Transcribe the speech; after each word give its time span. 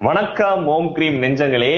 வணக்கம் 0.00 0.66
ஓம் 0.66 0.92
கிரீம் 0.92 1.16
நெஞ்சங்களே. 1.22 1.72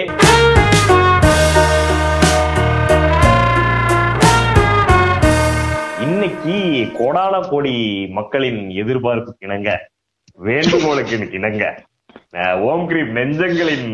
இன்னைக்கு 6.00 6.56
கோடான 6.98 7.40
கோடி 7.48 7.74
மக்களின் 8.10 8.68
எதிர்பார்ப்புக்கு 8.82 9.46
இணங்க 9.48 9.70
வேண்டுகோளுக்கு 10.38 11.28
இணங்க 11.30 11.62
ஓம் 12.34 12.86
கிரீம் 12.86 13.08
நெஞ்சங்களின் 13.10 13.86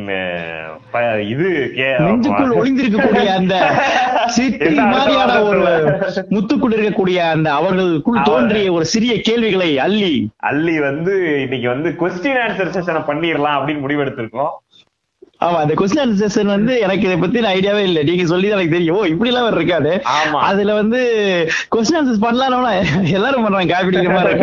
இது 1.29 1.47
நெஞ்சுக்குள் 2.07 2.53
ஒளிந்திருக்கக்கூடிய 2.59 3.29
அந்த 3.39 3.55
மாதிரியான 4.93 5.43
ஒரு? 5.43 5.63
முத்துக்குள் 6.29 6.75
இருக்கக்கூடிய 6.77 7.19
அந்த 7.31 7.49
அவர்களுக்குள் 7.53 8.17
அவர் 8.17 8.29
தோன்றிய 8.29 8.73
ஒரு 8.73 8.85
சிறிய 8.85 9.15
கேள்விகளை 9.21 9.79
அள்ளி. 9.79 10.13
அள்ளி 10.51 10.81
வந்து 10.81 11.15
இன்னைக்கு 11.43 11.69
வந்து 11.69 11.91
கொஸ்டின் 12.01 12.41
ஆன்சர் 12.45 12.75
செஷனை 12.77 13.03
பண்ணிடலாம் 13.11 13.57
அப்படின்னு 13.59 13.85
முடிவெடுத்திருக்கோம். 13.87 14.53
ஆமா 15.41 15.57
அந்த 15.57 15.75
கொஸ்டின் 15.75 16.01
ஆன்சர் 16.03 16.21
செஷன் 16.23 16.47
வந்து 16.47 16.81
எனக்கு 16.81 17.03
இதை 17.03 17.17
பத்தி 17.17 17.41
ஐடியாவே 17.49 17.83
இல்ல. 17.83 18.03
நீங்க 18.03 18.25
சொல்லி 18.25 18.49
எனக்கு 18.49 18.71
தெரியும். 18.71 19.05
இப்படி 19.05 19.31
எல்லாம் 19.31 19.55
இருக்காது. 19.55 19.91
அதுல 20.41 20.75
வந்து 20.75 21.01
கொஸ்டின் 21.75 21.99
ஆன்சர்ஸ் 21.99 22.25
பண்ணலாம்னா 22.25 22.73
எல்லாரும் 23.13 23.43
பண்றாங்க 23.43 23.73
காப்பி 23.73 23.97
அடிக்கிற 23.97 24.15
மாதிரி 24.15 24.39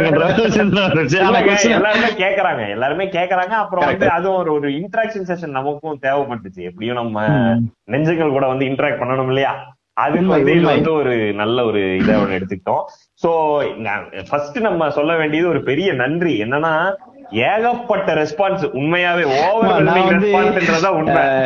எல்லாருமே 1.78 2.12
கேக்குறாங்க. 2.24 2.70
எல்லாருமே 2.70 3.06
கேக்குறாங்க. 3.10 3.54
அப்புறம் 3.56 3.86
வந்து 3.86 4.10
அதுவும் 4.10 4.40
ஒரு 4.40 4.54
ஒரு 4.54 4.70
இன்டராக்ஷன் 4.78 5.30
செஷன் 5.30 5.58
நமக்கும் 5.60 6.00
தேவைப்பட்டுச்சு. 6.02 6.62
எப்படியும் 6.62 6.96
நம்ம 6.96 7.18
ம். 7.28 7.64
நெஞ்சுகள் 7.84 8.30
கூட 8.30 8.48
வந்து 8.48 8.66
இன்டராக்ட் 8.66 9.02
பண்ணணும் 9.04 9.28
இல்லையா? 9.28 9.54
அதுக்கு 9.94 10.20
உண்மை, 10.20 10.36
வந்து 10.38 10.52
இது 10.52 10.60
உண்மை. 10.60 10.74
வந்து 10.76 10.94
ஒரு 10.94 11.34
நல்ல 11.34 11.66
ஒரு 11.66 11.96
இதை 11.98 12.16
எடுத்துக்கிட்டோம். 12.38 12.84
சோ 13.24 13.32
ஃபர்ஸ்ட் 14.30 14.58
நம்ம 14.60 14.90
சொல்ல 14.90 15.16
வேண்டியது 15.16 15.50
ஒரு 15.50 15.64
பெரிய 15.64 15.94
நன்றி. 15.94 16.42
என்னன்னா 16.42 16.72
ஏகப்பட்ட 17.34 18.14
ரெஸ்பான்ஸ் 18.14 18.64
உண்மையாவே 18.74 19.24
ஓவர் 19.38 19.86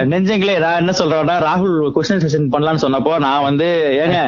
நெஞ்சங்களே 0.06 0.60
நான் 0.60 0.80
என்ன 0.80 0.92
சொல்றேன்னா 0.92 1.36
ராகுல் 1.40 1.92
கொஸ்டின் 1.92 2.24
செஷன் 2.26 2.52
பண்ணலாம்னு 2.52 2.84
சொன்னப்போ 2.86 3.18
நான் 3.18 3.44
வந்து 3.44 3.68
ஏங்க 3.98 4.20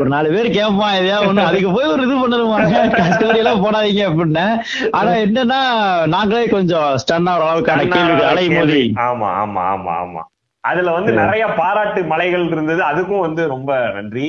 ஒரு 0.00 0.08
நாலு 0.08 0.28
பேர் 0.30 0.50
கேட்பான் 0.50 0.96
எதையா 0.96 1.18
ஒண்ணு 1.20 1.42
அதுக்கு 1.42 1.70
போய் 1.70 1.86
ஒரு 1.86 2.02
இது 2.02 2.16
பண்ணணுமாங்க 2.22 2.82
கஸ்டமரி 2.98 3.38
எல்லாம் 3.38 3.64
போடாதீங்க 3.64 4.04
அப்படின்னேன் 4.04 4.54
ஆனா 4.90 5.10
என்னன்னா 5.16 5.60
நாங்களே 6.06 6.46
கொஞ்சம் 6.46 6.96
ஸ்டன் 6.96 7.26
ஆகிற 7.26 7.44
அளவுக்கான 7.44 7.86
கேள்வி 7.88 8.22
அலையும் 8.22 8.58
போது. 8.58 8.78
ஆமா 9.08 9.28
ஆமா 9.42 9.62
ஆமா 9.70 9.92
ஆமா. 10.00 10.22
அதுல 10.64 10.90
வந்து 10.92 11.12
நிறைய 11.12 11.46
பாராட்டு 11.54 12.04
மலைகள் 12.04 12.46
இருந்தது. 12.48 12.82
அதுக்கும் 12.82 13.20
வந்து 13.20 13.46
ரொம்ப 13.46 13.70
நன்றி. 13.94 14.26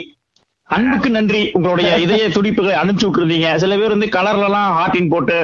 அன்புக்கு 0.75 1.09
நன்றி. 1.15 1.39
உங்களுடைய 1.57 1.89
இதய 2.03 2.23
துடிப்புகளை 2.33 2.73
அனுப்பிச்சு 2.79 3.05
விட்டுருந்தீங்க 3.07 3.47
சில 3.61 3.75
பேர் 3.79 3.93
வந்து 3.93 4.07
கலர்ல 4.15 4.47
எல்லாம் 4.49 4.67
ஹார்டின் 4.77 5.09
போட்டு 5.13 5.37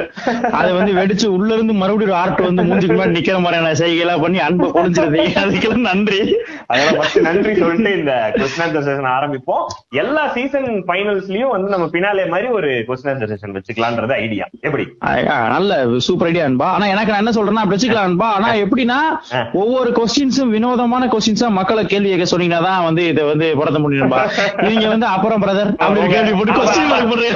அதை 0.58 0.68
வந்து 0.76 0.92
வெடிச்சு 0.98 1.26
உள்ள 1.36 1.48
இருந்து 1.56 1.74
மறுபடியும் 1.80 2.10
ஒரு 2.10 2.16
ஆர்ட் 2.20 2.42
வந்து 2.48 2.64
மூஞ்சுக்கு 2.68 2.94
முன்னாடி 2.96 3.16
நிக்கிற 3.16 3.38
மாதிரியான 3.44 3.72
செய்கைலாம் 3.80 4.22
பண்ணி 4.24 4.38
அன்பை 4.46 4.68
பொழிஞ்சிருந்தீங்க 4.76 5.40
அதுக்கெல்லாம் 5.42 5.88
நன்றி. 5.90 6.20
அதெல்லாம் 6.72 7.24
நன்றி 7.28 7.54
சொல்லிட்டு 7.62 7.92
இந்த 8.00 8.12
கொஸ்டின் 8.36 8.74
செஷன் 8.76 9.10
ஆரம்பிப்போம். 9.16 9.64
எல்லா 10.02 10.22
சீசன் 10.36 10.68
ஃபைனல்ஸ்லயும் 10.90 11.52
வந்து 11.54 11.72
நம்ம 11.74 11.88
பினாலே 11.96 12.26
மாதிரி 12.34 12.50
ஒரு 12.58 12.70
கொஸ்டின் 12.90 13.20
செஷன் 13.32 13.56
வச்சுக்கலான்றது 13.58 14.16
ஐடியா 14.22 14.46
எப்படி? 14.68 14.86
நல்ல 15.56 15.72
சூப்பர் 16.08 16.30
ஐடியா 16.30 16.46
அன்பா. 16.50 16.70
ஆனா 16.76 16.86
எனக்கு 16.94 17.12
நான் 17.14 17.22
என்ன 17.24 17.34
சொல்றேன்னா 17.38 17.64
அப்படி 17.64 17.78
வச்சுக்கலாம் 17.78 18.08
அன்பா. 18.10 18.30
ஆனா 18.38 18.52
எப்படின்னா. 18.64 19.00
ஒவ்வொரு 19.64 19.90
கொஸ்டின்ஸும் 19.98 20.54
வினோதமான 20.56 21.10
கொஸ்டின்ஸா 21.16 21.50
மக்களை 21.60 21.84
கேள்வி 21.92 22.10
கேட்க 22.14 22.28
சொன்னீங்கன்னா 22.34 22.62
தான் 22.70 22.86
வந்து 22.88 23.04
இதை 23.12 23.22
வந்து 23.32 23.46
படுத்த 23.60 23.78
முடியும்பா 23.84 24.22
நீங்க 24.68 24.86
வந்து 24.94 25.06
அப்புறம் 25.16 25.42
பிரதர் 25.42 25.72
அப்படின்னு 25.82 26.12
கேள்வி 26.14 26.32
போட்டு 26.38 26.58
கொஸ்டின் 26.58 26.90
மார்க் 26.92 27.10
பண்றீங்க 27.12 27.34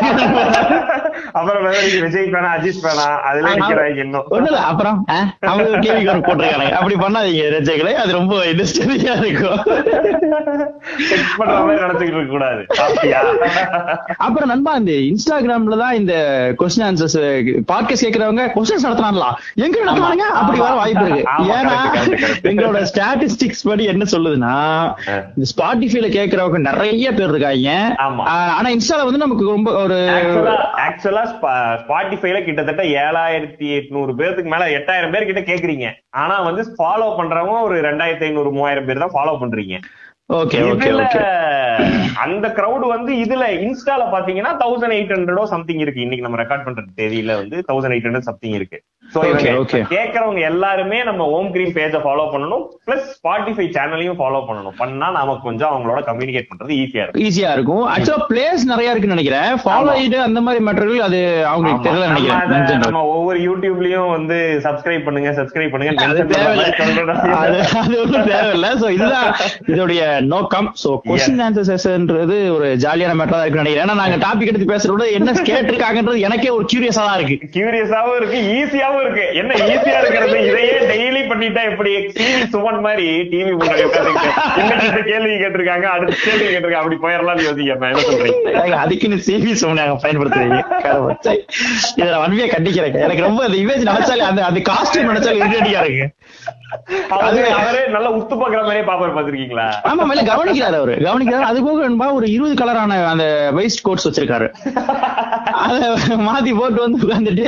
அப்புறம் 1.39 1.63
நீங்க 1.65 1.99
விஜய் 2.05 2.31
பேனா 2.35 2.51
அஜித் 2.57 2.85
பேனா 2.85 3.07
அதுல 3.29 3.51
நிக்கிறாங்க 3.55 3.99
இன்னும். 4.05 4.27
ஒண்ணு 4.31 4.49
இல்ல 4.51 4.61
அப்புறம் 4.71 4.99
அவங்க 5.51 5.79
கேள்வி 5.85 6.09
ஒரு 6.13 6.23
போட்டிருக்காங்க 6.27 6.71
அப்படி 6.79 6.97
பண்ணாதீங்க 7.05 7.45
ரஜைகளே 7.57 7.93
அது 8.03 8.11
ரொம்ப 8.19 8.35
இன்ட்ரெஸ்டிங்கா 8.51 9.15
இருக்கும். 9.23 9.61
செக் 11.09 11.35
பண்ற 11.39 11.55
மாதிரி 11.59 11.83
நடந்துகிட்டு 11.85 12.19
இருக்க 12.19 12.33
கூடாது. 12.35 12.63
அப்புறம் 14.27 14.51
நண்பா 14.53 14.73
இந்த 14.81 14.95
இன்ஸ்டாகிராம்ல 15.09 15.79
தான் 15.83 15.97
இந்த 16.01 16.15
கொஸ்டின் 16.61 16.87
ஆன்சர்ஸ் 16.89 17.19
பாட்காஸ்ட் 17.71 18.07
கேக்குறவங்க 18.07 18.45
கொஸ்டின்ஸ் 18.57 18.87
நடத்துறாங்களா? 18.87 19.31
எங்க 19.67 19.77
நடத்துறாங்க 19.87 20.27
அப்படி 20.41 20.59
வர 20.65 20.75
வாய்ப்பு 20.81 21.05
இருக்கு. 21.05 21.25
ஏன்னா. 21.57 21.79
எங்களோட 22.51 22.79
ஸ்டாட்டிஸ்டிக்ஸ் 22.93 23.67
படி 23.69 23.85
என்ன 23.95 24.07
சொல்லுதுன்னா. 24.13 24.55
இந்த 25.37 25.47
ஸ்பாட்டிஃபைல 25.53 26.09
கேக்குறவங்க 26.19 26.61
நிறைய 26.69 27.07
பேர் 27.13 27.33
இருக்காங்க. 27.35 27.70
ஆமா. 27.79 28.23
ஆ, 28.27 28.53
ஆனா 28.55 28.71
இன்ஸ்டால 28.71 29.05
வந்து 29.05 29.19
நமக்கு 29.19 29.45
ரொம்ப 29.45 29.73
ஒரு 29.73 29.95
ஆக்சுவலா 30.79 31.23
ஸ்பாட்டிஃபைல 31.33 32.45
கிட்டத்தட்ட 32.45 32.83
ஏழாயிரத்தி 32.83 33.67
எட்நூறு 33.79 34.15
பேருக்கு 34.15 34.51
மேல 34.51 34.69
எட்டாயிரம் 34.69 35.11
பேர் 35.11 35.27
கிட்ட 35.27 35.41
கேக்குறீங்க. 35.41 35.89
ஆனா 36.11 36.41
வந்து 36.41 36.75
ஃபாலோ 36.79 37.17
பண்றவங்க 37.17 37.63
ஒரு 37.63 37.81
ரெண்டாயிரத்தி 37.81 38.23
ஐநூறு 38.23 38.53
மூவாயிரம் 38.53 38.85
பேர் 38.85 38.99
தான் 38.99 39.15
ஃபாலோ 39.15 39.39
பண்றீங்க. 39.41 39.79
ஓகே 40.31 40.33
ஓகே 40.33 40.57
இதுல 40.57 41.07
ஓகே. 41.07 42.15
அந்த 42.15 42.49
கிரவுட் 42.49 42.89
வந்து 42.89 43.15
இதுல 43.15 43.49
இன்ஸ்டால 43.49 43.87
பாத்தீங்கன்னா 43.87 44.57
தௌசண்ட் 44.65 44.81
எயிட் 44.81 44.91
ஹண்ட்ரடோ 44.91 45.45
சம்திங் 45.45 45.79
இருக்கு. 45.79 46.01
இன்னைக்கு 46.01 46.29
நம்ம 46.29 46.43
ரெக்கார்ட் 46.43 46.65
பண்ற 46.65 46.83
தேதியில 46.97 47.25
வந்து 47.25 47.65
தௌசண்ட் 47.73 47.85
எயிட் 47.93 47.95
ஹண்ட்ரட் 47.95 48.19
சம்திங் 48.19 48.53
இருக்கு. 48.53 48.83
சோ. 49.15 49.19
கேக்குறவங்க 49.73 50.41
எல்லாருமே 50.41 51.05
நம்ம 51.05 51.25
ஓம் 51.25 51.53
கிரீன் 51.53 51.73
பேஜ 51.73 51.99
ஃபாலோ 51.99 52.01
பண்ணணும். 52.01 52.69
பிளஸ் 52.87 52.91
ஸ்பாட்டிஃபை 52.91 53.49
சேனலையும் 53.49 54.19
ஃபாலோ 54.19 54.29
பண்ணணும். 54.49 54.77
பண்ணா 54.77 55.11
நமக்கு 55.11 55.43
கொஞ்சம் 55.43 55.71
அவங்களோட 55.71 55.99
கம்யூனிகேட் 55.99 56.33
பண்றது 56.33 56.67
ஈஸியா 56.67 56.75
இருக்கும். 56.75 57.23
ஈஸியா 57.23 57.53
இருக்கும். 57.53 57.89
ஆக்சுவலா 57.89 58.25
பிளேஸ் 58.29 58.65
நிறைய 58.65 58.91
இருக்குன்னு 58.91 59.01
நினைக்கிறேன். 59.01 59.43
ஃபாலோ. 59.43 59.97
இது 59.97 60.21
அந்த 60.21 60.41
மாதிரி 60.41 60.65
மெட்டீரியல் 60.65 60.97
அது 60.97 61.47
அவங்களுக்கு. 61.47 61.91
தெரியல 61.91 61.93
நம்ம 61.93 62.45
நினைக்கிறேன். 62.45 62.79
நம்ம 62.79 63.05
ஒவ்வொரு 63.05 63.39
யூடியூப்லயும் 63.39 64.11
வந்து 64.11 64.61
சப்ஸ்கிரைப் 64.63 65.05
பண்ணுங்க 65.05 65.31
சப்ஸ்கிரைப் 65.31 65.71
பண்ணுங்க 65.71 66.05
அது 66.05 66.23
தேவையில்ல. 66.23 68.91
இதுதான் 68.91 69.35
இதோடைய 69.67 70.20
நோக்கம். 70.35 70.69
சோ 70.83 70.91
கொஸ்டின் 71.09 71.43
ஆன்சர் 71.47 71.69
செஷன்ன்றது 71.71 72.37
ஒரு 72.57 72.67
ஜாலியான 72.85 73.15
மேட்டரா 73.21 73.41
இருக்கு 73.45 73.61
நினைக்கிறேன். 73.63 73.85
ஏன்னா 73.87 73.97
நாங்க 74.03 74.17
டாபிக் 74.27 74.51
எடுத்து 74.53 74.69
பேசுறது 74.73 75.07
என்ன 75.19 75.35
கேட்டிருக்காங்கன்றது 75.49 76.25
எனக்கே 76.29 76.51
ஒரு 76.57 76.67
கியூரியஸா 76.73 77.05
தான் 77.09 77.19
இருக்கு. 77.21 77.37
கியூரியஸாவும் 77.57 78.17
இருக்கு 78.21 78.39
ஈஸியாவும் 78.59 79.03
இருக்கு. 79.05 79.25
என்ன 79.41 79.53
ஈஸியா 79.73 79.99
இருக்கிறது? 80.03 80.39
இதையே 80.51 80.77
டெய்லி 80.93 81.23
பண்ணிட்டா 81.33 81.65
எப்படி? 81.71 81.95
டிவி 82.19 82.43
சுமன் 82.55 82.81
மாதிரி 82.87 83.07
டிவி 83.33 83.53
முன்னாடி 83.61 83.85
கேள்வி 85.11 85.35
கேட்டிருக்காங்க 85.43 85.87
அடுத்த 85.95 86.17
கேள்வி 86.27 86.47
கேட்டிருக்காங்க 86.53 86.83
அப்படி 86.83 86.99
போயிடலாம்னு 87.07 87.47
யோசிக்கிறேன் 87.49 87.91
என்ன 87.93 88.05
சொல்றீங்க 88.11 88.55
ஏங்க, 88.65 88.77
அதுக்குன்னு 88.85 89.19
சிவி 89.29 89.55
நாங்க 89.81 89.97
பயன்படுத்துறீங்க. 90.05 90.61
கடவுள். 90.87 91.17
சை. 91.27 91.37
இதை 91.99 92.09
நான் 92.13 92.23
வன்மையா 92.25 92.49
கண்டிக்கிறேன் 92.55 93.05
எனக்கு 93.07 93.27
ரொம்ப 93.29 93.43
அந்த 93.49 93.59
இமேஜ் 93.65 93.89
நினைச்சாலே 93.91 94.25
அந்த 94.31 94.41
அந்த 94.51 94.61
காஸ்டியூம் 94.71 95.11
நினைச்சாலே 95.13 95.39
இருக்கு. 95.85 96.07
அவரே 97.15 97.81
நல்லா 97.95 98.11
உத்து 98.17 98.35
பாக்குற 98.41 98.61
மாதிரியே 98.67 98.85
பாப்பாரு 98.89 99.13
பாத்திருக்கீங்களா 99.17 99.65
ஆமா 99.91 100.03
மேல 100.15 100.35
கவனிக்கிறாரு 100.35 100.75
அவரு. 100.75 100.95
கவனிக்கிறாரு. 100.95 101.41
அது 101.41 101.65
போக 101.65 102.13
ஒரு 102.13 102.31
இருபது 102.31 102.55
கலரான 102.55 103.05
அந்த 103.05 103.51
வெஸ்ட் 103.53 103.81
கோட்ஸ் 103.81 104.09
வச்சிருக்காரு. 104.09 104.51
அத 105.43 105.99
மாத்தி 106.09 106.57
போட்டு 106.57 106.81
வந்து 106.81 107.07
உட்காந்துட்டு 107.07 107.47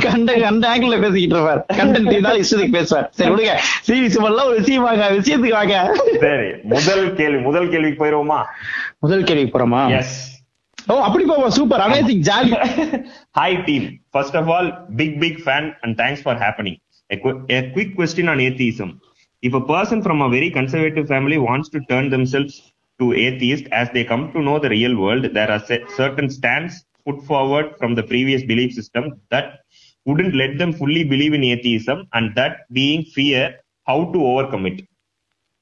கண்ட 0.00 0.32
கண்ட 0.32 0.76
ஆங்கிள் 0.76 1.00
பேசிக்கிட்டு 1.00 1.20
இருப்பார். 1.20 1.64
கண்டென்ட் 1.72 2.10
இருந்தாலும் 2.10 2.42
இஷ்டத்துக்கு 2.42 2.70
பேசுவார். 2.70 3.10
சரி 3.12 3.30
விடுங்க. 3.30 3.50
சீரிஸ் 3.88 4.24
எல்லாம் 4.24 4.46
ஒரு 4.46 4.56
விஷயம் 4.58 4.82
வாங்க 4.82 5.10
விஷயத்துக்கு 5.10 5.48
வாங்க. 5.48 6.02
சரி 6.20 6.50
முதல் 6.62 7.14
கேள்வி 7.14 7.42
முதல் 7.42 7.68
கேள்விக்கு 7.68 8.04
போயிருவோமா? 8.04 8.42
முதல் 8.98 9.24
கேள்வி 9.24 9.50
போறோமா? 9.50 9.88
ஓ 10.86 11.00
அப்படி 11.00 11.24
போவோம். 11.24 11.50
Super 11.50 11.80
amazing 11.80 12.30
jolly. 12.30 12.68
First 14.12 14.34
of 14.34 14.56
all, 14.56 14.74
big 14.96 15.20
big 15.20 15.38
fan 15.44 15.72
and 15.82 16.00
thanks 16.00 16.20
for 16.22 16.34
happening. 16.34 16.76
A, 17.14 17.18
qu- 17.24 17.52
a 17.52 17.60
quick 17.60 17.88
question 17.96 18.30
on 18.30 18.38
atheism. 18.38 18.98
If 19.42 19.54
a 19.54 19.60
person 19.60 20.02
from 20.02 20.22
a 20.22 20.28
very 20.28 20.50
conservative 20.50 21.08
family 21.08 21.36
wants 21.36 21.68
to 21.70 21.80
turn 21.90 22.10
themselves 22.10 22.72
to 23.00 23.12
atheist 23.12 23.66
as 23.72 23.90
they 23.90 24.04
come 24.04 24.32
to 24.32 24.40
know 24.40 24.60
the 24.60 24.70
real 24.70 24.96
world, 24.96 25.24
there 25.34 25.50
are 25.50 25.60
certain 25.96 26.30
stands 26.30 26.84
put 27.04 27.20
forward 27.24 27.76
from 27.76 27.96
the 27.96 28.04
previous 28.04 28.44
belief 28.44 28.72
system 28.72 29.20
that 29.30 29.60
wouldn't 30.04 30.36
let 30.36 30.58
them 30.58 30.72
fully 30.72 31.02
believe 31.02 31.34
in 31.34 31.42
atheism 31.42 32.06
and 32.12 32.34
that 32.36 32.72
being 32.72 33.02
fear, 33.02 33.56
how 33.84 34.12
to 34.12 34.24
overcome 34.24 34.66
it. 34.66 34.86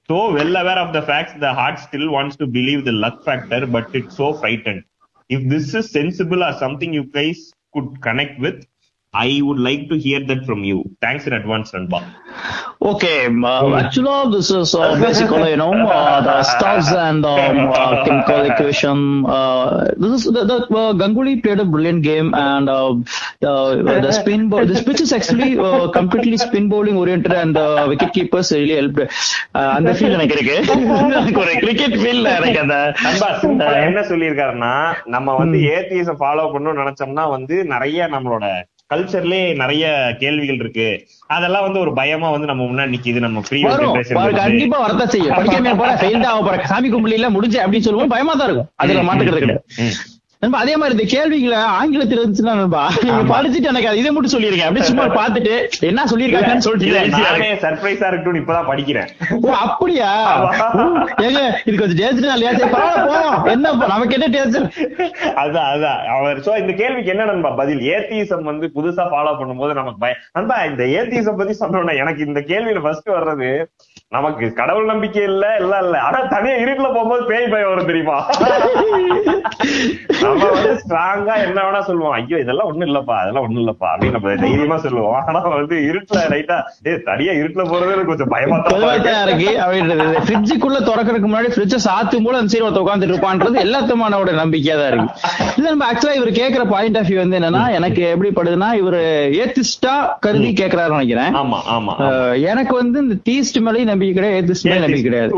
So 0.09 0.33
well 0.35 0.57
aware 0.57 0.79
of 0.79 0.93
the 0.93 1.03
facts, 1.03 1.33
the 1.41 1.55
heart 1.55 1.79
still 1.79 2.11
wants 2.11 2.37
to 2.37 2.47
believe 2.47 2.85
the 2.85 2.93
luck 2.93 3.25
factor, 3.25 3.67
but 3.67 3.95
it's 3.95 4.17
so 4.17 4.35
frightened. 4.35 4.85
If 5.31 5.49
this 5.49 5.73
is 5.75 5.91
sensible 5.91 6.45
or 6.45 6.53
something 6.59 6.93
you 6.93 7.05
guys 7.05 7.53
could 7.73 8.03
connect 8.03 8.41
with, 8.41 8.67
I 9.13 9.41
would 9.43 9.59
like 9.59 9.89
to 9.89 9.97
hear 9.99 10.25
that 10.25 10.47
from 10.47 10.63
you. 10.63 10.85
Thanks 11.01 11.27
in 11.27 11.33
advance, 11.33 11.73
Ranba. 11.73 11.99
Okay, 12.81 13.27
uh, 13.27 13.75
actually, 13.75 14.37
this 14.37 14.53
is 14.53 14.73
uh, 14.73 15.01
basically, 15.01 15.51
you 15.51 15.57
know, 15.57 15.73
uh, 15.73 16.21
the 16.21 16.45
stars 16.45 16.87
and 16.93 17.27
um, 17.27 17.59
uh, 17.73 18.05
chemical 18.05 18.43
equation. 18.49 19.27
Uh, 19.27 19.91
this 19.97 20.13
is 20.13 20.25
the, 20.27 20.45
the 20.45 20.57
uh, 20.77 20.93
Ganguly 20.93 21.43
played 21.43 21.59
a 21.59 21.65
brilliant 21.65 22.05
game, 22.05 22.33
and 22.35 22.69
uh, 22.69 22.95
the, 23.41 23.83
the 23.83 24.13
spin 24.13 24.49
ball. 24.49 24.65
This 24.65 24.85
pitch 24.85 25.01
is 25.01 25.13
actually 25.13 25.59
uh, 25.59 25.91
completely 25.91 26.37
spin 26.37 26.69
bowling 26.69 26.97
oriented, 26.97 27.33
and 27.33 27.57
the 27.57 27.87
wicket 27.89 28.13
keepers 28.13 28.53
really 28.53 28.77
helped. 28.81 29.01
Uh, 29.01 29.71
அந்த 29.77 29.93
feel 29.99 30.17
எனக்கு 30.17 30.37
இருக்கு 30.39 30.57
எனக்கு 31.19 31.41
ஒரு 31.45 31.53
cricket 31.63 31.97
feel 32.01 32.25
எனக்கு 32.39 32.61
அந்த 32.65 32.77
நண்பா 33.05 33.29
என்ன 33.87 34.03
சொல்லியிருக்காருன்னா 34.11 34.75
நம்ம 35.15 35.35
வந்து 35.43 35.59
ஏத்திஎஸ் 35.77 36.19
ஃபாலோ 36.21 36.45
பண்ணணும்னு 36.55 36.83
நினைச்சோம்னா 36.83 37.25
வந்து 37.37 37.57
நிறைய 37.73 38.09
நம்மளோட 38.15 38.47
கல்ச்சர்லயே 38.91 39.43
நிறைய 39.57 39.85
கேள்விகள் 40.21 40.61
இருக்கு. 40.63 40.87
அதெல்லாம் 41.27 41.65
வந்து 41.67 41.81
ஒரு 41.81 41.93
பயமா 41.93 42.31
வந்து 42.31 42.49
நம்ம 42.51 42.63
முன்னாடி 42.71 42.93
நிக்குது. 42.95 43.21
நம்ம 43.27 43.43
ப்ரீ 43.49 43.63
வரும். 43.63 43.93
வரும், 44.21 44.39
கண்டிப்பா 44.43 44.79
வரத்தான் 44.79 45.13
செய்யும். 45.15 45.35
படிக்காம 45.39 45.77
போற 45.83 45.91
ஃபெயில் 46.01 46.25
போற 46.49 46.57
சாமி 46.73 46.89
கும்பிடல 46.95 47.31
முடிஞ்சு 47.31 47.61
அப்படின்னு 47.65 47.87
சொல்லுவோம் 47.89 48.15
பயமா 48.15 48.33
தான் 48.33 48.49
இருக்கும். 48.49 48.71
அதுல 48.85 49.05
மாட்டுக்கிறது 49.11 49.45
கிடையாது 49.45 49.65
நண்பா 50.43 50.59
அதே 50.63 50.75
மாதிரி 50.77 50.95
இந்த 50.97 51.05
கேள்விகளை 51.13 51.57
ஆங்கிலத்தில் 51.79 52.19
இருந்துச்சுன்னா 52.19 52.53
நண்பா 52.59 52.83
நீங்க 52.99 53.25
படிச்சுட்டு 53.31 53.69
எனக்கு 53.71 53.91
இதை 54.01 54.11
மட்டும் 54.11 54.33
சொல்லிருக்கேன் 54.35 54.69
அப்படியே 54.69 54.87
சும்மா 54.89 55.05
பார்த்துட்டு 55.19 55.55
என்ன 55.89 56.05
சொல்லிருக்காங்கன்னு 56.11 56.65
சொல்லிட்டு 56.67 57.51
சர்ப்ரைஸா 57.65 58.07
இருக்கட்டும் 58.09 58.39
இப்பதான் 58.41 58.69
படிக்கிறேன். 58.71 59.09
ஓ 59.39 59.51
அப்படியா? 59.59 60.09
ஏங்க 61.25 61.41
இது 61.65 61.75
கொஞ்சம் 61.75 61.99
டேஸ்ட் 62.01 62.23
இல்லையா 62.29 62.53
சரி 62.55 62.71
பரவாயில்ல 62.75 63.19
என்ன 63.53 63.75
நமக்கு 63.93 64.17
என்ன 64.19 64.29
டேஸ்ட் 64.35 64.59
அதான் 65.43 65.69
அதான். 65.75 66.01
அவர் 66.15 66.41
சோ 66.47 66.55
இந்த 66.63 66.75
கேள்விக்கு 66.81 67.13
என்ன 67.15 67.27
நண்பா 67.31 67.53
பதில்? 67.61 67.83
ஏத்திசம் 67.95 68.49
வந்து 68.51 68.69
புதுசா 68.75 69.07
ஃபாலோ 69.13 69.35
பண்ணும்போது 69.41 69.79
நமக்கு 69.81 70.03
பயம் 70.03 70.25
நண்பா 70.39 70.59
இந்த 70.71 70.85
ஏத்திசம் 70.97 71.39
பத்தி 71.41 71.57
சொன்னோம்னா 71.61 71.97
எனக்கு 72.03 72.23
இந்த 72.29 72.43
கேள்வியில 72.51 72.83
ஃபர்ஸ்ட் 72.85 73.11
வர்றது 73.17 73.51
நமக்கு 74.13 74.47
கடவுள் 74.59 74.89
நம்பிக்கை 74.91 75.21
இல்ல 75.29 75.45
இல்ல 75.61 75.75
இல்ல. 75.85 75.97
ஆனா 76.07 76.21
தனியா 76.33 76.55
இருட்டுல 76.63 76.89
போகும்போது 76.95 77.23
பேய் 77.29 77.51
பயம் 77.53 77.69
வரும் 77.73 77.91
தெரியுமா? 77.91 78.17
நம்ம 80.23 80.47
வந்து 80.55 80.73
ஸ்ட்ராங்கா 80.81 81.35
என்ன 81.45 81.59
வேணா 81.67 81.81
சொல்லுவோம். 81.89 82.15
ஐயோ 82.17 82.39
இதெல்லாம் 82.43 82.69
ஒண்ணும் 82.71 82.89
இல்லப்பா 82.89 83.15
அதெல்லாம் 83.21 83.45
ஒண்ணும் 83.47 83.61
இல்லப்பா 83.63 83.87
அப்படின்னு 83.93 84.17
நம்ம 84.17 84.33
தைரியமா 84.43 84.79
சொல்லுவோம். 84.85 85.15
ஆனா 85.21 85.41
வந்து 85.55 85.77
இருட்டுல 85.91 86.23
ரைட்டா 86.33 86.57
ஏ 86.87 86.95
தனியா 87.09 87.35
இருட்டுல 87.41 87.65
போறது 87.71 87.95
எனக்கு 87.95 88.13
கொஞ்சம் 88.13 88.33
பயமா 88.35 88.57
தான் 88.65 89.21
இருக்கு. 89.27 89.53
அப்படின்றது 89.65 90.07
ஃப்ரிட்ஜுக்குள்ள 90.27 90.81
திறக்கறதுக்கு 90.89 91.31
முன்னாடி 91.31 91.53
ஃப்ரிட்ஜ 91.55 91.79
சாத்தும் 91.87 92.27
போல 92.27 92.41
அந்த 92.41 92.53
சைடு 92.55 92.67
ஒருத்த 92.69 92.85
உட்காந்துட்டு 92.85 93.15
இருப்பான்றது 93.15 93.63
எல்லாத்தமானோட 93.67 94.35
நம்பிக்கையா 94.43 94.77
தான் 94.81 94.91
இருக்கு. 94.93 95.09
இல்ல 95.57 95.69
நம்ம 95.73 95.87
ஆக்சுவலா 95.91 96.19
இவர் 96.21 96.33
கேக்குற 96.41 96.65
பாயிண்ட் 96.75 97.01
ஆஃப் 97.03 97.09
வியூ 97.11 97.21
வந்து 97.23 97.39
என்னன்னா 97.41 97.65
எனக்கு 97.79 98.03
எப்படி 98.13 98.33
படுதுன்னா 98.41 98.71
இவர் 98.83 98.99
ஏத்திஸ்டா 99.45 99.95
கருதி 100.27 100.53
கேக்குறாருன்னு 100.63 101.01
நினைக்கிறேன். 101.01 101.33
ஆமா 101.43 101.61
ஆமா 101.77 101.95
எனக்கு 102.53 102.77
வந்து 102.83 102.99
இந்த 103.07 103.19
தீஸ்ட் 103.31 103.61
மேலேயும் 103.65 103.93
நம்பிக்கை 104.01 104.15
கிடையாது 104.15 104.55
மேலே 104.63 104.79
நம்பிக்கை 104.79 105.03
கிடையாது 105.03 105.33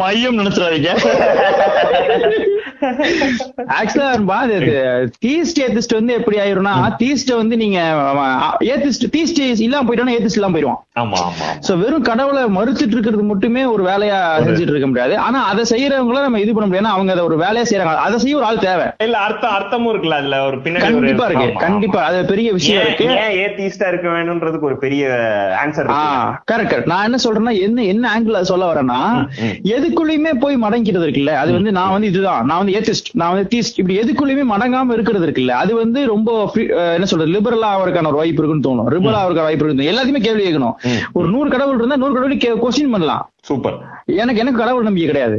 மையம் 0.00 0.38
நினைச்சிடாதீங்க. 0.38 0.90
ஆக்சுவலா 3.80 4.10
தீஸ்ட் 5.24 5.58
ஏத்திஸ்ட் 5.64 5.94
வந்து 5.94 6.12
எப்படி 6.12 6.36
ஆயிரும்னா 6.38 6.72
தீஸ்ட் 7.02 7.32
வந்து 7.36 7.56
நீங்க 7.56 7.78
ஏத்திஸ்ட் 8.70 9.06
தீஸ்ட் 9.16 9.40
இல்லாம 9.60 9.84
போயிட்டோம்னா 9.86 10.14
ஏத்திஸ்ட் 10.16 10.38
இல்லாம 10.38 10.52
போயிடுவான் 10.52 10.80
சோ 11.68 11.72
வெறும் 11.82 12.02
கடவுளை 12.02 12.42
மறுத்துட்டு 12.56 12.94
இருக்கிறது 12.96 13.22
மட்டுமே 13.22 13.64
ஒரு 13.64 13.82
வேலையா 13.84 14.18
செஞ்சுட்டு 14.46 14.72
இருக்க 14.72 14.86
முடியாது. 14.86 15.14
ஆனா 15.18 15.38
அதை 15.46 15.64
செய்யறவங்கள 15.72 16.20
நம்ம 16.26 16.40
இது 16.44 16.54
பண்ண 16.54 16.68
முடியாது. 16.68 16.94
அவங்க 16.94 17.12
அதை 17.12 17.24
ஒரு 17.24 17.36
வேலையா 17.44 17.64
செய்யறாங்க. 17.70 17.94
அதை 18.06 18.18
செய்ய 18.18 18.36
ஒரு 18.36 18.46
ஆள் 18.46 18.62
தேவை. 18.66 18.86
இல்ல 18.98 19.18
அர்த்தம் 19.18 19.54
அர்த்தமும் 19.58 19.90
இருக்குல்ல 19.92 20.18
அதுல? 20.20 20.38
ஒரு 20.46 20.56
பின்னாடி 20.56 20.86
கண்டிப்பா 20.86 21.26
இருக்கு. 21.26 21.48
கண்டிப்பா. 21.58 22.00
அது 22.02 22.24
பெரிய 22.24 22.48
விஷயம் 22.52 22.82
இருக்கு. 22.86 23.06
ஏன் 23.24 23.36
ஏத்திஸ்டா 23.44 23.88
இருக்க 23.88 24.08
வேணும்ன்றதுக்கு 24.08 24.68
ஒரு 24.70 24.78
பெரிய 24.78 25.04
ஆன்சர் 25.64 25.90
கரெக்ட் 26.52 26.72
கரெக்ட் 26.72 26.92
நான் 26.94 27.09
என்ன 27.10 27.20
சொல்றேன்னா 27.24 27.54
என்ன 27.60 27.84
என்ன 27.92 28.04
ஆங்கிள் 28.14 28.48
சொல்ல 28.50 28.64
வரேன்னா. 28.72 29.00
எதுக்குள்ளயுமே 29.76 30.32
போய் 30.44 30.62
மடங்கிறது 30.64 31.06
இருக்குல்ல? 31.06 31.34
அது 31.42 31.52
வந்து 31.52 31.72
நான் 31.78 31.94
வந்து 31.96 32.10
இதுதான். 32.12 32.44
நான் 32.46 32.60
வந்து 32.62 32.76
ஏத்திஸ்ட் 32.78 33.10
நான் 33.12 33.32
வந்து 33.34 33.50
தீஸ்ட் 33.54 33.78
இப்படி 33.80 33.98
எதுக்குள்ளயுமே 34.02 34.46
மடங்காம 34.54 34.96
இருக்கிறது 34.98 35.26
இருக்குல்ல? 35.26 35.56
அது 35.64 35.74
வந்து 35.82 36.00
ரொம்ப 36.14 36.28
என்ன 36.94 37.08
சொல்றது? 37.12 37.34
லிபரலா 37.36 37.70
அவருக்கான 37.76 38.10
ஒரு 38.12 38.20
வாய்ப்பு 38.22 38.42
இருக்குன்னு 38.42 38.66
தோணும். 38.68 38.90
லிபரலா 38.96 39.24
அவருக்கு 39.24 39.46
வாய்ப்பு 39.48 39.66
இருக்கு 39.66 39.90
எல்லாத்தையுமே 39.92 40.22
கேள்வி 40.26 40.44
கேட்கணும். 40.46 40.76
ஒரு 41.12 41.28
நூறு 41.34 41.50
கடவுள் 41.50 41.78
இருந்தா 41.78 41.96
நூறு 41.96 42.14
கடவுள் 42.14 42.64
கொஸ்டின் 42.64 42.94
பண்ணலாம். 42.96 43.24
சூப்பர். 43.48 43.76
எனக்கு 44.20 44.40
எனக்கு 44.40 44.58
கடவுள் 44.58 44.86
நம்பிக்கை 44.86 45.08
கிடையாது. 45.10 45.36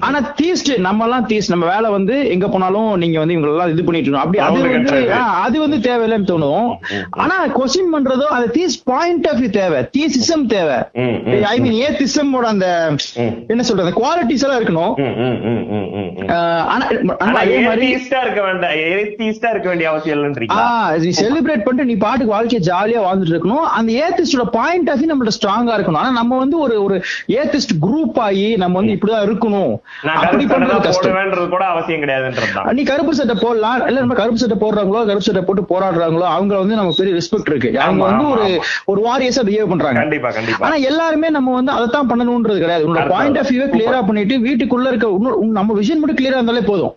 ஆனா 0.00 0.18
தீஸ்ட் 0.40 0.70
நம்ம 0.86 1.04
எல்லாம் 1.04 1.26
தீஸ்ட் 1.28 1.48
நம்ம 1.48 1.66
வேலை 1.74 1.90
வந்து 1.90 2.14
எங்க 2.28 2.48
போனாலும் 2.48 2.96
நீங்க 2.96 3.18
வந்து 3.18 3.34
இவங்க 3.34 3.50
எல்லாம் 3.50 3.70
இது 3.70 3.84
பண்ணிட்டு 3.84 4.10
இருக்கணும். 4.10 4.24
அப்படி 4.24 4.38
அது 4.38 4.60
வந்து 4.60 5.12
அது 5.46 5.60
வந்து 5.60 5.78
தேவையில்லைன்னு 5.88 6.30
தோணும். 6.30 6.68
ஆனா 7.10 7.36
கொஸ்டின் 7.46 7.92
பண்றதோ 7.94 8.26
அது 8.36 8.46
தீஸ்ட் 8.58 8.82
பாயிண்ட் 8.84 9.26
ஆஃப் 9.26 9.40
வியூ 9.40 9.50
தேவை. 9.50 9.80
தீசிசம் 9.98 10.46
தேவை. 10.46 10.78
ஐ 11.52 11.60
மீன் 11.60 11.78
ஏத்திசமோட 11.86 12.48
அந்த 12.54 12.68
ம். 12.90 13.32
என்ன 13.48 13.62
சொல்றது 13.62 13.92
குவாலிட்டிஸ் 14.00 14.44
எல்லாம் 14.46 14.60
இருக்கணும். 14.62 14.94
ஆனா 16.72 16.84
அதே 17.42 17.58
மாதிரி 17.58 17.88
இருக்க 17.90 18.42
வேண்டாம் 18.42 18.70
ஏத்திஸ்டா 18.70 19.50
இருக்க 19.50 19.68
வேண்டிய 19.68 19.90
அவசியம் 19.90 20.20
நீ 21.02 21.10
செலிப்ரேட் 21.22 21.66
பண்ணிட்டு 21.66 21.90
நீ 21.92 21.96
பாட்டுக்கு 22.06 22.34
வாழ்க்கைய 22.34 22.60
ஜாலியா 22.70 23.00
வாழ்ந்துட்டு 23.06 23.34
இருக்கணும். 23.36 23.64
அந்த 23.78 23.90
ஏத்திஸ்டோட 24.02 24.46
பாயிண்ட் 24.52 24.90
ஆஃப் 24.90 25.00
வியூ 25.00 25.10
நம்மளோட 25.12 25.32
ஸ்ட்ராங்கா 25.38 25.76
இருக்கணும். 25.76 26.02
ஆனா 26.02 26.10
நம்ம 26.10 26.38
வந்து 26.38 26.58
ஒரு 26.58 26.82
ஒரு 26.82 26.96
ஏத்திஸ்ட் 27.28 27.74
குரூப் 27.82 28.18
ஆகி 28.26 28.56
நம்ம 28.56 28.78
வந்து 28.78 28.94
இப்படிதான் 28.94 29.24
இருக்கணும். 29.28 29.74
அப்படி 30.24 30.44
பண்றது 30.44 30.82
கஷ்டம். 30.82 31.48
கூட 31.50 31.64
அவசியம் 31.64 32.02
கிடையாதுன்றதுதான் 32.02 32.72
நீ 32.72 32.82
கருப்பு 32.82 33.14
சட்டை 33.14 33.36
போடலாம். 33.40 33.86
இல்ல 33.86 33.98
நம்ம 33.98 34.14
கருப்பு 34.14 34.38
சட்டை 34.38 34.56
போடுறாங்களோ 34.60 35.00
கருப்பு 35.00 35.20
சட்டை 35.20 35.42
போட்டு 35.42 35.64
போராடுறாங்களோ 35.72 36.26
அவங்க 36.36 36.58
வந்து 36.58 36.74
நமக்கு 36.74 36.96
பெரிய 36.98 37.14
ரெஸ்பெக்ட் 37.16 37.50
இருக்கு. 37.54 37.80
அவங்க 37.80 38.04
வந்து 38.04 38.28
ஒரு. 38.30 38.62
ஒரு 38.84 39.00
வாரியஸா 39.02 39.42
பிஹேவ் 39.48 39.68
பண்றாங்க. 39.68 39.98
கண்டிப்பா 39.98 40.30
கண்டிப்பா. 40.30 40.66
ஆனா 40.66 40.74
எல்லாருமே 40.74 41.28
நம்ம 41.30 41.54
வந்து 41.54 41.72
அதைத்தான் 41.72 42.08
பண்ணணும்ன்றது 42.10 42.58
கிடையாது. 42.58 42.84
உன்னோட. 42.88 43.08
பாயிண்ட் 43.08 43.38
ஆஃப் 43.38 43.50
வியூ 43.54 43.64
கிளியரா 43.74 44.00
பண்ணிட்டு 44.06 44.36
வீட்டுக்குள்ள 44.38 44.86
இருக்க 44.86 45.08
நம்ம 45.60 45.70
விஷன் 45.80 46.00
மட்டும் 46.02 46.18
கிளியரா 46.20 46.38
இருந்தாலே 46.38 46.60
போதும். 46.60 46.94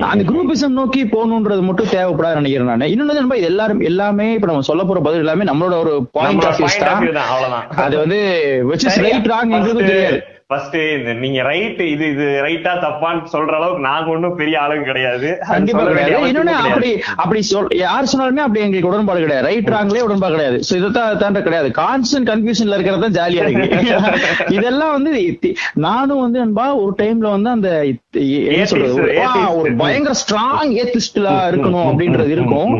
அந்த 0.00 0.24
குரூப்பிசம் 0.30 0.76
நோக்கி 0.78 1.04
போகணுன்றது 1.04 1.62
மட்டும் 1.62 1.86
தேவைப்படாது 1.86 2.38
நினைக்கிறேன் 2.40 2.68
நான். 2.68 2.88
இன்னொன்னு 2.94 3.18
நம்ம 3.22 3.34
எல்லாரும் 3.34 3.80
எல்லாமே 3.80 4.26
இப்ப 4.32 4.46
நம்ம 4.46 4.62
சொல்ல 4.62 4.84
போற 4.84 5.00
பதில் 5.00 5.18
எல்லாமே 5.18 5.44
நம்மளோட 5.50 5.78
ஒரு 5.78 5.94
பாயிண்ட் 6.12 6.44
ஆஃப் 6.44 6.60
வியூ 6.60 7.12
தான். 7.12 7.66
அது 7.86 7.96
வந்து 7.98 8.18
which 8.70 8.84
is 8.88 8.94
ரைட் 9.00 9.27
ராங் 9.28 9.54
எங்களுக்கு 9.54 9.84
தெரியாது 9.84 10.18
ஃபர்ஸ்ட் 10.50 10.76
இந்த 10.92 11.12
நீங்க 11.14 11.40
ரைட் 11.42 11.80
இது 11.84 12.04
இது 12.10 12.26
ரைட்டா 12.44 12.70
தப்பான்னு 12.82 13.30
சொல்ற 13.32 13.52
அளவுக்கு 13.56 13.82
நாங்க 13.82 14.08
ஒண்ணும் 14.10 14.36
பெரிய 14.36 14.56
ஆளுங்க 14.60 14.84
கிடையாது. 14.84 15.28
இன்னொன்னு. 16.28 16.54
அப்படி 16.62 16.90
அப்படி 17.16 17.40
சொல் 17.48 17.66
யார் 17.78 18.08
சொன்னாலுமே 18.12 18.42
அப்படி 18.44 18.60
எங்களுக்கு 18.60 18.90
உடன்பாடு 18.90 19.20
கிடையாது. 19.20 19.46
ரைட் 19.46 19.68
ராங்லயே 19.68 20.04
உடன்பாடு 20.06 20.34
கிடையாது. 20.34 20.58
சோ 20.60 20.76
இதைத்தான் 20.76 21.18
தாண்ட 21.18 21.42
கிடையாது. 21.42 21.70
கான்ஸ்டன்ட் 21.78 22.28
கன்ஃபியூஷன்ல 22.30 22.76
இருக்கிறது 22.76 23.04
தான் 23.06 23.16
ஜாலியா 23.18 23.42
இருக்கு. 23.44 23.66
இதெல்லாம் 24.56 24.92
வந்து 24.92 25.12
நானும் 25.86 26.20
வந்து 26.20 26.38
நண்பா 26.38 26.74
ஒரு 26.76 26.94
டைம்ல 26.98 27.30
வந்து 27.30 27.50
அந்த 27.50 27.68
ஒரு-. 29.58 29.76
பயங்கர 29.78 30.14
ஸ்ட்ராங் 30.22 30.72
ஏத்திஸ்டா 30.80 31.36
இருக்கணும் 31.50 31.86
அப்படின்றது 31.90 32.32
இருக்கும். 32.36 32.72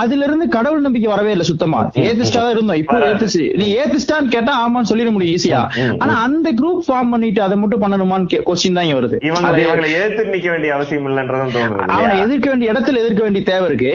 அதுல 0.00 0.24
இருந்து 0.24 0.48
கடவுள் 0.48 0.80
நம்பிக்கை 0.80 1.12
வரவே 1.12 1.32
இல்லை 1.36 1.46
சுத்தமா. 1.46 1.80
ஏத்திஸ்டா 2.06 2.40
தான் 2.40 2.52
இருந்தோம். 2.52 2.80
இப்போ. 2.82 2.98
ஏத்திஸ்ட் 3.12 3.46
நீ 3.56 3.68
ஏத்திஸ்டான்னு 3.76 4.34
கேட்டா 4.36 4.56
ஆமான்னு 4.62 4.92
சொல்லிட 4.92 5.10
முடியும் 5.12 5.38
ஈஸியா. 5.38 5.62
ஆனா 5.98 6.22
அந்த 6.22 6.48
குரூப் 6.52 6.70
ஃபார்ம் 6.86 7.12
பண்ணிட்டு 7.14 7.40
அதை 7.46 7.56
மட்டும் 7.62 7.82
பண்ணணுமான்னு 7.84 8.40
கொஸ்டின் 8.48 8.78
தான் 8.78 8.90
வருது. 8.98 9.16
இவங்களை 9.28 9.88
எதிர்த்து 9.98 10.24
நிக்க 10.34 10.48
வேண்டிய 10.54 10.70
அவசியம் 10.76 11.06
இல்லைன்றதும் 11.10 11.52
தோணுது 11.56 11.84
அவனை? 11.96 12.14
எதிர்க்க 12.24 12.46
வேண்டிய 12.52 12.72
இடத்துல 12.72 13.00
எதிர்க்க 13.02 13.22
வேண்டிய 13.26 13.42
தேவை 13.50 13.66
இருக்கு. 13.70 13.92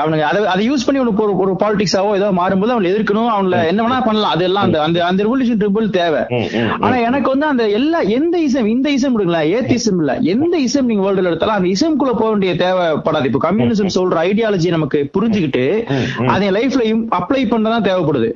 அவனுங்க 0.00 0.24
அதை 0.30 0.40
அதை 0.54 0.62
யூஸ் 0.70 0.86
பண்ணி 0.86 1.02
உனக்கு 1.04 1.24
ஒரு 1.26 1.34
ஒரு 1.44 1.52
பாலிடிக்ஸாவோ 1.62 2.10
ஏதோ 2.20 2.28
மாறும்போது 2.40 2.74
அவனை 2.74 2.90
எதிர்க்கணும். 2.92 3.30
அவன்ல 3.34 3.58
என்ன 3.70 3.80
வேணா 3.86 4.00
பண்ணலாம். 4.08 4.34
அதெல்லாம் 4.36 4.66
அந்த 4.68 4.78
அந்த 4.86 4.98
அந்த 5.08 5.20
ரெவல்யூஷன் 5.28 5.60
ட்ரிபிள் 5.62 5.88
தேவை. 5.98 6.22
ஆனா 6.84 6.96
எனக்கு 7.08 7.28
வந்து 7.34 7.48
அந்த 7.52 7.64
எல்லா 7.78 8.00
எந்த 8.18 8.36
இசம் 8.46 8.70
இந்த 8.74 8.88
இசம் 8.96 9.14
விடுங்களா 9.16 9.42
ஏத்திசம் 9.58 10.00
இல்ல. 10.02 10.12
எந்த 10.34 10.54
இசம் 10.66 10.88
நீங்க 10.90 11.04
வேர்ல்டுல 11.06 11.30
எடுத்தாலும் 11.32 11.56
அந்த 11.58 11.68
இசம்குள்ள 11.74 12.14
போக 12.20 12.30
வேண்டிய 12.32 12.54
தேவைப்படாது. 12.64 13.28
இப்போ 13.30 13.42
கம்யூனிசம் 13.48 13.94
சொல்ற 13.98 14.16
ஐடியாலஜி 14.30 14.74
நமக்கு 14.76 14.98
புரிஞ்சுக்கிட்டு. 15.16 15.64
அதை 16.34 16.48
லைஃப்ல 16.58 16.82
அப்ளை 17.18 17.42
பண்ணதான் 17.52 17.86
தேவைப்படுது. 17.88 18.28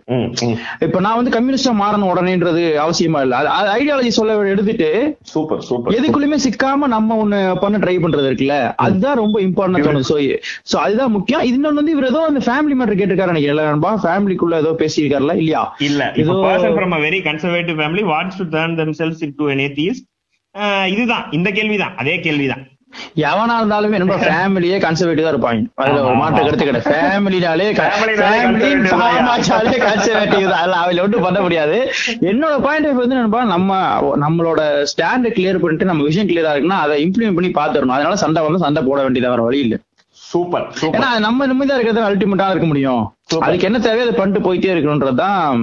இப்ப 0.87 1.01
நான் 1.07 1.19
வந்து 1.21 1.35
கம்யூனிஸ்டா 1.37 1.73
மாறணும் 1.83 2.11
உடனேன்றது 2.13 2.63
அவசியமா 2.85 3.21
இல்ல. 3.27 3.37
ஐடியாலஜி 3.71 4.09
சொல்ல 4.09 4.49
எடுத்துட்டு 4.49 5.17
சூப்பர் 5.23 5.61
சூப்பர் 5.61 5.95
எதுக்குள்ளயுமே 5.95 6.39
சிக்காம 6.45 6.87
நம்ம 6.87 7.25
ஒண்ணு 7.25 7.59
பண்ண 7.61 7.79
ட்ரை 7.79 7.97
பண்றது 7.99 8.29
இருக்குல்ல? 8.31 8.73
அதுதான் 8.77 9.17
ரொம்ப 9.17 9.41
இம்பார்ட்டன்ட் 9.41 9.87
தோணுது 9.87 10.03
சோ 10.09 10.39
சோ 10.73 10.77
அதுதான் 10.77 11.11
முக்கியம். 11.11 11.43
இன்னொன்னு 11.43 11.75
வந்து 11.75 11.91
இவர் 11.91 12.07
ஏதோ 12.07 12.25
அந்த 12.29 12.41
ஃபேமிலி 12.41 12.79
மேட்டர் 12.79 13.01
கேட்டிருக்காரு 13.01 13.27
நினைக்கிறேன். 13.27 13.65
நண்பா 13.65 14.01
ஃபேமிலிக்குள்ள 14.03 14.59
ஏதோ 14.59 14.71
பேசியிருக்காருல 14.79 15.37
இல்லையா? 15.37 15.75
இல்ல 15.79 16.13
ஏதோ 16.17 16.33
person 16.33 16.77
from 16.77 16.93
a 16.93 16.99
very 16.99 17.21
conservative 17.21 17.79
family 17.81 18.03
wants 18.05 18.39
to 18.39 18.59
turn 18.59 18.79
themselves 18.81 19.21
into 19.23 19.51
an 19.51 19.59
atheist. 19.59 20.05
அஹ் 20.59 20.87
இதுதான். 20.87 21.27
இந்த 21.31 21.51
கேள்விதான். 21.51 21.97
அதே 21.97 22.21
கேள்விதான். 22.21 22.70
எவனா 23.25 23.55
இருந்தாலுமே 23.61 23.99
நம்ம 24.03 24.15
ஃபேமிலியே 24.23 24.77
கன்சர்வேட்டிவ் 24.85 25.29
இருப்பாங்க. 25.33 25.61
அதுல 25.75 26.03
ஒரு 26.03 26.15
மாற்று. 26.15 26.45
கருத்து 26.45 26.65
கிடையாது. 26.65 26.91
ஃபேமிலினாலே. 26.91 27.67
ஃபேமிலி 27.75 28.71
கன்சர்வேட்டிவ் 29.87 30.49
தான். 30.49 30.61
அதுல 30.63 30.79
அவள 30.83 31.03
ஒன்றும் 31.03 31.23
பண்ண 31.23 31.41
முடியாது. 31.41 31.77
என்னோட 32.31 32.61
பாயிண்ட் 32.63 32.89
ஆஃப் 32.89 33.01
வந்து 33.03 33.15
நண்பா 33.15 33.45
நம்ம 33.45 33.71
நம்மளோட 34.25 34.61
ஸ்டாண்ட் 34.93 35.29
கிளியர் 35.37 35.63
பண்ணிட்டு 35.65 35.85
நம்ம 35.85 36.03
விஷயம் 36.03 36.29
கிளியரா 36.29 36.55
இருக்குன்னா 36.55 36.81
அதை 36.87 36.97
இம்ப்ளிமெண்ட் 37.07 37.39
பண்ணி 37.39 37.53
பாத்துறணும் 37.61 37.97
அதனால 37.99 38.17
சண்டை 38.17 38.43
வந்து 38.43 38.59
சண்டை 38.59 38.83
போட 38.83 39.09
வேண்டியதா 39.09 39.29
வர 39.29 39.43
வழி 39.43 39.59
இல்ல. 39.59 39.77
சூப்பர் 40.23 40.67
ஏன்னா 40.89 41.19
நம்ம 41.19 41.47
நிம்மதியா 41.47 41.77
இருக்கிறது 41.77 42.01
அல்டிமேட்டா 42.09 42.51
இருக்க 42.51 42.67
முடியும். 42.67 43.03
அதுக்கு 43.39 43.67
என்ன 43.67 43.79
தேவையோ 43.79 44.03
அதை 44.03 44.15
பண்ணிட்டு 44.15 44.43
போயிட்டே 44.47 44.71
இருக்கணும்ன்றதுதான் 44.73 45.59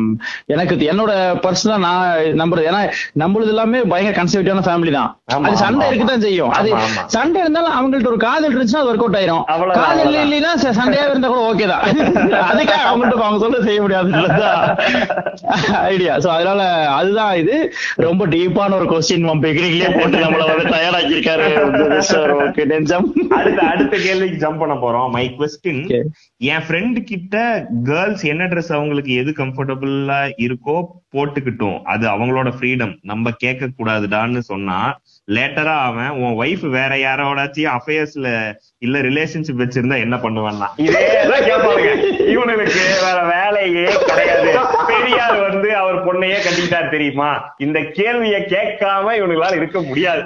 எனக்கு 0.46 0.76
என்னோட 0.92 1.12
பர்சனலா 1.44 1.78
நான் 1.78 2.04
நம்புறது. 2.42 2.68
ஏன்னா 2.70 2.82
நம்மளது 3.20 3.48
எல்லாமே 3.48 3.82
பயங்கர 3.84 4.16
கன்சர்வேட்டிவான 4.16 4.64
ஃபேமிலி 4.68 4.92
தான். 4.92 5.10
அது 5.40 5.58
சண்டை 5.58 5.88
இருக்குதான் 5.90 6.20
செய்யும். 6.20 6.52
அது. 6.52 6.70
சண்டை 7.08 7.42
இருந்தாலும் 7.42 7.76
அவங்கள்ட்ட 7.78 8.08
ஒரு 8.08 8.18
காதல் 8.18 8.48
இருந்துச்சுன்னா 8.50 8.84
அது 8.84 8.92
ஒர்க் 8.92 9.04
அவுட் 9.04 9.18
ஆயிரும். 9.18 9.44
காதல். 9.80 10.16
இல்லைன்னா 10.24 10.52
சண்டையா 10.80 11.06
இருந்தா 11.06 11.28
கூட 11.28 11.42
ஓகே 11.52 11.68
தான். 11.68 11.84
அதுக்காக 12.50 12.84
அவங்கள்ட்ட 12.90 13.18
அவங்க 13.22 13.40
சொல்ல 13.40 13.62
செய்ய 13.62 13.80
முடியாதுன்றதுதான் 13.82 14.62
ஐடியா 15.88 16.14
சோ 16.18 16.28
அதனால 16.28 16.62
அதுதான் 16.96 17.36
இது. 17.36 17.58
ரொம்ப 18.00 18.28
டீப்பான 18.28 18.74
ஒரு 18.74 18.86
கொஸ்டின் 18.86 19.26
பிகினிங்லயே 19.44 19.90
போட்டு 19.94 20.18
நம்மள 20.18 20.44
வந்து 20.48 20.74
டயர்டாக்கி 20.74 21.14
இருக்காரு 21.16 21.48
சார் 22.04 22.34
ஓகே 22.38 22.64
அடுத்த 23.38 23.62
அடுத்த 23.68 23.98
கேள்விக்கு 23.98 24.48
ஜம்ப் 24.48 24.60
பண்ண 24.60 24.76
போறோம். 24.76 25.10
My 25.12 25.26
question. 25.40 25.84
என் 26.48 26.66
ஃப்ரெண்டு 26.68 27.00
கிட்ட 27.04 27.36
கேர்ள்ஸ் 27.84 28.24
என்ன 28.24 28.46
ட்ரெஸ் 28.46 28.74
அவங்களுக்கு 28.74 29.14
எது 29.14 29.32
கம்ஃபர்டபுளா 29.32 30.20
இருக்கோ 30.40 30.78
போட்டுக்கிட்டும். 31.14 31.84
அது 31.84 32.08
அவங்களோட 32.08 32.54
ஃப்ரீடம் 32.60 32.98
நம்ம 33.02 33.32
கேட்க 33.32 33.70
கூடாதுடான்னு 33.78 34.40
சொன்னா 34.44 34.80
லேட்டரா 35.28 35.76
அவன் 35.84 36.10
உன் 36.10 36.36
ஒய்ஃப் 36.38 36.70
வேற 36.70 36.96
யாரோடாச்சும் 36.98 37.72
அஃபேர்ஸ்ல 37.74 38.28
இல்ல 38.78 39.02
ரிலேஷன்ஷிப் 39.02 39.62
வச்சிருந்தா 39.64 39.98
என்ன 39.98 40.16
பண்ணுவான்னா? 40.18 40.68
இதேதான் 40.78 41.48
கேட்பாங்க 41.50 41.86
இவனுக்கு 42.34 42.80
வேற 43.02 43.20
வேலையே 43.48 43.84
கிடையாது. 44.06 44.52
பெரியார் 44.88 45.36
வந்து 45.50 45.70
அவர் 45.76 45.98
பொண்ணையே 46.06 46.38
கட்டிக்கிட்டார் 46.44 46.90
தெரியுமா? 46.90 47.30
இந்த 47.58 47.80
கேள்வியை 47.98 48.40
கேட்காம 48.42 49.14
இவனுங்களால 49.20 49.56
இருக்க 49.56 49.80
முடியாது. 49.82 50.22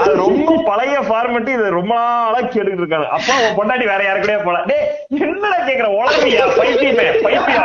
அது 0.00 0.12
ரொம்ப 0.24 0.62
பழைய 0.66 0.96
ஃபார்மெட் 1.08 1.52
இது 1.54 1.70
ரொம்ப 1.70 1.94
நாளா 1.94 2.40
கேட்டுட்டு 2.40 2.82
இருக்காங்க. 2.82 3.08
அப்பா 3.18 3.34
உன் 3.44 3.56
பொண்டாட்டி 3.58 3.86
வேற 3.92 4.00
யாரு 4.04 4.20
கூடயே 4.20 4.44
போல. 4.44 4.58
டேய் 4.70 4.86
என்னடா 5.08 5.58
கேக்குற? 5.68 5.88
உலகியா 6.00 6.44
பைத்தியமே 6.58 7.08
பைத்தியம். 7.22 7.60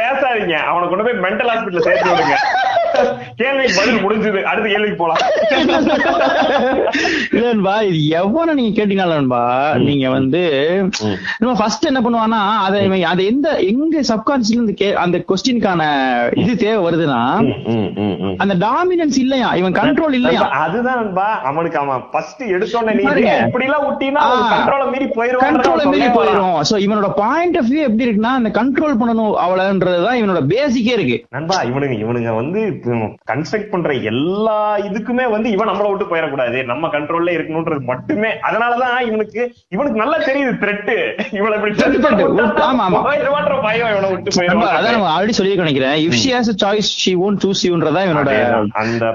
பேசாதீங்க. 0.00 0.56
அவனை 0.70 0.88
கொண்டு 0.88 1.04
போய் 1.06 1.22
மென்டல் 1.24 1.52
ஹாஸ்பிட்டல் 1.52 1.86
சேர்த்து 1.88 2.10
விடுங்க. 2.10 2.36
கேள்விக்கு 3.40 3.74
பதில் 3.80 4.02
முடிஞ்சது. 4.04 4.40
அடுத்த 4.50 4.66
கேள்விக்கு 4.72 4.98
போலாம். 5.02 5.22
இல்லன்பா 7.36 7.74
இது 7.88 8.00
எவ்வளவு 8.20 8.56
நீங்க 8.58 8.72
கேட்டீங்களான்பா 8.78 9.42
நீங்க 9.86 10.06
வந்து. 10.16 10.42
நம்ம 11.40 11.52
ஃபர்ஸ்ட் 11.60 11.88
என்ன 11.90 12.02
பண்ணுவான்னா 12.06 12.40
அதை 12.66 12.78
இவன் 12.88 13.06
அது 13.12 13.22
எந்த 13.32 13.48
எங்க 13.70 14.02
சப்கான்சியஸ்ல 14.12 14.58
இருந்து 14.58 14.90
அந்த 15.04 15.16
கொஸ்டினுக்கான 15.30 15.82
இது 16.42 16.52
தேவை 16.64 16.80
வருதுன்னா. 16.86 17.20
அந்த 18.42 18.54
டாமினன்ஸ் 18.66 19.18
இல்லையா? 19.24 19.48
இவன் 19.60 19.78
கண்ட்ரோல் 19.80 20.16
இல்லையா? 20.18 20.42
அதுதான் 20.64 20.98
நண்பா 21.02 21.28
அவனுக்கு 21.50 21.78
அவன் 21.82 22.02
ஃபர்ஸ்ட் 22.12 22.42
எடுத்தோன்னே 22.56 22.94
நீ. 22.98 23.04
இப்படி 23.46 23.66
எல்லாம் 23.68 23.86
விட்டீங்கன்னா. 23.88 24.24
கண்ட்ரோல 24.54 24.84
மீறி 24.92 25.06
போயிருவான் 25.18 25.44
கண்ட்ரோல 25.46 25.82
மீறி 25.92 26.08
போயிடும் 26.18 26.58
சோ 26.70 26.74
இவனோட 26.86 27.08
பாயிண்ட் 27.22 27.58
ஆஃப் 27.60 27.70
வியூ 27.72 27.82
எப்படி 27.88 28.06
இருக்குன்னா 28.06 28.32
அந்த 28.40 28.50
கண்ட்ரோல் 28.60 28.98
பண்ணணும் 29.02 29.34
அவளன்றதுதான் 29.44 30.18
இவனோட 30.20 30.40
பேசிக்கே 30.54 30.94
இருக்கு. 30.98 31.16
நண்பா 31.36 31.58
இவனுங்க 31.70 31.96
இவனுங்க 32.04 32.30
வந்து 32.40 32.60
கன்ஸ்ட்ரக்ட் 33.30 33.70
பண்ற 33.70 33.92
எல்லா 33.92 34.78
இதுக்குமே 34.78 35.30
வந்து 35.30 35.50
இவன் 35.50 35.68
நம்மள 35.68 35.88
விட்டு 35.88 36.16
போயிடக்கூடாது. 36.16 36.64
நம்ம 36.64 36.88
கண்ட்ரோல்ல 36.88 37.34
இருக்கணும்ன்றது 37.36 37.80
மட்டுமே. 37.80 38.28
அதனாலதான் 38.28 39.06
இவனுக்கு 39.06 39.54
இவனுக்கு 39.68 39.98
நல்லா 39.98 40.18
தெரியுது 40.18 40.52
த்ரெட்டு 40.62 40.96
இவனை 41.32 41.62
ஆல்ரெடி 45.14 45.28
சொல்லி 45.28 45.54
நினைக்கிறேன். 45.54 46.08
If 46.08 46.12
she 46.12 46.32
has 46.32 46.52
choice 46.64 46.90
she 47.02 47.14
own 47.14 47.38
choose 47.44 47.62
யூன்றதா 47.62 48.02
இவனோட. 48.08 48.32
அந்த 48.72 49.06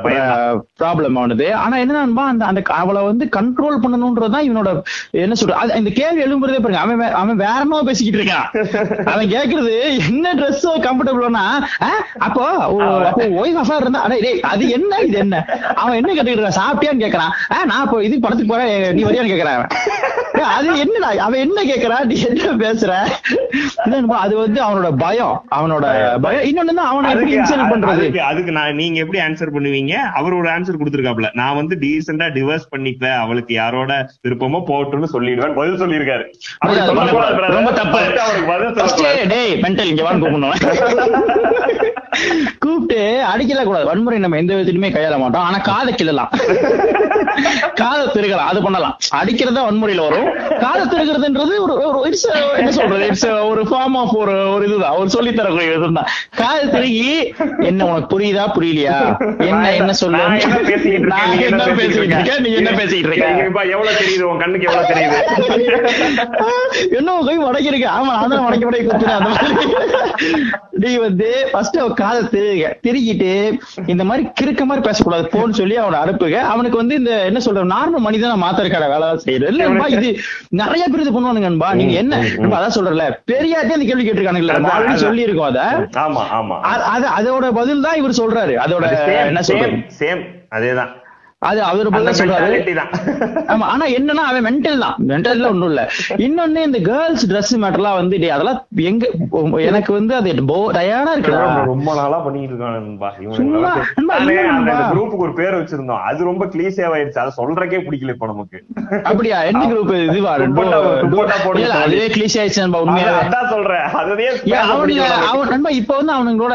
ப்ராப்ளம் 0.80 1.20
ஆனது. 1.20 1.56
ஆனா 1.56 1.78
என்னன்னா 1.78 2.16
அந்த 2.16 2.46
அந்த 2.46 2.62
அவளை 2.66 3.04
வந்து 3.04 3.30
கண்ட்ரோல் 3.38 3.80
பண்ணணும்ன்றதுதான் 3.84 4.48
இவனோட 4.50 4.82
என்ன 5.12 5.36
சொல்ற 5.42 5.52
அது 5.52 5.78
இந்த 5.78 5.90
கேள்வி 5.90 6.22
எழும்புறதே 6.24 6.60
பாருங்க. 6.60 6.80
அவன் 6.80 7.02
அவன் 7.02 7.36
வேற 7.36 7.52
என்னமோ 7.52 7.84
பேசிக்கிட்டு 7.84 8.20
இருக்கான். 8.20 8.48
அவன் 9.14 9.28
கேக்குறது 9.28 9.74
என்ன 10.08 10.34
ட்ரெஸ் 10.34 10.68
கம்ஃபர்டபுள்னா 10.80 11.46
அப்போ 12.20 12.46
அப்போ 12.50 13.24
ஒய்ஃப் 13.24 13.59
அஃபேர் 13.62 13.84
இருந்தா 13.84 14.02
அடே 14.08 14.18
டேய் 14.26 14.42
அது 14.52 14.64
என்ன 14.78 15.00
இது 15.08 15.18
என்ன? 15.24 15.36
அவன் 15.82 15.98
என்ன 16.00 16.10
கேட்டுக்கிட்டு 16.14 16.60
சாப்பிட்டியான்னு 16.62 17.04
கேக்குறான். 17.06 17.34
நான் 17.72 17.84
இப்போ 17.86 17.98
இது 18.08 18.24
படத்துக்கு 18.26 18.54
போறேன் 18.54 18.72
நீ 18.98 19.04
வரியான்னு 19.08 19.34
கேக்குறான் 19.34 19.68
அது 20.56 20.68
என்னடா 20.82 21.08
அவன் 21.24 21.42
என்ன 21.46 21.60
கேக்குறான் 21.70 22.06
நீ 22.10 22.16
என்ன 22.30 22.52
பேசுற? 22.62 22.92
அது 24.24 24.34
வந்து 24.42 24.60
அவனோட 24.66 24.90
பயம் 25.04 25.34
அவனோட 25.58 25.86
பயம். 26.26 26.46
இன்னொன்னு 26.50 26.76
தான் 26.80 26.90
அவனை 26.92 27.08
எப்படி 27.08 27.18
அதுக்கு 27.18 27.38
இன்சல்ட் 27.40 27.72
பண்றது? 27.72 28.06
அதுக்கு 28.30 28.52
நான் 28.58 28.76
நீங்க 28.76 29.00
எப்படி 29.04 29.20
ஆன்சர் 29.26 29.54
பண்ணுவீங்க? 29.56 29.96
அவர் 30.20 30.38
ஒரு 30.40 30.50
ஆன்சர் 30.56 30.80
கொடுத்திருக்காப்ல 30.82 31.30
நான் 31.42 31.58
வந்து 31.60 31.76
டீசெண்டா 31.84 32.28
டிவர்ஸ் 32.38 32.70
பண்ணிப்பேன் 32.74 33.18
அவளுக்கு 33.24 33.54
யாரோட 33.60 33.92
விருப்பமோ 34.26 34.62
போட்டுன்னு 34.72 35.10
சொல்லிடுவேன். 35.16 35.58
பதில் 35.60 35.82
சொல்லியிருக்காரு. 35.84 36.26
ரொம்ப 37.58 37.72
தப்பு. 37.82 38.00
அவருக்கு 38.26 38.50
பதில். 38.54 39.30
டேய் 39.36 39.56
மென்டல் 39.66 39.92
இங்க 39.94 40.06
வான்னு 40.08 40.24
கூப்பிடணும். 40.24 40.58
கூப்பிட்டு 42.64 42.98
அடிக்கல 43.50 43.64
கூடாது 43.68 43.86
வன்முறை 43.86 44.18
நம்ம 44.20 44.38
எந்த 44.38 44.54
விதத்திலுமே 44.54 44.90
கையாள 44.96 45.16
மாட்டோம். 45.20 45.44
ஆனா 45.48 45.58
காதை 45.70 45.92
கிள்ளலாம். 45.94 46.32
காதை 47.74 48.06
திருகலாம். 48.08 48.50
அது 48.52 48.60
பண்ணலாம். 48.66 48.96
அடிக்கிறதா 49.20 49.62
வன்முறையில 49.68 50.02
வரும். 50.08 50.28
காதை 50.64 50.84
திருகிறதுன்றது 50.92 51.54
ஒரு 51.66 51.76
என்ன 52.58 52.72
சொல்றது? 52.72 53.06
இட்ஸ் 53.06 53.26
ஒரு 53.50 53.62
ஃபார்ம் 53.70 53.98
ஆஃப் 54.02 54.16
ஒரு 54.16 54.36
ஒரு 54.54 54.64
இதுதான். 54.68 54.96
ஒரு 55.00 55.10
சொல்லி 55.10 55.34
தரக்கூடிய 55.34 55.78
இதுதான் 55.80 56.10
காதை 56.36 56.66
திருகி 56.70 57.08
என்ன 57.70 57.88
உனக்கு 57.90 58.10
புரியுதா? 58.14 58.46
புரியலையா? 58.58 58.96
என்ன 59.48 59.64
என்ன 59.76 59.94
சொல்லு? 59.94 60.18
நான் 60.18 61.40
என்ன 61.40 61.66
பேசிக்கிட்டு 61.72 62.16
இருக்கேன், 62.16 62.42
நீ 62.42 62.52
என்ன 62.54 62.72
பேசிக்கிட்டு 62.72 63.10
இருக்க? 63.12 63.64
எவ்வளவு 63.76 63.98
தெரியுது? 64.02 64.26
உன் 64.32 64.42
கண்ணுக்கு 64.44 64.68
எவ்வளவு 64.70 64.92
தெரியுது? 64.94 65.18
என்ன 67.00 67.14
உன் 67.18 67.28
கை 67.30 67.38
மடக்கிருக்கு 67.40 67.88
ஆமா 67.98 68.14
நான் 68.14 68.32
தான் 68.34 68.46
மடக்கி 68.46 68.66
மடக்கி 68.68 68.88
குத்துறேன். 68.90 69.18
அந்த 69.20 69.30
மாதிரி. 69.30 69.68
நீ 70.84 70.92
வந்து 70.98 71.28
ஃபர்ஸ்ட் 71.52 71.78
அவ 71.78 71.94
காதை 71.94 72.22
திருக 72.34 72.68
திருகிட்டு 72.86 73.32
இந்த 73.88 74.04
மாதிரி 74.04 74.24
கிறுக்க 74.40 74.62
மாதிரி 74.66 74.84
பேசக்கூடாது. 74.86 75.26
போன்னு 75.34 75.58
சொல்லி 75.60 75.76
அவனை 75.78 76.00
அனுப்புக 76.02 76.36
அவனுக்கு 76.52 76.78
வந்து 76.78 76.96
இந்த 76.96 77.14
என்ன 77.30 77.42
சொல்ற 77.46 77.64
நார்மல் 77.72 78.06
மனிதனை 78.06 78.36
மாத்திருக்கார 78.44 78.88
வேலை 78.94 79.10
செய்யறது 79.26 79.52
இல்லன்பா 79.54 79.88
இது 79.96 80.10
நிறைய 80.62 80.84
பேர் 80.88 81.04
இது 81.04 81.16
பண்ணுவானுங்கன்பா 81.16 81.72
நீங்க 81.80 81.96
என்ன 82.04 82.22
அதான் 82.52 82.76
சொல்றல 82.78 83.06
பெரியாட்டே 83.32 83.76
அந்த 83.76 83.88
கேள்வி 83.88 84.06
கேட்டிருக்கானுங்களா 84.06 84.58
ஆல்ரெடி. 84.72 84.98
சொல்லி 85.04 85.26
இருக்கோம் 85.26 85.50
அத. 85.50 85.62
ஆமா 86.04 86.24
ஆமா 86.38 86.58
அதோட 87.16 87.46
பதில் 87.60 87.86
தான் 87.86 88.00
இவர் 88.00 88.20
சொல்றாரு. 88.20 88.54
அதோட 88.64 88.86
என்ன 89.24 89.42
சொல்றது? 89.48 89.78
சேம் 90.00 90.22
அதேதான். 90.52 90.92
அது 91.42 91.60
அந்த 91.64 91.90
பதில் 91.90 92.18
சொல்றாரு 92.20 92.56
ஆமா 93.52 93.66
ஆனா 93.74 93.86
என்னன்னா 93.98 94.24
அவன் 94.30 94.46
மென்டல் 94.48 94.82
தான். 94.84 94.96
மென்டல்ல 95.10 95.46
ஒண்ணும் 95.52 95.70
இல்ல. 95.70 95.82
இன்னொன்னு 96.26 96.64
இந்த 96.68 96.80
கேர்ள்ஸ் 96.88 97.24
Dress 97.30 97.52
மேட்டர்லாம் 97.62 97.98
வந்து 98.00 98.16
அதெல்லாம் 98.30 98.58
எங்க 98.84 99.04
எனக்கு 99.68 99.92
வந்து 99.94 100.14
அது 100.18 100.34
டயர்டா 100.78 101.12
இருக்குடா 101.16 101.40
ரொம்ப 101.70 101.94
நாளா 102.00 102.18
பண்ணிட்டு 102.26 102.54
இருக்கான் 102.54 102.76
நண்பா. 102.80 103.12
இவனுங்க 103.20 103.38
சும்மா, 103.40 103.56
எல்லாம் 103.60 103.80
நண்பா, 104.00 104.18
நானே 104.18 104.34
இல்ல 104.36 104.52
அந்த 104.56 104.72
நண்பா. 104.72 104.90
குரூப்புக்கு 104.92 105.26
ஒரு 105.28 105.36
பேர் 105.40 105.58
வச்சிருந்தோம். 105.60 106.04
அது 106.10 106.28
ரொம்ப 106.30 106.46
கிளீசே 106.54 106.84
ஆயிடுச்சு 106.90 107.22
அதை 107.24 107.34
சொல்றக்கே 107.40 107.80
பிடிக்கல 107.88 108.16
இப்ப 108.16 108.30
நமக்கு. 108.32 108.60
அப்படியா? 109.04 109.40
எந்த 109.52 109.64
குரூப் 109.72 109.94
இதுவா. 110.10 110.34
அதுவே 111.80 112.06
கிளீஷ் 112.16 112.38
ஆயிடுச்சு 112.42 112.64
நண்பா 112.66 112.84
உண்மையாவே. 112.86 113.24
அதான் 113.24 113.50
சொல்றேன். 113.54 113.88
அதுவே. 114.02 114.28
அவன் 115.32 115.52
நண்பா 115.54 115.74
இப்ப 115.80 115.96
வந்து 116.00 116.16
அவனுங்களோட 116.18 116.54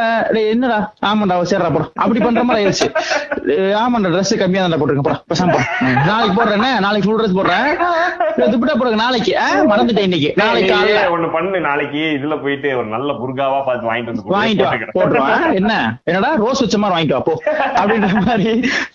என்னடா? 0.52 0.78
ஆமாண்டா 1.08 1.40
சேர்றா 1.52 1.72
போட 1.74 1.86
அப்படி 2.02 2.20
பண்ற 2.20 2.44
மாதிரி 2.44 2.62
ஆயிடுச்சு. 2.62 2.88
ஆமாண்டா 3.82 4.14
ட்ரெஸ் 4.14 4.34
கம்மியா 4.40 4.62
தான் 4.74 4.80
போட்டுருங்க 4.80 5.06
போடா. 5.06 5.18
பேசாம 5.30 5.52
போடா. 5.52 5.66
ம், 5.84 5.98
நாளைக்கு 6.08 6.36
போடுறேனே 6.36 6.70
நாளைக்கு 6.84 7.06
ஃபுல் 7.06 7.20
ட்ரெஸ் 7.20 7.36
போடுறேன். 7.38 7.66
ஏய், 8.36 8.50
துப்பட்டா 8.52 8.74
போடுங்க 8.74 8.98
நாளைக்கு. 9.00 9.32
ஆ, 9.38 9.46
மறந்துட்டேன் 9.70 10.06
இன்னைக்கு. 10.08 10.30
நாளைக்கு 10.40 10.68
நீ 10.68 10.74
காலையில 10.74 11.02
ஒண்ணு 11.14 11.28
பண்ணு 11.34 11.58
நாளைக்கு 11.66 12.00
இதுல 12.16 12.36
போயிட்டு 12.42 12.68
ஒரு 12.76 12.88
நல்ல 12.94 13.12
புர்காவா 13.20 13.58
பார்த்து 13.66 13.88
வாங்கிட்டு 13.88 14.12
வந்து 14.12 14.24
கொடு, 14.24 14.34
வாங்கிட்டு 14.36 14.64
வா. 14.64 14.70
போட்டுக்கிறேன். 14.70 14.96
போட்டுருவான் 14.96 15.56
என்ன? 15.60 15.72
என்னடா 16.08 16.30
ரோஸ் 16.42 16.62
வச்ச 16.64 16.78
மாதிரி 16.78 16.96
வாங்கிட்டு 16.96 17.16
வா 17.16 17.22
போ. 17.22 17.34
அப்படின்ற 17.78 18.08
மாதிரி 18.20 18.48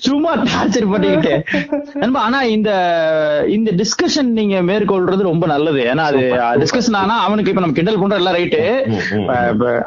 சும்மா 0.06 0.32
டார்ச்சர் 0.44 0.92
பண்ணிக்கிட்டு. 0.92 1.34
நண்பா 2.02 2.22
ஆனா 2.22 2.42
இந்த 2.50 2.70
இந்த 3.50 3.70
டிஸ்கஷன் 3.80 4.32
நீங்க 4.38 4.56
மேற்கொள்றது 4.70 5.24
ரொம்ப 5.24 5.46
நல்லது. 5.48 5.82
ஏன்னா 5.92 6.06
அது 6.10 6.24
டிஸ்கஷன் 6.62 7.00
ஆனா 7.00 7.18
அவனுக்கு 7.26 7.52
இப்ப 7.52 7.64
நம்ம 7.64 7.78
கிண்டல் 7.78 8.02
பண்ற 8.02 8.20
எல்லாம் 8.20 8.38
ரைட்டு 8.38 8.62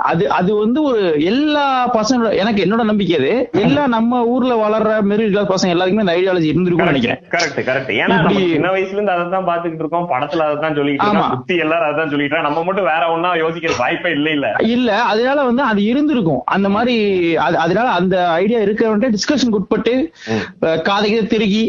அது 0.04 0.25
அது 0.32 0.50
வந்து 0.56 0.80
ஒரு 0.82 1.00
எல்லா 1.26 1.66
பசங்க 1.94 2.11
எனக்கு 2.37 2.64
என்னோட 2.64 2.82
நம்பிக்கை 2.84 3.16
அது. 3.16 3.32
எல்லா 3.64 3.82
நம்ம 3.94 4.22
ஊர்ல 4.32 4.52
வளர்ற 4.62 4.90
கிளாஸ் 5.26 5.52
பசங்க 5.52 5.72
எல்லாருக்குமே 5.85 6.05
இந்த 6.05 6.15
ஐடியாலஜி 6.15 6.49
இருந்திருக்கும்னு 6.51 6.93
நினைக்கிறேன். 6.93 7.21
கரெக்ட் 7.33 7.61
கரெக்ட் 7.62 7.93
ஏன்னா 7.97 8.17
நம்ம 8.19 8.41
சின்ன 8.49 8.71
வயசுல 8.73 8.97
இருந்து 8.97 9.15
அதை 9.15 9.25
தான் 9.31 9.47
பாத்துக்கிட்டு 9.49 9.83
இருக்கோம். 9.83 10.07
படத்துல 10.11 10.45
அதை 10.47 10.57
தான் 10.59 10.77
சொல்லிட்டு. 10.77 11.07
இருக்கோம் 11.07 11.33
சுத்தி 11.33 11.55
எல்லாரும் 11.59 11.87
அதை 11.87 11.97
தான் 11.99 12.12
சொல்லிட்டு. 12.12 12.43
நம்ம 12.43 12.62
மட்டும் 12.62 12.89
வேற 12.89 13.03
ஒண்ணா 13.12 13.31
யோசிக்கிற 13.37 13.75
வாய்ப்பே 13.79 14.12
இல்ல 14.12 14.29
இல்ல 14.31 14.49
இல்ல 14.71 14.91
அதனால 15.07 15.39
வந்து 15.45 15.62
அது 15.65 15.81
இருந்திருக்கும். 15.85 16.43
அந்த 16.49 16.69
மாதிரி 16.69 16.97
அது- 17.43 17.61
அதனால 17.62 17.89
அந்த 17.99 18.15
ஐடியா 18.37 18.61
இருக்கிறவன்ட்டு 18.61 19.12
டிஸ்கஷன் 19.15 19.55
உட்பட்டு 19.55 19.95
ம். 20.31 20.43
அஹ், 20.65 20.81
காதை 20.83 21.09
கீதை 21.11 21.27
திருகி 21.29 21.62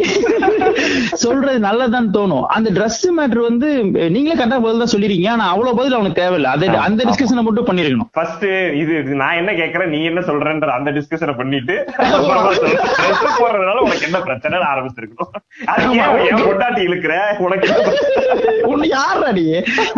சொல்றது 1.18 1.58
நல்லதுதான் 1.60 2.10
தோணும். 2.14 2.46
அந்த 2.54 2.70
Dress 2.74 2.98
மேட்டர் 3.16 3.42
வந்து 3.44 3.68
நீங்களே 4.10 4.36
கரெக்டா 4.36 4.60
பதில் 4.62 4.82
தான் 4.82 4.94
சொல்லிருக்கீங்க. 4.94 5.30
ஆனா 5.30 5.46
அவ்வளவு 5.50 5.78
பதில் 5.78 5.94
அவனுக்கு 5.94 6.22
தேவையில்ல. 6.22 6.52
அது 6.56 6.66
அந்த 6.84 7.02
டிஸ்கஷனை 7.04 7.44
மட்டும் 7.44 7.68
பண்ணிருக்கணும். 7.68 8.10
ஃபர்ஸ்ட் 8.14 8.46
இது 8.82 8.92
நான் 9.16 9.38
என்ன 9.38 9.52
கேக்குறேன் 9.54 9.92
நீ 9.94 10.02
என்ன 10.06 10.22
சொல்றன்ற 10.24 10.42
அந்த 10.76 10.92
டிஸ்கஷனை 10.92 11.36
பண்ணிட்டு 11.38 11.76
போடுறதுனால 13.40 13.78
உனக்கு 13.84 14.03
உனக்கு 14.04 14.10
என்ன 14.10 14.20
பிரச்சனை 14.28 14.58
ஆரம்பிச்சிருக்கணும். 14.70 15.32
பொண்டாட்டி 16.44 16.82
இழுக்கிற? 16.88 17.14
உனக்கு? 17.46 17.68
உன்னை 18.72 18.88
யாருடா 18.90 19.30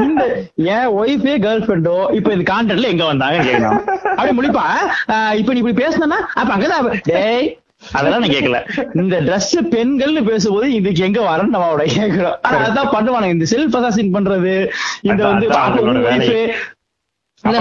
இந்த 0.06 0.24
என் 0.70 0.90
ஒய்ஃபே 1.00 1.36
கேர்ள் 1.46 1.66
ஃபிரெண்டோ 1.66 1.98
இப்ப 2.18 2.34
இந்த 2.36 2.46
கான்டென்ட்ல 2.52 2.92
எங்க 2.94 3.06
வந்தாங்க 3.06 3.38
கேட்கணும் 3.48 3.82
அப்படி 4.12 4.34
முடிப்பா 4.40 4.66
இப்ப 5.40 5.54
நீ 5.54 5.62
இப்படி 5.64 5.78
பேசுனா 5.84 6.20
அப்ப 6.34 6.50
அங்கதான் 6.56 6.90
டேய் 7.12 7.48
அதெல்லாம் 7.92 8.22
நான் 8.22 8.34
கேட்கல 8.34 8.60
இந்த 9.02 9.16
Dress 9.22 9.48
பெண்கள்னு 9.74 10.22
பேசும்போது 10.30 10.68
இதுக்கு 10.74 11.02
எங்க 11.04 11.20
வரன்னு 11.22 11.54
நம்ம 11.54 11.68
அவட 11.70 11.84
கேட்கிறோம் 11.96 12.38
அதான் 12.62 12.94
பண்ணுவானுங்க. 12.94 13.36
இந்த 13.36 13.48
செல்ஃப் 13.52 13.76
அசாசின் 13.80 14.14
பண்றது 14.16 14.54
இந்த 15.04 15.22
வந்து 15.24 15.48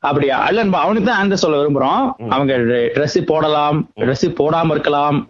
அப்படியா? 0.00 0.48
இல்ல 0.48 0.62
நம்ம 0.62 0.78
அவனுக்கு 0.78 1.10
தான் 1.10 1.20
ஆன்சர் 1.20 1.32
சொல்ல 1.32 1.58
விரும்புறோம். 1.58 2.28
அவங்க 2.28 2.56
Dress 2.96 3.26
போடலாம் 3.26 3.88
Dress 3.96 4.34
போடாம 4.40 4.70
இருக்கலாம். 4.70 5.26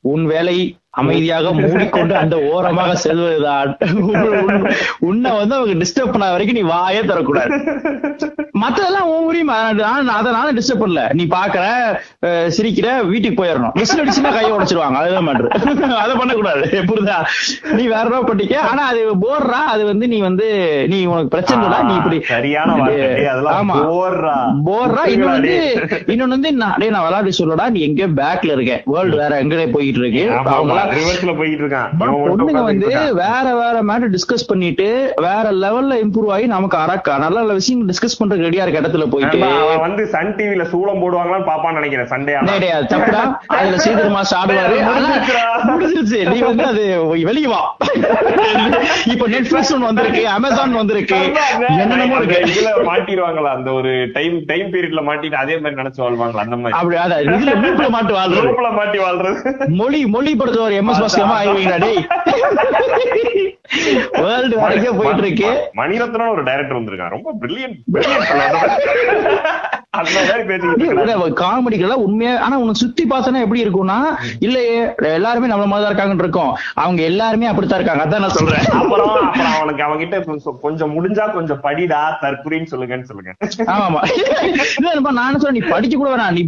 உன் 0.00 0.26
வேலை 0.26 0.76
அமைதியாக 0.94 1.52
மூடிக்கொண்டு 1.52 2.16
அந்த 2.16 2.38
ஓரமாக 2.38 2.92
செல்வதுதான். 3.08 3.76
உன்- 3.84 4.44
உன்- 4.48 4.72
உன்னை 4.98 5.30
வந்து 5.30 5.54
அவங்க 5.54 5.84
டிஸ்டர்ப் 5.84 6.10
பண்ண 6.10 6.30
வரைக்கும் 6.30 6.66
நீ 6.66 6.72
வாயே 6.72 7.00
தரக்கூடாது 7.00 7.80
மத்ததெல்லாம் 8.60 9.00
உன் 9.00 9.24
உரிமை 9.24 9.72
நான் 9.72 10.08
அதை 10.08 10.32
நானும் 10.32 10.58
டிஸ்டர்ப் 10.58 10.82
பண்ணல. 10.82 11.12
நீ 11.12 11.24
பாக்குற 11.24 11.64
சிரிக்கிற 12.26 13.06
வீட்டுக்கு 13.06 13.44
போயிடணும். 13.44 13.70
விசில் 13.74 14.00
அடிச்சுன்னா 14.00 14.32
கையை 14.32 14.52
உடைச்சிருவாங்க. 14.52 14.94
அதுதான் 14.94 15.28
மேட்ரு 15.28 15.46
அதை 15.92 16.16
பண்ணக்கூடாது. 16.16 16.60
புரியுதா 16.60 17.14
நீ 17.62 17.82
வேற 17.82 17.98
ஏதாவது 17.98 18.24
பண்ணிக்க 18.24 18.60
ஆனா 18.60 18.86
அது 18.86 19.14
போடுறா 19.14 19.60
அது 19.66 19.84
வந்து 19.84 20.08
நீ 20.08 20.18
வந்து 20.18 20.84
நீ 20.88 21.04
உனக்கு 21.04 21.28
பிரச்சனை 21.28 21.64
இல்ல 21.64 21.82
நீ 21.82 21.94
இப்படி 21.94 22.22
சரியான 22.22 22.74
ஆமா. 22.74 23.76
போர்றா. 23.76 24.36
போடுறா 24.66 25.00
இன்னொன்னு 25.06 25.18
வந்து 25.18 25.86
இன்னொன்னு 26.06 26.26
வந்து 26.26 26.52
நான் 26.52 26.74
விளையாடி 26.78 27.30
சொல்லடா. 27.38 27.70
நீ 27.70 27.80
எங்கேயோ 27.80 28.08
பேக்ல 28.08 28.52
இருக்க. 28.52 28.82
வேர்ல்டு 28.84 29.16
வேற 29.16 29.42
எங்கடே 29.42 29.72
போயிட்டு 29.72 29.98
இருக்கு. 29.98 30.36
அவங்க 30.44 30.80
போயிட்டு 30.86 31.62
இருக்கான். 31.62 31.90
பொண்ணுங்க 32.00 32.62
வந்து. 32.62 32.88
வேற 33.14 33.46
வேற 33.54 33.76
மேட்டர் 33.82 34.12
டிஸ்கஸ் 34.14 34.46
பண்ணிட்டு 34.46 34.86
வேற 35.20 35.44
லெவல்ல 35.56 35.94
இம்ப்ரூவ் 36.02 36.30
ஆகி 36.30 36.46
நமக்கு 36.46 36.76
அரக்கா 36.76 37.18
நல்ல 37.18 37.38
நல்ல 37.38 37.52
விஷயம் 37.52 37.88
டிஸ்கஸ் 37.88 38.18
பண்றதுக்கு 38.18 38.46
ரெடியா 38.46 38.62
இருக்க 38.62 38.80
இடத்துல 38.80 39.06
போயிட்டு. 39.06 39.38
நண்பா, 39.38 39.60
அவன் 39.64 39.80
வந்து 39.80 40.06
சன் 40.06 40.34
டிவில 40.36 40.64
சூளம் 40.66 41.02
போடுவாங்களான்னு 41.02 41.48
பாப்பான்னு 41.48 41.72
நினைக்கிறேன் 41.72 42.06
சண்டே 42.06 42.34
ஆனா. 42.36 42.48
டேய், 42.50 42.60
டேய், 42.60 42.70
அது 42.70 42.88
தப்புடா. 42.92 43.22
அதுல 43.54 43.76
சீதர் 43.76 44.10
மாஸ்டர் 44.10 44.38
ஆடுவாரு 44.38 44.70
டேய், 44.70 44.82
ஆனா, 44.88 44.92
முடிஞ்சிருச்சுடா. 44.98 45.44
முடிஞ்சிருச்சு. 45.70 46.20
நீ 46.30 46.38
வந்து 46.42 46.66
அது 46.66 46.82
வெளிய 47.24 47.48
வா. 47.48 47.60
இப்ப 49.06 49.28
நெட்ஃபிளிக்ஸ் 49.28 49.72
ஒன்று 49.72 49.86
வந்திருக்கு 49.86 50.28
அமேசான் 50.28 50.74
வந்திருக்கு. 50.74 51.18
என்னென்னமோ 51.72 52.16
அந்த 52.16 52.38
இருக்கு 52.38 52.52
இதுல 52.54 52.70
மாட்டிடுவாங்களா? 52.88 53.50
அந்த 53.52 53.72
ஒரு 53.72 54.10
டைம் 54.12 54.44
டைம் 54.44 54.72
பீரியட்ல 54.72 55.02
மாட்டிட்டு 55.02 55.34
அதே 55.36 55.56
மாதிரி 55.56 55.80
நினைச்சு 55.80 56.02
வாழ்வாங்களா? 56.02 56.42
அந்த 56.44 56.56
மாதிரி. 56.56 56.76
அப்படி 56.78 56.96
அதான் 56.96 57.20
இதுல 57.32 57.88
மாட்டு 57.90 58.14
வாழ்றது. 58.14 58.48
மாட்டி 58.74 58.98
வாழ்றது. 58.98 59.38
மொழி 59.74 60.06
மொழி 60.06 60.32
படுத்துவார் 60.34 60.71
எம்எஸ் 60.80 61.02
பாஸ்கமா 61.02 61.36
ஆயிடுவீங்களா 61.40 61.78
டேய்? 61.84 62.00
வேர்ல்டு 64.24 64.56
வரைக்கும் 64.60 64.96
போயிட்டு 64.96 65.22
இருக்கு. 65.22 65.50
மணிரத்னம் 65.76 66.32
ஒரு 66.32 66.42
டைரக்டர் 66.42 66.78
வந்திருக்கான். 66.80 67.14
ரொம்ப 67.16 67.32
பிரில்லியன்ட் 67.40 67.78
பிரில்லியன்ட் 67.92 69.81
அந்த 69.98 70.10
மாதிரி 70.26 70.44
பேசிக்கிட்டு 70.48 70.84
இருக்கான் 70.88 71.34
காமெடிகள் 71.40 71.90
உண்மையா 72.04 72.30
ஆனா 72.44 72.58
உனக்கு 72.60 72.82
சுத்தி 72.82 73.02
பார்த்தனா 73.10 73.40
எப்படி 73.44 73.62
இருக்கும்னா 73.64 73.96
இல்லையே 74.46 74.76
எல்லாருமே 75.16 75.50
நம்மள 75.50 75.66
மாதிரி 75.72 75.88
இருக்காங்கன்னு 75.88 76.24
இருக்கும். 76.24 76.52
அவங்க 76.82 77.00
எல்லாருமே 77.08 77.48
அப்படித்தான் 77.50 77.80
இருக்காங்க. 77.80 78.04
அதான் 78.06 78.22
நான் 78.24 78.34
சொல்றேன். 78.36 78.62
அப்புறம் 78.78 79.10
அப்புறம் 79.16 79.56
அவனுக்கு 79.56 79.82
அவன்கிட்ட 79.86 80.18
கொஞ்சம் 80.28 80.56
கொஞ்சம் 80.62 80.92
முடிஞ்சா 80.94 81.24
கொஞ்சம் 81.34 81.60
படிடா 81.66 82.00
தற்குறின்னு 82.22 82.70
சொல்லுங்கன்னு 82.72 83.08
சொல்லுங்க. 83.10 83.34
ஆமா 83.76 84.00
இல்ல 84.78 84.86
நண்பா, 84.94 85.12
நான் 85.18 85.28
என்ன 85.28 85.42
சொல்றேன் 85.42 85.58
நீ 85.58 85.64
படிக்க 85.74 85.98
கூட 86.00 86.08
வேணாம். 86.14 86.32
நீ 86.38 86.44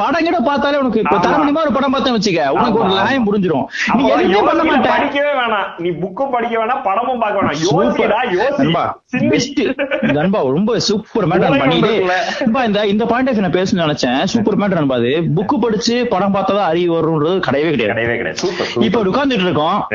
படம் 0.00 0.24
கிட்ட 0.28 0.40
பார்த்தாலே 0.50 0.80
உனக்கு 0.82 1.02
இப்ப. 1.04 1.16
தரமணிமா 1.26 1.64
ஒரு 1.66 1.74
படம் 1.78 1.96
பார்த்தேன் 1.96 2.16
வச்சுக்க 2.18 2.46
உனக்கு 2.58 2.80
ஒரு 2.82 2.88
ஆமா. 2.90 3.00
லாயம் 3.00 3.26
புரிஞ்சிரும் 3.30 3.66
நீ 3.98 4.04
அப்போ 4.04 4.22
எதுவுமே 4.22 4.44
பண்ண 4.50 4.62
யோசிக்க 4.62 4.70
மாட்டேன் 4.70 4.96
படிக்கவே 4.96 5.34
வேணாம். 5.40 5.66
நீ 5.82 5.90
புக்கும் 6.04 6.32
படிக்க 6.36 6.54
வேணாம் 6.62 6.84
படமும் 6.88 7.20
பார்க்க 7.24 7.42
வேணாம். 7.42 7.58
யோசிடா 7.66 8.22
யோசி. 8.38 9.66
ரொம்ப 10.54 10.78
சூப்பர் 10.88 11.28
பண்ணிட்டு 11.34 11.92
இந்த 12.68 12.80
இந்த 12.88 13.04
பாயிண்ட் 13.04 13.38
நான் 13.38 13.50
பேசணும்னு 13.50 13.90
நினைச்சேன். 13.90 14.24
சூப்பர் 14.24 14.56
மேட்டர் 14.56 14.74
நண்பா 14.74 14.94
அது. 14.94 15.22
புக் 15.34 15.58
படிச்சு 15.60 16.06
படம் 16.06 16.34
பார்த்தாதான் 16.34 16.68
அறிவு 16.72 16.94
வரும்ன்றது 16.96 17.36
கிடையவே 17.36 17.70
கிடையாது. 17.70 18.00
கிடையவே 18.00 18.16
கிடையாது. 18.16 18.48
இப்ப 18.80 19.04
உட்கார்ந்துட்டு 19.04 19.42
இருக்கோம். 19.42 19.86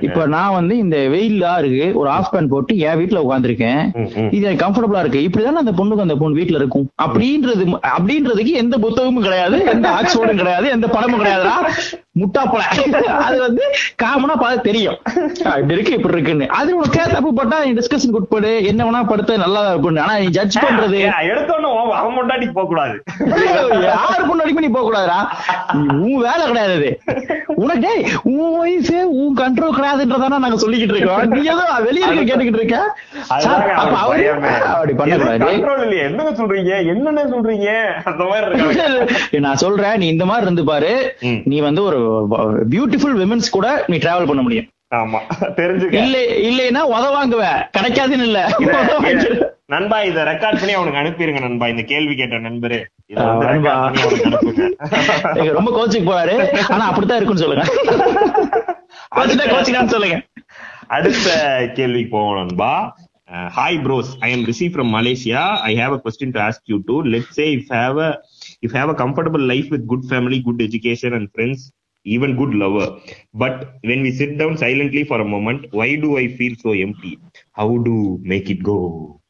இப்ப 0.00 0.26
நான் 0.26 0.52
வந்து 0.52 0.76
இந்த 0.76 0.96
வெயிலா 0.96 1.64
இருக்கு 1.64 1.98
ஒரு 1.98 2.08
ஆஃப் 2.10 2.32
பேண்ட் 2.32 2.50
போட்டு 2.50 2.78
என் 2.78 2.98
வீட்டுல 2.98 3.24
ம். 3.94 4.28
இது 4.30 4.40
எனக்கு 4.40 4.66
கம்ஃபர்டபுளா 4.66 5.06
இருக்கு. 5.06 5.28
இப்படிதானே 5.28 5.62
அந்த 5.62 5.70
பொண்ணுக்கு 5.70 6.00
அந்த 6.00 6.16
பொண்ணு 6.16 6.38
வீட்டுல 6.38 6.54
இருக்கும். 6.54 6.90
அப்படின்றது 7.02 7.78
அப்படின்றதுக்கு 7.98 8.52
எந்த 8.52 8.78
புத்தகமும் 8.78 9.20
கிடையாது 9.20 9.64
எந்த 9.64 9.88
ஆக்ஸ்போர்டும் 9.90 10.36
கிடையாது 10.36 10.68
எந்த 10.68 10.88
படமும் 10.88 11.24
கிடையாதுடா. 11.24 11.56
முட்டாப்பழ. 12.20 12.62
அது 13.26 13.36
வந்து 13.46 13.64
காமனா 14.02 14.36
பார்த்து 14.42 14.66
தெரியும். 14.68 14.98
இப்படி 15.58 15.74
இருக்கு 15.76 15.96
இப்படி 15.98 16.14
இருக்குன்னு. 16.16 16.48
அது 16.60 16.70
உனக்கு 16.78 17.00
தப்பு 17.14 17.32
பட்டா 17.40 17.58
நீ 17.64 17.72
டிஸ்கஷன் 17.78 18.16
உட்படு. 18.20 18.52
என்ன 18.70 18.80
வேணா 18.86 19.02
படுத்த 19.10 19.36
நல்லா 19.44 19.62
இருக்கும் 19.72 20.00
ஆனா 20.04 20.14
நீ 20.22 20.28
ஜட்ஜ் 20.38 20.58
பண்றது 20.64 21.00
எடுத்தோன்னு 21.32 21.70
அவன் 22.00 22.16
முன்னாடிக்கு 22.18 22.56
போக 22.58 22.68
கூடாது. 22.72 22.96
யாரு 23.88 24.22
பொண்ணு 24.28 24.42
வரைக்கும் 24.42 24.66
நீ 24.66 24.72
போக 24.76 24.84
கூடாதுடா. 24.88 25.18
உன் 26.04 26.24
வேலை 26.26 26.44
கிடையாது 26.50 26.90
உனக்கு 27.64 27.92
உன் 28.32 28.54
ஒய்ஃப் 28.62 28.92
உன் 29.20 29.38
கண்ட்ரோல் 29.42 29.76
கிடையாதுன்றதானே 29.78 30.42
நாங்க 30.44 30.58
சொல்லிக்கிட்டு 30.64 30.96
இருக்கோம். 30.96 31.24
நீ 31.34 31.40
ஏதோ 31.54 31.64
வெளியே 31.88 32.06
இருக்க 32.08 32.24
கேட்டுக்கிட்டு 32.30 32.60
இருக்க. 32.62 32.78
அப்படி 33.92 34.22
இல்லையே? 35.84 36.04
என்னங்க 36.08 36.32
சொல்றீங்க? 36.40 36.72
என்னென்ன 36.92 37.24
சொல்றீங்க? 37.34 37.68
அந்த 38.10 38.24
மாதிரி 38.30 39.40
நான் 39.46 39.62
சொல்றேன் 39.64 39.98
நீ 40.02 40.06
இந்த 40.14 40.24
மாதிரி 40.30 40.46
இருந்து 40.46 40.64
பாரு. 40.70 40.92
நீ 41.50 41.56
வந்து 41.68 41.82
ஒரு 41.88 42.00
பியூட்டிஃபுல் 42.74 43.16
விமன்ஸ் 43.22 43.54
கூட 43.56 43.84
நீ 43.86 43.96
டிராவல் 43.96 44.26
பண்ண 44.26 44.42
முடியும். 44.42 44.68
ஆமா 44.96 45.18
தெரிஞ்சுக்க. 45.58 45.96
இல்ல 46.02 46.18
இல்லைன்னா 46.48 46.82
உதவாங்குவ 46.94 47.46
கிடைக்காதுன்னு 47.76 48.26
இல்ல. 48.28 48.40
நண்பா 49.74 49.96
இத 50.00 50.22
ரெக்கார்ட் 50.24 50.60
பண்ணி 50.60 50.74
அவனுக்கு 50.76 51.00
அனுப்பிருங்க 51.00 51.40
நண்பா. 51.40 51.66
இந்த 51.68 51.82
கேள்வி 51.82 52.14
கேட்ட 52.16 52.36
நண்பரே. 52.38 52.78
ரொம்ப 55.58 55.70
கோச்சிங் 55.78 56.08
போறாரு. 56.10 56.36
ஆனா 56.70 56.84
அப்படித்தான் 56.86 57.18
இருக்குன்னு 57.18 57.44
சொல்லுங்க. 57.44 57.66
சொல்லுங்க. 59.96 60.18
அடுத்த 60.96 61.28
கேள்விக்கு 61.74 62.10
போவோம் 62.16 62.36
நண்பா. 62.36 62.72
Hi 63.56 63.78
bros 63.84 64.10
I 64.20 64.28
am 64.32 64.44
receive 64.44 64.72
from 64.74 64.92
Malaysia 64.98 65.40
I 65.70 65.72
have 65.76 65.94
a 65.96 66.00
question 66.04 66.32
to 66.36 66.40
ask 66.40 66.64
you 66.64 66.76
to 66.86 66.94
let 67.14 67.32
say 67.38 67.46
if 67.56 67.68
have 67.70 67.98
if 68.66 68.76
have 68.78 68.92
a 68.94 68.96
comfortable 69.04 69.44
life 69.46 69.68
with 69.68 69.86
good 69.86 70.06
family 70.10 70.38
good 70.42 70.62
education 70.62 71.14
and 71.14 71.28
friends 71.34 71.64
even 72.14 72.36
good 72.36 72.54
lover. 72.54 72.88
But 73.34 73.74
when 73.82 74.02
we 74.02 74.12
sit 74.12 74.38
down 74.38 74.56
silently 74.56 75.04
for 75.04 75.20
a 75.20 75.30
moment 75.34 75.66
why 75.78 75.88
do 76.04 76.16
i 76.18 76.26
feel 76.38 76.54
so 76.64 76.72
empty? 76.72 77.18
How 77.52 77.68
do 77.88 78.18
make 78.22 78.48
it 78.50 78.62
go 78.62 79.20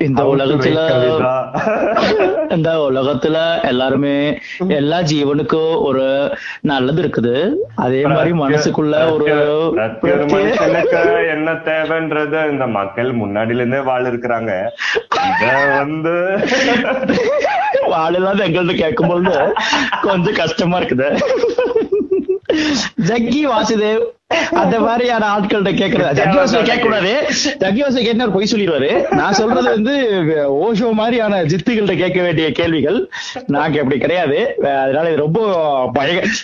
இந்த 0.00 0.22
உலகத்துல? 0.30 0.80
இந்த 2.50 2.70
உலகத்துல 2.80 3.36
எல்லாருமே 3.62 4.14
எல்லா 4.76 4.98
ஜீவனுக்கும் 5.02 5.72
ஒரு 5.80 6.04
நல்லது 6.62 7.00
இருக்குது 7.02 7.34
அதே 7.78 8.02
மாதிரி 8.06 8.32
மனசுக்குள்ள 8.40 8.94
ஒரு 9.12 9.26
மனுஷனுக்கு 10.32 11.00
என்ன 11.34 11.54
தேவைன்றது 11.68 12.40
இந்த 12.50 12.66
மக்கள் 12.76 13.10
முன்னாடில 13.14 13.60
இருந்தே 13.60 13.82
வாழ் 13.82 14.10
இருக்கிறாங்க 14.10 14.52
இத 15.30 15.50
வந்து 15.74 16.14
வாழலாம் 17.88 18.44
எங்கள்ட்ட 18.46 18.76
கேட்கும்போது 18.76 19.34
கொஞ்சம் 20.02 20.40
கஷ்டமா 20.40 20.78
இருக்குது 20.80 21.08
ஜக்கி 23.04 23.42
வாசுதேவ் 23.46 24.04
அந்த 24.52 24.80
மாதிரியான 24.80 25.26
ஆட்கள்ட்ட 25.36 25.70
கேக்குறது. 25.72 26.12
ஜக்கி 26.12 26.36
வாசுதேவ் 26.38 26.62
கேட்க 26.62 26.78
கூடாது 26.78 27.26
ஜக்கி 27.58 27.82
வாசுதேவ் 27.82 28.02
கேட்டா 28.02 28.24
ஒரு 28.24 28.32
பொய் 28.32 28.48
சொல்லிடுவாரு. 28.52 29.14
நான் 29.14 29.32
சொல்றது 29.32 29.70
வந்து 29.70 29.94
ஓஷோ 30.52 30.92
மாதிரியான 30.92 31.42
ஜித்துகள்ட்ட 31.42 31.96
கேட்க 31.96 32.22
வேண்டிய 32.22 32.52
கேள்விகள் 32.52 33.10
நாங்க 33.46 33.80
அப்படி 33.80 33.98
கிடையாது. 34.00 34.54
அதனால 34.62 35.08
இது 35.08 35.16
ரொம்ப 35.16 35.40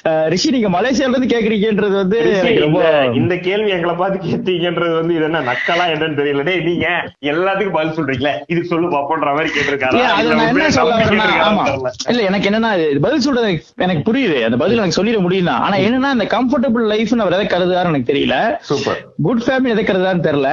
அஹ் 0.09 0.29
ரிஷி 0.29 0.51
நீங்க 0.51 0.69
மலேசியால 0.69 1.09
இருந்து 1.09 1.41
கேக்குறீங்கன்றது 1.41 1.95
வந்து 1.95 2.41
ரொம்ப 2.59 3.09
இந்த- 3.15 3.35
கேள்வி 3.37 3.71
எங்களை 3.71 3.95
பார்த்து 3.95 4.29
கேட்டீங்கன்றது 4.29 4.95
வந்து 4.95 5.15
இது 5.15 5.25
என்ன 5.25 5.41
நக்கலா 5.41 5.87
என்னன்னு 5.91 6.19
தெரியல. 6.21 6.63
நீங்க 6.65 6.87
எல்லாத்துக்கும் 7.23 7.73
பதில் 7.73 7.93
சொல்றீங்களே. 7.93 8.31
இதுக்கு 8.47 8.69
சொல்லு 8.69 8.89
பாப்போன்ற 8.91 9.25
மாதிரி 9.25 9.49
கேட்டிருக்காரு? 9.49 10.19
என்ன 10.49 10.71
சொல்ல 10.71 10.95
ஆமா. 10.95 11.91
இல்ல 12.09 12.23
எனக்கு 12.23 12.51
என்னன்னா 12.51 12.91
இது 12.91 13.01
பதில் 13.01 13.21
சொல்றது 13.21 13.65
எனக்கு 13.77 14.13
புரியுது. 14.13 14.45
அந்த 14.45 14.57
பதில் 14.57 14.79
எனக்கு 14.79 15.05
சொல்லிட 15.05 15.19
முடியும் 15.19 15.47
ஆனா 15.47 15.77
என்னன்னா 15.77 16.13
இந்த 16.13 16.25
கம்ஃபர்டபுள் 16.25 16.87
லைஃப் 16.87 17.15
அவர் 17.19 17.33
எதை 17.33 17.47
எனக்கு 17.85 18.13
தெரியல. 18.13 18.59
சூப்பர். 18.61 19.01
குட் 19.23 19.43
ஃபேமிலி 19.43 19.69
எதை 19.69 19.85
கருதுதான்னு 19.85 20.27
தெரியல. 20.27 20.51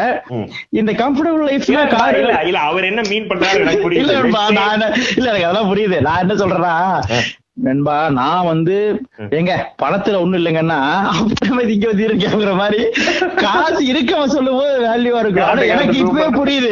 இந்த 0.69 0.91
கம்ஃபர்டபுள் 0.93 1.47
லைஃப்ல 1.47 1.67
இல்ல 1.67 1.85
கார் 1.87 2.19
இல்ல 2.45 2.59
அவர் 2.59 2.83
என்ன 2.83 3.01
மீன் 3.09 3.27
பண்றாரு 3.27 3.59
எனக்கு 3.59 3.95
என்ன- 3.95 4.17
இல்ல 5.15 5.29
எனக்கு 5.29 5.45
அதெல்லாம் 5.45 5.75
புரியுது. 5.75 6.01
நான் 6.01 6.19
என்ன 6.19 6.33
சொல்றேன்னா 6.33 6.75
நண்பா 7.57 8.09
நான் 8.09 8.45
வந்து 8.45 8.75
எங்க 9.29 9.51
பணத்துல 9.81 10.19
ஒண்ணும் 10.19 10.45
இல்லைங்கன்னா 10.45 10.77
அப்புறமா 11.11 11.61
இங்க 11.61 11.87
வந்து 11.87 12.07
இருக்கேங்கிற 12.07 12.55
மாதிரி 12.55 12.79
காசு 13.35 13.93
இருக்கவன் 13.93 14.25
சொல்லும் 14.25 14.53
போது 14.53 14.87
வேல்யூவா 14.87 15.19
இருக்கும். 15.19 15.43
ஆனா 15.43 15.61
எனக்கு 15.61 15.97
இப்பவே 15.97 16.27
புரியுது. 16.29 16.71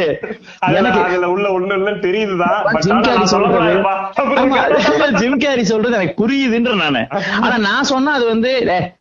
எனக்கு 0.71 0.99
அதுல 1.01 1.29
உள்ள 1.29 1.49
ஒண்ணு 1.49 1.77
இல்லைன்னு 1.77 1.99
தெரியுதுதான் 1.99 2.79
ஜிம் 2.79 3.01
கேரி 3.01 3.25
சொல்றது. 3.25 3.59
மாட்டேன்பா. 3.59 3.93
ஆமா, 4.41 5.19
ஜிம் 5.19 5.37
கேரி 5.37 5.63
சொல்றது 5.63 5.95
எனக்கு 5.95 6.27
புரியுதுன்ற 6.27 6.75
நானு. 6.75 7.03
ஆனா 7.41 7.57
நான் 7.57 7.83
சொன்னா 7.83 8.13
அது 8.13 8.25
வந்து 8.25 8.65
"டேய், 8.65 8.79
உம்மா, 8.79 9.00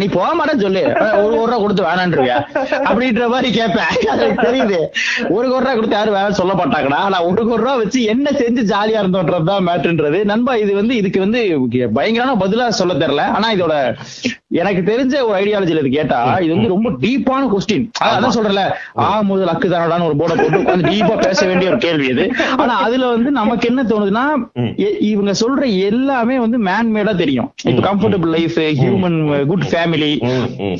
நீ 0.00 0.06
போக 0.16 0.28
மாட்டேன்னு 0.38 0.64
சொல்லு. 0.66 0.82
ஒரு 1.22 1.32
ஒரு 1.40 1.48
ரூபா 1.50 1.58
கொடுத்து 1.62 1.82
வேணான்றியா? 1.88 2.36
அப்படின்ற 2.88 3.24
மாதிரி 3.34 3.48
கேட்பேன். 3.58 3.92
எனக்கு 4.12 4.46
தெரியுது. 4.46 4.78
ஒரு 5.36 5.46
கோடி 5.50 5.64
ரூபா 5.64 5.74
கொடுத்து 5.78 5.96
யாரும் 5.96 6.16
வேணாம் 6.16 6.38
சொல்ல 6.40 6.54
மாட்டாங்கடா. 6.60 7.00
ஆனா 7.08 7.18
ஒரு 7.30 7.42
கோடி 7.48 7.62
ரூபா 7.62 7.74
வச்சு 7.82 8.00
என்ன 8.14 8.30
செஞ்சு 8.40 8.64
ஜாலியா 8.72 9.02
இருந்தோன்றதுதான் 9.02 9.66
மேட்ருன்றது 9.68 10.20
நண்பா 10.32 10.54
இது 10.64 10.74
வந்து 10.80 10.96
இதுக்கு 11.02 11.20
வந்து 11.26 11.42
பயங்கரமான 11.98 12.38
பதிலா 12.44 12.68
சொல்ல 12.80 12.94
தெரியல. 13.04 13.24
ஆனா 13.38 13.48
இதோட 13.56 13.74
எனக்கு 14.54 14.84
தெரிஞ்ச 14.84 15.26
ஒரு 15.26 15.38
ஐடியாலஜில 15.38 15.80
இது 15.80 15.90
கேட்டா 15.90 16.38
இது 16.42 16.54
வந்து 16.54 16.68
ரொம்ப 16.68 16.90
டீப்பான 17.02 17.52
கொஸ்டின் 17.52 17.90
அதான் 18.06 18.36
சொல்றல 18.36 18.72
ஆ 19.00 19.22
முதல் 19.22 19.48
அக்கு 19.48 19.68
தானடான்னு 19.68 20.04
ஒரு 20.04 20.14
போர்டை 20.14 20.36
போட்டு 20.36 20.58
உட்காந்து 20.58 20.90
டீப்பா 20.90 21.24
பேச 21.24 21.46
வேண்டிய 21.46 21.70
ஒரு 21.70 21.78
கேள்வி 21.78 22.06
இது. 22.06 22.30
ஆனா 22.58 22.84
அதுல 22.84 23.14
வந்து 23.14 23.30
நமக்கு 23.38 23.70
என்ன 23.70 23.84
தோணுதுன்னா 23.84 24.46
இவங்க 25.08 25.32
சொல்ற 25.42 25.88
எல்லாமே 25.88 26.38
வந்து 26.38 26.58
மேன் 26.66 26.94
மேடா 26.94 27.16
தெரியும். 27.16 27.52
இப்ப 27.64 27.88
comfortable 27.88 28.36
life 28.36 28.80
human 28.80 29.46
good 29.46 29.64
family. 29.70 30.20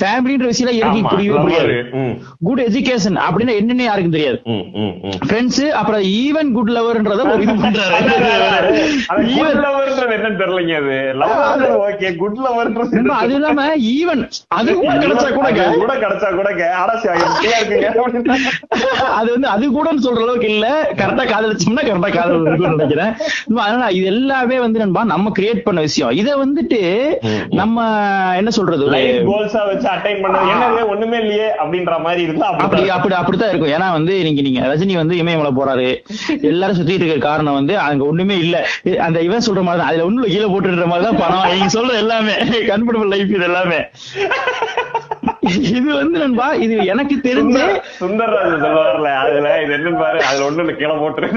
ஃபேமிலின்ற 0.01 0.47
விஷயம் 0.47 0.75
இறங்கி 0.75 1.05
புரியவே 1.05 1.35
lover. 1.35 1.47
புரியாது 1.47 2.01
ம், 2.01 2.15
குட் 2.47 2.61
எஜுகேஷன் 2.61 3.17
அப்படின்னா 3.27 3.61
என்னன்னு 3.61 3.85
யாருக்கும் 3.85 4.13
தெரியாது. 4.13 4.39
ஃப்ரெண்ட்ஸ் 5.25 5.71
அப்புறம் 5.81 6.01
ஈவன் 6.19 6.53
குட் 6.53 6.71
லவர்ன்றத 6.71 7.33
ஒரு 7.33 7.43
இது 7.43 7.53
பண்றாரு. 7.65 7.95
என்னன்னு 10.15 10.41
தெரியலைங்க 10.41 10.77
அது. 10.77 10.95
loverன்றது 12.45 12.97
நண்பா, 12.97 13.17
அது 13.23 13.35
இல்லாம 13.35 13.64
ஈவன் 13.95 14.23
அது 14.59 14.71
கூட 14.81 14.95
கிடைச்சா 15.03 15.29
கூட 15.37 15.95
கிடைச்சா 16.03 16.29
கூடங்க. 16.39 16.63
வந்து 19.35 19.49
அது 19.55 19.65
கூட 19.77 19.89
சொல்ற 20.07 20.23
அளவுக்கு 20.25 20.49
இல்ல. 20.55 20.67
கரெக்டா 21.01 21.25
காதலிச்சோம்னா 21.33 21.85
கரெக்டா 21.89 22.11
காதல் 22.17 22.47
இருக்கும்னு 22.49 22.77
நினைக்கிறேன். 22.77 23.13
நண்பா, 23.49 23.63
அதனால 23.67 23.91
இது 23.99 24.07
எல்லாமே 24.15 24.59
வந்து 24.65 24.83
நண்பா 24.83 25.03
நம்ம 25.13 25.33
கிரியேட் 25.39 25.65
பண்ண 25.67 25.81
விஷயம். 25.89 26.13
இத 26.21 26.31
வந்துட்டு. 26.43 26.81
நம்ம 27.61 27.79
என்ன 28.41 28.51
சொல்றது 28.59 28.85
வச்சு 29.71 29.89
பண்ணது, 30.25 30.51
என்னது, 30.55 30.81
ஒண்ணுமே 30.93 31.17
இல்லையே 31.25 31.49
அப்படின்ற 31.63 31.95
மாதிரி 32.07 32.23
இருந்தா 32.27 32.47
அப்படி 32.47 32.65
அப்படிதான். 32.67 32.97
அப்படி 32.99 33.15
அப்படித்தான் 33.21 33.51
இருக்கும். 33.53 33.73
ஏன்னா 33.77 33.89
வந்து 33.99 34.13
நீங்க 34.27 34.43
நீங்க 34.49 34.61
ரஜினி 34.73 34.95
வந்து 35.03 35.15
இமயமலை 35.23 35.53
போறாரு. 35.61 35.89
எல்லாரும் 36.51 36.79
சுத்திட்டு 36.79 37.03
இருக்கிற 37.05 37.23
காரணம் 37.29 37.59
வந்து 37.59 37.75
அங்க 37.87 38.05
ஒண்ணுமே 38.11 38.37
இல்ல. 38.45 38.57
அந்த 39.07 39.19
இவன் 39.29 39.47
சொல்ற 39.49 39.63
மாதிரி 39.67 39.81
தான் 39.83 39.91
அதுல 39.91 40.07
ஒண்ணுல 40.09 40.29
கீழே 40.33 40.49
போட்டுன்ற 40.53 40.87
மாதிரி 40.93 41.07
தான் 41.09 41.21
பணம் 41.23 41.47
நீங்க 41.55 41.71
சொல்ற 41.77 41.95
எல்லாமே. 42.05 42.35
கன்ஃபர்டபுள் 42.71 43.13
லைஃப் 43.15 43.35
இது 43.37 43.47
எல்லாமே. 43.55 43.87
இது 45.75 45.95
வந்து 45.95 46.19
நண்பா 46.19 46.53
இது 46.53 46.85
எனக்கு 46.85 47.17
தெரிஞ்சு 47.23 47.37
சுந்தர்- 47.37 47.81
சுந்தர்ராஜ் 48.01 48.65
சொல்லுவார்ல, 48.65 49.17
அதுல 49.17 49.63
இது 49.63 49.77
என்னன்னு 49.77 49.99
பாரு, 49.99 50.25
அதுல 50.25 50.51
ஒண்ணு 50.51 50.77
கீழே 50.77 50.93
போட்டுரு. 50.93 51.29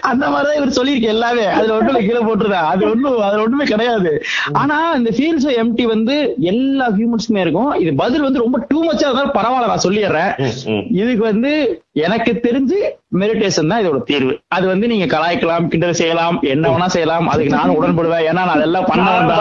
அந்த 0.00 0.28
மாதிரிதான் 0.30 0.68
இவர் 0.68 0.84
சொல்லியிருக்கு 0.84 1.14
எல்லாமே. 1.14 1.44
அதுல 1.44 1.78
ஒண்ணுல 1.78 1.96
கீழே 1.96 2.24
போட்டுருதா 2.24 2.62
அது 2.64 2.90
ஒண்ணும் 2.90 3.20
அதுல 3.20 3.42
ஒண்ணுமே 3.42 3.64
கிடையாது. 3.64 4.22
ஆனா 4.52 4.92
இந்த 4.92 5.10
ஃபீல்ஸ் 5.10 5.52
எம்டி 5.52 5.82
வந்து 5.82 6.34
எல்லா 6.38 6.90
ஹியூமன்ஸ்க்குமே 6.90 7.40
இருக்கும். 7.40 7.72
இது 7.74 7.94
பதில் 7.94 8.22
வந்து 8.22 8.38
ரொம்ப 8.38 8.64
டூ 8.68 8.84
மச்சா 8.84 9.10
இருந்தாலும் 9.10 9.34
பரவாயில்ல 9.34 9.66
நான் 9.66 9.84
சொல்லிடுறேன். 9.84 10.42
இதுக்கு 10.90 11.22
வந்து 11.24 11.82
எனக்கு 11.96 12.32
தெரிஞ்சு 12.44 12.76
மெடிடேஷன் 13.20 13.70
தான் 13.70 13.80
இதோட 13.82 13.98
தீர்வு. 14.10 14.34
அது 14.56 14.64
வந்து 14.72 14.86
நீங்க 14.92 15.06
கலாய்க்கலாம் 15.14 15.68
கிண்டல் 15.72 15.98
செய்யலாம் 16.00 16.36
என்ன 16.52 16.70
வேணா 16.72 16.86
செய்யலாம். 16.94 17.26
அதுக்கு 17.32 17.56
நானும் 17.56 17.78
உடன்படுவேன். 17.78 18.24
ஏன்னா 18.30 18.42
நான் 18.48 18.56
அதெல்லாம் 18.58 18.86
பண்ண 18.90 19.06
வந்தா. 19.16 19.38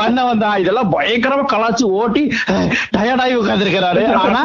பண்ண 0.00 0.18
வந்தா 0.24 0.50
இதெல்லாம் 0.62 0.90
பயங்கரமா 0.96 1.44
கலாச்சு 1.54 1.86
ஓட்டி 2.00 2.22
டயர்டாகி 2.96 3.36
உட்காந்துருக்கிறாரு 3.42 4.04
ஆனா 4.24 4.42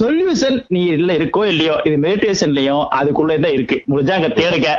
சொல்யூஷன் 0.00 0.58
நீ 0.74 0.82
இல்ல 0.98 1.12
இருக்கோ 1.20 1.42
இல்லையோ 1.52 1.74
இது 1.88 1.96
மெடிடேஷன்லயும் 2.08 2.84
அதுக்குள்ள 2.98 3.40
தான் 3.44 3.56
இருக்கு. 3.56 3.76
முடிஞ்சா 3.90 4.14
அங்க 4.18 4.30
தேடுங்க. 4.38 4.70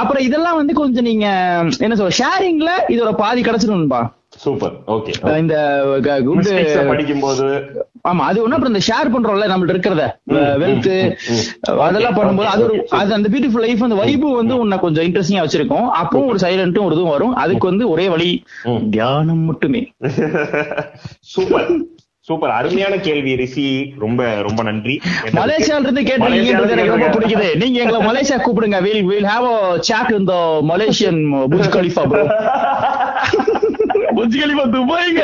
அப்புறம் 0.00 0.22
இதெல்லாம் 0.28 0.58
வந்து 0.60 0.72
கொஞ்சம் 0.80 1.06
நீங்க 1.10 1.26
என்ன 1.84 1.94
சொல்ற 2.00 2.14
ஷேரிங்ல 2.22 2.70
இதோட 2.94 3.10
பாதி 3.22 3.42
கிடைச்சிடும்பா 3.42 4.00
சூப்பர் 4.38 4.74
ஓகே 4.94 5.12
இந்த 5.38 5.56
குட் 6.26 6.48
படிக்கும்போது 6.90 7.46
ஆமா 8.04 8.24
அது 8.28 8.38
ஒண்ணு 8.42 8.56
அப்புறம் 8.56 8.72
இந்த 8.72 8.82
ஷேர் 8.88 9.12
பண்றோம்ல 9.14 9.46
நம்மள்ட்ட 9.50 9.74
இருக்கிறத. 9.74 10.02
வெல்த் 10.62 10.90
அதெல்லாம் 11.84 12.16
பண்ணும்போது 12.18 12.50
அது 12.52 12.62
ஒரு 12.66 12.76
அது 12.98 13.16
அந்த 13.16 13.28
பியூட்டிஃபுல் 13.32 13.64
லைஃப் 13.66 13.82
அந்த 13.82 13.98
வைபு 14.02 14.28
வந்து 14.36 14.54
உன்னை 14.62 14.78
கொஞ்சம் 14.78 15.06
இன்ட்ரெஸ்டிங்கா 15.06 15.44
வச்சிருக்கும். 15.44 15.88
அப்பவும் 16.00 16.30
ஒரு 16.32 16.40
சைலண்ட்டும் 16.44 16.86
ஒரு 16.86 16.96
இதுவும் 16.96 17.14
வரும். 17.14 17.34
அதுக்கு 17.42 17.70
வந்து 17.70 17.84
ஒரே 17.92 18.06
வழி. 18.08 18.30
தியானம் 18.90 19.44
மட்டுமே. 19.44 19.82
சூப்பர் 21.32 21.68
சூப்பர் 22.28 22.52
அருமையான 22.54 22.94
கேள்வி 22.98 23.32
ரிஷி. 23.40 23.66
ரொம்ப 24.00 24.22
ரொம்ப 24.46 24.60
நன்றி. 24.62 24.94
மலேசியால 25.36 25.84
இருந்து 25.84 26.02
கேட்டிருக்கீங்கன்றது 26.02 26.74
எனக்கு 26.74 26.94
ரொம்ப 26.94 27.10
பிடிக்குது. 27.14 27.48
நீங்க 27.62 27.78
எங்களை 27.82 28.00
மலேசியா 28.06 28.38
கூப்பிடுங்க. 28.38 28.80
Will 28.86 29.04
will 29.10 29.28
have 29.32 29.46
a 29.52 29.58
chat 29.88 30.12
in 30.16 30.28
the 30.30 30.36
Malaysian 30.72 31.20
Burj 31.52 31.70
Khalifa 31.76 32.04
bro 32.10 32.24
Burj 34.14 34.36
Khalifa 34.40 34.64
துபாய்ங்க 34.74 35.20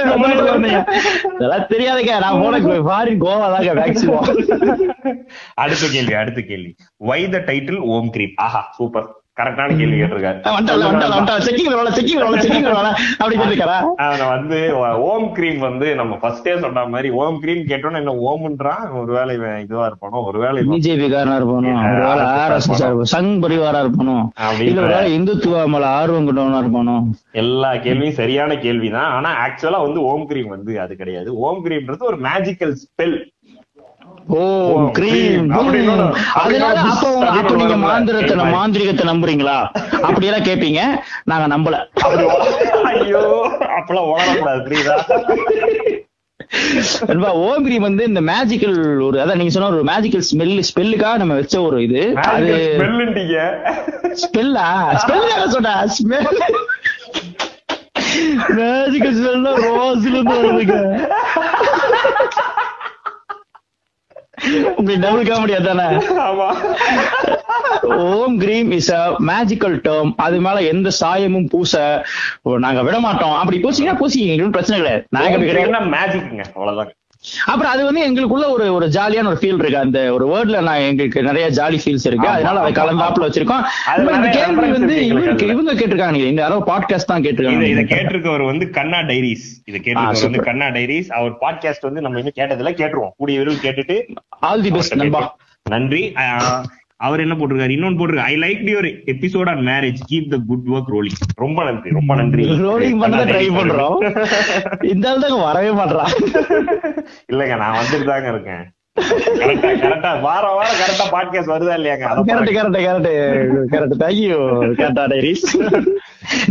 அதெல்லாம் 1.35 1.67
தெரியாதுங்க. 1.73 2.13
நான் 2.21 2.41
போன 2.43 2.59
ஃபாரின் 2.89 3.23
கோவா 3.25 3.47
தாங்க 3.55 3.73
மேக்ஸிமம் 3.81 4.29
அடுத்த 5.55 5.85
கேள்வி 5.93 6.15
அடுத்த 6.15 6.41
கேள்வி. 6.51 6.71
Why 7.11 7.21
the 7.29 7.43
title 7.49 7.81
Om 7.95 8.11
Kreem 8.11 8.35
Aha 8.47 8.63
super 8.79 9.09
கரெக்டான 9.41 9.75
கேள்வி 9.77 9.99
கேட்டிருக்காரு. 10.01 10.41
வந்து 14.33 14.59
ஓம் 15.11 15.29
கிரீம் 15.37 15.61
வந்து 15.67 15.87
நம்ம 16.01 16.19
ஃபர்ஸ்டே 16.23 16.55
சொன்ன 16.65 16.85
மாதிரி 16.95 17.11
ஓம் 17.21 17.39
கிரீம் 17.41 17.63
கேட்டோன்னு 17.71 18.01
என்ன 18.01 18.15
ஓம்ன்றான் 18.31 18.85
ஒருவேளை 19.01 19.37
இவன் 19.37 19.63
இதுவா 19.63 19.85
இருப்பானோ? 19.91 20.21
ஒருவேளை 20.29 20.65
பிஜேபி 20.73 21.07
காரனா 21.15 21.39
இருப்பானோ? 21.41 21.73
ஒருவேளை 21.93 22.27
ஆர்எஸ்எஸ் 22.43 22.85
இருப்பானோ 22.85 23.11
சங் 23.15 23.33
பரிவாரா 23.45 23.81
இருப்பானோ? 23.85 24.17
இல்ல 24.69 24.85
ஒருவேளை 24.87 25.09
இந்துத்துவ 25.19 25.65
மேல 25.75 25.87
ஆர்வம் 26.01 26.29
கொண்டவனா 26.29 26.63
இருப்பானோ? 26.65 26.97
எல்லா 27.45 27.73
கேள்வியும் 27.87 28.19
சரியான 28.23 28.59
கேள்விதான். 28.67 29.11
ஆனா 29.19 29.33
ஆக்சுவலா 29.47 29.81
வந்து 29.87 30.03
ஓம் 30.13 30.27
கிரீம் 30.33 30.55
வந்து 30.57 30.75
அது 30.81 30.97
கிடையாது. 30.97 31.31
ஓம் 31.47 31.65
கிரீம்ன்றது 31.65 32.11
ஒரு 32.13 32.19
மேஜிக்கல் 32.29 32.75
ஸ்பெல் 32.85 33.17
ஓ 34.31 34.41
ஓ, 34.73 34.83
கிரீம் 34.97 35.49
அதனால 36.41 36.67
அப்போ 36.85 37.09
அப்ப 37.31 37.55
நீங்க. 37.61 37.77
மாந்திரத்தை 37.85 38.35
மாந்திரிகத்தை 38.57 39.05
நம்புறீங்களா? 39.11 39.57
அப்படியெல்லாம் 40.09 40.47
கேப்பீங்க. 40.49 40.81
நாங்க 41.31 41.47
நம்பல. 41.55 41.77
அப்படி 42.05 42.25
ஐயோ. 42.93 43.23
அப்பெல்லாம் 43.79 44.09
உளரக்கூடாது 44.13 44.61
புரியுதா 44.67 44.97
நண்பா, 47.09 47.29
ஓம் 47.45 47.65
கிரீம் 47.67 47.87
வந்து 47.87 48.05
இந்த 48.11 48.21
மேஜிக்கல் 48.31 48.75
ஒரு 49.07 49.17
அதான் 49.23 49.39
நீங்க 49.41 49.53
சொன்ன 49.55 49.69
ஒரு 49.73 49.85
மேஜிக்கல் 49.91 50.25
ஸ்மெல் 50.31 50.57
ஸ்பெல்லுக்காக 50.71 51.21
நம்ம 51.23 51.37
வச்ச 51.39 51.57
ஒரு 51.69 51.79
இது. 51.87 52.03
அது 52.33 52.57
ஸ்பெல்லா 54.23 54.67
ஸ்பெல் 55.03 55.27
சொன்ன 55.55 55.73
ஸ்மெல் 55.97 56.29
மேஜிக்கல் 58.59 59.17
ஸ்மெல் 59.19 59.47
ரோஸ்ல 59.67 60.13
இருந்து 60.13 60.37
வருதுங்க. 60.39 60.77
உங்களுக்கு 64.77 65.03
டபுள் 65.05 65.29
காமெடி 65.29 65.55
அதானே? 65.55 65.87
ஆமா. 66.21 66.49
Om 68.07 68.39
Kreem 68.39 68.71
is 68.71 68.91
a 68.93 69.03
magical 69.21 69.77
term 69.87 70.13
அது 70.17 70.41
மேல 70.41 70.63
எந்த 70.63 70.89
சாயமும் 71.01 71.49
பூச 71.51 71.73
நாங்க 72.59 72.83
விட 72.83 73.01
மாட்டோம் 73.01 73.37
அப்படி 73.37 73.59
பூசிங்கன்னா 73.59 73.99
பூசிங்க 73.99 74.35
எங்களுக்கு 74.35 74.57
பிரச்சனை 74.59 74.79
கிடையாது. 74.79 75.05
நாங்க 75.11 75.81
மேஜிக்ங்க 75.97 76.43
அவ்வளவுதான். 76.55 76.93
அப்புறம் 77.47 77.73
அது 77.73 77.83
வந்து 77.85 78.03
எங்களுக்குள்ள 78.09 78.47
ஒரு 78.55 78.65
ஒரு 78.75 78.87
ஜாலியான 78.87 79.31
ஒரு 79.33 79.39
ஃபீல் 79.41 79.59
இருக்கு. 79.59 79.79
அந்த 79.79 80.13
ஒரு 80.13 80.25
வேர்ட்ல 80.33 80.63
நான் 80.63 80.85
எங்களுக்கு 80.89 81.23
நிறைய 81.23 81.47
ஜாலி 81.51 81.79
ஃபீல்ஸ் 81.85 82.07
இருக்கு. 82.11 82.29
அதனால 82.29 82.61
அதை 82.61 82.73
கலந்தாப்புல 82.79 83.27
வச்சிருக்கோம். 83.27 83.63
இந்த 84.17 84.29
கேள்வி 84.39 84.71
வந்து 84.71 84.97
இவங்க 85.07 85.45
இவங்க 85.45 85.75
கேட்டிருக்காங்க. 85.75 86.21
இந்த 86.33 86.43
யாரோ 86.43 86.59
பாட்காஸ்ட் 86.67 87.11
தான் 87.13 87.25
இத 87.25 87.29
இத 87.29 87.49
கேட்டிருக்காங்க 87.49 87.95
கேட்டிருக்கவர் 87.95 88.45
வந்து 88.45 88.71
கண்ணா 88.71 88.99
டைரிஸ். 88.99 89.47
இத 89.65 89.79
கேட்டிருக்கவர் 89.79 90.27
வந்து. 90.27 90.43
கண்ணா 90.43 90.67
டைரிஸ். 90.67 91.11
அவர் 91.21 91.39
பாட்காஸ்ட் 91.45 91.89
வந்து 91.89 92.01
நம்ம 92.01 92.19
இன்னும் 92.19 92.39
கேட்டதில்ல 92.41 92.73
கேட்டுருவோம். 92.81 93.15
கூடிய 93.17 93.39
விரைவில் 93.39 93.65
கேட்டுட்டு 93.67 93.97
ஆல் 94.29 94.63
தி 94.63 94.71
பெஸ்ட் 94.71 94.95
நண்பா. 94.95 95.37
நன்றி. 95.71 96.03
அவர் 97.07 97.23
என்ன 97.25 97.35
போட்டிருக்காரு? 97.35 97.75
இன்னொன்னு 97.77 97.99
போட்டிருக்காரு. 97.99 98.31
I 98.33 98.37
like 98.45 98.63
your 98.73 98.89
episode 99.13 99.51
on 99.53 99.63
marriage 99.71 100.03
keep 100.11 100.29
the 100.35 100.39
good 100.51 100.69
work 100.75 100.93
rolling 100.95 101.19
ரொம்ப 101.37 101.65
நன்றி 101.69 101.91
ரொம்ப 101.91 102.15
நன்றி. 102.15 102.45
ரோலிங் 102.67 103.01
பண்ண 103.03 103.25
ட்ரை 103.31 103.47
பண்றோம். 103.59 103.97
இந்த 104.93 105.11
ஆள் 105.11 105.25
தாங்க 105.25 105.41
வரவே 105.47 105.73
மாட்றான் 105.81 106.13
இல்லங்க 107.33 107.57
நான் 107.65 107.79
வந்துட்டு 107.81 108.09
தாங்க 108.13 108.31
இருக்கேன் 108.35 108.65
கரெக்டா 109.41 109.69
கரெக்டா 109.83 110.09
வாரம் 110.21 110.57
வாரம் 110.57 110.81
கரெக்டா 110.81 111.05
பாட்காஸ்ட் 111.15 111.53
வருதா 111.53 111.77
இல்லையாங்க? 111.79 112.07
Correct 112.29 112.53
correct 112.59 112.81
correct 112.87 113.13
correct 113.75 113.97
thank you 114.03 114.39
கேட்டா 114.81 115.05
டைரிஸ் 115.13 115.47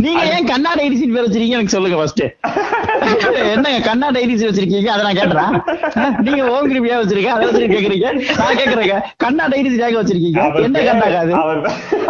நீங்க 0.02 0.22
ஏன் 0.30 0.48
கண்ணா 0.48 0.70
டைரிசின் 0.74 1.14
பேர் 1.14 1.24
வச்சிருக்கீங்க 1.24 1.58
எனக்கு 1.58 1.74
சொல்லுங்க 1.74 1.98
ஃபர்ஸ்ட் 1.98 2.22
என்னங்க 3.52 3.78
கண்ணா 3.86 4.06
டைரிஸ் 4.10 4.44
வச்சிருக்கீங்க? 4.44 4.90
அதை 4.94 5.02
நான் 5.06 5.18
கேட்டுறேன் 5.18 5.54
அஹ், 5.98 6.16
நீங்க 6.26 6.42
ஓம் 6.50 6.68
கிருபியா 6.70 6.98
வச்சிருக்கீங்க 7.00 7.34
அதை 7.34 7.46
வச்சிருக்க 7.48 7.74
கேக்குறீங்க. 7.76 8.08
நான் 8.40 8.58
கேக்குறேங்க. 8.60 8.94
கண்ணா 9.18 9.44
டைரிஸ் 9.52 9.78
ஏங்க 9.80 10.00
வச்சிருக்கீங்க? 10.00 10.40
என்ன 10.62 10.82
கண்ணாங்க 10.88 11.18
அது 11.18 11.34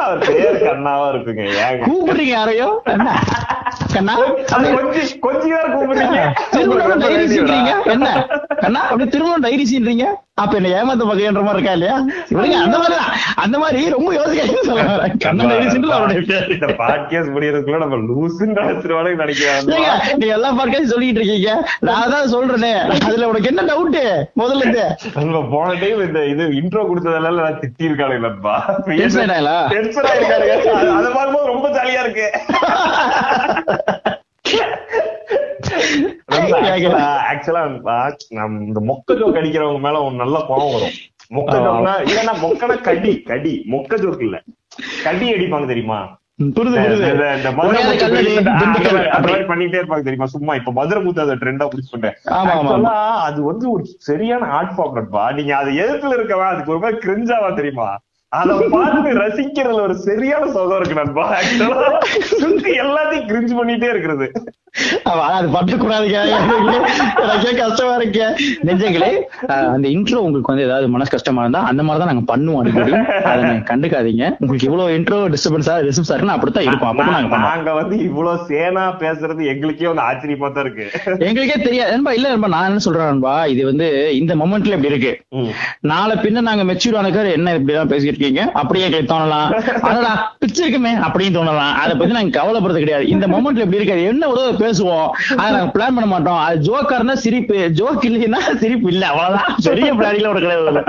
அவர் 0.03 0.21
பேர் 0.27 0.59
கண்ணாவா 0.65 1.07
இருக்குங்க 1.13 1.47
கூப்பிடுறீங்க 1.85 2.33
யாரையோ? 2.33 2.69
என்ன? 2.93 3.09
கண்ணா? 3.95 4.15
கொஞ்சம் 5.23 5.73
கூப்பிடுறீங்க. 5.73 6.21
திருமணம் 6.53 7.03
டைரிஸ்ன்றீங்க 7.05 7.73
என்ன? 7.93 8.09
கண்ணா 8.63 8.83
அப்படி 8.87 9.07
திருமணம் 9.09 9.47
டைரிஸ்ன்றீங்க 9.47 10.07
அப்ப 10.39 10.57
என்ன 10.57 10.69
ஏமாத்த 10.75 11.05
பகையன்ற 11.05 11.41
மாதிரி 11.41 11.57
இருக்கா 11.57 11.73
இல்லையா? 11.73 11.97
விடுங்க 12.31 12.57
அந்த 12.59 12.77
மாதிரி 12.79 12.95
தான் 12.95 13.11
அந்த 13.37 13.59
மாதிரி 13.59 13.91
ரொம்ப 13.91 14.15
யோசிக்க 14.15 14.63
சொல்ல 14.63 14.85
இந்த 16.55 16.69
பாட்காஸ்ட் 16.79 17.35
முடியறதுக்குள்ள 17.35 17.79
நம்ம 17.79 17.99
லூசுன்னு 18.07 18.55
நீங்க 19.67 19.91
எல்லா 20.29 20.53
பாட்காஸ்ட் 20.53 20.85
சொல்லிட்டு 20.85 21.21
இருக்கீங்க. 21.21 21.51
நான் 21.81 22.11
தான் 22.11 22.33
சொல்றேனே. 22.33 22.73
அதுல 23.05 23.29
உனக்கு 23.29 23.49
என்ன 23.49 23.63
டவுட் 23.65 23.99
முதல்ல 24.37 24.57
இருந்து. 24.57 24.87
நம்ம 25.21 25.45
போன 25.51 25.75
டைம் 25.75 26.07
இந்த 26.07 26.27
இது 26.27 26.47
இன்ட்ரோ 26.61 26.83
கொடுத்ததெல்லாம் 26.85 27.41
நான் 27.41 27.61
திட்டி 27.61 27.85
இருக்கானு 27.85 28.19
நண்பா? 28.19 28.57
டென்ஷன் 29.69 30.05
ஆயிருக்காருங்க 30.05 30.57
அது- 30.73 30.97
அதை 30.97 31.11
பார்க்கும்போது 31.13 31.47
ரொம்ப 31.47 31.69
ஜாலியா 31.69 32.01
இருக்கு. 32.01 32.29
ஆக்சுவலா 37.31 37.63
இந்த 38.65 38.81
மொக்க 38.91 39.15
ஜோக் 39.15 39.39
அடிக்கிறவங்க 39.41 39.81
மேல 39.81 40.03
ஒரு 40.03 40.17
நல்ல 40.17 40.37
கோவம் 40.49 40.75
வரும். 40.75 40.95
மொக்க 41.31 41.55
ஜோக்னா 41.65 41.95
இல்லன்னா 42.05 42.35
மொக்கனா 42.43 42.77
கடி 42.83 43.13
கடி 43.27 43.55
மொக்க 43.73 43.99
ஜோக் 43.99 44.23
இல்ல. 44.23 44.37
கடி 45.05 45.27
அடிப்பாங்க 45.35 45.67
தெரியுமா? 45.67 46.01
பண்ணிட்டே 49.49 49.79
இருப்பாங்க 49.81 50.05
தெரியுமா? 50.05 50.29
சும்மா 50.35 50.53
இப்ப 50.55 50.73
மதுரை 50.73 51.01
முத்து 51.03 51.25
அதை 51.25 51.35
ட்ரெண்டா 51.37 51.67
பிடிச்சிட்டேன். 51.73 52.17
அது 53.27 53.41
வந்து 53.43 53.67
ஒரு 53.73 53.85
சரியான 54.01 54.49
ஆர்ட் 54.59 54.75
ஃபார்ம் 54.77 54.97
நட்பா 54.99 55.25
நீங்க 55.39 55.53
அது 55.57 55.71
எதிர்த்துல 55.83 56.17
இருக்கவன் 56.19 56.53
அதுக்கு 56.53 56.75
ஒரு 56.75 56.83
மாதிரி 56.85 56.99
கிரிஞ்சாவா 57.05 57.51
தெரியுமா? 57.55 57.89
அத 58.33 58.53
பார்த்து 58.75 59.11
ரசிக்கிறதுல 59.21 59.85
ஒரு 59.87 59.97
சரியான 60.03 60.45
சுகம் 60.53 60.79
இருக்கு 60.79 61.01
நண்பா. 61.01 61.27
எல்லாத்தையும் 62.83 63.29
கிரிஞ்சு 63.31 63.55
பண்ணிட்டே 63.59 63.89
இருக்கிறது. 63.91 64.27
அது 65.37 65.47
பண்ணக்கூடாதுங்க 65.55 66.19
எனக்கே 67.23 67.51
கஷ்டமா 67.61 67.95
இருக்கு. 67.99 68.25
நெஞ்சங்களே 68.67 69.09
அந்த 69.75 69.87
இன்ட்ரோ 69.95 70.21
உங்களுக்கு 70.27 70.51
வந்து 70.53 70.65
ஏதாவது 70.67 70.87
மனசு 70.95 71.13
கஷ்டமா 71.15 71.43
இருந்தா 71.45 71.61
அந்த 71.71 71.83
மாதிரி 71.87 72.01
தான் 72.03 72.11
நாங்க 72.11 72.25
பண்ணுவோம் 72.31 72.61
அடிக்கடி 72.61 72.93
அதை 73.33 73.43
கண்டுக்காதீங்க. 73.71 74.25
உங்களுக்கு 74.43 74.69
இவ்வளவு 74.69 74.95
இன்ட்ரோ 74.99 75.19
டிஸ்டர்பன்ஸா 75.35 75.75
டிஸ்டர்பன்ஸா 75.87 76.15
இருக்குன்னா 76.17 76.37
அப்படித்தான் 76.37 76.89
அப்பதான் 76.93 77.47
நாங்க 77.49 77.73
வந்து 77.81 77.97
இவ்வளவு 78.09 78.47
சேனா 78.51 78.85
பேசுறது 79.03 79.51
எங்களுக்கே 79.53 79.89
வந்து 79.91 80.05
ஆச்சரியமா 80.09 80.51
தான் 80.57 80.65
இருக்கு. 80.67 80.87
எங்களுக்கே 81.29 81.59
தெரியாது. 81.67 81.93
நண்பா 81.97 82.15
இல்ல 82.19 82.33
நண்பா 82.35 82.51
நான் 82.57 82.69
என்ன 82.71 82.85
சொல்றேன் 82.87 83.11
நண்பா 83.13 83.35
இது 83.55 83.63
வந்து 83.71 83.89
இந்த 84.21 84.33
மொமெண்ட்ல 84.43 84.77
இப்படி 84.79 84.93
இருக்கு. 84.93 85.13
நாளை 85.93 86.17
பின்ன 86.25 86.45
நாங்க 86.49 86.65
மெச்சூர் 86.71 86.99
ஆனக்கார் 87.03 87.31
என்ன 87.37 87.55
இப்படி 87.59 87.77
எல்லாம் 87.77 87.93
பேசிட்டு 87.93 88.15
இருக்கீங்க? 88.15 88.43
அப்படியே 88.63 88.87
எங்களுக்கு 88.89 89.13
தோணலாம். 89.15 89.49
அதடா 89.91 90.13
பிச்சிருக்குமே 90.43 90.95
அப்படின்னு 91.07 91.37
தோணலாம். 91.39 91.75
அதை 91.85 91.93
பத்தி 92.01 92.19
நாங்க 92.19 92.37
கவலைப்படுறது 92.41 92.85
கிடையாது. 92.87 93.07
இந்த 93.15 93.27
மொமெண்ட்ல 93.35 93.65
இப்படி 93.67 93.81
இருக்காது 93.83 94.09
என்ன 94.15 94.29
உதவ 94.35 94.51
பேசுவோம். 94.65 95.09
அதை 95.37 95.51
நாங்க 95.51 95.71
பிளான் 95.73 95.97
பண்ண 95.97 96.07
மாட்டோம். 96.07 96.39
அது 96.39 96.59
ஜோக்கா 96.69 96.95
இருந்தா 96.95 97.15
சிரிப்பு. 97.15 97.71
ஜோக் 97.71 98.05
இல்லைன்னா 98.05 98.41
சிரிப்பு 98.57 98.91
இல்ல. 98.91 99.07
அவ்வளவுதான். 99.07 99.57
பெரிய 99.65 99.95
பிளானிங்ல 99.95 100.29
ஒரு 100.29 100.41
கிடையாது 100.41 100.85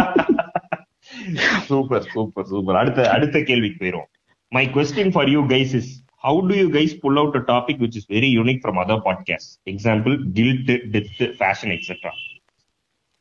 சூப்பர் 1.65 2.05
சூப்பர் 2.13 2.45
சூப்பர். 2.45 2.75
அடுத்த 2.75 3.09
அடுத்த 3.11 3.41
கேள்விக்கு 3.41 3.85
போயிரும் 3.85 4.09
my 4.47 4.67
question 4.67 5.11
for 5.11 5.29
you 5.29 5.41
guys 5.47 5.73
is 5.73 5.91
how 6.23 6.41
do 6.45 6.55
you 6.55 6.67
guys 6.69 6.93
pull 7.01 7.17
out 7.17 7.35
a 7.35 7.43
topic 7.53 7.81
which 7.83 7.95
is 7.95 8.11
very 8.11 8.29
unique 8.37 8.61
from 8.63 8.79
other 8.83 9.01
podcast 9.05 9.51
example 9.65 10.15
guilt 10.33 10.71
death 10.91 11.23
fashion 11.39 11.73
etcetera 11.77 12.11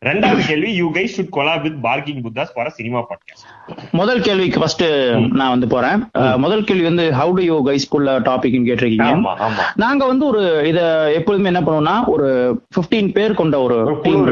ரெண்டாவது 0.07 0.43
கேள்வி 0.47 0.71
you 0.75 0.87
guys 0.93 1.12
should 1.17 1.35
collab 1.37 1.53
with 1.62 1.77
Parking 1.83 2.21
Buddhas 2.21 2.53
for 2.55 2.71
cinema 2.79 3.01
podcast 3.11 3.45
முதல் 3.91 4.21
கேள்விக்கு 4.21 4.61
first 4.61 4.85
நான் 5.41 5.53
வந்து 5.55 5.67
போறேன். 5.67 5.99
முதல் 6.37 6.65
கேள்வி 6.65 6.83
வந்து 6.83 7.05
how 7.19 7.33
do 7.35 7.43
you 7.43 7.57
guys 7.69 7.87
pull 7.91 8.11
டாபிக்னு 8.29 8.69
கேட்டிருக்கீங்க. 8.69 9.11
நாங்க 9.77 10.07
வந்து 10.07 10.27
ஒரு 10.27 10.43
இத 10.71 10.81
எப்பொழுதுமே 11.12 11.51
என்ன 11.53 11.62
பண்ணுவோம்னா 11.67 11.97
ஒரு 12.15 12.29
15 12.79 13.12
பேர் 13.12 13.38
கொண்ட 13.43 13.61
ஒரு 13.61 13.79
டீம் 14.03 14.27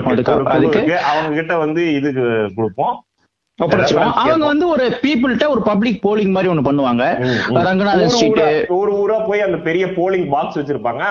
அதுக்கு. 0.56 0.98
அவங்க 1.10 1.34
கிட்ட 1.34 1.56
வந்து 1.64 1.84
இதுக்கு 1.94 2.26
கொடுப்போம். 2.56 2.96
அவங்க 4.22 4.44
வந்து 4.44 4.66
ஒரு 4.72 4.84
பீப்புள்கிட்ட 5.02 5.46
ஒரு 5.54 5.62
பப்ளிக் 5.68 5.98
போலிங் 6.04 6.32
மாதிரி 6.34 6.50
ஒண்ணு 6.52 6.64
பண்ணுவாங்க. 6.66 7.04
ரங்கநாதன் 7.66 8.12
ஸ்ட்ரீட் 8.14 8.40
ஒரு 8.78 8.92
ஊரா 9.00 9.18
போய் 9.28 9.44
அந்த 9.46 9.58
பெரிய 9.66 9.84
போலிங் 9.96 10.26
பாக்ஸ் 10.34 10.58
வச்சிருப்பாங்க. 10.58 11.02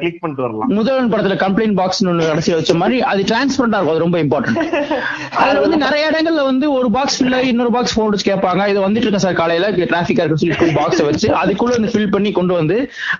கிளிக் 0.00 0.20
பண்ணிட்டு 0.22 0.44
வரலாம். 0.46 0.72
முதல்வன் 0.78 1.10
படத்துல 1.12 1.36
கம்ப்ளைண்ட் 1.44 1.76
பாக்ஸ் 1.80 2.02
ஒண்ணு 2.04 2.28
கடைசியில 2.30 2.58
வச்ச 2.60 2.74
மாதிரி 2.82 2.98
அது 3.10 3.22
டிரான்ஸ்பரண்டா 3.30 3.78
இருக்கும் 3.78 3.94
அது 3.94 4.04
ரொம்ப 4.06 4.18
இம்பார்ட்டன்ட் 4.24 4.60
அதுல 5.40 5.60
வந்து 5.64 5.78
நிறைய 5.84 6.04
இடங்கள்ல 6.10 6.42
வந்து 6.50 6.66
ஒரு 6.76 6.88
பாக்ஸ் 6.96 7.18
ஆகி 7.38 7.48
இன்னொரு 7.52 7.72
பாக்ஸ் 7.74 7.96
போன் 7.96 8.10
வச்சு 8.10 8.28
கேட்பாங்க. 8.30 8.62
இது 8.72 8.80
வந்துட்டு 8.84 9.06
இருக்கேன் 9.06 9.24
சார் 9.24 9.40
காலையில? 9.40 9.64
டிராபிக்கா 9.86 10.22
இருக்கு 10.22 10.40
சொல்லி 10.42 10.74
பாக்ஸ் 10.78 11.02
வச்சு 11.08 11.28
அதுக்குள்ள 11.40 11.76
வந்து 11.76 11.92
ஃபில் 11.92 12.12
பண்ணி 12.14 12.30
கொண்டு 12.32 12.54
வந்து 12.58 12.76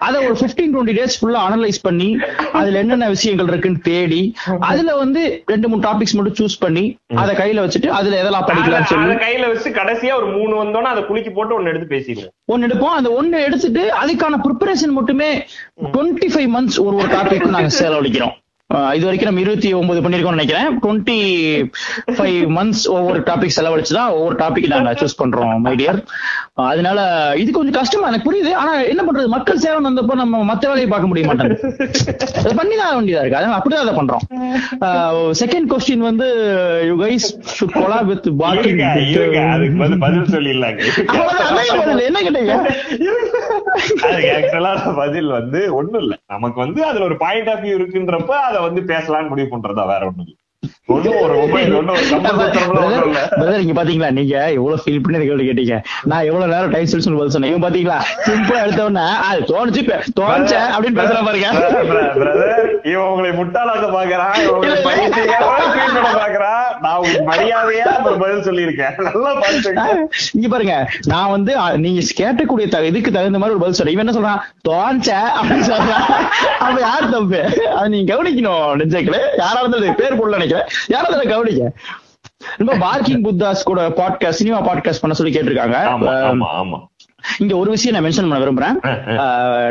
அதை 0.06 0.18
ஒரு 0.26 0.36
15 0.40 0.70
டுவெண்ட்டி 0.72 0.96
டேஸ் 0.98 1.18
ஃபுல்லா 1.18 1.40
அனலைஸ் 1.48 1.80
பண்ணி 1.86 2.08
அதுல 2.58 2.78
என்னென்ன 2.82 3.08
விஷயங்கள் 3.14 3.50
இருக்குன்னு 3.52 3.82
தேடி 3.88 4.22
அதுல 4.70 4.90
வந்து 5.02 5.22
ரெண்டு 5.52 5.66
மூணு 5.70 5.82
டாபிக்ஸ் 5.86 6.16
மட்டும் 6.18 6.38
சூஸ் 6.40 6.56
பண்ணி 6.64 6.84
அதை 7.22 7.32
கையில 7.46 7.64
வச்சுட்டு 7.64 7.86
அதுல 7.86 8.22
எதெல்லாம் 8.22 8.82
சொல்லி. 8.84 9.14
அத 9.14 9.24
கையில 9.26 9.48
வச்சு 9.48 9.70
கடைசியா 9.70 10.14
ஒரு 10.14 10.26
மூணு 10.26 10.64
வந்தோன்னா 10.64 10.92
அதை 10.94 11.04
குலுக்கி 11.04 11.30
போட்டு 11.30 11.54
ஒன்னு 11.54 11.68
எடுத்து 11.68 11.96
பேசிடுவோம். 11.96 12.32
ஒன்னு 12.44 12.66
எடுப்போம். 12.66 12.96
அந்த 13.00 13.12
ஒன்னு 13.12 13.42
எடுத்துட்டு 13.42 13.90
அதுக்கான 14.02 14.40
ப்ரிப்பரேஷன் 14.44 14.96
மட்டுமே 14.98 15.46
டுவெண்ட்டி 15.82 16.28
ஃபைவ் 16.34 16.50
மந்த்ஸ் 16.56 16.80
ஒரு 16.84 16.96
ஒரு 16.96 17.08
டாபிக் 17.08 17.46
நாங்க 17.46 17.70
செலவழிக்கிறோம். 17.80 18.36
இது 18.70 19.04
வரைக்கும் 19.06 19.28
நம்ம 19.28 19.42
இருபத்தி 19.42 19.68
ஒன்பது 19.78 20.00
பண்ணிருக்கோம்னு 20.04 20.36
நினைக்கிறேன். 20.36 20.68
டுவெண்ட்டி 20.84 21.18
ஃபைவ் 22.16 22.46
மந்த்ஸ் 22.56 22.82
ஒவ்வொரு 22.94 23.18
டாபிக் 23.28 23.54
செலவழிச்சு 23.56 23.92
தான் 23.98 24.14
ஒவ்வொரு 24.16 24.36
டாபிக் 24.40 24.66
நாங்க 24.72 24.92
சூஸ் 25.00 25.20
பண்றோம் 25.20 25.52
மைடியர் 25.66 25.98
அதனால 26.70 26.98
இது 27.42 27.50
கொஞ்சம் 27.56 27.76
கஷ்டமா 27.78 28.08
எனக்கு 28.10 28.28
புரியுது. 28.28 28.52
ஆனா 28.60 28.72
என்ன 28.92 29.02
பண்றது? 29.06 29.28
மக்கள் 29.34 29.60
சேவை 29.64 29.76
வந்தப்போ 29.88 30.14
நம்ம 30.22 30.40
மத்த 30.50 30.70
வேலையை 30.70 30.88
பார்க்க 30.92 31.10
முடிய 31.10 31.26
மாட்டேங்குது. 31.28 31.68
அது 32.42 32.54
பண்ணி 32.60 32.74
தான் 32.80 32.96
வேண்டியதா 32.96 33.22
இருக்கு. 33.22 33.38
அதனால 33.40 33.58
அப்படிதான் 33.58 33.84
அதை 33.84 33.94
பண்றோம். 34.00 34.24
செகண்ட் 35.42 35.70
கொஸ்டின் 35.72 36.04
வந்து 36.08 36.28
you 36.88 36.96
guys 37.04 37.28
should 37.58 37.76
collab 37.78 38.00
with 38.10 38.28
parking 38.42 38.82
அதுக்கு 38.88 39.78
பதில் 39.84 40.02
பதில் 40.06 40.32
சொல்லிடலாங்க. 40.34 40.80
என்ன 42.08 42.18
கேட்டீங்க? 42.26 42.56
ஆக்சுவலா 44.40 44.74
பதில் 45.02 45.30
வந்து 45.38 45.62
ஒண்ணும் 45.78 46.02
இல்ல. 46.04 46.14
நமக்கு 46.34 46.58
வந்து 46.64 46.82
அதுல 46.90 47.08
ஒரு 47.10 47.18
பாயிண்ட் 47.24 47.52
ஆஃப் 47.54 47.64
வியூ 47.64 47.74
இருக்குன்றப்ப 47.80 48.34
அதை 48.56 48.68
வந்து 48.68 48.82
பேசலாம்னு 48.92 49.28
முடிவு 49.28 49.54
பண்றதா 49.54 49.84
வேற 49.92 50.12
இங்க 53.62 53.74
பாத்தீங்களா? 53.76 54.10
நீங்க 54.10 54.34
எவ்வளவு 54.56 54.82
ஃபீல் 54.82 55.02
பண்ணி 55.04 55.26
கேள்வி 55.26 55.48
கேட்டீங்க. 55.48 55.76
நான் 56.04 56.26
எவ்வளவு 56.28 56.52
நேரம் 56.52 56.70
டைம் 56.70 56.86
சொல்லி 56.86 57.18
பதில் 57.18 57.34
சொன்னேன். 57.34 57.52
இவன் 57.52 57.64
பாத்தீங்களா? 57.64 57.98
சிம்பிளா 58.26 58.62
எடுத்தவொடனே 58.64 59.06
அது 59.28 59.40
தோணுச்சு 59.50 59.82
தோணுச்சே 60.20 60.60
அப்படின்னு 60.74 60.98
பேசுற 61.00 61.18
பாருங்க. 61.26 61.48
இவன் 62.92 63.10
உங்களை 63.10 63.30
முட்டாளாக்க 63.40 63.86
பாக்குறான். 63.96 64.34
நான் 66.80 67.00
மரியாதையா 67.00 68.02
ஒரு 68.02 68.18
பதில் 68.18 68.44
சொல்லியிருக்கேன். 68.44 68.94
நல்லா 69.02 69.88
இங்க 70.32 70.48
பாருங்க. 70.48 70.90
நான் 71.06 71.30
வந்து 71.30 71.56
நீங்க 71.76 72.02
கேட்டக்கூடிய 72.16 72.82
இதுக்கு 72.82 73.12
தகுந்த 73.12 73.38
மாதிரி 73.38 73.56
ஒரு 73.56 73.58
பதில் 73.58 73.72
சொல்றேன். 73.72 73.94
இவன் 73.94 74.06
என்ன 74.06 74.14
சொல்றான்? 74.18 74.70
தோஞ்ச 74.70 75.10
அப்படின்னு 75.40 75.70
சொல்றான். 75.72 76.06
அப்ப 76.58 76.80
யார் 76.80 77.08
தப்பு 77.08 77.70
அது 77.70 77.88
நீங்க 77.88 78.14
கவனிக்கணும் 78.14 78.80
நெஞ்சங்களே. 78.80 79.20
யாரா 79.38 79.58
இருந்தாலும் 79.58 79.94
பேர் 79.94 80.18
போடல 80.18 80.38
நினைக்கிறேன். 80.38 80.68
யாரா 80.86 81.06
இருந்தாலும் 81.08 81.32
கவனிக்க 81.32 81.72
ரொம்ப 82.56 82.76
பார்க்கிங் 82.76 83.22
புத்தாஸ் 83.22 83.62
கூட 83.62 83.88
பாட்காஸ்ட் 83.88 84.40
சினிமா 84.40 84.58
பாட்காஸ்ட் 84.60 85.00
பண்ண 85.00 85.16
சொல்லி 85.16 85.38
கேட்டிருக்காங்க. 85.38 85.76
ஆமா. 85.94 86.80
இங்க 87.42 87.54
ஒரு 87.62 87.70
விஷயம் 87.74 87.94
நான் 87.96 88.04
மென்ஷன் 88.06 88.28
பண்ண 88.28 88.40
விரும்புறேன். 88.44 88.76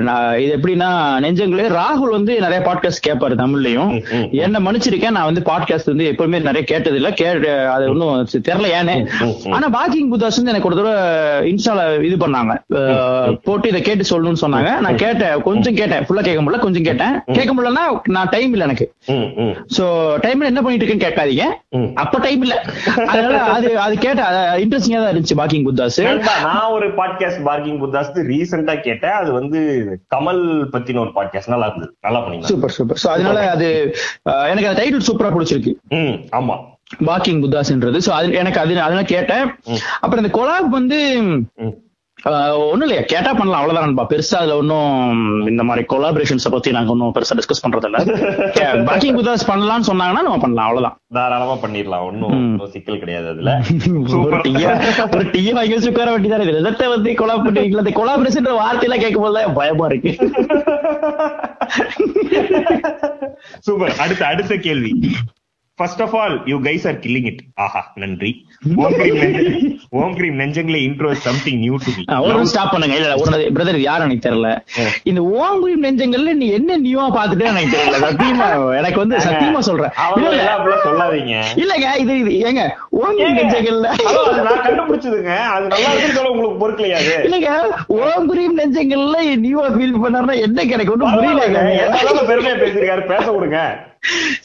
நான் 0.08 0.40
இது 0.44 0.52
எப்படின்னா 0.58 0.90
நெஞ்சங்களே 1.26 1.68
ராகுல் 1.80 2.16
வந்து 2.18 2.34
நிறைய 2.46 2.60
பாட்காஸ்ட் 2.68 3.06
கேட்பாரு 3.08 3.36
தமிழ்லயும். 3.44 3.92
என்ன 4.46 4.62
மன்னிச்சிருக்கேன் 4.66 5.16
நான் 5.18 5.30
வந்து 5.30 5.44
பாட்காஸ்ட் 5.52 5.92
வந்து 5.94 6.10
எப்பவுமே 6.12 6.42
நிறைய 6.50 6.64
கேட்டது 6.72 7.00
இல்ல 7.02 7.12
கே 7.22 7.28
அது 7.76 7.86
ஒன்றும் 7.94 8.44
தெரியல 8.50 8.70
ஏன்னு. 8.80 8.96
ஆனா 9.56 9.70
பாக்கிங் 9.78 10.12
புத்தாஸ் 10.14 10.40
வந்து 10.40 10.54
எனக்கு 10.54 10.70
ஒரு 10.72 10.80
தடவை 10.80 10.96
இன்ஸ்டால 11.52 11.88
இது 12.10 12.18
பண்ணாங்க. 12.26 12.54
போட்டு 13.48 13.70
இதை 13.72 13.82
கேட்டு 13.90 14.10
சொல்லணும்னு 14.12 14.44
சொன்னாங்க. 14.46 14.72
நான் 14.86 15.02
கேட்டேன் 15.04 15.44
கொஞ்சம் 15.50 15.78
கேட்டேன். 15.80 16.04
ஃபுல்லா 16.08 16.26
கேட்க 16.28 16.42
முடியல 16.44 16.62
கொஞ்சம் 16.66 16.88
கேட்டேன். 16.90 17.16
கேட்க 17.38 17.52
முடியலன்னா 17.54 17.86
நான் 18.18 18.32
டைம் 18.36 18.54
இல்ல 18.56 18.70
எனக்கு. 18.70 18.88
சோ 19.78 19.84
டைம்ல 20.26 20.52
என்ன 20.52 20.62
பண்ணிட்டு 20.62 20.86
இருக்கேன்னு 20.86 21.06
கேட்காதீங்க. 21.08 21.46
அப்ப 22.04 22.20
டைம் 22.26 22.44
இல்ல. 22.48 22.56
அதனால 23.12 23.42
அது 23.56 23.70
அது 23.86 23.96
கேட்ட 24.06 24.24
இன்ட்ரெஸ்டிங்கா 24.64 25.02
தான் 25.04 25.14
இருந்துச்சு 25.14 25.40
பாக்கிங் 25.42 25.68
புத்தாஸ். 25.70 26.02
நான் 26.48 26.72
ஒரு 26.78 26.90
பாட்காஸ்ட் 27.00 27.44
பார்க்கிங் 27.48 27.80
புத்தாஸ் 27.84 28.12
ரீசெண்டா 28.32 28.76
கேட்டேன். 28.88 29.16
அது 29.22 29.32
வந்து 29.40 29.60
கமல் 30.16 30.42
பத்தின 30.74 31.02
ஒரு 31.06 31.14
பாட்காஸ்ட் 31.18 31.54
நல்லா 31.54 31.68
இருந்தது. 31.72 31.92
நல்லா 32.08 32.22
பண்ணீங்க 32.26 32.52
சூப்பர் 32.52 32.76
சூப்பர் 32.78 33.02
சோ 33.04 33.10
அதனால 33.16 33.40
அது 33.56 33.68
எனக்கு 34.52 34.70
அந்த 34.70 34.80
டைட்டில் 34.82 35.08
சூப்பரா 35.10 35.32
பிடிச்சிருக்கு. 35.36 35.74
ம் 36.00 36.16
ஆமா. 36.40 36.58
பாக்கிங் 37.08 37.40
புத்தாஸ்ன்றது 37.44 38.00
சோ 38.06 38.12
அது 38.18 38.38
எனக்கு 38.42 38.60
அது 38.64 38.74
அதனால 38.86 39.04
கேட்டேன். 39.16 39.46
அப்புறம் 40.04 40.22
இந்த 40.24 40.34
கொலாப் 40.38 40.76
வந்து 40.78 41.00
ஒண்ணும் 42.62 42.82
இல்லையா. 42.82 43.02
கேட்டா 43.06 43.32
பண்ணலாம். 43.34 43.60
அவ்வளவுதான் 43.60 43.86
நண்பா. 43.86 44.04
பெருசா 44.12 44.36
அதுல 44.36 44.56
ஒன்னும் 44.56 44.94
இந்த 45.48 45.64
மாதிரி 45.64 45.84
கொலாபரேஷன்ஸ 45.92 46.52
பத்தி 46.52 46.72
நாங்க 46.72 46.92
ஒன்னும் 46.92 47.14
பெருசா 47.14 47.36
டிஸ்கஸ் 47.40 47.64
பண்றது 47.64 47.88
இல்ல 47.90 48.00
பேக்கிங் 48.88 49.18
வித் 49.18 49.30
பண்ணலாம்னு 49.50 49.90
சொன்னாங்கன்னா 49.90 50.24
நம்ம 50.24 50.38
பண்ணலாம். 50.38 50.68
அவ்வளவுதான். 50.68 50.96
தாராளமா 51.14 51.56
பண்ணிடலாம். 51.64 52.06
ஒன்னும் 52.08 52.40
சிக்கல் 52.68 53.00
கிடையாது 53.00 53.28
அதுல. 53.28 53.52
ஒரு 54.24 54.38
டீயா 54.40 54.72
ஒரு 55.12 55.24
டீ 55.32 55.44
வாங்கி 55.52 55.76
வச்சு 55.76 55.92
உட்கார 55.92 56.10
வேண்டியதான் 56.12 56.46
இது? 56.46 56.58
விதத்தை 56.58 56.88
வந்து 56.88 57.12
கொலா 57.14 57.38
பண்ணிருக்கல 57.46 57.84
இந்த 57.86 57.96
கொலாபரேஷன் 58.00 58.50
வார்த்தையெல்லாம் 58.60 59.04
கேட்கும் 59.06 59.28
போது 59.28 59.46
பயமா 59.54 59.86
இருக்கு. 59.86 60.14
சூப்பர். 63.60 63.96
அடுத்த 64.00 64.24
அடுத்த 64.26 64.54
கேள்வி. 64.58 64.92
First 65.80 66.02
of 66.04 66.14
all 66.20 66.36
you 66.50 66.58
guys 66.66 66.84
are 66.90 66.98
killing 67.06 67.26
it 67.30 67.40
ஆஹா 67.64 67.80
நன்றி. 68.02 68.30
ஓம் 68.82 68.94
கிரீம் 69.00 69.18
ஓம் 70.02 70.14
கிரீம் 70.18 70.38
நெஞ்சங்களே 70.42 70.80
intro 70.88 71.10
something 71.26 71.58
new 71.64 71.78
to 71.86 71.92
me 71.96 72.04
ஒரு 72.28 72.46
ஸ்டாப் 72.52 72.72
பண்ணுங்க. 72.74 72.96
இல்ல 73.00 73.16
ஒரு 73.24 73.40
பிரதர் 73.56 73.80
யாரும் 73.86 74.06
எனக்கு 74.08 74.26
தெரியல. 74.28 74.50
இந்த 75.12 75.22
ஓங்குரி 75.46 75.74
நெஞ்சங்கள்ல 75.86 76.34
நீ 76.42 76.48
என்ன 76.60 76.78
நியூவா 76.86 77.08
பாத்துட்டு 77.18 77.48
எனக்கு 77.52 77.74
தெரியல. 77.76 78.00
சத்தியமா 78.06 78.48
எனக்கு 78.80 79.00
வந்து 79.04 79.18
சத்தியமா 79.26 79.62
சொல்றேன். 79.70 79.92
சொல்லாதீங்க. 80.86 81.36
இல்லங்க 81.64 81.90
இது 82.04 82.16
இது 82.22 82.32
ஏங்க 82.50 82.64
ஓங்குரி 83.02 83.32
நெஞ்சங்கள்ல 83.40 83.90
ஹலோ, 84.08 84.22
அது 84.32 84.46
நான் 84.48 84.64
கண்டுபிடிச்சதுங்க. 84.68 85.34
அது 85.56 85.68
நல்லா 85.74 85.92
இருக்குன்னு 85.98 86.32
உங்களுக்கு 86.36 86.62
பொறுக்கலையா 86.64 87.02
இல்லங்க 87.28 87.50
ஓங்குரியும் 88.00 88.58
நெஞ்சங்கள்ல 88.62 89.18
நியூவா 89.46 89.68
ஃபீல் 89.76 90.00
பண்ணாருன்னா 90.06 90.38
என்ன 90.48 90.64
ஒண்ணும் 90.94 91.12
பரவாயில்லைங்க. 91.12 91.60
புரியலங்க. 91.60 92.26
பெருமையா 92.32 92.56
பேசிருக்காரு 92.64 93.06
பேச 93.14 93.26
விடுங்க. 93.36 93.60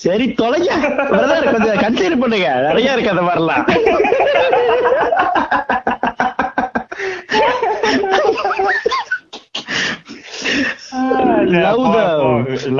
சரி 0.04 0.26
தொலைங்க. 0.40 0.70
கொஞ்சம் 1.52 1.80
கன்சிடர் 1.84 2.20
பண்ணுங்க. 2.22 2.48
நிறைய 2.68 2.94
இருக்கு 2.94 3.14
அந்த 3.14 3.24
மாதிரிலாம். 3.28 3.64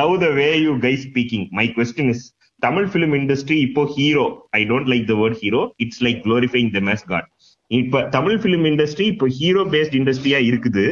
Love 0.01 0.15
the 0.25 0.29
way 0.39 0.49
you 0.65 0.73
guy 0.85 0.93
speaking 1.07 1.47
my 1.59 1.67
question 1.77 2.11
is 2.15 2.25
Tamil 2.63 2.89
film 2.95 3.15
industry 3.19 3.59
இப்போ 3.67 3.83
hero 3.97 4.25
I 4.59 4.61
don't 4.71 4.89
like 4.93 5.05
the 5.11 5.15
word 5.21 5.39
hero 5.43 5.61
it's 5.85 6.03
like 6.07 6.19
glorifying 6.27 6.71
the 6.77 6.81
mass 6.89 7.05
god 7.13 7.29
இப்ப 7.81 8.03
தமிழ் 8.17 8.39
பிலிம் 8.45 8.67
இண்டஸ்ட்ரி 8.71 9.07
இப்போ 9.13 9.27
ஹீரோ 9.39 9.63
பேஸ்ட் 9.75 9.97
இண்டஸ்ட்ரியா 10.01 10.41
இருக்குது. 10.51 10.85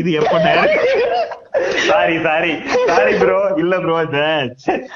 இது 0.00 0.10
எப்ப 0.20 0.34
சாரி 1.60 2.20
சாரி 2.22 2.52
சாரி 2.86 3.18
ப்ரோ 3.18 3.52
இல்ல 3.56 3.80
bro 3.80 4.06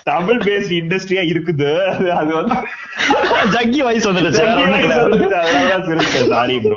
Tamil 0.05 0.37
based 0.37 0.73
இண்டஸ்ட்ரியா 0.73 1.23
இருக்குது. 1.33 1.71
அது- 2.11 2.33
வந்து 2.33 2.55
ஜக்கி 3.51 3.83
வயசு 3.83 4.13
வந்துடுச்சு. 4.13 4.43
சாரி 6.27 6.61
ப்ரோ 6.61 6.77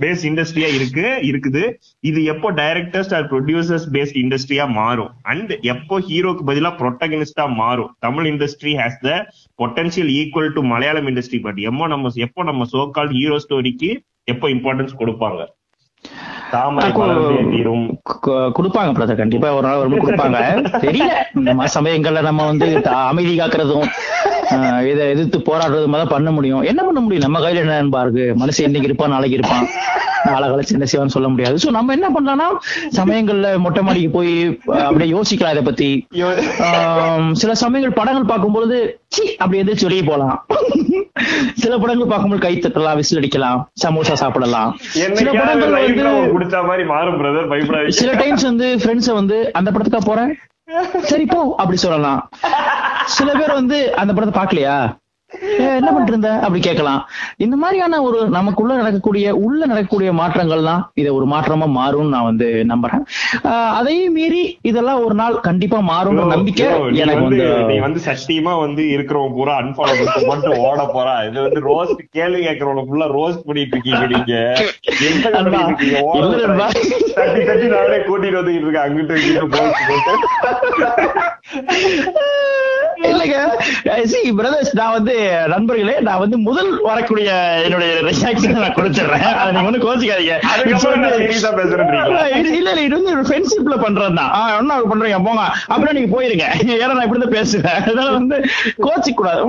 பேஸ் 0.00 0.22
இண்டஸ்ட்ரியா 0.22 0.74
இருக்கு 0.74 1.18
இருக்குது. 1.22 1.74
இது 2.00 2.24
எப்போ 2.24 2.52
டைரக்டர்ஸ் 2.52 3.14
ஆர் 3.14 3.30
ப்ரொடியூசர்ஸ் 3.32 3.86
பேஸ்ட் 3.92 4.18
இண்டஸ்ட்ரியா 4.24 4.68
மாறும்? 4.68 5.10
அண்ட் 5.22 5.52
எப்போ 5.60 6.00
ஹீரோக்கு 6.00 6.42
பதிலா 6.46 6.72
ப்ரொட்டகனிஸ்டா 6.80 7.54
மாறும்? 7.54 7.96
Tamil 7.98 8.26
industry 8.26 8.74
has 8.74 8.98
the 9.00 9.26
potential 9.62 10.12
equal 10.20 10.52
to 10.52 10.62
Malayalam 10.62 11.06
industry 11.06 11.40
but 11.42 11.56
எப்போ 11.56 11.86
நம்ம 11.86 12.08
எப்போ 12.14 12.42
நம்ம 12.42 12.64
சோகால் 12.72 13.10
ஹீரோ 13.10 13.36
ஸ்டோரிக்கு 13.48 13.98
எப்போ 14.24 14.48
இம்பார்ட்டன்ஸ் 14.48 14.98
கொடுப்பாங்க? 14.98 15.46
கொடுப்பாங்க 18.58 18.92
பிரதர் 18.92 19.16
கண்டிப்பா 19.16 19.54
ஒரு 19.54 19.66
நாள் 19.66 19.76
வரும்போது 19.76 20.12
கொடுப்பாங்க. 20.12 20.38
தெரியல. 20.78 21.54
மாதிரி 21.54 21.80
சமயங்கள்ல 21.80 22.22
நம்ம 22.22 22.46
வந்து 22.46 22.84
அமைதி 22.90 23.38
காக்குறதும். 23.38 23.86
இதை 24.90 25.04
எதிர்த்து 25.12 25.38
போராடுறதும் 25.48 25.96
தான் 26.00 26.14
பண்ண 26.14 26.30
முடியும். 26.36 26.62
என்ன 26.70 26.80
பண்ண 26.86 27.00
முடியும்? 27.04 27.24
நம்ம 27.26 27.40
கையில 27.44 27.62
என்ன 27.64 28.02
இருக்கு? 28.04 28.26
மனுஷன் 28.42 28.68
இன்னைக்கு 28.68 28.90
இருப்பான் 28.90 29.14
நாளைக்கு 29.14 29.38
இருப்பான்? 29.38 29.66
நாளை 30.28 30.46
கழிச்சு 30.50 30.74
என்ன 30.76 30.86
செய்வான்னு 30.90 31.14
சொல்ல 31.16 31.28
முடியாது. 31.32 31.56
சோ 31.64 31.68
நம்ம 31.76 31.92
என்ன 31.96 32.08
பண்ணலாம்னா 32.14 32.46
சமயங்கள்ல 32.98 33.48
மொட்டை 33.64 33.82
மாடிக்கு 33.86 34.10
போய் 34.16 34.32
அப்படியே 34.86 35.08
யோசிக்கலாம் 35.14 35.54
இதை 35.56 35.62
பத்தி. 35.68 35.90
சில 37.42 37.54
சமயங்கள் 37.64 37.98
படங்கள் 38.00 38.30
பார்க்கும்பொழுது 38.32 38.78
சி 39.16 39.24
அப்படி 39.42 39.62
எதிர்த்து 39.64 39.88
வெளியே 39.88 40.04
போலாம் 40.10 40.36
சில 41.62 41.72
படங்கள் 41.82 42.10
பார்க்கும்போது 42.10 42.44
கை 42.46 42.52
தட்டலாம் 42.58 42.98
விசில் 42.98 43.20
அடிக்கலாம் 43.20 43.60
சமோசா 43.84 44.16
சாப்பிடலாம். 44.22 44.70
சில 45.20 45.30
படங்கள் 45.40 45.74
வந்து 45.78 46.62
மாதிரி 46.70 47.92
சில 48.00 48.12
டைம்ஸ் 48.22 48.48
வந்து 48.50 48.68
ஃப்ரெண்ட்ஸ 48.82 49.12
வந்து 49.20 49.38
அந்த 49.60 49.68
படத்துக்கா 49.70 50.02
போறேன்? 50.10 50.32
சரி 51.02 51.26
போ 51.26 51.54
அப்படி 51.56 51.78
சொல்லலாம். 51.78 52.20
சில 53.16 53.28
பேர் 53.32 53.52
வந்து 53.52 53.94
அந்த 53.94 54.12
படத்தை 54.12 54.34
பார்க்கலையா? 54.38 54.76
என்ன 55.78 55.88
பண்ணிட்டு 55.90 56.12
இருந்த 56.12 56.30
அப்படி 56.44 56.60
கேட்கலாம். 56.66 57.00
இந்த 57.44 57.56
மாதிரியான 57.62 57.98
ஒரு 58.02 58.18
நமக்குள்ள 58.36 58.72
நடக்கக்கூடிய 58.76 59.34
உள்ள 59.46 59.60
நடக்கக்கூடிய 59.66 60.10
மாற்றங்கள் 60.20 60.68
தான் 60.68 60.82
இதை 61.00 61.10
ஒரு 61.18 61.26
மாற்றமா 61.32 61.66
மாறும்னு 61.76 62.14
நான் 62.14 62.28
வந்து 62.28 62.46
நம்புறேன். 62.70 63.02
அதையும் 63.78 64.16
மீறி 64.18 64.42
இதெல்லாம் 64.70 65.02
ஒரு 65.06 65.14
நாள் 65.14 65.36
கண்டிப்பா 65.48 65.80
மாறும்ன்ற 65.90 66.24
நம்பிக்கை 66.34 66.68
எனக்கு 67.02 67.24
வந்து 67.26 67.42
நீ 67.70 67.76
வந்து 67.86 68.02
சத்தியமா 68.08 68.54
வந்து 68.64 68.84
இருக்கிறவங்க 68.94 69.36
பூரா 69.38 69.56
அன்பாலோ 69.62 69.96
பண்ணிட்டு 70.30 70.54
ஓட 70.68 70.80
போறா. 70.96 71.14
இது 71.28 71.38
வந்து 71.46 71.62
ரோஸ்ட் 71.68 72.02
கேள்வி 72.18 72.40
கேட்கறவங்க 72.46 72.84
ஃபுல்லா 72.88 73.08
ரோஸ்ட் 73.18 73.46
பண்ணிட்டு 73.48 73.76
இருக்கீங்க 73.76 74.04
நீங்க. 74.14 74.34
தட்டி 77.18 77.42
தட்டி 77.44 77.68
நானே 77.76 77.98
கூட்டிட்டு 78.08 78.40
வந்துட்டு 78.40 78.64
இருக்கேன். 78.64 78.86
அங்கிட்டு 78.86 79.14
இங்கிட்டு 79.18 79.46
போட்டு. 79.54 80.16
இல்லைங்க. 83.06 83.38
சி 84.10 84.20
பிரதர்ஸ் 84.38 84.70
நான் 84.78 84.94
வந்து 84.96 85.14
நண்பர்களே 85.52 85.94
நான் 86.06 86.20
வந்து 86.22 86.36
முதல் 86.46 86.70
வரக்கூடிய 86.86 87.28
என்னுடைய 87.66 87.90
ரியாக்ஷன் 88.08 88.56
நான் 88.64 88.76
கொடுத்துடுறேன். 88.78 89.26
அதை 89.40 89.48
நீங்க 89.54 89.68
ஒன்றும் 89.70 89.84
கோச்சிக்காதீங்க 89.86 90.34
இல்ல 92.58 92.70
இல்ல 92.72 92.80
இது 92.86 92.94
வந்து 92.98 93.12
ஒரு 93.16 93.24
ஃப்ரெண்ட்ஷிப்ல 93.28 93.76
பண்றது 93.84 94.14
தான். 94.20 94.32
என்ன 94.60 94.78
பண்றீங்க 94.92 95.20
போங்க. 95.28 95.44
அப்புறம் 95.72 95.94
நீங்க 95.98 96.10
போயிருங்க. 96.16 96.46
ஏன்னா 96.74 96.94
நான் 96.94 97.06
இப்படி 97.06 97.22
தான் 97.24 97.36
பேசுவேன். 97.38 97.78
அதனால 97.82 98.08
வந்து 98.18 98.36
கோச்சிக்க 98.86 99.16
கூடாது 99.20 99.40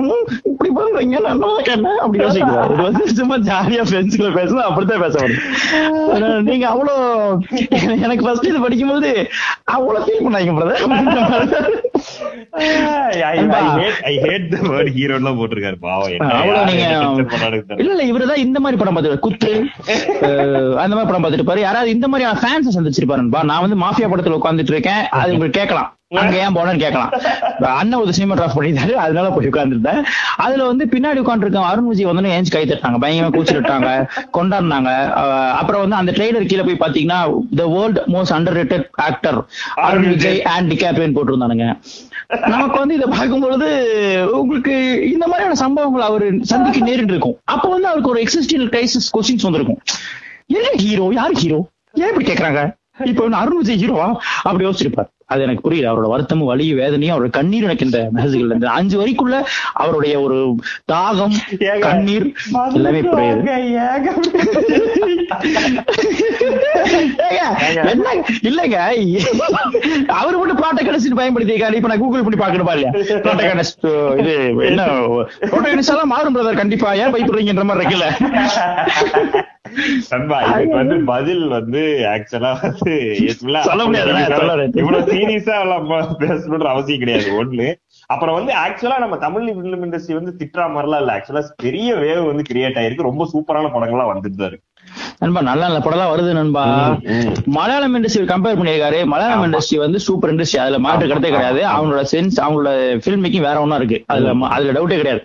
இப்படி 0.52 0.70
பண்றீங்க 0.78 1.16
நான் 1.26 1.42
நல்லா 1.44 1.62
கேட்டேன்? 1.70 2.00
அப்படி 2.04 2.22
யோசிக்க 2.24 2.46
கூடாது 2.50 2.72
இது 2.74 2.88
வந்து 2.88 3.04
சும்மா 3.20 3.38
ஜாலியா 3.50 3.84
ஃப்ரெண்ட்ஸ்ல 3.90 4.30
பேசணும் 4.38 4.66
அப்படித்தான் 4.68 5.04
பேச 5.06 5.14
முடியும். 5.22 6.46
நீங்க 6.50 6.66
அவ்வளோ 6.72 6.94
எனக்கு 8.04 8.24
ஃபர்ஸ்ட் 8.26 8.50
இது 8.52 8.64
படிக்கும்போது 8.66 9.12
அவ்வளவு 9.76 10.04
ஃபீல் 10.06 10.24
பண்ணாங்க 10.26 10.56
பிரதர் 10.58 11.78
இல்ல 17.80 17.92
இல்ல 17.92 18.04
இவருதான் 18.12 18.44
இந்த 18.46 18.60
மாதிரி 18.60 18.80
படம் 18.80 18.96
பார்த்துட்டு 18.96 19.24
குத்து 19.26 19.52
அந்த 20.82 20.94
மாதிரி 20.96 21.08
படம் 21.10 21.24
பார்த்துட்டு 21.24 21.48
பாரு 21.50 21.60
யாராவது 21.60 21.90
இந்த 21.90 22.08
மாதிரி 22.08 22.30
ஃபேன்ஸ் 22.42 22.76
சந்திச்சிருப்பாருன்பா. 22.76 23.42
நான் 23.42 23.60
வந்து 23.60 23.78
மாஃபியா 23.86 24.10
படத்துல 24.12 24.38
உட்கார்ந்துட்டு 24.40 24.74
இருக்கேன். 24.76 25.02
அது 25.20 25.32
உங்களுக்கு 25.34 25.60
கேட்கலாம். 25.60 25.90
அங்க 26.20 26.36
ஏன் 26.36 26.54
போனேன்னு 26.54 26.82
கேட்கலாம். 26.82 27.10
அண்ணன் 27.80 28.00
ஒரு 28.00 28.12
சினிமா 28.12 28.34
டிராஃப்ட் 28.34 28.58
பண்ணிட்டாரு. 28.58 28.92
அதனால 28.92 29.28
போய் 29.28 29.48
உட்கார்ந்துருந்தேன். 29.48 30.00
அதுல 30.36 30.64
வந்து 30.66 30.84
பின்னாடி 30.84 31.18
உட்காந்துருக்கேன் 31.22 31.68
அருண் 31.70 31.88
விஜய் 31.88 32.08
வந்து 32.08 32.32
ஏஞ்சி 32.36 32.50
கை 32.50 32.62
தட்டாங்க 32.66 32.98
பயங்கரமா 33.04 33.34
கூச்சிட்டாங்க 33.36 33.90
கொண்டாடினாங்க. 34.38 34.90
அப்புறம் 35.60 35.80
வந்து 35.80 35.96
அந்த 35.96 36.12
ட்ரெய்லர் 36.12 36.48
கீழே 36.52 36.62
போய் 36.62 36.82
பாத்தீங்கன்னா 36.84 37.20
the 37.56 37.66
world 37.66 38.00
most 38.14 38.34
underrated 38.60 38.86
actor 39.08 39.38
Arun 39.74 40.08
Vijay. 40.08 40.42
And 40.54 40.72
டிகாப்ரியன் 40.72 41.16
போட்டிருந்தானுங்க. 41.18 41.68
நமக்கு 42.52 42.78
வந்து 42.78 42.96
இதை 42.98 43.08
பார்க்கும்பொழுது 43.10 43.68
உங்களுக்கு 44.40 44.74
இந்த 45.12 45.24
மாதிரியான 45.26 45.58
சம்பவங்கள் 45.64 46.08
அவர் 46.08 46.26
சந்திக்க 46.52 46.86
நேரிட்டு 46.90 47.14
இருக்கும் 47.14 47.38
அப்ப 47.44 47.68
வந்து 47.68 47.90
அவருக்கு 47.90 48.12
ஒரு 48.12 48.22
எக்ஸிஸ்டியல் 48.24 48.68
கிரைசிஸ் 48.74 49.12
கொஸ்டின்ஸ் 49.14 49.46
வந்திருக்கும். 49.48 49.80
என்ன 50.58 50.68
ஹீரோ 50.84 51.06
யார் 51.20 51.40
ஹீரோ 51.42 51.60
ஏன் 52.02 52.10
இப்படி 52.12 52.28
கேக்குறாங்க? 52.32 52.62
இப்ப 53.10 53.22
வந்து 53.22 53.40
அருண் 53.40 53.58
விஜய் 53.60 53.80
ஹீரோவா 53.82 54.08
அப்படி 54.42 54.64
யோசிச்சிருப்பார். 54.66 55.10
அது 55.32 55.42
எனக்கு 55.42 55.64
புரியல. 55.64 55.90
அவரோட 55.90 56.08
வருத்தமும் 56.12 56.48
வலியும் 56.50 56.80
வேதனையும் 56.80 57.14
அவரோட 57.14 57.30
கண்ணீர் 57.36 57.66
எனக்கு 57.68 57.86
இந்த 57.88 58.00
மெசேஜ்கள் 58.16 58.54
இந்த 58.56 58.68
அஞ்சு 58.78 58.96
வரிக்குள்ள 59.00 59.36
அவருடைய 59.82 60.14
ஒரு 60.20 60.38
தாகம் 60.92 61.36
கண்ணீர் 61.86 62.26
எல்லாமே 62.78 63.00
புரியுது. 63.12 63.42
இல்லங்க. 68.48 68.78
அவரு 70.20 70.36
மட்டும் 70.40 70.60
ப்ராட்டகனிஸ்ட் 70.62 71.18
பயன்படுத்திருக்காரு 71.20 71.78
இப்ப 71.78 71.90
நான் 71.92 72.02
கூகுள் 72.04 72.24
பண்ணி 72.26 72.40
பாக்கணுமா 72.42 72.74
இல்லையா 72.76 72.92
ப்ராட்டகனிஸ்ட் 73.26 73.86
இது 74.22 74.34
என்ன? 74.70 74.88
ப்ராட்டகனிஸ்ட் 75.52 75.94
எல்லாம் 75.94 76.12
மாறும் 76.14 76.36
பிரதர் 76.36 76.60
கண்டிப்பா. 76.62 76.90
ஏன் 77.02 77.14
பயப்படுறீங்கன்ற 77.14 77.66
மாதிரி 77.70 77.84
இருக்குல்ல. 77.84 78.08
இதுக்கு 80.50 80.76
வந்து 80.76 80.96
பதில் 81.10 81.42
வந்து 81.48 81.80
ஆக்சுவலா 82.12 82.50
வந்து 82.62 82.94
சொல்ல 83.68 83.82
முடியாது. 83.84 84.70
இவ்வளவு 84.80 85.12
சீரியஸா 85.12 85.56
நம்ம 85.72 86.00
பேசணுன்ற 86.22 86.68
அவசியம் 86.72 87.02
கிடையாது. 87.02 87.28
ஒண்ணு. 87.42 87.68
அப்புறம் 88.14 88.36
வந்து 88.38 88.52
ஆக்சுவலா 88.64 88.96
நம்ம 89.04 89.18
தமிழ் 89.26 89.46
பிலிம் 89.58 89.84
இண்டஸ்ட்ரி 89.86 90.16
வந்து 90.18 90.32
திட்டுற 90.40 90.64
மாதிரிலாம் 90.74 91.02
இல்ல. 91.04 91.14
ஆக்சுவலா 91.18 91.42
பெரிய 91.66 91.94
வேவ் 91.94 92.30
வந்து 92.30 92.44
கிரியேட் 92.50 92.80
ஆயிருக்கு. 92.82 93.08
ரொம்ப 93.10 93.26
சூப்பரான 93.34 93.70
படங்கள்லாம் 93.76 94.12
வந்துட்டு 94.12 94.40
தான் 94.42 94.50
இருக்கு. 94.52 94.66
நண்பா 95.22 95.40
நல்ல 95.48 95.62
நல்ல 95.66 95.78
படம் 95.84 96.12
வருது 96.12 96.30
நண்பா. 96.38 96.62
மலையாளம் 97.56 97.96
இண்டஸ்ட்ரி 97.96 98.28
கம்பேர் 98.30 98.58
பண்ணியிருக்காரு. 98.60 98.98
மலையாளம் 99.12 99.44
இண்டஸ்ட்ரி 99.46 99.78
வந்து 99.84 99.98
சூப்பர் 100.06 100.32
இண்டஸ்ட்ரி 100.34 100.58
அதுல 100.62 100.78
மாற்று 100.86 101.10
கடத்தே 101.10 101.32
கிடையாது. 101.34 101.60
அவங்களோட 101.74 102.04
சென்ஸ் 102.12 102.38
அவங்களோட 102.44 102.70
ஃபில்ம் 103.04 103.22
மேக்கிங் 103.24 103.46
வேற 103.48 103.56
ஒண்ணா 103.64 103.78
இருக்கு. 103.80 103.98
அதுல 104.12 104.32
அதுல 104.56 104.74
டவுட்டே 104.76 104.98
கிடையாது. 105.02 105.22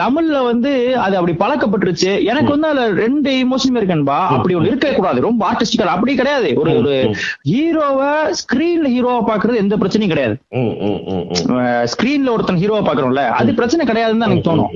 தமிழ்ல 0.00 0.40
வந்து 0.48 0.72
அது 1.04 1.14
அப்படி 1.18 1.32
பழக்கப்பட்டுருச்சு. 1.40 2.10
எனக்கு 2.30 2.50
வந்து 2.54 2.68
அதுல 2.70 2.82
ரெண்டு 3.02 3.30
இமோஷனுமே 3.44 3.80
இருக்கேன்பா 3.80 4.18
அப்படி 4.34 4.56
ஒண்ணு 4.58 4.70
இருக்க 4.72 4.92
கூடாது. 4.98 5.18
ரொம்ப 5.26 5.40
ஆர்டிஸ்டிக்கல் 5.48 5.92
அப்படி 5.94 6.12
கிடையாது. 6.20 6.50
ஒரு 6.60 6.70
ஒரு 6.80 6.92
ஹீரோவை 7.52 8.12
ஸ்கிரீன்ல 8.40 8.92
ஹீரோவா 8.94 9.22
பாக்குறது 9.30 9.62
எந்த 9.64 9.76
பிரச்சனையும் 9.80 10.12
கிடையாது. 10.12 10.36
ஸ்கிரீன்ல 11.94 12.32
ஒருத்தன் 12.34 12.62
ஹீரோவா 12.62 12.82
பாக்குறோம்ல 12.90 13.24
அது 13.40 13.56
பிரச்சனை 13.58 13.86
கிடையாதுன்னு 13.90 14.22
தான் 14.22 14.30
எனக்கு 14.30 14.48
தோணும். 14.50 14.70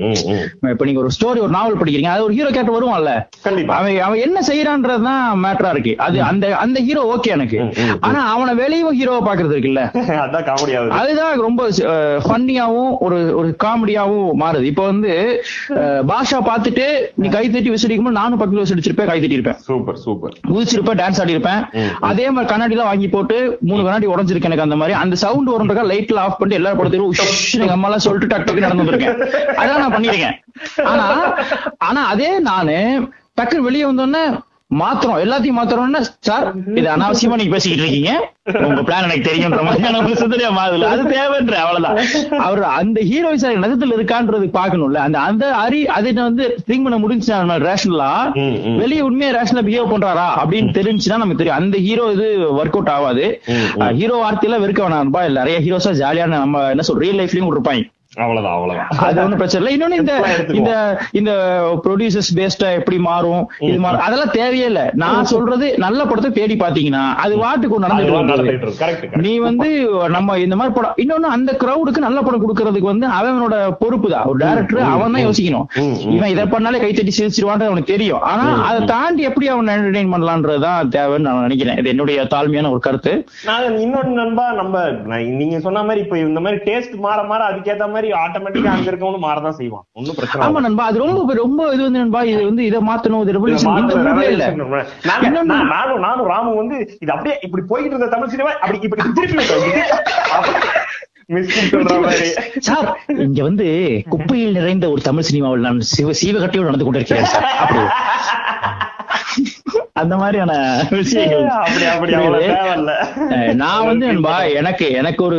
இப்ப 0.73 0.89
நீங்க 0.89 1.01
ஒரு 1.05 1.13
ஸ்டோரி 1.17 1.41
ஒரு 1.45 1.55
நாவல் 1.57 1.79
படிக்கிறீங்க 1.81 2.11
அது 2.15 2.27
ஒரு 2.27 2.37
ஹீரோ 2.39 2.51
கேரக்டர் 2.51 2.77
வருவான்ல 2.77 3.13
அவன் 3.79 4.03
அவன் 4.09 4.23
என்ன 4.25 4.32
செய்யறான்றதுதான் 4.47 5.23
மேட்டரா 5.43 5.69
இருக்கு. 5.75 5.93
அது 6.05 6.17
அந்த 6.29 6.45
அந்த 6.63 6.77
ஹீரோ 6.87 7.01
ஓகே 7.13 7.31
எனக்கு. 7.35 7.59
ஆனா 8.07 8.19
அவனை 8.33 8.53
வெளியும் 8.61 8.97
ஹீரோவா 8.99 9.21
பாக்குறது 9.27 9.55
இருக்குல்ல. 9.55 9.83
அதுதான் 10.99 11.35
ரொம்ப 11.45 11.67
ஃபன்னியாவும் 12.25 12.91
ஒரு 13.05 13.19
ஒரு 13.39 13.49
காமெடியாவும் 13.63 14.29
மாறுது. 14.41 14.69
இப்ப 14.71 14.85
வந்து 14.91 15.11
பாஷா 16.11 16.39
பார்த்துட்டு 16.49 16.85
நீ 17.21 17.29
கை 17.29 17.43
தட்டி 17.49 17.69
விசிடிக்கும் 17.75 18.19
நானும் 18.19 18.39
பக்கத்துல 18.39 18.65
விசிடிச்சிருப்பேன் 18.65 19.09
கை 19.11 19.17
தட்டி 19.19 19.37
இருப்பேன் 19.39 19.59
சூப்பர் 19.69 19.99
சூப்பர். 20.05 20.35
குதிச்சிருப்பேன் 20.51 20.99
டான்ஸ் 21.01 21.21
ஆடி 21.23 21.35
இருப்பேன் 21.37 21.61
அதே 22.11 22.27
மாதிரி 22.29 22.51
கண்ணாடி 22.53 22.75
எல்லாம் 22.77 22.91
வாங்கி 22.91 23.09
போட்டு 23.15 23.37
மூணு 23.69 23.81
கண்ணாடி 23.83 24.11
உடஞ்சிருக்கு 24.13 24.49
எனக்கு 24.51 24.67
அந்த 24.67 24.77
மாதிரி. 24.81 24.97
அந்த 25.03 25.15
சவுண்ட் 25.23 25.51
வரும்ன்றக்கா 25.53 25.85
லைட்ல 25.93 26.23
ஆஃப் 26.25 26.37
பண்ணிட்டு 26.39 26.59
எல்லாரும் 26.61 26.81
படத்தையும் 26.81 27.11
எங்க 27.63 27.75
அம்மா 27.77 27.89
எல்லாம் 27.89 28.05
சொல்லிட்டு 28.07 28.31
டக் 28.33 28.47
டக்கு 28.47 28.65
நடந்து 28.65 28.83
வந்திருக்கேன். 28.83 29.17
அதான் 29.61 29.81
நான் 29.83 29.95
பண்ணிருக்கேன் 29.95 30.37
ஆனா 30.91 31.05
ஆனா 31.87 32.01
அதே 32.13 32.31
நானு 32.49 32.77
டக்குன்னு 33.37 33.67
வெளியே 33.67 33.85
வந்தோடனே 33.89 34.23
மாத்திரம் 34.79 35.19
எல்லாத்தையும் 35.23 35.57
மாத்திரம்னா 35.59 35.99
சார் 36.27 36.45
இது 36.79 36.87
அனாவசியமா 36.93 37.35
நீங்க 37.39 37.53
பேசிக்கிட்டு 37.53 37.83
இருக்கீங்க. 37.83 38.11
உங்க 38.67 38.81
பிளான் 38.87 39.05
எனக்கு 39.07 39.25
தெரியும்ன்ற 39.27 39.61
மாதிரியான 39.67 39.99
ஒரு 39.99 40.15
சிந்தனையா 40.21 40.49
மாறுதுல 40.57 40.87
அது 40.93 41.03
தேவைன்ற 41.11 41.55
அவ்வளவுதான். 41.63 41.97
அவர் 42.47 42.61
அந்த 42.79 42.99
ஹீரோயிஸ் 43.09 43.45
நகத்துல 43.65 43.97
இருக்கான்றது 43.97 44.47
பாக்கணும்ல 44.57 45.01
அந்த 45.07 45.19
அந்த 45.29 45.45
அரி 45.63 45.81
அதை 45.97 46.13
வந்து 46.27 46.45
திங்க் 46.69 46.85
பண்ண 46.87 46.99
முடிஞ்சு 47.03 47.59
ரேஷனலா. 47.67 48.11
வெளியே 48.81 49.03
உண்மையா 49.09 49.31
ரேஷனலா 49.37 49.65
பிஹேவ் 49.69 49.91
பண்றாரா 49.93 50.27
அப்படின்னு 50.41 50.77
தெரிஞ்சுன்னா 50.79 51.21
நமக்கு 51.23 51.41
தெரியும். 51.41 51.59
அந்த 51.61 51.77
ஹீரோ 51.87 52.07
இது 52.17 52.29
ஒர்க் 52.59 52.77
அவுட் 52.79 52.93
ஆகாது. 52.97 53.27
ஹீரோ 53.99 54.17
வார்த்தையில 54.25 54.61
வெறுக்க 54.65 54.81
வேணாம்பா 54.87 55.23
நிறைய 55.41 55.59
ஹீரோஸா 55.67 55.93
ஜாலியான 56.03 56.39
நம்ம 56.43 56.69
என்ன 56.75 56.85
சொல்ற 56.89 57.05
ரியல் 57.07 57.21
லைஃப்லயும் 57.23 57.51
இருப்பாங்க 57.55 57.83
அவ்வளவுதான் 58.21 58.55
அவ்வளவுதான். 58.55 58.89
அது 59.05 59.17
ஒண்ணும் 59.23 59.39
பிரச்சனை 59.41 59.59
இல்லை. 59.61 59.71
இன்னொன்னு 59.75 59.99
இந்த. 60.01 60.15
இந்த 60.59 60.71
இந்த 61.19 61.31
ப்ரொடியூசர்ஸ் 61.85 62.29
பேஸ்டா 62.39 62.67
எப்படி 62.79 62.97
மாறும்? 63.07 63.43
இது 63.67 63.77
மாறும் 63.85 64.03
அதெல்லாம் 64.05 64.33
தேவையே 64.39 64.65
இல்ல. 64.71 64.81
நான் 65.03 65.29
சொல்றது 65.31 65.67
நல்ல 65.85 65.99
படத்தை 66.09 66.31
தேடி 66.37 66.55
பாத்தீங்கன்னா 66.63 67.03
அது 67.23 67.33
வாட்டுக்கு 67.43 67.79
நடந்துட்டு 67.85 69.21
நீ 69.25 69.33
வந்து 69.47 69.69
நம்ம 70.15 70.37
இந்த 70.45 70.57
மாதிரி 70.59 70.75
படம் 70.77 70.99
இன்னொன்னு 71.03 71.33
அந்த 71.37 71.51
கிரௌடுக்கு 71.63 72.05
நல்ல 72.07 72.21
படம் 72.27 72.43
கொடுக்கறதுக்கு 72.43 72.91
வந்து 72.91 73.07
அவனோட 73.19 73.55
பொறுப்பு 73.81 74.07
தான். 74.13 74.27
ஒரு 74.31 74.39
டேரக்டர் 74.43 74.91
அவன் 74.93 75.15
தான் 75.15 75.25
யோசிக்கணும். 75.27 75.67
இவன் 76.15 76.31
இதை 76.33 76.45
பண்ணாலே 76.53 76.83
கைத்தட்டி 76.83 77.15
சிரிச்சிருவான்றது 77.19 77.71
அவனுக்கு 77.71 77.93
தெரியும். 77.95 78.21
ஆனா 78.31 78.45
அதை 78.67 78.79
தாண்டி 78.93 79.27
எப்படி 79.31 79.47
அவன் 79.53 79.73
என்டர்டைன் 79.77 80.13
பண்ணலான்றதுதான் 80.15 80.91
தேவைன்னு 80.97 81.27
நான் 81.27 81.43
நினைக்கிறேன். 81.47 81.79
இது 81.81 81.93
என்னுடைய 81.95 82.27
தாழ்மையான 82.35 82.71
ஒரு 82.75 82.83
கருத்து. 82.89 83.13
நான் 83.49 83.81
இன்னொன்னு 83.87 84.13
நண்பா 84.21 84.47
நம்ம 84.61 84.85
நீங்க 85.41 85.57
சொன்ன 85.67 85.83
மாதிரி 85.89 86.03
இப்ப 86.05 86.17
இந்த 86.27 86.39
மாதிரி 86.45 86.61
டேஸ்ட் 86.69 86.95
மாற 87.07 87.19
மாற 87.33 87.41
அதுக்கேத்த 87.51 87.87
மாதிரி 87.93 88.01
ஆட்டோமேட்டிக்கா 88.17 88.71
அங்க 88.73 88.89
இருக்கவனும் 88.91 89.25
மாறதான் 89.25 89.57
செய்வான் 89.57 89.85
ஒன்னும் 89.91 90.17
பிரச்சனை 90.17 90.45
ஆமா. 90.45 90.61
நண்பா 90.61 90.85
அது 90.85 91.03
ரொம்ப 91.03 91.33
ரொம்ப 91.35 91.61
இது 91.73 91.83
வந்து 91.83 91.99
நண்பா 91.99 92.21
இது 92.25 92.41
வந்து 92.45 92.65
இதை 92.65 92.81
மாத்தணும் 92.83 93.23
இது 93.23 93.35
ரெவல்யூஷன் 93.37 93.77
நானும் 95.71 96.03
நானும் 96.03 96.29
ராமும் 96.29 96.57
வந்து 96.57 96.77
இது 97.01 97.11
அப்படியே 97.11 97.35
இப்படி 97.41 97.63
போயிட்டு 97.69 97.93
இருந்த 97.93 98.09
தமிழ் 98.13 98.33
சினிமா 98.33 98.51
அப்படி 98.59 98.79
இப்படி 98.81 99.01
திருப்பி 99.11 99.35
மாதிரி. 101.99 102.27
சார் 102.59 102.87
இங்க 103.19 103.41
வந்து 103.43 103.67
குப்பையில் 104.09 104.57
நிறைந்த 104.57 104.85
ஒரு 104.89 105.01
தமிழ் 105.01 105.27
சினிமாவில் 105.27 105.65
நான் 105.67 105.79
சிவ 105.91 106.13
சீவகட்டையோடு 106.21 106.69
நடந்து 106.69 106.87
கொண்டிருக்கிறேன் 106.87 107.29
சார். 107.33 107.45
அப்படி. 107.59 107.83
அந்த 109.95 110.13
மாதிரியான 110.17 110.53
விஷயங்கள். 110.91 111.45
நான் 113.55 113.87
வந்து 113.87 114.05
நண்பா 114.05 114.35
எனக்கு 114.53 114.85
எனக்கு 114.93 115.21
ஒரு 115.23 115.37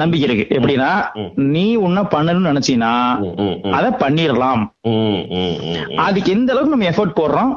நம்பிக்கை 0.00 0.26
இருக்கு 0.28 0.58
எப்படின்னா. 0.58 0.90
நீ 1.54 1.64
உன்ன 1.86 2.02
பண்ணணும்னு 2.14 2.52
ம். 3.44 3.72
அத 3.78 3.86
பண்ணிடலாம். 4.02 4.62
அதுக்கு 6.06 6.30
எந்த 6.36 6.52
அளவுக்கு 6.52 6.74
நம்ம 6.74 6.88
எஃபோர்ட் 6.92 7.18
போடுறோம். 7.20 7.52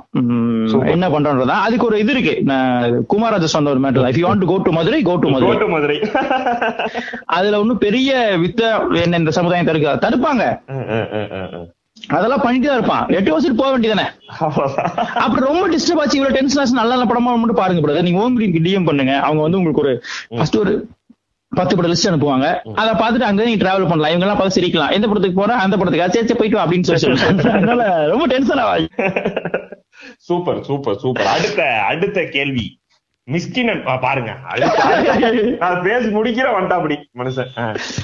என்ன 0.96 1.10
பண்றோம்ன்றதா 1.14 1.58
அதுக்கு 1.68 1.86
ஒரு 1.86 2.00
இது 2.04 2.12
இருக்கு. 2.16 2.36
குமாராஜா 3.14 3.50
சொன்ன 3.56 3.72
ஒரு 3.76 3.82
matter 3.86 4.10
if 4.10 4.20
you 4.22 4.28
want 4.30 4.44
to 4.44 4.50
go 4.52 4.58
to 4.58 4.74
Madurai 4.80 5.02
go 5.10 5.16
to 5.16 5.30
Madurai 5.70 6.00
அதுல 7.38 7.60
ஒன்னும் 7.60 7.84
பெரிய 7.86 8.12
வித்த 8.44 8.62
என்ன 9.06 9.18
இந்த 9.24 9.34
சமுதாயம் 9.40 9.72
தடுக்க 9.72 9.96
தடுப்பாங்க. 10.08 10.44
அதெல்லாம் 12.16 12.42
பண்ணிட்டு 12.44 12.68
தான் 12.68 12.78
இருப்பான். 12.78 13.06
எட்டு 13.18 13.32
வருஷத்துக்கு 13.34 13.62
போக 13.62 13.70
வேண்டியதானே. 13.74 14.06
அப்படி 15.24 15.42
ரொம்ப 15.46 15.64
டிஸ்டர்ப் 15.74 16.02
ஆச்சு. 16.02 16.18
இவ்வளவு 16.18 16.38
டென்ஷன் 16.38 16.62
ஆச்சு. 16.62 16.80
நல்ல 16.80 16.92
நல்ல 16.94 17.06
படமா 17.12 17.32
மட்டும் 17.42 17.60
பாருங்க 17.62 17.82
பிரதர் 17.86 18.08
நீங்க 18.08 18.22
ஓம் 18.24 18.40
டிஎம் 18.40 18.88
பண்ணுங்க. 18.90 19.14
அவங்க 19.28 19.42
வந்து 19.42 19.58
உங்களுக்கு 19.58 19.84
ஒரு 19.86 19.94
ஃபர்ஸ்ட் 20.38 20.58
ஒரு 20.64 20.74
பத்து 21.56 21.76
படம் 21.76 21.92
லிஸ்ட் 21.92 22.10
அனுப்புவாங்க. 22.10 22.48
அதை 22.76 22.92
பார்த்துட்டு 22.94 23.30
அங்க 23.30 23.44
நீங்க 23.44 23.64
டிராவல் 23.64 23.90
பண்ணலாம். 23.90 24.14
இவங்க 24.14 24.26
எல்லாம் 24.26 24.38
பார்த்து 24.38 24.62
சிரிக்கலாம். 24.62 24.92
எந்த 24.92 25.08
படத்துக்கு 25.08 25.40
போறேன் 25.42 25.58
அந்த 25.58 25.78
படத்துக்கு. 25.78 26.12
சரி 26.14 26.34
போயிட்டு 26.34 26.60
அப்படின்னு 26.60 26.90
சொல்லி 26.92 27.02
சொல்லுவாங்க. 27.02 27.52
அதனால 27.58 28.08
ரொம்ப 28.08 28.26
டென்ஷன் 28.28 28.58
ஆகாது 28.58 28.90
சூப்பர் 30.18 30.64
சூப்பர் 30.64 30.98
சூப்பர். 30.98 31.26
அடுத்த 31.26 31.64
அடுத்த 31.92 32.24
கேள்வி. 32.24 32.66
மிஸ்கினன் 33.32 33.84
பாருங்க. 34.02 34.32
நான் 35.60 35.82
பேசி 35.84 36.08
முடிக்கிற 36.08 36.48
வந்துட்டா 36.48 36.76
அப்படி 36.80 36.96
மனுஷன். 37.18 37.48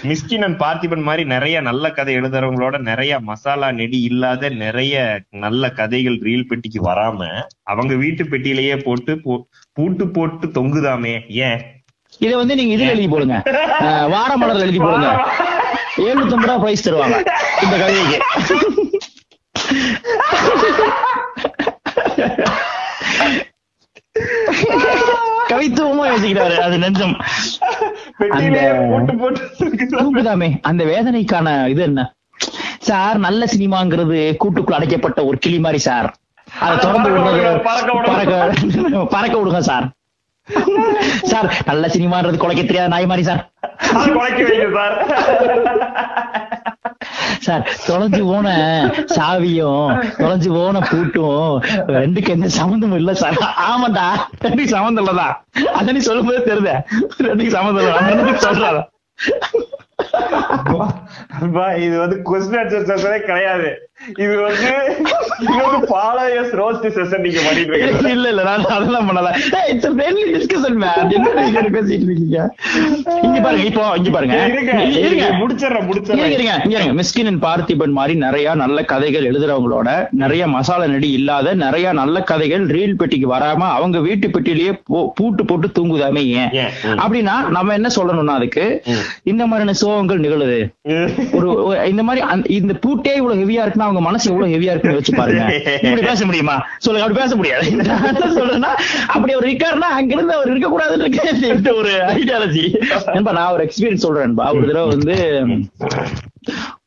மிஸ்கினன் 0.03 0.55
பார்த்திபன் 0.57 1.01
மாதிரி 1.01 1.23
நிறைய 1.25 1.61
நல்ல 1.61 1.91
கதை 1.91 2.15
எழுதுறவங்களோட 2.15 2.79
நிறைய 2.79 3.19
மசாலா 3.19 3.71
நெடி 3.71 4.01
இல்லாத 4.01 4.49
நிறைய 4.49 4.95
நல்ல 5.29 5.69
கதைகள் 5.69 6.17
ரீல் 6.17 6.47
பெட்டிக்கு 6.47 6.81
வராம 6.85 7.27
அவங்க 7.63 7.95
வீட்டு 7.95 8.23
பெட்டியிலேயே 8.23 8.77
போட்டு 8.83 9.19
பூட்டு 9.73 10.07
போட்டு 10.07 10.47
தொங்குதாமே. 10.47 11.13
ஏன்? 11.27 11.80
இதை 12.21 12.35
வந்து 12.35 12.55
நீங்க 12.55 12.83
இதுல 12.83 12.87
எழுதி 12.87 13.07
போடுங்க. 13.07 13.41
வார 14.07 14.33
மலர்ல 14.39 14.59
எழுதி 14.59 14.77
போடுங்க. 14.77 15.07
எழுநூத்தி 15.97 16.09
ஐம்பது 16.09 16.35
ரூபா 16.35 16.57
பிரைஸ் 16.57 16.89
தருவாங்க. 16.89 17.25
இந்த 17.63 17.77
கதைக்கு 17.77 18.21
கவித்துவமா 25.49 26.07
யோசிக்கிறாரு. 26.07 26.55
அது 26.55 26.77
நெஞ்சம். 26.77 27.17
அந்த- 28.29 28.89
அந்த 30.61 30.83
வேதனைக்கான 30.83 31.67
இது 31.67 31.81
என்ன? 31.81 32.13
சார் 32.79 33.17
நல்ல 33.17 33.45
சினிமாங்கிறது 33.45 34.35
கூட்டுக்குள்ள 34.45 34.73
அடைக்கப்பட்ட 34.73 35.25
ஒரு 35.25 35.37
கிளி 35.37 35.59
மாதிரி 35.59 35.79
சார். 35.79 36.15
அதை 36.59 36.77
திறந்து 36.77 37.09
பறக்க 37.09 37.29
விடுறது. 37.29 37.63
பறக்க 38.03 39.05
பறக்க 39.05 39.37
விடுங்க 39.37 39.59
சார். 39.59 39.89
சார் 41.23 41.63
நல்ல 41.65 41.87
சினிமான்றது 41.87 42.37
குலைக்க 42.37 42.63
தெரியாத 42.63 42.87
நாய் 42.87 43.05
மாதிரி 43.05 43.23
சார். 43.23 43.41
சார். 43.81 44.95
சார் 47.41 47.63
தொலைஞ்சு 47.87 48.21
போன 48.23 48.47
சாவியும் 49.05 49.87
தொலைஞ்சு 50.17 50.49
போன 50.49 50.79
பூட்டும் 50.79 51.53
ரெண்டுக்கு 51.87 52.29
எந்த 52.29 52.47
சம்மந்தமும் 52.59 52.95
இல்ல 52.95 53.13
சார். 53.13 53.37
ஆமாண்டா. 53.69 54.05
ரெண்டுக்கு 54.41 54.75
சம்மந்தம் 54.75 55.05
இல்லதா 55.05 55.27
அத 55.73 55.91
நீ 55.91 55.99
சொல்லும் 55.99 56.25
போது 56.25 56.43
தெரியுத. 56.43 56.73
ரெண்டுக்கு 57.21 57.47
சம்மந்தம் 57.47 57.83
இல்ல. 57.83 57.99
ரெண்டுக்கு 57.99 58.37
இது 61.75 61.99
வந்து 61.99 62.21
கொஸ்டின் 62.25 63.25
கிடையாது. 63.25 63.69
இது 64.23 64.35
வந்து 64.43 64.69
இது 65.43 65.55
வந்து 65.63 65.87
ஃபாலோயர்ஸ் 65.89 66.53
ரோஸ்ட் 66.59 66.85
செஷன் 66.95 67.23
நீங்க 67.25 67.41
பண்ணிட்டு 67.47 67.71
இருக்கீங்க. 67.71 68.11
இல்ல 68.15 68.27
இல்ல 68.31 68.43
நான் 68.47 68.63
அதெல்லாம் 68.75 69.07
பண்ணல. 69.09 69.31
It's 69.71 69.87
a 69.89 69.91
friendly 69.97 70.23
discussion 70.35 70.75
man. 70.83 70.95
என்ன 71.17 71.33
நீங்க 71.39 71.61
பேசிட்டு 71.75 72.07
இருக்கீங்க? 72.07 72.39
இங்க 73.27 73.39
பாருங்க 73.45 73.65
இப்போ 73.69 73.83
இங்க 73.99 74.11
பாருங்க. 74.15 74.37
இருங்க 74.51 74.73
இருங்க. 75.03 75.27
முடிச்சிடுறேன் 75.41 76.31
இருங்க 76.35 76.55
இருங்க. 76.75 76.95
மிஸ்கின் 77.01 77.29
அண்ட் 77.31 77.41
பார்த்திபன் 77.45 77.95
மாதிரி 77.99 78.15
நிறைய 78.25 78.55
நல்ல 78.63 78.83
கதைகள் 78.93 79.27
எழுதுறவங்களோட 79.31 79.87
நிறைய 80.23 80.47
மசாலா 80.55 80.87
நடி 80.93 81.11
இல்லாத 81.19 81.53
நிறைய 81.65 81.93
நல்ல 82.01 82.23
கதைகள் 82.31 82.65
ரீல் 82.75 82.97
பெட்டிக்கு 83.03 83.29
வராம 83.35 83.69
அவங்க 83.77 83.99
வீட்டு 84.07 84.31
பெட்டிலேயே 84.37 84.73
பூட்டு 85.19 85.45
போட்டு 85.51 85.69
தூங்குதாமே 85.79 86.25
ஏன். 86.41 86.51
அப்படின்னா 87.03 87.37
நம்ம 87.57 87.77
என்ன 87.79 87.91
சொல்லணும்னா 87.99 88.37
அதுக்கு. 88.41 88.65
இந்த 89.33 89.43
மாதிரியான 89.51 89.77
சோகங்கள் 89.83 90.23
நிகழுது. 90.25 90.59
ஒரு 91.37 91.47
இந்த 91.93 92.03
மாதிரி 92.09 92.21
இந்த 92.59 92.73
பூட்டே 92.83 93.15
இவ்வளவு 93.21 93.41
ஹெவியா 93.43 93.63
இருக்குன்னா 93.81 93.89
அவங்க 93.89 94.01
மனசு 94.07 94.29
எவ்வளவு 94.31 94.53
ஹெவியா 94.53 94.73
இருக்குன்னு 94.73 94.99
வச்சு 94.99 95.13
பாருங்க. 95.19 95.45
இப்படி 95.83 96.03
பேச 96.09 96.25
முடியுமா? 96.29 96.55
சொல்லுங்க 96.85 97.05
அப்படி 97.05 97.21
பேச 97.23 97.35
முடியாது. 97.39 97.67
சொல்றேன்னா 98.39 98.71
அப்படி 99.15 99.33
அவர் 99.35 99.49
இருக்காருன்னா 99.49 99.89
அங்கிருந்து 99.99 100.37
அவர் 100.37 100.51
இருக்க 100.53 100.69
கூடாதுன்னு 100.69 101.77
ஒரு 101.81 101.93
ஐடியாலஜி 102.17 102.65
என்பா 103.17 103.35
நான் 103.39 103.53
ஒரு 103.55 103.65
எக்ஸ்பீரியன்ஸ் 103.67 104.05
சொல்றேன்பா 104.07 104.47
ஒரு 104.57 104.67
தடவை 104.69 104.87
வந்து 104.95 105.15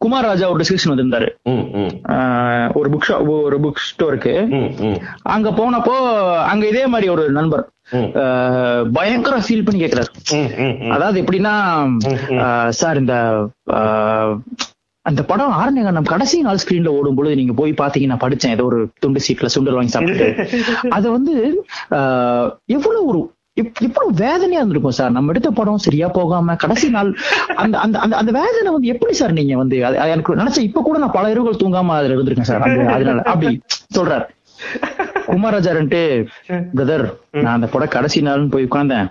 குமார் 0.02 0.26
ராஜா 0.28 0.46
ஒரு 0.52 0.60
டிஸ்கஷன் 0.62 0.92
வந்திருந்தாரு. 0.92 1.28
ஒரு 2.78 2.88
புக் 2.92 3.06
ஷாப் 3.08 3.28
ஒரு 3.46 3.58
புக் 3.64 3.84
ஸ்டோருக்கு 3.90 4.34
அங்க 5.34 5.48
போனப்போ 5.60 5.94
அங்க 6.50 6.64
இதே 6.72 6.84
மாதிரி 6.94 7.08
ஒரு 7.14 7.24
நண்பர் 7.38 7.64
பயங்கர 8.96 9.36
ஃபீல் 9.46 9.64
பண்ணி 9.66 9.80
கேக்குறாரு. 9.82 10.10
அதாவது 10.94 11.16
எப்படின்னா 11.22 11.54
சார் 12.80 13.00
இந்த 13.02 13.14
அந்த 15.06 15.20
படம் 15.30 15.54
ஆரண்யகண்டம் 15.60 16.10
கடைசி 16.10 16.36
நாள் 16.46 16.60
ஸ்கிரீன்ல 16.62 16.90
ஓடும் 16.98 17.16
பொழுது 17.18 17.38
நீங்க 17.40 17.54
போய் 17.60 17.72
பாத்தீங்க 17.80 18.10
நான் 18.10 18.24
படிச்சேன். 18.24 18.54
ஏதோ 18.56 18.64
ஒரு 18.64 18.78
துண்டு 19.02 19.22
சீட்ல 19.26 19.48
சுண்டல் 19.54 19.76
வாங்கி 19.78 19.94
சாப்பிட்டு 19.94 20.28
அது 20.96 21.06
வந்து 21.16 21.34
எவ்வளவு 22.76 23.02
ஒரு 23.10 23.20
எவ்வளவு 23.56 24.12
வேதனையா 24.20 24.60
இருந்திருக்கும் 24.60 24.96
சார். 24.98 25.12
நம்ம 25.16 25.32
எடுத்த 25.32 25.50
படம் 25.58 25.84
சரியா 25.84 26.06
போகாம 26.16 26.54
கடைசி 26.62 26.86
நாள் 26.94 27.10
அந்த 27.62 27.74
அந்த 27.84 27.96
அந்த 28.04 28.14
அந்த 28.20 28.30
வேதனை 28.38 28.70
வந்து 28.76 28.92
எப்படி 28.94 29.14
சார் 29.20 29.36
நீங்க 29.38 29.56
வந்து 29.60 29.76
எனக்கு 30.14 30.40
நினைச்ச 30.40 30.60
இப்ப 30.68 30.82
கூட 30.86 30.98
நான் 31.02 31.16
பல 31.18 31.30
இரவுகள் 31.34 31.60
தூங்காம 31.62 31.94
அதுல 31.98 32.16
இருந்திருக்கேன் 32.16 32.50
சார். 32.50 32.64
அதனால 32.96 33.20
அப்படி 33.32 33.52
சொல்றாரு. 33.98 34.26
குமாராஜாரன்ட்டு 35.28 36.00
பிரதர் 36.74 37.04
நான் 37.42 37.56
அந்த 37.56 37.68
படம் 37.74 37.94
கடைசி 37.94 38.20
நாள்னு 38.26 38.52
போய் 38.54 38.66
உட்கார்ந்தேன். 38.68 39.06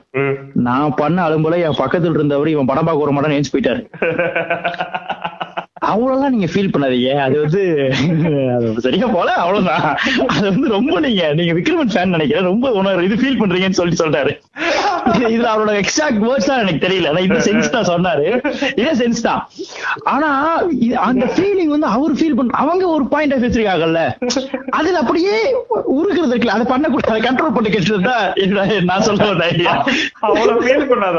நான் 0.68 0.98
பண்ண 1.02 1.18
அலும்புல 1.28 1.60
என் 1.68 1.80
பக்கத்துல 1.82 2.20
இருந்தவர் 2.20 2.54
இவன் 2.54 2.70
படம் 2.72 2.90
பார்க்க 2.90 3.06
வர 3.06 3.14
மாட்டான்னு 3.16 3.40
ஏஞ்சி 3.40 3.54
போயிட்டாரு. 3.56 3.82
அவ்வளவுலாம் 5.92 6.30
நீங்க 6.30 6.46
ஃபீல் 6.46 6.74
பண்ணாதீங்க. 6.74 7.18
அது 7.20 7.42
வந்து 7.42 7.62
அது 8.56 8.74
சரியா 8.78 9.08
போல 9.08 9.32
அவ்வளவுதான். 9.32 9.98
அது 10.28 10.50
வந்து 10.50 10.68
ரொம்ப 10.68 11.00
நீங்க 11.00 11.34
நீங்க 11.34 11.54
விக்ரமன் 11.54 11.94
ஃபேன் 11.94 12.14
நினைக்கிறேன். 12.16 12.44
ரொம்ப 12.44 12.72
உணர் 12.72 13.04
இது 13.04 13.16
ஃபீல் 13.16 13.42
பண்றீங்கன்னு 13.42 13.70
சொல்லி 13.70 13.96
சொல்றாரு. 14.04 14.32
இது- 15.06 15.32
இதுல 15.36 15.48
அவரோட 15.54 15.72
எக்ஸாக்ட் 15.80 16.22
வேர்ட்ஸ் 16.26 16.46
தான் 16.46 16.60
எனக்கு 16.60 16.88
தெரியல. 16.88 17.08
ஆனா 17.08 17.20
இந்த 17.20 17.34
சென்ஸ் 17.34 17.70
தான் 17.70 17.86
சொன்னாரு. 17.86 18.26
இதே 18.80 18.92
சென்ஸ் 18.92 19.22
தான். 19.22 19.50
ஆனா 20.04 20.30
அந்த 20.96 21.26
ஃபீலிங் 21.26 21.66
வந்து 21.66 21.88
அவர் 21.88 22.12
ஃபீல் 22.12 22.36
பண்ற 22.36 22.58
அவங்க 22.58 22.88
ஒரு 22.88 23.08
பாயிண்ட் 23.08 23.34
ஆஃப் 23.34 23.40
வச்சிருக்காங்கல்ல. 23.40 24.00
அதுல 24.70 25.00
அப்படியே 25.00 25.56
உருக்குறது 25.72 26.32
இருக்குல்ல. 26.34 26.56
அதை 26.58 26.66
பண்ணக்கூடாது 26.70 27.22
கண்ட்ரோல் 27.22 27.54
பண்ணி 27.54 27.70
கேட்டுருந்தா 27.70 28.82
நான் 28.84 29.30
ஒரு 29.30 29.44
ஐடியா 29.44 29.86
அவ்வளவு 30.20 30.64
ஃபீல் 30.64 30.90
பண்ணாத 30.92 31.12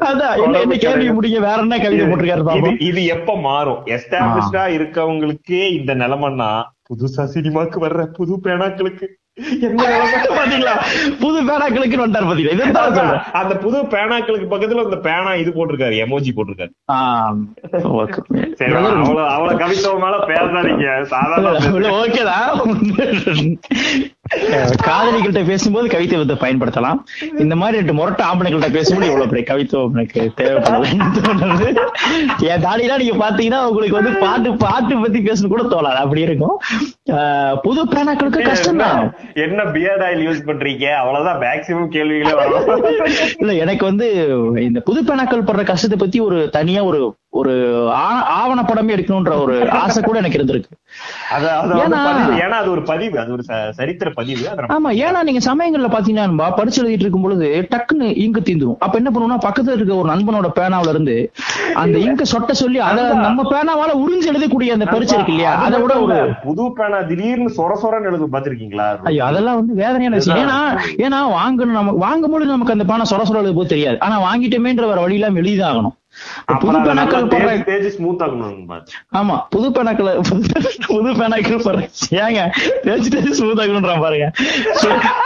அதான் 0.00 0.42
என்ன- 0.42 0.76
கேள்வி 0.76 1.08
முடிங்க 1.08 1.40
வேற 1.40 1.54
என்ன 1.54 1.78
கவிதை 1.78 2.06
போட்டிருக்காரு 2.06 2.80
இது 2.82 3.04
எப்ப 3.04 3.36
மாறும் 3.36 3.60
எஸ்டாப்ளிஷ்டா 3.68 4.64
இருக்கவங்களுக்கே 4.76 5.72
இந்த 5.72 5.94
நிலைமைன்னா 5.94 6.50
புதுசா 6.88 7.24
சினிமாக்கு 7.34 7.78
வர்ற 7.80 8.04
புது 8.04 8.40
பேனாக்களுக்கு. 8.44 9.06
என்ன 9.36 9.82
நிலைமை? 9.82 10.18
பாத்தீங்களா? 10.38 10.72
புது 11.20 11.42
பேனாக்களுக்கு 11.42 11.96
வந்தார் 11.96 12.24
பாத்தீங்களா? 12.24 13.22
அந்த 13.32 13.56
புது 13.56 13.82
பேனாக்களுக்கு 13.82 14.46
பக்கத்துல 14.50 14.84
அந்த 14.84 14.96
பேனா 14.96 15.34
இது 15.34 15.50
போட்டிருக்காரு 15.50 15.94
எமோஜி 16.04 16.32
போட்டிருக்காரு. 16.36 16.72
சரி 18.56 18.72
அவ்வளவு 18.74 19.28
அவ்வளவு 19.28 19.58
கவித்துவம் 19.58 20.02
மேல 20.04 20.18
பேசாதீங்க 20.26 21.04
சாதாரண 21.04 21.92
ஓகேதான் 22.02 23.56
காதலிகள்கிட்ட 24.86 25.40
பேசும்போது 25.48 25.86
கவித்துவத்தை 25.92 26.36
பயன்படுத்தலாம். 26.42 26.98
இந்த 27.42 27.54
மாதிரி 27.60 27.78
ரெண்டு 27.80 27.94
முரட்டு 27.98 28.22
ஆம்பளைகள்ட்ட 28.28 28.68
பேசும்போது 28.76 29.08
இவ்வளவு 29.08 29.30
பெரிய 29.32 29.44
கவித்துவம் 29.48 29.94
எனக்கு 29.96 30.20
தேவைப்படலன்னு 30.38 31.70
என் 32.50 32.64
தாடிலாம் 32.66 33.00
நீங்க 33.02 33.16
பாத்தீங்கன்னா 33.24 33.60
உங்களுக்கு 33.70 33.98
வந்து 34.00 34.12
பாட்டு 34.24 34.50
பாட்டு 34.64 35.00
பத்தி 35.04 35.20
பேசணும் 35.28 35.54
கூட 35.54 35.64
தோணாது. 35.72 35.98
அப்படி 36.04 36.22
இருக்கும். 36.28 36.56
புது 37.64 37.82
பேனாக்களுக்கு 37.94 38.46
கஷ்டம் 38.50 38.82
தான் 38.84 39.00
என்ன 39.46 39.64
பியர்ட் 39.76 40.04
ஆயில் 40.08 40.24
யூஸ் 40.28 40.46
பண்றீங்க? 40.50 40.86
அவ்வளவுதான் 41.00 41.40
மேக்சிமம் 41.46 41.92
கேள்விகளே 41.96 42.36
வரும். 42.42 42.70
இல்ல 43.42 43.52
எனக்கு 43.64 43.84
வந்து 43.90 44.08
இந்த 44.68 44.80
புது 44.90 45.02
பேனாக்கள் 45.10 45.48
படுற 45.50 45.64
கஷ்டத்தை 45.72 45.98
பத்தி 46.04 46.20
ஒரு 46.28 46.38
தனியா 46.58 46.82
ஒரு 46.92 47.00
ஒரு 47.34 47.52
ஆவணப்படமே 48.46 48.94
எடுக்கணும்ன்ற 48.96 49.42
ஒரு 49.42 49.70
ஆசை 49.70 50.02
கூட 50.02 50.18
எனக்கு 50.18 50.38
இருந்திருக்கு. 50.38 50.70
ஏன்னா- 51.74 52.50
அது 52.50 52.70
ஒரு 52.70 52.82
பதிவு. 52.82 53.18
அது 53.18 53.32
ஒரு 53.32 53.42
சரித்திர 53.70 54.10
பதிவு. 54.14 54.48
ஆமா 54.56 54.94
ஏன்னா 54.96 55.22
நீங்க 55.22 55.54
சமயங்கள்ல 55.54 55.90
பாத்தீங்கன்னா 55.90 56.52
படிச்சு 56.56 56.84
எழுதிட்டு 56.84 57.00
இருக்கும் 57.00 57.22
பொழுது 57.22 57.68
டக்குன்னு 57.70 58.16
இங்கு 58.16 58.40
தீந்துரும். 58.40 58.76
அப்ப 58.78 58.98
என்ன 58.98 59.10
பண்ணுவோம்னா 59.10 59.38
பக்கத்துல 59.38 59.74
இருக்க 59.74 59.94
ஒரு 59.94 60.12
நண்பனோட 60.12 60.50
பேனாவுல 60.54 60.88
இருந்து 60.88 61.32
அந்த 61.74 61.98
இங்க 61.98 62.22
சொட்ட 62.32 62.50
சொல்லி 62.50 62.78
அத 62.78 63.02
நம்ம 63.14 63.42
பேனாவால 63.42 63.88
உறிஞ்சு 63.88 64.28
எழுதக்கூடிய 64.32 64.66
அந்த 64.66 64.84
பரிச்சை 64.84 65.14
இருக்கு 65.14 65.34
இல்லையா? 65.34 65.54
அதை 65.54 65.80
விட 65.80 66.00
ஒரு 66.00 66.14
புது 66.42 66.72
பேனா 66.72 67.00
திடீர்னு 67.00 67.52
சொர 67.56 67.78
சொரன்னு 67.82 68.02
எழுது 68.02 68.26
பாத்திருக்கீங்களா 68.26 69.02
ஐயோ 69.02 69.24
அதெல்லாம் 69.24 69.54
வந்து 69.54 69.74
வேதனையான 69.74 70.16
விஷயம். 70.16 70.48
ஏன்னா 70.48 70.78
ஏன்னா 70.96 71.32
வாங்கணும் 71.32 71.70
நமக்கு 71.70 71.98
வாங்கும்போது 71.98 72.44
நமக்கு 72.46 72.72
அந்த 72.72 72.84
பேனா 72.84 73.02
சொர 73.10 73.22
சொர 73.22 73.34
எழுத 73.34 73.52
போது 73.52 73.68
தெரியாது. 73.68 74.00
ஆனா 74.00 74.20
வாங்கிட்டோமேன்ற 74.20 74.74
வேற 74.74 75.00
வழி 75.00 75.14
இல்லாம 75.14 75.38
எழுதிதான் 75.40 75.76
ஆகணும். 75.76 76.00
புது 76.62 76.66
பேனாக்கள் 76.86 77.24
தேஜ். 77.30 77.66
ஆமா 79.14 79.36
புது 79.50 79.68
பேனாக்களை 79.70 80.12
புது 80.88 81.10
பேனாக்கள் 81.18 81.64
பாருங்க 81.64 81.88
ஏங்க 82.20 82.42
ஸ்மூத் 83.38 83.62
ஆகணும்ன்றான் 83.62 84.02
பாருங்க 84.02 84.28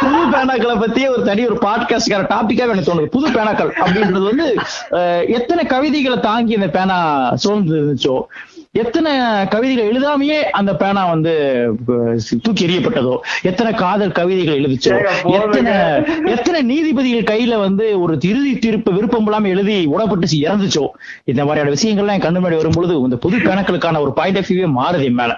புது 0.02 0.20
பேனாக்களை 0.32 0.76
பத்தி 0.78 1.02
ஒரு 1.08 1.22
தனி 1.24 1.44
ஒரு 1.46 1.58
பாட்காஸ்ட்கார 1.62 2.22
டாபிக்கா 2.30 2.66
எனக்கு 2.68 2.88
தோணுது 2.88 3.12
புது 3.12 3.28
பேனாக்கள் 3.30 3.72
அப்படின்றது 3.80 4.24
வந்து 4.24 4.48
அஹ், 4.96 5.24
எத்தனை 5.36 5.64
கவிதைகளை 5.68 6.18
தாங்கி 6.22 6.56
அந்த 6.56 6.70
பேனா 6.70 6.98
சோர்ந்து 7.38 7.74
இருந்துச்சோ 7.76 8.16
எத்தனை 8.82 9.12
கவிதைகள் 9.52 9.88
எழுதாமையே 9.90 10.38
அந்த 10.58 10.72
பேனா 10.80 11.02
வந்து 11.12 11.32
தூக்கி 12.42 12.62
எறியப்பட்டதோ? 12.66 13.14
எத்தனை 13.42 13.72
காதல் 13.82 14.16
கவிதைகள் 14.18 14.60
எழுதிச்சோ. 14.60 14.94
எத்தனை 15.38 15.74
எத்தனை 16.34 16.60
நீதிபதிகள் 16.72 17.30
கையில 17.30 17.58
வந்து 17.64 17.86
ஒரு 18.00 18.14
இறுதி 18.30 18.52
தீர்ப்பு 18.64 18.90
விருப்பம் 18.92 19.26
இல்லாம 19.28 19.48
எழுதி 19.54 19.78
உடப்பட்டு 19.96 20.28
இறந்துச்சோ? 20.44 20.84
இந்த 21.24 21.44
மாதிரியான 21.44 21.74
விஷயங்கள்லாம் 21.76 22.16
என் 22.16 22.26
கண்ணு 22.26 22.40
முன்னாடி 22.40 22.60
வரும்பொழுது 22.62 22.94
இந்த 23.08 23.18
புது 23.26 23.36
பேனக்களுக்கான 23.48 24.00
ஒரு 24.06 24.12
பாயிண்ட் 24.20 24.40
ஆஃப் 24.42 24.50
வியூவே 24.50 24.68
மாறுது 24.78 25.08
என் 25.10 25.20
மேல. 25.22 25.34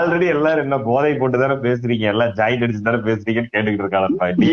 already 0.00 0.26
எல்லாரும் 0.34 0.64
என்ன 0.66 0.76
போதை 0.88 1.12
போட்டு 1.20 1.36
தானே 1.38 1.56
பேசுறீங்க? 1.66 2.04
எல்லாம் 2.12 2.34
ஜாயின் 2.38 2.62
அடிச்சு 2.64 2.86
தானே 2.88 3.00
பேசுறீங்கன்னு 3.08 3.52
கேட்டுக்கிட்டு 3.54 3.84
இருக்காங்க. 3.84 4.08
வந்து 4.18 4.50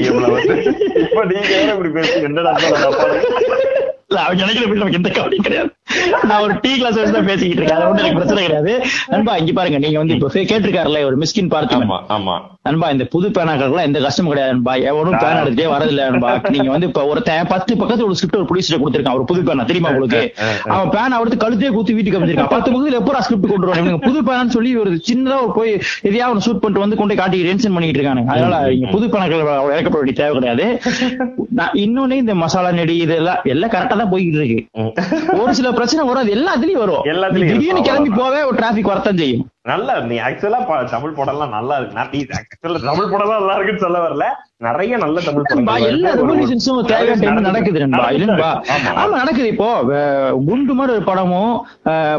இப்ப 1.03 1.25
நீங்க 1.31 1.53
இப்படி 1.73 1.91
பேசுறீங்க. 1.97 2.29
என்னடா 2.31 2.51
அவங்க 4.17 4.41
நினைக்கிற 4.43 4.65
போய் 4.69 4.79
நமக்கு 4.81 4.99
எந்த 4.99 5.09
கவலையும் 5.15 5.45
கிடையாது. 5.47 5.69
நான் 6.29 6.41
ஒரு 6.45 6.53
டீ 6.63 6.71
கிளாஸ் 6.79 6.97
வச்சு 6.99 7.13
தான் 7.15 7.27
பேசிக்கிட்டு 7.29 7.59
இருக்கேன். 7.61 7.77
அது 7.79 7.87
ஒண்ணும் 7.89 8.03
எனக்கு 8.03 8.19
பிரச்சனை 8.19 8.43
கிடையாது. 8.45 8.71
நண்பா 9.11 9.33
இங்க 9.41 9.51
பாருங்க 9.57 9.77
நீங்க 9.83 9.97
வந்து 10.01 10.15
இப்ப 10.15 10.29
கேட்டிருக்காருல்ல 10.51 11.01
ஒரு 11.09 11.17
மிஸ்கின் 11.23 11.51
பார்த்து 11.53 11.75
ஆமா 11.79 11.97
ஆமா. 12.15 12.35
நண்பா 12.67 12.87
இந்த 12.95 13.05
புது 13.13 13.27
எந்த 13.87 13.99
கஷ்டமும் 14.05 14.31
கிடையாது 14.31 14.53
நண்பா. 14.55 14.73
எவனும் 14.89 15.17
பேனா 15.23 15.41
எடுத்துட்டே 15.43 15.67
வரதில்ல 15.73 16.07
நண்பா. 16.09 16.31
நீங்க 16.55 16.69
வந்து 16.75 16.87
இப்ப 16.91 17.03
ஒருத்தன் 17.11 17.49
பத்து 17.53 17.77
பக்கத்துல 17.81 18.07
ஒரு 18.09 18.17
ஸ்கிரிப்ட் 18.19 18.39
ஒரு 18.41 18.47
புடிச்சிட்டு 18.51 18.79
கொடுத்திருக்கான் 18.81 19.17
ஒரு 19.19 19.27
புது 19.31 19.43
பேனா 19.49 19.65
தெரியுமா 19.71 19.91
உங்களுக்கு? 19.93 20.21
அவன் 20.75 20.91
பேனா 20.95 21.19
எடுத்து 21.21 21.39
கழுத்தே 21.45 21.71
குத்தி 21.77 21.95
வீட்டுக்கு 21.97 22.19
அமைச்சிருக்கான் 22.19 22.53
பத்து 22.55 22.71
பக்கத்துல 22.73 22.99
எப்போ 23.01 23.23
ஸ்கிரிப்ட் 23.27 23.51
கொண்டு 23.53 23.69
வருவாங்க 23.69 24.01
புது 24.07 24.19
பேனான்னு 24.29 24.55
சொல்லி 24.57 24.73
ஒரு 24.83 24.91
சின்னதா 25.09 25.37
ஒரு 25.45 25.53
போய் 25.59 25.71
எதையாவது 26.09 26.33
ஒன்று 26.33 26.45
ஷூட் 26.47 26.61
பண்ணிட்டு 26.63 26.85
வந்து 26.85 26.99
கொண்டு 27.01 27.19
காட்டி 27.21 27.43
டென்ஷன் 27.49 27.75
பண்ணிட்டு 27.77 28.01
இருக்காங்க 28.01 28.25
அதனால 28.35 28.57
புது 28.95 29.07
பேனாக்கள் 29.13 29.43
இறக்கப்பட 29.73 30.01
வேண்டிய 30.01 30.17
தேவை 30.21 30.33
கிடையாது. 30.39 30.65
நான் 31.59 31.75
இன்னொன்னு 31.85 32.21
இந்த 32.23 32.33
மசாலா 32.43 32.71
நெடி 32.79 32.97
இதெல்லாம் 33.05 33.41
எல்லாம் 33.55 33.73
கரெக்டா 33.75 33.97
தான் 34.01 34.11
போய்கிட்டு 34.13 34.39
இருக்கு. 34.41 34.59
ஒரு 35.41 35.51
சில 35.59 35.69
பிரச்சனை 35.77 36.01
வரும் 36.09 36.23
அது 36.23 36.35
எல்லாத்துலயும் 36.39 36.83
வரும் 36.83 37.05
எல்லாத்துலயும் 37.13 37.53
திடீர்னு. 37.53 37.85
கிளம்பி 37.87 38.11
போவே 38.21 38.41
ஒரு 38.49 38.57
டிராபிக் 38.61 38.91
வரத்தான் 38.91 39.21
செய்யும் 39.23 39.45
நல்லா 39.71 39.93
நீ 40.11 40.17
ஆக்சுவலா 40.27 40.59
தமிழ் 40.95 41.17
படம்லாம் 41.19 41.55
நல்லா 41.57 41.77
இருக்கு. 41.79 42.05
நீ 42.13 42.19
ஆக்சுவலா 42.39 42.83
தமிழ் 42.91 43.11
படம் 43.13 43.33
நல்லா 43.37 43.55
இருக்குன்னு 43.57 43.85
சொல்ல 43.87 43.99
வரல. 44.05 44.27
நிறைய 44.67 44.93
நல்ல 45.01 45.17
தமிழ் 45.25 45.43
படங்கள் 45.49 45.83
எல்லா 45.89 46.09
வருது. 46.11 46.21
ரெவல்யூஷன்ஸும் 46.21 46.79
தேவையான 46.91 47.19
டைம் 47.23 47.45
நடக்குது. 47.47 47.81
ஆமா. 48.95 49.03
நடக்குது 49.19 49.47
இப்போ. 49.53 49.67
குண்டு 50.47 50.73
மாதிரி 50.79 50.95
ஒரு 50.97 51.05
படமும் 51.09 51.53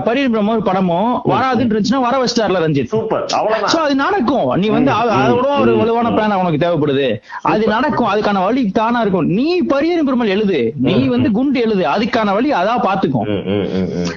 பரிணாமம் 0.06 0.52
ஒரு 0.54 0.64
படமும் 0.68 1.10
வராதுன்னு 1.32 1.72
இருந்துச்சுன்னா 1.72 2.00
வர 2.06 2.14
வச்சிட்டார்ல 2.22 2.62
ரஞ்சித். 2.64 2.90
சூப்பர். 2.94 3.26
சோ 3.72 3.80
அது 3.86 3.94
நடக்கும். 4.04 4.46
நீ 4.62 4.68
வந்து 4.76 4.92
அதோட 5.00 5.48
ஒரு 5.64 5.74
வலுவான 5.80 6.12
பிளான் 6.16 6.38
உனக்கு 6.42 6.62
தேவைப்படுது. 6.64 7.08
அது 7.52 7.66
நடக்கும். 7.74 8.10
அதுக்கான 8.12 8.44
வழி 8.46 8.62
தானா 8.80 9.00
இருக்கும். 9.04 9.28
நீ 9.38 9.48
பரியன் 9.72 10.08
பெருமல் 10.08 10.34
எழுது. 10.36 10.60
நீ 10.88 10.96
வந்து 11.14 11.30
குண்டு 11.38 11.60
எழுது. 11.66 11.84
அதுக்கான 11.94 12.32
வழி 12.38 12.52
அதான் 12.62 12.84
பாத்துக்கும். 12.88 13.28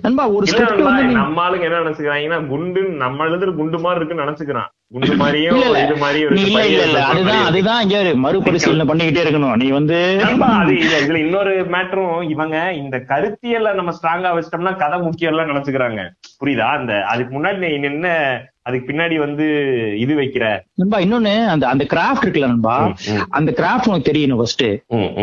நண்பா 0.07 0.25
ஒரு 0.37 0.45
ஸ்கிரிப்ட் 0.51 0.87
வந்து 0.89 1.03
நம்ம 1.19 1.43
ஆளுங்க 1.47 1.67
என்ன 1.69 1.83
நினைச்சுக்கிறாங்கன்னா 1.83 2.39
குண்டு 2.53 2.81
நம்ம 3.03 3.22
எழுதுற 3.27 3.51
குண்டு 3.59 3.77
மாதிரி 3.79 3.99
இருக்குன்னு 3.99 4.25
நினைச்சுக்கிறான். 4.25 4.69
குண்டு 4.93 5.15
மாதிரியும் 5.21 5.59
இது 5.83 5.95
மாதிரியும் 6.03 6.33
இல்ல 6.43 6.59
இல்ல 6.85 6.99
அதுதான் 7.11 7.45
அதுதான் 7.49 7.81
இங்க 7.85 7.97
மறுபரிசீலனை 8.25 8.85
பண்ணிக்கிட்டே 8.89 9.23
இருக்கணும். 9.25 9.55
நீ 9.61 9.67
வந்து 9.77 9.97
அது 10.61 10.73
இதுல 10.85 11.19
இன்னொரு 11.25 11.53
மேட்டரும் 11.75 12.29
இவங்க 12.33 12.57
இந்த 12.81 12.97
கருத்தியல்ல 13.11 13.75
நம்ம 13.79 13.93
ஸ்ட்ராங்கா 13.97 14.31
வச்சிட்டோம்னா 14.35 14.75
கதை 14.83 14.99
முக்கியம் 15.07 15.33
எல்லாம் 15.33 15.51
நினைச்சுக்கிறாங்க. 15.51 16.01
புரியுதா? 16.41 16.69
அந்த 16.79 16.93
அதுக்கு 17.13 17.31
முன்னாடி 17.37 17.59
நீ 17.63 17.71
என்ன 17.91 18.07
அதுக்கு 18.65 18.85
பின்னாடி 18.89 19.15
வந்து 19.19 19.45
இது 19.99 20.13
வைக்கிற 20.15 20.43
நண்பா 20.81 20.97
இன்னொன்னு 20.99 21.33
அந்த 21.47 21.65
அந்த 21.67 21.83
கிராஃப்ட் 21.89 22.23
இருக்குல்ல 22.23 22.49
நண்பா. 22.51 22.75
அந்த 23.31 23.49
கிராஃப்ட் 23.57 23.89
உனக்கு 23.89 24.09
தெரியணும் 24.09 24.39
ஃபர்ஸ்ட் 24.39 24.63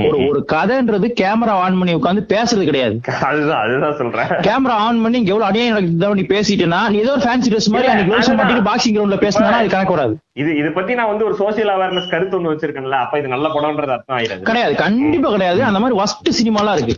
ஒரு. 0.00 0.16
ஒரு 0.26 0.40
கதைன்றது 0.52 1.08
கேமரா 1.20 1.54
ஆன் 1.62 1.78
பண்ணி 1.78 1.94
உட்காந்து 1.94 2.24
பேசுறது 2.32 2.64
கிடையாது 2.64 2.96
அதுதான் 3.28 3.62
அதுதான் 3.62 3.96
சொல்றேன் 4.00 4.30
கேமரா 4.46 4.76
ஆன் 4.84 5.02
பண்ணி 5.02 5.20
இங்க 5.20 5.32
எவ்வளவு 5.32 5.50
அநியாயம் 5.50 5.74
நடக்குது 5.74 6.18
நீ 6.20 6.26
பேசிட்டேன்னா 6.30 6.82
நீ 6.90 6.98
ஏதோ 6.98 7.12
ஒரு 7.12 7.24
ஃபேன்சி 7.24 7.50
ட்ரெஸ் 7.50 7.72
மாதிரி 7.72 7.92
அந்த 7.92 8.04
க்ளோஸ். 8.08 8.30
மாட்டிட்டு 8.32 8.66
பாக்ஸிங் 8.68 8.96
கிரவுண்ட்ல 8.96 9.20
பேசினா 9.24 9.48
அது 9.56 9.72
கணக்கு 9.72 9.96
வராது 9.96 10.14
இது 10.40 10.50
இத 10.56 10.68
பத்தி 10.74 10.94
நான் 10.94 11.06
வந்து 11.06 11.24
ஒரு 11.24 11.36
சோசியல் 11.38 11.70
அவேர்னஸ் 11.74 12.10
கருத்து 12.10 12.34
ஒண்ணு 12.40 12.46
வச்சிருக்கேன்ல 12.46 12.90
அப்ப 13.04 13.18
இது 13.18 13.28
நல்ல 13.28 13.48
படம்ன்றது 13.48 13.90
அர்த்தம் 13.90 14.18
ஆயிடாது. 14.18 14.42
கிடையாது 14.42 14.74
கண்டிப்பா 14.74 15.30
கிடையாது. 15.30 15.62
அந்த 15.62 15.78
மாதிரி 15.78 15.98
ஒஸ்ட் 16.00 16.28
சினிமாலாம் 16.40 16.72
இருக்கு. 16.72 16.94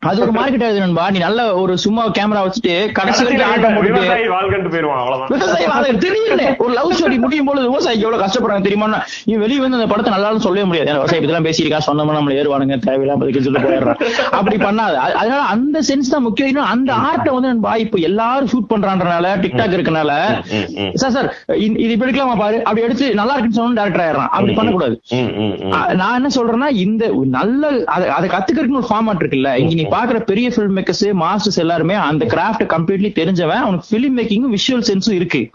அது 0.00 0.20
ஒரு 0.20 0.30
மார்க்கெட் 0.30 0.64
ஆகுது 0.64 0.78
நண்பா. 0.78 1.10
நீ 1.10 1.18
நல்ல 1.18 1.54
ஒரு 1.54 1.78
சும்மா 1.78 2.08
கேமரா 2.08 2.42
வச்சுட்டு 2.42 2.92
கடைசி 2.92 3.24
வரைக்கும் 3.24 3.50
ஆட்டம் 3.50 3.80
விவசாயி 3.80 4.28
வாழ்க்கண்டு 4.28 4.68
போயிருவான் 4.68 5.00
அவ்வளவுதான். 5.04 5.84
தெரியல 5.84 6.56
ஒரு 6.56 6.72
லவ் 6.72 6.92
ஸ்டோரி 6.92 7.18
முடியும் 7.18 7.44
போது 7.44 7.60
விவசாயிக்கு 7.62 7.98
எவ்வளவு 7.98 8.22
கஷ்டப்படுறாங்க 8.22 8.62
தெரியுமா 8.62 9.02
இவன் 9.24 9.40
வெளிய 9.40 9.60
வந்து 9.60 9.76
அந்த 9.76 9.88
படத்தை 9.88 10.12
நல்லாலும் 10.12 10.40
சொல்லவே 10.40 10.66
முடியாது. 10.66 10.92
விவசாயி 10.92 11.26
பத்தி 11.26 11.48
பேசியிருக்கா 11.48 11.78
சொன்னோம்னா 11.86 12.16
நம்மள 12.18 12.36
ஏறுவானுங்க 12.40 12.76
தேவையில்லாம 12.86 13.22
அதுக்கு 13.22 13.42
சொல்லிட்டு 13.42 13.68
போயிடுறான். 13.68 14.00
அப்படி 14.30 14.56
பண்ணாது. 14.56 14.96
அது- 14.96 15.18
அதனால 15.20 15.40
அந்த 15.40 15.80
சென்ஸ் 15.80 16.10
தான் 16.10 16.22
முக்கியம். 16.22 16.64
அந்த 16.64 16.92
ஆர்ட்டை 16.92 17.30
வந்து 17.32 17.48
நண்பா 17.48 17.76
இப்ப 17.76 17.98
எல்லாரும் 17.98 18.48
ஷூட் 18.48 18.72
பண்றான்றனால 18.72 19.26
டிக்டாக் 19.42 19.76
இருக்கனால. 19.76 20.10
சார் 20.94 21.10
சார் 21.10 21.34
இது 21.56 21.88
இப்படி 21.88 22.10
எடுக்கலாமா 22.10 22.36
பாரு? 22.36 22.56
அப்படி 22.56 22.80
எடுத்து 22.80 23.14
நல்லா 23.14 23.34
இருக்குன்னு 23.34 23.74
சொன்னா 23.74 23.84
டேரக்டர் 23.84 24.08
ஆயிடுறான். 24.08 24.28
அப்படி 24.28 24.52
பண்ணக்கூடாது. 24.52 25.00
நான் 25.94 26.14
என்ன 26.14 26.28
சொல்றேன்னா 26.34 26.70
இந்த 26.74 27.12
நல்ல 27.24 27.84
அத- 27.84 28.12
அதை 28.12 28.28
கத்துக்கிறதுக்கு 28.28 28.70
ஒரு 28.70 28.86
ஃபார்மாட் 28.90 29.22
இருக்குல்ல. 29.22 29.54
இங்க 29.54 29.74
நீ 29.74 29.84
பாக்குற 29.84 30.20
பெரிய 30.24 30.48
ஃபில்ம் 30.48 30.76
மேக்கர்ஸ் 30.76 31.06
மாஸ்டர்ஸ் 31.20 31.58
எல்லாருமே 31.58 31.94
அந்த 31.94 32.24
கிராஃப்ட் 32.24 32.62
கம்ப்ளீட்லி 32.62 33.10
தெரிஞ்சவன். 33.12 33.48
அவனுக்கு 33.48 33.86
ஃபிலிம் 33.90 34.16
மேக்கிங்கும் 34.16 34.56
விஷுவல் 34.56 34.82
சென்ஸும் 34.92 35.12
இருக்கு. 35.12 35.50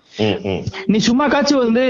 நீ 0.85 0.97
சும்மா 0.97 1.27
காட்சி 1.27 1.55
வந்து 1.55 1.81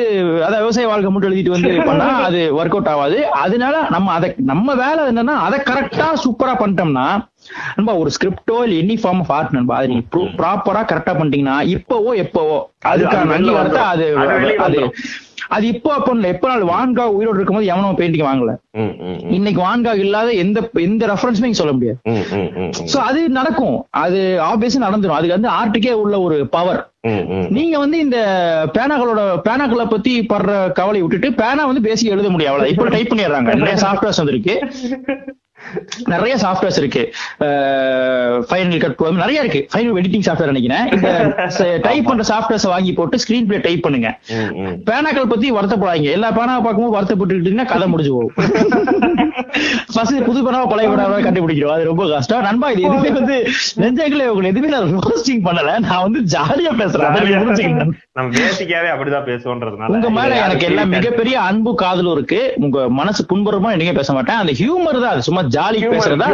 அதான் 0.48 0.58
விவசாய 0.58 0.88
வாழ்க்கை 0.88 1.12
மட்டும் 1.12 1.34
எழுதிட்டு 1.34 1.50
வந்து 1.50 1.82
பண்ணா 1.86 2.24
அது 2.24 2.54
ஒர்க் 2.54 2.70
அவுட் 2.70 2.88
ஆகாது. 2.88 3.32
அதனால 3.32 3.88
நம்ம 3.90 4.12
அதை 4.12 4.34
நம்ம 4.38 4.76
வேலை 4.76 5.04
என்னன்னா 5.04 5.38
அதை 5.40 5.60
கரெக்டா 5.60 6.06
சூப்பரா 6.26 6.54
பண்ணிட்டோம்னா 6.56 7.32
நண்பா 7.72 7.94
ஒரு 7.96 8.10
ஸ்கிரிப்டோ 8.10 8.58
இல்ல 8.66 8.76
எனி 8.82 8.96
ஃபார்ம் 9.00 9.22
ஆஃப் 9.22 9.32
ஆர்ட் 9.32 9.52
நண்பா 9.52 9.78
அது 9.78 9.88
நீங்க 9.88 10.06
ப்ராப்பரா 10.38 10.82
கரெக்டா 10.92 11.14
பண்ணிட்டீங்கன்னா 11.14 11.58
இப்பவோ 11.76 12.12
எப்பவோ 12.24 12.58
அது 12.84 13.04
அதுக்கான 13.04 13.36
அங்கீகாரத்தை 13.38 13.84
அது. 13.94 14.08
அது 14.60 14.80
அது 15.50 15.68
இப்போ 15.68 15.94
அப்போ 15.94 16.14
எப்ப 16.34 16.48
நாள் 16.50 16.64
வான்கா 16.72 17.04
உயிரோடு 17.18 17.38
இருக்கும்போது 17.38 17.70
எவனோ 17.74 17.92
பெயிண்டிங் 18.00 18.28
வாங்கல. 18.30 18.54
இன்னைக்கு 19.38 19.62
வான்காக் 19.62 20.04
இல்லாத 20.06 20.32
எந்த 20.44 20.70
எந்த 20.74 21.08
ரெஃபரன்ஸுமே 21.14 21.52
சொல்ல 21.52 21.74
முடியாது. 21.74 22.00
சோ 22.94 22.98
அது 23.10 23.30
நடக்கும். 23.30 23.86
அது 23.92 24.22
ஆப்வியஸா 24.50 24.86
நடந்துரும். 24.88 25.18
அதுக்கு 25.18 25.38
வந்து 25.38 25.54
ஆர்ட்டுக்கே 25.60 25.94
உள்ள 26.04 26.22
ஒரு 26.22 26.48
பவர். 26.58 26.82
நீங்க 27.50 27.78
வந்து 27.78 28.00
இந்த 28.00 28.18
பேனாக்களோட 28.78 29.22
பேனாக்களை 29.48 29.86
பத்தி 29.86 30.22
படுற 30.34 30.72
கவலை 30.80 31.02
விட்டுட்டு 31.02 31.32
பேனா 31.34 31.66
வந்து 31.66 31.88
பேசிக் 31.90 32.14
எழுத 32.16 32.30
முடியும். 32.30 32.52
அவ்வளவு 32.52 32.74
இப்போ 32.74 32.90
டைப் 32.96 33.12
பண்ணிடுறாங்க. 33.14 33.56
நிறைய 33.56 33.78
சாஃப்ட்வேர்ஸ் 33.86 34.22
வந்திருக்கு. 34.24 34.56
நிறைய 36.12 36.36
சாஃப்ட்வேர்ஸ் 36.36 36.78
இருக்கு. 36.80 37.14
ஃபைனல் 38.50 38.82
கட் 38.84 38.96
ப்ரோ 38.96 39.12
நிறைய 39.12 39.44
இருக்கு. 39.44 39.68
ஃபைனல் 39.72 40.00
எடிட்டிங் 40.00 40.26
சாஃப்ட்வேர் 40.28 40.52
நினைக்கிறேன். 40.54 40.88
இந்த 40.96 41.10
டைப் 41.86 42.08
பண்ற 42.08 42.24
சாஃப்ட்வேர்ஸ் 42.32 42.68
வாங்கி 42.72 42.94
போட்டு 42.94 43.18
ஸ்கிரீன் 43.24 43.48
பிளே 43.50 43.58
டைப் 43.58 43.86
பண்ணுங்க. 43.86 44.10
பேனாக்கள் 44.90 45.30
பத்தி 45.34 45.48
வருத்தப்படாதீங்க. 45.58 46.16
எல்லா 46.18 46.32
பேனாவை 46.38 46.64
பார்க்கும்போது 46.68 46.96
வருத்தப்பட்டுக்கிட்டீங்கன்னா 46.98 47.68
கதை 47.74 47.88
முடிஞ்சு 47.94 48.14
போகும் 48.16 48.34
ஃபர்ஸ்ட் 49.94 50.26
புது 50.28 50.40
பேனாவை 50.46 50.68
பழைய 50.72 50.88
பேனாவை 50.92 51.18
கண்டுபிடிக்கிறோம். 51.26 51.74
அது 51.76 51.84
ரொம்ப 51.90 52.04
கஷ்டம். 52.14 52.46
நண்பா 52.48 52.68
இது 52.74 52.82
எதுவுமே 52.88 53.12
வந்து 53.20 53.36
நெஞ்சங்களே 53.82 54.28
உங்களை 54.34 54.50
எதுவுமே 54.54 54.72
நான் 54.76 54.96
ரோஸ்டிங் 55.08 55.44
பண்ணல. 55.48 55.72
நான் 55.88 56.04
வந்து 56.06 56.20
ஜாலியா 56.36 56.72
பேசுறேன். 56.82 57.12
நம்ம 58.18 58.28
பேசிக்காவே 58.40 58.90
அப்படிதான் 58.94 59.28
பேசுவோன்றதுனால. 59.30 59.92
உங்க 59.96 60.10
மேல 60.18 60.32
எனக்கு 60.44 60.64
கேட்காது. 60.66 60.94
மிகப்பெரிய 60.96 61.36
அன்பு 61.50 61.74
காதலும் 61.84 62.16
இருக்கு. 62.18 62.42
உங்க 62.66 62.78
மனசு 63.00 63.22
புண்புறமா 63.32 63.72
நீங்க 63.82 63.96
பேச 64.00 64.14
மாட்டேன். 64.18 64.42
அந்த 64.44 64.56
ஹியூமர் 64.62 65.02
தான். 65.04 65.14
அது 65.14 65.28
சும்மா 65.30 65.44
ஜாலி 65.58 65.82
பேசுறதா? 65.96 66.30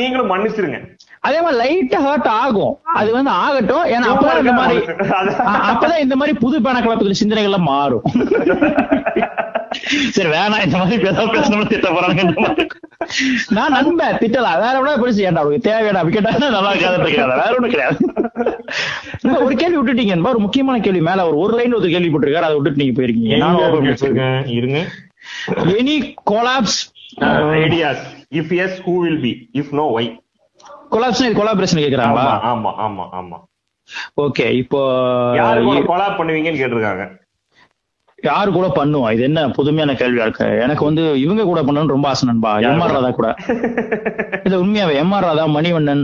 நீங்களும் 0.00 0.32
மன்னிச்சிருங்க. 0.34 0.80
அதே 1.26 1.38
மாதிரி 1.44 1.58
லைட்டா 1.60 1.98
ஹர்ட் 2.06 2.28
ஆகும். 2.44 2.72
அது 3.00 3.10
வந்து 3.16 3.30
ஆகட்டும். 3.42 3.84
ஏன்னா 3.92 4.08
அப்பதான் 4.12 4.40
இந்த 4.42 4.54
மாதிரி 4.58 4.78
அப்பதான் 5.70 6.02
இந்த 6.06 6.16
மாதிரி 6.20 6.32
புது 6.42 6.56
பேனக்களை 6.64 6.96
பத்தின 6.96 7.20
சிந்தனைகள்லாம் 7.22 7.68
மாறும். 7.72 8.02
சரி 10.16 10.28
வேணாம். 10.32 10.64
இந்த 10.64 10.76
மாதிரி 10.80 11.02
பேச 11.04 11.22
பேசணும் 11.34 11.70
திட்ட 11.72 11.88
போறாங்க. 11.94 12.22
நான் 13.56 13.74
நண்பேன் 13.76 14.18
திட்டலாம். 14.22 14.60
வேற 14.64 14.74
விட 14.80 14.92
பெருசு 15.00 15.24
ஏன்டா 15.28 15.42
அவருக்கு 15.42 15.68
தேவையான 15.68 16.00
அப்படி 16.00 16.16
கேட்டா 16.16 16.50
நல்லா 16.56 16.70
இருக்காது 16.74 17.38
வேற 17.42 17.54
ஒண்ணும் 17.56 17.74
கிடையாது. 17.74 17.98
ஒரு 19.44 19.54
கேள்வி 19.62 19.78
விட்டுட்டீங்க. 19.78 20.28
ஒரு 20.32 20.40
முக்கியமான 20.46 20.78
கேள்வி 20.86 21.02
மேல 21.08 21.26
ஒரு 21.28 21.36
ஒரு 21.44 21.54
லைன் 21.58 21.78
ஒரு 21.80 21.88
கேள்வி 21.94 22.10
போட்டிருக்காரு. 22.12 22.48
அதை 22.48 22.56
விட்டுட்டு 22.56 22.82
நீங்க 22.82 22.96
போயிருக்கீங்க. 23.00 24.28
இருங்க. 24.58 24.80
Any 25.78 25.96
collabs 26.30 26.80
ideas 27.64 28.04
if 28.40 28.52
yes 28.64 28.78
who 28.86 28.94
will 29.04 29.20
be 29.20 29.32
if 29.60 29.74
no 29.80 29.86
why 29.98 30.08
collabs 30.94 31.22
collaboration 31.40 31.84
கேக்குறாங்களா? 31.84 32.24
ஆமா 32.52 32.72
ஆமா 32.86 33.04
ஆமா 33.20 33.38
ஓகே 34.24 34.46
இப்போ 34.62 34.80
யாரு 35.36 35.62
கொலாப் 35.92 36.18
பண்ணுவீங்கன்னு 36.18 36.60
கேட்டிருக்காங்க. 36.60 37.04
யாரு 38.24 38.50
கூட 38.56 38.66
பண்ணுவோம் 38.76 39.12
இது 39.14 39.22
என்ன 39.28 39.40
புதுமையான 39.56 39.92
கேள்வியா 40.00 40.26
இருக்கு 40.26 40.46
எனக்கு 40.64 40.84
வந்து 40.88 41.02
இவங்க 41.20 41.44
கூட 41.50 41.60
பண்ணணும்னு 41.62 41.94
ரொம்ப 41.94 42.08
ஆசை 42.08 42.28
நண்பா. 42.30 42.52
M 42.68 42.82
R? 42.84 42.94
ராதா 42.96 43.10
கூட. 43.18 43.28
இல்ல 44.44 44.56
உண்மையாவே 44.62 44.94
எம் 45.02 45.14
ஆர் 45.16 45.26
ராதா 45.28 45.44
மணிவண்ணன் 45.56 46.02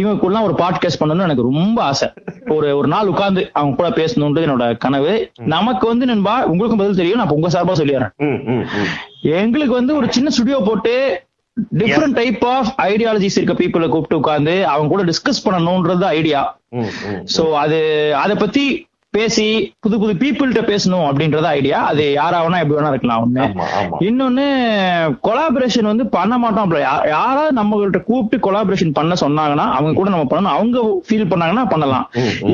இவங்க 0.00 0.16
கூட 0.20 0.42
ஒரு 0.48 0.56
பாட்காஸ்ட் 0.62 1.00
பண்ணணும்னு 1.00 1.28
எனக்கு 1.28 1.48
ரொம்ப 1.50 1.78
ஆசை. 1.90 2.08
ஒரு 2.56 2.70
ஒரு 2.78 2.88
நாள் 2.94 3.10
உட்கார்ந்து 3.12 3.42
அவங்க 3.58 3.76
கூட 3.80 3.90
பேசணும்ன்றது 4.00 4.46
என்னோட 4.48 4.68
கனவு. 4.84 5.14
நமக்கு 5.56 5.86
வந்து 5.92 6.06
நண்பா 6.12 6.36
உங்களுக்கும் 6.52 6.82
பதில் 6.82 7.00
தெரியும். 7.00 7.20
நான் 7.22 7.36
உங்க 7.38 7.50
சார்பா 7.56 7.76
சொல்லிடுறேன். 7.82 8.14
எங்களுக்கு 9.40 9.74
வந்து 9.74 9.94
ஒரு 9.96 10.08
சின்ன 10.10 10.30
ஸ்டுடியோ 10.30 10.60
போட்டு 10.68 10.94
டிஃப்ரெண்ட் 11.80 12.18
டைப் 12.18 12.44
ஆஃப் 12.52 12.70
ஐடியாலஜிஸ் 12.82 13.36
இருக்க 13.38 13.54
பீப்புளை 13.58 13.88
கூப்பிட்டு 13.88 14.20
உட்கார்ந்து 14.20 14.54
அவங்க 14.66 14.88
கூட 14.92 15.02
டிஸ்கஸ் 15.10 15.44
பண்ணணும்ன்றது 15.46 16.06
ஐடியா. 16.18 16.40
சோ 17.34 17.42
அது 17.62 17.80
அத 18.22 18.34
பத்தி 18.34 18.64
பேசி 19.16 19.46
புது 19.84 19.96
புது 20.02 20.12
பீப்புள்கிட்ட 20.20 20.60
பேசணும் 20.70 21.06
அப்படின்றது 21.08 21.48
ஐடியா 21.56 21.78
அது 21.90 22.04
யாரா 22.12 22.38
வேணா 22.44 22.60
எப்படி 22.62 22.76
வேணா 22.78 22.92
இருக்கலாம் 22.92 23.22
ஒண்ணு. 23.24 23.42
இன்னொன்னு 24.08 24.44
கொலாபரேஷன் 25.26 25.88
வந்து 25.90 26.04
பண்ண 26.14 26.34
மாட்டோம் 26.42 26.64
அப்படி. 26.64 26.80
யாராவது 27.14 27.52
நம்மகிட்ட 27.58 28.00
கூப்பிட்டு 28.08 28.44
கொலாபரேஷன் 28.46 28.94
பண்ண 28.98 29.16
சொன்னாங்கன்னா 29.24 29.66
அவங்க 29.78 29.92
கூட 29.98 30.10
நம்ம 30.14 30.28
பண்ணணும். 30.30 30.56
அவங்க 30.58 30.78
ஃபீல் 31.08 31.30
பண்ணாங்கன்னா 31.32 31.64
பண்ணலாம். 31.74 32.06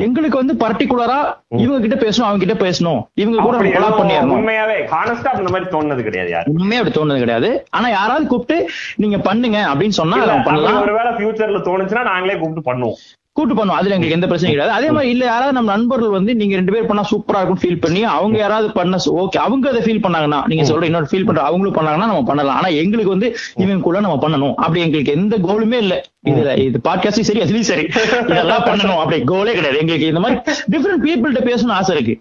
எங்களுக்கு 0.05 0.41
வந்து 0.41 0.55
பர்டிகுலரா 0.63 1.19
இவங்க 1.63 1.79
கிட்ட 1.85 1.99
பேசணும் 2.05 2.27
அவங்க 2.29 2.41
கிட்ட 2.45 2.57
பேசணும். 2.65 3.01
இவங்க 3.23 3.37
கூட 3.45 3.57
கொலாப் 3.77 3.99
பண்ணிடணும்? 3.99 4.35
உண்மையாவே 4.39 4.77
ஹானஸ்டா 4.95 5.31
அந்த 5.39 5.51
மாதிரி 5.55 5.69
தோணுனது 5.75 6.07
கிடையாது 6.09 6.31
யாரு 6.35 6.55
உண்மையே 6.57 6.81
அப்படி 6.81 6.95
தோணுது 6.99 7.23
கிடையாது. 7.25 7.51
ஆனா 7.77 7.89
யாராவது 7.97 8.27
கூப்பிட்டு 8.33 8.57
நீங்க 9.03 9.19
பண்ணுங்க 9.29 9.61
அப்படின்னு 9.71 9.99
சொன்னா 10.01 10.19
பண்ணலாம். 10.49 10.83
ஒருவேளை 10.87 11.13
ஃபியூச்சர்ல 11.19 11.61
தோணுச்சுன்னா 11.69 12.05
நாங்களே 12.11 12.37
கூப்பிட்டு 12.43 12.69
பண்ணுவோம். 12.69 12.99
கூட்டு 13.37 13.53
பண்ணுவோம் 13.55 13.79
அதுல 13.79 13.95
எங்களுக்கு 13.95 14.17
எந்த 14.17 14.27
பிரச்சனையும் 14.27 14.55
கிடையாது. 14.55 14.75
அதே 14.77 14.87
மாதிரி 14.91 15.09
இல்ல 15.09 15.25
யாராவது 15.25 15.55
நம்ம 15.57 15.71
நண்பர்கள் 15.75 16.09
வந்து 16.09 16.35
நீங்க 16.35 16.55
ரெண்டு 16.55 16.71
பேர் 16.71 16.85
பண்ணா 16.85 17.03
சூப்பரா 17.11 17.39
இருக்கும் 17.41 17.61
ஃபீல் 17.61 17.81
பண்ணி 17.81 18.01
அவங்க 18.03 18.37
யாராவது 18.37 18.69
பண்ண 18.71 18.97
ஓகே 19.23 19.39
அவங்க 19.45 19.69
அதை 19.69 19.81
ஃபீல் 19.85 20.03
பண்ணாங்கன்னா 20.05 20.39
நீங்க 20.47 20.63
சொல்ற 20.63 20.83
இன்னொரு 20.83 21.09
ஃபீல் 21.11 21.25
பண்ற 21.25 21.43
அவங்களும் 21.43 21.77
பண்ணாங்கன்னா 21.77 22.09
நம்ம 22.11 22.23
பண்ணலாம். 22.23 22.55
ஆனா 22.55 22.67
எங்களுக்கு 22.83 23.15
வந்து 23.15 23.29
இவங்க 23.55 23.81
கூட 23.81 23.99
நம்ம 23.99 24.17
பண்ணணும். 24.25 24.55
அப்படி 24.55 24.81
எங்களுக்கு 24.81 25.11
எந்த 25.11 25.37
கோலுமே 25.37 25.79
இல்ல. 25.85 25.95
இதுல 26.27 26.53
இது 26.57 26.77
பாட்காஸ்டும் 26.83 27.27
சரி 27.27 27.39
அதுலயும் 27.39 27.67
சரி. 27.67 27.83
இதெல்லாம் 28.29 28.63
பண்ணணும். 28.63 28.97
அப்படி 29.03 29.17
கோலே 29.23 29.51
கிடையாது. 29.51 29.77
எங்களுக்கு 29.77 30.07
இந்த 30.07 30.19
மாதிரி 30.19 30.39
டிஃப்ரெண்ட் 30.71 31.03
பீப்புள்கிட்ட 31.05 31.41
பேசணும்னு 31.49 31.75
ஆசை 31.77 31.93
இருக்கு. 31.95 32.15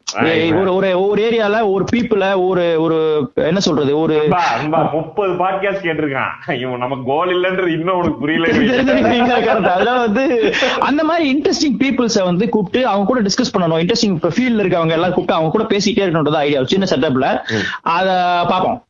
ஒரு 0.59 0.75
ஒரு 0.75 1.01
ஒவ்வொரு 1.01 1.23
ஏரியால 1.29 1.63
ஒரு 1.71 1.85
பீப்புள 1.93 2.47
ஒரு 2.47 2.81
ஒரு 2.81 2.99
என்ன 3.35 3.61
சொல்றது 3.61 3.99
ஒரு 3.99 4.17
முப்பது 4.93 5.33
பாட்காஸ்ட் 5.33 5.85
கேட்டிருக்கான். 5.87 6.61
இவன் 6.61 6.79
நமக்கு 6.79 7.05
கோல் 7.05 7.33
இல்லன்றது 7.37 7.73
இன்னும் 7.79 7.99
உனக்கு 7.99 8.19
புரியல. 8.19 8.47
அதெல்லாம் 9.73 10.01
வந்து 10.01 10.55
அந்த 10.79 11.05
மாதிரி 11.05 11.25
இன்ட்ரெஸ்டிங் 11.33 11.77
பீப்புள்ஸ 11.83 12.25
வந்து 12.25 12.49
கூப்பிட்டு 12.49 12.87
அவங்க 12.87 13.07
கூட 13.07 13.21
டிஸ்கஸ் 13.21 13.55
பண்ணணும். 13.57 13.83
இன்ட்ரெஸ்டிங் 13.83 14.17
ஃபீல்ட்ல 14.37 14.65
இருக்கவங்க 14.65 14.97
எல்லாம் 15.01 15.15
கூப்பிட்டு 15.17 15.39
அவங்க 15.41 15.53
கூட 15.57 15.67
பேசிட்டே 15.75 16.07
இருக்கணும்ன்றது 16.07 16.43
ஐடியா 16.47 16.65
சின்ன 16.65 16.89
செட்டப்ல 16.91 17.39
அத 17.83 18.09
பாப்போம். 18.53 18.81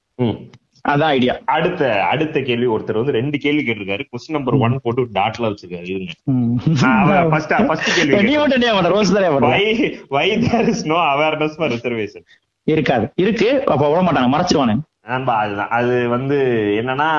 அதான் 0.91 1.13
ஐடியா 1.17 1.35
அடுத்த 1.57 1.83
அடுத்த 2.13 2.41
கேள்வி 2.41 2.69
ஒருத்தர் 2.75 3.01
வந்து 3.01 3.15
ரெண்டு 3.19 3.39
கேள்வி 3.39 3.63
கேட்டிருக்காரு. 3.63 4.05
கொஸ்டின் 4.11 4.37
நம்பர் 4.37 4.55
ஒன் 4.55 4.81
போட்டு 4.83 5.03
டாட்ல 5.15 5.49
வச்சிருக்காரு. 5.49 5.89
இருங்க. 5.95 6.13
அவேர்னஸ் 11.15 11.57
ஃபார் 11.59 11.73
ரிசர்வேஷன் 11.77 12.27
இருக்காது. 12.65 13.05
இருக்கு 13.25 13.51
அப்ப 13.67 13.85
விட 13.91 14.01
மாட்டாங்க 14.07 14.31
மறைச்சிருவானு. 14.35 14.77
நண்பா 15.07 15.35
அதுதான். 15.43 15.71
அது 15.79 15.95
வந்து 16.09 16.39
என்னன்னா 16.81 17.11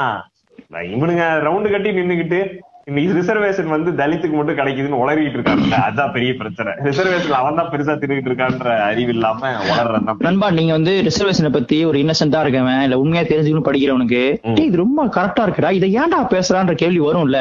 இவனுங்க 0.96 1.24
ரவுண்டு 1.46 1.70
கட்டி 1.72 1.90
நின்னுகிட்டு 1.90 2.40
இன்னைக்கு 2.90 3.14
ரிசர்வேஷன் 3.16 3.68
வந்து 3.68 3.92
தலித்துக்கு 3.94 4.36
மட்டும் 4.36 4.58
கிடைக்குதுன்னு 4.58 5.00
உளறிட்டு 5.00 5.38
இருக்காங்க. 5.38 5.76
அதான் 5.88 6.12
பெரிய 6.12 6.32
பிரச்சனை. 6.34 6.72
ரிசர்வேஷன் 6.84 7.38
அவன் 7.40 7.56
தான் 7.56 7.70
பெருசா 7.70 7.94
திருவிட்டு 7.96 8.30
இருக்கான்ற 8.30 8.70
அறிவு 8.84 9.12
இல்லாம 9.12 9.42
உளறதான் 9.66 10.20
நண்பா 10.20 10.50
நீங்க 10.52 10.72
வந்து 10.72 11.04
ரிசர்வேஷனை 11.04 11.52
பத்தி 11.52 11.86
ஒரு 11.86 12.00
இன்னசென்டா 12.00 12.42
இருக்கவன் 12.42 12.82
இல்ல 12.82 13.00
உண்மையா 13.00 13.24
தெரிஞ்சுக்கணும் 13.24 13.68
படிக்கிறவனுக்கு 13.68 14.22
ம். 14.44 14.54
"டேய், 14.54 14.66
இது 14.66 14.78
ரொம்ப 14.78 15.06
கரெக்டா 15.10 15.44
இருக்குடா. 15.46 15.72
இதை 15.72 15.90
ஏன்டா 15.98 16.22
பேசுறான்ற 16.30 16.74
கேள்வி 16.76 17.02
வரும்ல. 17.02 17.40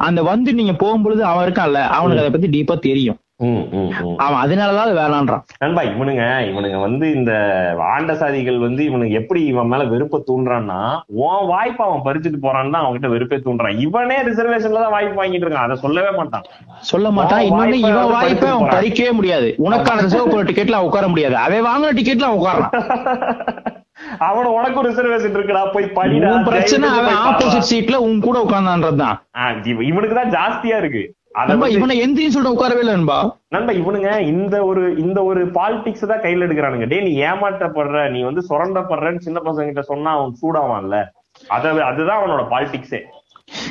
அந்த 0.00 0.22
வந்து 0.22 0.52
நீங்க 0.54 0.72
போகும்பொழுது 0.76 1.24
அவன் 1.24 1.46
இருக்கான்ல 1.46 1.82
அவனுக்கு 1.92 2.24
அதை 2.24 2.30
பத்தி 2.30 2.50
டீப்பா 2.54 2.78
தெரியும். 2.80 3.18
ம், 3.40 3.64
ம், 3.70 3.88
ம். 4.00 4.14
அவன் 4.16 4.40
அதனாலதான் 4.42 4.84
அது 4.84 4.94
வேணான்றான். 4.94 5.42
நண்பா 5.58 5.82
இவனுங்க 5.82 6.22
இவனுங்க 6.50 6.80
வந்து 6.80 7.12
இந்த 7.12 7.32
ஆண்ட 7.88 8.12
சாதிகள் 8.12 8.58
வந்து 8.58 8.84
இவனுக்கு 8.84 9.14
எப்படி 9.14 9.44
இவன் 9.44 9.66
மேல 9.66 9.84
வெறுப்பை 9.84 10.24
தூண்டுறான்னா 10.28 10.78
உன் 11.24 11.46
வாய்ப்பை 11.46 11.86
அவன் 11.86 12.04
பறிச்சுட்டு 12.04 12.38
போறான்னு 12.42 12.70
தான் 12.70 12.84
அவன்கிட்ட 12.84 13.08
வெறுப்பே 13.08 13.38
தூண்டுறான். 13.38 13.78
இவனே 13.78 14.16
ரிசர்வேஷன்ல 14.20 14.82
தான் 14.84 14.90
வாய்ப்பு 14.90 15.20
வாங்கிட்டு 15.20 15.46
இருக்கான். 15.46 15.66
அதை 15.68 15.76
சொல்லவே 15.76 16.10
மாட்டான். 16.10 16.46
சொல்ல 16.84 17.10
மாட்டான். 17.10 17.40
இன்னொன்னு 17.40 17.80
இவன் 17.82 18.10
வாய்ப்பை 18.10 18.48
அவன். 18.50 18.72
பறிக்கவே 18.76 19.12
முடியாது. 19.12 19.50
உனக்கான 19.58 20.00
ரிசர்வ் 20.00 20.32
போற 20.32 20.42
டிக்கெட்ல 20.42 20.80
உட்கார 20.88 21.08
முடியாது. 21.08 21.36
அவன் 21.36 21.66
வாங்கின 21.66 21.94
டிக்கெட்ல 22.00 22.28
அவன் 22.28 22.40
உட்காரலாம் 22.40 22.72
அவன 24.26 24.48
உனக்கும் 24.56 24.86
ரிசர்வேஷன் 24.86 25.36
இருக்குடா. 25.36 25.62
போய் 25.72 25.86
படிடா. 25.94 26.30
பிரச்சனை 26.48 26.88
அவன். 26.90 27.20
ஆப்போசிட் 27.26 27.68
சீட்ல 27.70 27.96
உன் 28.06 28.20
கூட 28.20 28.38
உட்கார்ந்தான்றதுதான். 28.44 29.16
இவனுக்கு 29.84 30.14
தான் 30.14 30.32
ஜாஸ்தியா 30.32 30.76
இருக்கு. 30.76 31.04
இவனை 31.76 31.96
எந்திரின்னு 32.04 32.34
சொல்லிட்டு 32.34 32.56
உட்காரவே 32.56 32.82
இல்லை 32.82 32.94
நண்பா. 32.96 33.18
நண்பா 33.54 33.72
இவனுங்க 33.80 34.10
இந்த 34.32 34.56
ஒரு 34.64 34.82
இந்த 35.04 35.18
ஒரு 35.30 35.40
பாலிடிக்ஸ் 35.58 36.10
தான் 36.12 36.22
கையில 36.24 36.46
எடுக்கிறானுங்க. 36.46 36.86
டேய் 36.92 37.06
நீ 37.08 37.12
ஏமாற்றப்படுற 37.28 38.04
நீ 38.14 38.20
வந்து 38.22 38.42
சுரண்டப்படுறன்னு 38.50 39.24
சின்ன 39.26 39.40
பசங்க 39.48 39.66
கிட்ட 39.70 39.84
சொன்னா 39.92 40.12
அவன் 40.18 40.32
சூடாவான்ல. 40.42 40.98
அத 41.56 41.64
அதுதான் 41.90 42.20
அவனோட 42.20 42.42
பாலிடிக்ஸே 42.52 43.00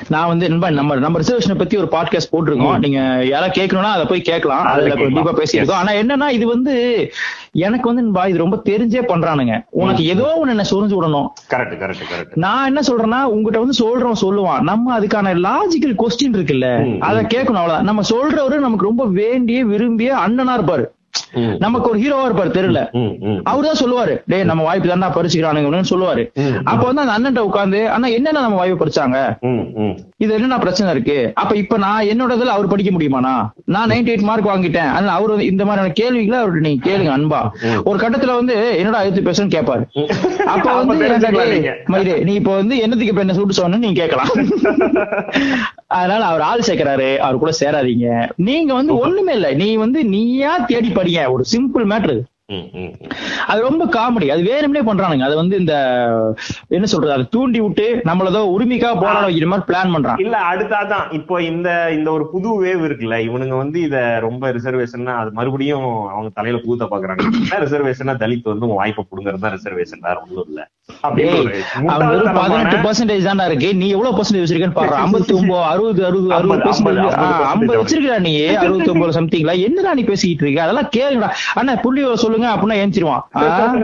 நான் 0.07 0.27
வந்து 0.27 0.49
நண்பா 0.49 0.69
நம்ம 0.69 0.95
நம்ம 0.95 1.19
ரிசர்வேஷனை 1.19 1.57
பத்தி 1.57 1.77
ஒரு 1.77 1.87
பாட்காஸ்ட் 1.91 2.31
போட்டிருக்கோம். 2.31 2.79
நீங்க 2.79 3.25
யாராவது 3.25 3.63
கேட்கணும்னா 3.63 3.81
அதை 3.81 4.05
போய் 4.05 4.21
கேட்கலாம். 4.21 4.65
அதுல. 4.65 4.95
கண்டிப்பா 4.95 5.33
பேசியிருக்கோம். 5.33 5.71
ஆனா 5.71 5.91
என்னன்னா 5.91 6.29
இது 6.29 6.47
வந்து 6.47 7.11
எனக்கு 7.51 7.87
வந்து 7.87 8.01
நண்பா 8.01 8.27
இது 8.27 8.37
ரொம்ப 8.37 8.61
தெரிஞ்சே 8.65 9.05
பண்றானுங்க. 9.07 9.65
உனக்கு 9.69 10.05
ஏதோ 10.05 10.41
ஒண்ணு 10.45 10.49
என்ன 10.49 10.65
சொரிஞ்சு 10.71 10.99
விடணும். 10.99 11.27
கரெக்ட் 11.53 11.75
கரெக்ட் 11.77 12.03
கரெக்ட் 12.15 12.31
நான் 12.33 12.65
என்ன 12.65 12.79
சொல்றேன்னா 12.79 13.21
உங்ககிட்ட 13.23 13.59
வந்து 13.59 13.77
சொல்றோம் 13.79 14.15
சொல்லுவான். 14.21 14.61
நம்ம 14.61 14.99
அதுக்கான 14.99 15.33
லாஜிக்கல் 15.47 15.95
கொஸ்டின் 15.97 16.33
இருக்குல்ல. 16.33 16.97
அதை 16.99 17.23
கேட்கணும் 17.23 17.43
அவ்வளவுதான். 17.45 17.83
நம்ம 17.83 18.01
சொல்றவரு 18.09 18.59
நமக்கு 18.59 18.85
ரொம்ப 18.85 19.05
வேண்டிய 19.05 19.65
விரும்பிய 19.65 20.15
அண்ணனா 20.27 20.59
இருப்பாரு. 20.59 20.85
நமக்கு 21.59 21.89
ஒரு 21.89 21.99
ஹீரோவா 21.99 22.25
இருப்பாரு 22.27 22.51
தெரியல 22.57 22.81
அவர்தான் 23.43 23.81
சொல்லுவாரு 23.83 24.23
டேய் 24.27 24.43
நம்ம 24.43 24.63
வாய்ப்பு 24.63 24.87
தானே 24.87 25.07
பறிச்சுக்கிறானுங்க 25.07 25.81
சொல்லுவாரு. 25.89 26.23
அப்ப 26.63 26.85
வந்து 26.85 27.01
அந்த 27.01 27.13
அண்ணன் 27.13 27.37
உட்காந்து 27.37 27.85
அண்ணா 27.85 28.07
என்னென்ன 28.07 28.41
நம்ம 28.41 28.57
வாய்ப்பு 28.57 28.85
பறிச்சாங்க? 28.85 29.17
இது 30.19 30.31
என்ன 30.35 30.57
பிரச்சனை 30.57 30.89
இருக்கு? 30.93 31.15
அப்ப 31.41 31.53
இப்ப 31.61 31.77
நான் 31.77 32.09
என்னோட 32.11 32.33
இதுல 32.37 32.53
அவர் 32.55 32.69
படிக்க 32.73 32.91
முடியுமாண்ணா? 32.91 33.33
நான் 33.73 33.89
98 33.89 34.11
எயிட் 34.11 34.27
மார்க் 34.27 34.47
வாங்கிட்டேன். 34.47 34.91
அதனால 34.95 35.15
அவர் 35.17 35.41
இந்த 35.47 35.63
மாதிரியான 35.65 35.95
கேள்விகளை 35.99 36.37
அவர்கிட்ட 36.39 36.67
நீங்க 36.67 36.83
கேளுங்க 36.89 37.11
அன்பா. 37.15 37.39
ஒரு 37.89 37.97
கட்டத்துல 38.03 38.35
வந்து 38.35 38.55
என்னடா 38.77 38.99
அழுத்து 38.99 39.25
பேசுன்னு 39.27 39.55
கேட்பாரு 39.55 39.83
அப்ப 40.53 40.67
வந்து. 40.73 40.95
மயிரே, 41.93 42.15
நீ 42.27 42.33
இப்ப 42.33 42.53
வந்து 42.55 42.77
என்னத்துக்கு 42.77 43.13
இப்ப 43.13 43.25
என்ன 43.25 43.35
சூட்டு 43.39 43.57
சொன்னு 43.59 43.83
நீங்க 43.85 43.99
கேட்கலாம். 44.01 44.31
அதனால 45.97 46.21
அவர் 46.25 46.45
ஆள் 46.51 46.65
சேர்க்கிறாரு. 46.67 47.09
அவர் 47.17 47.41
கூட 47.43 47.51
சேராதீங்க. 47.59 48.07
நீங்க 48.49 48.71
வந்து 48.73 48.95
ஒண்ணுமே 48.97 49.33
இல்ல. 49.33 49.49
நீ 49.53 49.69
வந்து 49.75 49.99
நீயா 50.15 50.53
தேடி 50.71 50.91
படிங்க. 50.91 51.29
ஒரு 51.35 51.45
சிம்பிள் 51.53 51.87
மேட்ரு 51.93 52.17
அது 53.47 53.59
ரொம்ப 53.61 53.83
காமெடி 53.93 54.27
அது 54.31 54.41
வேணும்னே 54.49 54.81
பண்றானுங்க. 54.87 55.23
அது 55.27 55.35
வந்து 55.39 55.55
இந்த 55.61 55.75
என்ன 56.75 56.87
சொல்றது 56.91 57.15
அதை 57.15 57.25
தூண்டி 57.33 57.59
விட்டு 57.63 57.85
நம்மளதோ 58.05 58.41
உரிமைக்காக 58.55 58.95
போராட 58.99 59.23
வைக்கிற 59.27 59.47
மாதிரி 59.51 59.67
பிளான் 59.69 59.93
பண்றான். 59.95 60.19
இல்ல 60.23 60.35
அடுத்தாதான் 60.51 61.07
இப்போ 61.17 61.35
இந்த 61.43 61.69
இந்த 61.95 62.09
ஒரு 62.11 62.25
புது 62.33 62.51
வேவ் 62.63 62.83
இருக்குல்ல 62.87 63.17
இவனுங்க 63.27 63.55
வந்து 63.57 63.79
இத 63.81 63.95
ரொம்ப 64.25 64.51
ரிசர்வேஷன் 64.57 65.09
அது 65.15 65.31
மறுபடியும் 65.39 65.85
அவங்க 66.11 66.31
தலையில 66.37 66.59
பூத்த 66.65 66.87
பாக்குறாங்க. 66.93 67.23
ரிசர்வேஷனா 67.65 68.15
தலித் 68.21 68.51
வந்து 68.53 68.71
வாய்ப்பை 68.75 69.05
புடுங்கிறது 69.05 69.45
தான் 69.45 69.55
ரிசர்வேஷன் 69.57 70.05
வேற 70.07 70.17
ஒண்ணும் 70.25 70.47
இல்ல. 70.49 70.61
பதினெட்டு 72.37 72.77
பர்சன்டேஜ் 72.83 73.27
தான்டா 73.27 73.45
இருக்கு. 73.49 73.69
நீ 73.79 73.87
எவ்வளவு 73.95 74.15
பர்சன்டேஜ் 74.17 74.43
வச்சிருக்கேன்னு 74.43 74.77
பாரு 74.77 74.93
ஐம்பத்தி 75.05 75.33
ஒன்பது 75.39 75.63
அறுபது 75.71 76.01
அறுபது 76.07 76.33
அறுபது 76.37 76.61
percentage. 76.65 77.15
ஐம்பது. 77.49 77.79
வச்சிருக்கா 77.79 78.17
நீ. 78.25 78.33
அறுபத்தி 78.61 78.91
ஒன்பது 78.93 79.17
சம்திங்ல 79.17 79.55
என்னடா 79.65 79.93
நீ 79.93 80.05
பேசிக்கிட்டு 80.05 80.45
இருக்க? 80.45 80.61
அதெல்லாம் 80.65 80.91
கேளுங்கடா. 80.95 81.31
அண்ணா 81.59 81.75
புள்ளி 81.83 82.01
விவரம் 82.01 82.23
சொல்லுங்க 82.35 82.55
அப்படின்னா 82.55 82.79
ஏஞ்சிருவான். 82.83 83.23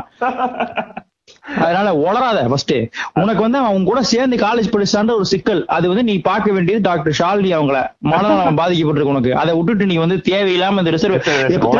அதனால 1.55 1.95
உளராத 1.95 2.43
ஃபர்ஸ்ட் 2.47 2.73
உனக்கு 3.13 3.41
வந்து 3.41 3.57
அவன் 3.57 3.83
கூட 3.83 4.01
சேர்ந்து 4.01 4.35
காலேஜ் 4.35 4.71
படிச்சான்ற 4.71 5.13
ஒரு 5.13 5.25
சிக்கல். 5.25 5.65
அது 5.65 5.87
வந்து 5.87 6.03
நீ 6.03 6.19
பார்க்க 6.19 6.51
வேண்டியது 6.51 6.81
டாக்டர் 6.81 7.15
ஷாலினி 7.19 7.47
அவங்கள. 7.47 7.87
மனநலம் 7.99 8.57
பாதிக்கப்பட்டிருக்கு 8.57 9.11
உனக்கு. 9.13 9.35
அதை 9.35 9.55
விட்டுட்டு 9.55 9.85
நீ 9.85 9.95
வந்து 9.95 10.15
தேவையில்லாம 10.15 10.77
இந்த 10.77 10.89
ரிசர்வ் 10.89 11.27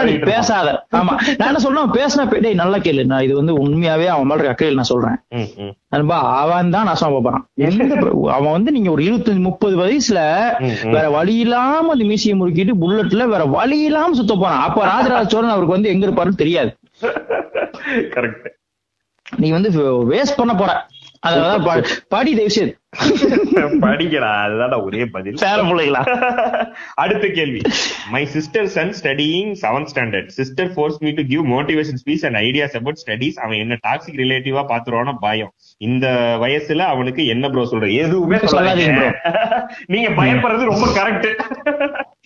நீ 0.04 0.12
பேசாத. 0.12 0.86
ஆமா. 0.92 1.36
நான் 1.38 1.48
என்ன 1.48 1.60
சொல்றேன்? 1.60 1.90
பேசினா 1.90 2.40
டேய் 2.40 2.54
நல்லா 2.54 2.78
கேளு. 2.78 3.06
நான் 3.06 3.22
இது 3.22 3.36
வந்து 3.36 3.66
உண்மையாவே 3.66 4.06
அவன் 4.06 4.26
மேல 4.26 4.52
அக்கையில் 4.52 4.74
நான் 4.74 4.84
சொல்றேன். 4.84 5.16
நண்பா 5.90 6.38
அவன் 6.38 6.70
தான் 6.70 6.88
நாசமா 6.88 7.22
போறான். 7.22 7.50
எந்த 7.56 7.96
பிர- 7.96 8.30
அவன் 8.30 8.52
வந்து 8.52 8.72
நீங்க 8.72 8.92
ஒரு 8.92 9.04
இருபத்தஞ்சு 9.04 9.40
முப்பது 9.40 9.78
வயசுல. 9.78 10.20
வேற 10.90 11.10
வழி 11.10 11.36
இல்லாம 11.36 11.92
அந்த 11.92 12.04
மீசியை 12.04 12.34
முறுக்கிட்டு 12.34 12.72
புல்லட்ல 12.82 13.28
வேற 13.28 13.46
வழி 13.46 13.84
இல்லாம 13.84 14.14
சுத்த 14.14 14.36
போறான். 14.36 14.60
அப்ப 14.60 14.84
ராஜராஜ 14.84 15.28
சோழன் 15.28 15.50
அவருக்கு 15.50 15.74
வந்து 15.74 15.90
எங்க 15.90 16.08
இருப்பாருன்னு 16.08 16.36
தெரியாது. 16.36 16.76
கரெக்ட் 17.88 18.56
நீ 19.36 19.50
வந்து 19.50 19.70
வேஸ்ட் 20.12 20.38
பண்ண 20.38 20.56
போற. 20.56 20.88
அதான் 21.28 21.86
படி 22.08 22.32
தயவு 22.32 22.50
செய்து. 22.50 22.78
படிக்கடா 23.82 24.30
அதுதான்டா 24.44 24.84
ஒரே 24.84 25.06
பதில். 25.06 25.34
பிள்ளைகளா 25.34 26.02
அடுத்த 26.94 27.28
கேள்வி. 27.28 27.62
My 28.10 28.26
sister 28.26 28.68
son 28.68 28.96
studying 29.02 29.52
seventh 29.62 29.88
standard 29.94 30.28
sister 30.28 30.74
forces 30.74 30.98
me 31.00 31.12
to 31.12 31.24
give 31.24 31.52
motivation 31.52 31.98
speech 32.06 32.26
and 32.26 32.36
ideas 32.36 32.76
about 32.76 33.04
studies 33.06 33.34
அவன் 33.34 33.58
என்ன 33.58 33.78
டாக்ஸிக் 33.88 34.20
ரிலேட்டிவா 34.20 34.64
பாத்துருவானோ 34.68 35.14
பயம். 35.20 35.54
இந்த 35.78 36.38
வயசுல 36.42 36.78
அவனுக்கு 36.78 37.28
என்ன 37.28 37.50
ப்ரோ 37.50 37.68
சொல்ற? 37.72 37.94
எதுவுமே 37.94 38.36
சொல்லாதீங்க. 38.36 39.14
நீங்க 39.86 40.10
பயப்படுறது 40.10 40.64
ரொம்ப 40.64 40.88
கரெக்ட் 40.88 41.36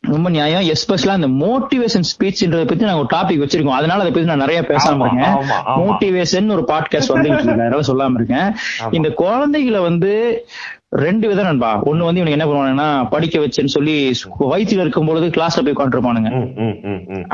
ரொம்ப 0.02 0.30
நியாயம். 0.30 0.62
எஸ்பெஷலா 0.62 1.24
இந்த 1.24 1.28
மோட்டிவேஷன் 1.28 2.04
ஸ்பீச்ன்றத 2.12 2.68
பத்தி 2.68 2.86
நாங்க 2.86 3.00
ஒரு 3.00 3.08
டாபிக் 3.12 3.46
வச்சிருக்கோம். 3.46 3.78
அதனால 3.80 4.00
அதை 4.00 4.12
பத்தி 4.12 4.28
நான் 4.28 4.38
நிறைய 4.38 4.62
பேசாம 4.62 5.06
இருக்கேன். 5.06 5.36
மோட்டிவேஷன் 5.66 6.52
ஒரு 6.52 6.66
பாட்காஸ்ட் 6.68 7.38
அதனால 7.38 7.80
சொல்லாம 7.80 8.14
இருக்கேன். 8.14 8.56
இந்த 8.92 9.10
குழந்தைகளை 9.10 9.80
வந்து 9.80 10.46
ரெண்டு 10.92 11.28
விதம் 11.28 11.46
நண்பா. 11.46 11.82
ஒண்ணு 11.82 12.08
வந்து 12.08 12.22
இவனுக்கு 12.22 12.38
என்ன 12.38 12.48
பண்ணுவானுங்கன்னா 12.48 13.10
படிக்க 13.10 13.40
வச்சேன்னு 13.40 13.76
சொல்லி 13.76 14.14
வயிற்றுல 14.40 14.86
இருக்கும் 14.86 15.06
பொழுது 15.06 15.28
கிளாஸ்ல 15.28 15.66
போய் 15.66 15.76
உட்காந்துருப்பானுங்க 15.76 16.30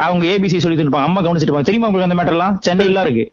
அவங்க 0.06 0.26
ஏபிசி 0.34 0.58
சொல்லி 0.58 0.84
இருப்பாங்க. 0.84 1.10
அம்மா 1.10 1.22
கவனிச்சிட்டு 1.22 1.50
இருப்பாங்க. 1.50 1.70
தெரியுமா 1.70 1.88
உங்களுக்கு 1.88 2.10
அந்த 2.10 2.20
மேட்டர் 2.20 2.38
எல்லாம் 2.38 2.60
சென்னையில 2.68 3.02
இருக்கு. 3.02 3.32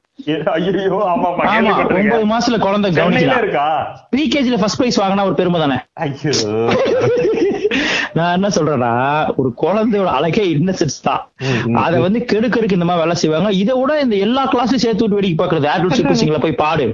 ஒன்பது 1.98 2.32
மாசத்துல 2.32 2.58
குழந்தை 2.58 2.92
கவனிக்கலாம் 2.92 3.44
இருக்கா? 3.44 3.96
ப்ரீகேஜில 4.16 4.60
ஃபர்ஸ்ட் 4.60 4.76
பிரைஸ் 4.76 5.00
வாங்கினா 5.00 5.24
ஒரு 5.24 5.34
பெருமை 5.34 5.60
தானே? 5.60 5.78
நான் 8.16 8.34
என்ன 8.36 8.48
சொல்றேன்னா 8.56 8.90
ஒரு 9.40 9.50
குழந்தையோட 9.62 10.10
அழகே 10.16 10.42
இன்னசென்ஸ் 10.54 10.98
தான். 11.06 11.22
அத 11.84 11.94
வந்து 12.04 12.20
கெடுக்கறதுக்கு 12.32 12.76
இந்த 12.78 12.86
மாதிரி 12.88 13.02
வேலை 13.02 13.14
செய்வாங்க. 13.22 13.50
இதை 13.62 13.74
விட 13.80 13.92
இந்த 14.04 14.16
எல்லா 14.26 14.42
கிளாஸ்லயும் 14.52 14.82
சேர்த்து 14.84 15.02
விட்டு 15.04 15.18
வேடிக்கை 15.18 15.38
பாக்குறது 15.40 15.66
ஆட்வல் 15.72 15.96
சூப்பர் 16.20 16.44
போய் 16.44 16.60
பாடு. 16.62 16.86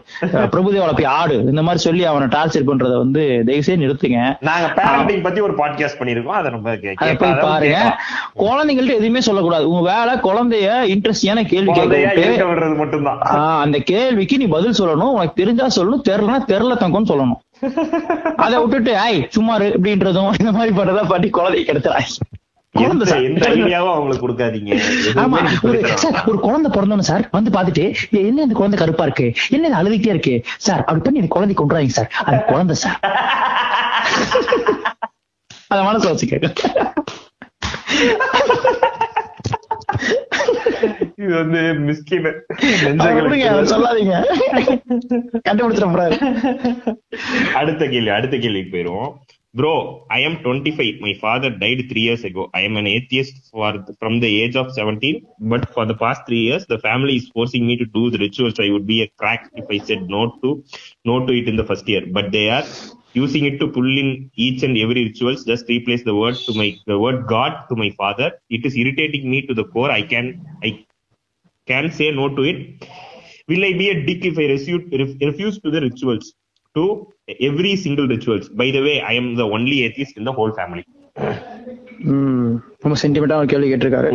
பிரபுதேவால 0.55 0.95
போய் 1.01 1.11
ஆடு. 1.19 1.37
இந்த 1.53 1.65
மாதிரி 1.67 1.83
சொல்லி 1.87 2.05
அவனை 2.13 2.29
டார்ச்சர் 2.37 2.69
பண்றத 2.71 2.95
வந்து 3.05 3.25
தயவுசெய்து 3.49 3.83
நிறுத்துங்க. 3.83 4.21
நாங்க 4.49 4.69
பேரண்டிங் 4.79 5.25
பத்தி 5.27 5.43
ஒரு 5.49 5.57
பாட்காஸ்ட் 5.61 6.01
பண்ணிருக்கோம் 6.01 6.39
அதை 6.41 6.51
நம்ம 6.55 6.77
போய் 7.25 7.37
பாருங்க. 7.45 7.83
குழந்தைங்கள்ட்ட 8.45 8.99
எதுவுமே 9.01 9.23
சொல்லக்கூடாது. 9.29 9.67
உங்க 9.73 9.83
வேலை 9.93 10.15
குழந்தைய 10.29 10.71
இன்ட்ரெஸ்டியான 10.95 11.47
கேள்வி 11.53 11.71
குழந்தையா 11.73 12.09
கேட்க 12.09 12.27
இருக்க 12.31 12.49
விடுறது 12.53 12.79
மட்டும்தான். 12.83 13.21
அந்த 13.67 13.79
கேள்விக்கு 13.93 14.41
நீ 14.43 14.49
பதில் 14.57 14.81
சொல்லணும். 14.83 15.15
உனக்கு 15.19 15.41
தெரிஞ்சா 15.43 15.69
சொல்லணும். 15.79 16.05
தெரியலனா 16.11 16.41
தெரியல 16.55 16.77
தங்கம்னு 16.85 17.13
சொல்லணும். 17.13 17.41
அதை 18.37 18.61
விட்டுட்டு 18.61 19.03
ஐ 19.03 19.25
சும்மா 19.29 19.59
அப்படின்றதும் 19.59 20.41
இந்த 20.41 20.53
மாதிரி 20.53 20.77
பண்றதா 20.77 21.09
பாட்டி 21.09 21.31
குழந்தை 21.31 21.65
எதுவுமே 25.05 25.39
ஒரு 26.27 26.41
குழந்தை 26.41 26.71
பிறந்தோன்னு 26.71 27.03
சார் 27.03 27.29
வந்து 27.31 27.51
பாத்துட்டு 27.51 27.95
"ஏய், 28.11 28.23
என்ன 28.23 28.43
இந்த 28.43 28.55
குழந்தை 28.55 28.79
கருப்பா 28.79 29.05
இருக்கு? 29.05 29.35
என்ன 29.51 29.79
அழுதுகிட்டே 29.79 30.09
இருக்கு? 30.09 30.45
சார் 30.59 30.81
அப்படி 30.81 31.01
பண்ணி 31.01 31.19
இந்த 31.19 31.29
குழந்தை 31.29 31.57
கொண்டுறாங்க 31.57 31.91
சார். 31.91 32.11
அது 32.25 32.45
குழந்தை 32.45 32.77
சார். 32.77 32.99
அத 35.71 35.83
மனசு 35.83 36.09
இது 41.23 41.33
வந்து 41.41 41.61
மிஸ்கின் 41.87 42.29
சொல்லாதீங்க. 43.73 44.15
கண்டுபிடிச்சிட 45.49 45.89
அடுத்த 47.61 47.83
கேள்வி 47.95 48.13
அடுத்த 48.19 48.37
கேள்விக்கு 48.45 48.73
போயிருவோம் 48.75 49.11
bro 49.55 49.73
I 50.17 50.19
am 50.27 50.37
twenty 50.45 50.73
five 50.75 50.91
my 51.05 51.13
father 51.21 51.55
died 51.63 51.81
three 51.91 52.03
years 52.07 52.25
ago. 52.29 52.43
I 52.59 52.61
am 52.67 52.77
an 52.81 52.89
atheist 52.97 53.37
for 53.55 53.77
from 53.99 54.19
the 54.25 54.29
age 54.43 54.57
of 54.63 54.71
seventeen 54.79 55.19
but 55.53 55.67
for 55.73 55.89
the 55.91 55.97
past 56.05 56.25
three 56.29 56.39
years 56.47 56.67
the 56.73 56.79
family 56.85 57.15
is 57.21 57.29
forcing 57.35 57.67
me 57.71 57.77
to 57.83 57.87
do 57.97 58.03
the 58.15 58.21
rituals 58.27 58.61
I 58.67 58.69
would 58.75 58.89
be 58.93 58.99
a 59.07 59.09
crack 59.23 59.43
if 59.63 59.69
I 59.77 59.81
said 59.89 60.03
no 60.17 60.23
to 60.43 60.51
no 61.11 61.17
to 61.27 61.33
it 61.41 61.49
in 61.53 61.59
the 61.63 61.67
first 61.71 61.89
year. 61.93 62.03
But 62.19 62.29
they 62.37 62.47
are 62.57 62.67
using 63.16 63.44
it 63.46 63.56
to 63.56 63.68
pull 63.70 63.90
in 63.96 64.10
each 64.38 64.62
and 64.64 64.76
every 64.78 65.02
rituals 65.04 65.42
just 65.46 65.66
replace 65.70 66.04
the 66.04 66.16
word 66.16 66.38
to 66.40 66.54
my 66.54 66.70
the 66.86 66.98
word 66.98 67.20
god 67.28 67.54
to 67.70 67.76
my 67.76 67.90
father 67.94 68.28
it 68.50 68.66
is 68.66 68.76
irritating 68.76 69.26
me 69.30 69.42
to 69.42 69.54
the 69.54 69.66
core 69.66 69.92
i 69.92 70.04
can 70.06 70.26
i 70.64 70.72
can 71.68 71.86
say 71.92 72.10
no 72.12 72.28
to 72.30 72.44
it 72.44 72.60
will 73.50 73.64
i 73.64 73.74
be 73.76 73.88
a 73.90 73.98
dick 74.04 74.24
if 74.24 74.38
i 74.38 74.48
refuse, 74.48 74.84
ref- 74.94 75.20
refuse 75.24 75.58
to 75.60 75.72
the 75.72 75.82
rituals 75.82 76.28
to 76.76 76.84
every 77.48 77.70
single 77.82 78.08
rituals 78.08 78.48
by 78.60 78.66
the 78.72 78.80
way 78.82 78.94
I 79.10 79.14
am 79.16 79.30
the 79.38 79.46
only 79.54 79.78
atheist 79.84 80.18
in 80.20 80.28
the 80.30 80.34
whole 80.40 80.54
family 80.58 80.84
hmm, 82.10 82.50
ரொம்ப 82.84 82.96
சென்டிமெண்டா 83.04 83.38
ஒரு 83.42 83.48
கேள்வி 83.52 83.68
கேட்டிருக்காரு 83.72 84.10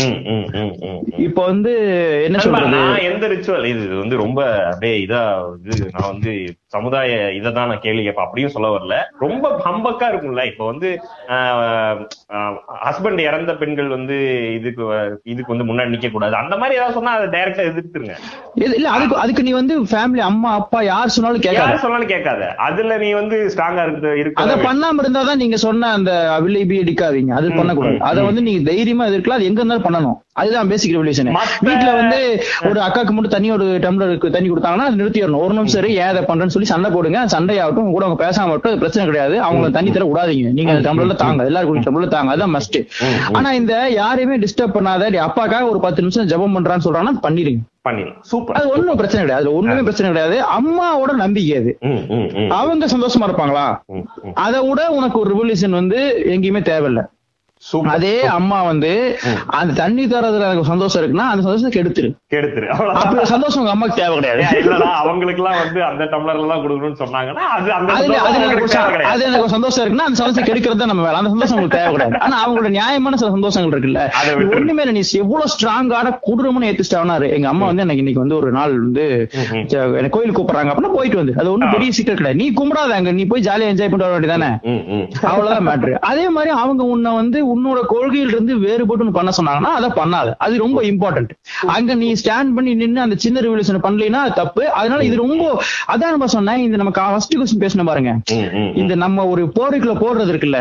இப்போ 1.18 1.44
வந்து 1.44 1.72
என்ன 2.24 2.38
சொல்றது? 2.38 3.02
எந்த 3.02 3.26
ritual 3.28 3.64
இது 3.64 3.96
வந்து 3.98 4.16
ரொம்ப 4.16 4.64
அப்படியே 4.64 5.06
இதா 5.06 5.44
இது 5.64 5.90
நான் 5.98 6.10
வந்து 6.10 6.54
சமுதாய 6.74 7.14
இததான் 7.14 7.66
நான் 7.66 7.80
கேள்வி 7.80 8.02
கேட்பேன். 8.02 8.24
அப்படியும் 8.24 8.50
சொல்ல 8.50 8.68
வரல. 8.68 8.94
ரொம்ப 9.18 9.62
ஹம்பக்கா 9.64 10.02
இருக்கும்ல. 10.02 10.46
இப்ப 10.46 10.66
வந்து 10.66 11.00
ஹஸ்பண்ட் 12.84 13.18
இறந்த 13.18 13.54
பெண்கள் 13.54 13.86
வந்து 13.86 14.48
இதுக்கு 14.54 14.84
இதுக்கு 15.24 15.56
வந்து 15.56 15.74
முன்னாடி 15.74 15.86
நிக்க 15.86 16.10
கூடாது 16.10 16.34
அந்த 16.34 16.56
மாதிரி 16.56 16.76
ஏதாவது 16.76 16.94
சொன்னா 16.94 17.12
அதை 17.12 17.40
டைரக்டா 17.40 17.72
எதிர்த்துருங்க. 17.72 18.14
இது- 18.56 18.74
இல்ல 18.74 18.90
அதுக்கு 18.90 19.16
அதுக்கு 19.16 19.42
நீ 19.42 19.52
வந்து 19.52 19.82
ஃபேமிலி 19.82 20.18
அம்மா 20.18 20.52
அப்பா 20.54 20.82
யார் 20.82 21.08
சொன்னாலும் 21.08 21.40
கேட்காத. 21.40 21.68
யார் 21.68 21.78
சொன்னாலும் 21.78 22.06
கேட்காத. 22.06 22.54
அதுல 22.54 22.96
நீ 22.96 23.12
வந்து 23.12 23.52
ஸ்ட்ராங்கா 23.56 24.16
இருக்கு 24.16 24.42
அத 24.42 24.56
பண்ணாம 24.56 25.06
இருந்தாதான் 25.06 25.34
நீங்க 25.34 25.56
சொன்ன 25.56 25.92
அந்த 25.92 26.36
வில்லைபி 26.40 26.82
அடிக்காதீங்க. 26.84 27.30
அது 27.30 27.52
பண்ணக்கூடாது. 27.52 28.00
அத. 28.00 28.24
வந்து 28.24 28.42
நீங்க 28.42 28.70
தைரியமா 28.70 29.06
எதிர்க்கலாம். 29.06 29.30
அது 29.30 29.44
எங்க 29.44 29.62
இருந்தாலும் 29.62 29.82
பண்ணணும். 29.82 30.23
அதுதான் 30.40 30.68
பேசிக் 30.68 30.94
ரெவல்யூஷன் 30.96 31.28
வீட்டுல 31.66 31.90
வந்து 31.96 32.20
ஒரு 32.68 32.80
அக்காக்கு 32.86 33.12
மட்டும் 33.16 33.34
தண்ணி 33.34 33.50
ஒரு 33.56 33.66
டம்ளருக்கு 33.84 34.30
தண்ணி 34.36 34.48
கொடுத்தாங்கன்னா 34.50 34.86
அதை 34.86 34.96
நிறுத்திடணும். 35.00 35.42
ஒரு 35.44 35.54
நிமிஷம் 35.58 35.66
சரி 35.66 35.90
ஏன் 35.94 36.10
அதை 36.12 36.22
பண்றேன்னு 36.22 36.54
சொல்லி 36.54 36.68
சண்டை 36.68 36.90
போடுங்க. 36.90 37.18
சண்டையாகட்டும் 37.34 37.82
உங்க 37.84 37.94
கூட 37.96 38.04
அவங்க 38.04 38.18
பேசாம 38.24 38.46
மட்டும் 38.46 38.78
பிரச்சனை 38.78 39.04
கிடையாது. 39.10 39.36
அவங்க 39.40 39.70
தண்ணி 39.70 39.90
தர 39.90 40.06
விடாதீங்க. 40.06 40.52
நீங்க 40.58 40.72
அந்த 40.72 40.92
டம்ளர்ல 40.92 41.14
தாங்க. 41.14 41.44
எல்லாரும் 41.44 41.86
டம்ளர்ல 41.88 42.08
தாங்க. 42.08 42.30
அதான் 42.34 42.56
மஸ்ட். 42.56 42.78
ஆனா 43.32 43.52
இந்த 43.52 43.74
யாரையுமே 43.90 44.38
டிஸ்டர்ப் 44.38 44.74
பண்ணாத 44.78 45.12
அப்பாக்காக 45.28 45.70
ஒரு 45.70 45.80
பத்து 45.86 46.04
நிமிஷம் 46.06 46.28
ஜெபம் 46.32 46.56
பண்றான்னு 46.56 46.86
சொல்றாங்கன்னா 46.88 47.14
பண்ணிடலாம் 47.22 47.62
சூப்பர். 48.20 48.56
அது 48.56 48.68
ஒண்ணும் 48.68 49.00
பிரச்சனை 49.00 49.22
கிடையாது. 49.24 49.56
ஒண்ணுமே 49.56 49.80
பிரச்சனை 49.80 50.12
கிடையாது. 50.12 50.36
அம்மாவோட 50.58 51.12
நம்பிக்கை 51.24 51.56
அது. 51.62 51.72
அவங்க 52.60 52.86
சந்தோஷமா 52.86 53.26
இருப்பாங்களா. 53.26 53.66
அதை 54.34 54.68
விட 54.68 54.88
உனக்கு 54.98 55.18
ஒரு 55.18 55.30
ரிவல்யூஷன் 55.34 55.78
வந்து 55.80 55.98
எங்கேயுமே 56.26 56.62
தேவையில்ல. 56.70 57.02
அதே 57.94 58.16
அம்மா 58.36 58.58
வந்து 58.62 58.90
அந்த 59.58 59.72
தண்ணி 59.80 60.04
தரதுல 60.06 60.48
எனக்கு 60.48 60.70
சந்தோஷம் 60.70 61.00
இருக்குன்னா 61.02 61.26
அந்த 61.32 61.42
சந்தோஷத்தை 61.44 61.72
கெடுத்துரு. 61.76 62.08
கெடுத்துரு. 62.34 62.66
அப்படி 63.00 63.24
சந்தோஷம் 63.32 63.60
உங்க 63.62 63.72
அம்மாக்கு 63.74 63.98
தேவை 64.00 64.14
கிடையாது. 64.16 64.42
அவங்களுக்கு 65.02 65.42
எல்லாம் 65.42 65.58
வந்து 65.62 65.80
அந்த 65.90 66.04
டம்ளர்ல 66.12 66.44
எல்லாம் 66.46 66.62
கொடுக்கணும்னு 66.64 67.00
சொன்னாங்கன்னா 67.02 67.44
அது 69.12 69.24
எனக்கு 69.28 69.54
சந்தோஷம் 69.54 69.84
இருக்குன்னா 69.84 70.06
அந்த 70.08 70.18
சந்தோஷம் 70.20 70.48
கெடுக்கிறது 70.48 70.90
நம்ம 70.92 71.04
வேலை. 71.06 71.18
அந்த 71.20 71.32
சந்தோஷம் 71.34 71.56
உங்களுக்கு 71.56 71.78
தேவை 71.78 71.92
கிடையாது. 71.94 72.20
ஆனா 72.26 72.36
அவங்களோட 72.44 72.70
நியாயமான 72.78 73.20
சில 73.22 73.30
சந்தோஷங்கள் 73.36 73.74
இருக்குல்ல. 73.74 74.02
ஒண்ணுமே 74.58 74.84
நீ 74.98 75.04
எவ்வளவு 75.22 75.52
ஸ்ட்ராங்கான 75.54 76.12
கொடூரமான 76.28 76.70
ஏத்திஸ்ட் 76.72 76.98
ஆனாரு 77.02 77.28
எங்க 77.38 77.48
அம்மா 77.52 77.64
வந்து 77.70 77.84
எனக்கு 77.86 78.04
இன்னைக்கு 78.04 78.24
வந்து 78.24 78.38
ஒரு 78.40 78.52
நாள் 78.58 78.76
வந்து 78.84 79.06
எனக்கு 79.70 80.14
கோயிலுக்கு 80.16 80.40
கூப்பிடுறாங்க. 80.40 80.70
அப்படின்னா 80.72 80.92
போயிட்டு 80.98 81.20
வந்து. 81.22 81.36
அது 81.40 81.52
ஒண்ணும் 81.54 81.74
பெரிய 81.74 81.90
சீக்கிரம் 81.96 82.20
கிடையாது. 82.20 82.40
நீ 82.42 82.48
கும்பிடாத 82.60 82.98
அங்க. 82.98 83.12
நீ 83.18 83.24
போய் 83.32 83.46
ஜாலியா 83.48 83.70
என்ஜாய் 83.72 83.90
பண்ணிட்டு 83.90 84.08
வர 84.08 84.14
வேண்டியதானே. 84.16 84.50
அவ்வளவுதான் 85.32 85.66
மேட்ரு 85.70 85.92
அதே 86.10 86.26
மாதிரி 86.36 86.52
அவங்க 86.62 86.82
உன்னை 86.94 87.10
வந்து 87.20 87.38
உன்னோட 87.54 87.80
கொள்கையில 87.92 88.34
இருந்து 88.34 88.54
வேறுபட்டு 88.64 89.16
பண்ண 89.18 89.32
சொன்னாங்கன்னா 89.38 89.72
அதை 89.78 89.88
பண்ணாத. 89.98 90.28
அது 90.44 90.54
ரொம்ப 90.64 90.78
இம்பார்ட்டன்ட் 90.90 91.32
அங்க 91.74 91.94
நீ 92.00 92.08
ஸ்டாண்ட் 92.20 92.54
பண்ணி 92.56 92.74
நின்னு 92.80 93.00
அந்த 93.04 93.16
சின்ன 93.24 93.40
ரிவல்யூஷன் 93.46 93.84
பண்ணலைன்னா 93.86 94.20
அது 94.26 94.34
தப்பு. 94.40 94.62
அதனால 94.78 95.00
இது 95.08 95.16
ரொம்ப 95.22 95.42
அதான் 95.92 96.14
நம்ம 96.14 96.28
சொன்னேன் 96.34 96.62
இந்த 96.66 96.76
நம்ம 96.80 96.92
ஃபர்ஸ்ட் 96.96 97.36
கொஸ்டின் 97.38 97.62
பேசணும் 97.64 97.90
பாருங்க. 97.90 98.10
இந்த 98.82 98.94
நம்ம 99.04 99.26
ஒரு 99.32 99.42
போரைக்குள்ள 99.56 99.96
போடுறது 100.02 100.32
இருக்குல்ல. 100.34 100.60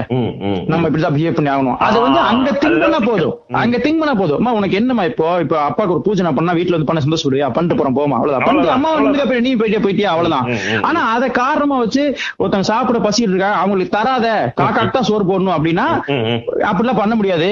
நம்ம 0.72 0.84
இப்படிதான் 0.88 1.16
பிஹேவ் 1.18 1.38
பண்ணி 1.38 1.52
ஆகணும். 1.54 1.78
அது 1.88 1.98
வந்து 2.06 2.20
அங்க 2.32 2.50
திங்க் 2.62 2.82
பண்ணா 2.84 3.00
போதும். 3.08 3.34
அங்க 3.62 3.78
திங்க் 3.86 4.02
பண்ணா 4.02 4.16
போதும். 4.22 4.39
அம்மா 4.41 4.54
உனக்கு 4.60 4.80
என்னமா 4.82 5.04
இப்போ? 5.12 5.28
இப்போ 5.44 5.58
அப்பாக்கு 5.68 5.96
ஒரு 5.96 6.04
பூஜை 6.08 6.32
பண்ணா 6.39 6.54
வீட்டுல 6.60 6.78
வந்து 6.78 6.89
பண்ண 6.89 7.02
சந்தோஷப்படுவியா? 7.06 7.50
பண்ணிட்டு 7.56 7.78
போறோம் 7.80 7.98
போமா 8.00 8.18
அவ்வளவுதான். 8.20 8.46
பண்ணிட்டு 8.48 8.76
அம்மா 8.78 8.91
வந்து 8.98 9.41
நீ 9.46 9.54
போயிட்டியா 9.62 9.82
போயிட்டியா? 9.86 10.10
அவ்வளவுதான். 10.14 10.46
ஆனா 10.89 11.02
அதை 11.16 11.28
காரணமா 11.41 11.78
வச்சு 11.84 12.04
ஒருத்தங்க 12.41 12.68
சாப்பிட 12.72 13.00
பசிட்டு 13.06 13.32
இருக்காங்க 13.32 13.60
அவங்களுக்கு 13.62 13.96
தராத 13.98 14.28
காக்காக்கு 14.60 14.96
தான் 14.98 15.08
சோறு 15.10 15.26
போடணும் 15.30 15.56
அப்படின்னா 15.56 15.86
ம். 16.16 16.39
அப்படிலாம் 16.84 17.01
பண்ண 17.01 17.15
முடியாது. 17.19 17.49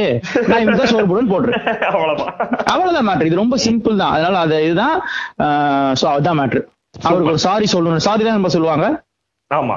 நான் 0.52 0.80
தான் 0.80 0.92
சோறு 0.92 1.10
போடுன்னு 1.10 1.34
போடுறேன் 1.34 1.62
அவ்வளவுதான். 2.72 3.08
மேட்ரு 3.10 3.28
இது 3.30 3.42
ரொம்ப 3.42 3.58
சிம்பிள் 3.66 4.00
தான். 4.02 4.14
அதனால 4.16 4.40
அது 4.46 4.58
இதுதான் 4.68 4.96
சோ 6.00 6.06
அதுதான் 6.14 6.40
மேட்ரு 6.40 6.62
அவருக்கு 7.08 7.46
சாரி 7.48 7.68
சொல்லணும். 7.74 8.06
சாரி 8.08 8.24
தான் 8.28 8.38
நம்ம 8.38 8.52
சொல்லுவாங்க. 8.56 8.88
ஆமா. 9.52 9.76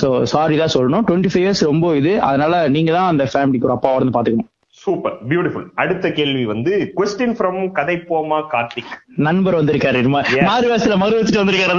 சோ 0.00 0.08
சாரி 0.32 0.56
தான் 0.62 0.74
சொல்லணும். 0.76 1.04
டுவெண்ட்டி 1.08 1.32
ஃபைவ் 1.32 1.44
இயர்ஸ் 1.46 1.62
ரொம்ப 1.70 1.94
இது. 2.00 2.12
அதனால 2.28 2.54
நீங்க 2.76 2.92
தான் 2.98 3.10
அந்த 3.12 3.24
ஃபேமிலிக்கு 3.32 3.68
ஒரு 3.68 3.76
அப்பாவா 3.76 3.98
இருந்து 3.98 4.16
பாத்துக்கணும் 4.16 4.52
சூப்பர் 4.84 5.14
பியூட்டிஃபுல் 5.28 5.68
அடுத்த 5.82 6.06
கேள்வி 6.16 6.42
வந்து 6.54 6.72
கொஸ்டின் 6.98 7.36
ஃப்ரம் 7.36 7.60
கதை 7.78 7.94
போமா 8.08 8.38
கார்த்திக்? 8.52 8.90
நண்பர் 9.26 9.56
வந்திருக்காரு. 9.60 10.00
மாறு 10.48 10.66
வேசல 10.72 10.96
மறு 11.02 11.18
வச்சுட்டு 11.20 11.42
வந்திருக்காரு 11.42 11.72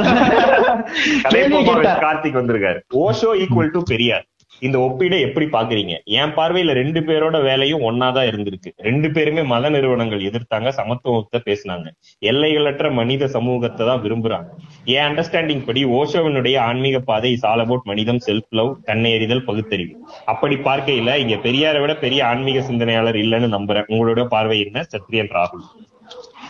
கதை 1.26 1.44
போமா 1.54 1.76
கார்த்திக் 2.06 2.40
வந்திருக்காரு. 2.42 2.80
Osho 3.06 3.30
equal 3.44 3.76
to 3.76 3.84
Periyar. 3.92 4.26
இந்த 4.60 4.78
ஒப்பீடை 4.80 5.18
எப்படி 5.20 5.46
பாக்குறீங்க 5.46 6.04
என் 6.04 6.34
பார்வையில 6.38 6.72
ரெண்டு 6.72 7.00
பேரோட 7.00 7.44
வேலையும் 7.44 7.82
ஒன்னாதான் 7.82 8.28
இருந்திருக்கு. 8.30 8.72
ரெண்டு 8.78 9.12
பேருமே 9.12 9.44
மத 9.44 9.70
நிறுவனங்கள் 9.70 10.20
எதிர்த்தாங்க 10.20 10.72
சமத்துவத்தை 10.80 11.42
பேசினாங்க. 11.46 11.88
எல்லைகளற்ற 12.22 12.94
மனித 12.94 13.28
சமூகத்தை 13.28 13.88
தான் 13.88 14.02
விரும்புறாங்க. 14.04 14.50
என் 14.86 15.06
அண்டர்ஸ்டாண்டிங் 15.08 15.66
படி 15.66 15.86
ஓஷோவினுடைய 15.86 16.58
ஆன்மீக 16.58 17.00
பாதை 17.00 17.32
இஸ் 17.32 17.46
ஆல் 17.46 17.60
அபவுட் 17.60 17.86
மனிதம் 17.86 18.22
செல்ஃப் 18.28 18.50
லவ் 18.50 18.78
தன்னை 18.84 19.12
எறிதல் 19.12 19.46
பகுத்தறிவு. 19.46 19.94
அப்படி 20.26 20.56
பார்க்கையில 20.56 21.18
இங்க 21.18 21.36
பெரியாரை 21.36 21.80
விட 21.80 21.96
பெரிய 21.96 22.26
ஆன்மீக 22.26 22.62
சிந்தனையாளர் 22.62 23.16
இல்லைன்னு 23.16 23.56
நம்புறேன். 23.58 23.90
உங்களோட 23.90 24.26
பார்வை 24.26 24.66
என்ன? 24.66 24.86
சத்ரியன் 24.92 25.34
ராகுல். 25.38 25.68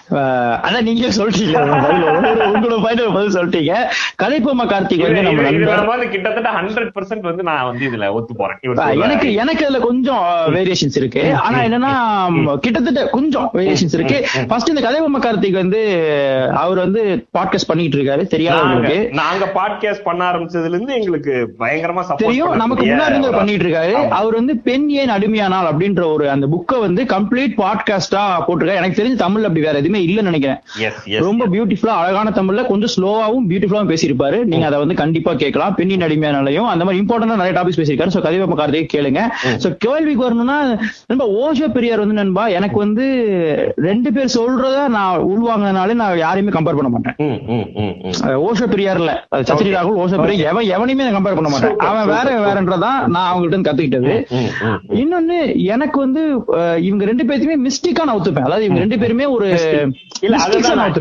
நீங்களே 0.09 1.13
சொல்லிட்டீங்க 1.13 1.61
உங்க 1.61 1.75
பதில். 1.75 2.41
உங்களோட- 2.47 2.83
பதில் 2.83 3.09
பதில் 3.13 3.33
சொல்லிட்டீங்க. 3.33 3.75
கலைப்பொம்மா 4.23 4.65
கார்த்திக் 4.65 5.01
வந்து 5.01 5.21
நம்ம 5.75 6.05
கிட்டத்தட்ட 6.05 6.51
ஹண்ட்ரட் 6.51 6.91
பர்சன்ட் 6.95 7.21
வந்து 7.21 7.43
நான் 7.43 7.65
வந்து 7.65 7.89
இதுல 7.89 8.11
ஒத்து 8.11 8.35
போறேன். 8.35 9.01
எனக்கு 9.01 9.33
எனக்கு 9.33 9.65
அதுல 9.65 9.79
கொஞ்சம் 9.85 10.23
வேரியேஷன்ஸ் 10.47 10.95
இருக்கு. 10.95 11.35
ஆனா 11.35 11.59
என்னன்னா 11.59 12.57
கிட்டத்தட்ட 12.57 13.07
கொஞ்சம் 13.07 13.49
வேரியேஷன்ஸ் 13.53 13.93
இருக்கு. 13.93 14.27
ஃபர்ஸ்ட் 14.47 14.69
இந்த 14.69 14.81
கதைபொம்மை 14.81 15.21
கார்த்திக் 15.21 15.51
வந்து 15.51 16.05
அவர் 16.53 16.77
வந்து 16.77 17.27
பாட்காஸ்ட் 17.37 17.67
பண்ணிட்டு 17.67 17.97
இருக்காரு. 17.97 18.05
நாங்க 18.05 18.37
தெரியாதவங்களுக்கு. 18.37 19.13
நாங்க 19.13 19.51
பாட்காஸ்ட் 19.55 20.01
பண்ண 20.03 20.31
ஆரம்பிச்சதுல 20.31 20.67
இருந்து 20.67 20.93
எங்களுக்கு 20.93 21.55
பயங்கரமா 21.59 22.15
தெரியும் 22.15 22.55
நமக்கு 22.55 22.85
முன்னாடி 22.85 23.31
பண்ணிட்டு 23.31 23.65
இருக்காரு. 23.65 23.91
அவர் 23.91 24.33
வந்து 24.33 24.57
பெண் 24.57 24.89
ஏன் 24.89 25.09
அடிமையானால்? 25.09 25.67
அப்படின்ற 25.71 26.13
ஒரு 26.13 26.29
அந்த 26.29 26.47
புக்கை 26.47 26.79
வந்து 26.79 27.03
கம்ப்ளீட் 27.03 27.53
பாட்காஸ்டா 27.57 28.43
போட்டிருக்காரு. 28.47 28.75
எனக்கு 28.75 29.03
தெரிஞ்சு 29.03 29.21
தமிழ்ல 29.21 29.41
அப்படி 29.41 29.61
வேற 29.61 29.71
எதுவுமே 29.71 29.96
இல்லைன்னு 30.05 30.31
நினைக்கிறேன். 30.31 30.59
ரொம்ப 31.27 31.47
பியூட்டிஃபுல்லா 31.53 31.95
அழகான 32.01 32.33
தமிழ்ல 32.37 32.63
கொஞ்சம் 32.71 32.93
ஸ்லோவாவும் 32.95 33.47
பியூட்டிஃபுல்லாவும் 33.51 33.91
பேசியிருப்பாரு. 33.93 34.39
நீங்க 34.51 34.65
அதை 34.69 34.79
வந்து 34.83 34.97
கண்டிப்பா 35.01 35.33
கேட்கலாம். 35.43 35.75
பெண்ணின் 35.79 36.05
அடிமையானாலையும் 36.07 36.69
அந்த 36.73 36.83
மாதிரி 36.85 37.01
இம்பார்ட்டன்டா 37.03 37.39
நிறைய 37.41 37.55
டாபிக்ஸ் 37.57 37.79
பேசியிருக்காரு. 37.81 38.13
சோ 38.15 38.21
கதிவப்ப 38.27 38.57
கார்த்திகை 38.61 38.87
கேளுங்க. 38.95 39.21
சோ 39.63 39.69
கேள்விக்கு 39.85 40.25
வரணும்னா 40.27 40.57
நண்பா 41.09 41.27
ஓஷோ 41.43 41.69
பெரியார் 41.77 42.03
வந்து 42.03 42.19
நண்பா 42.21 42.45
எனக்கு 42.59 42.79
வந்து 42.85 43.05
ரெண்டு 43.87 44.09
பேர் 44.17 44.35
சொல்றத 44.37 44.87
நான் 44.97 45.25
உள்வாங்கினாலே 45.31 45.95
நான் 46.01 46.21
யாரையுமே 46.25 46.55
கம்பேர் 46.57 46.79
பண்ண 46.79 46.91
மாட்டேன். 46.95 47.15
ஓஷோ 48.47 48.67
பெரியார்ல 48.73 49.13
சத்ரி 49.51 49.71
ராகுல் 49.77 49.99
ஓஷோ 50.03 50.19
பெரியார் 50.23 50.51
எவன் 50.51 50.71
எவனையுமே 50.75 51.11
கம்பேர் 51.17 51.37
பண்ண 51.39 51.51
மாட்டேன். 51.53 51.77
அவன் 51.89 52.11
வேற 52.15 52.27
வேறன்றதான் 52.45 52.99
நான் 53.13 53.29
அவங்ககிட்ட 53.29 53.55
இருந்து 53.55 53.69
கத்துக்கிட்டது. 53.69 54.13
இன்னொன்னு 55.01 55.39
எனக்கு 55.75 55.97
வந்து 56.05 56.21
இவங்க 56.87 57.05
ரெண்டு 57.11 57.25
பேர்த்தையுமே 57.29 57.57
மிஸ்டேக்கா 57.67 58.05
நான் 58.07 58.17
ஒத்துப்பேன். 58.19 58.47
அதாவது 58.47 58.65
இவங்க 58.67 58.81
ரெண்டு 58.83 58.99
பேருமே 59.03 59.25
ஒரு 59.35 59.47
இல்ல 60.21 60.37
அதுதான் 60.37 60.93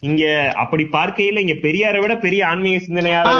இங்க 0.00 0.52
அப்படி 0.54 0.86
பார்க்கையில 0.92 1.38
இங்க 1.38 1.52
பெரியாரை 1.52 2.00
விட 2.00 2.16
பெரிய 2.16 2.46
ஆன்மீக 2.46 2.78
சிந்தனையாளர். 2.78 3.32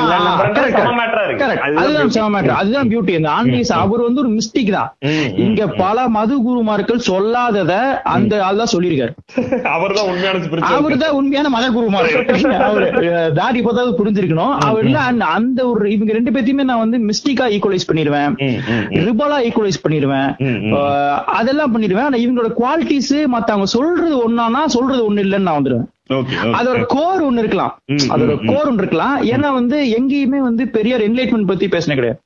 அதுதான் 2.48 2.88
பியூட்டி 2.88 3.08
இந்த 3.08 3.30
ஆன்மீக 3.30 3.74
அவர் 3.74 4.00
வந்து 4.00 4.20
ஒரு 4.20 4.30
மிஸ்டேக் 4.30 4.70
தான். 4.70 4.96
இங்க 5.36 5.66
பல 5.66 6.08
மது 6.08 6.42
குருமார்கள் 6.42 6.98
சொல்லாதத 6.98 8.00
அந்த 8.02 8.44
ஆள் 8.44 8.56
தான் 8.56 8.66
சொல்லியிருக்காரு. 8.72 9.14
அவர்தான் 9.62 10.06
உண்மையான 10.06 10.38
spiritual 10.38 10.58
அவர் 10.58 10.96
தான் 10.96 11.10
உண்மையான 11.10 11.48
மத 11.48 11.70
குருமார். 11.70 12.02
அவரு 12.62 13.32
தாடி 13.34 13.62
பார்த்தாவது 13.62 14.04
புரிஞ்சிருக்கணும். 14.04 14.56
அவர் 14.58 14.84
அந்த- 15.20 15.68
ஒரு 15.68 15.90
இவங்க 15.90 16.12
ரெண்டு 16.12 16.30
பேத்தையுமே 16.30 16.64
நான் 16.64 16.88
வந்து 16.88 16.98
மிஸ்டேக்கா 16.98 17.52
ஈக்குவலைஸ் 17.52 17.92
பண்ணிடுவேன். 17.92 18.34
ரிபலா 18.88 19.40
ஈக்குவலைஸ் 19.42 19.86
பண்ணிடுவேன். 19.88 20.36
அதெல்லாம் 21.24 21.80
பண்ணிடுவேன். 21.80 22.00
ஆனா 22.00 22.16
இவங்களோட 22.16 22.52
குவாலிட்டிஸ் 22.60 23.26
மத்தவங்க 23.26 23.66
சொல்றது 23.66 24.30
ஒன்னானா 24.30 24.64
சொல்றது 24.84 25.08
ஒண்ணு 25.10 25.24
இல்லைன்னு 25.24 25.48
நான் 25.48 25.58
வந்துடுவேன் 25.58 25.88
அதோட 26.58 26.80
கோர் 26.94 27.22
ஒண்ணு 27.26 27.42
இருக்கலாம். 27.42 27.72
அதோட. 28.14 28.32
கோர் 28.50 28.68
ஒண்ணு 28.70 28.82
இருக்கலாம். 28.82 29.14
ஏன்னா 29.32 29.50
வந்து 29.58 29.76
எங்கேயுமே 29.98 30.40
வந்து 30.48 30.64
பெரியார் 30.74 31.06
என்லைட்மெண்ட் 31.06 31.50
பத்தி 31.50 31.66
பேசின 31.74 31.96
கிடையாது. 31.98 32.18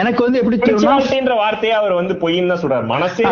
எனக்கு 0.00 0.20
வந்து 0.26 0.40
எப்படி 0.42 0.56
தோணும்னா 0.58 0.76
Spiritualityன்ற 0.76 1.34
வார்த்தையை 1.42 1.74
அவர் 1.80 1.98
வந்து 2.00 2.14
பொய்ன்னு 2.22 2.52
தான் 2.52 2.62
சொல்றாரு. 2.64 2.86
மனசே. 2.94 3.24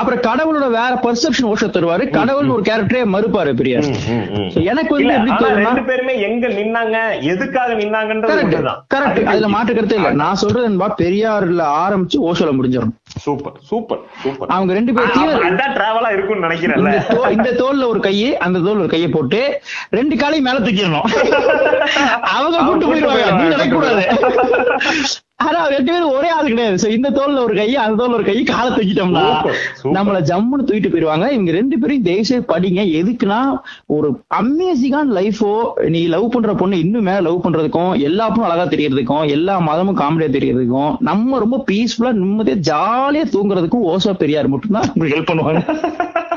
அப்புறம் 0.00 0.20
கடவுளோட 0.26 0.66
வேற 0.76 0.90
பெர்செப்ஷன் 1.04 1.48
ஓஷ 1.52 1.66
தருவாரு. 1.76 2.04
கடவுள் 2.16 2.50
ஒரு 2.56 2.62
கேரக்டரே 2.68 3.00
மறுப்பாரு 3.14 3.52
பெரியார். 3.60 3.86
எனக்கு 4.70 4.92
வந்து 4.96 5.14
எப்படி 5.16 5.32
ரெண்டு 5.64 5.82
பேருமே 5.88 6.14
எங்க 6.26 6.48
நின்னாங்க 6.58 6.96
எதுக்காக 7.32 7.70
நின்னாங்கன்றது 7.80 8.36
கரெக்ட் 8.94 9.30
அதுல 9.32 9.48
மாற்று 9.54 9.74
கருத்தே 9.78 9.96
இல்ல. 10.00 10.12
நான் 10.22 10.40
சொல்றது 10.42 10.68
என்பா 10.70 10.88
பெரியார்ல 11.02 11.64
ஆரம்பிச்சு 11.84 12.20
ஓஷோல 12.28 12.52
முடிஞ்சிடும் 12.58 12.94
சூப்பர் 13.24 13.56
சூப்பர் 13.70 14.02
சூப்பர். 14.22 14.50
அவங்க 14.56 14.72
ரெண்டு 14.78 14.94
பேர்த்தையும் 14.98 15.34
அதான் 15.48 15.74
டிராவலா 15.78 16.12
இருக்கும்னு 16.16 16.46
நினைக்கிறேன்ல. 16.46 16.92
இந்த 17.36 17.47
இந்த 17.48 17.62
தோல்ல 17.62 17.88
ஒரு 17.88 18.00
கையை 18.00 18.36
அந்த 18.38 18.58
தோல்ல 18.58 18.78
ஒரு 18.78 18.86
கையை 18.86 19.08
போட்டு 19.08 19.40
ரெண்டு 19.90 20.16
காலையும் 20.16 20.46
மேல 20.46 20.58
தூக்கிடணும். 20.58 21.08
அவங்க 22.34 22.58
கூட்டு 22.66 22.86
போயிருவாங்க. 22.86 23.54
நடக்கூடாது 23.54 24.04
ஆனா 25.42 25.66
ரெண்டு 25.66 25.92
பேரும் 25.92 26.12
ஒரே 26.12 26.28
ஆள் 26.28 26.46
கிடையாது. 26.46 26.78
So, 26.78 26.90
இந்த 26.90 27.10
தோல்ல 27.10 27.42
ஒரு 27.42 27.54
கை 27.54 27.76
அந்த 27.76 27.98
தோல்ல 27.98 28.12
ஒரு 28.12 28.24
கை 28.24 28.42
காலை 28.42 28.70
தூக்கிட்டோம்னா. 28.72 29.24
நம்மள 29.84 30.18
ஜம்முன்னு 30.30 30.66
தூக்கிட்டு 30.66 30.90
போயிருவாங்க 30.90 31.32
இவங்க 31.32 31.50
ரெண்டு 31.50 31.78
பேரும் 31.78 32.02
தயவுசெய்து 32.02 32.44
படிங்க. 32.48 32.82
எதுக்குன்னா 33.00 33.38
ஒரு 33.86 34.08
அமேசிங்கான 34.34 35.14
லைஃபோ 35.18 35.52
நீ 35.88 36.06
லவ் 36.06 36.30
பண்ற 36.30 36.54
பொண்ணு 36.54 36.78
இன்னும் 36.78 37.02
மேல 37.02 37.20
லவ் 37.20 37.44
பண்றதுக்கும் 37.44 38.00
எல்லா 38.00 38.30
பொண்ணும் 38.30 38.48
அழகா 38.48 38.64
தெரியறதுக்கும் 38.64 39.28
எல்லா 39.28 39.58
மதமும் 39.58 39.98
காமெடியா 39.98 40.28
தெரியறதுக்கும் 40.38 40.96
நம்ம 41.00 41.38
ரொம்ப 41.38 41.64
பீஸ்ஃபுல்லா 41.70 42.12
நிம்மதியா 42.22 42.58
ஜாலியா 42.70 43.24
தூங்குறதுக்கும் 43.32 43.86
ஓசோ 43.86 44.12
பெரியார் 44.14 44.48
மட்டும்தான் 44.48 44.90
உங்களுக்கு 44.94 45.18
ஹெல்ப் 45.18 45.30
பண்ணுவாங்க. 45.32 45.62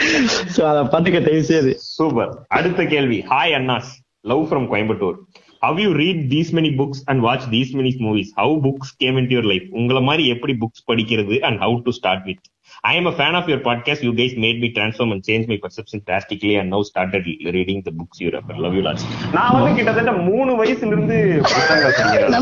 சோ 0.54 0.60
அத 0.62 0.78
பாத்துக்க 0.92 1.18
தயவு 1.20 1.42
செய்து 1.42 1.72
சூப்பர் 1.88 2.30
அடுத்த 2.48 2.84
கேள்வி. 2.84 3.18
Hi 3.30 3.54
அண்ணாஸ் 3.54 3.90
love 4.24 4.44
from 4.48 4.66
Coimbatore 4.70 5.16
how 5.62 5.78
you 5.80 5.90
read 5.92 6.22
these 6.30 6.50
many 6.54 6.70
books 6.76 7.02
and 7.04 7.20
watch 7.20 7.46
these 7.50 7.72
many 7.74 7.92
movies 7.98 8.30
how 8.36 8.54
books 8.60 8.92
came 8.96 9.16
in 9.16 9.28
your 9.30 9.48
life 9.48 9.66
உங்களை 9.70 10.02
மாதிரி 10.02 10.24
எப்படி 10.26 10.54
புக்ஸ் 10.60 10.86
படிக்கிறது 10.86 11.36
and 11.40 11.60
how 11.60 11.76
to 11.82 11.90
start 11.90 12.24
with 12.24 12.42
I 12.82 12.96
am 12.96 13.06
a 13.06 13.10
fan 13.10 13.32
of 13.32 13.48
your 13.48 13.62
podcast 13.64 14.04
you 14.04 14.12
guys 14.12 14.34
made 14.36 14.58
me 14.58 14.66
transform 14.66 15.10
and 15.10 15.24
change 15.28 15.46
my 15.46 15.60
perception 15.62 16.02
drastically 16.06 16.58
and 16.60 16.72
now 16.72 16.84
started 16.90 17.26
reading 17.56 17.82
the 17.82 17.90
books 17.98 18.18
you 18.18 18.30
refer 18.30 18.56
love 18.56 18.74
you 18.74 18.82
lots 18.82 19.04
நான் 19.32 19.52
வந்து 19.52 19.74
கிட்டத்தட்ட 19.74 20.12
மூணு 20.12 20.64
வயசுல 20.64 20.86
இருந்து 20.86 21.18
புத்தகங்கள் 21.42 21.92
படிக்கிறேன். 21.92 22.32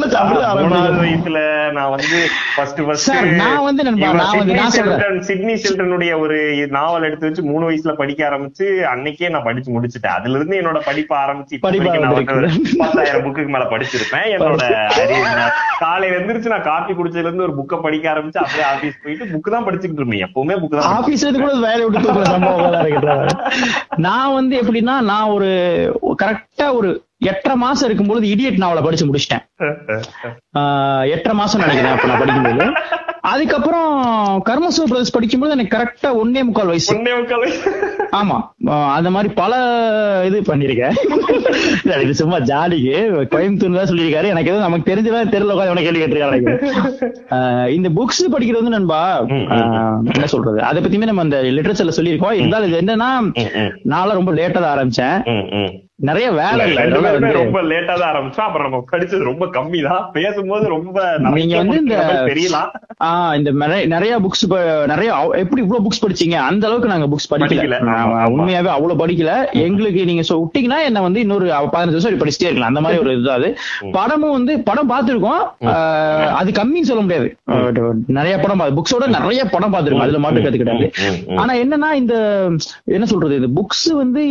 மூணாவது 0.62 1.00
வயசுல 1.00 1.40
நான் 1.70 1.90
வந்து 1.90 2.18
ஃபர்ஸ்ட் 2.56 2.80
ஃபர்ஸ்ட் 2.86 3.10
நான் 3.32 3.62
வந்து 3.62 3.84
சிட்னி 5.22 5.52
சில்ட்ரனுடைய 5.62 6.18
ஒரு 6.18 6.38
நாவல் 6.68 7.02
எடுத்து 7.02 7.26
வச்சு 7.26 7.42
மூணு 7.42 7.70
வயசுல 7.70 7.94
படிக்க 7.94 8.28
ஆரம்பிச்சு 8.30 8.66
அன்னைக்கே 8.92 9.30
நான் 9.30 9.42
படிச்சு 9.42 9.80
முடிச்சுட்டேன். 9.80 10.16
அதுல 10.18 10.36
இருந்து 10.36 10.60
என்னோட 10.60 10.80
படிப்ப 10.84 11.12
ஆரம்பிச்சு. 11.24 11.58
பத்தாயிரம் 12.78 13.24
புக்குக்கு 13.26 13.48
மேல 13.48 13.64
படிச்சிருப்பேன். 13.74 14.28
என்னோட 14.36 14.64
காலையில 15.78 16.18
எந்திரிச்சு 16.18 16.46
நான் 16.46 16.62
காப்பி 16.62 16.92
குடிச்சதுல 16.92 17.28
இருந்து 17.28 17.42
ஒரு 17.42 17.56
புக்கை 17.60 17.82
படிக்க 17.82 18.12
ஆரம்பிச்சு 18.14 18.38
அப்படியே 18.38 18.68
ஆபீஸ் 18.72 19.02
போயிட்டு 19.02 19.24
புக் 19.24 19.50
தான் 19.50 19.66
படிச்சுக்கிட்டு 19.66 20.02
இருந்தேன். 20.02 20.27
எப்பவுமே 20.28 20.56
புக் 20.60 20.76
தான் 20.76 20.94
ஆபீஸ்ல 20.94 21.26
இருந்து 21.26 21.42
கூட 21.42 21.52
வேலையை 21.66 21.84
விட்டு 21.84 22.04
தூக்குற 22.06 22.24
சம்பவம் 22.28 23.36
நான் 23.98 24.34
வந்து 24.34 24.56
எப்படின்னா 24.62 24.96
நான் 25.10 25.34
ஒரு 25.36 25.50
கரெக்டா 26.18 26.68
ஒரு 26.74 26.90
எட்டரை 27.20 27.56
மாசம் 27.62 27.86
இருக்கும்போது 27.88 28.24
இடியட் 28.32 28.62
நாவலை 28.62 28.82
படிச்சு 28.82 29.06
முடிச்சிட்டேன். 29.08 29.44
ஆஹ் 30.58 31.04
எட்டரை 31.14 31.34
மாசம் 31.38 31.62
நினைக்கிறேன் 31.64 31.94
அப்ப 31.94 32.08
நான் 32.10 32.20
படிக்கும்போது. 32.22 32.66
அதுக்கப்புறம் 33.30 33.88
கர்மசோ 34.48 34.82
பிரதர்ஸ் 34.90 35.14
படிக்கும்போது 35.14 35.54
எனக்கு 35.54 35.74
கரெக்டா 35.74 36.10
ஒன்னே 36.20 36.42
முக்கால் 36.48 36.70
வயசு. 36.72 36.90
ஒன்னே 36.94 37.12
முக்கால் 37.18 37.42
வயசு. 37.44 37.70
ஆமா. 38.18 38.36
அந்த 38.96 39.08
மாதிரி 39.14 39.30
பல 39.40 39.52
இது 40.28 40.38
பண்ணிருக்கேன் 40.50 40.94
இல்ல, 41.82 41.96
இது 42.04 42.14
சும்மா 42.20 42.38
ஜாலிக்கு. 42.50 42.94
கோயம்புத்தூர் 43.34 43.78
தான் 43.80 43.90
சொல்லியிருக்காரு. 43.90 44.32
எனக்கு 44.34 44.50
எதுவும் 44.50 44.66
நமக்கு 44.66 44.90
தெரிஞ்சதான் 44.90 45.32
தெரியல 45.34 45.54
உட்காந்து 45.54 45.74
உனக்கு 45.74 45.88
கேள்வி 45.88 46.02
கேட்டிருக்காரு 46.02 46.54
ஆஹ் 47.36 47.68
இந்த 47.76 47.90
புக்ஸ் 47.98 48.22
படிக்கிறது 48.34 48.62
வந்து 48.62 48.76
நண்பா 48.76 49.00
என்ன 50.14 50.30
சொல்றது? 50.34 50.60
அதை 50.70 50.82
பத்தியுமே 50.84 51.10
நம்ம 51.10 51.26
அந்த 51.26 51.40
லிட்டரேச்சர்ல 51.56 51.96
சொல்லியிருக்கோம். 51.98 52.38
இருந்தாலும் 52.40 52.70
இது 52.70 52.80
என்னன்னா 52.84 53.10
நான்லாம் 53.94 54.20
ரொம்ப 54.20 54.34
லேட்டா 54.40 54.60
தான் 54.60 54.74
ஆரம்பிச்சேன். 54.76 55.18
நிறைய 56.00 56.32
வேலை 56.32 56.66
இல்ல 56.68 56.80
ரொம்ப 57.32 57.62
லேட்டா 57.62 57.98
தான் 57.98 58.14
ஆரம்பிச்சோம். 58.14 58.40
அப்புறம் 58.40 58.70
நம்ம 58.70 58.84
படிச்சது 58.92 59.22
ரொம்ப 59.22 59.46
கம்மி 59.46 59.88
தான் 59.88 60.10
பேசும்போது 60.12 60.68
ரொம்ப 60.68 61.16
நீங்க 61.18 61.56
வந்து 61.56 61.76
இந்த- 61.78 62.22
தெரியலாம் 62.26 62.68
ஆஹ் 63.04 63.36
இந்த 63.36 63.50
நிறைய 63.86 64.18
புக்ஸ் 64.18 64.44
நிறைய 64.86 65.10
எப்படி 65.32 65.62
இவ்வளவு 65.62 65.88
புக்ஸ் 65.88 66.04
படிச்சீங்க? 66.06 66.34
அந்த 66.42 66.66
அளவுக்கு 66.66 66.88
நாங்க 66.88 67.06
புக்ஸ் 67.06 67.32
படிக்கல. 67.32 67.76
உண்மையாவே 68.30 68.68
அவ்வளவு 68.68 69.06
படிக்கல. 69.06 69.30
எங்களுக்கு 69.52 70.04
நீங்க 70.04 70.22
விட்டீங்கன்னா 70.34 70.84
என்ன 70.84 71.02
வந்து 71.02 71.20
இன்னொரு 71.20 71.46
பதினஞ்சு 71.46 71.96
வருஷம் 71.96 72.18
படிச்சுட்டே 72.18 72.40
இருக்கலாம். 72.40 72.68
அந்த 72.68 72.80
மாதிரி 72.80 73.00
ஒரு 73.00 73.18
இது 73.18 73.30
அது. 73.30 73.48
படமும் 73.92 74.30
வந்து 74.30 74.60
படம் 74.60 74.90
பார்த்திருக்கோம். 74.90 75.42
ஆஹ் 75.60 76.28
அது 76.40 76.50
கம்மின்னு 76.50 76.88
சொல்ல 76.90 77.02
முடியாது. 77.02 77.28
நிறைய 78.06 78.38
படம் 78.38 78.60
புக்ஸோட 78.76 79.06
நிறைய 79.08 79.44
படம் 79.44 79.72
பார்த்திருக்கோம். 79.72 79.98
அதுல 79.98 80.18
மாட்டு 80.18 80.40
கத்து 80.40 80.56
கிடையாது 80.56 80.90
ம், 80.98 81.32
ம். 81.32 81.36
ஆனா 81.36 81.54
என்னன்னா 81.54 81.92
இந்த 81.94 82.14
என்ன 82.84 83.04
சொல்றது? 83.04 83.34
இந்த 83.36 83.48
புக்ஸ் 83.56 83.92
வந்து 83.92 84.22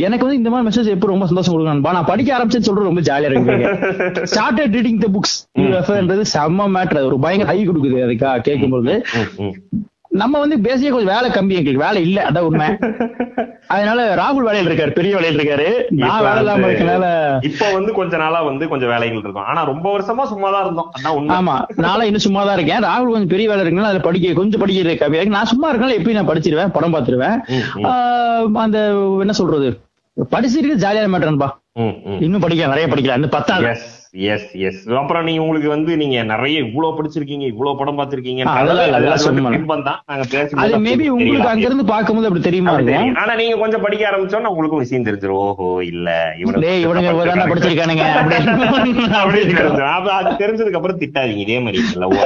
எனக்கு 0.00 0.24
வந்து 0.24 0.40
இந்த 0.40 0.50
மாதிரி 0.50 0.64
மெசேஜ் 0.68 0.90
எப்போ 0.90 1.14
ரொம்ப 1.16 1.28
சந்தோஷம் 1.32 1.54
கொடுக்கணும் 1.56 1.98
நான் 1.98 2.10
படிக்க 2.12 2.36
ஆரம்பிச்சேன்னு 2.36 2.68
சொல்றது 2.70 2.90
ரொம்ப 2.90 3.04
ஜாலியா 3.10 3.30
இருக்கு. 3.32 4.26
ஸ்டார்டட் 4.32 4.76
ரீடிங் 4.78 5.02
த 5.04 5.10
புக்ஸ் 5.16 5.36
ன்றது 6.06 6.24
செம்ம 6.36 6.70
மேட்டர் 6.78 7.08
ஒரு 7.10 7.18
பயங்கர 7.26 7.50
ஹை 7.50 7.58
கொடுக்குது 7.68 8.06
அதுக்கா 8.06 8.32
கேட்கும்போது. 8.48 8.94
நம்ம 10.20 10.38
வந்து 10.42 10.56
பேசிக்கா 10.66 10.90
கொஞ்சம் 10.92 11.14
வேலை 11.14 11.28
கம்மி 11.32 11.56
எங்களுக்கு. 11.60 11.84
வேலை 11.84 12.00
இல்ல 12.08 12.18
அதான் 12.28 12.46
உண்மை. 12.48 12.68
அதனால 13.74 14.00
ராகுல் 14.20 14.46
வேலையில் 14.48 14.68
இருக்காரு 14.68 14.92
பெரிய 14.98 15.12
வேலையில் 15.16 15.38
இருக்காரு. 15.38 15.66
நான் 16.02 16.24
வேலை 16.26 16.40
இல்லாம 16.42 16.68
இருக்கனால 16.68 17.06
இப்ப 17.48 17.70
வந்து 17.76 17.90
கொஞ்ச 17.98 18.12
நாளா 18.22 18.40
வந்து 18.48 18.64
கொஞ்சம் 18.72 18.92
வேலைகள் 18.92 19.20
இருக்கும். 19.22 19.48
ஆனா 19.52 19.62
ரொம்ப 19.70 19.86
வருஷமா 19.94 20.24
சும்மா 20.32 20.50
தான் 20.54 20.64
இருந்தோம் 20.66 21.32
ஆமா 21.38 21.56
நாளா 21.86 22.06
இன்னும் 22.10 22.26
சும்மா 22.26 22.44
தான் 22.48 22.56
இருக்கேன். 22.58 22.86
ராகுல் 22.90 23.14
கொஞ்சம் 23.14 23.32
பெரிய 23.34 23.48
வேலை 23.52 23.62
இருக்குனால 23.64 23.90
அதுல 23.90 24.04
படிக்க 24.08 24.36
கொஞ்சம் 24.40 24.62
படிக்கிறது 24.64 25.00
கம்மியா 25.02 25.22
இருக்கு. 25.22 25.38
நான் 25.38 25.52
சும்மா 25.52 25.70
இருக்கனால 25.70 25.98
எப்படி 26.00 26.16
நான் 26.18 26.30
படிச்சிருவேன் 26.30 26.74
படம் 26.76 26.96
பார்த்துருவேன். 26.96 27.36
அந்த 28.66 28.80
என்ன 29.26 29.36
சொல்றது? 29.42 29.70
படிச்சிருக்கு 30.16 30.82
ஜாலியான 30.82 31.12
மேட்டர்ன்பா 31.12 31.48
ம், 31.76 31.94
ம். 32.06 32.20
இன்னும் 32.20 32.40
படிக்க 32.40 32.66
நிறைய 32.66 32.86
படிக்கல 32.86 33.12
அந்த 33.12 33.28
பத்தாவது 33.28 33.68
எஸ் 34.26 34.66
எஸ் 34.66 34.98
அப்புறம் 34.98 35.24
நீங்க 35.24 35.42
உங்களுக்கு 35.42 35.68
வந்து 35.68 35.96
நீங்க 35.96 36.22
நிறைய 36.22 36.60
இவ்வளவு 36.60 36.98
படிச்சிருக்கீங்க 36.98 37.46
இவ்வளவு 37.46 37.78
படம் 37.78 37.98
பார்த்திருக்கீங்க. 37.98 38.42
இல்ல, 38.42 38.52
பேசும்போது 40.30 40.64
அது 40.64 40.78
மேபி 40.78 41.08
உங்களுக்கு. 41.08 41.48
அங்க 41.48 41.66
இருந்து 41.66 41.84
பார்க்கும்போது 41.84 42.28
அப்படி 42.28 42.44
தெரியுமா. 42.44 42.70
ஆனா 43.16 43.34
நீங்க 43.34 43.56
கொஞ்சம் 43.56 43.80
படிக்க 43.80 44.10
ஆரம்பிச்சோன்னா 44.10 44.46
உங்களுக்கும் 44.46 44.78
விஷயம் 44.78 45.06
தெரிஞ்சிரும். 45.06 45.42
ஓஹோ 45.42 45.84
இல்ல 45.84 46.34
இவனுங்க 46.38 47.32
தானே 47.32 47.44
படிச்சிருக்கானுங்க. 47.44 48.06
அது 50.16 50.40
தெரிஞ்சதுக்கு 50.40 50.72
அப்புறம் 50.72 50.98
திட்டாதீங்க. 50.98 51.38
இதே 51.38 51.58
மாதிரி 51.58 51.84
ஆ. 51.84 52.16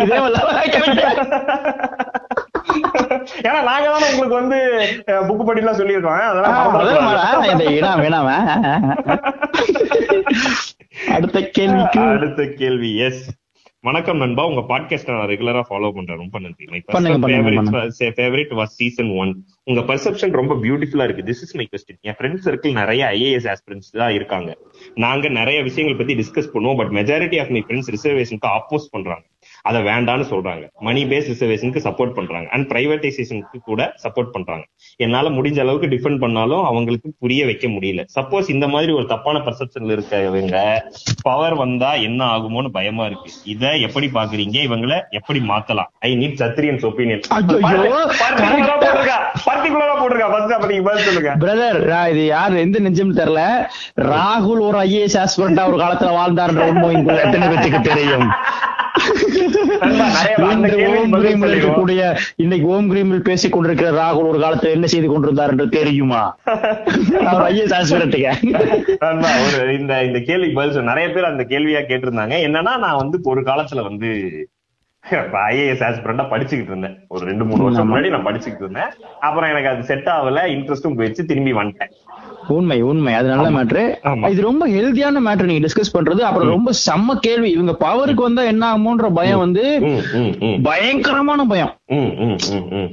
இதே 0.04 0.20
ஏன்னா 3.20 3.60
நாங்க 3.68 3.86
தானே 3.92 4.06
உங்களுக்கு 4.12 4.40
வந்து 4.40 4.58
புக் 5.06 5.46
படிலாம் 5.48 5.78
சொல்லியிருக்கோம். 5.80 6.18
அதெல்லாம் 6.30 6.70
மறந்துடக்கூடாது. 6.74 7.50
இந்த 7.50 7.64
இடம் 7.76 8.00
வேணாம 8.04 8.28
அடுத்த 11.16 11.38
கேள்விக்கு. 11.58 12.00
அடுத்த 12.00 12.46
கேள்வி 12.46 12.90
எஸ் 12.98 13.38
வணக்கம் 13.82 14.18
நண்பா 14.22 14.42
உங்க 14.46 14.62
பாட்காஸ்ட் 14.70 15.10
நான் 15.10 15.28
ரெகுலரா 15.28 15.62
ஃபாலோ 15.68 15.90
பண்றேன். 15.96 16.20
ரொம்ப 16.22 16.38
நன்றி. 16.38 16.64
ஃபேவரட் 18.16 18.52
வாஸ் 18.58 18.74
சீசன் 18.78 19.10
ஒன் 19.22 19.32
உங்க 19.64 19.80
பர்செப்ஷன் 19.90 20.32
ரொம்ப 20.40 20.54
பியூட்டிஃபுல்லா 20.54 21.04
இருக்கு. 21.04 21.24
திஸ் 21.26 21.44
இஸ் 21.46 21.54
மை 21.54 21.68
கொஸ்டின் 21.70 22.00
என் 22.00 22.16
ஃப்ரெண்ட் 22.18 22.40
சர்க்கிள் 22.44 22.72
நிறைய 22.72 23.06
ஐஏஎஸ் 23.12 23.48
ஆஸ்பிரன்ஸ் 23.52 23.88
தான் 23.92 24.12
இருக்காங்க. 24.12 24.50
நாங்க 24.94 25.28
நிறைய 25.28 25.62
விஷயங்கள் 25.62 25.98
பத்தி 26.00 26.14
டிஸ்கஸ் 26.20 26.52
பண்ணுவோம் 26.54 26.76
but 26.76 26.92
majority 26.98 27.40
of 27.40 27.48
my 27.48 27.64
friends 27.68 27.92
ரிசர்வேஷனுக்கு 27.94 28.48
oppose 28.56 28.86
பண்றாங்க. 28.90 29.24
அதை 29.62 29.80
வேண்டான்னு 29.82 30.24
சொல்றாங்க. 30.30 30.70
மணி 30.78 31.04
பேஸ் 31.04 31.30
ரிசர்வேஷனுக்கு 31.32 31.80
சப்போர்ட் 31.88 32.14
பண்றாங்க. 32.14 32.48
அண்ட் 32.50 32.70
பிரைவேடைசேஷனுக்கு 32.70 33.58
கூட 33.64 33.94
சப்போர்ட் 34.02 34.30
பண்றாங்க. 34.32 34.64
என்னால 34.96 35.28
முடிஞ்ச 35.28 35.60
அளவுக்கு 35.60 35.86
டிஃபெண்ட் 35.86 36.18
பண்ணாலும் 36.18 36.64
அவங்களுக்கு 36.64 37.12
புரிய 37.18 37.44
வைக்க 37.44 37.68
முடியல. 37.68 38.04
சப்போஸ் 38.20 38.50
இந்த 38.50 38.68
மாதிரி 38.68 38.92
ஒரு 38.92 39.06
தப்பான 39.06 39.38
பர்செப்ஷன்ல 39.38 39.98
இருக்கவங்க 39.98 40.78
பவர் 41.22 41.54
வந்தா 41.54 41.94
என்ன 41.94 42.24
ஆகுமோன்னு 42.24 42.68
பயமா 42.68 43.06
இருக்கு. 43.06 43.30
இத 43.44 43.76
எப்படி 43.76 44.10
பாக்குறீங்க? 44.14 44.58
இவங்கள 44.68 45.00
எப்படி 45.10 45.38
மாத்தலாம்? 45.38 45.90
I 45.98 46.16
need 46.16 46.40
Sathriyan's 46.42 46.86
opinion 46.90 47.20
brother 51.38 52.08
இது 52.10 52.26
யார்? 52.26 52.56
எந்த 52.56 52.78
நெஞ்சம் 52.78 53.16
தெரியல. 53.16 53.66
ராகுல் 54.00 54.60
ஒரு 54.60 54.78
ஐஏஎஸ் 54.78 55.18
ஆஸ்பிரண்டா 55.22 55.66
ஒரு 55.66 55.76
காலத்துல 55.76 56.10
வாழ்ந்தார்ன்ற 56.18 56.66
உண்மை 56.66 57.16
எத்தனை 57.16 57.48
பேத்துக்கு 57.48 57.80
தெரியும்? 57.80 58.28
இன்னைக்கு 62.36 62.66
ஓம் 62.66 62.94
கிரீமில் 62.94 63.18
பேசிக் 63.18 63.52
கொண்டிருக்கிற 63.52 63.90
ராகுல் 63.90 64.28
ஒரு 64.28 64.38
காலத்துல 64.38 64.70
என்ன 64.70 64.86
செய்து 64.86 65.08
கொண்டிருந்தார் 65.08 65.50
என்று 65.50 65.68
தெரியுமா? 65.68 66.36
இந்த 69.78 70.04
இந்த 70.04 70.18
கேள்விக்கு 70.26 70.54
பதில் 70.54 70.82
நிறைய 70.82 71.10
பேர் 71.10 71.30
அந்த 71.32 71.46
கேள்வியா 71.48 71.82
கேட்டிருந்தாங்க. 71.90 72.34
என்னன்னா 72.46 72.76
நான் 72.78 72.96
வந்து 72.96 73.20
ஒரு 73.22 73.40
காலத்துல 73.40 73.82
வந்து 73.82 74.08
ஐஏஎஸ் 75.10 75.84
ஆஸ்பிரண்டா 75.86 76.24
படிச்சுக்கிட்டு 76.32 76.70
இருந்தேன். 76.70 76.96
ஒரு 77.08 77.24
ரெண்டு 77.24 77.44
மூணு 77.44 77.62
வருஷம் 77.62 77.94
முன்னாடி 77.94 78.08
நான் 78.08 78.26
படிச்சுக்கிட்டு 78.26 78.62
இருந்தேன். 78.64 78.90
அப்புறம் 79.20 79.50
எனக்கு 79.50 79.68
அது 79.68 79.82
செட் 79.82 80.06
ஆகல. 80.06 80.40
இன்ட்ரெஸ்டும் 80.54 80.96
போயிடுச்சு. 80.98 81.24
திரும்பி 81.30 81.52
வந்துட்டேன். 81.52 81.92
உண்மை 82.56 82.76
உண்மை. 82.90 83.12
அது 83.18 83.28
நல்ல 83.28 83.48
மேட்ரு. 83.56 83.82
இது 84.32 84.40
ரொம்ப 84.48 84.64
ஹெல்தியான 84.68 85.20
மேட்ரு 85.26 85.48
நீங்க 85.50 85.62
டிஸ்கஸ் 85.66 85.94
பண்றது. 85.96 86.20
அப்புறம் 86.28 86.52
ரொம்ப 86.54 86.72
செம்ம 86.86 87.16
கேள்வி. 87.26 87.50
இவங்க 87.56 87.74
பவருக்கு 87.86 88.22
வந்தா 88.26 88.42
என்ன 88.52 88.64
ஆகுமோன்ற 88.72 89.08
பயம் 89.18 89.42
வந்து 89.44 89.64
பயங்கரமான 90.68 91.44
பயம். 91.52 91.72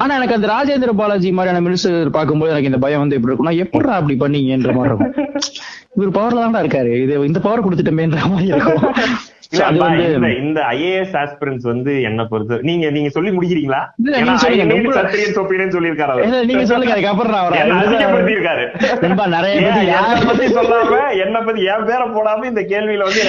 ஆனா 0.04 0.12
எனக்கு 0.18 0.38
அந்த 0.38 0.50
ராஜேந்திர 0.56 0.93
பாலாஜி 1.02 1.32
மாதிரியான 1.39 1.64
மினிஸ்டர் 1.68 2.16
பார்க்கும்போது 2.18 2.54
எனக்கு 2.54 2.72
இந்த 2.72 2.82
பயம் 2.86 3.04
வந்து 3.04 3.18
எப்படி 3.20 3.34
இருக்கும்னா 3.34 3.56
எப்படிடா 3.66 3.95
அப்படி 4.02 4.18
பண்ணீங்கன்ற 4.26 4.74
மாதிரி 4.80 4.93
இருக்கும். 4.93 5.14
இவர் 5.95 6.16
பவர்ல 6.20 6.43
தான்டா 6.43 6.64
இருக்காரு. 6.64 6.91
இது 7.06 7.14
இந்த 7.30 7.39
பவர் 7.48 7.66
கொடுத்துட்டோமேன்ற 7.68 8.30
மாதிரி 8.34 8.48
இருக்கும். 8.54 8.84
இந்த 9.52 10.60
ஐஏஎஸ் 10.72 11.14
ஆஸ்பிரன்ஸ் 11.20 11.66
வந்து 11.72 11.91
என்ன 12.08 12.22
பொறுத்து 12.32 12.56
நீங்க 12.70 12.86
நீங்க 12.95 13.10
சொல்லி 13.10 13.30
முடிக்கிறீங்களா? 13.36 13.82
சத்திரியன் 14.98 15.74
சொல்லியிருக்காரு 15.76 16.45
நீங்க 16.50 16.66
சொல்லுங்க 16.72 16.93
அதுக்கப்புறம் 16.95 17.34
நான் 19.20 19.36
நிறைய 19.36 19.56
பத்தி 20.30 20.45
சொல்லாம 20.58 21.00
என்ன 21.26 21.38
பத்தி 21.48 21.62
என் 21.74 21.86
பேரை 21.89 22.08
போடாம 22.18 22.45
இந்த 22.52 22.62
கேள்வியில 22.72 23.06
வந்து. 23.08 23.22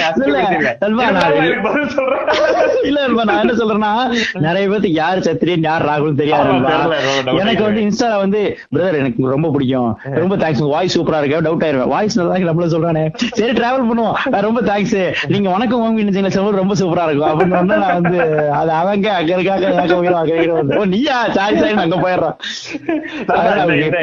இல்ல 2.89 2.99
நான் 3.29 3.41
என்ன 3.43 3.55
சொல்றேன்னா 3.61 3.91
நிறைய 4.47 4.63
பேருக்கு 4.67 4.91
யார் 4.99 5.25
சத்திரியன் 5.27 5.67
யார் 5.69 5.87
ராகுல் 5.89 6.19
தெரியாது 6.21 6.49
எனக்கு 7.43 7.63
வந்து 7.67 7.81
இன்ஸ்டால 7.87 8.17
வந்து 8.25 8.41
பிரதர் 8.75 8.99
எனக்கு 9.01 9.33
ரொம்ப 9.35 9.51
பிடிக்கும். 9.55 9.91
ரொம்ப 10.21 10.35
தேங்க்ஸ் 10.43 10.63
வாய்ஸ் 10.75 10.95
சூப்பரா 10.99 11.19
இருக்கு. 11.21 11.43
டவுட் 11.47 11.65
ஆயிருவேன் 11.67 11.91
வாய்ஸ் 11.95 12.19
நல்லா 12.19 12.35
இருக்கு 12.35 12.51
நம்மள 12.51 12.67
சொல்றானே. 12.75 13.05
சரி 13.39 13.53
டிராவல் 13.61 13.87
பண்ணுவோம். 13.89 14.17
ரொம்ப 14.47 14.61
தேங்க்ஸ் 14.71 14.99
நீங்க 15.33 15.49
வணக்கம் 15.55 15.83
வாங்கி 15.85 16.07
நினைச்சீங்க 16.09 16.27
சொல்ல 16.27 16.57
ரொம்ப 16.57 16.73
சூப்பரா 16.73 17.05
இருக்கும். 17.05 17.39
அப்படின்னு 17.39 17.47
வந்து 17.47 17.77
நான் 17.77 18.01
வந்து 18.01 18.51
அது 18.51 18.71
அவங்க 18.71 19.13
அங்க 19.13 19.33
இருக்காங்க 19.33 19.67
அங்க. 20.17 20.77
ஓ 20.77 20.83
நீயா? 20.83 21.29
சாரி 21.29 21.57
சாரி 21.57 21.73
அங்க 21.73 21.95
அதனால 23.27 23.75
இந்த- 23.75 23.97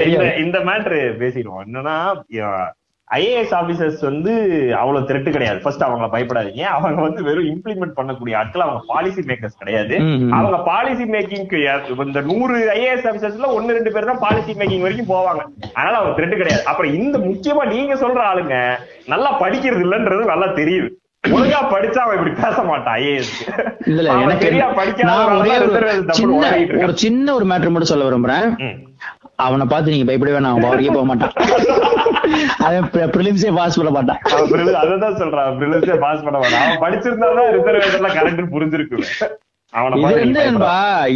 மேட்ரு 0.58 1.14
பேசிடுவோம். 1.18 1.62
என்னன்னா 1.66 2.16
ஐஏஎஸ் 3.14 3.54
ஆபீசர்ஸ் 3.54 4.00
வந்து 4.00 4.30
அவ்வளவு 4.76 5.06
த்ரெட் 5.06 5.30
கிடையாது. 5.30 5.60
ஃபர்ஸ்ட் 5.60 5.82
அவங்கள 5.82 6.08
பயப்படாதீங்க. 6.12 6.60
அவங்க 6.60 7.02
வந்து 7.02 7.22
வெறும் 7.22 7.44
இம்ப்ளிமெண்ட் 7.44 7.96
பண்ணக்கூடிய 7.96 8.36
ஆட்கள். 8.36 8.62
அவங்க 8.62 8.84
பாலிசி 8.86 9.20
மேக்கர்ஸ் 9.20 9.58
கிடையாது. 9.58 9.96
அவங்க 10.30 10.58
பாலிசி 10.58 11.04
மேக்கிங்க்கு 11.04 12.04
இந்த 12.06 12.20
நூறு 12.20 12.70
ஐஏஎஸ் 12.74 13.06
ஆபீசர்ஸ்ல 13.06 13.46
ஒன்னு 13.46 13.72
ரெண்டு 13.72 13.92
பேர் 13.92 14.04
தான் 14.04 14.18
பாலிசி 14.18 14.52
மேக்கிங் 14.52 14.80
வரைக்கும் 14.80 15.16
போவாங்க. 15.16 15.66
அதனால 15.74 15.96
அவங்க 15.96 16.22
த்ரெட் 16.22 16.36
கிடையாது. 16.36 16.64
அப்புறம் 16.64 16.92
இந்த 16.92 17.18
முக்கியமா 17.18 17.66
நீங்க 17.66 17.94
சொல்ற 17.94 18.20
ஆளுங்க 18.34 18.70
நல்லா 19.06 19.40
படிக்கிறது 19.40 19.80
இல்லன்றது 19.82 20.24
நல்லா 20.24 20.46
தெரியுது. 20.46 20.88
ஒழுங்கா 21.24 21.60
படிச்சா 21.72 22.00
அவன் 22.04 22.16
இப்படி 22.18 22.32
பேச 22.42 22.56
மாட்டான் 22.62 22.98
இதுல 23.92 24.10
எனக்கு 24.24 24.48
சின்ன 26.18 26.42
ஒரு 26.84 26.94
சின்ன 27.04 27.34
ஒரு 27.34 27.46
மேட்டர் 27.50 27.72
மட்டும் 27.74 27.92
சொல்ல 27.92 28.08
விரும்புறேன். 28.08 28.46
அவனை 29.44 29.64
பார்த்து 29.66 29.94
நீங்க 29.94 30.06
பயப்படவே 30.08 30.42
நான் 30.44 30.52
அவன் 30.52 30.68
அவருக்கே 30.68 30.94
போக 30.96 31.06
மாட்டான். 31.08 31.32
அவன் 32.66 32.86
ப்ரிலிம்ஸே 33.14 33.50
பாஸ் 33.58 33.78
பண்ண 33.78 33.90
மாட்டான். 33.96 34.20
அததான் 34.82 35.18
சொல்றான் 35.22 35.58
பிரிலிம்ஸே 35.60 35.98
பாஸ் 36.04 36.24
பண்ண 36.26 36.36
மாட்டான். 36.38 36.62
அவன் 36.64 36.82
படிச்சிருந்தாதான் 36.84 37.50
ரிசர்வேஷன்ல 37.56 38.10
கரெக்ட் 38.18 38.54
புரிஞ்சிருக்கு 38.54 38.98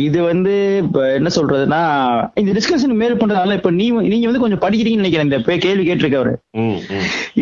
இது 0.07 0.19
வந்து 0.23 0.53
இது 0.53 0.55
இப்ப 0.85 1.01
என்ன 1.19 1.29
சொல்றதுன்னா 1.37 1.81
இந்த 2.41 2.51
டிஸ்கஷன் 2.57 2.95
மேல் 3.03 3.15
பண்றதுனால 3.21 3.55
இப்ப 3.59 3.71
நீ 3.71 3.91
நீங்க 4.13 4.27
வந்து 4.27 4.43
கொஞ்சம் 4.43 4.63
படிக்கிறீங்கன்னு 4.65 5.03
நினைக்கிறேன் 5.03 5.29
இந்த 5.29 5.57
கேள்வி 5.57 5.85
கேட்டிருக்கவரு. 5.89 6.33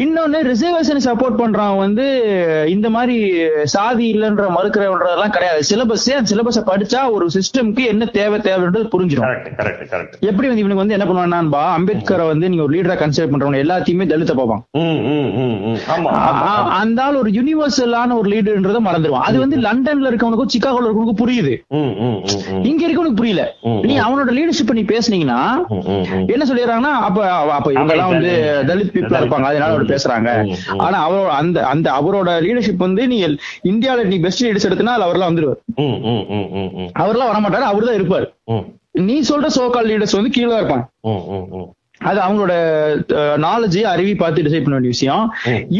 இன்னொன்னு 0.02 0.38
ரிசர்வேஷன் 0.50 1.06
சப்போர்ட் 1.06 1.38
பண்றவன் 1.40 1.76
வந்து 1.76 2.06
இந்த 2.68 2.90
மாதிரி 2.90 3.16
சாதி 3.64 4.04
இல்லைன்ற 4.14 4.44
மறுக்கிறவன்றதெல்லாம் 4.56 5.34
கிடையாது. 5.36 5.62
சிலபஸ் 5.70 6.06
அந்த 6.18 6.30
சிலபஸ 6.34 6.62
படிச்சா 6.70 7.00
ஒரு 7.10 7.26
சிஸ்டம்க்கு 7.36 7.84
என்ன 7.86 8.10
தேவை 8.18 8.38
தேவைன்றது 8.40 8.84
புரிஞ்சிடும் 8.94 9.32
எப்படி 10.20 10.48
வந்து 10.48 10.62
இவனுக்கு 10.64 10.82
வந்து 10.82 10.96
என்ன 10.98 11.08
பண்ணுவான்னா 11.08 11.40
அம்பேத்கரை 11.78 12.26
வந்து 12.26 12.48
நீங்க 12.48 12.62
ஒரு 12.62 12.74
லீடரா 12.76 12.98
கன்சிடர் 13.02 13.32
பண்றவங்க 13.32 13.64
எல்லாத்தையுமே 13.64 14.08
தலித்த 14.12 14.34
பார்ப்பான் 14.34 14.62
அந்த 16.80 17.10
ஒரு 17.22 17.30
யூனிவர்சலான 17.30 18.16
ஒரு 18.16 18.28
லீடர்ன்றதை 18.34 18.82
மறந்துடுவான் 18.88 19.26
அது 19.30 19.38
வந்து 19.38 19.56
லண்டன்ல 19.56 20.10
இருக்கவனுக்கும் 20.12 20.54
சிக்காகோல 20.54 20.96
இருக்கவனுக்கும் 20.98 21.22
புரியுது. 21.22 21.52
இங்க 22.70 22.82
இருக்கவனுக்கு 22.86 23.20
புரியல. 23.20 23.42
நீ 23.88 23.94
அவனோட 24.06 24.30
லீடர்ஷிப் 24.38 24.72
நீ 24.78 24.84
பேசுனீங்கன்னா. 24.92 25.40
என்ன 26.34 26.46
சொல்லிடுறாங்கன்னா 26.50 26.92
அப்ப 27.08 27.28
அப்ப 27.58 27.68
இவங்க 27.76 27.94
எல்லாம் 27.96 28.12
வந்து 28.14 28.32
தலித் 28.70 28.92
பீப்புளா 28.94 29.20
இருப்பாங்க 29.22 29.48
அதனால 29.50 29.70
அவர் 29.74 29.92
பேசுறாங்க. 29.94 30.30
ஆனா 30.86 30.98
அவரோட 31.08 31.32
அந்த 31.42 31.66
அந்த 31.74 31.88
அவரோட 32.00 32.34
லீடர்ஷிப் 32.46 32.84
வந்து 32.86 33.04
நீ 33.12 33.18
இந்தியால 33.72 34.06
நீ 34.12 34.18
பெஸ்ட் 34.26 34.44
லீடர்ஸ் 34.46 34.68
எடுத்தனா 34.70 34.96
அவர்லாம் 35.08 35.30
வந்துருவார். 35.30 35.62
அவர்லாம் 37.02 37.32
வரமாட்டாரு 37.32 37.70
அவர்தான் 37.72 37.98
இருப்பார். 38.00 38.28
நீ 39.08 39.16
சொல்ற 39.28 39.48
சோகால் 39.56 39.90
லீடர்ஸ் 39.90 40.16
வந்து 40.18 40.30
கீழே 40.36 40.48
தான் 40.50 40.86
அது 42.08 42.18
அவங்களோட 42.24 42.52
நாலேஜ் 43.44 43.78
அறிவி 43.92 44.12
பார்த்து 44.18 44.44
டிசைட் 44.46 44.64
பண்ண 44.64 44.76
வேண்டிய 44.76 44.94
விஷயம். 44.96 45.24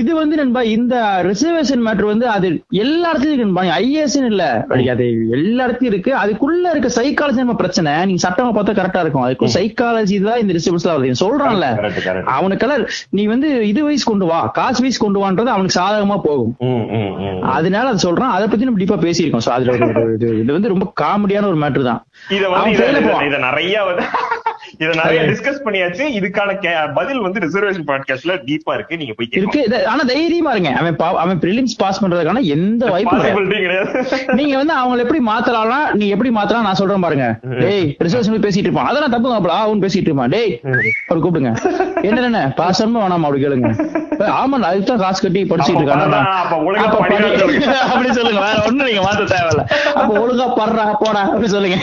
இது 0.01 0.15
வந்து 0.15 0.37
நண்பா 0.41 0.63
இந்த 0.63 0.95
ரிசர்வேஷன் 1.29 1.85
மேட்டர் 1.87 2.09
வந்து 2.13 2.29
அது 2.29 2.49
எல்லா 2.85 3.13
இடத்துலயும் 3.13 3.35
இருக்கு 3.35 3.47
நண்பா. 3.47 3.65
ஐஏஎஸ் 3.83 4.17
இல்ல. 4.31 4.45
அது 4.95 5.07
எல்லா 5.37 5.67
இடத்துலயும் 5.67 5.93
இருக்கு. 5.93 6.13
அதுக்குள்ள 6.23 6.65
இருக்க 6.75 6.91
சைக்காலஜி 7.01 7.43
நம்ம 7.43 7.57
பிரச்சனை. 7.63 7.93
நீங்க 8.11 8.23
சட்டமா 8.27 8.51
பார்த்தா 8.57 8.77
கரெக்டா 8.81 9.03
இருக்கும். 9.05 9.25
அதுக்கு 9.27 9.53
சைக்காலஜி 9.59 10.19
தான் 10.29 10.41
இந்த 10.43 10.55
ரிசர்வேஷன் 10.59 10.93
வருது. 10.95 11.21
சொல்றான்ல. 11.25 11.69
அவனுக்கெல்லாம் 12.37 12.87
நீ 13.19 13.27
வந்து 13.35 13.69
இது 13.69 13.85
வைஸ் 13.89 14.09
கொண்டு 14.11 14.27
வா. 14.31 14.41
காசு 14.59 14.83
வைஸ் 14.83 15.03
கொண்டு 15.05 15.21
வான்றது 15.25 15.55
அவனுக்கு 15.55 15.79
சாதகமா 15.81 16.19
போகும். 16.29 16.55
அதனால 17.57 17.89
அது 17.93 18.07
சொல்றான். 18.09 18.35
அதை 18.39 18.49
பத்தி 18.49 18.69
நம்ம 18.69 18.83
டீப்பா 18.83 19.01
பேசியிருக்கோம். 19.07 19.47
சோ 19.47 19.53
அதுல 19.57 19.77
இது 20.43 20.53
வந்து 20.57 20.73
ரொம்ப 20.75 20.93
காமெடியான 21.03 21.49
ஒரு 21.53 21.61
மேட்டர் 21.65 21.89
தான். 21.91 22.03
இத 23.29 23.39
நிறைய 23.49 23.77
இத 24.83 24.91
நிறைய 25.01 25.21
டிஸ்கஸ் 25.29 25.63
பண்ணியாச்சு. 25.65 26.05
இதுக்கான 26.17 26.93
பதில் 26.95 27.21
வந்து 27.21 27.41
ரிசர்வேஷன் 27.41 27.87
பாட்காஸ்ட்ல 27.91 28.35
டீப்பா 28.49 28.75
இருக்கு? 28.75 28.97
நீங்க 28.97 29.15
போய் 29.17 29.29
இருக்கு. 29.31 29.63
ஆனா 29.87 30.03
தைரியமா 30.07 30.51
இருங்க. 30.51 30.71
அவன் 30.81 30.97
அவன் 31.25 31.39
பிரிலிம்ஸ் 31.39 31.77
பாஸ் 31.79 32.01
பண்றதுக்கான 32.05 32.43
எந்த 32.57 32.87
வாய்ப்பும் 32.87 33.49
கிடையாது. 33.49 34.05
நீங்க 34.33 34.57
வந்து 34.57 34.75
அவங்களை 34.81 34.99
எப்படி 34.99 35.21
மாத்தலாம்னா 35.27 35.81
நீ 35.93 36.09
எப்படி 36.09 36.31
மாத்தலாம் 36.31 36.67
நான் 36.69 36.81
சொல்றேன் 36.81 37.01
பாருங்க. 37.01 37.27
டேய் 37.61 37.97
ரிசர்வேஷன் 38.05 38.45
பேசிட்டு 38.47 38.67
இருப்பான். 38.67 38.87
அதெல்லாம் 38.87 39.11
தப்பு 39.11 39.29
மாப்பிள. 39.33 39.55
அவன் 39.65 39.83
பேசிட்டு 39.83 40.09
இருப்பான். 40.09 40.29
டேய் 40.29 40.61
அவர் 41.09 41.23
கூப்பிடுங்க. 41.25 41.53
என்ன 42.03 42.23
என்ன 42.23 42.53
பாஸ் 42.57 42.83
பண்ண 42.83 42.99
வேணாமா? 43.03 43.27
அப்படி 43.29 43.45
கேளுங்க. 43.45 43.71
ஆமாண்டா 44.41 44.69
அதுதான் 44.73 44.99
காசு 44.99 45.23
கட்டி 45.23 45.43
படிச்சுட்டு. 45.45 45.65
சொல்லுங்க. 45.65 45.95
அப்படி 47.93 48.13
சொல்லுங்க. 48.13 48.41
வேற 48.41 48.63
ஒண்ணும் 48.67 48.87
நீங்க 48.87 49.03
மாத்த 49.09 49.25
தேவையில்ல. 49.35 49.65
அப்ப 49.95 50.11
ஒழுங்கா 50.23 50.47
படுறா 50.61 50.85
போடா 51.05 51.23
அப்படி 51.33 51.49
சொல்லுங்க. 51.49 51.79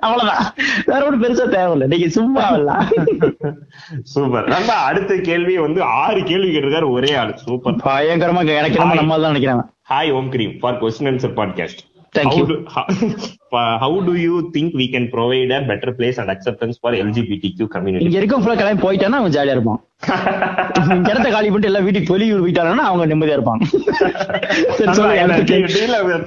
அவ்வளவுதான். 0.00 0.44
வேற 0.86 1.06
ஒண்ணும் 1.06 1.22
பெருசா 1.22 1.46
தேவையில்ல. 1.54 1.86
நீங்க 1.86 2.08
சும்மா 2.08 2.44
சூப்பர். 4.02 4.46
நம்ம 4.46 4.72
அடுத்த 4.72 5.16
கேள்வி 5.16 5.58
வந்து 5.58 5.82
ஆறு 5.82 6.22
கேள்வி 6.22 6.48
கேட்டிருக்காரு 6.48 6.90
ஒரே 6.90 7.14
ஆளு. 7.14 7.38
சூப்பர். 7.38 7.74
பயங்கரமா 7.74 8.56
எனக்கு 8.56 8.84
நம்ம 8.94 9.18
தான் 9.18 9.32
நினைக்கிறேன். 9.32 9.62
ஹாய் 9.90 10.12
ஓம் 10.12 10.30
cream 10.30 10.58
for 10.60 10.82
question 10.82 11.10
answer 11.12 11.36
podcast 11.40 11.84
Thank 12.16 12.34
you. 13.52 13.78
how 13.82 14.00
do 14.00 14.14
you 14.16 14.50
think 14.54 14.74
we 14.74 14.88
can 14.94 15.10
provide 15.10 15.50
a 15.50 15.60
better 15.70 15.92
place 15.92 16.18
and 16.18 16.30
acceptance 16.30 16.78
for 16.82 16.92
LGBTQ 16.92 17.68
community? 17.68 18.04
இங்க 18.04 18.18
இருக்க 18.18 18.38
ஃபுல்லா 18.38 18.56
கிளம்பி 18.56 18.86
போயிட்டானா 18.86 19.20
அவன் 19.22 19.30
ஜாலியா 19.30 19.56
இருப்பான். 19.58 19.82
இடத்த 21.10 21.30
காலி 21.30 21.48
பண்ணிட்டு 21.48 21.66
எல்லாம் 21.66 21.84
வீட்டுக்கு 21.84 22.14
வெளியூர் 22.14 22.42
போயிட்டாங்கன்னா 22.42 22.84
அவங்க 22.90 23.06
நிம்மதியா 23.12 23.36
இருப்பாங்க. 23.38 23.62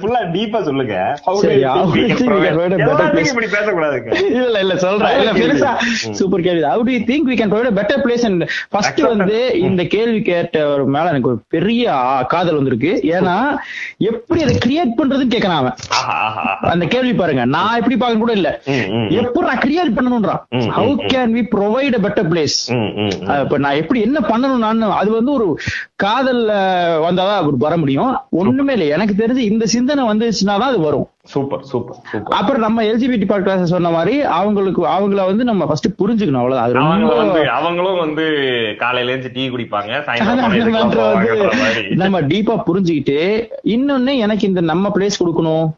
ஃபுல்லா 0.00 0.20
டீப்பா 0.34 0.62
சொல்லுங்க. 0.62 1.16
இல்ல 4.40 4.60
இல்ல 4.60 4.76
சொல்றேன். 4.76 5.18
இல்ல 5.18 5.32
பெருசா 5.32 5.70
சூப்பர் 6.18 6.40
கேள்வி. 6.40 6.62
How 6.62 6.84
to 6.88 6.98
think 7.10 7.30
we 7.30 7.36
can 7.40 7.52
provide 7.52 7.78
better 7.80 8.02
place 8.04 8.24
and 8.30 8.48
first 8.68 9.00
வந்து 9.00 9.60
இந்த 9.60 9.84
கேள்வி 9.84 10.22
கேட்ட 10.22 10.68
ஒரு 10.68 10.86
மேல 10.86 11.08
எனக்கு 11.08 11.28
ஒரு 11.28 11.38
பெரிய 11.48 11.94
காதல் 12.28 12.54
வந்திருக்கு. 12.54 13.00
ஏன்னா 13.14 13.56
எப்படி 14.10 14.42
அதை 14.42 14.58
கிரியேட் 14.66 15.00
பண்றதுன்னு 15.00 15.34
கேக்குறான் 15.36 15.60
அவன். 15.62 15.74
அந்த 16.60 16.86
கேள்வி 16.86 17.11
பாருங்க. 17.20 17.44
நான் 17.54 17.78
எப்படி 17.80 17.96
பார்க்க 18.02 18.22
கூட 18.24 18.32
இல்ல. 18.38 18.50
எப்படி 19.20 19.46
நான் 19.48 19.62
create 19.64 19.96
பண்ணணும்ன்றான் 19.96 20.42
how. 20.76 20.92
Can 21.12 21.32
we 21.36 21.42
provide 21.54 21.96
better 22.06 22.28
place. 22.32 22.58
இப்ப 23.42 23.58
நான் 23.64 23.80
எப்படி 23.82 24.02
என்ன 24.08 24.18
பண்ணணும் 24.30 24.64
நான் 24.66 24.82
அது 25.00 25.10
வந்து 25.18 25.32
ஒரு 25.38 25.48
காதல்ல 26.04 26.52
வந்தாதான் 27.06 27.58
வர 27.66 27.76
முடியும். 27.84 28.12
ஒண்ணுமே 28.42 28.72
இல்லை. 28.76 28.88
எனக்கு 28.98 29.16
தெரிஞ்சு 29.22 29.48
இந்த 29.52 29.66
சிந்தனை 29.76 30.04
வந்துச்சுன்னா 30.10 30.58
அது 30.68 30.80
வரும். 30.86 31.08
Super 31.32 31.64
super 31.70 31.98
super. 32.10 32.36
அப்புறம் 32.38 32.64
நம்ம 32.64 32.82
எல்ஜிபிடி 32.82 33.26
பாட்காஸ்ட் 33.28 33.72
சொன்ன 33.72 33.90
மாதிரி 33.96 34.14
அவங்களுக்கு 34.38 34.80
அவங்கள 34.94 35.20
வந்து 35.30 35.44
நம்ம 35.50 35.66
ஃபர்ஸ்ட் 35.66 35.88
புரிஞ்சுக்கணும். 36.00 36.40
அவ்வளவுதான். 36.42 36.66
அது 36.68 36.78
அவங்க 36.86 37.14
வந்து 37.20 37.42
அவங்களும் 37.58 38.00
வந்து 38.04 38.24
காலையில 38.78 39.12
இருந்து 39.12 39.30
டீ 39.34 39.44
குடிப்பாங்க 39.48 40.00
நம்ம 42.02 42.20
டீப்பா 42.32 42.56
புரிஞ்சுக்கிட்டு 42.68 43.20
இன்னொன்னு 43.74 44.14
எனக்கு 44.24 44.48
இந்த 44.48 44.64
நம்ம 44.72 44.92
பிளேஸ் 44.96 45.20
கொடுக்கணும். 45.22 45.68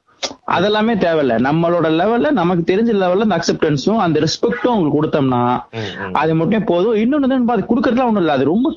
அதெல்லாமே 0.47 0.95
தேவையில்ல. 1.05 1.34
நம்மளோட 1.47 1.86
லெவல்ல 2.01 2.30
நமக்கு 2.38 2.62
தெரிஞ்ச 2.70 2.90
லெவல்ல 3.03 3.26
அந்த 3.26 3.36
அக்செப்டன்ஸும் 3.38 4.01
அந்த 4.05 4.16
ரெஸ்பெக்டும் 4.24 4.72
அவங்களுக்கு 4.72 4.99
கொடுத்தோம்னா. 4.99 5.42
அது 6.20 6.32
மட்டும் 6.40 6.66
போதும். 6.70 6.97
இன்னொன்னு 7.03 7.38
அது 7.55 7.64
கொடுக்கறதுலாம் 7.70 8.11
ஒண்ணும் 8.11 8.22
இல்ல. 8.24 8.34
அது 8.38 8.45
ரொம்ப 8.51 8.72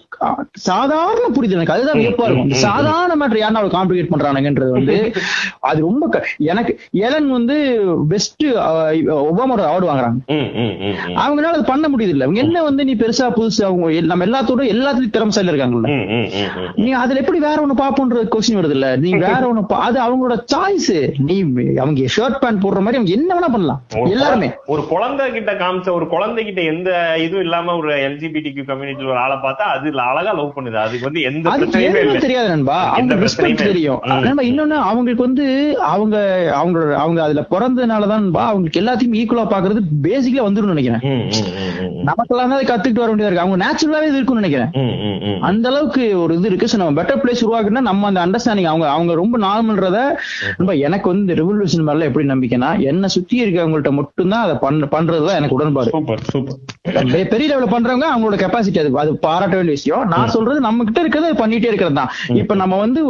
சாதாரண 0.68 1.26
புரியுது 1.36 1.58
எனக்கு. 1.58 1.76
அதுதான் 1.76 2.00
வியப்பா 2.02 2.28
இருக்கும். 2.28 2.54
சாதாரண 2.66 3.16
மேட்டர் 3.22 3.42
யாரும் 3.42 3.60
அவ்வளவு 3.60 3.76
காம்ப்ளிகேட் 3.78 4.12
பண்றானுங்கன்றது 4.14 4.72
வந்து 4.78 4.96
அது 5.70 5.80
ரொம்ப 5.88 6.22
எனக்கு 6.52 6.72
ஏலன் 7.08 7.30
வந்து 7.38 7.58
பெஸ்ட் 8.14 8.46
ஒபாமா 9.30 9.58
அவார்டு 9.68 9.90
வாங்குறாங்க. 9.90 10.20
அவங்களால 11.24 11.58
அது 11.58 11.72
பண்ண 11.74 11.86
முடியுது 11.94 12.14
இல்ல 12.16 12.26
அவங்க 12.28 12.42
என்ன 12.46 12.64
வந்து 12.70 12.86
நீ 12.90 12.96
பெருசா 13.04 13.28
புதுசு 13.38 13.62
அவங்க 13.70 14.08
நம்ம 14.12 14.28
எல்லாத்தோட 14.30 14.64
எல்லாத்துலயும் 14.76 15.16
திறமசாலி 15.18 15.54
இருக்காங்கல்ல. 15.54 15.92
நீ 16.86 16.90
அதுல 17.04 17.22
எப்படி 17.24 17.42
வேற 17.48 17.58
ஒண்ணு 17.66 17.82
பாப்போன்ற 17.84 18.24
கொஸ்டின் 18.36 18.60
வருது 18.62 18.78
இல்ல 18.80 18.90
நீ 19.06 19.12
வேற 19.28 19.42
ஒண்ணு 19.52 19.64
அது 19.88 20.00
அவங்களோட 20.08 20.38
சாய்ஸ் 20.54 20.92
நீ 21.28 21.38
அவங்க 21.80 22.02
ஷர்ட் 22.16 22.40
பேண்ட் 22.44 22.64
போடுற 22.64 22.82
மாதிரி 22.86 23.00
அவங்க 23.00 23.14
என்ன 23.18 23.30
வேணா 23.38 23.52
பண்ணலாம். 23.56 23.82
எல்லாருமே. 24.16 24.50
ஒரு 24.66 24.84
குழந்தை 24.94 25.26
கிட்ட 25.32 25.54
காமிச்ச 25.54 25.90
ஒரு 25.94 26.08
குழந்தை 26.08 26.46
கிட்ட 26.46 26.62
எந்த 26.74 26.90
இதுவும் 27.26 27.46
இல்லாம 27.48 27.76
ஒரு 27.76 27.92
எல்ஜிபிடி 28.08 28.52
கம்யூனிட்டில 28.70 29.12
ஒரு 29.14 29.22
ஆளை 29.26 29.38
பார்த்தா 29.46 29.66
அது 29.76 29.94
அழகா 30.08 30.32
லவ் 30.40 30.56
பண்ணுது. 30.58 30.78
அதுக்கு 30.86 31.08
வந்து 31.10 31.22
எந்த 31.22 31.46
பிரச்சனையுமே 31.50 32.20
தெரியாது 32.26 32.50
நண்பா. 32.50 32.78
அவங்க 32.94 33.16
ரெஸ்பெக்ட். 33.26 33.64
தெரியும். 33.64 34.02
நண்பா 34.26 34.46
இன்னொன்னு 34.52 34.78
அவங்களுக்கு 34.90 35.28
வந்து 35.28 35.46
அவங்க 35.94 36.16
அவங்களோட 36.60 36.94
அவங்க 37.04 37.20
அதுல 37.24 37.44
பிறந்ததுனாலதான் 37.54 38.26
அவங்களுக்கு 38.48 38.82
எல்லாத்தையும் 38.82 39.18
ஈக்குவலா 39.22 39.46
பாக்குறது 39.54 39.82
பேசிக்கலா 40.08 40.48
வந்துடும் 40.48 40.74
நினைக்கிறேன். 40.76 41.04
நமக்கெல்லாம் 42.10 42.50
தான் 42.50 42.58
அதை 42.58 42.68
கத்துக்கிட்டு 42.70 43.04
வர 43.04 43.12
வேண்டியதா 43.12 43.30
இருக்கு. 43.30 43.46
அவங்க 43.46 43.60
நேச்சுரலாவே 43.66 44.10
இது 44.10 44.20
இருக்கும்னு 44.20 44.44
நினைக்கிறேன். 44.44 44.72
அந்த 45.50 45.66
அளவுக்கு 45.70 46.04
ஒரு 46.24 46.34
இது 46.38 46.48
இருக்கு. 46.50 46.70
சோ 46.72 46.78
நம்ம 46.82 47.02
பெட்டர் 47.02 47.22
பிளேஸ் 47.24 47.44
உருவாக்குனா 47.46 47.82
நம்ம 47.90 48.08
அந்த 48.12 48.22
அண்டர்ஸ்டாண்டிங் 48.26 48.70
அவங்க 48.72 48.88
அவங்க 48.90 49.14
ரொம்ப 49.22 49.38
நார்மல்ன்றத 49.48 50.00
ரொம்ப 50.60 50.74
எனக்கு 50.88 51.08
வந்து 51.14 51.36
ரெவல்யூஷன் 51.48 51.88
மேல 51.88 52.08
எப்படி 52.10 52.26
நம்பிக்கைனா 52.32 52.70
என்ன 52.92 53.08
சுத்தி 53.16 53.36
இருக்கவங்கள்ட்ட 53.44 53.92
மட்டும்தான் 54.00 54.44
அதை 54.46 54.56
பண்ண 54.64 54.88
பண்றதுதான் 54.96 55.38
எனக்கு 55.40 55.58
உடன்பாடு. 55.58 55.92
பெரிய 57.34 57.48
லெவல்ல 57.50 57.68
பண்றவங்க 57.74 58.06
அவங்களோட 58.14 58.38
கெப்பாசிட்டி 58.44 58.80
அது 58.84 58.92
அது 59.04 59.12
பாராட்ட 59.26 59.56
வேண்டிய 59.60 59.76
விஷயம். 59.78 60.04
நான் 60.14 60.34
சொல்றது 60.36 60.60
நம்ம 60.68 60.86
கிட்ட 60.88 61.00
இருக்கிறத 61.04 61.32
பண்ணிட்டே 61.42 61.70
இருக்கிறது 61.72 61.98
தான். 62.00 62.12
இப்ப 62.42 62.56
நம்ம 62.62 62.78
வந்து 62.84 63.02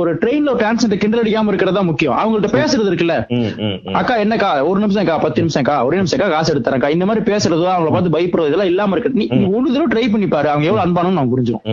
ஒரு 0.00 0.12
ட்ரெயின்ல 0.22 0.54
டிரான்ஸ்ஜெண்டர் 0.62 1.02
கிண்டல் 1.02 1.22
அடிக்காம 1.22 1.52
இருக்கிறது 1.52 1.84
முக்கியம். 1.90 2.16
அவங்கள்ட்ட 2.20 2.50
பேசுறது 2.58 2.90
இருக்குல்ல. 2.90 3.16
அக்கா 4.00 4.16
என்னக்கா 4.24 4.50
ஒரு 4.70 4.78
நிமிஷம்க்கா 4.84 5.16
பத்து 5.24 5.44
நிமிஷம்க்கா 5.44 5.76
ஒரு 5.88 5.96
நிமிஷம்க்கா 6.00 6.28
காசு 6.34 6.52
எடுத்துறேன்க்கா. 6.54 6.92
இந்த 6.96 7.06
மாதிரி 7.10 7.24
பேசுறது 7.30 7.66
அவங்கள 7.74 7.92
பார்த்து 7.96 8.14
பயப்படுறது. 8.16 8.50
இதெல்லாம் 8.50 8.70
இல்லாம 8.72 8.94
இருக்கு 8.96 9.18
நீ 9.20 9.26
ஒரு 9.56 9.66
தடவை 9.74 9.88
ட்ரை 9.94 10.04
பண்ணி 10.12 10.28
பாரு. 10.34 10.48
அவங்க 10.52 10.68
எவ்வளவு 10.70 10.84
அன்பானு 10.86 11.16
நான் 11.18 11.32
புரிஞ்சிடும் 11.34 11.64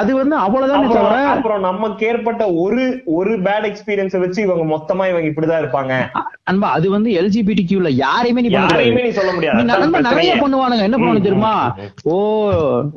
அது 0.00 0.10
வந்து 0.20 0.36
அவ்வளவுதானே 0.44 1.24
அப்புறம் 1.34 1.64
நமக்கு 1.68 2.06
ஏற்பட்ட 2.10 2.42
ஒரு 2.64 2.84
ஒரு 3.18 3.32
பேட் 3.46 3.66
எக்ஸ்பீரியன்ஸ் 3.70 4.16
வச்சு 4.24 4.37
இவங்க 4.40 4.64
மொத்தமா 4.66 5.04
இவங்க 5.08 5.28
இப்படிதான் 5.30 5.62
இருப்பாங்க. 5.62 5.92
அன்பா 6.50 6.68
அது 6.70 6.90
வந்து 6.90 7.10
எல்ஜிபிடி 7.12 7.62
கியூல 7.64 7.88
யாரையுமே 7.96 8.40
நீ 8.40 8.50
யாரையுமே 8.54 9.02
நீ 9.02 9.10
சொல்ல 9.10 9.32
முடியாது. 9.32 9.64
நண்பா 9.72 10.00
நிறைய. 10.08 10.32
பண்ணுவானுங்க. 10.42 10.82
என்ன 10.82 10.96
பண்ணுவானு 10.96 11.26
தெரியுமா? 11.26 11.54
ஓ 12.06 12.16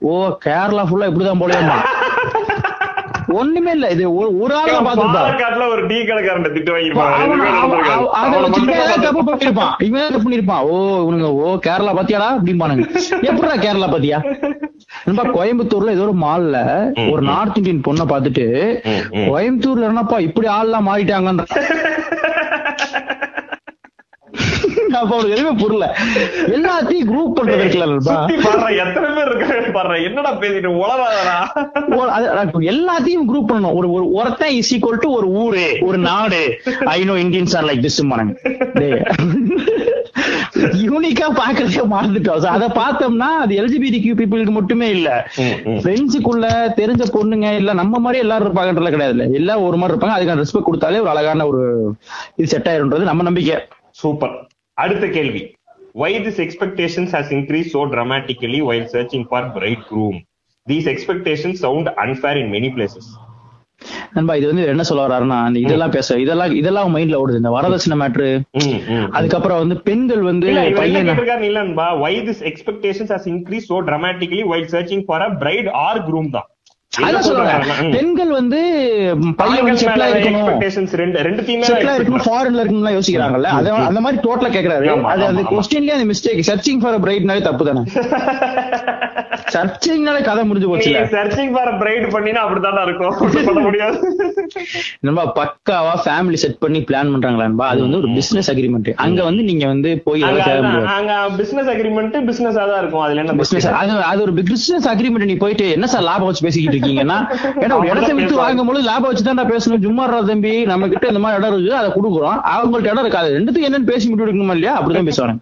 ஓ 0.03 0.13
கேரளா 0.45 0.85
ஃபுல்லா 0.89 1.09
இப்படிதான் 1.11 1.43
போலயேமா 1.43 1.79
ஒண்ணுமே 3.33 3.71
இல்ல. 3.71 3.87
இது 3.87 4.03
ஒரு- 4.13 4.53
ஆள் 4.53 4.75
பாத்துட்டா 4.79 5.17
பாலக்காட்டுல 5.17 5.67
ஒரு 5.67 5.87
டீ 5.87 6.05
கடைக்காரன் 6.05 6.43
திட்டு 6.47 6.71
தப்பு 9.01 9.21
பண்ணிருப்பான். 9.23 9.73
இவன் 9.79 9.99
ஏதாவது 9.99 10.13
தப்பு 10.13 10.29
பண்ணிருப்பான். 10.29 10.63
ஓ 10.67 10.75
இவனுங்க 11.01 11.29
ஓ 11.39 11.55
கேரளா 11.65 11.93
பாத்தியாடா? 11.93 12.29
அப்படிம்பானுங்க. 12.35 12.85
எப்படிடா 13.21 13.55
கேரளா 13.57 13.91
பாத்தியா? 13.91 14.19
நண்பா 15.05 15.23
கோயம்புத்தூர்ல 15.29 15.89
ஏதோ 15.89 16.01
ஒரு 16.01 16.15
மால்ல 16.21 16.57
ஒரு 17.11 17.21
நார்த் 17.21 17.57
இந்தியன் 17.57 17.81
பொண்ணை 17.81 18.05
ம். 19.11 19.27
கோயம்புத்தூர்ல 19.27 19.83
என்னப்பா 19.83 20.19
இப்படி 20.19 20.47
ஆள்லாம் 20.49 20.87
மாறிட்டாங்கன்ற 20.87 21.45
அவனுக்கு 24.99 25.31
எதுவுமே 25.31 25.61
புரியல. 25.61 25.97
எல்லாத்தையும் 26.47 27.09
குரூப் 27.11 27.37
பண்றது 27.37 27.63
இருக்குல்ல 27.63 27.87
எத்தனை 28.83 29.09
பேர் 29.15 29.31
இருக்காங்க 29.31 29.99
என்னடா 30.09 30.31
பேசிட்டு 30.33 30.69
எல்லாத்தையும் 32.73 33.27
குரூப் 33.29 33.49
பண்ணணும். 33.51 33.73
ஒரு 33.73 33.91
ஒரு 33.91 34.11
ஒருத்தன் 34.11 34.51
இஸ் 34.51 34.75
ஈக்குவல் 34.75 34.99
டு 34.99 35.11
ஒரு 35.11 35.27
ஊரு 35.27 35.77
ஒரு 35.81 35.97
நாடு. 35.97 36.61
I 36.85 37.03
know 37.03 37.13
Indians 37.13 37.55
are 37.57 37.63
like 37.63 37.85
this 37.87 37.99
யூனிக்கா 40.81 41.27
பாக்குறதே 41.39 41.83
மறந்துட்டோம். 41.93 42.45
அத 42.45 42.67
பார்த்தோம்னா 42.67 43.29
அது 43.43 43.55
எல்ஜிபிடி 43.55 43.99
கியூ 44.01 44.13
பீப்புளுக்கு 44.13 44.51
மட்டுமே 44.51 44.89
இல்ல. 44.89 45.27
ஃப்ரெண்ட்ஸுக்குள்ள 45.65 46.45
தெரிஞ்ச 46.79 47.03
பொண்ணுங்க 47.13 47.55
இல்ல 47.55 47.73
நம்ம 47.73 47.99
மாதிரி 47.99 48.21
எல்லாரும் 48.21 48.47
இருப்பாங்கன்றதுல 48.47 48.89
கிடையாது 48.89 49.15
இல்ல. 49.15 49.27
எல்லாம் 49.39 49.63
ஒரு 49.63 49.77
மாதிரி 49.77 49.97
இருப்பாங்க. 49.97 50.17
அதுக்கான 50.17 50.43
ரெஸ்பெக்ட் 50.43 50.69
கொடுத்தாலே 50.69 50.99
ஒரு 50.99 51.09
அழகான 51.09 51.47
ஒரு 51.47 51.95
இது 52.35 52.47
செட் 52.47 52.67
ஆயிருன்றது 52.67 52.99
நம்ம 52.99 53.23
நம்பிக்கை. 53.23 53.57
சூப்பர் 53.89 54.49
அடுத்த 54.83 55.07
கேள்வி 55.17 55.43
why 55.95 56.11
this 56.25 56.37
expectations 56.39 57.09
has 57.11 57.27
increased 57.37 57.71
so 57.75 57.81
dramatically 57.93 58.59
while 58.67 58.85
searching 58.93 59.23
for 59.31 59.41
bridegroom 59.55 60.15
these 60.67 60.87
expectations 60.87 61.57
sound 61.65 61.87
unfair 62.05 62.35
in 62.43 62.47
many 62.55 62.71
places 62.77 63.05
நண்பா 64.15 64.33
இது 64.39 64.47
வந்து 64.49 64.63
என்ன 64.71 64.83
சொல்ல 64.87 65.03
வர்றாருன்னா 65.05 65.37
இதெல்லாம் 65.61 65.93
பேச 65.95 66.17
இதெல்லாம் 66.23 66.51
இதெல்லாம் 66.59 66.91
மைண்ட்ல 66.95 67.19
ஓடுது 67.21 67.39
இந்த 67.41 67.51
வரதட்சணை 67.55 67.97
மேட்ரு. 68.01 68.27
அதுக்கப்புறம் 69.17 69.61
வந்து 69.63 69.77
பெண்கள் 69.87 70.21
வந்து 70.27 70.47
இல்ல, 70.51 70.63
பையன் 70.79 71.07
கேட்டிருக்காருன்னு 71.09 71.49
இல்லன்பா 71.51 71.87
why 72.03 72.13
this 72.27 72.41
expectations 72.51 73.09
has 73.15 73.25
increased 73.33 73.69
so 73.73 73.79
dramatically 73.89 74.43
while 74.51 74.65
searching 74.75 75.01
for 75.09 75.19
a 75.27 75.31
bride 75.43 75.69
or 75.85 75.95
groom 76.09 76.27
தான் 76.35 76.47
பெண்கள் 77.93 78.31
வந்து 78.31 78.59
ஃபாரின்ல 82.25 82.61
இருக்கணும்லாம் 82.61 82.95
யோசிக்கிறாங்கல்ல. 82.97 83.49
அது 83.51 83.69
அந்த 83.83 84.01
மாதிரி 84.01 84.19
டோட்டலா 84.25 84.49
கேக்குறாரு. 84.55 84.87
அது 85.11 85.23
அந்த. 85.25 85.43
கொஸ்டின்லயே 85.51 85.95
அந்த 85.97 86.07
மிஸ்டேக் 86.11 86.47
சர்ச்சிங் 86.49 86.81
ஃபார் 86.81 86.99
பிரைட்னாலே 87.01 87.41
தப்பு 87.41 87.65
தானே? 87.65 87.83
சர்ச்சிங்னாலே 89.53 90.19
கதை 90.23 90.41
முடிஞ்சு 90.43 90.67
போச்சுல. 90.69 90.97
நீ 90.97 91.07
சர்ச்சிங் 91.13 91.53
ஃபார் 91.53 91.71
பிரைட் 91.77 92.05
பண்ணினா 92.13 92.41
அப்படித்தானே 92.43 92.83
இருக்கும். 92.83 93.15
முடியாது. 93.67 93.97
நம்ம 94.99 95.19
பக்காவா 95.35 95.93
ஃபேமிலி 96.05 96.33
செட் 96.35 96.59
பண்ணி 96.59 96.79
பிளான் 96.81 97.11
பண்றாங்களான்பா 97.13 97.65
அது 97.67 97.81
வந்து 97.81 97.97
ஒரு 97.97 98.09
பிசினஸ் 98.13 98.51
அக்ரிமெண்ட் 98.51 98.89
அங்க 98.97 99.23
வந்து 99.23 99.43
நீங்க 99.43 99.65
வந்து 99.67 100.01
போய் 100.03 100.23
அங்க 100.95 101.13
பிசினஸ் 101.37 101.67
அக்ரிமெண்ட் 101.67 102.17
பிசினஸா 102.29 102.63
தான் 102.65 102.79
இருக்கும். 102.79 103.03
அதுல 103.03 103.23
என்ன 103.23 103.33
பிசினஸ் 103.33 103.67
அது 103.81 103.95
அது 104.03 104.21
ஒரு 104.21 104.35
பிசினஸ் 104.43 104.87
அக்ரிமெண்ட் 104.89 105.29
நீ 105.31 105.37
போயிட்டு 105.37 105.67
என்ன 105.71 105.87
சார் 105.87 106.03
லாபம் 106.03 106.29
வச்சு 106.29 106.45
பேசிக்கிட்டு 106.47 106.79
இருக்கீங்கன்னா 106.81 107.17
ஏன்னா 107.61 107.77
ஒரு 107.77 107.87
இடத்தை 107.87 108.13
வித்து 108.13 108.35
வாங்கும் 108.35 108.67
போது 108.67 108.81
லாபம் 108.81 109.09
வச்சு 109.09 109.23
தான் 109.23 109.49
பேசணும். 109.49 109.81
சும்மா 109.81 110.05
தம்பி 110.27 110.65
நம்ம 110.65 110.87
கிட்ட 110.87 111.07
இந்த 111.07 111.19
மாதிரி 111.19 111.41
இடம் 111.41 111.55
இருக்குது 111.55 111.79
அதை 111.79 111.89
கொடுக்குறோம். 111.91 112.39
அவங்கள்ட்ட 112.51 112.85
இடம் 112.85 112.99
இருக்காது. 112.99 113.29
ரெண்டுத்துக்கு 113.35 113.67
என்னன்னு 113.67 113.85
பேசி 113.85 114.09
முடிவு 114.09 114.27
எடுக்கணுமா 114.27 114.51
இல்லையா? 114.51 114.73
அப்படிதான் 114.77 115.09
பேசுவாங்க 115.09 115.35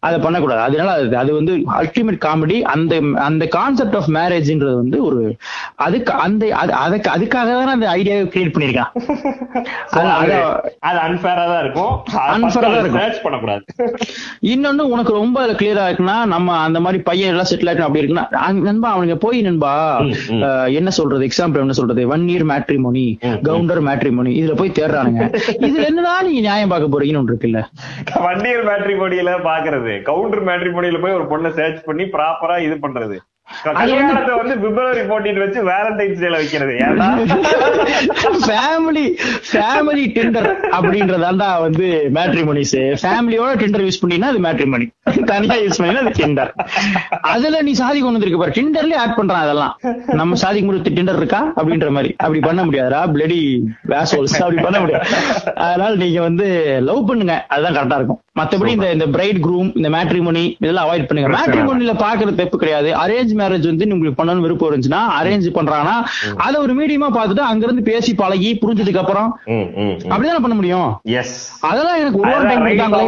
அதை 0.00 0.18
பண்ணக்கூடாது. 0.18 0.60
அதனால 0.60 0.90
அது 1.16 1.34
வந்து 1.34 1.52
அல்டிமேட் 1.76 2.22
காமெடி 2.24 2.62
அந்த 2.68 2.94
அந்த 3.20 3.46
கான்செப்ட் 3.48 3.96
ஆஃப் 3.96 4.08
மேரேஜ்ன்றது 4.08 4.74
வந்து 4.74 5.04
ஒரு 5.04 5.20
அதுக்கு 5.78 6.12
அந்த 6.18 6.46
அது- 6.56 6.76
அதுக்கு 6.78 7.10
அதுக்காக 7.10 7.48
தான் 7.50 7.68
அந்த 7.68 7.86
ஐடியாவை 7.88 8.26
கிரியேட் 8.26 8.54
பண்ணிருக்கான் 8.54 8.90
அது- 9.92 10.32
தான் 11.46 11.60
இருக்கும். 11.60 11.94
தான் 12.60 12.80
இருக்கும். 12.80 13.22
பண்ணக்கூடாது. 13.22 13.62
இன்னொன்னு 14.46 14.84
உனக்கு 14.88 15.12
ரொம்ப 15.12 15.46
கிளியரா 15.52 15.84
இருக்குன்னா 15.86 16.24
நம்ம 16.26 16.56
அந்த 16.58 16.80
மாதிரி 16.80 17.02
பையன் 17.02 17.28
எல்லாம் 17.28 17.46
செட்டில் 17.50 17.70
ஆயிட்டு 17.70 17.80
அப்படி 17.80 18.04
இருக்குன்னா 18.04 18.24
நண்பா 18.60 18.96
அவனுங்க 18.96 19.14
போய் 19.16 19.42
நண்பா. 19.42 19.72
அஹ், 20.00 20.68
என்ன 20.86 20.98
சொல்றது? 20.98 21.28
எக்ஸாம்பிள் 21.28 21.62
என்ன 21.64 21.74
சொல்றது? 21.78 22.02
One 22.08 22.24
year 22.32 22.44
matrimony. 22.50 23.04
Gounder 23.42 23.80
matrimony 23.86 24.32
இதுல 24.40 24.54
போய் 24.56 24.76
தேடுறானுங்க. 24.78 25.22
இதுல 25.68 25.86
என்னடா 25.90 26.12
நீங்க 26.26 26.42
நியாயம் 26.46 26.72
பார்க்க 26.72 26.92
போறீங்கன்னு 26.92 27.20
ஒன்று 27.22 27.34
இருக்குல்ல? 27.34 27.60
வண்டியல் 28.26 28.66
மேட்ரி 28.68 28.94
பொடியில 29.00 29.32
பாக்குறது. 29.50 29.94
கவுண்டர் 30.10 30.44
மேட்ரி 30.48 30.70
பொடியில 30.76 31.00
போய் 31.04 31.16
ஒரு 31.18 31.26
பொண்ணை 31.32 31.50
சர்ச் 31.58 31.82
பண்ணி 31.88 32.04
ப்ராப்பரா 32.16 32.58
இது 32.66 32.76
பண்றது. 32.84 33.18
கல்யாணத்தை 33.78 34.32
வந்து 34.38 34.54
பிப்ரவரி 34.62 35.02
போட்டிட்டு 35.10 35.40
வச்சு 35.44 35.60
வேலண்டைன்ஸ் 35.70 36.22
டேல 36.22 36.38
வைக்கிறது. 36.40 36.72
ஏன்னா 36.86 37.08
ஃபேமிலி 38.46 39.04
ஃபேமிலி 39.50 40.04
டிண்டர் 40.16 40.48
அப்படின்றதாண்டா 40.76 41.48
வந்து 41.64 41.86
மேட்ரிமோனிஸ் 42.16 42.74
ஃபேமிலியோட 43.02 43.52
டிண்டர் 43.62 43.84
யூஸ் 43.86 44.00
பண்ணினா 44.02 44.30
அது 44.32 44.40
மேட்ரிமோனி 44.46 44.86
தனியா 45.32 45.56
யூஸ் 45.64 45.80
பண்ணினா 45.80 46.02
அது 46.04 46.14
டிண்டர் 46.20 46.52
அதுல 47.32 47.62
நீ 47.68 47.72
சாதி 47.82 47.98
கொண்டு 48.00 48.16
வந்திருக்க 48.16 48.40
பாரு. 48.42 48.56
டிண்டர்லயே 48.58 48.98
ஆட் 49.04 49.16
பண்றான் 49.18 49.44
அதெல்லாம். 49.46 49.74
நம்ம 50.20 50.38
சாதிக்கு 50.42 50.68
முடிவு 50.68 50.96
டிண்டர் 50.98 51.20
இருக்கா? 51.22 51.40
அப்படின்ற 51.58 51.90
மாதிரி. 51.96 52.12
அப்படி 52.24 52.40
பண்ண 52.48 52.60
முடியாதுடா. 52.66 53.00
பிளடி 53.14 53.40
வேசோல்ஸ் 53.92 54.36
அப்படி 54.42 54.62
பண்ண 54.66 54.80
முடியாது. 54.84 55.06
அதனால 55.66 55.92
நீங்க 56.04 56.20
வந்து 56.28 56.46
லவ் 56.88 57.02
பண்ணுங்க. 57.10 57.36
அதுதான் 57.54 57.76
கரெக்டா 57.78 57.98
இருக்கும். 58.00 58.20
மத்தபடி 58.40 58.70
இந்த 58.76 58.88
இந்த 58.96 59.06
பிரைட் 59.16 59.38
குரூம் 59.44 59.68
இந்த 59.78 59.88
மேட்ரிமோனி 59.96 60.44
இதெல்லாம் 60.62 60.86
அவாய்ட் 60.86 61.06
பண்ணுங்க. 61.08 61.30
மேட்ரிமோனில 61.36 61.92
பாக்குறது 62.04 62.40
தப்பு 62.42 62.56
கிடையாது. 62.62 62.90
அரேஞ்ச் 63.04 63.34
மேரேஜ் 63.40 63.66
வந்து 63.70 63.88
உங்களுக்கு 63.96 64.18
பண்ணணும்னு 64.20 64.46
விருப்பம் 64.46 64.68
இருந்துச்சுன்னா 64.70 65.02
அரேஞ்ச் 65.18 65.48
பண்றாங்கன்னா 65.58 65.96
அதை 66.46 66.56
ஒரு 66.64 66.74
மீடியமா 66.78 67.08
பார்த்துட்டு 67.16 67.44
அங்க 67.50 67.64
இருந்து 67.66 67.84
பேசி 67.90 68.12
பழகி 68.22 68.50
புரிஞ்சதுக்கு 68.62 69.02
அப்புறம் 69.02 69.28
அப்படிதானே 70.12 70.42
பண்ண 70.44 70.56
முடியும்? 70.60 70.88
அதெல்லாம் 71.68 71.98
எனக்கு 72.02 72.20
ஒரு 72.22 72.30
வாரம் 72.32 72.48
டைம் 72.50 72.64
கொடுத்தாங்களே. 72.66 73.04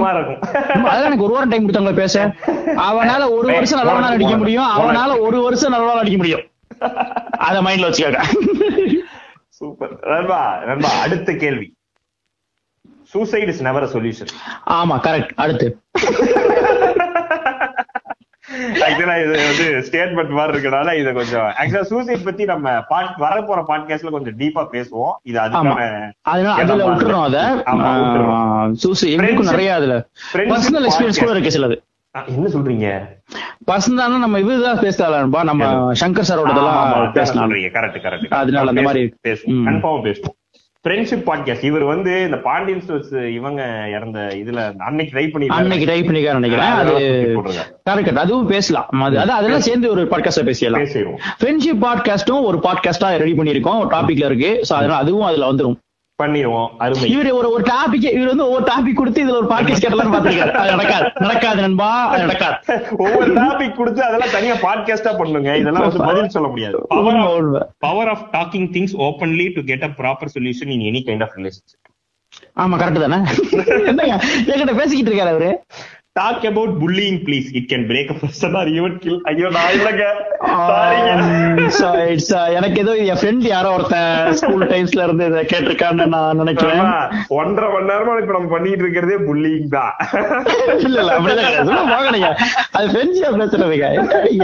அதெல்லாம் 0.90 1.09
எனக்கு 1.10 1.26
ஒரு 1.28 1.34
வாரம் 1.36 1.52
டைம் 1.55 1.66
கொடுத்தாங்களே 1.66 2.00
பேச. 2.02 2.16
அவனால 2.88 3.22
ஒரு 3.38 3.48
வருஷம் 3.56 3.80
நல்லவனா 3.80 4.12
நடிக்க 4.14 4.36
முடியும். 4.42 4.68
அவனால 4.78 5.10
ஒரு 5.28 5.40
வருஷம் 5.46 5.74
நல்லவனா 5.74 6.00
நடிக்க 6.02 6.20
முடியும். 6.22 6.44
அத 7.48 7.56
மைண்ட்ல 7.66 7.88
வச்சுக்காக்க 7.88 8.22
சூப்பர். 9.60 9.94
நண்பா 10.12 10.40
நண்பா 10.68 10.90
அடுத்த 11.05 11.32
கேள்வி. 11.44 11.66
Suicide 13.12 13.50
is 13.52 13.62
never 13.66 13.84
a 13.86 13.88
solution 13.92 14.32
ஆமா 14.78 14.96
கரெக்ட் 15.06 15.30
அடுத்து. 15.42 15.66
ஆக்சுவலா 18.59 19.22
இது 19.22 19.40
வந்து 19.47 19.89
ஸ்டேட்மெண்ட் 19.90 20.28
மாதிரி 20.28 20.59
இருக்கனால 20.59 20.98
இத 20.98 21.12
கொஞ்சம் 21.12 21.40
ஆக்சுவலா 21.40 21.80
சூசைட் 21.80 22.24
பத்தி 22.24 22.44
நம்ம 22.44 22.80
பாட் 22.80 23.16
வர 23.16 23.43
போற 23.43 23.64
பாட்காஸ்ட்ல 23.68 24.10
கொஞ்சம் 24.10 24.39
டீப்பா 24.39 24.66
பேசுவோம். 24.72 25.12
இது 25.22 25.40
அதுக்கான 25.40 26.10
அதுல 26.43 26.86
விட்டுறோம் 26.86 27.22
அத. 27.22 27.62
ஆமா, 27.66 27.74
விட்டுறோம். 27.74 28.72
சூசி 28.72 29.12
எங்களுக்கும் 29.12 29.47
Friendship- 29.47 29.51
நிறைய 29.51 29.74
அதுல. 29.74 30.06
பர்சனல் 30.32 30.86
எக்ஸ்பீரியன்ஸ் 30.89 31.24
கூட. 31.24 31.39
இருக்கு 31.39 31.48
சிலது. 31.48 31.86
என்ன 32.26 32.48
சொல்றீங்க? 32.48 33.02
பர்சனல் 33.66 34.18
நம்ம 34.18 34.39
இதுதான் 34.40 34.78
பேசலாம்பா 34.78 35.43
நம்ம 35.43 35.93
சங்கர் 35.93 36.24
சாரோடதெல்லாம் 36.28 37.12
பேசலாம். 37.12 37.51
கரெக்ட் 37.51 38.01
கரெக்ட் 38.02 38.28
அதனால 38.28 38.68
அந்த 38.68 38.82
மாதிரி 38.82 39.14
பேசுவோம். 39.28 39.51
கன்ஃபார்ம் 39.51 40.05
பேசுவோம். 40.05 40.38
ஃப்ரெண்ட்ஷிப் 40.89 41.27
பாட்காஸ்ட் 41.27 41.65
இவர் 41.65 41.82
வந்து 41.82 42.23
இந்த 42.23 42.36
பாண்டியன் 42.36 42.82
ஸ்டோர்ஸ் 42.86 43.28
இவங்க 43.28 43.89
இறந்த 43.90 44.19
இதுல 44.32 44.77
அன்னைக்கு 44.78 45.19
ட்ரை 45.19 45.32
பண்ணி 45.32 45.47
அன்னைக்கு 45.47 45.86
ட்ரை 45.86 46.05
பண்ணிக்க 46.05 46.32
நினைக்கிறேன். 46.32 46.70
அது 46.70 46.93
கரெக்ட் 47.90 48.15
அதுவும் 48.15 48.47
பேசலாம். 48.47 48.89
அது 49.01 49.19
அது 49.19 49.32
அதெல்லாம் 49.32 49.60
சேர்ந்து 49.60 49.90
ஒரு 49.90 50.05
பாட்காஸ்டா 50.05 50.43
பேசிடலாம். 50.43 50.86
ஃப்ரெண்ட்ஷிப் 51.40 51.85
பாட்காஸ்டும் 51.85 52.43
ஒரு 52.43 52.59
பாட்காஸ்டா 52.59 53.16
ரெடி 53.16 53.32
பண்ணிருக்கோம் 53.32 53.82
டாபிக்ல 53.90 54.24
இருக்கு. 54.24 54.65
சோ 54.69 54.73
அதனால 54.73 54.98
அதுவும் 54.98 55.27
அதுல 55.27 55.52
வந்துரும். 55.52 55.77
பண்ணிடுவோம் 56.23 56.69
அருமை. 56.78 57.16
இவரு 57.16 57.32
ஒரு 57.32 57.51
ஒரு 57.51 57.65
டாபிக் 57.65 58.12
இவர் 58.12 58.27
வந்து 58.27 58.51
ஒவ்வொரு 58.51 58.65
டாபிக் 58.65 58.95
கொடுத்து 58.95 59.24
இதுல 59.24 59.31
ஒரு 59.31 59.47
பாட்காஸ்ட் 59.47 59.85
கேட்டலாம் 59.85 60.12
பாத்துருக்காரு 60.15 60.51
அது 60.51 60.70
நடக்காது. 60.70 61.11
நடக்காது 61.15 61.61
நண்பா. 61.61 62.07
அது 62.09 62.24
நடக்காது. 62.24 62.86
ஒவ்வொரு 62.99 63.35
டாபிக் 63.35 63.74
கொடுத்து 63.74 64.03
அதெல்லாம் 64.03 64.31
தனியா 64.32 64.55
பாட்காஸ்டா 64.55 65.16
பண்ணுங்க. 65.19 65.57
இதெல்லாம் 65.57 65.82
வந்து 65.82 66.05
பதில் 66.05 66.28
சொல்ல 66.28 66.49
முடியாது. 66.49 66.86
Power 67.78 68.09
of 68.09 68.28
talking 68.32 68.70
things 68.70 68.97
openly 68.99 69.55
to 69.55 69.62
get 69.62 69.82
a 69.82 69.86
proper 69.86 70.27
solution 70.40 70.69
in 70.69 70.93
any 70.93 71.09
kind 71.09 71.23
of 71.23 71.32
relationship 71.36 71.86
ஆமா 72.57 72.74
கரெக்ட் 72.78 73.09
தானே? 73.09 73.31
என்னங்க? 73.86 74.20
என்கிட்ட 74.47 74.77
பேசிக்கிட்டு 74.77 75.12
இருக்காரு 75.12 75.28
அவரு. 75.28 75.62
Talk 76.20 76.47
about 76.51 76.74
bullying 76.82 77.19
please 77.27 77.49
it 77.59 77.69
can 77.73 77.86
break 77.90 78.12
a 78.15 78.19
person 78.23 78.57
or 78.61 78.70
even 78.78 78.97
kill 79.05 79.20
ஐயோ 79.32 79.51
நான் 79.59 79.73
இல்லங்க 79.78 80.05
எனக்கு 82.59 82.78
ஏதோ 82.85 82.93
என் 83.11 83.20
ஃப்ரெண்ட் 83.20 83.47
யாரோ 83.55 83.69
ஒருத்தன் 83.77 84.36
ஸ்கூல் 84.40 84.65
டைம்ஸ்ல 84.73 85.05
இருந்து 85.07 85.24
இதை 85.31 85.43
கேட்டிருக்கான்னு 85.53 86.05
நான் 86.15 86.39
நினைக்கிறேன். 86.43 86.82
ஒன்றரை 87.40 87.69
மணி 87.74 87.89
நேரமா 87.90 88.15
இப்ப 88.23 88.32
நம்ம 88.36 88.51
பண்ணிட்டு 88.55 88.85
இருக்கிறதே 88.85 89.19
புல்லிங் 89.28 89.69
தான். 89.77 89.93
இல்ல 90.86 90.97
இல்ல 91.03 91.12
அப்படிதான் 91.16 91.93
போகணுங்க 91.93 92.31
அது 92.78 92.86
ஃப்ரெண்ட்ஷிப் 92.93 93.39
பேசுறதுங்க. 93.43 93.89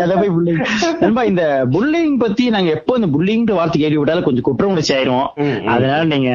எதை 0.05 0.15
போய் 0.21 0.35
புல்லிங் 0.37 0.61
நண்பா 1.03 1.25
இந்த 1.31 1.45
புல்லிங் 1.77 2.17
பத்தி 2.25 2.47
நாங்க 2.57 2.71
எப்போ 2.79 2.99
இந்த 3.01 3.11
புல்லிங் 3.17 3.47
வார்த்தை 3.59 3.81
கேள்வி 3.85 4.01
விட்டாலும் 4.01 4.27
கொஞ்சம் 4.29 4.47
குற்ற 4.49 4.65
உணர்ச்சி 4.73 4.95
ஆயிரும். 4.97 5.29
அதனால 5.75 6.03
நீங்க 6.13 6.31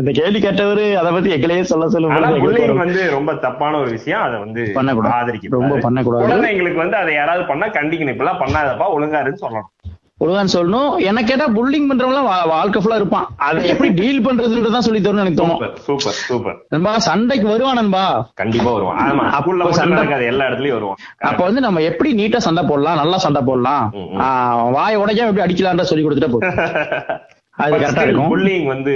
இந்த 0.00 0.12
கேள்வி 0.20 0.40
கேட்டவரு 0.46 0.86
அதை 1.02 1.12
பத்தி 1.16 1.36
எங்களையே 1.38 1.64
சொல்ல 1.72 1.90
சொல்லுங்க. 1.96 2.80
வந்து 2.84 3.02
ரொம்ப 3.16 3.30
தப்பான 3.46 3.78
ஒரு 3.84 3.90
விஷயம். 3.98 4.22
அதை 4.26 4.36
வந்து. 4.44 4.72
ஆதரிக்க 5.08 5.48
ரொம்ப 5.50 5.76
பண்ணக்கூடாது. 5.76 6.26
குழந்தைங்களுக்கு 6.26 6.74
வந்து 6.74 6.96
அதை 6.96 7.14
யாராவது 7.14 7.44
பண்ணா 7.44 7.66
கண்டிக்கணும். 7.66 8.12
இப்பெல்லாம் 8.12 8.46
பண்ணாதப்பா 8.46 8.84
ஒழுங்காருன்னு 8.96 9.36
சொல்லணும். 9.40 9.90
ஒழுங்கான் 10.20 10.48
சொல்லணும். 10.52 10.96
என்ன 10.96 11.22
கேட்டா 11.22 11.48
புல்லிங் 11.48 11.86
பண்றவங்க 11.90 12.48
வாழ்க்கை 12.48 12.82
ஃபுல்லா 12.82 12.94
இருப்பான். 12.94 13.26
அதை 13.36 13.68
எப்படி 13.68 13.92
டீல் 13.92 14.26
பண்றதுன்றதான் 14.26 14.78
சொல்லி 14.78 15.00
தரணும்னு 15.00 15.18
எனக்கு 15.18 15.46
தோணும். 15.46 15.74
சூப்பர் 15.74 16.12
சூப்பர் 16.12 16.56
நண்பா 16.68 16.98
சண்டைக்கு 16.98 17.48
வருவான் 17.48 17.74
நண்பா. 17.74 18.30
கண்டிப்பா 18.34 18.72
வருவான். 18.72 19.12
ஆமா 19.12 19.22
அப்ப 19.22 19.52
சண்டை- 19.52 20.26
எல்லா 20.26 20.44
இடத்துலயும் 20.44 20.72
வருவான். 20.72 20.96
அப்ப 21.18 21.44
வந்து 21.44 21.60
நம்ம 21.60 21.80
எப்படி 21.80 22.14
நீட்டா 22.14 22.36
சண்டை 22.36 22.64
போடலாம் 22.68 22.96
நல்லா 22.96 23.16
சண்டை 23.16 23.42
போடலாம்? 23.42 23.90
வாய் 24.72 24.96
உடைக்காம 24.96 25.28
எப்படி 25.28 25.54
அடிக்கலாம்ன்ற 25.54 25.80
சொல்லி 25.80 26.06
கொடுத்துட்டா 26.06 26.30
போதும். 26.30 26.54
அது 27.62 27.78
கரெக்டா 27.80 28.04
இருக்கும். 28.06 28.30
புல்லிங் 28.32 28.66
வந்து 28.72 28.92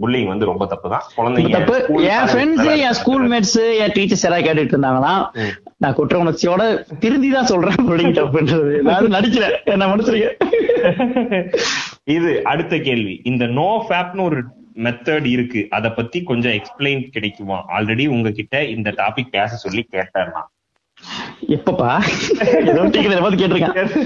புல்லிங் 0.00 0.28
வந்து 0.30 0.48
ரொம்ப 0.48 0.64
தப்பு 0.72 0.88
தான் 0.94 1.04
குழந்தைங்க 1.18 1.52
தப்பு. 1.54 1.76
என் 2.14 2.26
ஃப்ரெண்ட்ஸ் 2.30 2.66
என் 2.86 2.96
ஸ்கூல் 2.98 3.24
மேட்ஸ் 3.32 3.60
என் 3.82 3.94
டீச்சர்ஸ் 3.96 4.24
யாராவது 4.26 4.46
கேட்டுட்டு 4.46 4.74
இருந்தாங்கன்னா. 4.76 5.14
நான் 5.82 5.96
குற்ற 5.98 6.18
உணர்ச்சியோட 6.24 6.64
திருந்தி 7.04 7.30
தான் 7.36 7.50
சொல்றேன் 7.52 7.80
புல்லிங் 7.90 8.18
தப்புன்றது. 8.20 8.74
நான் 8.88 9.14
நடிக்கல. 9.16 9.48
என்ன 9.74 9.88
மனுஷருங்க 9.92 10.30
இது 12.16 12.32
அடுத்த 12.52 12.74
கேள்வி. 12.88 13.14
இந்த 13.32 13.44
நோ 13.58 13.68
ஃபேப்னு 13.88 14.26
ஒரு 14.30 14.40
மெத்தட் 14.86 15.26
இருக்கு. 15.34 15.60
அத 15.76 15.92
பத்தி 15.98 16.18
கொஞ்சம் 16.30 16.54
எக்ஸ்பிளைன் 16.58 17.02
கிடைக்குமா? 17.16 17.58
ஆல்ரெடி 17.76 18.06
உங்ககிட்ட 18.14 18.64
இந்த 18.76 18.88
டாபிக் 19.02 19.34
பேச 19.36 19.56
சொல்லி 19.64 19.82
கேட்டேன் 19.94 20.32
நான் 20.36 20.50
எப்பப்பா? 21.56 21.90
ஏதோ 22.70 22.82
டீக்கல 22.94 23.18
பார்த்து 23.22 23.40
கேட்டிருக்கேன். 23.40 24.04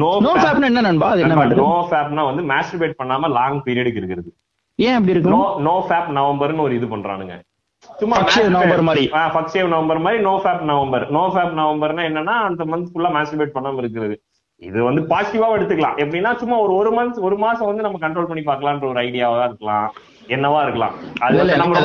நோ 0.00 0.08
நோ 0.26 0.32
ஃபேப்னா 0.42 0.68
என்ன 0.72 0.82
நண்பா? 0.88 1.08
அது 1.14 1.22
என்ன 1.24 1.36
மேட்டர் 1.40 1.62
நோ 1.64 1.72
ஃபேப்னா 1.90 2.24
வந்து 2.30 2.42
மாஸ்டர்பேட் 2.52 2.98
பண்ணாம 3.00 3.30
லாங் 3.38 3.60
பீரியடுக்கு 3.66 4.00
இருக்கிறது. 4.02 4.30
ஏன் 4.78 4.96
அப்படி 4.98 5.12
நோ 5.12 5.18
இருக்கும் 5.18 5.62
நோ 5.68 5.76
ஃபேப் 5.88 6.10
நவம்பர்னு 6.18 6.66
ஒரு 6.66 6.74
இது 6.80 6.88
பண்றானுங்க. 6.94 7.36
சும்மா 8.00 8.16
நவம்பர் 8.56 8.84
மாதிரி. 8.88 9.04
சேவ் 9.54 9.70
நவம்பர் 9.74 10.02
மாதிரி 10.06 10.18
no 10.28 10.34
fap 10.42 10.64
November. 10.72 11.06
No 11.16 11.22
fap 11.34 11.54
நவம்பர்னா 11.60 12.02
என்னன்னா 12.10 12.34
அந்த 12.48 12.64
மந்த் 12.72 12.90
ஃபுல்லா 12.92 13.12
மாஸ்டர்பேட் 13.16 13.56
பண்ணாம 13.56 13.80
இருக்கிறது. 13.84 14.16
இது 14.62 14.78
வந்து 14.86 15.02
பாசிட்டிவாவும் 15.10 15.56
எடுத்துக்கலாம். 15.58 15.98
எப்படின்னா 16.02 16.30
சும்மா 16.40 16.56
ஒரு 16.64 16.72
ஒரு 16.80 16.90
மந்த் 16.96 17.20
ஒரு 17.26 17.36
மாசம் 17.44 17.68
வந்து 17.68 17.84
நம்ம 17.86 18.00
கண்ட்ரோல் 18.02 18.28
பண்ணி 18.30 18.42
பார்க்கலான்ற 18.48 18.86
ஒரு 18.92 19.00
ஐடியாவா 19.06 19.44
இருக்கலாம். 19.50 19.86
என்னவா 20.30 20.58
இருக்கலாம். 20.64 20.94
அது 21.26 21.56
நம்ம 21.62 21.78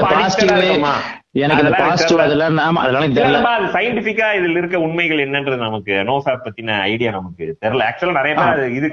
இருக்கோமா? 0.57 0.95
எனக்கு 1.43 1.63
பாசிட்டிவ் 1.79 2.19
தெரியல. 2.19 2.25
அதெல்லாம் 2.25 2.77
அதெல்லாம் 2.83 3.65
சயின்டிபிக்கா 3.75 4.27
இதுல 4.37 4.59
இருக்க 4.61 4.77
உண்மைகள் 4.85 5.23
என்னன்றது 5.23 5.57
நமக்கு 5.65 5.95
நோ 6.09 6.15
ஃபேப் 6.25 6.45
பத்தின 6.45 6.77
ஐடியா 6.91 7.11
நமக்கு 7.11 7.45
தெரியல. 7.63 7.87
ஆக்சுவலா 7.89 8.19
நிறைய 8.19 8.35
பேர் 8.41 8.77
இது 8.77 8.89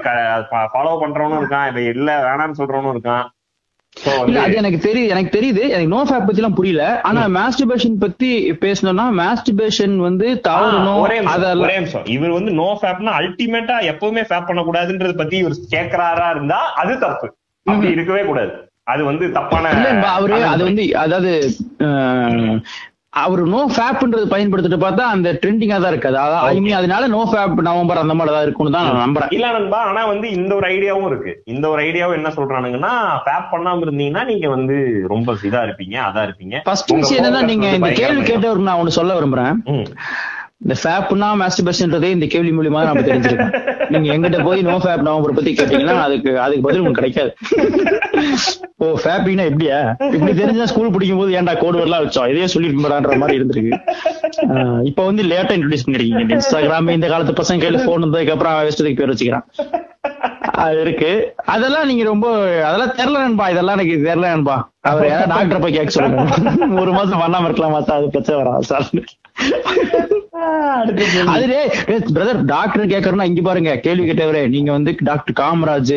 ஃபாலோ 0.73 0.95
பண்றவனும் 1.03 1.39
இருக்கான் 1.41 1.69
இவன் 1.71 1.89
இல்ல 1.93 2.09
வேணாம்னு 2.27 2.59
சொல்றவனும் 2.61 2.95
இருக்கான். 2.95 3.23
அது 4.43 4.55
எனக்கு 4.59 4.79
தெரியுது 4.85 5.11
எனக்கு 5.13 5.33
தெரியுது. 5.35 5.63
எனக்கு 5.73 5.91
நோ 5.93 5.99
ஃபேப் 6.09 6.25
பத்தி 6.27 6.41
எல்லாம் 6.41 6.57
புரியல. 6.59 6.83
ஆனா 7.03 7.21
மாஸ்டர்பேஷன் 7.35 7.97
பத்தி 8.03 8.29
பேசணும்னா 8.63 9.05
மாஸ்டர்பேஷன் 9.19 9.95
வந்து 9.99 10.27
தவறணும் 10.49 11.03
அதெல்லாம் 11.33 12.05
இவர் 12.15 12.35
வந்து 12.37 12.53
நோ 12.61 12.69
ஃபேப்னா 12.81 13.13
அல்டிமேட்டா 13.19 13.77
எப்பவுமே 13.91 14.23
ஃபேப் 14.29 14.49
பண்ணக்கூடாதுன்றத 14.49 15.15
பத்தி 15.21 15.37
இவர் 15.37 15.57
கேக்குறாரா 15.75 16.29
இருந்தா 16.29 16.59
அது 16.83 16.95
தப்பு. 16.99 17.29
அப்படி 17.65 17.91
இருக்கவே 17.91 18.23
கூடாது. 18.23 18.53
அது 18.87 19.01
வந்து 19.09 19.25
தப்பான 19.35 19.73
அவரு 20.15 20.39
அது 20.53 20.63
வந்து 20.69 20.85
அதாவது 21.03 21.31
அவரு 23.21 23.43
நோ 23.53 23.59
ஃபேப்ன்றது 23.73 24.27
பயன்படுத்திட்டு 24.31 24.77
பார்த்தா 24.83 25.03
அந்த 25.15 25.29
ட்ரெண்டிங்கா 25.41 25.77
தான் 25.81 25.93
இருக்காது 25.93 26.17
ஐ 26.51 26.55
மீன் 26.65 26.77
அதனால 26.77 27.07
நோ 27.15 27.19
ஃபேப் 27.31 27.59
நவம்பர் 27.67 28.01
அந்த 28.03 28.13
மாதிரி 28.19 28.33
தான் 28.35 28.45
இருக்கும்னு 28.45 28.73
தான் 28.75 28.87
நான் 28.87 29.03
நம்புறேன். 29.03 29.31
இல்ல 29.37 29.51
நண்பா 29.57 29.79
ஆனா 29.89 30.03
வந்து 30.11 30.27
இந்த 30.37 30.51
ஒரு 30.59 30.65
ஐடியாவும் 30.71 31.07
இருக்கு. 31.09 31.33
இந்த 31.53 31.65
ஒரு 31.73 31.81
ஐடியாவும் 31.87 32.17
என்ன 32.19 32.29
சொல்றானுங்கன்னா 32.37 32.93
ஃபேப் 33.25 33.51
பண்ணாம 33.53 33.85
இருந்தீங்கன்னா 33.85 34.23
நீங்க 34.31 34.49
வந்து 34.55 34.77
ரொம்ப 35.13 35.35
இதா 35.49 35.61
இருப்பீங்க 35.67 35.97
அதா 36.07 36.23
இருப்பீங்க. 36.27 36.63
ஃபர்ஸ்ட் 36.67 36.95
விஷயம் 36.99 37.19
என்னன்னா 37.21 37.43
நீங்க 37.51 37.67
இந்த 37.79 37.91
கேள்வி 38.01 38.23
கேட்டவருக்கு 38.31 38.69
நான் 38.69 38.81
ஒண்ணு 38.83 38.99
சொல்ல 38.99 39.19
விரும்புறேன். 39.19 39.53
இந்த 40.63 40.75
ஃபேப்னா 40.83 41.27
மாஸ்டர்பேஷன்ன்றதே 41.41 42.03
இந்த 42.03 42.25
கேள்வி 42.25 42.51
மூலியமா 42.51 42.81
நம்ம 42.83 43.01
தெரிஞ்சிருக்கோம். 43.01 43.53
நீங்க 43.89 44.07
எங்கிட்ட 44.13 44.43
போய் 44.43 44.61
நோ 44.61 44.77
ஃபேப் 44.77 45.01
நவம்பர் 45.01 45.33
பத்தி 45.33 45.53
கேட்டீங்கன்னா 45.53 46.01
அதுக்கு 46.01 46.39
அதுக்கு 46.39 46.61
பதில் 46.61 46.79
உங்களுக்கு 46.79 47.01
கிடைக்காது. 47.01 47.31
ஓ 48.77 48.85
ஃபேப்பிங்னா 48.85 49.43
எப்படியா? 49.51 50.13
இப்படி 50.13 50.33
தெரிஞ்சா 50.33 50.65
ஸ்கூல் 50.65 50.91
பிடிக்கும் 50.91 51.17
போது 51.17 51.41
ஏன்டா 51.41 51.57
கோடு 51.57 51.77
வரலாம் 51.77 52.05
வச்சோம்? 52.05 52.29
இதையே 52.29 52.45
சொல்லிருக்கோம்டான்ற 52.45 53.17
மாதிரி 53.17 53.39
இருந்திருக்கு. 53.39 53.79
ஆஹ் 54.47 54.85
இப்ப 54.85 55.05
வந்து 55.05 55.23
லேட்டா 55.23 55.53
இன்ட்ரோடியூஸ் 55.57 55.85
பண்ணிருக்கீங்க. 55.85 56.39
இன்ஸ்டாகிராம் 56.39 56.89
இந்த 56.89 57.07
காலத்து 57.07 57.43
பசங்க 57.43 57.57
கையில 57.57 57.85
போன் 57.85 58.03
வந்ததுக்கு 58.03 58.29
அப்புறம் 58.29 58.53
அவன் 58.53 58.95
பேர் 58.95 59.09
வச்சுக்கிறான். 59.09 59.45
அது 60.51 60.81
இருக்கு. 60.81 61.33
அதெல்லாம் 61.45 61.87
நீங்க 61.87 62.03
ரொம்ப 62.03 62.27
அதெல்லாம் 62.63 62.95
தெரியல 62.97 63.21
நண்பா. 63.21 63.49
இதெல்லாம் 63.49 63.77
எனக்கு 63.77 64.09
தெரியல 64.09 64.19
நண்பா. 64.19 64.71
அவர் 64.83 65.05
யாராவது 65.07 65.31
டாக்டர் 65.33 65.61
போய் 65.61 65.75
கேட்க 65.75 65.91
சொல்லுங்க. 65.91 66.23
ஒரு 66.81 66.91
மாசம் 66.91 67.21
பண்ணாம 67.21 67.47
இருக்கலாம் 67.47 67.75
மாத்தா 67.75 67.97
அது 67.97 68.07
பிரச்சனை 68.09 68.37
வராது 68.39 68.65
சார். 68.71 68.87
அதுலே 71.33 71.59
பிரதர் 72.09 72.39
டாக்டர் 72.45 72.83
கேக்குறேன்னா 72.85 73.27
இங்க 73.29 73.41
பாருங்க 73.41 73.71
கேள்வி 73.77 74.05
கேட்டவரே. 74.09 74.41
நீங்க 74.47 74.71
வந்து 74.71 74.91
டாக்டர் 75.01 75.37
காமராஜ் 75.39 75.93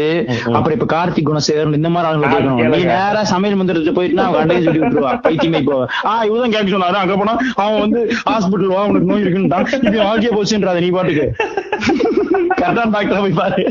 அப்புறம் 0.55 0.77
இப்ப 0.77 0.89
கார்த்திக் 0.95 1.29
குணசேகரன் 1.31 1.79
இந்த 1.79 1.91
மாதிரி 1.95 2.11
ஆளுங்க 2.11 2.31
கேட்கணும். 2.35 2.61
நீ 2.75 2.83
நேரா 2.93 3.23
சமையல் 3.33 3.59
மந்திரத்து 3.61 3.97
போயிட்டுனா 3.99 4.27
அவங்க 4.27 4.43
அண்டையை 4.43 4.63
சொல்லி 4.63 4.83
விட்டுருவா. 4.83 5.13
பைத்தியமே 5.27 5.61
இப்போ. 5.65 5.79
ஆஹ் 6.05 6.25
இவதான் 6.29 6.55
கேட்க 6.55 6.75
சொன்னாரு. 6.75 7.03
அங்க 7.03 7.17
போனா 7.17 7.35
அவன் 7.57 7.83
வந்து 7.85 8.01
ஹாஸ்பிட்டல் 8.25 8.75
வா 8.75 8.85
உனக்கு 8.91 9.11
நோய் 9.13 9.25
இருக்குன்னுட்டான் 9.25 9.89
இது 9.91 10.01
ஆகிய 10.11 10.31
போச்சுன்றாத 10.37 10.85
நீ 10.87 10.91
பாட்டுக்கு. 10.91 11.27
கரெக்டான 12.61 12.91
டாக்டர் 12.91 13.25
போய் 13.25 13.39
பாரு. 13.43 13.65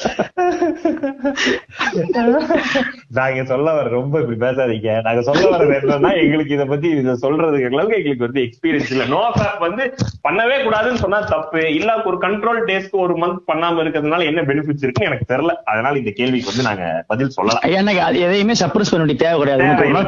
நாங்க 3.16 3.44
சொல்ல 3.44 3.72
வர 3.72 3.90
ரொம்ப 3.90 4.22
இப்படி 4.22 4.40
பேசாதீங்க. 4.40 5.02
நாங்க 5.02 5.20
சொல்ல 5.20 5.52
வர்றது 5.52 5.78
என்னன்னா 5.78 6.22
எங்களுக்கு 6.22 6.54
இத 6.54 6.64
பத்தி 6.64 6.94
இத 6.94 7.16
சொல்றதுக்கு 7.22 7.70
அளவுக்கு 7.70 7.98
எங்களுக்கு 7.98 8.26
வந்து 8.26 8.46
எக்ஸ்பீரியன்ஸ் 8.46 8.94
இல்ல. 8.94 9.06
நோ 9.06 9.32
ஃபேப் 9.36 9.58
வந்து 9.58 9.94
பண்ணவே 10.26 10.64
கூடாதுன்னு 10.64 10.96
சொன்னா 10.96 11.26
தப்பு. 11.32 11.78
இல்ல 11.78 12.02
ஒரு 12.04 12.18
கண்ட்ரோல் 12.18 12.68
டேஸ்க்கு 12.68 12.98
ஒரு 12.98 13.16
மந்த் 13.16 13.50
பண்ணாம 13.50 13.84
இருக்கிறதுனால 13.84 14.24
என்ன 14.24 14.42
பெனிஃபிட்ஸ் 14.42 14.82
இருக்குன்னு 14.82 15.10
எனக்கு 15.10 15.32
தெரியல. 15.32 15.52
அதனால 15.64 15.98
இந்த 15.98 16.10
கேள்விக்கு 16.10 16.52
வந்து 16.52 16.62
நாங்க 16.62 17.04
பதில் 17.06 17.30
சொல்லலாம். 17.30 17.72
எனக்கு 17.72 18.00
அது 18.00 18.20
எதையுமே 18.20 18.54
சப்ரஸ் 18.62 18.90
பண்ண 18.90 18.98
வேண்டிய 18.98 19.18
தேவை 19.18 19.40
கிடையாது. 19.40 19.62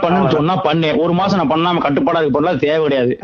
பண்ணுன்னு 0.05 0.31
சொன்னா 0.31 0.57
பண்ணு. 0.69 1.05
ஒரு 1.05 1.13
மாசம் 1.13 1.39
நான் 1.39 1.55
பண்ணாம 1.55 1.87
கட்டுப்பாடா 1.87 2.23
இருக்க 2.23 2.67
தேவை 2.67 2.85
கிடையாது. 2.85 3.19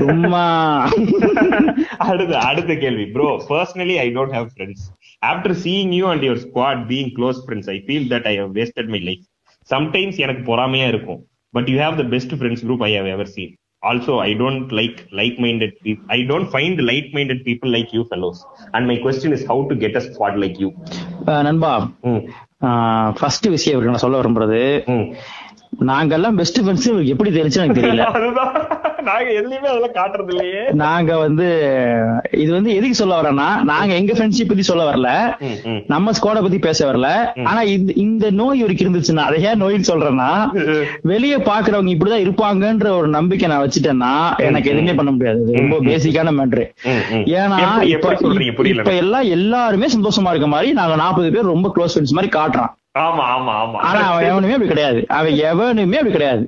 சும்மா 0.00 0.82
அடுத்த 2.08 2.38
அடுத்த 2.50 2.76
கேள்வி. 2.76 3.04
Bro 3.14 3.42
personally 3.48 3.98
I 3.98 4.12
don't 4.16 4.36
have 4.36 4.48
friends 4.54 4.92
after 5.22 5.56
seeing 5.64 5.92
you 5.92 6.06
and 6.06 6.22
your 6.22 6.42
squad 6.46 6.82
being 6.86 7.10
close 7.18 7.40
friends 7.44 7.70
I 7.70 7.78
feel 7.86 8.08
that 8.12 8.26
I 8.26 8.34
have 8.36 8.52
wasted 8.56 8.88
my 8.88 9.00
life 9.00 9.24
sometimes 9.68 10.18
எனக்கு 10.18 10.44
பொறாமையா 10.52 10.86
இருக்கும் 10.86 11.20
but 11.54 11.66
you 11.68 11.78
have 11.78 11.96
the 11.96 12.06
best 12.12 12.30
friends 12.32 12.60
group 12.62 12.82
I 12.82 12.90
have 12.90 13.06
ever 13.06 13.26
seen. 13.26 13.50
Also, 13.82 14.12
I 14.18 14.32
don't 14.32 14.68
like 14.72 14.98
like-minded 15.12 15.72
people. 15.82 16.04
I 16.08 16.22
don't 16.22 16.48
find 16.48 16.80
like-minded 16.82 17.44
people 17.44 17.68
like 17.68 17.90
you 17.92 18.02
fellows. 18.04 18.38
And 18.72 18.86
my 18.86 18.96
question 18.96 19.30
is 19.32 19.42
how 19.46 19.58
to 19.62 19.74
get 19.74 19.96
a 19.96 20.04
squad 20.06 20.36
like 20.44 20.56
you. 20.62 20.70
அஹ் 21.26 21.42
நண்பா 21.42 21.72
ம், 22.02 22.22
first 23.18 23.48
விஷயம் 23.48 23.76
இருக்கு 23.76 23.92
நான் 23.92 24.04
சொல்ல 24.04 24.20
விரும்புறது 24.20 24.60
ம். 24.86 25.06
நாங்கெல்லாம் 25.90 26.36
best 26.40 26.58
friends 26.62 26.88
எப்படி 27.12 27.30
தெரிஞ்சு 27.30 27.60
எனக்கு 27.60 27.80
தெரியல. 27.80 28.04
நாங்க 29.06 29.28
எதுலயுமே 29.38 29.68
அதெல்லாம் 29.70 29.94
காட்டுறது 29.98 30.30
இல்லையே. 30.32 30.60
நாங்க 30.82 31.12
வந்து 31.18 31.46
இது 32.42 32.50
வந்து 32.52 32.70
எதுக்கு 32.78 32.96
சொல்ல 33.00 33.14
வரேன்னா 33.20 33.46
நாங்க 33.70 33.92
எங்க 34.00 34.12
ஃப்ரெண்ட்ஷிப் 34.12 34.50
பத்தி 34.50 34.64
சொல்ல 34.68 34.82
வரல. 34.90 35.08
நம்ம 35.92 36.12
ஸ்குவாட 36.18 36.40
பத்தி 36.44 36.58
பேச 36.58 36.78
வரல. 36.90 37.08
ஆனா 37.50 37.62
இந்த 38.04 38.30
நோய் 38.40 38.60
இவருக்கு 38.62 38.86
இருந்துச்சுன்னா 38.86 39.24
அதை 39.28 39.38
ஏன் 39.48 39.60
நோயின்னு 39.62 39.90
சொல்றேன்னா 39.90 40.30
வெளிய 41.12 41.38
பாக்குறவங்க 41.38 41.92
இப்படிதான் 41.94 42.24
இருப்பாங்கன்ற 42.26 42.90
ஒரு 42.98 43.08
நம்பிக்கை 43.16 43.48
நான் 43.52 43.64
வச்சுட்டேன்னா 43.64 44.12
எனக்கு 44.48 44.70
எதுவுமே 44.74 44.94
பண்ண 45.00 45.10
முடியாது. 45.10 45.42
ரொம்ப 45.60 45.78
பேசிக்கான 45.90 46.34
மேட்ரு. 46.40 46.66
ஏன்னா 47.40 47.58
இப்ப 48.76 48.94
எல்லாம் 49.02 49.26
எல்லாருமே 49.38 49.88
சந்தோஷமா 49.96 50.32
இருக்க 50.34 50.50
மாதிரி 50.54 50.70
நாங்க 50.80 50.96
நாற்பது 51.02 51.32
பேர் 51.36 51.52
ரொம்ப 51.54 51.72
க்ளோஸ் 51.76 51.94
ஃப்ரெண்ட்ஸ் 51.94 52.16
மாதிரி 52.18 52.32
காட்டுறான் 52.38 52.72
ஆமா 52.94 53.24
ஆமா 53.34 53.52
ஆமா. 53.62 53.78
ஆனா 53.80 54.00
அவன் 54.02 54.24
எவனுமே 54.24 54.52
அப்படி 54.52 54.68
கிடையாது. 54.68 55.06
அவன் 55.08 55.34
எவனுமே 55.44 55.96
அப்படி 55.96 56.12
கிடையாது. 56.12 56.42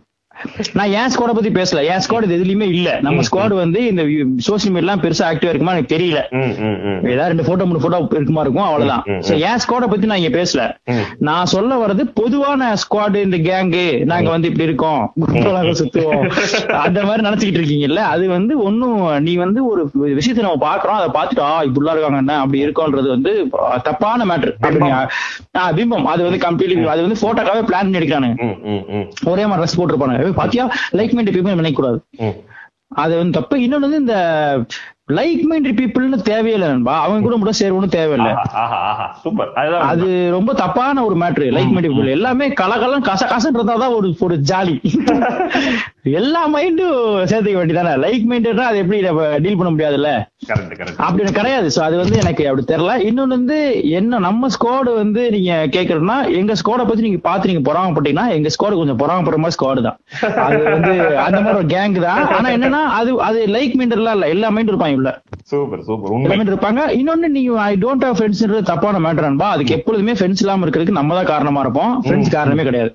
நான் 0.79 0.93
என் 0.99 1.11
ஸ்குவாட 1.13 1.33
பத்தி 1.37 1.51
பேசல? 1.59 1.81
என் 1.93 2.03
ஸ்குவாட் 2.05 2.35
எதுலயுமே 2.37 2.67
இல்ல. 2.77 2.89
நம்ம 3.07 3.23
ஸ்குவாட் 3.29 3.55
வந்து 3.63 3.81
இந்த 3.91 4.03
சோசியல் 4.47 4.73
மீடியா 4.77 4.95
பெருசா 5.05 5.25
ஆக்டிவா 5.31 5.51
இருக்குமா 5.53 5.75
எனக்கு 5.77 5.93
தெரியல. 5.95 6.21
ஏதாவது 7.13 7.31
ரெண்டு 7.33 7.47
போட்டோ 7.49 7.65
மூணு 7.69 7.83
போட்டோ 7.85 7.99
இருக்குமா 8.19 8.43
இருக்கும் 8.45 8.67
அவ்வளவுதான். 8.69 9.05
என் 9.49 9.61
ஸ்குவாட 9.65 9.87
பத்தி 9.93 10.09
நான் 10.11 10.21
இங்க 10.23 10.33
பேசல. 10.39 10.63
நான் 11.29 11.51
சொல்ல 11.55 11.79
வர்றது 11.83 12.05
பொதுவான 12.21 12.71
ஸ்குவாட் 12.83 13.19
இந்த 13.27 13.39
கேங்கு 13.49 13.85
நாங்க 14.13 14.31
வந்து 14.35 14.51
இப்படி 14.51 14.69
இருக்கோம். 14.71 15.03
சுத்துவோம். 15.81 16.25
அந்த 16.85 16.99
மாதிரி 17.09 17.27
நினைச்சுக்கிட்டு 17.29 17.63
இருக்கீங்கல்ல? 17.63 18.03
அது 18.15 18.25
வந்து 18.37 18.57
ஒண்ணும் 18.67 18.99
நீ 19.29 19.35
வந்து 19.45 19.63
ஒரு 19.71 19.85
விஷயத்தை 20.19 20.45
நம்ம 20.47 20.61
பாக்குறோம் 20.69 20.99
அதை 21.01 21.09
பார்த்துட்டு 21.19 21.45
ஆ 21.51 21.55
இப்படிலாம் 21.69 21.97
இருக்காங்க 21.97 22.23
என்ன? 22.25 22.39
அப்படி 22.43 22.65
இருக்கோன்றது 22.67 23.09
வந்து 23.17 23.33
தப்பான 23.89 24.27
மேட்ரு 24.33 24.53
பிம்பம். 25.79 26.11
அது 26.15 26.29
வந்து 26.29 26.43
கம்ப்ளீட்லி 26.47 26.87
அது 26.97 27.07
வந்து 27.07 27.21
போட்டோக்காவே 27.25 27.65
பிளான் 27.71 27.87
பண்ணி 27.87 28.01
எடுக்கிறானுங்க 28.03 28.37
ஒரே 29.33 29.47
மாதிரி 29.49 29.61
ட்ரெஸ் 29.63 29.79
போட்டிருப்பானுங்க. 29.79 30.24
பாத்தியா? 30.33 30.73
லைக் 30.93 31.13
மைண்ட் 31.13 31.29
பீப்புள் 31.29 31.55
நினைக்க 31.55 31.83
கூடாது. 31.83 32.05
ம். 32.19 32.53
அது 32.89 33.17
வந்து 33.17 33.41
தப்பு. 33.41 33.57
இன்னொன்னு 33.57 33.79
வந்து 33.79 33.97
இந்த 33.97 34.15
லைக் 35.13 35.43
மைண்ட் 35.43 35.81
பீப்புள்னு 35.81 36.23
தேவையில்லை 36.23 36.69
நண்பா. 36.69 37.01
அவங்க 37.01 37.21
கூட 37.21 37.37
மட்டும் 37.37 37.59
சேரணும்னு 37.59 37.89
தேவையில்லை. 37.89 38.35
சூப்பர். 39.23 39.53
அது 39.79 40.31
ரொம்ப 40.31 40.55
தப்பான 40.55 41.05
ஒரு 41.05 41.15
மேட்ரு. 41.15 41.49
லைக் 41.49 41.71
மைண்ட் 41.71 41.87
பீப்புள் 41.87 42.11
எல்லாமே 42.11 42.49
கலகலம் 42.49 43.05
கச 43.05 43.23
கசன் 43.23 43.57
இருந்தாதான் 43.57 43.95
ஒரு 43.95 44.17
ஒரு 44.19 44.41
ஜாலி. 44.49 44.81
எல்லா 46.21 46.41
மைண்டும் 46.55 46.97
சேர்த்துக்க 47.29 47.59
வேண்டியதானே 47.59 47.93
லைக் 48.03 48.25
மைண்டா 48.31 48.65
அது 48.71 48.81
எப்படி 48.81 48.99
டீல் 49.45 49.59
பண்ண 49.59 49.71
முடியாதுல்ல? 49.75 50.11
கரெக்ட் 50.49 50.75
கரெக்ட் 50.81 50.99
அப்படி 51.05 51.23
எனக்கு 51.25 51.39
கிடையாது. 51.39 51.69
சோ 51.75 51.81
அது 51.85 51.97
வந்து 52.01 52.17
எனக்கு 52.23 52.43
அப்படி 52.49 52.65
தெரியல. 52.71 52.95
இன்னொன்னு 53.09 53.37
வந்து 53.39 53.59
என்ன 53.99 54.19
நம்ம 54.27 54.49
ஸ்குவாடு 54.55 54.91
வந்து 55.03 55.23
நீங்க 55.35 55.53
கேக்குறதுன்னா 55.77 56.17
எங்க 56.41 56.55
ஸ்குவாட 56.61 56.85
பத்தி 56.89 57.07
நீங்க 57.07 57.21
பாத்து 57.29 57.51
நீங்க 57.51 57.63
பொறாமப்பட்டீங்கன்னா 57.69 58.27
எங்க 58.39 58.51
ஸ்குவாடு 58.57 58.81
கொஞ்சம் 58.81 59.01
பொறாமப்படுற 59.03 59.39
மாதிரி 59.45 59.57
ஸ்குவாடு 59.57 59.85
தான். 59.89 59.97
அது 60.47 60.61
வந்து 60.75 60.93
அந்த 61.27 61.41
மாதிரி 61.45 61.59
ஒரு 61.63 61.71
கேங் 61.75 61.97
தான். 62.07 62.23
ஆனா 62.39 62.51
என்னன்னா 62.57 62.83
அது 62.99 63.15
அது 63.29 63.41
லைக் 63.57 63.77
மைண்ட் 63.81 63.97
எல்லாம் 63.99 64.17
இல்ல. 64.19 64.29
எல்லா 64.35 64.51
மைண்ட் 64.57 64.73
இருப்பாங்க 64.73 65.01
உள்ள 65.01 65.13
சூப்பர் 65.53 65.83
சூப்பர் 65.89 66.13
உண்மை. 66.17 66.29
எல்லாமே 66.29 66.49
இருப்பாங்க. 66.53 66.85
இன்னொன்னு 67.01 67.33
நீங்க 67.39 67.57
ஐ 67.71 67.73
டோன்ட் 67.87 68.07
ஹவ் 68.09 68.19
ஃப்ரெண்ட்ஸ்ன்றது 68.21 68.63
தப்பான 68.73 69.03
மேட்டர் 69.07 69.29
அன்பா. 69.31 69.49
அதுக்கு 69.55 69.77
எப்பொழுதுமே 69.79 70.17
ஃப்ரெண்ட்ஸ் 70.19 70.45
இல்லாம 70.45 70.67
இருக்கிறதுக்கு 70.67 70.99
நம்ம 71.01 71.17
தான் 71.21 71.31
காரணமா 71.33 71.63
இருப்போம். 71.67 71.95
ஃப்ரெண்ட்ஸ் 72.07 72.35
காரணமே 72.37 72.69
கிடையாது. 72.71 72.93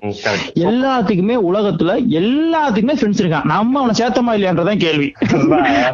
எல்லாத்துக்குமே 0.68 1.38
உலகத்துல 1.50 1.98
எல்லாத்துக்குமே 2.22 2.98
ஃப்ரெண்ட்ஸ் 3.00 3.22
இருக்கான் 3.22 3.44
நம்ம 3.44 3.80
அவனை 3.80 3.94
சேர்த்தமா 3.98 4.30
இல்லையான்றதான் 4.36 4.78
கேள்வி. 4.78 5.12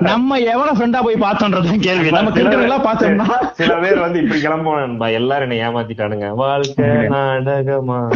நம்ம 0.01 0.39
எவன 0.39 0.73
ஃப்ரெண்டா 0.73 1.03
போய் 1.03 1.15
பார்த்தோன்றதான் 1.15 1.81
கேள்வி. 1.81 2.11
நம்ம 2.11 2.31
கிரிக்கெட் 2.31 2.70
பார்த்தோம்னா. 2.70 3.27
சில 3.53 3.74
பேர் 3.74 3.99
வந்து 3.99 4.23
இப்படி 4.23 4.41
கிளம்புவான்பா 4.41 5.12
எல்லாரும் 5.12 5.51
என்ன 5.51 5.70
ஏமாத்திட்டானுங்க. 5.70 6.35
வாழ்க்கை 6.35 6.87
நாடகமா? 7.15 8.09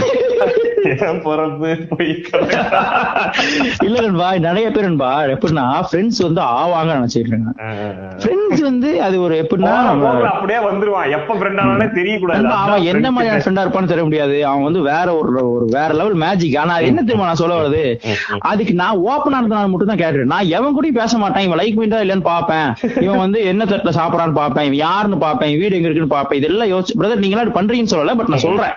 இல்ல 3.86 3.96
நண்பா 4.00 4.28
நிறைய 4.46 4.66
பேர் 4.70 4.86
நண்பா 4.88 5.10
எப்படின்னா 5.34 5.64
ஃப்ரெண்ட்ஸ் 5.88 6.20
வந்து 6.26 6.40
ஆவாங்க 6.58 6.90
நினைச்சிட்டு 6.98 7.30
இருக்காங்க. 7.30 7.52
ஃப்ரெண்ட்ஸ் 8.22 8.62
வந்து 8.68 8.90
அது 9.06 9.16
ஒரு 9.20 9.34
எப்படின்னா 9.42 9.72
அப்படியே 10.30 10.58
வந்துருவான். 10.68 11.08
எப்ப 11.16 11.34
ஃப்ரெண்ட் 11.34 11.60
ஆனாலே 11.62 11.88
தெரியக்கூடாது. 11.98 12.44
அவன் 12.64 12.86
என்ன. 12.92 13.10
மாதிரியான 13.10 13.42
ஃப்ரெண்டா 13.44 13.64
இருப்பான்னு 13.64 13.90
தெரிய 13.92 14.04
முடியாது. 14.04 14.36
அவன் 14.46 14.66
வந்து 14.68 14.82
வேற 14.82 15.06
ஒரு 15.16 15.30
ஒரு 15.54 15.66
வேற 15.76 15.88
லெவல் 16.00 16.18
மேஜிக் 16.24 16.56
ஆனா 16.56 16.76
என்ன 16.78 17.00
தெரியுமா 17.02 17.28
நான் 17.30 17.40
சொல்ல 17.42 17.60
வருது 17.60 17.84
அதுக்கு 18.52 18.74
நான் 18.82 19.02
ஓப்பனா 19.10 19.40
இருந்தனால 19.40 19.70
மட்டும் 19.72 19.92
தான் 19.92 20.02
கேட்டுறேன் 20.02 20.32
நான் 20.34 20.52
எவன் 20.58 20.74
கூடயும் 20.76 21.00
பேச 21.02 21.18
மாட்டேன். 21.18 21.46
இவன் 21.48 21.60
லைக் 21.62 21.78
பண்ணிட்டா 21.78 22.00
இல்லன்னு 22.06 22.26
பாப்பேன் 22.32 22.68
இவன் 23.06 23.22
வந்து 23.24 23.38
என்ன 23.52 23.64
தட்டுல 23.64 23.92
சாப்பிடறான்னு 24.00 24.38
பாப்பேன் 24.40 24.66
இவன் 24.70 24.82
யாருன்னு 24.86 25.18
பாப்பேன் 25.26 25.56
வீடு 25.60 25.76
எங்க 25.76 25.88
இருக்குன்னு 25.88 26.14
பாப்பேன் 26.16 26.40
இதெல்லாம் 26.40 26.72
யோசிச்சு 26.74 26.98
பிரதர் 27.00 27.24
நீங்க 27.24 27.38
பண்றீங்கன்னு 27.60 27.92
சொல்லல 27.92 28.14
பட் 28.16 28.30
நான் 28.32 28.44
சொல்றேன். 28.44 28.74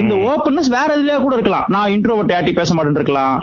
இந்த 0.00 0.14
ஓப்பன்னஸ் 0.30 0.70
வேற 0.76 0.88
இதுலயே 0.96 1.16
கூட 1.28 1.38
இருக்கலாம். 1.38 1.66
நான் 1.76 1.92
இன்ட்ரோவர்ட் 1.96 2.34
யார்ட்டி 2.34 2.54
பேச 2.60 2.74
மாட்டேன்னு 2.74 3.00
இருக்கலாம். 3.00 3.36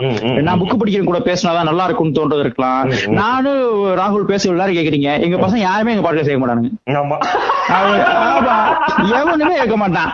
நான் 0.48 0.60
புக் 0.62 0.78
படிக்கிற 0.80 1.04
கூட 1.10 1.20
பேசினாதான் 1.28 1.68
நல்லா 1.70 1.86
இருக்கும்னு 1.88 2.18
தோன்றது 2.18 2.44
இருக்கலாம். 2.46 2.82
நானும் 3.20 3.64
ராகுல் 4.02 4.30
பேச 4.32 4.50
எல்லாரும் 4.54 4.78
கேக்குறீங்க. 4.78 5.10
எங்க 5.26 5.36
பசங்க 5.44 5.62
யாருமே 5.68 5.94
எங்க 5.94 6.04
பாட்டுல 6.06 6.26
செய்ய 6.28 6.40
மாட்டானுங்க. 6.42 6.72
எவனுமே 9.20 9.54
கேட்க 9.60 9.76
மாட்டான். 9.82 10.10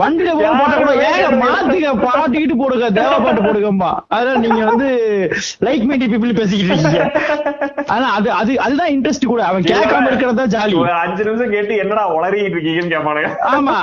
வண்டியில 0.00 0.30
போக 0.38 0.52
போட்டா 0.60 0.76
கூட 0.80 0.92
ஏங்க 1.08 1.28
மாத்துக்க 1.42 1.92
பாட்டிக்கிட்டு 2.04 2.56
போடுங்க 2.60 2.86
தேவ 2.98 3.12
பாட்டு 3.24 3.40
போடுங்கம்மா. 3.46 3.90
அதனால 4.16 4.36
நீங்க 4.44 4.60
வந்து 4.70 4.88
லைக் 5.66 5.84
மைண்ட் 5.88 6.06
பீப்புள் 6.12 6.38
பேசிக்கிட்டு 6.40 6.72
இருக்கீங்க. 6.72 7.02
ஆனா 7.94 8.06
அது 8.18 8.28
அது 8.40 8.52
அதுதான் 8.66 8.92
இன்ட்ரெஸ்ட் 8.94 9.30
கூட. 9.32 9.42
அவன் 9.50 9.68
கேட்காம 9.70 10.08
இருக்கிறது 10.10 10.40
தான் 10.40 10.52
ஜாலி 10.54 10.74
அஞ்சு 11.04 11.24
நிமிஷம் 11.28 11.54
கேட்டு 11.56 11.74
என்னடா 11.84 12.04
உளறிட்டு 12.16 12.56
இருக்கீங்கன்னு 12.56 12.92
கேட்பானுங்க. 12.94 13.30
ஆமா. 13.56 13.76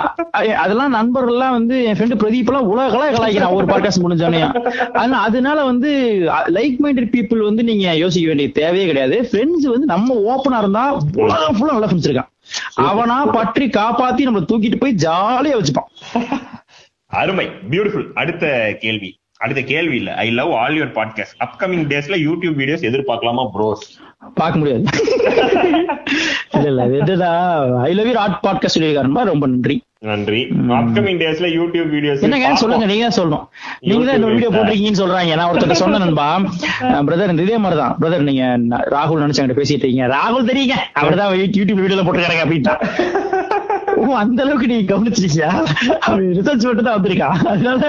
அதெல்லாம் 0.63 0.95
நண்பர்கள் 0.97 1.35
எல்லாம் 1.35 1.55
வந்து 1.57 1.75
என் 1.87 1.97
ஃப்ரெண்டு 1.99 2.19
பிரதீப் 2.23 2.49
எல்லாம் 2.51 2.69
உலகளா 2.73 3.07
கலாய்க்கிறான் 3.23 3.53
ஒரு 3.53 3.65
பாட்காஸ்ட் 3.65 4.01
முடிஞ்சோடனே 4.03 4.71
ஆனா 4.97 5.21
அதனால 5.21 5.63
வந்து 5.63 6.19
லைக் 6.47 6.75
மைண்டட் 6.83 7.11
பீப்புள் 7.15 7.43
வந்து 7.43 7.63
நீங்க 7.63 7.95
யோசிக்க 7.95 8.27
வேண்டிய 8.27 8.51
தேவையே 8.51 8.85
கிடையாது. 8.85 9.29
ஃப்ரெண்ட்ஸ் 9.31 9.67
வந்து 9.67 9.85
நம்ம 9.85 10.41
ஓப்பனா 10.41 10.57
இருந்தா 10.57 11.03
உலகம் 11.15 11.55
ஃபுல்லா 11.55 11.71
நல்ல 11.71 11.85
ஃப்ரெண்ட்ஸ் 11.85 12.11
இருக்கான். 12.11 12.27
அவனா 12.75 13.25
பற்றி 13.25 13.65
காப்பாத்தி 13.65 14.27
நம்மள 14.27 14.43
தூக்கிட்டு 14.53 14.75
போய் 14.75 14.95
ஜாலியா 14.95 15.59
வச்சுப்பான். 15.59 16.19
அருமை. 17.05 17.49
பியூட்டிஃபுல் 17.69 18.13
அடுத்த 18.13 18.75
கேள்வி. 18.79 19.19
அடுத்த 19.37 19.61
கேள்வி 19.61 19.95
இல்ல. 19.95 20.13
I 20.13 20.29
love 20.29 20.53
all 20.53 20.73
your 20.73 20.97
podcast 20.97 21.43
upcoming 21.45 21.87
டேஸ்ல 21.87 22.17
யூடியூப் 22.27 22.57
வீடியோஸ் 22.59 22.85
எதிர்பார்க்கலாமா 22.89 23.49
ப்ரோஸ் 23.53 24.12
பார்க்க 24.39 24.61
முடியாது. 24.61 24.83
இல்ல 26.57 26.67
இல்ல 26.71 26.83
இது 26.89 26.99
என்னன்னா 27.03 27.31
I 27.87 27.91
love 27.97 28.09
you 28.09 28.13
art 28.25 28.43
podcast 28.45 28.75
சொல்லியிருக்காருமா 28.75 29.21
ரொம்ப 29.31 29.45
நன்றி. 29.53 29.75
நன்றி. 30.09 30.39
அப்கமிங் 30.77 31.19
டேஸ்ல 31.21 31.47
யூடியூப் 31.57 31.89
வீடியோஸ் 31.95 32.23
என்னங்க 32.27 32.47
சொல்லுங்க 32.61 32.85
நீங்க 32.91 33.03
தான் 33.07 33.17
சொல்லணும். 33.19 33.45
நீங்க 33.89 34.03
தான் 34.07 34.17
இந்த 34.19 34.29
வீடியோ 34.33 34.49
போட்டிருக்கீங்கன்னு 34.55 35.01
சொல்றாங்க. 35.01 35.35
நான் 35.39 35.51
ஒருத்தர் 35.51 35.81
சொன்ன 35.83 36.01
நண்பா. 36.03 36.27
பிரதர் 37.09 37.33
இந்த 37.33 37.45
இதே 37.47 37.59
மாதிரி 37.65 37.79
தான். 37.81 37.95
பிரதர் 38.01 38.27
நீங்க 38.29 38.43
ராகுல் 38.95 39.23
நினைச்சாங்க 39.25 39.55
பேசிட்டு 39.59 39.83
இருக்கீங்க. 39.83 40.09
ராகுல் 40.17 40.49
தெரியுங்க. 40.51 40.77
அவர் 41.01 41.19
தான் 41.21 41.31
யூடியூப் 41.59 41.83
வீடியோல 41.83 42.05
போட்டுருக்காங்க 42.07 42.45
அப்படின்ட்டா 42.45 42.75
அந்த 44.21 44.39
அளவுக்கு 44.43 44.69
நீங்க 44.71 44.85
கவனிச்சிருக்கியா? 44.93 45.51
அவன் 46.07 46.25
ரிசர்ச் 46.39 46.67
மட்டும் 46.67 46.87
தான் 46.87 46.97
வந்திருக்கான். 46.97 47.39
அதனால 47.53 47.81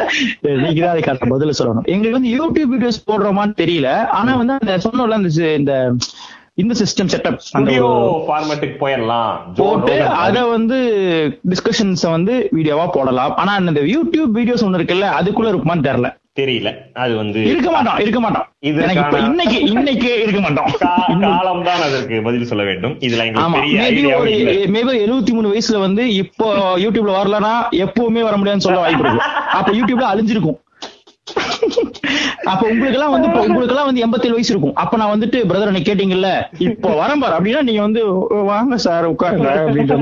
நீங்க 0.63 0.81
தான் 0.85 0.95
அதுக்கான 0.95 1.31
பதில் 1.35 1.59
சொல்லணும். 1.61 1.89
எங்களுக்கு 1.95 2.19
வந்து 2.19 2.35
யூடியூப் 2.39 2.73
வீடியோஸ் 2.75 3.05
போடுறோமான்னு 3.11 3.61
தெரியல. 3.63 3.91
ஆனா 4.21 4.35
வந்து 4.43 4.57
அந்த 4.61 4.79
சொன்னோம்ல 4.87 5.19
இந்த 5.61 5.75
இந்த 6.63 6.75
சிஸ்டம் 6.81 7.09
செட்டப் 7.13 7.39
ஸ்டுடியோ 7.45 7.87
ஃபார்மேட்டுக்கு 8.27 8.77
போயிடலாம் 8.83 9.31
போட்டு 9.61 9.95
அத 10.25 10.45
வந்து 10.47 10.77
டிஸ்கஷன்ஸ் 11.53 12.05
வந்து 12.17 12.35
வீடியோவா 12.57 12.85
போடலாம். 12.97 13.33
ஆனா 13.43 13.55
அந்த 13.61 13.81
யூடியூப் 13.95 14.37
வீடியோஸ் 14.39 14.65
ஒண்ணு 14.67 14.81
இருக்குல்ல 14.81 15.09
அதுக்குள்ள 15.21 15.51
இருக்குமான்னு 15.53 15.87
தெரியல. 15.89 16.11
தெரியல. 16.37 16.69
அது 16.95 17.13
வந்து 17.17 17.41
இருக்க 17.51 17.69
மாட்டோம் 17.71 17.99
இருக்க 17.99 18.21
மாட்டோம். 18.21 18.47
இப்ப 18.69 19.19
இன்னைக்கு 19.27 19.59
இன்னைக்கு 19.69 20.11
இருக்க 20.23 20.41
மாட்டோம். 20.41 20.71
காலம் 21.25 21.63
தான் 21.69 21.83
அதற்கு 21.87 22.17
பதில் 22.23 22.49
சொல்ல 22.51 22.65
வேண்டும். 22.65 22.95
இதுல 23.07 23.25
மேபி 24.75 24.93
எழுபத்தி 25.05 25.33
மூணு 25.33 25.53
வயசுல 25.53 25.81
வந்து 25.81 26.05
இப்போ 26.15 26.49
யூடியூப்ல 26.85 27.15
வரலனா 27.19 27.53
எப்பவுமே 27.85 28.23
வர 28.23 28.37
முடியாதுன்னு 28.37 28.67
சொல்ல 28.67 28.81
வாய்ப்பு 28.81 29.05
இருக்கு. 29.05 29.29
அப்ப 29.59 29.73
யூடியூப்ல 29.73 30.09
அழிஞ்சிருக்கும். 30.13 30.59
அப்ப 32.51 32.63
உங்களுக்கு 32.69 32.97
எல்லாம் 32.99 33.15
வந்து 33.15 33.29
உங்களுக்கு 33.45 33.75
எல்லாம் 33.75 33.89
வந்து 33.89 34.03
எண்பத்தேழு 34.03 34.37
வயசு 34.37 34.53
இருக்கும். 34.53 34.75
அப்ப 34.77 34.97
நான் 34.97 35.15
வந்துட்டு 35.15 35.39
பிரதர் 35.51 35.77
நீ 35.77 35.83
கேட்டீங்கல்ல? 35.83 36.31
இப்போ 36.67 36.89
வரேன் 37.01 37.23
பாரு. 37.23 37.37
அப்படின்னா 37.37 37.63
நீங்க 37.63 37.83
வந்து 37.83 38.01
"ஓ, 38.11 38.43
வாங்க 38.51 38.77
சார் 38.79 39.07
உட்காருங்க 39.13 39.49
அப்படின்ற 39.63 39.97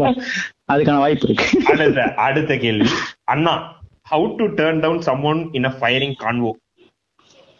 அதுக்கான 0.73 0.99
வாய்ப்பு 0.99 1.27
இருக்கு. 1.29 1.47
அடுத்த 1.73 2.03
அடுத்த 2.23 2.57
கேள்வி. 2.57 2.89
அண்ணா 3.27 3.55
how 4.13 4.27
to 4.39 4.47
turn 4.59 4.83
down 4.83 5.01
someone 5.07 5.41
in 5.53 5.69
a 5.69 5.75
firing 5.79 6.19
convo 6.23 6.53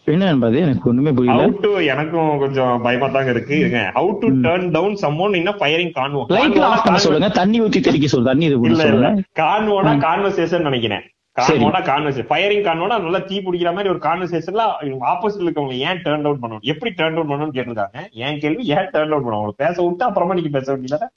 என்ன 0.07 0.29
என்பது 0.31 0.57
எனக்கு 0.61 0.87
ஒண்ணுமே 0.91 1.11
புரியல. 1.17 1.41
ஹவு 1.41 1.53
டு 1.65 1.71
எனக்கும் 1.93 2.31
கொஞ்சம் 2.41 2.73
பயமா 2.83 3.09
தாங்க 3.09 3.31
இருக்கு 3.35 3.55
இருங்க 3.59 3.81
how 3.97 4.11
to 4.23 4.29
turn 4.47 4.67
down 4.75 4.97
someone 5.03 5.35
in 5.41 5.51
a 5.53 5.57
firing 5.61 5.93
convo 5.99 6.23
லைட்ல 6.33 6.65
ஆஃப் 6.69 6.85
பண்ண 6.87 7.01
சொல்லுங்க. 7.05 7.29
தண்ணி 7.39 7.59
ஊத்தி 7.65 7.81
தெளிக்க 7.81 8.09
சொல்லு. 8.09 8.29
தண்ணி 8.31 8.47
இது 8.49 8.57
இல்ல 8.71 8.87
இல்ல. 8.93 9.09
கான்வோனா 9.41 9.93
கான்வர்சேஷன் 10.07 10.67
நினைக்கிறேன். 10.69 11.05
கான்வோட 11.37 11.79
கான்வர்சேஷன் 11.87 12.31
ஃபயரிங் 12.31 12.65
கான்வோட 12.65 12.97
நல்லா 13.05 13.21
தீ 13.29 13.37
பிடிக்கிற 13.45 13.71
மாதிரி 13.73 13.93
ஒரு 13.93 14.01
கான்வர்சேஷன்ல 14.03 14.65
ஆப்போசிட்ல 15.13 15.47
இருக்கவங்க 15.47 15.77
ஏன் 15.87 16.03
டேர்ன் 16.05 16.27
அவுட் 16.27 16.43
பண்ணணும்? 16.43 16.65
எப்படி 16.73 16.91
டேர்ன் 16.99 17.17
அவுட் 17.17 17.31
பண்ணணும்னு 17.31 17.57
கேட்டிருக்காங்க 17.57 17.99
என் 18.25 18.41
கேள்வி? 18.43 18.65
ஏன் 18.77 18.91
டேர்ன் 18.93 19.15
அவுட் 19.15 19.27
பண்ணணும்? 19.29 19.59
பேச 19.63 19.77
விட்டு 19.85 20.05
அப்புறமா 20.09 20.37
நீங்க 20.39 20.53
பேச 20.57 20.69
வேண்டியது 20.73 21.09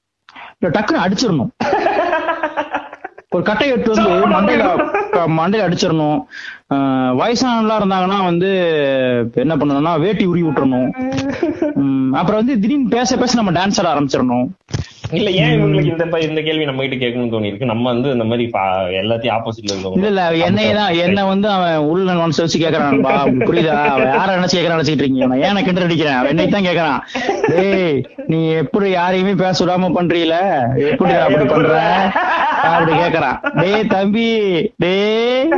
இல்ல 0.56 0.72
டக்குன்னு 0.72 1.03
அடிச்சிடணும். 1.03 1.52
ஒரு 3.36 3.44
கட்டை 3.44 3.68
எடுத்து 3.70 3.94
வந்து 3.94 4.12
மண்டையில 4.36 4.66
மண்டையில 5.38 5.66
அடிச்சிடணும். 5.68 6.20
வயசானவங்களா 7.20 7.76
இருந்தாங்கன்னா 7.80 8.24
வந்து 8.24 8.49
என்ன 9.36 9.53
பண்ணணும்னா 9.56 9.94
வேட்டி 9.99 10.26
உருவி 10.26 10.45
விட்டுறணும். 10.48 10.90
அப்புறம் 12.20 12.40
வந்து 12.41 12.60
திடீர்னு 12.60 12.90
பேச 12.90 13.18
பேச 13.18 13.41
நம்ம 13.41 13.53
டான்ஸ் 13.60 13.80
ஆட 13.82 13.90
ஆரம்பிச்சிடணும். 13.94 14.48
இல்ல 15.16 15.30
ஏன் 15.40 15.54
இவங்களுக்கு 15.56 15.92
இந்த 15.94 16.20
இந்த 16.28 16.42
கேள்வி 16.42 16.66
நம்ம 16.66 16.84
கிட்ட 16.84 16.98
கேட்கணும்னு 16.98 17.34
தோணி 17.34 17.50
இருக்கு 17.50 17.66
நம்ம 17.66 17.86
வந்து 17.92 18.10
இந்த 18.12 18.26
மாதிரி 18.26 18.46
எல்லாத்தையும் 19.00 19.36
ஆப்போசிட்ல 19.36 19.64
இல்ல 19.68 19.76
இருக்கவங்க. 19.76 20.08
இல்ல 20.08 20.46
என்னைய 20.48 20.72
தான் 20.74 20.98
என்ன 21.06 21.26
வந்து 21.26 21.48
அவன் 21.52 21.88
உள்ள 21.90 22.16
மனசு 22.16 22.44
வச்சு 22.44 22.62
கேக்குறான்பா 22.62 23.14
புரியுதா? 23.44 23.76
அவன் 23.88 24.12
யார 24.14 24.38
நினைச்சு 24.38 24.58
கேக்குறான் 24.58 24.78
நினைச்சிட்டு 24.78 25.04
இருக்கீங்க? 25.04 25.30
நான் 25.32 25.44
ஏன் 25.50 25.66
கிண்டல் 25.66 25.88
அடிக்கிறேன்? 25.88 26.18
அவன் 26.18 26.32
என்னை 26.34 26.48
தான் 26.50 26.68
கேக்குறான்? 26.68 27.00
டேய் 27.52 27.96
நீ 28.28 28.40
எப்படி 28.62 28.88
யாரையுமே 28.92 29.34
பேச 29.38 29.58
விடாம 29.64 29.92
பண்றீல? 29.96 30.36
எப்படி 30.90 31.14
அப்படி 31.20 31.46
பண்ற? 31.46 31.74
அப்படி 32.68 32.94
கேக்குறான். 32.96 33.38
டேய் 33.58 33.90
தம்பி 33.90 34.28
டேய் 34.84 35.52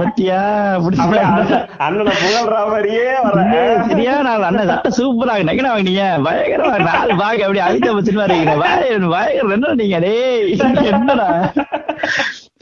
பத்தியா? 0.00 0.40
அண்ணன்- 1.80 2.08
புகழ்ற 2.16 2.56
மாதிரியே 2.66 3.04
வர 3.26 3.38
சரியா 3.86 4.14
நான் 4.22 4.46
அண்ணன் 4.48 4.70
சட்டை 4.70 4.90
சூப்பரா 4.96 5.34
நெகன 5.48 5.70
வாங்கினீங்க? 5.70 6.04
பயங்கரமா 6.26 6.76
நாலு 6.88 7.12
பாக்க 7.20 7.46
அப்படி 7.46 7.62
அழிக்க 7.66 7.88
வச்சுட்டு 7.92 8.22
வரீங்க 8.22 8.49
என்ன 9.56 9.74
நீங்க? 9.80 9.98
டேய் 10.06 10.50
என்னடா? 10.92 11.28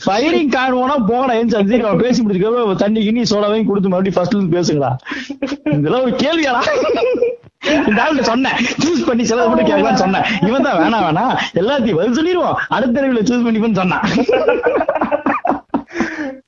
ஃபயரிங் 0.04 0.52
காணுவோனா 0.56 0.96
போன 1.10 1.36
ஏன் 1.38 1.52
சந்தி 1.54 1.80
அவன் 1.84 2.02
பேசி 2.02 2.20
முடிச்சுக்க 2.22 2.74
தண்ணி 2.82 3.00
கிண்ணி 3.06 3.22
சோடாவையும் 3.30 3.68
கொடுத்து 3.70 3.92
மறுபடியும் 3.92 4.16
ஃபர்ஸ்ட்ல 4.16 4.38
இருந்து 4.38 4.56
பேசுங்களா 4.56 4.90
இதெல்லாம் 5.76 6.04
ஒரு 6.06 6.14
கேள்வியாடா. 6.24 6.62
இந்த 7.88 8.22
சொன்னேன். 8.28 8.58
சூஸ் 8.82 9.06
பண்ணி 9.06 9.24
செலவு 9.30 9.48
மட்டும் 9.50 9.68
கேட்கலாம் 9.70 10.02
சொன்னேன். 10.02 10.26
இவன் 10.48 10.66
தான் 10.66 10.78
வேணாம் 10.82 11.04
வேணாம் 11.06 11.34
எல்லாத்தையும் 11.60 11.98
பதில் 12.00 12.18
சொல்லிடுவோம். 12.18 12.58
அடுத்த 12.76 13.00
அறிவுல 13.00 13.22
சூஸ் 13.30 13.46
பண்ணிப்பேன்னு 13.46 13.80
சொன்னான். 13.80 14.04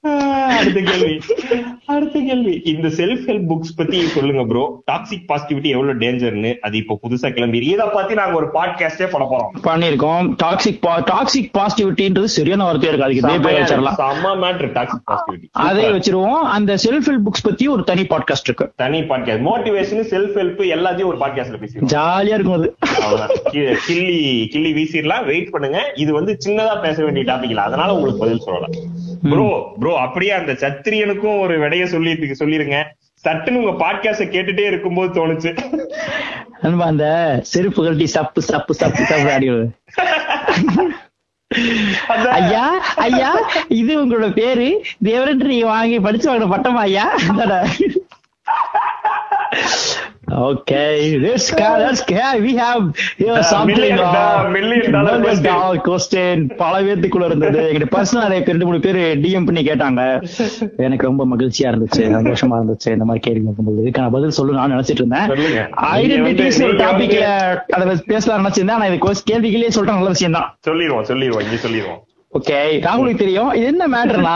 அடுத்த 0.03 0.81
கேள்வி. 0.81 1.21
அடுத்த 1.87 2.21
கேள்வி. 2.21 2.63
இந்த 2.65 2.89
செல்ஃப் 2.89 3.25
ஹெல்ப் 3.27 3.49
புக்ஸ் 3.51 3.75
பத்தி 3.77 4.01
சொல்லுங்க 4.03 4.45
ப்ரோ 4.45 4.83
டாக்ஸிக் 4.93 5.25
பாசிட்டிவிட்டி 5.29 5.67
எவ்வளவு 5.67 5.99
டேஞ்சர்னு 5.99 6.59
அது 6.59 6.77
இப்போ 6.77 6.99
புதுசா 7.03 7.33
கிளம்பி. 7.33 7.59
இதை 7.59 7.87
பத்தி 7.93 8.15
நாங்க 8.15 8.37
ஒரு 8.37 8.47
பாட்காஸ்டே 8.47 9.09
பண்ண 9.11 9.27
போறோம். 9.33 9.51
பண்ணிருக்கோம் 9.67 10.31
டாக்ஸிக் 10.43 10.79
டாக்ஸிக் 11.11 11.51
பாசிட்டிவிட்டின்றது 11.59 12.25
சரியான 12.25 12.73
வார்த்தையா 12.73 12.93
இருக்கு. 12.93 13.05
அதுக்கு 13.05 13.33
இதே 13.33 13.39
பேர் 13.39 13.61
வச்சிடலாம் 13.61 13.99
செம்ம 14.01 14.33
மேட்ரு 14.45 14.71
டாக்ஸிக் 14.79 15.07
பாசிட்டிவிட்டி 15.11 15.49
அதை 15.53 15.85
வச்சிருவோம். 15.85 16.47
அந்த 16.57 16.75
செல்ஃப் 16.75 17.09
ஹெல்ப் 17.09 17.27
புக்ஸ் 17.27 17.47
பத்தி 17.49 17.69
ஒரு 17.69 17.85
தனி 17.85 18.03
பாட்காஸ்ட் 18.03 18.49
இருக்கு. 18.51 18.73
தனி 18.77 19.01
பாட்காஸ்ட் 19.01 19.45
மோட்டிவேஷன் 19.51 20.07
செல்ஃப் 20.15 20.35
ஹெல்ப் 20.41 20.65
எல்லாத்தையும் 20.77 21.07
ஒரு 21.07 21.19
பாட்காஸ்ட்ல 21.19 21.61
பேசிடுவோம். 21.63 21.93
ஜாலியா 21.97 22.35
இருக்கும் 22.35 22.55
அது. 22.55 22.77
கிள்ளி 23.87 24.49
கிள்ளி 24.51 24.73
வீசிடலாம். 24.73 25.25
வெயிட் 25.25 25.51
பண்ணுங்க. 25.51 25.93
இது 25.95 26.13
வந்து 26.13 26.39
சின்னதா 26.47 26.81
பேச 26.81 27.05
வேண்டிய 27.05 27.33
டாபிக் 27.33 27.49
இல்ல 27.49 27.63
அதனால 27.63 27.93
உங்களுக்கு 27.93 28.21
பதில் 28.21 28.39
சொல்லலாம். 28.39 28.71
ப்ரோ 29.23 29.73
ப்ரோ 29.79 29.99
அப்படியே 29.99 30.31
அந்த 30.31 30.53
சத்திரியனுக்கும் 30.53 31.41
ஒரு 31.41 31.59
விடைய 31.59 31.85
சொல்லி 31.85 32.13
சொல்லிருங்க. 32.13 32.85
சட்டுன்னு 33.29 33.63
உங்க 33.63 33.85
பாட்காஸ்ட 33.85 34.25
கேட்டுட்டே 34.29 34.67
இருக்கும்போது 34.67 35.13
தோணுச்சு. 35.15 35.59
நண்பா 36.61 36.85
அந்த 36.85 37.39
செருப்பு 37.43 37.83
கழட்டி 37.83 38.07
சப்பு 38.07 38.43
சப்பு 38.43 38.75
சப்பு 38.75 39.05
சப்பு 39.05 39.71
அந்த- 42.09 42.31
ஐயா 42.31 42.69
ஐயா 42.97 43.51
இது 43.69 44.07
உங்களோட 44.07 44.33
பேரு. 44.33 44.85
தேவரன்று 45.05 45.45
நீங்க 45.45 45.67
வாங்கி 45.67 46.01
படிச்சு 46.01 46.33
வாங்கின 46.33 46.53
பட்டமா 46.53 46.79
ஐயா? 46.79 47.13
Okay 50.31 50.81
this 51.23 51.45
guy 51.55 51.71
that's 51.83 52.03
guy 52.11 52.33
we 52.47 52.53
have 52.57 52.83
here 53.19 53.35
The 53.35 53.43
something 53.53 53.67
million 53.67 53.97
dollar- 53.97 54.35
uh, 54.41 54.51
million 54.57 54.93
dollar 54.97 55.79
question. 55.89 56.57
பல 56.57 56.81
பேத்துக்குள்ள 56.83 57.25
இருந்தது. 57.25 57.61
எங்கிட்ட 57.71 57.89
பர்சனல் 57.97 58.25
நிறைய 58.27 58.41
பேர் 58.41 58.47
ரெண்டு 58.47 58.67
மூணு 58.67 58.81
பேர் 58.81 58.97
டிஎம் 58.97 59.45
பண்ணி 59.45 59.63
கேட்டாங்க. 59.63 60.03
எனக்கு 60.77 61.07
ரொம்ப 61.07 61.27
மகிழ்ச்சியா 61.27 61.69
இருந்துச்சு 61.71 62.03
சந்தோஷமா 62.17 62.59
இருந்துச்சு 62.61 62.91
இந்த 62.97 63.05
மாதிரி 63.05 63.19
கேள்வி 63.19 63.45
கேட்கும்போது. 63.45 63.85
இதுக்கான 63.85 64.11
பதில் 64.11 64.37
சொல்லு 64.39 64.53
நான் 64.53 64.73
நினைச்சிட்டு 64.73 65.03
இருந்தேன். 65.03 65.27
ஐடென்டிட்டிஸ் 65.95 66.63
ஒரு 66.65 66.77
டாபிக்ல 66.77 67.27
அதை 67.71 67.97
பேசலாம் 68.07 68.47
நினைச்சிருந்தேன். 68.47 68.77
ஆனா 68.79 68.87
இது 68.87 68.99
கேள்விகளே 69.33 69.69
சொல்லிட்டு 69.69 69.99
நல்ல 69.99 70.09
விஷயம் 70.09 70.33
தான். 70.33 70.57
சொல்லிடுவோம் 70.61 71.05
சொல்லிடுவோம் 71.05 71.45
இங்க 71.45 71.57
சொல்லிடுவோம். 71.57 72.01
ஓகே 72.39 72.59
ராகுலுக்கு 72.87 73.17
தெரியும். 73.17 73.53
இது 73.53 73.67
என்ன 73.67 73.87
மேட்டர்னா 73.95 74.35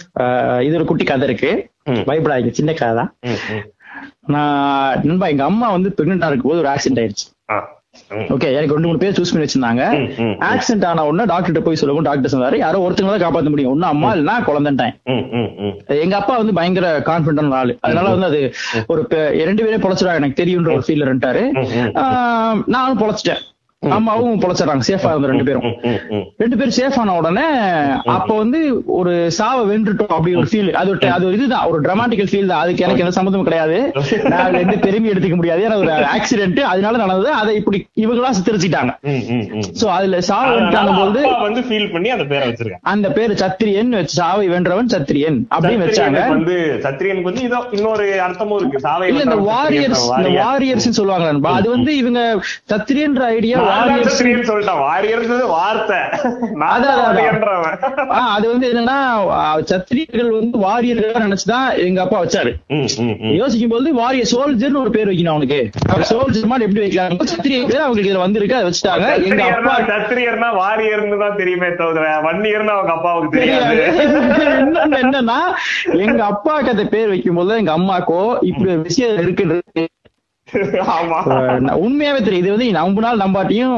இது 0.66 0.74
ஒரு 0.74 0.84
குட்டி 0.84 1.04
கதை 1.04 1.28
இருக்கு. 1.28 1.72
பயப்படாதீங்க 1.90 2.50
சின்ன 2.50 2.72
கதை 2.72 2.94
தான். 2.96 3.10
நான் 4.34 5.00
நண்பா 5.08 5.28
எங்க 5.34 5.44
அம்மா 5.50 5.68
வந்து 5.76 5.94
பிரெக்னெண்டா 5.96 6.30
இருக்கும்போது 6.32 6.62
ஒரு 6.64 6.70
ஆக்சிடென்ட் 6.74 7.02
ஆயிடுச்சு. 7.04 7.26
ஓகே 8.34 8.48
எனக்கு 8.56 8.74
ரெண்டு 8.74 8.88
மூணு 8.88 9.00
பேர் 9.02 9.16
சூஸ் 9.16 9.32
பண்ணி 9.32 9.44
வச்சிருந்தாங்க. 9.44 9.82
ஆக்சிடென்ட் 10.48 10.86
ஆன 10.88 11.04
உடனே 11.08 11.24
டாக்டர் 11.32 11.66
போய் 11.66 11.78
சொல்லவும் 11.80 12.06
டாக்டர் 12.08 12.32
சொன்னாரு 12.32 12.56
யாரோ 12.62 12.80
ஒருத்தங்க 12.84 13.12
தான் 13.12 13.24
காப்பாத்த 13.24 13.52
முடியும். 13.52 13.72
ஒன்னும் 13.74 13.90
அம்மா 13.92 14.08
இல்லைன்னா 14.14 14.34
குழந்தைன்ட்டேன். 14.48 14.94
எங்க 16.04 16.16
அப்பா 16.20 16.34
வந்து 16.40 16.56
பயங்கர 16.58 16.88
கான்பிடன்ட் 17.10 17.56
ஆளு. 17.60 17.74
அதனால 17.86 18.14
வந்து 18.14 18.28
அது 18.30 18.40
ஒரு 18.92 19.02
ரெண்டு 19.50 19.64
பேரே 19.66 19.80
பொழைச்சிடுவாங்க 19.84 20.22
எனக்கு 20.22 20.40
தெரியுன்ற 20.42 20.72
ஒரு 20.76 20.86
ஃபீல் 20.88 21.04
இருந்துட்டாரு. 21.06 21.44
நானும் 22.76 23.02
பொழைச்சிட்டேன். 23.04 23.42
அம்மாவும் 23.96 24.40
பொழைச்சிடறாங்க. 24.42 24.84
சேஃபா 24.88 25.10
இருந்த 25.12 25.28
ரெண்டு 25.32 25.46
பேரும். 25.48 25.64
ரெண்டு 26.42 26.56
பேரும் 26.58 26.76
சேஃப் 26.78 26.98
ஆன 27.02 27.14
உடனே 27.20 27.46
அப்ப 28.16 28.30
வந்து 28.42 28.60
ஒரு 28.98 29.12
சாவை 29.38 29.62
வென்றுட்டோம் 29.70 30.14
அப்படி 30.16 30.34
ஒரு 30.40 30.48
ஃபீல் 30.52 30.70
அது 30.82 30.92
அது 31.16 31.32
இதுதான். 31.36 31.66
ஒரு 31.70 31.80
டிராமாட்டிக்கல் 31.86 32.30
ஃபீல் 32.32 32.50
தான். 32.52 32.62
அதுக்கு 32.64 32.84
எனக்கு 32.86 33.04
எந்த 33.04 33.14
சம்மந்தமும் 33.18 33.48
கிடையாது. 33.48 33.78
நான் 34.30 34.42
அதுல 34.44 34.62
எந்த 34.66 34.76
பெருமை 34.86 35.10
எடுத்துக்க 35.12 35.38
முடியாது. 35.40 35.64
ஏன்னா 35.66 35.78
ஒரு 35.84 35.92
ஆக்சிடென்ட் 36.16 36.60
அதனால 36.72 36.94
நடந்தது. 37.04 37.30
அதை 37.40 37.54
இப்படி 37.60 37.80
இவங்களா 38.04 38.32
சித்தரிச்சிட்டாங்க. 38.38 38.92
சோ 39.80 39.86
அதுல 39.96 40.20
சாவு 40.30 40.52
வென்றாங்க 40.58 40.94
போது 41.00 41.20
வந்து 41.46 41.62
ஃபீல் 41.68 41.90
பண்ணி 41.94 42.10
அந்த 42.16 42.26
பேரை 42.32 42.44
வச்சிருக்காங்க 42.50 42.90
அந்த 42.94 43.08
பேரு 43.18 43.34
சத்திரியன் 43.44 43.92
வச்சு 43.98 44.16
சாவை 44.20 44.46
வென்றவன் 44.54 44.92
சத்திரியன் 44.96 45.38
அப்படின்னு 45.54 45.86
வச்சாங்க. 45.86 46.20
வந்து 46.34 46.56
சத்திரியனுக்கு 46.86 47.30
வந்து 47.30 47.44
இதோ 47.48 47.60
இன்னொரு 47.76 48.06
அர்த்தமும் 48.26 48.58
இருக்கு. 48.60 48.84
சாவை 48.86 49.08
இல்ல 49.10 49.22
இந்த 49.28 49.38
வாரியர்ஸ் 49.50 50.04
இந்த. 50.18 50.30
வாரியர்ஸ் 50.42 50.88
சொல்லுவாங்க 51.00 51.52
அது 51.58 51.68
வந்து 51.76 51.92
இவங்க 52.02 52.20
சத்திரியன்ற 52.72 53.22
ஐடியா 53.36 53.58
நான் 53.74 53.88
தான் 53.90 54.00
வாரியர்ஸ் 54.00 54.08
சத்திரியன் 54.08 54.48
சொல்லிட்டேன். 54.48 54.80
வாரியர்ன்றது 54.88 55.46
வார்த்தை. 55.56 55.98
அது 58.34 58.46
வந்து 58.52 58.66
என்னன்னா 58.70 58.98
சத்திரியர்கள் 59.70 60.30
வந்து 60.38 60.58
வாரியர்கள் 60.66 61.24
நினைச்சுதான் 61.26 61.66
எங்க 61.86 62.00
அப்பா 62.04 62.18
வச்சாரு. 62.24 62.52
யோசிக்கும் 63.40 63.74
போது 63.74 63.94
வாரிய 64.00 64.24
சோல்ஜர்னு 64.32 64.82
ஒரு 64.84 64.92
பேர் 64.96 65.10
வைக்கணும் 65.10 65.34
அவனுக்கு. 65.34 65.60
சோல்ஜர் 66.10 66.50
மாதிரி 66.52 66.66
எப்படி 66.68 66.84
வைக்கலாம் 66.84 67.32
சத்திரியர்கள் 67.32 67.84
அவங்களுக்கு 67.86 68.10
இதுல 68.10 68.24
வந்திருக்கு 68.26 68.58
அதை 68.58 68.66
வச்சுட்டாங்க. 68.68 69.08
எங்க 69.30 69.42
அப்பா 69.56 69.74
சத்திரியர்னா 69.92 70.50
வாரியர்னு 70.62 71.18
தான் 71.24 71.38
தெரியுமே 71.40 71.70
தவிர 71.82 72.06
வன்னியர்னு 72.28 72.74
அவங்க 72.76 72.94
அப்பாவுக்கு 72.96 73.38
தெரியாது. 73.38 73.82
என்னன்னா 75.02 75.40
எங்க 76.06 76.22
அப்பாவுக்கு 76.32 76.74
அந்த 76.76 76.86
பேர் 76.94 77.12
வைக்கும் 77.14 77.40
போது 77.40 77.60
எங்க 77.62 77.72
அம்மாக்கோ 77.78 78.22
இப்படி 78.50 78.70
விஷயம் 78.88 79.20
இருக்குன்றது 79.24 79.86
உண்மையாவே 81.76 82.20
தெரியும் 82.22 82.42
இது 82.42 82.50
வந்து 82.50 82.68
நம்பினால் 82.72 83.20
நம்பாட்டியும் 83.20 83.74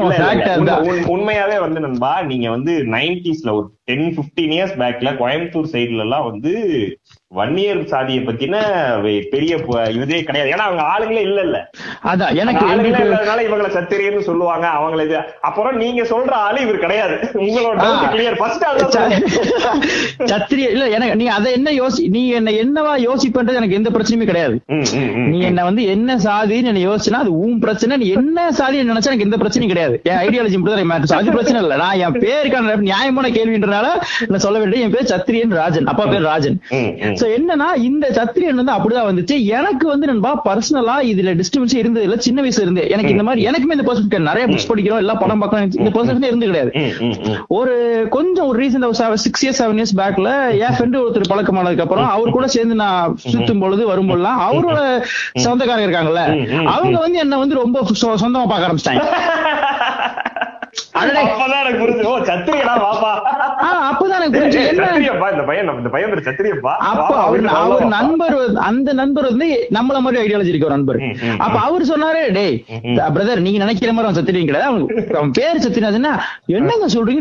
உண்மையாவே 1.07 1.57
வந்து 1.59 1.79
நண்பா 1.79 2.13
நீங்க 2.21 2.49
வந்து 2.49 2.73
நைன்டிஸ்ல 2.87 3.51
ஒரு 3.53 3.67
டென் 3.87 4.07
பிப்டீன் 4.17 4.55
இயர்ஸ் 4.57 4.77
பேக்ல 4.81 5.11
கோயம்புத்தூர் 5.21 5.73
சைடுல 5.73 6.05
எல்லாம் 6.07 6.27
வந்து 6.29 6.53
வன்னியர் 7.37 7.79
சாதியை 7.91 8.19
பத்தின 8.25 8.57
பெரிய 9.31 9.53
இதே 10.03 10.19
கிடையாது. 10.27 10.51
ஏன்னா 10.53 10.65
அவங்க 10.67 10.83
ஆளுங்களே 10.91 11.23
இல்ல 11.27 11.39
இல்ல 11.47 11.57
அதான் 12.11 12.35
எனக்கு 12.41 12.61
ஆளுங்களே 12.67 13.01
இல்லாதனால 13.05 13.43
இவங்களை 13.47 13.69
சத்திரியர்னு 13.75 14.27
சொல்லுவாங்க. 14.27 14.65
அவங்கள 14.77 15.01
இது 15.07 15.17
அப்புறம் 15.47 15.75
நீங்க 15.81 16.03
சொல்ற 16.11 16.33
ஆளு 16.45 16.59
இவர் 16.65 16.83
கிடையாது. 16.85 17.15
உங்களோட. 17.41 17.79
கிளியர் 18.13 18.37
ஃபர்ஸ்ட் 18.41 18.63
சத்திரிய 20.31 20.67
இல்ல 20.75 20.85
எனக்கு 20.97 21.17
நீ 21.21 21.27
அதை 21.37 21.51
என்ன 21.57 21.69
யோசி 21.79 22.03
நீ 22.15 22.21
என்ன 22.39 22.53
என்னவா 22.63 22.93
யோசிப்பன்றது 23.07 23.59
எனக்கு 23.61 23.79
எந்த 23.79 23.91
பிரச்சனையுமே 23.95 24.29
கிடையாது. 24.31 24.55
நீ 25.33 25.39
என்ன 25.49 25.65
வந்து 25.69 25.83
என்ன 25.95 26.17
சாதின்னு 26.27 26.71
என்ன 26.73 26.85
யோசிச்சுனா 26.87 27.21
அது 27.25 27.33
உன் 27.43 27.59
பிரச்சனை. 27.65 27.97
நீ 28.03 28.07
என்ன 28.21 28.47
சாதி 28.59 28.81
நினைச்சா 28.91 29.11
எனக்கு 29.11 29.27
எந்த 29.29 29.39
பிரச்சனையும் 29.43 29.73
கிடையாது. 29.73 29.97
என் 30.11 30.21
ஐடியாலஜி 30.25 30.59
மட்டும் 30.61 30.95
அது 31.19 31.35
பிரச்சனை 31.37 31.61
இல்ல. 31.65 31.77
நான் 31.83 31.99
என் 32.07 32.19
பேருக்கான 32.25 32.79
நியாயமான 32.89 33.33
கேள்வின்றனால 33.77 34.29
நான் 34.31 34.43
சொல்ல 34.45 34.57
வேண்டிய 34.59 34.85
என் 34.85 34.93
பேர் 34.95 35.11
சத்திரியன் 35.13 35.55
ராஜன். 35.59 35.87
அப்பா 35.91 36.05
பேர் 36.05 36.27
ராஜன். 36.31 36.57
சோ 37.19 37.25
என்னன்னா 37.37 37.69
இந்த 37.89 38.05
சத்திரியன் 38.17 38.59
வந்து 38.59 38.75
அப்படிதான் 38.75 39.07
வந்துச்சு. 39.09 39.35
எனக்கு 39.57 39.87
வந்து 39.87 40.07
நண்பா 40.07 40.31
பர்சனலா 40.45 40.95
இதுல 41.11 41.33
டிஸ்டர்பன்ஸ் 41.41 41.75
இருந்தது 41.81 42.05
இல்ல 42.07 42.17
சின்ன 42.27 42.41
வயசுல 42.41 42.65
இருந்து. 42.67 42.83
எனக்கு 42.89 43.13
இந்த 43.15 43.23
மாதிரி 43.23 43.45
எனக்குமே 43.49 43.75
இந்த 43.77 43.85
பர்சன் 43.89 44.29
நிறைய 44.29 44.45
புக்ஸ் 44.47 44.69
படிக்கிறோம். 44.71 45.01
எல்லாம் 45.03 45.21
படம் 45.23 45.39
பார்க்கணும். 45.39 45.71
இந்த 45.71 45.91
பர்சன் 45.97 46.23
இருந்து 46.23 46.49
கிடையாது. 46.51 46.71
ஒரு 47.59 47.75
கொஞ்சம் 48.09 48.47
ஒரு 48.47 48.57
ரீசன் 48.63 48.87
ஒரு 49.07 49.17
சிக்ஸ் 49.25 49.43
இயர்ஸ் 49.45 49.61
செவன் 49.61 49.79
இயர்ஸ் 49.81 49.97
பேக்ல 50.01 50.29
என் 50.63 50.75
ஃப்ரெண்டு 50.77 50.97
ஒருத்தர் 51.03 51.31
பழக்கமானதுக்கு 51.33 51.85
அப்புறம் 51.87 52.09
அவர் 52.09 52.35
கூட 52.37 52.47
சேர்ந்து 52.47 52.75
நான் 52.75 53.17
சுத்தும் 53.31 53.59
பொழுது 53.59 53.83
வரும்போதெல்லாம் 53.91 54.41
அவரோட 54.47 54.79
சொந்தக்காரங்க 55.45 55.87
இருக்காங்கல்ல. 55.87 56.23
அவங்க 56.75 56.97
வந்து 57.05 57.19
என்ன 57.25 57.37
வந்து 57.37 57.61
ரொம்ப 57.63 57.85
சொந்தமா 58.01 58.47
பார்க்க 58.47 58.67
ஆரம்பிச்சிட்டாங்க. 58.67 59.05
அப்பதான் 61.01 61.65
எனக்கு 61.65 61.87
புரிஞ்சு 61.87 62.05
ஓ 62.05 62.17
சத்திரியடா 62.17 62.73
வாப்பா. 62.75 63.11
ஆ, 63.61 63.93
அப்பதான் 63.93 64.15
எனக்கு 64.15 64.39
புரிஞ்சு. 64.39 64.59
ஏய், 64.59 64.67
என்ன 64.67 64.85
சத்திரியப்பா 64.85 65.31
இந்த 65.31 65.43
பையன் 65.45 65.65
நம்ம- 65.65 65.77
இந்த 65.77 65.89
பையன் 65.89 66.09
பேரு 66.09 66.31
சத்திரியப்பா. 66.31 66.67
அப்ப 66.67 67.03
வாப்பா, 67.03 67.17
அவர் 67.17 67.39
வீட்டுக்கு 67.39 67.61
அவர் 67.61 67.83
வாப்பா. 67.83 67.87
நண்பர் 67.87 68.37
வந்து- 68.37 68.55
அந்த 68.55 68.93
நண்பர் 68.93 69.23
வந்து 69.23 69.67
நம்மள 69.69 69.99
மாதிரி 69.99 70.23
ஐடியாலஜி 70.23 70.47
இருக்க 70.47 70.65
ஒரு 70.65 70.75
நண்பர். 70.75 71.01
அப்ப 71.37 71.59
அவர் 71.59 71.81
சொன்னாரு 71.81 72.33
டேய் 72.33 72.63
ம். 72.81 72.87
பிரதர் 72.87 73.39
நீங்க 73.39 73.57
நினைக்கிற 73.57 73.93
மாதிரி 73.93 74.13
அவன் 74.13 74.23
சத்திரியும் 74.23 74.45
கிடையாது 74.45 74.63
அவன் 74.63 75.07
அவன் 75.15 75.31
பேர் 75.31 75.69
சத்தியராஜன்னா 75.69 76.19
என்னங்க 76.45 76.85
சொல்றீங்க? 76.93 77.15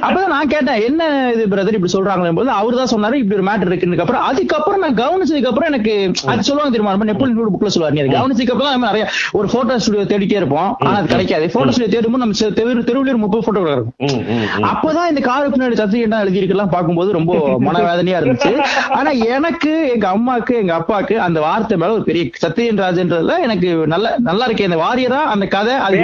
அப்பதான் 0.00 0.26
நான் 0.26 0.48
கேட்டேன் 0.48 0.82
என்ன 0.82 1.32
இது 1.34 1.46
பிரதர் 1.50 1.72
இப்படி 1.72 1.92
சொல்றாங்களே. 1.92 2.34
போது 2.34 2.50
அவர் 2.50 2.74
தான் 2.74 2.86
சொன்னாரு 2.86 3.14
இப்படி 3.14 3.40
ஒரு 3.40 3.50
மேட்டர் 3.50 3.66
இருக்குன்னு. 3.66 4.00
அப்புறம் 4.00 4.22
அதுக்கப்புறம் 4.22 4.80
நான் 4.80 4.94
கவனிச்சதுக்கு 4.94 5.46
அப்புறம் 5.46 5.72
எனக்கு 5.72 6.12
அது 6.26 6.42
சொல்லுவாங்க 6.42 6.78
தெரியுமா? 6.78 6.90
நம்ம 6.90 7.04
நெப்போலியன் 7.04 7.38
புக்ல 7.38 7.68
சொல்லுவாரு 7.78 7.90
நீ 7.90 8.00
கவனிச்சதுக்கு 8.00 8.50
அப்புறம் 8.50 8.80
நிறைய 8.80 9.08
ஒரு 9.32 9.48
போட்டோ 9.52 9.78
ஸ்டுடியோ 9.78 10.18
தேடிட்டே 10.18 10.36
இருப்போம். 10.36 10.76
ஆனா 10.78 10.96
அது 10.96 11.06
கிடைக்காது. 11.06 11.50
போட்டோ 11.50 11.70
ஸ்டுடியோ 11.70 12.00
தேடும்போது 12.00 12.26
நம்ம 12.28 12.40
செ- 12.40 12.52
தெரு 12.52 12.80
தெருவுல 12.80 13.16
முப்பது 13.16 13.44
போட்டோ 13.44 13.60
இருக்கும். 13.70 14.24
அப்பதான் 14.68 15.08
இந்த 15.08 15.20
காரு 15.20 15.48
பின்னாடி 15.48 15.76
சத்திரிகா 15.78 16.20
எழுதி 16.20 16.36
இருக்கலாம் 16.36 16.70
பார்க்கும்போது 16.70 17.12
ரொம்ப 17.12 17.32
மனவேதனையா 17.66 18.18
இருந்துச்சு. 18.18 18.50
ஆனா 18.90 19.10
எனக்கு 19.28 19.72
எங்க 19.94 20.06
அம்மாக்கு 20.08 20.54
எங்க 20.54 20.74
அப்பாக்கு 20.78 21.14
அந்த 21.18 21.40
வார்த்தை 21.40 21.78
மேல 21.78 21.92
ஒரு 21.92 22.02
பெரிய 22.02 22.24
சத்யன் 22.42 22.82
ராஜன்றதுல 22.82 23.40
எனக்கு 23.42 23.68
நல்ல 23.86 24.14
நல்லா 24.20 24.44
இருக்கு. 24.44 24.64
இந்த 24.64 24.76
வாரியரா 24.76 25.20
அந்த 25.34 25.46
கதை 25.46 25.74
அது 25.78 25.96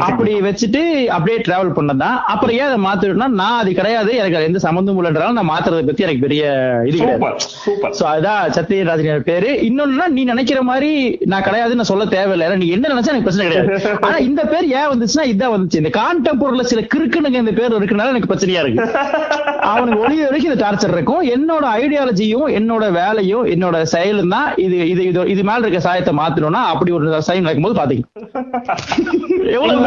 அப்படி 0.00 0.34
வச்சுட்டு 0.40 0.82
அப்படியே 1.08 1.38
டிராவல் 1.38 1.76
பண்ணதான் 1.76 2.18
அப்புறம் 2.26 2.56
ஏன் 2.56 2.68
அதை 2.70 2.78
மாத்திடுனா 2.84 3.26
நான் 3.32 3.58
அது 3.58 3.74
கிடையாது 3.74 4.16
எனக்கு 4.16 4.42
எந்த 4.42 4.58
சம்பந்தமும் 4.58 5.04
இல்லைன்றாலும் 5.04 5.32
நான் 5.32 5.50
மாத்துறதை 5.50 5.86
பத்தி 5.86 6.02
எனக்கு 6.02 6.20
பெரிய 6.20 6.42
இது 6.86 6.96
கிடையாது. 6.96 7.36
சோ 7.98 8.04
அதுதான் 8.04 8.50
பேரு. 9.22 9.50
இன்னொன்னா 9.62 10.06
நீ 10.08 10.24
நினைக்கிற 10.24 10.62
மாதிரி 10.62 10.90
நான் 11.24 11.42
கிடையாதுன்னு 11.42 11.80
சொல்ல 11.82 12.04
தேவையில்லை. 12.06 12.56
நீ 12.56 12.68
என்ன 12.68 12.88
நினைச்சா 12.88 13.10
எனக்கு 13.12 13.22
பிரச்சனை 13.22 13.50
கிடையாது. 13.50 13.98
ஆனா 14.06 14.16
இந்த 14.18 14.44
பேர் 14.44 14.66
ஏன் 14.72 14.88
வந்துச்சுன்னா 15.02 15.26
இதான் 15.32 15.54
வந்துச்சு. 15.54 15.80
இந்த 15.82 15.92
கான்டெம்பூர்ல 15.98 16.64
சில 16.70 16.80
கிறுக்குனுங்க 16.92 17.38
இந்த 17.42 17.54
பேர் 17.58 17.78
இருக்கனால 17.78 18.12
எனக்கு 18.14 18.30
பிரச்சனையா 18.30 18.62
இருக்கு. 18.64 18.80
அவனுக்கு 19.72 20.02
ஒளிய 20.04 20.22
வரைக்கும் 20.26 20.50
இந்த 20.50 20.60
டார்ச்சர் 20.62 20.94
இருக்கும். 20.94 21.20
என்னோட 21.34 21.64
ஐடியாலஜியும் 21.80 22.48
என்னோட 22.58 22.84
வேலையும் 22.96 23.44
என்னோட 23.52 23.76
செயலும் 23.92 24.32
தான் 24.34 24.48
இது 24.64 24.76
இது 24.92 25.02
இது 25.10 25.20
இது 25.34 25.42
மேல 25.48 25.62
இருக்க 25.64 25.80
சாயத்தை 25.86 26.12
மாத்தணும்னா 26.18 26.62
அப்படி 26.72 26.90
ஒரு 26.98 27.06
சைன் 27.28 27.44
நடக்கும்போது 27.44 27.78
பாத்தீங்க 27.78 28.04
எவ்வளவு 29.54 29.78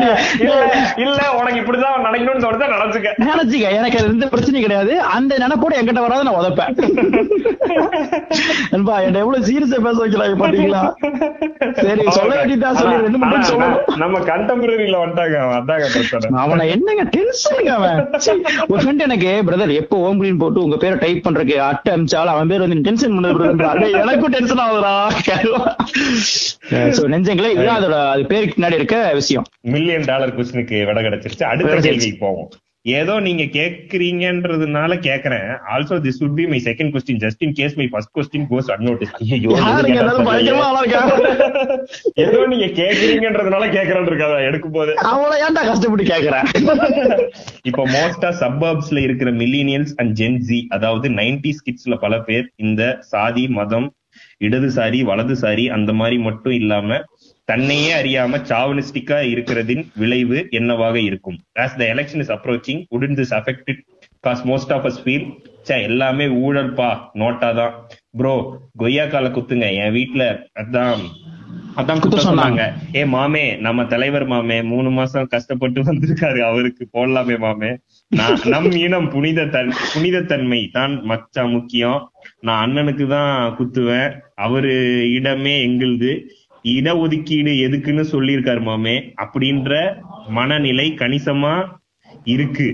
இல்ல, 1.04 1.20
உனக்கு 1.38 1.60
இப்படிதான் 1.62 2.04
நினைக்கணும்னு 2.06 2.44
தோணுதா 2.44 2.66
நினைச்சுக்க 2.74 3.12
நினைச்சுக்க 3.28 3.70
எனக்கு 3.78 3.98
எந்த 4.06 4.26
பிரச்சனையும் 4.34 4.66
கிடையாது. 4.66 4.94
அந்த 5.16 5.38
நினைப்போட 5.44 5.78
என்கிட்ட 5.80 6.02
வராத 6.06 6.26
நான் 6.28 6.40
உதப்பேன். 6.42 6.74
நண்பா 8.74 8.96
என்ன 9.06 9.22
எவ்வளவு 9.24 9.48
சீரியஸா 9.48 9.80
பேச 9.86 9.98
வைக்கிறாங்க 10.02 10.38
பாத்தீங்களா? 10.42 10.82
சரி 11.80 12.04
சொல்ல 12.18 12.32
வேண்டியதா 12.40 12.72
சொல்லி 12.80 12.96
ரெண்டு 13.06 13.22
மூணு 13.24 13.50
சொல்லணும். 13.52 13.82
நம்ம 14.04 14.22
கண்டெம்பரரியில 14.30 15.00
வந்துட்டாங்க 15.06 15.38
அவன் 15.40 15.58
அதாங்க 15.60 15.88
பிரச்சனை 15.94 16.40
அவனை 16.42 16.70
என்னங்க 16.70 17.04
டென்ஷனுங்க 17.16 17.72
அவன்? 17.72 18.00
சீ, 18.18 18.32
ஒரு 18.68 18.84
ஃப்ரெண்ட் 18.84 19.00
எனக்கு 19.00 19.44
பிரதர் 19.48 19.74
எப்போ 19.74 19.98
ஓம் 19.98 20.20
கிரீன் 20.20 20.38
போட்டு 20.38 20.64
உங்க 20.64 20.78
பேரை 20.78 20.98
டைப் 20.98 21.28
பண்றதுக்கு 21.28 21.56
அட்டை 21.62 21.94
அமிச்சாலும் 21.94 22.34
அவன் 22.36 22.48
பேர் 22.48 22.60
வந்து 22.60 22.82
டென்ஷன் 22.82 23.16
பண்ணது 23.18 24.00
எனக்கும் 24.02 24.32
டென்ஷன் 24.32 24.58
ஆகுதுடா. 24.58 24.96
சோ 26.98 27.02
நெஞ்சங்களே 27.06 27.50
இதுதான் 27.50 27.80
அதோட 27.82 28.10
அது 28.10 28.26
பேருக்கு 28.26 28.62
பின்னாடி 28.62 28.74
இருக்க 28.74 29.12
விஷயம். 29.14 29.46
மில்லியன் 29.62 30.06
டாலர் 30.06 30.36
கொஸ்டினுக்கு 30.38 30.86
விட 30.86 31.02
கிடைச்சிருச்சு. 31.02 31.44
அடுத்த. 31.44 31.76
கேள்விக்கு 31.80 32.18
போவோம். 32.20 32.50
ஏதோ 32.86 33.14
நீங்க 33.20 33.44
கேக்குறீங்கன்றதுனால 33.56 34.92
கேக்குறேன். 35.06 35.48
Also 35.74 35.96
this 36.00 36.20
would 36.22 36.34
be 36.40 36.44
my 36.52 36.60
second 36.68 36.92
question 36.94 37.22
just 37.24 37.42
in 37.42 37.54
case 37.54 37.76
my 37.80 37.88
first 37.88 38.12
question 38.18 38.46
goes 38.52 38.70
unnoticed 38.72 39.14
ஏதோ 42.24 42.40
நீங்க 42.48 42.68
கேக்குறீங்கன்றதுனால 42.82 43.64
கேக்குறேன்னு 43.78 44.12
இருக்காதா 44.12 44.38
எடுக்கும் 44.50 44.76
போது 44.78 44.94
அவளை 45.12 45.36
ஏன்டா 45.48 45.64
கஷ்டப்பட்டு 45.64 46.06
கேக்குறேன் 46.06 46.48
இப்போ 47.64 47.86
மோஸ்டா 47.96 48.32
சப்பர்ப்ஸ்ல 48.42 49.02
இருக்கிற 49.04 49.32
மில்லினியல்ஸ் 49.42 49.96
அண்ட் 49.96 50.14
ஜென்சி 50.22 50.62
அதாவது 50.70 51.10
நைன்டி 51.20 51.54
கிட்ஸ்ல 51.60 51.98
பல 51.98 52.16
பேர் 52.22 52.48
இந்த 52.58 52.82
சாதி 53.12 53.46
மதம் 53.58 53.90
இடதுசாரி 54.42 55.00
வலதுசாரி 55.04 55.66
அந்த 55.70 55.92
மாதிரி 55.94 56.18
மட்டும் 56.20 56.56
இல்லாம 56.56 57.00
தன்னையே 57.48 57.90
அறியாம 58.02 58.40
சாவனிஸ்டிக்கா 58.52 59.18
இருக்கிறதின் 59.34 59.84
விளைவு 60.02 60.38
என்னவாக 60.60 60.96
இருக்கும்? 61.10 61.38
As 61.64 61.76
the 61.82 61.84
election 61.94 62.24
is 62.24 62.34
approaching 62.38 62.82
உடன் 62.96 63.18
this 63.20 63.34
affected 63.40 63.82
cause 64.28 64.44
most 64.52 64.74
of 64.78 64.88
us 64.90 65.02
feel 65.04 65.28
say 65.68 65.76
எல்லாமே 65.90 66.26
ஊழல்பா 66.46 66.90
நோட்டா 67.22 67.50
தான். 67.60 67.76
ப்ரோ 68.20 68.34
கொய்யா 68.82 69.06
கால 69.14 69.30
குத்துங்க. 69.38 69.68
என் 69.84 69.96
வீட்ல 70.00 70.24
அதான் 70.62 71.04
அதான் 71.80 72.02
குத்த 72.04 72.18
சொன்னாங்க. 72.26 72.62
ஏ 72.98 73.02
மாமே 73.14 73.42
நம்ம 73.66 73.86
தலைவர் 73.94 74.26
மாமே 74.34 74.58
மூணு 74.72 74.90
மாசம் 74.90 75.30
கஷ்டப்பட்டு 75.34 75.80
வந்திருக்காரு. 75.88 76.40
அவருக்கு 76.50 76.84
போடலாமே 76.96 77.36
மாமே. 77.46 77.72
நான் 78.12 78.38
நம் 78.54 78.70
இனம் 78.86 79.10
புனித 79.16 79.46
தன் 79.56 79.72
புனிதத்தன்மை 79.94 80.62
தான் 80.78 80.94
மச்சா 81.12 81.44
முக்கியம். 81.56 82.00
நான் 82.48 82.64
அண்ணனுக்கு 82.66 83.08
தான் 83.08 83.56
குத்துவேன். 83.58 84.10
அவரு 84.46 84.74
இடமே 85.18 85.56
எங்களுது. 85.68 86.14
இட 86.74 86.88
ஒதுக்கீடு 86.98 87.52
எதுக்குன்னு 87.66 88.04
சொல்லியிருக்காரு 88.12 88.62
மாமே 88.68 88.94
அப்படின்ற 89.24 89.72
மனநிலை 90.38 90.86
கணிசமா 91.02 91.56
இருக்கு. 92.34 92.68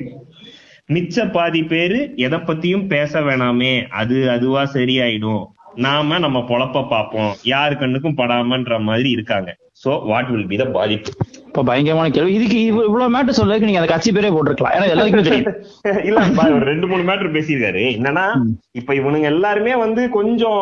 மிச்ச 0.94 1.26
பாதி 1.32 1.62
பேரு 1.72 2.00
எதை 2.26 2.40
பத்தியும் 2.40 2.86
பேச 2.94 3.22
வேணாமே 3.22 3.74
அது 4.02 4.18
அதுவா 4.36 4.64
சரியாயிடும். 4.74 5.44
நாம 5.86 6.20
நம்ம 6.26 6.40
பொழப்ப 6.50 6.88
பார்ப்போம். 6.94 7.34
யாரு 7.54 7.76
கண்ணுக்கும் 7.78 8.18
படாமன்ற 8.18 8.80
மாதிரி 8.90 9.10
இருக்காங்க. 9.10 9.50
So 9.84 9.92
what 10.12 10.32
will 10.32 10.50
be 10.54 10.58
the 10.62 10.66
பாதிப்பு? 10.78 11.12
இப்ப 11.52 11.64
பயங்கரமான 11.64 12.10
கேள்வி. 12.10 12.34
இதுக்கு 12.34 12.58
இவ்வ- 12.62 12.84
இவ்வளவு 12.86 13.14
மேட்டர் 13.14 13.38
சொல்றதுக்கு 13.38 13.68
நீங்க 13.68 13.80
அந்த 13.80 13.92
கட்சி 13.92 14.12
பேரே 14.12 14.30
போட்டிருக்கலாம். 14.32 14.76
ஏன்னா 14.76 14.90
எல்லாருக்குமே 14.90 15.24
தெரியும். 15.24 15.58
இல்ல 16.08 16.20
ஒரு 16.50 16.66
ரெண்டு 16.66 16.88
மூணு 16.88 17.04
மேட்டர் 17.04 17.34
பேசியிருக்காரு. 17.34 17.82
என்னன்னா 17.96 18.24
இப்ப 18.72 18.94
இவனுங்க 18.94 19.28
எல்லாருமே 19.30 19.74
வந்து 19.76 20.10
கொஞ்சம் 20.10 20.62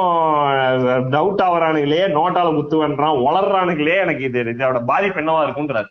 டவுட் 1.11 1.43
ஆவறானுங்களே 1.47 2.01
நோட்டால 2.15 2.55
குத்துவன்றான் 2.55 3.21
வளர்றானுங்களே 3.27 3.97
எனக்கு 4.01 4.23
இது 4.23 4.43
இதோட 4.53 4.81
பாதிப்பு 4.85 5.21
என்னவா 5.21 5.43
இருக்கும்ன்றாரு. 5.45 5.89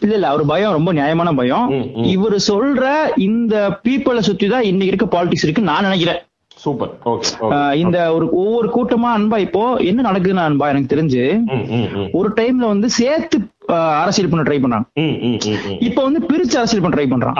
இல்ல 0.00 0.14
இல்ல 0.14 0.28
அவர் 0.28 0.44
பயம் 0.46 0.72
ரொம்ப 0.72 0.92
நியாயமான 0.92 1.32
பயம். 1.32 1.66
இவர் 2.12 2.36
சொல்ற 2.48 2.84
இந்த 3.20 3.54
பீப்புளை 3.84 4.22
சுத்தி 4.22 4.48
தான் 4.48 4.62
இன்னைக்கு 4.62 4.92
இருக்க 4.92 5.08
பாலிடிக்ஸ் 5.14 5.42
இருக்கு 5.42 5.62
நான் 5.62 5.82
நினைக்கிறேன். 5.82 6.20
சூப்பர் 6.56 6.90
இந்த 7.74 7.98
ஒரு 8.14 8.26
ஒவ்வொரு 8.32 8.68
கூட்டமா 8.68 9.08
அன்பா 9.12 9.38
இப்போ 9.38 9.62
என்ன 9.82 10.00
நடக்குதுன்னா 10.02 10.44
அன்பா 10.48 10.68
எனக்கு 10.68 10.92
தெரிஞ்சு 10.94 11.22
ஒரு 12.12 12.28
டைம்ல 12.36 12.66
வந்து 12.66 12.88
சேர்த்து 12.90 13.38
அரசியல் 13.70 14.30
பண்ண 14.30 14.42
ட்ரை 14.46 14.56
பண்ணாங்க 14.62 14.86
இப்ப 15.88 15.98
வந்து 16.06 16.20
பிரிச்சு 16.30 16.56
அரசியல் 16.60 16.82
பண்ண 16.84 16.94
ட்ரை 16.96 17.06
பண்றான். 17.12 17.36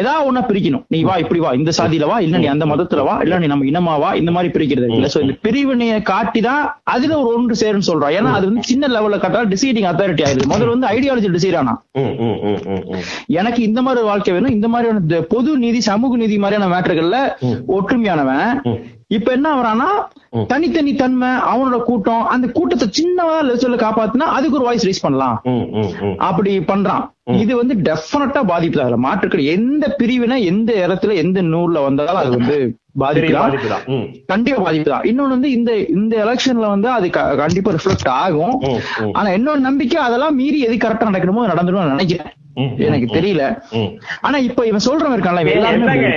ஏதா 0.00 0.14
ஒண்ணா 0.28 0.42
பிரிக்கணும். 0.50 0.84
நீ 0.92 0.98
வா 1.08 1.14
இப்படி 1.22 1.40
வா 1.44 1.50
இந்த 1.60 1.72
சாதியில 1.78 2.08
வா 2.10 2.16
இல்ல 2.26 2.38
நீ 2.42 2.48
அந்த 2.54 2.66
மதத்துல 2.72 3.04
வா 3.08 3.14
இல்ல 3.24 3.38
நீ 3.42 3.48
நம்ம 3.52 3.66
இனமா 3.70 3.94
வா 4.02 4.10
இந்த 4.20 4.30
மாதிரி 4.36 4.52
பிரிக்கிறது. 4.56 4.86
இருக்குல்ல 4.86 5.10
சோ 5.14 5.22
இந்த 5.26 5.36
பிரிவினையை 5.46 5.98
காட்டி 6.12 6.42
தான் 6.48 6.62
அதுல 6.94 7.18
ஒரு 7.22 7.30
ஒன்று 7.38 7.60
சேருன்னு 7.62 7.88
சொல்றான். 7.90 8.14
ஏன்னா 8.18 8.32
அது 8.38 8.48
வந்து 8.50 8.68
சின்ன 8.70 8.92
லெவல்ல 8.96 9.18
காட்டா 9.24 9.42
டிசைடிங் 9.54 9.88
அத்தாரிட்டி 9.92 10.24
ஆயிருது 10.28 10.50
முதல்ல 10.52 10.74
வந்து 10.76 10.90
ஐடியாலஜி 10.94 11.32
டிசைட் 11.36 11.58
ஆனா. 11.62 11.74
எனக்கு 13.40 13.60
இந்த 13.68 13.82
மாதிரி 13.88 14.06
வாழ்க்கை 14.10 14.34
வேணும் 14.36 14.56
இந்த 14.58 14.68
மாதிரியான 14.74 15.24
பொது 15.34 15.58
நீதி 15.64 15.82
சமூக 15.90 16.16
நீதி 16.22 16.38
மாதிரியான 16.44 16.70
மேட்டர்கள்ல 16.76 17.18
ஒற்றுமையானவன். 17.78 18.48
இப்ப 19.16 19.28
என்ன 19.36 19.48
வரானா 19.58 19.88
தனித்தனி 20.50 20.92
தன்மை 21.00 21.30
அவனோட 21.52 21.78
கூட்டம் 21.88 22.24
அந்த 22.32 22.46
கூட்டத்தை 22.56 22.86
சின்னதா 22.98 23.36
லெவல்ல 23.48 23.78
காப்பாத்துனா 23.84 24.26
அதுக்கு 24.36 24.58
ஒரு 24.58 24.66
வாய்ஸ் 24.68 24.86
ரைஸ் 24.88 25.04
பண்ணலாம். 25.06 25.36
அப்படி 26.28 26.52
பண்றான். 26.70 27.04
இது 27.42 27.52
வந்து 27.60 27.74
டெஃபினட்டா 27.88 28.40
பாதிப்பு 28.52 28.78
தான் 28.78 29.04
மாற்றுக்கள் 29.06 29.50
எந்த 29.56 29.84
பிரிவினை 30.00 30.36
எந்த 30.52 30.70
இடத்துல 30.84 31.16
எந்த 31.24 31.42
நூல்ல 31.52 31.82
வந்தாலும் 31.86 32.20
அது 32.22 32.30
வந்து 32.38 32.56
பாதிக்கலாம் 33.02 33.52
கண்டிப்பா 34.32 34.60
பாதிப்பு 34.66 34.90
தான் 34.94 35.06
இன்னொன்னு 35.10 35.36
வந்து 35.36 35.50
இந்த 35.58 35.72
இந்த 35.96 36.14
எலெக்ஷன்ல 36.24 36.68
வந்து 36.74 36.88
அது 36.96 37.08
கண்டிப்பா 37.42 37.74
ரிஃப்ளெக்ட் 37.76 38.12
ஆகும். 38.22 38.56
ஆனா 39.18 39.28
இன்னொரு 39.38 39.62
நம்பிக்கை 39.68 40.00
அதெல்லாம் 40.06 40.38
மீறி 40.40 40.60
எது 40.68 40.76
கரெக்டா 40.84 41.10
நடக்கணுமோ 41.10 41.50
நடந்துடும் 41.52 41.92
நினைக்கிறேன். 41.94 42.32
எனக்கு 42.84 43.06
தெரியல. 43.14 43.42
ஆனா 44.20 44.38
இப்ப 44.40 44.66
இவன் 44.66 44.86
சொல்றவன் 44.86 45.14
இருக்கான்ல 45.14 45.42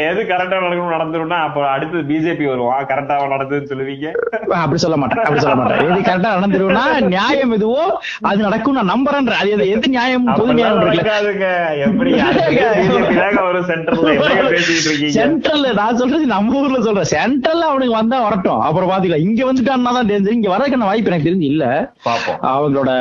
எது 0.06 0.22
கரெக்டா 0.24 0.58
நடக்கணும் 0.58 0.96
நடந்துரும்னா 0.96 1.40
அப்ப 1.42 1.68
அடுத்து 1.68 1.98
பிஜேபி 2.04 2.48
வருவான். 2.48 2.86
கரெக்டா 2.86 3.16
நடந்ததுன்னு 3.34 3.70
சொல்லுவீங்க. 3.70 4.08
அப்படி 4.56 4.78
சொல்ல 4.78 4.98
மாட்டேன் 4.98 5.20
அப்படி 5.20 5.40
சொல்ல 5.40 5.56
மாட்டேன். 5.56 5.80
எது 5.86 6.00
கரெக்டா 6.02 6.32
நடந்துரும்னா 6.36 6.84
நியாயம் 7.08 7.52
எதுவோ 7.52 7.84
அது 8.22 8.42
நடக்கும் 8.42 8.74
நான் 8.74 8.92
நம்புறேன்ற. 8.92 9.34
அது 9.34 9.58
எது- 9.58 9.68
எது 9.68 9.90
நியாயம் 9.90 10.26
பொது 10.34 10.54
நியாயம் 10.54 10.82
நடக்காதுங்க. 10.82 11.48
எப்படி 11.80 12.12
பிஜேபி 12.14 13.16
தாங்க 13.16 13.42
வரும் 13.42 13.66
சென்டர்ல 13.66 14.10
என்னங்க 14.14 14.50
பேசிட்டு 14.52 14.88
இருக்கீங்க? 14.88 15.14
சென்ட்ரல்ல 15.18 15.74
நான் 15.74 15.98
சொல்றது 15.98 16.26
நம்ம 16.26 16.60
ஊர்ல 16.60 16.82
சொல்றேன். 16.82 17.12
சென்ட்ரல்ல 17.14 17.66
அவனுக்கு 17.66 17.96
வந்தா 17.96 18.22
வரட்டும். 18.22 18.60
அப்புறம் 18.60 18.90
பாத்துக்கலாம் 18.90 19.20
இங்க 19.20 19.54
வந்துட்டான்னா 19.54 19.94
தான் 19.94 20.08
தெரிஞ்சு 20.08 20.32
இங்க 20.32 20.50
வரதுக்கான 20.50 20.84
வாய்ப்பு 20.84 21.12
எனக்கு 21.12 21.30
தெரிஞ்சு 21.30 21.48
இல்ல. 21.48 21.66
பாப்போம் 22.06 22.40
அவங்களோட 22.48 22.92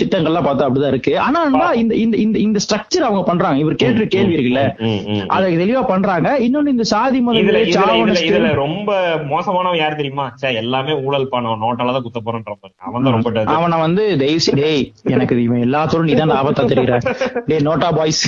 திட்டங்கள்லாம் 0.00 0.46
பார்த்தா 0.46 0.66
அப்படிதான் 0.66 0.86
இருக்கு. 0.86 1.18
ஆனா 1.18 1.40
இந்த 1.74 1.94
இந்த 1.96 2.38
இந்த 2.38 2.58
ஸ்ட்ரக்சர் 2.58 2.89
ஸ்ட்ரக்சர் 2.90 3.08
அவங்க 3.08 3.22
பண்றாங்க. 3.28 3.58
இவர் 3.62 3.74
கேட்டு 3.80 4.04
கேள்வி 4.14 4.34
இருக்குல்ல. 4.36 4.62
அதை 5.34 5.48
தெளிவா 5.60 5.82
பண்றாங்க. 5.90 6.28
இன்னொன்னு 6.46 6.72
இந்த 6.74 6.84
சாதி 6.92 7.18
மத 7.26 7.42
இதுல 8.22 8.48
ரொம்ப 8.62 8.90
மோசமானவன் 9.32 9.78
யார் 9.80 9.96
தெரியுமா? 10.00 10.26
சே 10.40 10.48
எல்லாமே 10.62 10.92
ஊழல் 11.06 11.26
பண்ணவன் 11.34 11.62
நோட்டால 11.64 11.92
தான் 11.96 12.04
குத்த 12.06 12.20
போறன்ற. 12.26 12.54
அவன் 12.88 13.10
ரொம்ப. 13.16 13.44
அவனை 13.56 13.76
வந்து 13.84 14.04
தயவுசெய்து 14.22 14.62
டேய் 14.62 14.82
எனக்கு 15.14 15.36
இவன் 15.44 15.62
எல்லாத்தோடும் 15.66 16.08
நீ 16.10 16.16
தான் 16.22 16.34
ஆபத்தா 16.40 16.64
தெரியுற. 16.72 16.96
டேய் 17.50 17.64
நோட்டா 17.68 17.90
பாய்ஸ். 17.98 18.24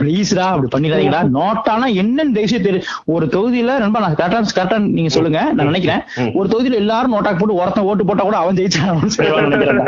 ப்ளீஸ்டா 0.00 0.48
அப்படி 0.52 0.70
பண்ணிடாதீங்கடா. 0.76 1.22
நோட்டானா 1.38 1.88
என்னன்னு 2.02 2.36
தயவுசெய்து 2.36 2.66
தெரி 2.68 2.82
ஒரு 3.14 3.28
தொகுதியில 3.36 3.78
நான் 3.84 3.96
கரெக்டா 4.20 4.42
கரெக்டா 4.58 4.78
நீங்க 4.98 5.12
சொல்லுங்க. 5.16 5.40
நான் 5.56 5.70
நினைக்கிறேன். 5.72 6.04
ஒரு 6.38 6.46
தொகுதியில 6.54 6.80
எல்லாரும் 6.84 7.16
நோட்டாக்கு 7.16 7.42
போட்டு 7.42 7.58
ஒருத்தன் 7.62 7.88
ஓட்டு 7.92 8.08
போட்டா 8.10 8.28
கூட 8.28 8.38
அவன் 8.42 8.60
ஜெயிச்சான் 8.60 9.16
சொல்லுவாங்க 9.16 9.48
நினைக்கிறேன் 9.48 9.82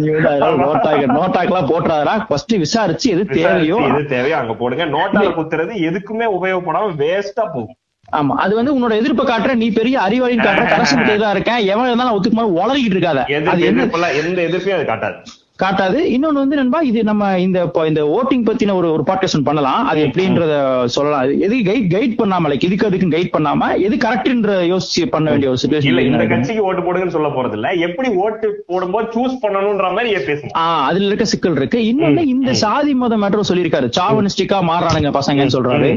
நீ 0.00 0.08
வந்து 0.16 0.30
அதெல்லாம் 0.32 0.58
நோட்டாக்கு 0.64 1.06
நோட்டாக்கெல்லாம் 1.18 1.70
போட்டுறாதா 1.74 2.16
ஃபர்ஸ்ட் 2.28 2.52
விசாரிச்சு 2.84 3.10
எது 3.10 3.26
தேவையோ 3.26 3.76
எது 3.76 4.06
தேவையோ 4.06 4.36
அங்க 4.36 4.54
போடுங்க. 4.54 4.84
நோட்டால 4.86 5.28
குத்துறது 5.34 5.74
எதுக்குமே 5.88 6.26
உபயோகப்படாம 6.36 6.90
வேஸ்டா 7.02 7.44
போகும். 7.54 7.76
ஆமா. 8.12 8.34
அது 8.36 8.54
வந்து 8.54 8.72
உன்னோட 8.74 8.94
எதிர்ப்பை 8.94 9.26
காட்டுற 9.26 9.54
நீ 9.54 9.70
பெரிய 9.70 10.00
அறிவாளின்னு 10.00 10.46
காட்டுற 10.46 10.64
கரசு 10.68 11.18
தான் 11.18 11.30
இருக்கேன். 11.30 11.66
எவன் 11.66 11.86
இருந்தாலும் 11.86 12.16
ஒத்துக்குமா 12.16 12.44
உளறிக்கிட்டு 12.60 12.98
இருக்காத. 12.98 13.26
எந்த 13.28 14.42
எதிர்ப்பையும் 14.42 14.78
அது 14.78 14.84
காட்டாது. 14.84 15.16
காட்டாது. 15.62 15.98
இன்னொன்னு 16.14 16.40
வந்து 16.42 16.56
நண்பா 16.56 16.78
இது 16.80 17.00
நம்ம 17.04 17.38
இந்த 17.38 17.58
இந்த 17.86 18.02
ஓட்டிங் 18.14 18.46
பத்தின 18.46 18.74
ஒரு 18.74 18.88
ஒரு 18.92 19.02
பாட்காஸ்ட் 19.06 19.44
பண்ணலாம். 19.44 19.86
அது 19.86 20.00
எப்படின்றத 20.06 20.54
சொல்லலாம். 20.84 21.40
எது 21.40 21.56
கைட் 21.68 21.86
கைட் 21.94 22.16
பண்ணாம 22.20 22.48
லைக் 22.50 22.64
இதுக்கு 22.64 22.86
அதுக்கு 22.86 23.08
கைட் 23.08 23.30
பண்ணாம 23.36 23.68
எது 23.78 23.96
கரெக்ட்ன்ற 23.96 24.54
யோசிச்சு 24.70 25.04
பண்ண 25.10 25.30
வேண்டிய 25.30 25.50
ஒரு 25.52 25.60
இல்ல 25.82 26.02
இந்த 26.02 26.18
சுச்சுவேஷன் 26.18 26.28
கட்சிக்கு 26.28 26.64
ஓட்டு 26.64 26.82
போடுங்கன்னு 26.86 27.14
சொல்ல 27.16 27.28
போறது 27.28 27.52
இல்ல 27.52 27.68
எப்படி 27.88 28.08
ஓட்டு 28.24 28.48
போடும்போது 28.66 29.06
சூஸ் 29.14 29.36
பண்ணணும்ன்ற 29.44 29.92
மாதிரி 29.96 30.14
பேசணும்? 30.14 30.56
அதுல 30.88 31.06
இருக்க 31.06 31.24
சிக்கல் 31.24 31.56
இருக்கு. 31.56 31.78
இன்னொன்னு 31.90 32.24
இந்த 32.34 32.54
சாதி 32.62 32.94
மதம் 32.94 33.22
மேட்டர் 33.22 33.48
சொல்லியிருக்காரு. 33.48 33.90
சாவனிஸ்டிக்கா 34.00 34.58
மாறுறானுங்க 34.70 35.12
பசங்கன்னு 35.18 35.54
சொல்றாரு. 35.58 35.90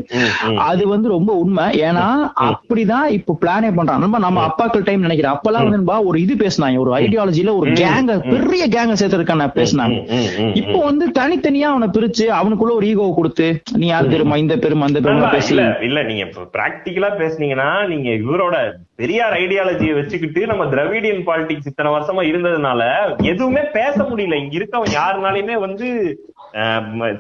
அது 0.70 0.88
வந்து 0.88 1.08
ரொம்ப 1.16 1.34
உண்மை. 1.34 1.66
ஏன்னா 1.82 2.06
அப்படிதான் 2.50 3.10
இப்போ 3.18 3.38
பிளானே 3.46 3.72
பண்றான் 3.80 4.04
நம்ம 4.06 4.18
நம்ம 4.18 4.46
அப்பாக்கள் 4.48 4.84
டைம் 4.84 5.06
நினைக்கிறேன். 5.08 5.36
அப்பெல்லாம் 5.36 5.66
வந்து 5.66 5.78
நண்பா 5.78 5.98
ஒரு 6.02 6.22
இது 6.22 6.36
பேசினாங்க. 6.46 6.78
ஒரு 6.78 6.94
ஐடியாலஜில 7.02 7.58
ஒரு 7.58 7.72
கேங்க 7.72 8.20
பெரிய 8.30 8.68
கேங்க 8.78 8.96
சேர்த்திருக்கான 9.04 9.46
பேசினாங்க. 9.56 9.98
இப்போ 10.62 10.80
வந்து 10.86 11.06
தனித்தனியா 11.12 11.68
அவனை 11.68 11.88
பிரிச்சு 11.90 12.26
அவனுக்குள்ள 12.38 12.74
ஒரு 12.74 12.88
ஈகோ 12.88 13.08
கொடுத்து 13.16 13.48
நீ 13.78 13.88
யார் 13.88 14.12
பெருமா 14.14 14.38
இந்த 14.38 14.58
பெருமா 14.58 14.88
அந்த 14.90 15.00
பெருமா 15.00 15.22
இல்ல, 15.22 15.34
பேசி 15.36 15.54
இல்ல 15.88 16.04
நீங்க 16.04 16.26
பிராக்டிக்கலா 16.56 17.12
பேசுனீங்கன்னா 17.22 17.70
நீங்க 17.88 18.10
இவரோட 18.24 18.56
பெரியார் 18.98 19.36
ஐடியாலஜியை 19.40 19.96
வச்சுக்கிட்டு 19.96 20.42
நம்ம 20.46 20.64
திராவிடியன் 20.68 21.26
பாலிடிக்ஸ் 21.28 21.70
இத்தனை 21.72 21.92
வருஷமா 21.92 22.24
இருந்ததுனால 22.28 22.82
எதுவுமே 23.32 23.64
பேச 23.74 23.98
முடியல. 24.04 24.40
இங்க 24.42 24.56
இருக்கவன் 24.58 24.98
யாருனாலையுமே 24.98 25.58
வந்து 25.58 25.88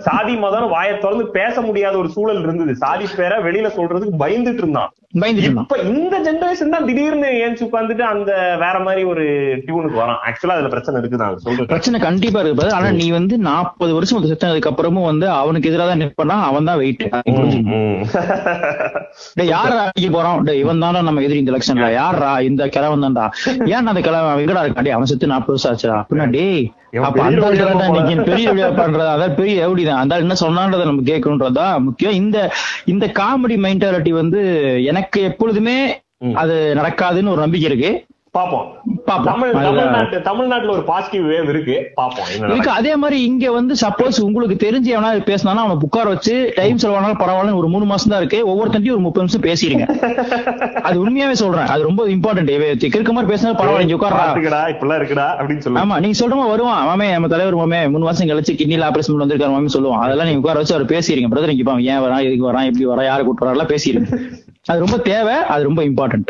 சாதி 0.06 0.34
மதம் 0.44 0.72
வாயை 0.76 0.94
திறந்து 1.02 1.26
பேச 1.38 1.62
முடியாத 1.68 1.96
ஒரு 2.04 2.10
சூழல் 2.16 2.44
இருந்தது. 2.46 2.74
சாதி 2.84 3.06
பேரை 3.18 3.38
வெளியில 3.48 3.68
சொல்றதுக்கு 3.78 4.22
பயந்துட்டு 4.24 4.64
இருந்தான். 4.64 4.92
இப்ப 5.60 5.78
இந்த 5.92 6.16
ஜெனரேஷன் 6.26 6.74
தான் 6.74 6.88
திடீர்னு 6.88 7.30
ஏன்ச்சு 7.44 7.66
உட்காந்துட்டு 7.68 8.04
அந்த 8.14 8.32
வேற 8.64 8.76
மாதிரி 8.86 9.02
ஒரு 9.12 9.24
டியூனுக்கு 9.66 10.00
வரான். 10.02 10.20
ஆக்சுவலா 10.28 10.56
அதுல 10.58 10.72
பிரச்சனை 10.74 11.00
இருக்கு 11.02 11.22
நான் 11.22 11.38
சொல்றேன். 11.46 11.70
பிரச்சனை 11.74 12.00
கண்டிப்பா 12.08 12.42
இருக்கு 12.42 12.60
brother. 12.60 12.76
ஆனா 12.80 12.90
நீ 13.02 13.08
வந்து 13.18 13.38
நாற்பது 13.50 13.92
வருஷம் 13.98 14.18
வந்து 14.20 14.32
செத்ததுக்கு 14.32 14.72
அப்புறமும் 14.72 15.10
வந்து 15.12 15.28
அவனுக்கு 15.42 15.70
எதிராக 15.72 15.90
தான் 15.92 16.04
நிற்பனா 16.04 16.38
அவன் 16.50 16.70
தான் 16.70 16.80
வெயிட் 16.84 17.06
டேய் 19.38 19.52
யாரா 19.56 19.84
அடிக்க 19.86 20.10
போறான்? 20.18 20.52
இவன் 20.64 20.84
தானே 20.86 21.02
நம்ம 21.10 21.24
எதிரி 21.28 21.42
இந்த 21.44 21.54
எலெக்ஷன்ல 21.54 21.90
யாரா 22.02 22.32
இந்த 22.50 22.64
கிழவன் 22.76 23.06
தான்டா? 23.06 23.28
ஏன் 23.76 23.92
அந்த 23.94 24.04
கிழவன்? 24.08 24.44
எங்கடா 24.46 24.66
இருக்கா 24.66 24.86
டேய் 24.88 24.98
அவன் 24.98 25.12
செத்து 25.12 25.34
நாற்பது 25.36 25.56
வருஷம் 25.56 25.72
ஆச்சுடா. 25.74 25.98
அப்படின்னா 26.04 26.28
டேய் 26.38 26.66
அப்ப 27.08 27.24
அந்த 27.24 27.48
பெரிய 28.30 28.68
பண்றது 28.78 29.10
அதான் 29.18 29.36
பெரிய 29.36 29.66
எவடி 29.68 29.84
தான் 29.86 30.02
அந்த 30.02 30.24
என்ன 30.24 30.36
சொன்னான்றதை 30.40 30.86
நம்ம 30.86 31.06
கேட்கணுன்றதா? 31.06 31.68
முக்கியம் 31.80 32.18
இந்த 32.22 32.38
இந்த 32.86 33.06
காமெடி 33.20 33.58
மென்டாலிட்டி 33.66 34.12
வந்து 34.14 34.42
எனக்கு 34.84 35.22
எப்பொழுதுமே 35.22 35.78
அது 36.34 36.56
நடக்காதுன்னு 36.76 37.34
ஒரு 37.34 37.42
நம்பிக்கை 37.42 37.70
இருக்கு. 37.70 37.92
தமிழ்நாட்டுல 40.24 40.72
ஒரு 40.72 40.84
பாசிட்டிவ் 40.84 41.26
வேவ் 41.32 41.50
இருக்கு. 41.50 41.76
பாப்போம் 42.02 42.70
அதே 42.78 42.96
மாதிரி 42.96 43.24
இங்க 43.24 43.52
வந்து 43.52 43.74
சப்போஸ் 43.82 44.20
உங்களுக்கு 44.22 44.58
தெரிஞ்சு 44.66 44.90
எவனா 44.96 45.12
பேசினானா 45.30 45.64
அவனை 45.66 45.78
புக்கார் 45.84 46.08
வச்சு 46.08 46.54
டைம் 46.56 46.78
செலவானாலும் 46.78 47.22
பரவாயில்ல 47.24 47.56
ஒரு 47.56 47.68
மூணு 47.68 47.86
மாசம் 47.86 48.10
தான் 48.10 48.22
இருக்கு. 48.22 48.40
ஒவ்வொருத்தன்ட்டையும் 48.52 48.98
ஒரு 48.98 49.00
முப்பது 49.00 49.26
நிமிஷம் 49.26 49.46
பேசிருங்க. 49.50 49.86
அது 50.88 50.98
உண்மையாவே 51.04 51.32
சொல்றேன். 51.32 51.66
அது 51.66 51.84
ரொம்ப 51.84 52.06
இம்பார்ட்டன்ட் 52.08 52.52
இருக்க 52.98 53.14
மாதிரி 53.14 53.32
பேசினா 53.34 53.54
பரவாயில்ல 53.62 53.96
பாத்துக்கடா 54.04 54.62
இப்பெல்லாம் 54.74 55.00
இருக்குடா 55.02 55.28
அப்படின்னு 55.40 55.58
சொல்லு. 55.58 55.80
ஆமா 55.84 56.00
நீங்க 56.00 56.18
சொல்ற 56.20 56.30
மாதிரி 56.30 56.54
வருவான். 56.54 56.82
மாமே 56.90 57.12
நம்ம 57.12 57.28
தலைவர் 57.28 57.56
மாமே 57.56 57.90
மூணு 57.90 58.04
மாசம் 58.04 58.28
கழிச்சு 58.28 58.54
கிட்னில 58.62 58.88
ஆபரேஷன் 58.90 59.12
பண்ணி 59.12 59.26
வந்திருக்காரு 59.26 59.56
மாமே 59.56 59.76
சொல்லுவான். 59.78 60.04
அதெல்லாம் 60.06 60.28
நீங்க 60.28 60.40
உட்கார 60.40 60.58
வச்சு 60.58 60.76
அவர் 60.76 60.92
பேசிருங்க. 60.94 61.30
பிரதர் 61.34 61.56
இங்க 61.56 61.82
ஏன் 61.94 62.04
வரான்? 62.06 62.24
எதுக்கு 62.28 62.52
வரான்? 62.52 62.66
எப்படி 62.66 62.86
வரான்? 62.86 63.04
யாரை 63.04 63.26
கூட்டு 63.26 63.46
வரான்? 63.46 63.72
பேசிருங்க. 63.74 64.08
அது 64.68 64.80
ரொம்ப 64.80 64.98
தேவை 65.04 65.36
அது 65.48 65.64
ரொம்ப 65.64 65.82
இம்பார்ட்டன்ட் 65.84 66.30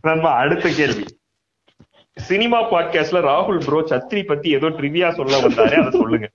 நண்பா 0.00 0.32
அடுத்த 0.36 0.68
கேள்வி. 0.70 1.04
சினிமா 2.16 2.58
பாட்காஸ்ட்ல 2.70 3.20
ராகுல் 3.24 3.60
ப்ரோ 3.64 3.80
சத்ரி 3.90 4.22
பத்தி 4.26 4.48
ஏதோ 4.50 4.68
ட்ரிவியா 4.78 5.08
சொல்ல 5.12 5.34
வந்தாரு 5.38 5.74
அதை 5.80 6.00
சொல்லுங்க. 6.00 6.28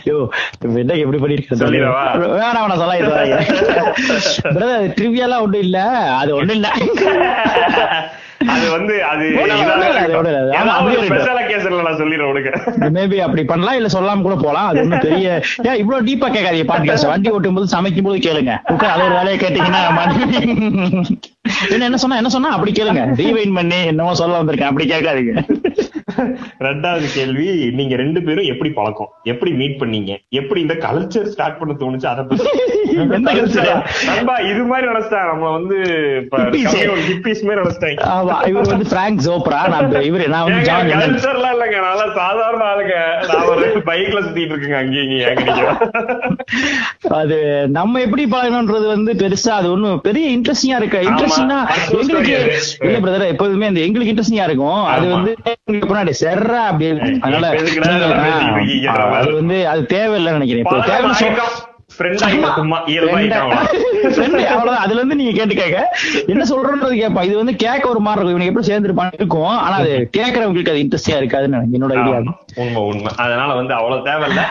ஐயோ 0.00 0.18
என்ன 0.74 0.96
எப்படி 0.96 1.18
பண்ணிருக்கேன் 1.18 1.62
சொல்லிடவா? 1.62 2.02
வேணாம் 2.34 2.68
நான் 2.68 2.78
சொல்ல 2.78 2.94
பிரதர் 4.50 4.94
ட்ரிவியெல்லாம் 4.96 5.42
ஒண்ணும் 5.42 5.60
இல்ல. 5.60 5.78
அது 6.16 6.30
ஒண்ணும் 6.36 6.56
இல்ல. 6.56 6.68
அது 8.44 8.66
வந்து 8.70 8.94
அது 9.04 9.24
இல்ல. 9.28 9.54
ஸ்பெஷலா 11.02 11.42
கேஸ்ல 11.46 11.82
நான் 11.82 11.98
சொல்லிடுறேன் 11.98 12.30
உனக்கு. 12.30 12.50
மேபி 12.96 13.18
அப்படி 13.18 13.44
பண்ணலாம் 13.44 13.76
இல்ல 13.76 13.88
சொல்லாம 13.88 14.22
கூட 14.22 14.36
போலாம் 14.36 14.68
அது 14.68 14.80
ஒண்ணும் 14.80 15.00
பெரிய 15.00 15.28
ஏன் 15.64 15.78
இவ்வளவு 15.78 16.06
டீப்பா 16.06 16.28
கேட்காதீங்க 16.28 16.68
பாட்காஸ்ட் 16.68 17.08
வண்டி 17.08 17.30
ஓட்டும் 17.30 17.54
போது 17.54 17.66
சமைக்கும் 17.66 18.04
போது 18.04 18.18
கேளுங்க 18.18 18.54
அது 18.88 19.04
ஒரு 19.04 19.14
வேலையை 19.14 19.38
கேட்டீங்கன்னா 19.38 19.82
என்ன 21.70 21.84
என்ன 21.84 21.96
சொன்னா 21.96 22.16
என்ன 22.16 22.28
சொன்னா? 22.28 22.50
அப்படி 22.50 22.72
கேளுங்க. 22.72 23.02
ரீவைன் 23.16 23.54
பண்ணி 23.54 23.78
என்னமோ 23.84 24.14
சொல்ல 24.14 24.40
வந்திருக்கேன் 24.42 24.70
அப்படி 24.70 24.86
கேட்காதீங்க. 24.90 25.32
ரெண்டாவது 26.60 27.06
கேள்வி 27.14 27.46
நீங்க 27.70 27.96
ரெண்டு 27.96 28.22
பேரும் 28.22 28.44
எப்படி 28.44 28.70
பழக்கம்? 28.70 29.10
எப்படி 29.24 29.52
மீட் 29.52 29.80
பண்ணீங்க? 29.80 30.12
எப்படி 30.30 30.60
இந்த 30.60 30.74
கல்ச்சர் 30.84 31.26
ஸ்டார்ட் 31.26 31.58
பண்ண 31.58 31.74
தோணுச்சு? 31.80 32.06
அதை 32.06 32.24
பத்தி 32.24 32.44
இது 34.50 34.62
மாதிரி 34.66 34.86
நினைச்சிட்டாங்க 34.88 35.28
நம்ம 35.30 35.50
வந்து 35.52 35.76
Hippies. 36.34 36.66
ஹிப்பிஸ் 37.06 37.42
மாதிரி 37.44 37.60
நினைச்சிட்டாங்க 37.60 38.06
ஆமா 38.12 38.36
இவர் 38.50 38.70
வந்து 38.70 38.86
பிராங்க் 38.92 39.20
ஜோப்ரா 39.26 39.60
நான் 39.72 39.90
இவரு 40.08 40.26
நான் 40.28 40.46
வந்து 40.46 40.62
ஜான் 40.68 40.88
லென்னன். 40.90 41.02
கல்ச்சர்லாம் 41.06 41.54
இல்லைங்க 41.56 41.78
நல்லா 41.86 42.06
சாதாரண 42.18 42.62
ஆளுங்க 42.66 42.96
நான் 43.30 43.46
ஒரு 43.52 43.66
பைக்ல 43.88 44.20
சுத்திட்டு 44.26 44.54
இருக்கேங்க 44.54 44.78
அங்கேயும் 44.78 45.78
அது 47.18 47.36
நம்ம 47.76 48.00
எப்படி 48.00 48.24
பழகணும்ன்றது 48.28 48.86
வந்து 48.94 49.12
பெருசா 49.20 49.52
அது 49.56 49.68
ஒண்ணும் 49.72 50.00
பெரிய 50.06 50.26
இன்ட்ரெஸ்டிங்கா 50.36 50.80
இருக்கு 50.80 51.00
இன்ட்ரெஸ்டிங்கா 51.08 51.58
அது 51.74 52.00
எங்களுக்கு. 52.02 52.36
இல்ல 52.84 52.98
பிரதர் 53.04 53.32
எப்போதுமே 53.32 53.70
அந்த 53.70 53.82
எங்களுக்கு 53.86 54.12
இன்ட்ரெஸ்டிங்கா 54.12 54.48
இருக்கும் 54.48 54.82
அது. 54.94 55.06
வந்து 55.14 55.32
பின்னாடி 55.84 56.14
செர்ரா 56.22 56.62
அப்படி. 56.70 56.90
அதனால 57.20 57.46
அது. 59.16 59.32
வந்து 59.38 59.58
அது 59.72 59.82
தேவையில்லைன்னு 59.94 60.38
நினைக்கிறேன் 60.38 60.64
இப்போ 60.64 60.78
தேவைன்னு 60.90 61.18
அதுல 64.76 65.00
இருந்து 65.00 65.14
நீங்க 65.14 65.32
கேட்டு 65.32 65.54
கேட்க 65.54 65.78
என்ன 66.26 66.44
சொல்றோன்றது 66.50 66.96
கேட்பான் 66.98 67.24
இது 67.24 67.36
வந்து 67.36 67.54
கேட்க 67.56 67.88
ஒரு 67.88 68.00
மாதிரி 68.00 68.26
இருக்கும். 68.26 68.34
இவனுக்கு 68.34 68.52
எப்படி 68.52 68.68
சேர்ந்துருப்பான்னு 68.70 69.20
இருக்கும். 69.20 69.54
ஆனா 69.64 69.76
அது 69.76 69.92
கேட்கறவங்களுக்கு 70.16 70.72
அது 70.72 70.82
இன்ட்ரெஸ்டிங்கா 70.84 71.20
இருக்காதுன்னு 71.20 71.62
என்னோட 71.76 71.94
ஐடியா 72.00 72.20
உண்மை 72.56 72.82
உண்மை. 72.82 73.12
அதனால 73.16 73.54
வந்து 73.54 73.74
அவ்வளவு 73.74 74.06
தேவையில்ல. 74.08 74.42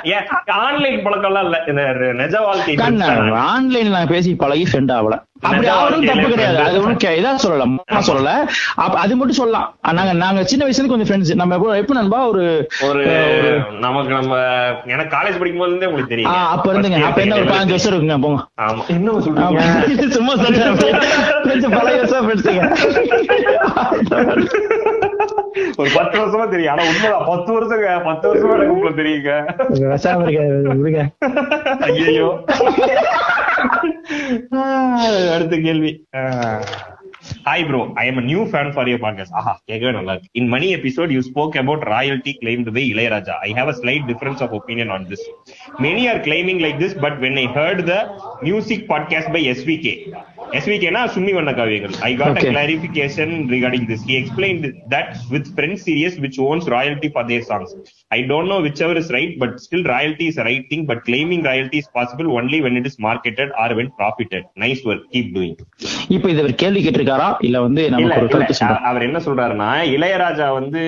ஆன்லைன் 0.66 1.04
பழக்கம் 1.04 1.30
எல்லாம் 1.32 1.44
இல்ல. 1.44 1.58
இந்த 1.68 1.84
நிஜ 2.24 2.40
வாழ்க்கை 2.40 2.76
கண்ணா 2.76 3.08
ஆன்லைன்ல 3.46 3.96
நான் 3.98 4.14
பேசி 4.16 4.36
பழகி 4.36 4.66
ஃப்ரெண்ட் 4.72 4.94
ஆகல. 4.98 5.18
அப்படி 5.46 5.68
அவரும் 5.68 6.06
தப்பு 6.06 6.22
கிடையாது. 6.22 6.58
அது 6.58 6.82
ஒண்ணும் 6.82 6.98
கே- 6.98 7.24
இதா 7.24 7.36
சொல்லல. 7.44 7.76
மொத்தமா 7.76 8.02
சொல்லல. 8.08 8.48
அப்ப 8.76 9.00
அது 9.00 9.16
மட்டும் 9.16 9.36
சொல்லலாம். 9.36 9.76
நாங்க 9.92 10.14
நாங்க 10.14 10.44
சின்ன 10.44 10.66
வயசுல 10.66 10.88
கொஞ்சம் 10.88 11.22
ஃப்ரெண்ட்ஸ் 11.22 11.36
நம்ம 11.36 11.56
எப்போ 11.56 11.78
எப்ப 11.78 11.94
நண்பா? 11.94 12.28
ஒரு 12.28 12.68
ஒரு 12.84 13.06
நமக்கு 13.80 14.10
நம்ம 14.10 14.36
எனக்கு 14.86 15.18
காலேஜ் 15.18 15.38
படிக்கும் 15.38 15.58
போது 15.58 15.68
இருந்தே 15.68 15.86
உங்களுக்கு 15.86 16.08
தெரியும். 16.08 16.32
அப்ப 16.32 16.74
இருந்துங்க. 16.74 17.04
அப்ப 17.04 17.22
என்ன 17.22 17.36
ஒரு 17.36 17.44
பதினஞ்சு 17.44 17.68
வருஷம் 17.68 17.94
இருக்குங்க. 17.94 18.22
போங்க. 18.22 18.48
ஆமா. 18.62 18.88
என்ன. 18.88 19.12
சொல்றீங்க? 19.12 20.08
சும்மா 20.10 20.36
சொல்றேன். 20.36 20.78
கொஞ்சம் 21.44 21.72
பழைய 21.72 22.02
வருஷம் 22.02 22.30
ஃப்ரெண்ட்ஸுங்க 22.30 22.74
ஒரு 25.78 25.90
பத்து 25.94 26.20
வருஷமா 26.20 26.50
தெரியும். 26.50 26.72
ஆனா 26.72 26.84
உண்மைதான். 26.84 27.26
பத்து 27.26 27.54
வருஷங்க. 27.54 28.04
பத்து 28.04 28.34
வருஷமா 28.34 28.54
எனக்கு 28.54 28.74
உங்களுக்கு 28.74 29.02
தெரியுங்க. 29.02 29.44
விஷாம 29.74 30.28
இருக்க 30.28 31.10
ஐயோ 31.80 32.44
அடுத்த 35.08 35.58
கேள்வி. 35.58 36.08
Hi 37.46 37.64
bro 37.70 37.80
I 38.02 38.04
am 38.10 38.20
new 38.30 38.44
fan 38.52 38.70
for 38.76 38.88
your 38.92 39.02
podcast 39.04 39.36
ஆஹா 39.40 39.52
கேட்கவே 39.70 39.92
நல்லா 39.98 40.14
இருக்கு 40.14 40.32
in 40.40 40.48
many 40.54 40.68
episode 40.78 41.12
you 41.16 41.20
spoke 41.28 41.58
about 41.62 41.84
royalty 41.92 42.32
claimed 42.42 42.72
by 42.78 42.84
Ilaiyaraaja 42.94 43.36
I 43.48 43.50
have 43.58 43.70
a 43.74 43.76
slight 43.82 44.06
difference 44.12 44.42
of 44.46 44.54
opinion 44.60 44.92
on 44.96 45.06
this 45.12 45.26
many 45.86 46.06
are 46.12 46.22
claiming 46.28 46.62
like 46.66 46.80
this 46.84 46.96
but 47.06 47.18
when 47.26 47.38
I 47.44 47.46
heard 47.58 47.84
the 47.92 47.98
music 48.48 48.86
podcast 48.94 49.32
by 49.36 49.42
SVK 49.54 49.94
எஸ்விகேனா 50.58 51.02
சும்மி 51.14 51.32
வண்ண 51.38 51.52
காவியங்கள் 51.60 51.94
I 52.10 52.12
got 52.22 52.40
a 52.42 52.54
clarification 52.56 53.30
regarding 53.54 53.86
this 53.92 54.02
he 54.10 54.16
explained 54.22 54.66
that 54.94 55.08
with 55.34 55.46
friends 55.58 55.80
series 55.88 56.16
which 56.24 56.38
owns 56.48 56.66
royalty 56.76 57.10
for 57.16 57.24
their 57.32 57.44
songs 57.50 57.72
i 58.12 58.22
don't 58.32 58.48
know 58.52 58.60
whichever 58.68 58.96
is 59.04 59.10
right 59.18 59.34
but 59.44 59.54
still 59.66 59.84
royalty 59.94 60.28
is 60.32 60.38
a 60.38 60.48
right 60.50 60.66
thing 60.72 60.84
but 60.92 61.00
claiming 61.10 61.42
royalty 61.50 61.80
is 61.84 61.90
possible 62.00 62.30
only 62.40 62.60
when 62.66 62.76
it 62.82 62.88
is 62.92 62.98
marketed 63.08 63.52
or 63.64 63.70
when 63.80 63.90
profited 64.02 64.44
nice 64.66 64.84
work 64.90 65.04
keep 65.16 65.30
doing 65.40 65.56
இப்ப 66.10 66.26
இது 66.32 66.42
கேள்வி 66.62 66.82
கேட்டிருக்காரா 66.86 67.30
இல்ல 67.40 67.62
வந்து 67.62 67.82
அவர் 68.86 69.04
என்ன 69.04 69.18
சொல்றாருன்னா 69.18 69.70
இளையராஜா 69.96 70.54
வந்து 70.54 70.82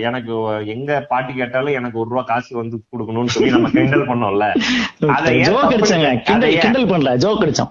எனக்கு 0.00 0.32
எங்க 0.66 1.00
பாட்டு 1.08 1.34
கேட்டாலும் 1.34 1.72
எனக்கு 1.72 1.98
ஒரு 1.98 2.08
ரூபா 2.08 2.22
காசு 2.22 2.56
வந்து 2.56 2.76
கொடுக்கணும்னு 2.92 3.26
சொல்லி 3.26 3.50
நம்ம 3.50 3.68
கிண்டல் 3.68 4.06
பண்ணோம்ல. 4.06 4.46
அதை 5.16 5.32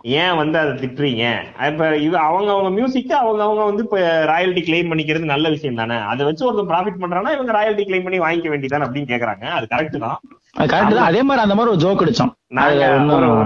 ஏன் 0.04 0.36
வந்து 0.36 0.58
அதை 0.60 0.74
திட்டுறீங்க? 0.74 1.24
இப்ப 1.68 1.98
இது 1.98 2.18
அவங்க 2.18 2.52
அவங்க 2.52 2.70
மியூசிக் 2.70 3.12
அவங்க 3.14 3.44
அவங்க 3.44 3.64
வந்து 3.64 3.84
இப்ப 3.84 4.00
ராயல்டி 4.26 4.62
கிளைம் 4.62 4.92
பண்ணிக்கிறது 4.92 5.26
நல்ல 5.26 5.50
விஷயம் 5.50 5.76
தானே. 5.76 5.96
அதை 5.96 6.26
வச்சு 6.26 6.46
ஒருத்தர் 6.50 6.72
ப்ராஃபிட் 6.72 7.02
பண்றாங்கன்னா 7.02 7.36
இவங்க 7.36 7.52
ராயல்டி 7.52 7.86
கிளைம் 7.86 8.04
பண்ணி 8.04 8.20
வாங்கிக்க 8.20 8.50
வேண்டியதானே 8.50 8.88
அப்படின்னு 8.88 9.12
கேக்குறாங்க. 9.12 9.46
அது 9.50 9.68
கரெக்ட் 9.76 9.98
தான். 9.98 10.20
கரெக்ட் 10.54 11.08
அதே 11.08 11.24
மாதிரி 11.24 11.44
அந்த 11.44 11.56
மாதிரி 11.56 11.72
ஒரு 11.76 11.82
ஜோக் 11.84 12.02
அடிச்சோம். 12.04 12.32
நாங்க 12.48 12.86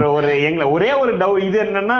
ஒரு 0.06 0.40
எங்களை 0.42 0.70
ஒரே 0.70 0.92
ஒரு 0.92 1.16
டவு 1.16 1.42
இது 1.44 1.62
என்னன்னா 1.62 1.98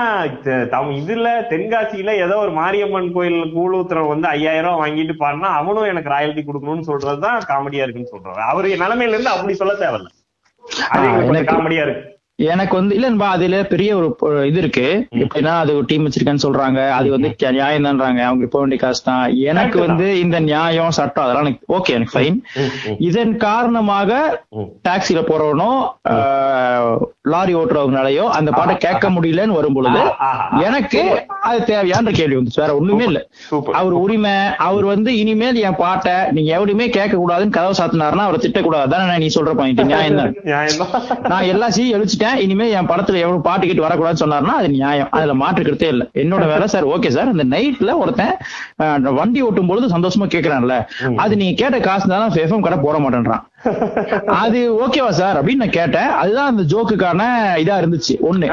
தம் 0.69 0.91
இதுல 0.91 1.29
தென்காசியில 1.51 2.15
ஏதோ 2.17 2.37
ஒரு 2.37 2.51
மாரியம்மன் 2.51 3.13
கோயில் 3.13 3.53
கூழுத்திரம் 3.53 4.09
வந்து 4.09 4.29
ஐயாயிரம் 4.29 4.73
ரூபாய் 4.73 4.91
வாங்கிட்டு 4.91 5.15
பாருனா 5.19 5.51
அவனும் 5.61 5.85
எனக்கு 5.85 6.11
ராயல்டி 6.11 6.45
கொடுக்கணும்னு 6.47 6.89
சொல்றதுதான் 6.91 7.47
காமெடியா 7.51 7.85
இருக்குன்னு 7.87 8.15
சொல்றாரு. 8.15 8.43
அவரு 8.53 8.69
நிலைமையில 8.69 9.15
இருந்து 9.17 9.29
அப்படி 9.29 9.55
சொல்ல 9.55 9.75
தேவையில்ல. 9.75 10.11
அது 10.89 11.07
காமெடியா 11.53 11.85
இருக்கு. 11.87 12.11
எனக்கு 12.39 12.75
வந்து 12.79 12.95
இல்லன்பா 12.97 13.27
அதுல 13.35 13.57
பெரிய 13.73 13.91
ஒரு 13.97 14.07
இது 14.49 14.59
இருக்கு. 14.63 14.87
எப்படின்னா 15.25 15.53
அது 15.63 15.71
ஒரு 15.79 15.85
டீம் 15.91 16.05
வச்சிருக்கேன்னு 16.07 16.45
சொல்றாங்க. 16.45 16.81
அது 16.97 17.09
வந்து 17.13 17.29
நியாயம் 17.59 17.87
தான்றாங்க. 17.87 18.21
அவங்க 18.29 18.47
போக 18.53 18.63
வேண்டிய 18.63 18.79
காசு 18.83 19.03
தான் 19.09 19.23
எனக்கு 19.51 19.77
வந்து 19.85 20.07
இந்த 20.23 20.37
நியாயம் 20.49 20.97
சட்டம் 20.97 21.25
அதெல்லாம் 21.25 21.45
எனக்கு 21.47 21.69
ஓகே 21.77 21.95
எனக்கு 21.97 22.15
ஃபைன் 22.15 22.39
இதன் 23.09 23.35
காரணமாக. 23.45 24.11
டாக்ஸில 24.89 25.23
போறவனோ 25.31 25.71
லாரி 27.33 27.55
ஓட்டுறவங்களாலயோ 27.61 28.25
அந்த 28.39 28.51
பாட்டை 28.57 28.75
கேட்க 28.87 29.05
முடியலன்னு 29.17 29.59
வரும் 29.59 29.77
பொழுது. 29.79 30.03
எனக்கு 30.67 31.03
அது 31.51 31.61
தேவையான 31.71 32.17
கேள்வி 32.19 32.39
வந்துச்சு. 32.39 32.63
வேற 32.65 32.75
ஒண்ணுமே 32.81 33.07
இல்ல. 33.11 33.23
அவர் 33.81 33.97
உரிமை 34.03 34.35
அவர் 34.69 34.87
வந்து 34.95 35.11
இனிமேல் 35.23 35.63
என் 35.69 35.81
பாட்டை 35.85 36.17
நீங்க 36.35 36.51
எவரையுமே 36.59 36.89
கேட்க 36.99 37.15
கூடாதுன்னு 37.23 37.57
கதவை 37.59 37.77
சாத்தினாருன்னா 37.83 38.27
அவரை 38.29 38.41
திட்டக்கூடாது. 38.47 38.91
தானே 38.97 39.17
நீ 39.25 39.31
சொல்ற 39.39 39.55
பாயிண்ட் 39.63 39.89
நியாயம் 39.95 40.21
தான் 40.83 40.93
நான் 41.33 41.49
எல்லா 41.55 41.69
சீயும் 41.79 41.97
எழுச்சிட்டேன் 41.97 42.23
இனிமே 42.45 42.71
என் 42.71 42.89
படத்துல 42.89 43.21
எவ்வளவு 43.25 43.41
பாட்டு 43.41 43.67
கேட்டு 43.67 43.87
வரக்கூடாதுன்னு 43.87 44.23
சொன்னாருன்னா 44.25 44.55
அது 44.61 44.69
நியாயம். 44.69 45.09
அதுல 45.11 45.35
மாற்றுக்கிறதே 45.35 45.89
இல்ல. 45.95 46.11
என்னோட 46.15 46.47
வேலை 46.47 46.67
சார் 46.67 46.85
ஓகே 46.85 47.09
சார். 47.09 47.33
அந்த 47.35 47.45
நைட்ல 47.45 47.99
ஒருத்தன் 47.99 48.35
வண்டி 49.21 49.43
ஓட்டும் 49.43 49.67
பொழுது 49.67 49.87
சந்தோஷமா 49.97 50.29
கேக்குறான்ல. 50.35 50.77
அது 51.17 51.37
நீங்க 51.37 51.57
கேட்ட 51.63 51.81
காசு 51.81 52.09
தான் 52.09 52.31
எஃப்எம் 52.31 52.61
கடை 52.61 52.79
போட 52.79 52.99
மாட்டேன்றான். 52.99 53.45
அது 54.27 54.87
ஓகேவா 54.87 55.09
சார் 55.09 55.45
அப்படின்னு 55.45 55.55
நான் 55.55 55.71
கேட்டேன். 55.71 56.09
அதுதான் 56.09 56.57
அந்த 56.57 56.63
ஜோக்குக்கான 56.63 57.23
இதா 57.59 57.85
இருந்துச்சு. 57.85 58.17
ஒண்ணு. 58.33 58.47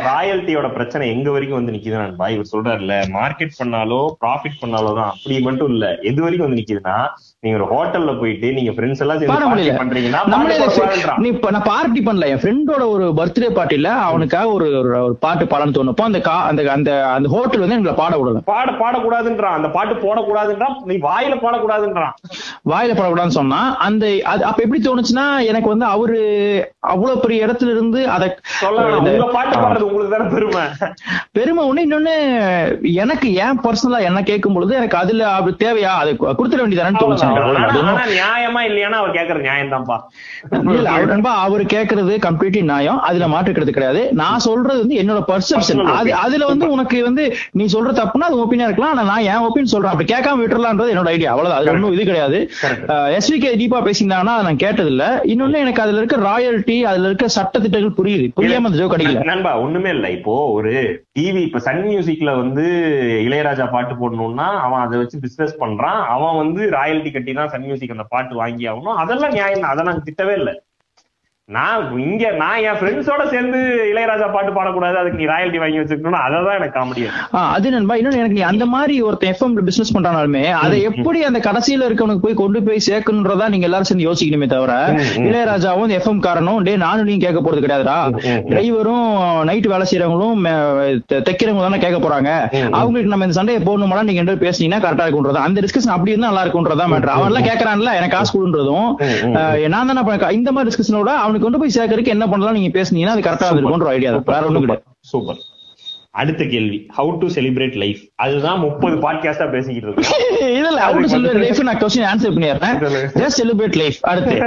ராயல்ட்டியோட 0.00 0.72
பிரச்சனை 0.72 1.10
எங்க 1.10 1.30
வரைக்கும் 1.30 1.64
வந்து 1.64 1.78
நிக்குது 1.78 1.96
நண்பா 1.96 2.28
இவர் 2.28 2.46
சொல்றாருல்ல 2.52 3.02
மார்க்கெட் 3.12 3.50
பண்ணாலோ 3.64 4.06
ப்ராஃபிட் 4.20 4.64
பண்ணாலோ 4.64 4.94
தான். 4.94 5.10
அப்படி 5.10 5.40
மட்டும் 5.40 5.68
இல்ல. 5.68 5.98
எது 6.02 6.22
வரைக்கும் 6.22 6.48
வந்து 6.48 6.64
நிக்குதுன்னா 6.64 7.06
நீங்க 7.40 7.64
ஒரு 7.64 7.74
ஹோட்டல்ல 7.74 8.20
போயிட்டு 8.20 8.52
நீங்க 8.52 8.70
ஃப்ரெண்ட்ஸ் 8.70 8.98
எல்லாம் 8.98 9.18
சேர்ந்து 9.18 9.46
பண்றீங்கன்னா. 9.84 11.18
நீ 11.18 11.28
இப்ப 11.28 11.50
நான் 11.50 11.62
பார்ட்டி 11.62 12.02
பண்ணல. 12.02 12.24
என் 12.26 12.36
ஃப்ரெண்டோட 12.36 12.86
ஒரு 12.88 13.12
பர்த்டே 13.16 13.42
பார்ட்டில 13.42 13.84
அவனுக்காக 13.84 14.48
ஒரு 14.48 14.66
ஒரு- 14.66 15.10
பாட்டு 15.10 15.44
பாடன்னு 15.44 15.48
தோணுப்போ 15.48 16.00
அந்த 16.00 16.30
அந்த 16.30 16.72
அந்த 16.72 17.08
அந்த 17.08 17.28
ஹோட்டல் 17.28 17.60
வந்து 17.60 17.74
எங்களை 17.74 17.98
பாட 17.98 18.16
விடல. 18.16 18.36
பாட 18.44 18.70
பாடக்கூடாதுன்றான். 18.70 19.54
அந்த 19.56 19.68
பாட்டு 19.68 19.94
போடக்கூடாதுன்றான். 19.94 20.74
நீ 20.84 20.94
வாயில 20.96 21.36
பாடக்கூடாதுன்றான். 21.36 22.10
வாயில 22.68 22.94
படக்கூடாதுன்னு 22.94 23.26
சொன்னா 23.26 23.76
அந்த 23.76 24.06
அது 24.38 24.46
அப்ப 24.48 24.60
எப்படி 24.64 24.80
தோணுச்சுன்னா 24.84 25.26
எனக்கு 25.50 25.68
வந்து 25.72 25.86
அவரு 25.94 26.18
அவ்வளவு 26.92 27.22
பெரிய 27.22 27.46
இடத்துல 27.46 27.72
இருந்து 27.74 28.00
அத 28.16 28.24
உங்களுக்கு 29.86 30.10
தானே 30.14 30.26
பெருமை. 30.34 30.62
பெருமை 31.36 31.62
ஒண்ணு 31.68 31.84
இன்னொன்னு 31.86 32.14
எனக்கு 33.02 33.28
ஏன் 33.44 33.58
பர்சனலா 33.64 33.98
என்ன 34.08 34.20
கேட்கும் 34.30 34.56
பொழுது 34.56 34.72
எனக்கு 34.80 34.96
அதுல 35.00 35.22
அப்படி 35.36 35.54
தேவையா? 35.62 35.92
அது 36.02 36.10
கொடுத்துட 36.38 36.60
வேண்டியதானு 36.62 37.00
தோணுச்சு. 37.02 37.26
அது 38.02 38.14
நியாயமா 38.18 38.60
இல்லையானா 38.68 38.98
அவர் 39.02 39.16
கேக்குற 39.18 39.38
நியாயம் 39.46 39.72
தான்ப்பா 39.74 39.96
இல்ல 40.76 40.88
அவர் 40.94 41.12
நண்பா 41.12 41.32
அவர் 41.46 41.64
கேக்குறது 41.74 42.14
கம்ப்ளீட்லி 42.26 42.62
நியாயம். 42.72 43.00
அதுல 43.08 43.28
மாற்றுக்கிறது 43.34 43.76
கிடையாது. 43.76 44.02
நான் 44.22 44.44
சொல்றது 44.48 44.78
வந்து 44.84 45.00
என்னோட 45.02 45.22
பர்செப்ஷன் 45.30 45.82
அது 45.96 46.10
opinion. 46.10 46.22
அதுல 46.26 46.46
வந்து 46.52 46.66
உனக்கு 46.76 46.98
வந்து 47.08 47.24
நீ 47.60 47.66
சொல்ற 47.76 47.92
தப்புனா 48.00 48.28
அது 48.30 48.42
ஒப்பீனியா 48.44 48.68
இருக்கலாம். 48.68 48.94
ஆனா 48.94 49.04
நான் 49.12 49.26
என் 49.32 49.46
ஒப்பீனியன் 49.48 49.74
சொல்றேன். 49.74 49.92
அப்படி 49.94 50.08
கேட்காம 50.14 50.40
விட்டுறலான்றது 50.42 50.92
என்னோட 50.94 51.10
ஐடியா 51.14 51.32
அவ்வளவுதான். 51.34 51.60
அது 51.60 51.72
ஒண்ணும் 51.74 51.94
இது 51.96 52.04
கிடையாது. 52.10 52.38
எஸ்விகே 53.18 53.52
தீபா 53.62 53.80
பேசியிருந்தாங்கன்னா 53.88 54.27
அதை 54.30 54.42
நான் 54.44 54.60
கேட்டது 54.62 54.90
இல்ல 54.90 55.04
இன்னொன்னு 55.24 55.62
எனக்கு 55.64 55.82
அதுல 55.82 56.00
இருக்க 56.00 56.16
ராயல்டி 56.24 56.76
அதுல 56.84 57.08
இருக்க 57.08 57.26
சட்ட 57.28 57.54
திட்டங்கள் 57.58 57.96
புரியுது. 57.98 58.26
புரியாம 58.36 58.68
அந்த 58.68 58.78
ஜோக் 58.80 58.94
அடிக்கல. 58.96 59.22
நண்பா 59.24 59.52
ஒண்ணுமே 59.64 59.90
இல்ல. 59.90 60.06
இப்போ 60.10 60.34
ஒரு 60.56 60.72
டிவி 61.16 61.40
இப்ப 61.42 61.58
சன் 61.58 61.82
மியூசிக்ல 61.86 62.32
வந்து 62.36 62.64
இளையராஜா 63.26 63.66
பாட்டு 63.70 63.94
போடணும்னா 63.94 64.48
அவன் 64.64 64.84
அதை 64.84 64.98
வச்சு 64.98 65.18
பிசினஸ் 65.20 65.60
பண்றான். 65.60 66.00
அவன் 66.14 66.36
வந்து 66.36 66.62
ராயல்டி 66.76 67.12
கட்டி 67.12 67.34
தான் 67.34 67.52
சன் 67.54 67.66
மியூசிக் 67.66 67.96
அந்த 67.96 68.06
பாட்டு 68.08 68.34
வாங்கி 68.34 68.66
ஆகணும் 68.66 69.00
அதெல்லாம் 69.02 69.36
நியாயம் 69.36 69.62
தான். 69.62 69.72
அதை 69.72 69.84
நாங்க 69.84 70.04
திட்டவே 70.08 70.34
இல்ல. 70.34 70.52
நான் 71.48 71.76
இங்க 72.02 72.24
நான் 72.40 72.62
என் 72.62 72.78
ஃப்ரெண்ட்ஸோட 72.78 73.22
சேர்ந்து 73.30 73.58
இளையராஜா 73.90 74.26
பாட்டு 74.32 74.50
பாடக்கூடாது. 74.52 74.96
அதுக்கு 75.00 75.18
நீ 75.20 75.26
ராயல்டி 75.30 75.58
வாங்கி 75.60 75.78
வச்சிருக்கணும் 75.78 76.24
அதை 76.24 76.38
தான் 76.46 76.56
எனக்கு 76.58 76.74
காமெடியா 76.74 77.10
ஆ, 77.30 77.42
அது 77.54 77.70
நண்பா. 77.74 77.94
இன்னொன்னு 77.96 78.18
எனக்கு 78.18 78.36
நீ 78.36 78.42
அந்த 78.48 78.64
மாதிரி 78.72 78.94
ஒருத்தன் 79.06 79.32
எஃப்எம்ல 79.32 79.62
பிசினஸ் 79.68 79.92
பண்றானாலுமே 79.96 80.42
அதை 80.58 80.78
எப்படி 80.88 81.20
அந்த 81.28 81.40
கடைசியில 81.46 81.86
இருக்கவனுக்கு 81.88 82.24
போய் 82.24 82.36
கொண்டு 82.40 82.60
போய் 82.66 82.82
சேர்க்கணுன்றதா 82.88 83.46
நீங்க 83.54 83.68
எல்லாரும் 83.68 83.88
சேர்ந்து 83.90 84.06
யோசிக்கணுமே 84.06 84.48
தவிர 84.52 84.74
இளையராஜாவும் 85.24 85.94
எஃப்எம் 85.98 86.20
காரனும் 86.26 86.60
டே 86.66 86.74
நானும் 86.84 87.08
நீங்க 87.10 87.24
கேட்க 87.26 87.42
போறது 87.42 87.64
கிடையாதுடா. 87.64 87.96
டிரைவரும் 88.50 89.08
நைட் 89.50 89.70
வேலை 89.72 89.86
செய்யறவங்களும் 89.88 90.44
தைக்கிறவங்க 91.24 91.64
தானே 91.66 91.80
கேட்க 91.80 92.00
போறாங்க. 92.00 92.30
அவங்களுக்கு 92.74 93.12
நம்ம 93.12 93.26
இந்த 93.26 93.38
சண்டையை 93.38 93.62
போடணுமா 93.64 94.04
நீங்க 94.04 94.22
ரெண்டு 94.24 94.44
பேசுனீங்கன்னா 94.44 94.82
கரெக்டா 94.84 95.06
இருக்கும்ன்றதா 95.06 95.46
அந்த 95.48 95.66
டிஸ்கஷன் 95.66 95.94
அப்படி 95.96 96.14
இருந்தா 96.14 96.30
நல்லா 96.30 96.44
இருக்கும்ன்றதா 96.46 96.90
மேட்டர் 96.92 97.14
அவன் 97.16 97.30
எல்லாம் 97.32 97.48
கேட்கறான்ல 97.48 97.96
எனக்கு 97.98 98.16
காசு 98.18 98.32
கொடுன்றதும். 98.36 98.88
நான் 99.74 99.90
தானே 99.90 100.06
இந்த 100.38 100.50
மாதிரி 100.52 100.68
டிஸ்கஷனோட 100.70 101.10
அவனுக்கு 101.18 101.36
கொண்டு 101.38 101.58
போய் 101.58 101.72
சேர்க்கறதுக்கு 101.74 102.06
என்ன 102.06 102.26
பண்ணலாம் 102.28 102.54
நீங்க 102.54 102.82
பேசுனீங்கன்னா 102.82 103.06
அது 103.06 103.20
கரெக்டா 103.20 103.48
இருக்கும்ன்ற 103.56 103.86
ஐடியா 103.86 104.10
வேற 104.24 104.38
ஒண்ணும் 104.44 104.60
கிடையாது. 104.60 104.82
சூப்பர். 105.00 105.36
அடுத்த 106.10 106.44
கேள்வி. 106.44 106.86
ஹவு 106.96 107.18
டு 107.18 107.26
செலிப்ரேட் 107.26 107.76
லைஃப் 107.76 107.98
அதுதான் 108.14 108.58
முப்பது 108.58 108.96
பாட்காஸ்டா 108.96 109.50
பேசிக்கிட்டு 109.50 109.92
இருக்கோம். 109.92 110.20
இதுல 110.56 110.78
அவங்க 110.78 111.18
சொல்ற 111.18 111.34
லைஃப் 111.34 111.60
நான் 111.60 111.76
கொஸ்டின் 111.76 112.08
ஆன்சர் 112.12 112.34
பண்ணிடுறேன். 112.34 112.78
ஜஸ்ட் 113.14 113.38
செலிப்ரேட் 113.42 113.76
லைஃப் 113.76 113.96
அடுத்து. 114.00 114.42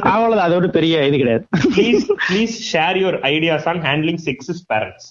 அவ்வளவுதான். 0.00 0.52
அதோட 0.52 0.68
பெரிய 0.68 1.06
இது 1.06 1.16
கிடையாது. 1.16 1.46
Please 1.76 2.02
please 2.30 2.56
share 2.72 2.98
your 3.02 3.20
ideas 3.22 3.68
on 3.68 3.82
handling 3.82 4.18
sexist 4.24 4.62
parents 4.74 5.08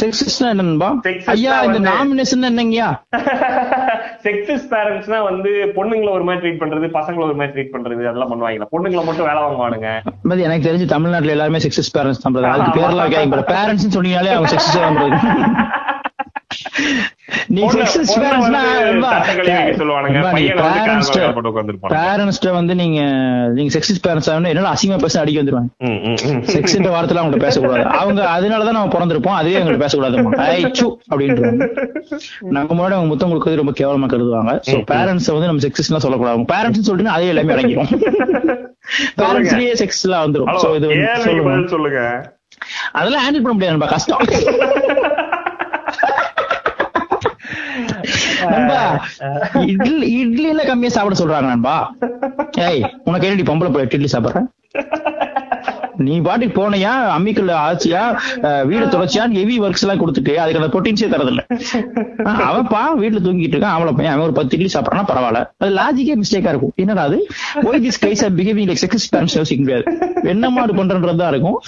sexist 0.00 0.40
என்னன்பா? 0.40 0.88
ஐயா 1.26 1.62
இந்த 1.62 1.90
நாமினேஷன் 1.90 2.44
என்னங்கய்யா? 2.44 2.88
செக்ஸஸ் 4.24 4.64
பேரண்ட்ஸ்னா 4.72 5.18
வந்து 5.28 5.50
பொண்ணுங்களை 5.76 6.10
ஒரு 6.16 6.24
மாதிரி 6.28 6.42
ட்ரீட் 6.42 6.60
பண்றது 6.62 6.86
பசங்களை 6.98 7.24
ஒரு 7.28 7.36
மாதிரி 7.40 7.54
ட்ரீட் 7.54 7.74
பண்றது 7.74 8.02
அதெல்லாம் 8.10 8.32
பண்ணுவாங்க 8.32 8.68
பொண்ணுங்களை 8.74 9.04
மட்டும் 9.08 9.28
வேலை 9.30 9.40
வாங்குவானுங்க. 9.42 9.90
பட் 10.30 10.44
எனக்கு 10.48 10.66
தெரிஞ்சு 10.68 10.88
தமிழ்நாட்டுல 10.94 11.34
எல்லாருமே 11.36 11.62
செக்ஸிஸ்ட் 11.66 11.94
பேரண்ட்ஸ் 11.98 12.22
தான். 12.24 12.40
அதுக்கு 12.54 12.80
பேர்லாம் 12.80 13.50
பேரண்ட்ஸ் 13.54 13.94
சொன்னீங்களே 13.98 14.34
அவங்க 14.36 14.50
செக்ஸிஸ்ட் 14.54 14.80
போட்டு 21.34 21.48
உட்கார்ந்திருப்பானுங்க. 21.50 21.94
பேரண்ட்ஸ்ட 21.94 22.48
வந்து 22.58 22.74
நீங்க 22.80 23.00
நீங்க 23.56 23.70
செக்ஸிஸ்ட் 23.76 24.04
பேரண்ட்ஸ் 24.06 24.30
என்னடா 24.50 24.72
அசிங்கமா 24.74 25.00
பேச 25.04 25.14
அடிக்க 25.22 25.42
வந்துருவாங்க. 25.42 25.70
செக்ஸ்ன்ற 26.54 26.90
வார்த்தையில 26.96 27.22
அவங்க 27.22 27.40
பேசக்கூடாது. 27.46 27.84
அவங்க 28.02 28.20
அதனாலதான் 28.36 28.78
நம்ம 28.78 28.92
பிறந்திருப்போம் 28.96 29.38
அதுவே 29.40 29.58
அவங்க 29.60 29.82
பேசக்கூடாது 29.84 30.16
அப்படின்றாங்க. 31.10 31.68
நம்ம 32.56 32.68
முன்னாடி 32.78 32.96
அவங்க 32.96 33.10
முத்தம் 33.12 33.30
கொடுக்கறது 33.32 33.62
ரொம்ப 33.62 33.74
கேவலமா 33.82 34.10
கருதுவாங்க. 34.14 34.54
சோ 34.70 34.76
பேரண்ட்ஸ் 34.94 35.30
வந்து 35.36 35.50
நம்ம 35.50 35.62
செக்ஸஸ் 35.66 35.90
எல்லாம் 35.90 36.06
சொல்லக்கூடாது. 36.06 36.50
பேரண்ட்ஸ் 36.54 36.88
சொல்லிட்டு 36.90 37.16
அதே 37.18 37.30
எல்லாமே 37.34 37.54
அடங்கிடும் 37.56 37.92
பேரண்ட்ஸ்லயே 39.22 39.72
செக்ஸ் 39.82 40.04
எல்லாம் 40.08 40.24
வந்துரும். 40.26 40.52
சோ 40.64 40.68
இது 40.76 40.86
சொல்லுங்க. 41.74 42.00
அதெல்லாம் 42.98 43.22
ஹேண்டில் 43.24 43.44
பண்ண 43.44 43.54
முடியாது 43.56 43.92
கஷ்டம். 43.92 44.20
நண்பா 48.46 48.80
இட்லி 49.66 50.06
இட்லில 50.18 50.64
கம்மியா 50.66 50.90
சாப்பிட 50.90 51.16
சொல்றாங்க 51.16 51.48
நண்பா. 51.48 51.76
ஏய் 52.64 52.82
உனக்கு 53.04 53.28
என்னடி 53.28 53.46
பொம்பளை 53.50 53.72
போய் 53.72 53.86
இட்லி 53.88 54.10
சாப்பிடுற? 54.12 54.40
நீ 56.00 56.14
பாட்டுக்கு 56.20 56.54
போனையா 56.56 56.92
அம்மிக்கல்ல 57.14 57.54
ஆச்சியா 57.62 58.02
வீடு 58.64 58.84
தொடச்சியான்னு 58.86 59.38
ஹெவி 59.38 59.56
ஒர்க்ஸ் 59.60 59.84
எல்லாம் 59.84 60.00
கொடுத்துட்டு 60.02 60.32
அதுக்கு 60.40 60.60
அந்த 60.60 60.70
ப்ரோட்டீன்ஸே 60.70 61.08
தரதில்ல 61.10 61.42
ஆஹ், 62.24 62.44
அவன் 62.46 62.68
பா 62.68 62.82
வீட்டுல 63.00 63.20
தூங்கிட்டு 63.20 63.56
இருக்கான் 63.56 63.76
அவளை 63.76 63.92
பையன் 63.92 64.14
அவன் 64.14 64.26
ஒரு 64.26 64.36
பத்து 64.38 64.56
இட்லி 64.56 64.70
சாப்பிடறானா 64.74 65.04
பரவாயில்ல. 65.10 65.42
அது 65.60 65.70
லாஜிக்கே 65.76 66.16
மிஸ்டேக்கா 66.16 66.52
இருக்கும். 66.52 66.74
என்னடா 66.76 67.02
அது? 67.02 67.18
Why 67.64 67.84
this 67.84 68.02
guys 68.04 68.24
are 68.24 68.34
behaving 68.38 68.68
like 68.70 68.82
sex 68.84 69.10
parents 69.12 69.36
யோசிக்க 69.36 69.62
முடியாது 69.62 69.84
என்ன 70.28 70.50
மாடு 70.50 70.74
பண்றதுதான் 70.74 71.32
இருக்கும். 71.32 71.58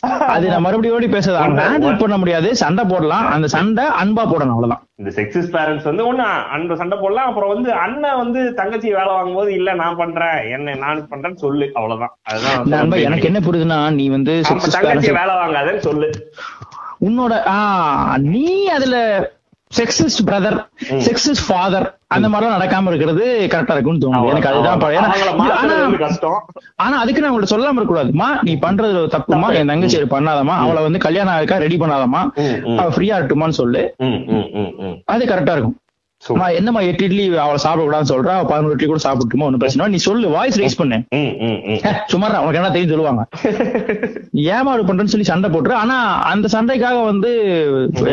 அது 0.00 0.48
நான் 0.48 0.62
மறுபடியும் 0.62 0.94
மறுபடியும் 0.94 1.14
பேசுறது. 1.14 1.60
ஹேண்டில் 1.60 1.98
பண்ண 1.98 2.16
முடியாது. 2.16 2.56
சண்டை 2.56 2.84
போடலாம். 2.84 3.30
அந்த 3.30 3.48
சண்டை 3.48 3.84
அன்பா 3.84 4.22
போடணும் 4.32 4.54
அவ்வளவுதான். 4.54 4.88
இந்த 4.94 5.22
செக்ஸிஸ்ட் 5.22 5.54
பேரண்ட்ஸ் 5.56 5.84
வந்து 5.84 6.12
ஒண்ணு 6.12 6.24
அந்த 6.56 6.76
சண்டை 6.76 6.98
போடலாம். 6.98 7.26
அப்புறம் 7.26 7.52
வந்து 7.52 7.72
அண்ணன் 7.72 8.16
வந்து 8.16 8.54
தங்கச்சி 8.54 8.92
வேலை 8.92 9.06
வாங்கும்போது 9.06 9.52
இல்ல 9.52 9.74
நான் 9.74 9.96
பண்றேன். 9.96 10.50
என்ன 10.52 10.74
நான் 10.74 11.08
பண்றேன்னு 11.10 11.34
சொல்லு. 11.34 11.70
அவ்வளவுதான். 11.74 12.18
அதுதான் 12.22 12.92
எனக்கு 12.92 13.24
என்ன 13.24 13.38
புரியுதுன்னா 13.38 13.92
நீ 13.92 14.08
வந்து 14.08 14.40
தங்கச்சி 14.70 15.12
வேலை 15.12 15.34
வாங்காதன்னு 15.34 15.78
சொல்லு. 15.78 16.32
உன்னோட 17.00 17.46
ஆ 17.46 18.16
நீ 18.18 18.66
அதுல 18.66 18.96
செக்ஸிஸ்ட் 19.78 20.26
பிரதர் 20.26 20.66
செக்ஸிஸ்ட் 20.90 21.46
ஃபாதர் 21.48 21.95
அந்த 22.14 22.26
மாதிரிலாம் 22.28 22.56
நடக்காம 22.56 22.90
இருக்கிறது 22.90 23.24
கரெக்டா 23.52 23.74
இருக்கும்னு 23.76 24.02
தோணுது. 24.02 24.28
எனக்கு 24.32 24.48
அதுதான் 24.48 25.96
கஷ்டம். 26.02 26.36
ஆனா 26.84 26.98
அதுக்கு 26.98 27.22
நான் 27.22 27.32
உங்கள்ட்ட 27.32 27.52
சொல்லாம 27.52 27.78
இருக்க 27.78 27.94
கூடாதுமா 27.94 28.28
நீ 28.42 28.52
பண்றது 28.66 29.00
தப்புமா? 29.14 29.48
என் 29.60 29.72
தங்கச்சி 29.72 29.98
பண்ணாதமா 30.14 30.54
அவளை 30.64 30.82
வந்து 30.82 30.98
கல்யாணம் 31.06 31.34
ஆகா 31.34 31.56
ரெடி 31.64 31.76
பண்ணாதமா. 31.76 32.22
அவ 32.80 32.88
ஃப்ரீயா 32.96 33.16
இருக்கட்டுமான்னு 33.16 33.60
சொல்லு. 33.62 33.82
அது 35.04 35.24
கரெக்டா 35.24 35.54
இருக்கும். 35.56 35.76
நான் 36.40 36.56
என்னம்மா 36.58 36.80
எட்டு 36.80 37.04
இட்லி 37.04 37.24
அவளை 37.44 37.58
சாப்பிட 37.64 37.82
கூடாதுன்னு 37.84 38.12
சொல்றா 38.12 38.34
பதினோரு 38.50 38.74
இட்லி 38.74 38.86
கூட 38.86 39.00
சாப்பிட்டுமா 39.04 39.46
ஒன்னும் 39.48 39.62
பிரச்சனை. 39.62 39.88
நீ 39.94 39.98
சொல்லு 40.06 40.28
வாய்ஸ் 40.28 40.58
ரைஸ் 40.60 40.78
பண்ணு. 40.80 40.98
சும்மா 42.12 42.26
இரு, 42.28 42.40
உனக்கு 42.42 42.60
என்ன 42.60 42.70
தெரியும் 42.70 42.92
சொல்லுவாங்க. 42.92 43.22
ஏமாறு 44.56 44.86
பண்றேன்னு 44.88 45.12
சொல்லி 45.14 45.28
சண்டை 45.30 45.50
போட்டுரு. 45.50 45.74
ஆனா 45.82 45.96
அந்த 46.32 46.46
சண்டைக்காக 46.54 46.98
வந்து 47.10 47.30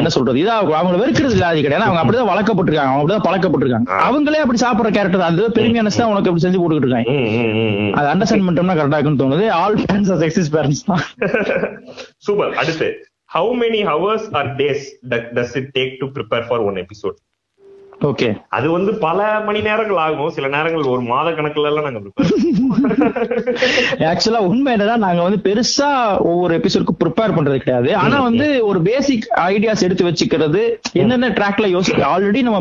என்ன 0.02 0.12
சொல்றது? 0.18 0.42
இதா 0.44 0.56
அவங்க 0.80 0.98
வெறுக்கிறது 1.04 1.36
இல்ல 1.38 1.48
அது 1.52 1.64
கிடையாது. 1.66 1.88
அவங்க 1.88 2.02
அப்படிதான் 2.04 2.32
வளர்க்கப்பட்டிருக்காங்க. 2.34 2.92
அவங்க 2.94 3.04
அப்படிதான் 3.04 3.28
பழக்கப்பட்டிருக்காங்க. 3.30 3.90
அவங்களே 4.08 4.44
அப்படி 4.46 4.62
சாப்பிடுற 4.66 4.92
கேரக்டர் 4.98 5.28
அது 5.30 5.50
பெருமையான 5.60 5.96
தான் 5.98 6.12
உனக்கு 6.14 6.30
அப்படி 6.32 6.46
செஞ்சு 6.46 6.62
போட்டுக்கிட்டு 6.62 6.90
இருக்காங்க. 6.90 7.96
அது 8.00 8.08
அண்டர்ஸ்டாண்ட் 8.14 8.46
பண்ணிட்டோம்னா 8.48 8.78
கரெக்டா 8.82 9.00
இருக்குன்னு 9.00 9.24
தோணுது. 9.24 9.48
All 9.62 9.80
parents 9.84 10.14
are 10.16 10.22
sexist 10.26 10.54
parents 10.58 10.86
தான். 10.92 11.04
சூப்பர் 12.28 12.56
அடுத்து 12.64 12.90
how 13.36 13.54
many 13.62 13.80
hours 13.92 14.28
or 14.40 14.50
days 14.62 14.88
does 15.38 15.56
it 15.62 15.70
take 15.78 15.94
to 16.02 16.08
prepare 16.18 16.48
for 16.50 16.64
one 16.70 16.80
episode 16.86 17.18
okay 18.04 18.30
அது 18.50 18.72
வந்து 18.72 18.92
பல 18.98 19.18
மணி 19.46 19.62
நேரங்கள் 19.62 19.98
ஆகும். 19.98 20.30
சில 20.30 20.48
நேரங்கள் 20.48 20.84
ஒரு 20.86 21.02
மாத 21.04 21.30
கணக்குல 21.32 21.66
எல்லாம் 21.66 21.86
நாங்க 21.86 22.00
ஆக்சுவலா 24.10 24.42
உண்மை 24.44 24.74
என்னன்னா 24.74 24.96
நாங்க 24.98 25.22
வந்து 25.22 25.40
பெருசா 25.44 25.90
ஒவ்வொரு 26.24 26.54
எபிசோடுக்கு 26.58 26.96
ப்ரிப்பேர் 27.04 27.36
பண்றது 27.36 27.58
கிடையாது. 27.58 27.90
ஆனா 27.96 28.20
வந்து 28.20 28.66
ஒரு 28.66 28.82
பேசிக் 28.82 29.28
ஐடியாஸ் 29.48 29.84
எடுத்து 29.84 30.06
வச்சுக்கிறது 30.06 30.62
என்னென்ன 30.94 31.30
ட்ராக்ல 31.30 31.66
யோசிக்க 31.68 32.02
ஆல்ரெடி 32.14 32.42
நம்ம 32.42 32.60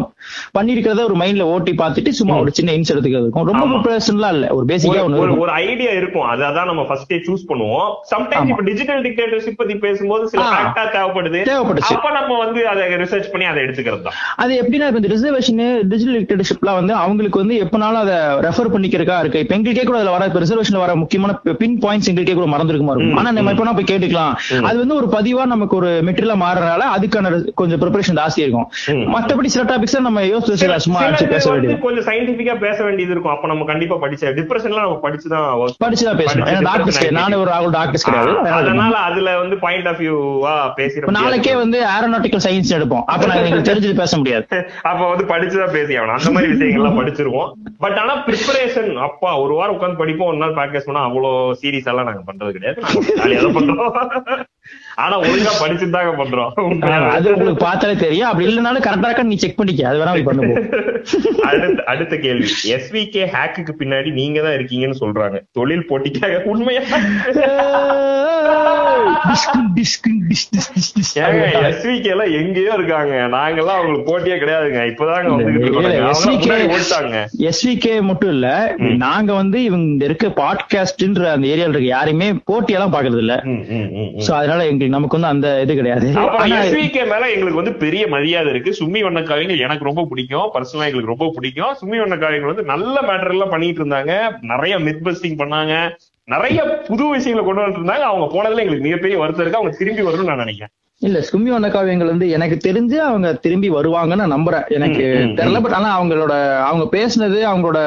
பண்ணிருக்கிறத 0.59 1.05
ஒரு 1.05 1.17
மைண்ட்ல 1.17 1.43
ஓட்டி 1.53 1.73
பார்த்துட்டு 1.73 2.09
சும்மா 2.13 2.39
ஒரு 2.39 2.53
சின்ன 2.53 2.73
இன்ஸ் 2.73 2.93
எடுத்துக்கிறது 2.93 3.27
இருக்கும். 3.27 3.47
ரொம்ப. 3.47 3.67
ப்ரிப்பரேஷன்லாம் 3.73 4.33
இல்ல. 4.33 4.47
ஒரு 4.51 4.67
பேசிக்கா 4.67 5.01
ஒண்ணு 5.05 5.39
ஒரு 5.39 5.51
ஐடியா 5.65 5.91
இருக்கும். 5.93 6.27
அதான் 6.31 6.65
நம்ம 6.65 6.83
ஃபர்ஸ்டே 6.83 7.19
சூஸ் 7.27 7.45
பண்ணுவோம். 7.49 7.89
சம்டைம்ஸ் 8.11 8.41
ஆமா. 8.43 8.49
இப்ப 8.49 8.63
டிஜிட்டல் 8.63 9.03
டிக்டேட்டர்ஷிப் 9.03 9.57
பத்தி 9.57 9.75
பேசும்போது 9.79 10.29
சில. 10.29 10.43
ஃபேக்டா 10.53 10.85
தேவைப்படுது. 10.97 11.41
தேவைப்பட்டுச்சு. 11.45 11.95
அப்ப 11.95 12.11
நம்ம 12.11 12.39
வந்து 12.39 12.69
அதை 12.69 12.83
ரிசர்ச் 12.95 13.31
பண்ணி 13.31 13.47
அதை 13.47 13.63
எடுத்துக்கிறது 13.63 14.03
தான். 14.03 14.19
அது 14.37 14.53
எப்படின்னா 14.63 14.89
இந்த 14.93 15.01
ரிசர்வேஷன் 15.33 15.61
டிஜிட்டல் 15.83 16.17
டிக்டேட்டர்ஷிப்லாம் 16.21 16.79
வந்து 16.81 16.95
அவங்களுக்கு 16.95 17.39
வந்து 17.39 17.55
எப்பனாலும் 17.65 18.01
அதை 18.03 18.17
ரெஃபர் 18.47 18.73
பண்ணிக்கிறக்கா 18.75 19.19
இருக்கு. 19.19 19.39
இப்ப 19.39 19.55
எங்களுக்கே 19.55 19.85
கூட 19.85 19.99
அதுல 19.99 20.11
வர 20.11 20.25
இப்ப 20.25 20.41
ரிசர்வேஷன்ல 20.41 20.79
வர 20.79 20.95
முக்கியமான 20.95 21.33
பின் 21.63 21.79
பாயிண்ட்ஸ் 21.79 22.11
எங்களுக்கே 22.11 22.35
கூட 22.35 22.49
மறந்துருக்குமா 22.57 22.95
இருக்கும். 22.95 23.17
ஆனா 23.17 23.33
நம்ம 23.33 23.53
எப்பனா 23.53 23.75
போய் 23.75 23.91
கேட்டுக்கலாம். 23.93 24.35
அது 24.63 24.79
வந்து 24.79 24.95
ஒரு 24.95 25.07
பதிவா 25.07 25.45
நமக்கு 25.45 25.77
ஒரு 25.77 26.03
மெட்டீரியலா 26.07 26.37
மாறனால 26.45 26.89
அதுக்கான 26.97 27.33
கொஞ்சம் 27.55 27.81
ப்ரிப்பரேஷன் 27.81 28.21
ஜாஸ்தி 28.21 28.43
இருக்கும். 28.47 28.69
மத்தபடி 29.15 29.45
சில 29.45 29.65
டாபிக்ஸ் 29.73 29.99
நம்ம 30.01 30.23
யோசிச்சு 30.23 30.77
சும்மா 30.77 31.01
பேச 31.35 31.51
வேண்டியது. 31.51 31.81
கொஞ்சம் 31.81 32.05
சயின்டிபிக்கா 32.05 32.59
பேச 32.59 32.79
வேண்டியது 32.83 33.13
இருக்கும். 33.13 33.35
அப்ப 33.35 33.47
நம்ம 33.47 33.65
கண்டிப்பா 33.65 33.97
படிச்ச 33.97 34.35
டிப்ரெஷன்ல 34.41 34.81
நம்ம 34.87 35.01
படிச்சுதான் 35.03 35.49
படிச்சுதான் 35.85 36.21
பேசணும். 36.23 36.47
ஏன்னா 36.51 36.63
டாக்டர்ஸ் 36.63 36.99
depression 36.99 37.19
நானே 37.21 37.37
ஒரு 37.37 37.51
ராகுல் 37.51 37.71
டாக்டர்ஸ் 37.71 38.05
கிடையாது. 38.05 38.33
அதனால 38.61 38.95
அதுல 39.09 39.39
வந்து 39.39 39.57
பாயிண்ட் 39.59 39.87
ஆஃப் 39.87 40.01
வியூவா 40.01 40.55
இப்ப 40.97 41.11
நாளைக்கே 41.11 41.55
வந்து 41.55 41.79
ஏரோநாட்டிக்கல் 41.97 42.45
சயின்ஸ் 42.47 42.73
எடுப்போம். 42.77 43.05
அப்ப 43.07 43.27
நான் 43.27 43.45
எங்களுக்கு 43.45 43.71
தெரிஞ்சது 43.73 43.95
பேச 43.95 44.17
முடியாது. 44.17 44.47
அப்ப 44.91 45.01
வந்து 45.17 45.35
படிச்சுதான் 45.35 45.73
பேசி 45.73 45.97
ஆகணும் 45.97 46.19
அந்த 46.19 46.31
மாதிரி 46.31 46.53
விஷயங்கள்லாம் 46.53 46.99
படிச்சிருவோம். 47.01 47.53
பட் 47.79 47.97
ஆனா 47.97 48.25
ப்ரிப்பரேஷன் 48.27 48.95
அப்பா 48.95 49.41
ஒரு 49.41 49.55
வாரம் 49.55 49.75
உட்கார்ந்து 49.75 49.99
படிப்போம். 49.99 50.29
ஒரு 50.29 50.37
நாள் 50.37 50.55
ப்ராக்டிஸ் 50.55 50.87
பண்ணா 50.87 51.03
அவ்வளவு 51.03 51.59
சீரியஸ் 51.63 51.87
எல்லாம் 51.87 52.05
நாங்க 52.05 52.33
பண்றது 52.33 52.51
கிடையாது. 52.51 52.83
ஆனா 55.03 55.15
ஒழுங்கா 55.27 55.53
படிச்சுட்டு 55.61 55.97
தாங்க 55.97 56.13
பண்றோம். 56.21 56.51
அது 57.17 57.27
உங்களுக்கு 57.35 57.65
பார்த்தாலே 57.65 57.95
தெரியும். 58.05 58.29
அப்படி 58.31 58.47
இல்லைனாலும் 58.49 58.87
கரெக்டா 58.87 59.09
இருக்கா 59.09 59.27
நீ 59.31 59.37
செக் 59.43 59.59
பண்ணிக்க. 59.59 59.83
அது 59.91 60.01
வேணா 60.01 60.15
பண்ணுவோம் 60.29 60.59
அடுத்த 61.51 61.85
அடுத்த 61.93 62.15
கேள்வி. 62.25 62.49
எஸ்விகே 62.77 63.25
ஹேக்குக்கு 63.35 63.75
பின்னாடி 63.81 64.13
நீங்க 64.21 64.39
தான் 64.47 64.57
இருக்கீங்கன்னு 64.59 65.01
சொல்றாங்க. 65.03 65.39
தொழில் 65.59 65.89
போட்டிக்காக 65.91 66.43
உண்மையா? 66.53 66.83
எஸ்விகே 71.69 72.11
எல்லாம் 72.15 72.33
எங்கேயோ 72.41 72.73
இருக்காங்க. 72.79 73.15
நாங்கெல்லாம் 73.37 73.79
அவங்களுக்கு 73.79 74.09
போட்டியே 74.11 74.37
கிடையாதுங்க. 74.43 74.83
இப்பதாங்க 74.93 75.29
முன்னாடி 76.37 76.67
ஓட்டாங்க 76.77 77.17
எஸ்விகே 77.51 77.95
மட்டும் 78.11 78.33
இல்ல 78.37 78.49
நாங்க 79.05 79.31
வந்து 79.41 79.59
இவங்க 79.69 80.05
இருக்க 80.09 80.27
பாட்காஸ்ட்ன்ற 80.43 81.25
அந்த 81.35 81.47
ஏரியால 81.55 81.75
இருக்க 81.75 81.89
யாரையுமே 81.97 82.31
போட்டியெல்லாம் 82.51 82.95
பாக்குறது 82.97 83.23
இல்ல. 83.25 83.35
சோ 84.27 84.31
அதனால 84.41 84.61
எங்களுக்கு 84.83 84.99
நமக்கு 84.99 85.21
வந்து 85.21 85.29
அந்த 85.29 85.61
இது 85.61 85.75
கிடையாது. 85.75 86.09
எஸ்விகே 86.57 87.03
மேல 87.03 87.31
எங்களுக்கு 87.31 87.63
வந்து 87.63 87.73
பெரிய 87.73 88.07
மரியாதை 88.07 88.51
இருக்கு. 88.51 88.77
சும்மி 88.81 89.03
வண்ண 89.03 89.21
காவியங்கள் 89.21 89.59
எனக்கு 89.59 89.85
ரொம்ப 89.85 90.05
பிடிக்கும். 90.05 90.51
பர்சனலா 90.55 90.87
எங்களுக்கு 90.87 91.15
ரொம்ப 91.15 91.31
பிடிக்கும். 91.35 91.75
சும்மி 91.83 91.99
வண்ண 91.99 92.17
காவியங்கள் 92.17 92.53
வந்து 92.53 92.63
நல்ல 92.63 93.01
மேட்டர் 93.01 93.29
எல்லாம் 93.29 93.49
பண்ணிட்டு 93.49 93.85
இருந்தாங்க. 93.85 94.31
நிறைய 94.41 94.79
மித் 94.79 95.03
பஸ்டிங் 95.05 95.41
பண்ணாங்க. 95.43 95.91
நிறைய 96.25 96.65
புது 96.65 97.11
விஷயங்களை 97.11 97.55
கொண்டு 97.55 97.63
வந்துட்டு 97.63 97.81
இருந்தாங்க. 97.81 98.03
அவங்க 98.11 98.27
போனதுல 98.35 98.57
எங்களுக்கு 98.57 98.83
மிகப்பெரிய 98.83 99.19
வருத்தம் 99.19 99.47
இருக்கு. 99.47 99.61
அவங்க 99.61 99.77
திரும்பி 99.79 100.03
வரணும்னு 100.03 100.25
நான் 100.25 100.45
நினைக்கிறேன். 100.45 100.75
இல்ல 101.07 101.19
சும்மி 101.29 101.51
வண்ண 101.53 101.69
காவியங்கள் 101.69 102.11
வந்து 102.11 102.27
எனக்கு 102.35 102.57
தெரிஞ்சு 102.67 102.97
அவங்க 103.07 103.29
திரும்பி 103.45 103.69
வருவாங்கன்னு 103.71 104.23
நான் 104.23 104.35
நம்புறேன். 104.35 104.67
எனக்கு 104.77 105.05
தெரியல 105.39 105.61
பட் 105.63 105.77
ஆனா 105.79 105.89
அவங்களோட 105.99 106.35
அவங்க 106.67 106.85
பேசுனது 106.97 107.39
அவங்களோட 107.51 107.79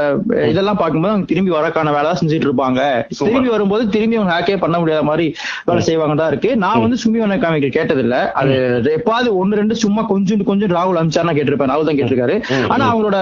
இதெல்லாம் 0.52 0.80
பார்க்கும்போது 0.82 1.14
அவங்க 1.14 1.28
திரும்பி 1.32 1.52
வரக்கான 1.58 1.94
வேலை 1.98 2.10
செஞ்சுட்டு 2.22 2.48
இருப்பாங்க. 2.50 2.82
திரும்பி 3.22 3.52
வரும்போது 3.54 3.84
திரும்பி 3.96 4.18
அவங்க 4.20 4.34
ஹேக்கே 4.36 4.58
பண்ண 4.64 4.80
முடியாத 4.80 5.04
மாதிரி 5.10 5.28
வேலை 5.70 5.84
செய்வாங்க 5.90 6.16
தான் 6.22 6.32
இருக்கு. 6.34 6.52
நான் 6.64 6.84
வந்து 6.86 7.00
வண்ண 7.24 7.38
காவியங்கள் 7.44 7.76
கேட்டதில்ல. 7.78 8.18
அது 8.40 8.92
எப்பாவது 8.98 9.30
ஒன்னு 9.42 9.60
ரெண்டு 9.62 9.78
சும்மா 9.84 10.04
கொஞ்சம் 10.12 10.44
கொஞ்சம் 10.52 10.74
ராகுல் 10.78 11.00
அமிச்சார்னா 11.02 11.36
கேட்டிருப்பேன் 11.38 11.72
ராகுல் 11.74 11.90
தான் 11.90 12.00
கேட்டிருக்காரு. 12.00 12.36
ஆனா 12.74 12.84
அவங்களோட 12.92 13.18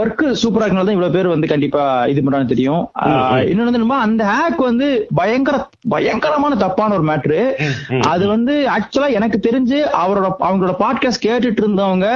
ஒர்க் 0.00 0.24
சூப்பரா 0.42 0.64
இருக்கனால 0.64 0.86
தான் 0.88 0.96
இவ்வளவு 0.98 1.16
பேர் 1.18 1.32
வந்து 1.34 1.52
கண்டிப்பா 1.52 1.84
இது 2.12 2.24
பண்றாங்க 2.24 2.50
தெரியும். 2.54 2.82
ஆஹ் 3.04 3.44
இன்னொன்னு 3.50 3.70
வந்து 3.70 4.02
அந்த 4.08 4.24
ஹேக் 4.32 4.60
வந்து 4.70 4.88
பயங்கர 5.20 5.56
பயங்கரமான 5.94 6.52
தப்பான 6.64 6.94
ஒரு 6.98 7.06
மேட்ரு 7.12 7.40
அது 8.12 8.24
வந்து 8.34 8.54
ஆக்சுவலா 8.94 9.14
எனக்கு 9.18 9.38
தெரிஞ்சு 9.46 9.78
அவரோட 10.00 10.26
அவங்களோட 10.48 10.72
பாட்காஸ்ட் 10.82 11.24
கேட்டுட்டு 11.24 11.60
இருந்தவங்க 11.62 12.08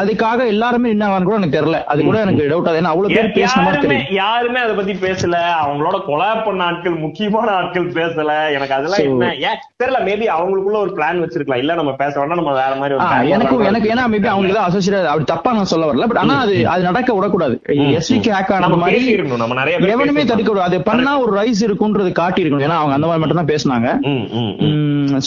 அதுக்காக 0.00 0.46
எல்லாருமே 0.52 0.92
என்ன 0.94 1.08
கூட 1.26 1.36
எனக்கு 1.40 1.56
தெரியல. 1.56 1.78
அது 1.92 2.00
கூட 2.06 2.18
எனக்கு 2.26 2.44
டவுட் 2.52 2.68
ஆகுது 2.68 2.80
ஏன்னா 2.80 2.92
அவ்வளவு 2.92 3.16
பேர் 3.16 3.34
பேசின 3.38 3.96
யாருமே 4.18 4.60
அதை 4.66 4.74
பத்தி 4.78 4.94
பேசல. 5.04 5.38
அவங்களோட 5.64 5.96
கொலை 6.06 6.28
பண்ண 6.46 6.68
ஆட்கள் 6.68 6.96
முக்கியமான 7.04 7.48
ஆட்கள் 7.58 7.88
பேசல. 7.98 8.30
எனக்கு 8.56 8.76
அதெல்லாம் 8.76 9.04
என்ன? 9.10 9.28
ஏன்? 9.48 9.58
தெரியல. 9.82 10.00
மேபி 10.08 10.28
அவங்களுக்குள்ள 10.36 10.78
ஒரு 10.84 10.94
பிளான் 10.98 11.20
வச்சிருக்கலாம். 11.24 11.62
இல்ல 11.64 11.76
நம்ம 11.80 11.92
பேச 12.02 12.14
வேண்டாம் 12.20 12.40
நம்ம 12.42 12.54
வேற 12.62 12.72
மாதிரி 12.80 12.96
பண்ணலாம். 13.02 13.68
எனக்கு 13.68 13.92
ஏன்னா 13.94 14.06
மேபி 14.14 14.30
அவங்களுக்கு 14.32 14.58
தான் 14.60 14.70
அசோசியேட் 14.70 15.10
அப்படி 15.12 15.28
தப்பா 15.32 15.52
நான் 15.58 15.70
சொல்ல 15.74 15.90
வரல. 15.90 16.08
பட் 16.12 16.22
ஆனா 16.24 16.38
அது 16.46 16.56
அது 16.74 16.88
நடக்க 16.90 17.18
விடக்கூடாது. 17.18 17.58
எஸ்விக்கு 18.00 18.34
ஹேக் 18.38 18.54
ஆன 18.58 18.72
மாதிரி 18.84 19.18
நம்ம 19.44 19.60
நிறைய 19.60 19.92
எவனுமே. 19.96 20.24
தடுக்க 20.32 20.48
கூடாது 20.50 20.68
அது 20.70 20.80
பண்ணா 20.90 21.12
ஒரு 21.26 21.34
ரைஸ் 21.40 21.62
இருக்குன்றது 21.68 22.12
காட்டி 22.22 22.42
இருக்கணும் 22.44 22.66
ஏன்னா 22.70 22.80
அவங்க 22.82 22.98
அந்த 22.98 23.08
மாதிரி 23.10 23.22
மட்டும் 23.24 23.42
தான் 23.42 23.52
பேசினாங்க. 23.54 23.88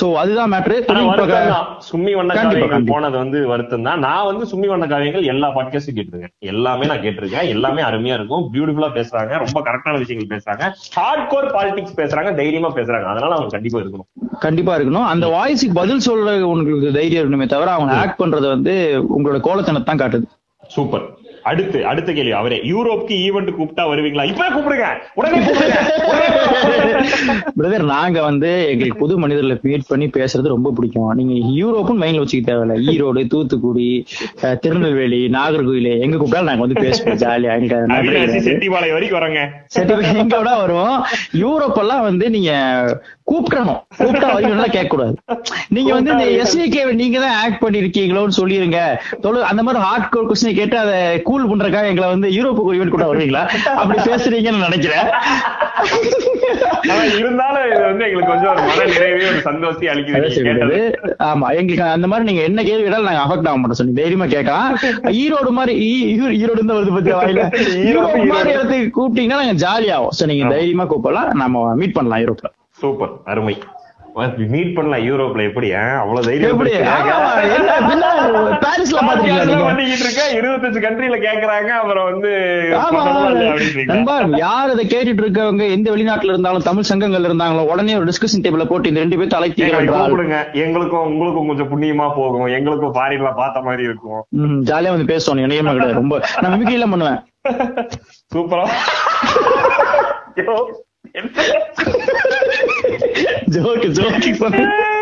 சோ 0.01 0.05
அதுதான் 0.23 0.53
மேட்ரு. 0.55 0.75
சும்மி 0.88 2.11
வண்ண 2.15 2.34
காவியங்கள். 2.34 2.85
போனது 2.85 3.18
வந்து 3.18 3.47
வருத்தம் 3.47 3.84
தான் 3.84 3.99
நான் 3.99 4.26
வந்து 4.26 4.45
சும்மி 4.51 4.68
வண்ண 4.68 4.85
காவியங்கள் 4.85 5.23
எல்லா 5.23 5.55
பாட்காஸ்டும் 5.55 5.97
கேட்டிருக்கேன். 5.97 6.34
எல்லாமே 6.39 6.85
நான் 6.85 6.97
கேட்டிருக்கேன். 6.97 7.47
எல்லாமே 7.47 7.81
அருமையா 7.81 8.14
இருக்கும். 8.14 8.53
பியூட்டிஃபுல்லா 8.53 8.89
பேசுறாங்க. 8.97 9.34
ரொம்ப 9.45 9.64
கரெக்டான 9.68 9.97
விஷயங்கள் 9.97 10.31
பேசுறாங்க. 10.34 10.72
ஹார்ட் 10.93 11.30
கோர் 11.30 11.49
பாலிடிக்ஸ் 11.55 11.97
பேசுறாங்க. 11.97 12.35
தைரியமா 12.35 12.72
பேசுறாங்க. 12.72 13.03
அதனால 13.03 13.34
அவங்க 13.34 13.47
கண்டிப்பா 13.47 13.80
இருக்கணும். 13.80 14.39
கண்டிப்பா 14.39 14.77
இருக்கணும். 14.77 15.05
அந்த 15.05 15.27
வாய்ஸுக்கு 15.27 15.73
பதில் 15.73 16.05
சொல்ற 16.09 16.41
உங்களுக்கு 16.41 16.93
தைரியம் 16.93 17.23
இருக்கணுமே 17.23 17.47
தவிர 17.47 17.72
அவங்க 17.72 17.93
ஆக்ட் 17.93 18.22
பண்றது 18.22 18.47
வந்து 18.47 18.76
உங்களோட 19.18 19.39
கோலத்தனத்தை 19.47 19.84
தான் 19.84 19.97
காட்டுது. 19.97 20.27
சூப்பர் 20.68 21.05
அடுத்து 21.47 21.85
அடுத்த 21.85 22.13
கேள்வி 22.13 22.31
அவரே. 22.31 22.57
யூரோப்க்கு 22.63 23.15
ஈவெண்ட் 23.27 23.51
கூப்பிட்டா 23.59 23.83
வருவீங்களா? 23.89 24.23
இப்ப 24.25 24.45
கூப்பிடுங்க. 24.49 24.85
உடனே. 25.13 25.37
பிரதர் 27.59 27.85
நாங்க 27.85 28.21
வந்து 28.21 28.49
எங்களுக்கு 28.69 28.99
புது 28.99 29.17
மனிதர்களை 29.17 29.57
மீட் 29.61 29.87
பண்ணி 29.87 30.05
பேசுறது 30.05 30.47
ரொம்ப 30.47 30.71
பிடிக்கும். 30.71 31.09
நீங்க 31.13 31.35
யூரோப்பும் 31.61 32.01
மைண்ட்ல 32.01 32.21
வச்சுக்க 32.23 32.49
தேவையில்ல. 32.49 32.77
ஈரோடு 32.87 33.27
தூத்துக்குடி 33.27 33.87
திருநெல்வேலி 34.61 35.21
நாகர்கோயில் 35.27 35.99
எங்க 35.99 36.17
கூப்பிட்டாலும் 36.17 36.49
நாங்க 36.49 36.63
வந்து 36.65 36.81
பேசுவோம். 36.81 37.15
ஜாலியா 37.23 37.61
எங்க 37.61 37.75
செட்டிபாளையம் 38.47 38.91
வரைக்கும் 38.91 39.19
வரோங்க. 39.19 39.41
சரி 39.65 40.17
எங்க 40.17 40.39
வருவோம். 40.39 41.05
யூரோப் 41.33 41.77
எல்லாம் 41.77 42.01
வந்து 42.01 42.29
நீங்க 42.29 42.51
கூப்பிடணும். 43.29 43.79
கூப்பிட்டா 43.99 44.27
வரீங்கன்னா 44.35 44.67
கேட்க 44.75 44.89
கூடாது 44.93 45.15
நீங்க 45.75 45.91
வந்து 45.97 46.11
இந்த 46.15 46.25
எஸ்விகே 46.41 46.83
நீங்க 47.01 47.17
தான் 47.23 47.37
ஆக்ட் 47.43 47.61
பண்ணிருக்கீங்களோன்னு 47.63 48.37
சொல்லிருங்க. 48.39 48.79
தொழு 49.23 49.39
அந்த 49.51 49.61
மாதிரி 49.67 49.79
ஹார்ட் 49.85 50.09
கோர் 50.13 50.29
கொஸ்டின் 50.29 50.57
கேட்டு 50.59 50.77
அதை 50.83 50.97
கூல் 51.29 51.49
பண்றதுக்காக 51.51 51.91
எங்களை 51.93 52.09
வந்து 52.15 52.29
யூரோப்புக்கு 52.37 52.75
ஈவென்ட் 52.77 52.95
கூட 52.95 53.05
வருவீங்களா 53.11 53.43
அப்படி 53.81 53.97
பேசுறீங்கன்னு 54.09 54.65
நினைக்கிறேன். 54.67 55.07
இருந்தாலும் 57.19 57.65
இது 57.71 57.81
வந்து 57.89 58.03
எங்களுக்கு 58.07 58.31
கொஞ்சம் 58.33 58.51
ஒரு 58.53 58.61
மன 58.69 58.85
நிறைவே 58.93 59.25
ஒரு 59.31 59.41
சந்தோஷத்தை 59.47 59.89
அளிக்குது. 59.93 60.79
ஆமா 61.29 61.47
எங்களுக்கு 61.59 61.83
அந்த 61.95 62.07
மாதிரி 62.11 62.27
நீங்க 62.29 62.43
என்ன 62.49 62.63
கேள்வி 62.69 62.83
கேட்டாலும் 62.85 63.09
நாங்க 63.09 63.23
அஃபெக்ட் 63.25 63.49
ஆக 63.51 63.57
மாட்டோம். 63.61 63.79
சொல்லி 63.81 63.95
தைரியமா 64.01 64.27
கேட்கலாம். 64.35 64.69
ஈரோடு 65.23 65.51
மாதிரி 65.59 65.73
ஈரோடு 66.43 66.57
இருந்து 66.57 66.77
வருது 66.77 66.95
பத்தியா 66.97 67.17
வாயில? 67.21 67.43
ஈரோடு 67.89 68.23
மாதிரி 68.33 68.53
இடத்துக்கு 68.55 68.95
கூப்பிட்டீங்கன்னா 68.99 69.41
நாங்க 69.43 69.57
ஜாலியாகும் 69.65 70.15
சோ 70.19 70.29
நீங்க 70.31 70.47
தைரியமா 70.55 70.87
கூப்பிடலாம். 70.93 71.31
நம்ம 71.43 71.75
மீட் 71.81 71.97
பண்ணலாம் 71.99 72.23
யூரோப்ல 72.23 72.51
சூப்பர் 72.77 73.13
அருமை. 73.25 73.57
மீட் 74.51 74.75
பண்ணலாம் 74.75 75.03
யூரோப்ல 75.07 75.41
எப்படி? 75.43 75.67
அவ்வளவு 76.01 76.27
தைரியம் 76.27 76.61
பாரிஸ்ல 78.63 79.01
பண்ணிக்கிட்டு 79.01 80.05
இருக்க 80.05 80.23
இருபத்தஞ்சு 80.37 80.79
கண்ட்ரில 80.85 81.17
கேக்குறாங்க 81.25 81.69
அப்புறம் 81.79 82.07
வந்து 82.11 82.31
யார் 84.37 84.71
இதை 84.71 84.85
கேட்டுட்டு 84.85 85.23
இருக்கவங்க 85.23 85.65
எந்த 85.71 85.87
வெளிநாட்டுல 85.91 86.33
இருந்தாலும் 86.33 86.61
தமிழ் 86.61 86.89
சங்கங்கள் 86.89 87.27
இருந்தாங்களோ 87.29 87.65
உடனே 87.67 87.95
ஒரு 87.95 88.09
டிஸ்கஷன் 88.11 88.45
டேபிள 88.45 88.65
போட்டு 88.65 88.89
இந்த 88.89 89.03
ரெண்டு 89.03 89.17
எங்களை 89.17 89.37
அழைத்தீர்கள் 89.39 89.91
கூப்பிடுங்க. 89.91 90.39
எங்களுக்கும் 90.63 91.05
உங்களுக்கும் 91.05 91.47
கொஞ்சம் 91.47 91.71
புண்ணியமா 91.73 92.07
போகும். 92.15 92.47
எங்களுக்கும் 92.47 92.95
ஃபாரின்ல 92.95 93.31
பார்த்த 93.35 93.61
மாதிரி 93.61 93.83
இருக்கும். 93.83 94.19
ஜாலியா 94.63 94.95
வந்து 94.95 95.11
பேசுவோம் 95.13 95.43
நினையமா 95.43 95.73
கிடையாது 95.73 95.99
ரொம்ப. 96.01 96.17
நான் 96.41 96.51
மிமிக்ரி 96.55 96.77
எல்லாம் 96.79 96.95
பண்ணுவேன். 96.95 97.21
சூப்பரா. 98.33 98.65
ஐயோ, 103.48 103.64
என்ன? 103.81 104.96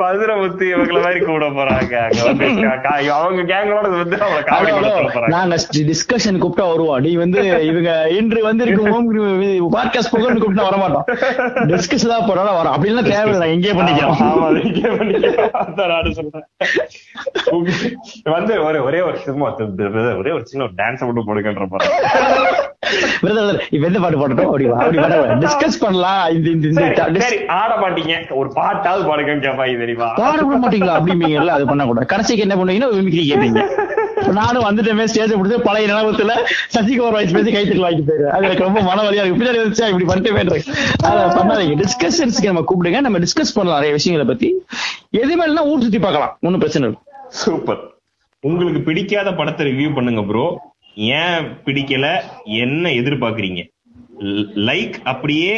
மதுரமுத்து 0.00 0.64
இவங்கள 0.72 0.98
மாதிரி 1.02 1.20
கூட 1.24 1.44
போறாங்க. 1.58 1.94
அவங்க 3.16 3.40
கேங்களோட 3.52 3.86
வந்து 3.96 4.16
அவங்கள 4.16 4.42
காமெடி 4.50 5.28
நாங்க 5.28 5.56
டிஸ்கஷன் 5.90 6.40
கூப்பிட்டா 6.42 6.66
வருவோம். 6.70 7.00
நீ 7.06 7.12
வந்து 7.22 7.40
இவங்க 7.66 7.90
இன்று 8.18 8.42
வந்து 8.42 8.64
இருக்கும் 8.64 9.08
பாட்காஸ்ட் 9.76 10.12
புகழ்னு 10.14 10.42
கூப்பிட்டா 10.42 10.66
வர 10.68 10.76
மாட்டோம் 10.76 11.06
டிஸ்கஸ் 11.72 12.10
தான் 12.12 12.26
போறோம் 12.28 12.50
வரோம். 12.58 12.74
அப்படின்னா 12.76 13.02
தேவையில்லை. 13.10 13.48
எங்கேயே 13.54 13.74
பண்ணிக்கலாம் 13.80 14.22
ஆமா, 14.26 14.48
இங்கே 14.66 14.88
பண்ணிக்கலாம். 14.96 16.12
சொல்றேன். 16.20 16.46
வந்து 18.36 18.54
ஒரே 18.64 18.78
ஒரே 18.78 19.00
ஒரு 19.00 19.18
சும்மா 19.26 19.48
ஒரே 20.20 20.30
ஒரு 20.36 20.46
சின்ன 20.46 20.64
ஒரு 20.64 20.74
டான்ஸ் 20.80 21.04
மட்டும் 21.06 21.28
போடுங்கன்ற 21.28 21.66
போறேன். 21.70 21.92
பிரதர் 23.22 23.60
எந்த 23.86 23.98
பாட்டு 23.98 24.18
பாடட்டும்? 24.18 24.46
அப்படி 24.46 24.64
அப்படி 24.68 24.98
டிஸ்கஸ் 25.44 25.80
பண்ணலாம். 25.84 26.24
இந்த 26.36 26.68
இந்த 26.68 27.26
ஆட 27.60 27.72
மாட்டீங்க. 27.82 28.14
ஒரு 28.40 28.48
பாட்டாவது 28.56 29.04
பாடுங்கன்னு 29.08 29.44
கேப்பாங்க 29.46 29.74
தெரியுமா? 29.86 30.10
பாட 30.22 30.38
விட 30.46 30.58
மாட்டீங்களா? 30.62 30.94
அப்படிம்பீங்கல்ல 31.00 31.56
அது 31.58 31.72
பண்ணக்கூடாது 31.72 32.12
கடைசிக்கு 32.14 32.46
என்ன 32.48 32.56
பண்ணுவீங்கன்னா 32.60 32.92
மிமிக்ரி 33.00 33.26
கேட்பீங்க 33.32 33.62
இப்ப 34.20 34.32
நானும் 34.38 34.64
வந்துட்டேன் 34.66 35.08
ஸ்டேஜ் 35.10 35.34
முடிச்சு 35.38 35.58
பழைய 35.66 35.88
நிலவரத்துல 35.90 36.32
சசிகுமார் 36.74 37.14
வாய்ஸ் 37.16 37.34
பேசி 37.36 37.50
கைத்துக்கு 37.56 37.84
வாங்கிட்டு 37.84 38.08
போயிரு 38.08 38.24
அது 38.36 38.46
எனக்கு 38.48 38.64
ரொம்ப 38.66 38.80
மன 38.88 39.02
வலியா 39.06 39.22
இருக்கு. 39.22 39.38
பின்னாடி 39.40 39.60
வந்துச்சா 39.62 39.88
இப்படி 39.90 40.06
பண்ணிட்டு 40.08 40.56
அதை 41.08 41.20
பண்ணாதீங்க. 41.36 41.76
டிஸ்கஷன்ஸ்க்கு 41.82 42.50
நம்ம 42.50 42.62
கூப்பிடுங்க. 42.70 43.00
நம்ம 43.06 43.20
டிஸ்கஸ் 43.24 43.54
பண்ணலாம் 43.56 43.78
நிறைய 43.78 43.92
விஷயங்களை 43.98 44.26
பத்தி. 44.30 44.48
எது 45.22 45.36
மேலாம் 45.40 45.68
ஊர் 45.72 45.84
சுத்தி 45.86 46.00
பார்க்கலாம். 46.06 46.32
ஒன்னும் 46.46 46.62
பிரச்சனை 46.64 46.88
இல்லை. 46.88 47.00
சூப்பர் 47.42 47.82
உங்களுக்கு 48.48 48.82
பிடிக்காத 48.88 49.28
படத்தை 49.40 49.64
ரிவ்யூ 49.70 49.90
பண்ணுங்க 49.98 50.24
ப்ரோ 50.30 50.46
ஏன் 51.20 51.46
பிடிக்கல? 51.66 52.08
என்ன 52.64 52.90
எதிர்பார்க்கறீங்க? 53.00 53.62
லைக் 54.70 54.96
அப்படியே 55.12 55.54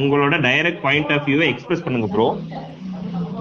உங்களோட 0.00 0.34
டைரக்ட் 0.48 0.82
பாயிண்ட் 0.86 1.12
ஆஃப் 1.14 1.26
வியூவை 1.28 1.46
எக்ஸ்பிரஸ் 1.52 1.84
பண்ணுங்க 1.86 2.08
ப்ரோ 2.14 2.26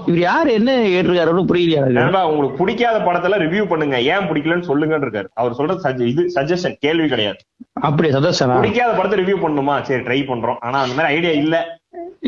இவர் 0.10 0.20
யாரு? 0.20 0.50
என்ன 0.58 0.72
கேட்டிருக்காரு? 0.94 1.44
புரியலையா 1.52 2.22
உங்களுக்கு 2.30 2.60
பிடிக்காத 2.62 2.98
படத்துல 3.08 3.40
ரிவ்யூ 3.44 3.64
பண்ணுங்க. 3.72 3.98
ஏன் 4.14 4.28
பிடிக்கலன்னு 4.30 4.68
சொல்லுங்கன்னு 4.70 5.08
இருக்காரு 5.08 5.30
அவர் 5.34 5.58
சொல்றது 5.60 6.08
இது 6.12 6.24
சஜஷன் 6.36 6.78
கேள்வி 6.80 7.08
கிடையாது. 7.08 7.40
அப்படி 7.88 8.12
சந்தோஷம்? 8.12 8.56
பிடிக்காத 8.60 8.94
படத்தை 9.00 9.18
ரிவ்யூ 9.22 9.38
பண்ணுமா 9.46 9.76
சரி 9.90 10.04
ட்ரை 10.04 10.20
பண்றோம். 10.32 10.60
ஆனா 10.60 10.80
அந்த 10.80 10.96
மாதிரி 10.96 11.14
ஐடியா 11.16 11.34
இல்ல. 11.44 11.56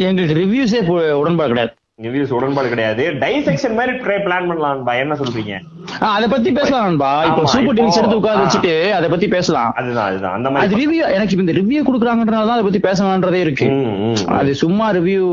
எங்களுக்கு 0.07 0.39
ரிவ்யூஸே 0.41 0.81
உடன்பாடு 1.22 1.51
கிடையாது. 1.53 1.73
ரிவ்யூஸ் 2.03 2.34
உடன்பாடு 2.35 2.67
கிடையாது. 2.71 3.03
டைசெக்ஷன் 3.23 3.73
மாதிரி 3.77 3.93
ட்ரை 4.03 4.17
பிளான் 4.26 4.45
பண்ணலாம்பா 4.49 4.93
என்ன 5.03 5.13
சொல்றீங்க? 5.21 5.55
அதை 6.15 6.27
பத்தி 6.34 6.49
பேசலாம் 6.57 6.85
நண்பா. 6.88 7.09
இப்போ 7.30 7.41
சூப்பர் 7.53 7.76
டிவிஸ் 7.77 7.99
எடுத்து 8.01 8.19
உட்கார. 8.19 8.38
வச்சுட்டு 8.43 8.73
அதை 8.97 9.07
பத்தி 9.13 9.27
பேசலாம். 9.34 9.71
அதுதான் 9.80 10.07
அதுதான். 10.11 10.35
அந்த 10.38 10.49
மாதிரி 10.53 10.80
ரிவ்யூ 10.81 11.01
எனக்கு 11.17 11.41
இந்த 11.45 11.55
ரிவ்யூ 11.59 11.81
குடுக்குறாங்கன்றதால 11.88 12.47
தான் 12.49 12.57
அதை 12.57 12.65
பத்தி 12.67 12.81
பேசலாம்ன்றதே 12.88 13.41
இருக்கு. 13.45 13.67
அது 14.39 14.53
சும்மா 14.63 14.88
ரிவ்யூ 14.99 15.26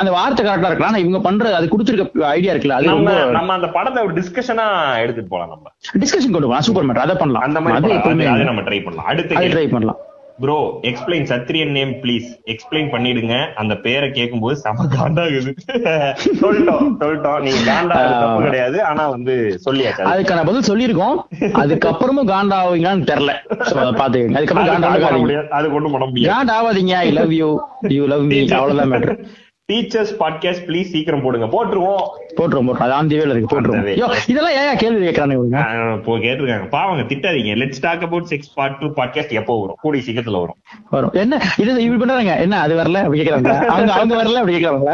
அந்த 0.00 0.10
வார்த்தை 0.18 0.44
கரெக்டா 0.46 0.70
இருக்கலாம் 0.70 0.92
ஆனா 0.92 1.02
இவங்க 1.04 1.20
பண்ற 1.28 1.54
அது 1.58 1.72
கொடுத்துருக்க 1.74 2.32
ஐடியா 2.36 2.54
இருக்குல்ல 2.54 2.78
அது 2.78 2.96
நம்ம 3.38 3.52
அந்த 3.58 3.70
படத்தை 3.76 4.02
ஒரு 4.06 4.16
டிஸ்கஷனா 4.20 4.66
எடுத்துட்டு 5.04 5.32
போலாம் 5.34 5.52
நம்ம. 5.54 5.68
டிஸ்கஷன் 6.04 6.34
கொண்டு 6.34 6.48
போகலாம் 6.48 6.66
சூப்பர் 6.70 6.88
மேட்டர் 6.88 7.06
அதை 7.08 7.18
பண்ணலாம். 7.22 7.46
அந்த 7.50 7.60
மாதிரி 7.68 8.26
அது 8.34 8.50
நம்ம 8.52 8.64
ட்ரை 8.70 8.80
பண்ணலாம். 8.88 9.10
அடுத்து 9.12 9.46
ட்ரை 9.56 9.68
பண்ணலாம். 9.76 10.00
Bro 10.38 10.56
explain 10.88 11.26
Sathriyan 11.30 11.72
name 11.76 11.92
please 12.02 12.28
explain 12.52 12.88
பண்ணிடுங்க. 12.94 13.34
அந்த 13.54 13.74
பேரை 13.84 14.10
கேட்கும்போது 14.10 14.56
செம 14.62 14.86
காண்டாகுது 14.94 15.52
சொல்லிட்டோம் 16.40 16.88
சொல்லிட்டோம். 17.02 17.38
நீங்க 17.46 17.60
காண்டா 17.68 17.98
தப்பு 18.22 18.40
கிடையாது. 18.46 18.78
ஆனா 18.82 19.04
வந்து 19.08 19.34
சொல்லியாச்சு. 19.66 20.02
அது. 20.02 20.10
அதுக்கான 20.14 20.44
பதில் 20.48 20.68
சொல்லியிருக்கோம். 20.70 21.16
அதுக்கப்புறமும் 21.62 22.30
காண்டா 22.32 22.58
ஆவீங்களான்னு 22.64 23.08
தெரியல. 23.12 23.34
பாத்துக்கங்க 24.00 24.38
அதுக்கப்புறம் 24.40 24.66
அது 24.90 25.04
காண்டா 25.04 25.38
அது 25.58 25.66
கொண்டு 25.76 25.92
பண்ண 25.94 26.04
முடியாது. 26.06 26.32
காண்டா 26.34 26.56
ஆவாதீங்க 26.60 26.96
I 27.04 27.10
love 27.20 27.34
you 27.40 27.50
you 27.98 28.04
love 28.14 28.26
me 28.32 28.40
அவ்வளவுதான் 28.60 28.92
மேட்டர் 28.94 29.16
டீச்சர்ஸ் 29.72 30.10
பாட்காஸ்ட் 30.18 30.64
ப்ளீஸ் 30.66 30.84
சீக்கிரம் 30.84 31.22
போடுங்க. 31.22 31.46
போட்டுருவோம். 31.46 32.08
போட்டுரும் 32.36 32.66
போட்டுரும் 32.66 32.78
அது 32.78 32.92
ஆந்தி 32.92 33.16
வேலை 33.16 33.36
இருக்கு. 33.36 33.56
ஐயோ, 33.86 34.14
இதெல்லாம் 34.26 34.52
ஏன் 34.52 34.76
கேள்வி 34.76 35.06
கேட்கறானு 35.06 35.32
இவங்க? 35.32 35.58
ஆஹ் 35.58 35.96
இப்போ 35.96 36.16
கேட்டிருக்காங்க. 36.16 36.68
பாவங்க 36.68 37.02
திட்டாதீங்க. 37.02 37.54
Let's 37.54 37.80
talk 37.80 38.02
about 38.02 38.26
sex 38.30 38.50
part 38.54 38.78
two 38.78 38.86
podcast 38.86 39.30
எப்போ 39.30 39.60
வரும்? 39.60 39.76
கூடிய 39.80 40.02
சீக்கிரத்துல 40.06 40.40
வரும். 40.40 40.56
வரும். 40.90 41.10
என்ன? 41.12 41.40
இது 41.56 41.82
இப்படி 41.82 41.98
பண்றாங்க? 41.98 42.40
என்ன 42.40 42.60
அது 42.60 42.76
வரல? 42.76 42.94
அப்படி 42.94 43.20
கேக்குறாங்க 43.20 43.54
அவங்க 43.64 43.92
அவங்க 43.92 44.22
வரல? 44.22 44.34
அப்படி 44.34 44.64
கேக்குறாங்க 44.64 44.90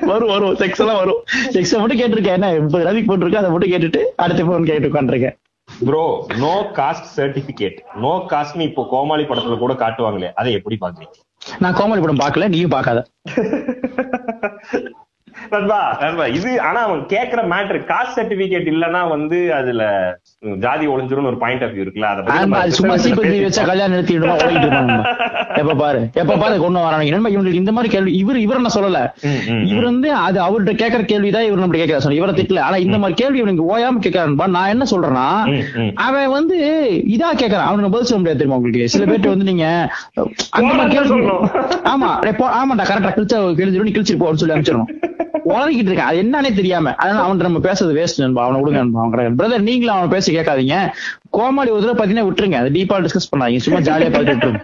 வரும் 0.00 0.28
வரும். 0.28 0.54
செக்ஸ் 0.54 0.80
எல்லாம் 0.80 0.96
வரும். 0.96 1.24
செக்ஸ் 1.50 1.78
மட்டும் 1.78 2.00
கேட்டிருக்கேன். 2.00 2.38
என்ன 2.38 2.52
முப்பது 2.52 2.84
ரவிக்கு 2.84 3.10
போட்டிருக்கேன். 3.10 3.42
அதை 3.42 3.50
மட்டும் 3.50 3.70
கேட்டுட்டு 3.70 4.00
அடுத்த 4.16 4.44
போன் 4.44 4.64
கேட்டு 4.64 4.88
உட்காந்துருக்கேன் 4.88 5.36
bro 5.84 6.26
no 6.38 6.70
caste 6.72 7.10
certificate 7.16 7.76
no 7.94 8.26
காஸ்ட்னு 8.30 8.60
இப்போ 8.60 8.86
கோமாளி 8.90 9.22
படத்துல 9.22 9.58
கூட 9.58 9.72
காட்டுவாங்களே. 9.72 10.30
அதை 10.34 10.52
எப்படி 10.52 10.76
பாக்குறீங்க 10.80 11.29
நான் 11.58 11.74
கோமாளி 11.74 12.00
படம் 12.00 12.18
பார்க்கல 12.18 12.48
நீயும் 12.48 12.70
பார்க்காத. 12.70 13.06
நண்பா. 15.52 15.78
நண்பா 16.02 16.24
இது 16.36 16.50
ஆனா 16.66 16.80
அவன் 16.86 17.00
கேக்குற 17.12 17.40
மேட்டர் 17.52 17.78
காஸ்ட் 17.90 18.16
சர்டிபிகேட் 18.18 18.68
இல்லனா 18.72 19.00
வந்து 19.12 19.38
அதுல 19.58 19.82
ஜாதி 20.64 20.86
ஒளிஞ்சிரும்னு 20.92 21.30
ஒரு 21.30 21.40
பாயிண்ட் 21.42 21.64
ஆஃப் 21.66 21.72
வியூ 21.74 21.84
இருக்குல்ல 21.84 22.10
அதை 22.12 22.20
பத்தி 22.22 22.36
ஆமா, 22.36 22.44
நம்ம 22.44 22.60
அது 22.62 22.76
சும்மா 22.78 22.96
சீப்பத்தி 23.04 23.38
வச்சா 23.44 23.64
கல்யாணம் 23.70 23.94
நிறுத்திடுமா 23.94 24.36
ஓடிட்டு 24.38 24.66
இருப்பாங்க 24.68 24.96
எப்ப 25.60 25.74
பாரு 25.82 26.00
எப்ப 26.22 26.36
பாரு 26.42 26.54
கொண்டு 26.64 26.84
வராங்க 26.84 27.08
நண்பா 27.14 27.32
இவங்களுக்கு 27.34 27.62
இந்த 27.62 27.72
மாதிரி 27.76 27.90
கேள்வி 27.94 28.12
இவர் 28.20 28.42
இவர் 28.44 28.58
என்ன 28.60 28.72
சொல்லல. 28.76 29.00
இவர் 29.70 29.88
வந்து 29.90 30.08
அது 30.26 30.38
அவர்கிட்ட 30.46 30.74
கேட்கற 30.82 31.02
கேள்விதான் 31.12 31.46
இவர் 31.48 31.62
நம்ம 31.64 31.80
கேட்கற 31.80 32.00
சொன்ன 32.04 32.18
இவரை 32.20 32.34
திட்டல. 32.38 32.62
ஆனா 32.68 32.78
இந்த 32.86 32.98
மாதிரி 33.02 33.18
கேள்வி 33.22 33.40
இவனுக்கு 33.42 33.68
ஓயாம 33.72 34.02
கேட்கறான்பா 34.06 34.48
நான் 34.56 34.72
என்ன 34.74 34.86
சொல்றேன்னா. 34.92 35.26
அவன் 36.06 36.34
வந்து 36.38 36.58
இதா 37.16 37.30
கேக்குறான். 37.42 37.68
அவனுக்கு 37.70 37.94
பதில் 37.94 38.10
சொல்ல 38.10 38.20
முடியாது 38.22 38.40
தெரியுமா 38.40 38.58
உங்களுக்கு? 38.60 38.90
சில 38.94 39.04
பேர்ட்ட 39.10 39.34
வந்து 39.34 39.50
நீங்க 39.50 39.66
அந்த 40.58 40.72
மாதிரி 40.72 40.94
கேள்வி. 40.96 41.20
ஆமா 41.92 42.10
ஆமாடா 42.60 42.86
கரெக்டா 42.90 43.12
கிழிச்சா 43.18 43.38
கிழிச்சிரும் 43.60 43.88
நீ 43.88 43.94
கிழிச்சிட்டு 43.96 44.22
போன்னு 44.24 44.42
சொல்லி 44.42 44.56
அனுப்பிச்சிடணும். 44.56 44.90
உளறிக்கிட்டு 45.44 45.90
இருக்கேன் 45.90 46.10
அது 46.10 46.22
என்னன்னே 46.22 46.54
தெரியாம. 46.54 46.94
அதனால 46.94 47.24
அவன் 47.24 47.36
நம்ம 47.36 47.58
பேசுறது 47.58 47.94
வேஸ்ட் 47.98 48.20
நண்பா. 48.20 48.44
அவனை 48.44 48.60
விடுங்க 48.60 48.74
நண்பா. 48.74 48.98
அவன் 48.98 49.10
கிடையாது. 49.10 49.36
பிரதர் 49.36 49.62
நீங்களும் 49.62 49.94
அவனை 49.94 50.10
பேசி 50.10 50.36
கேட்காதீங்க. 50.36 50.88
கோமாளி 51.30 51.70
ஒரு 51.70 51.86
தடவை 51.86 52.00
பாத்தீங்கன்னா 52.00 52.26
விட்டுருங்க. 52.26 52.52
அது 52.52 52.70
டீப்பா 52.70 53.04
டிஸ்கஸ் 53.04 53.32
பண்ணாதீங்க. 53.36 53.56
சும்மா 53.56 53.80
ஜாலியா 53.80 54.12
பார்த்து 54.12 54.34
விட்டுருங்க. 54.34 54.60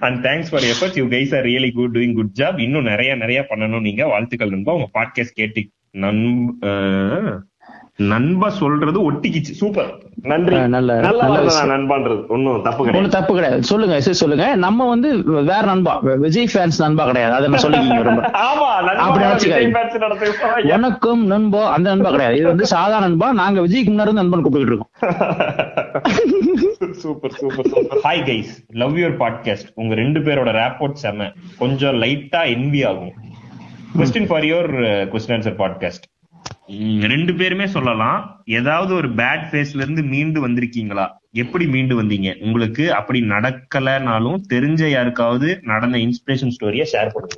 And 0.00 0.24
thanks 0.24 0.50
for 0.50 0.62
efforts 0.62 0.96
you 0.96 1.04
guys 1.04 1.36
are 1.36 1.44
really 1.44 1.72
good 1.72 1.96
doing 1.96 2.14
good 2.14 2.30
job 2.34 2.60
இன்னும் 2.60 2.82
நிறைய 2.82 3.14
நிறைய 3.14 3.46
பண்ணணும் 3.50 3.80
நீங்க. 3.80 4.06
வாழ்த்துக்கள் 4.06 4.50
நண்பா. 4.50 4.72
உங்க 4.72 4.88
பாட்காஸ்ட் 4.94 5.34
கேட்டு 5.34 5.68
நன் 5.90 6.54
நண்பா 7.98 8.48
சொல்றது 8.48 9.12
ஒட்டிக்கிச்சு. 9.12 9.40
சூப்பர். 9.40 10.02
நன்றி. 10.22 10.68
நல்ல- 10.68 11.00
நல்ல 11.00 11.64
நண்பான்றது. 11.64 12.26
ஒன்னும் 12.26 12.62
தப்பு 12.62 12.84
கிடையாது. 12.84 13.10
ஒண்ணு 13.10 13.12
தப்பு 13.12 13.34
கிடையாது. 13.34 13.62
சொல்லுங்க 13.62 14.00
சரி 14.00 14.16
சொல்லுங்க. 14.16 14.54
நம்ம 14.54 14.88
வந்து 14.88 15.24
வேற 15.24 15.60
நண்பா. 15.60 15.98
விஜய் 15.98 16.48
ஃபேன்ஸ் 16.54 16.70
நண்பா 16.78 17.06
கிடையாது. 17.06 17.34
அதை 17.34 17.48
நான் 17.48 17.60
சொல்லிக்கிங்க 17.60 18.02
ரொம்ப. 18.02 18.30
அப்படி 18.96 19.24
எனக்கும் 20.68 21.26
நண்பா 21.26 21.72
அந்த 21.72 21.90
நண்பா 21.90 22.10
கிடையாது. 22.10 22.36
இது 22.36 22.46
வந்து 22.46 22.66
சாதாரண 22.66 23.00
நண்பா. 23.00 23.32
நாங்க 23.32 23.60
விஜய்க்கு 23.60 23.70
முன்னாடி 23.70 23.76
இருந்து 23.76 24.12
நண்பன் 24.12 24.42
கூப்பிட்டு 24.42 24.66
இருக்கோம். 24.66 24.90
Super 26.92 27.30
super 27.30 27.66
super. 27.66 27.98
Hi 28.04 28.14
guys 28.16 28.68
love 28.68 28.96
your 28.96 29.00
podcast 29.00 29.68
உங்க 29.74 29.94
ரெண்டு 29.94 30.20
பேரோட 30.20 30.48
ரேப்போர்ட் 30.48 30.92
செம. 30.92 31.32
கொஞ்சம் 31.58 32.02
லைட்டா 32.02 32.36
என்வி 32.36 32.88
ஆகும். 32.88 33.12
Question 33.98 34.26
for 34.26 34.42
your 34.42 35.08
question 35.08 35.26
answer 35.26 35.58
podcast 35.58 36.16
ரெண்டு 37.12 37.32
பேருமே 37.34 37.66
சொல்லலாம். 37.74 38.18
ஏதாவது 38.58 38.92
ஒரு 38.94 39.08
பேட் 39.20 39.44
ஃபேஸ்ல 39.50 39.84
இருந்து 39.84 40.02
மீண்டு 40.12 40.38
வந்திருக்கீங்களா? 40.46 41.06
எப்படி 41.42 41.66
மீண்டு 41.66 41.94
வந்தீங்க? 42.02 42.30
உங்களுக்கு 42.46 42.84
அப்படி 42.94 43.20
நடக்கலனாலும் 43.34 44.38
தெரிஞ்ச 44.54 44.90
யாருக்காவது 44.90 45.48
நடந்த 45.72 45.98
இன்ஸ்பிரேஷன் 46.06 46.54
ஸ்டோரிய 46.56 46.86
ஷேர் 46.92 47.12
பண்ணுங்க. 47.14 47.36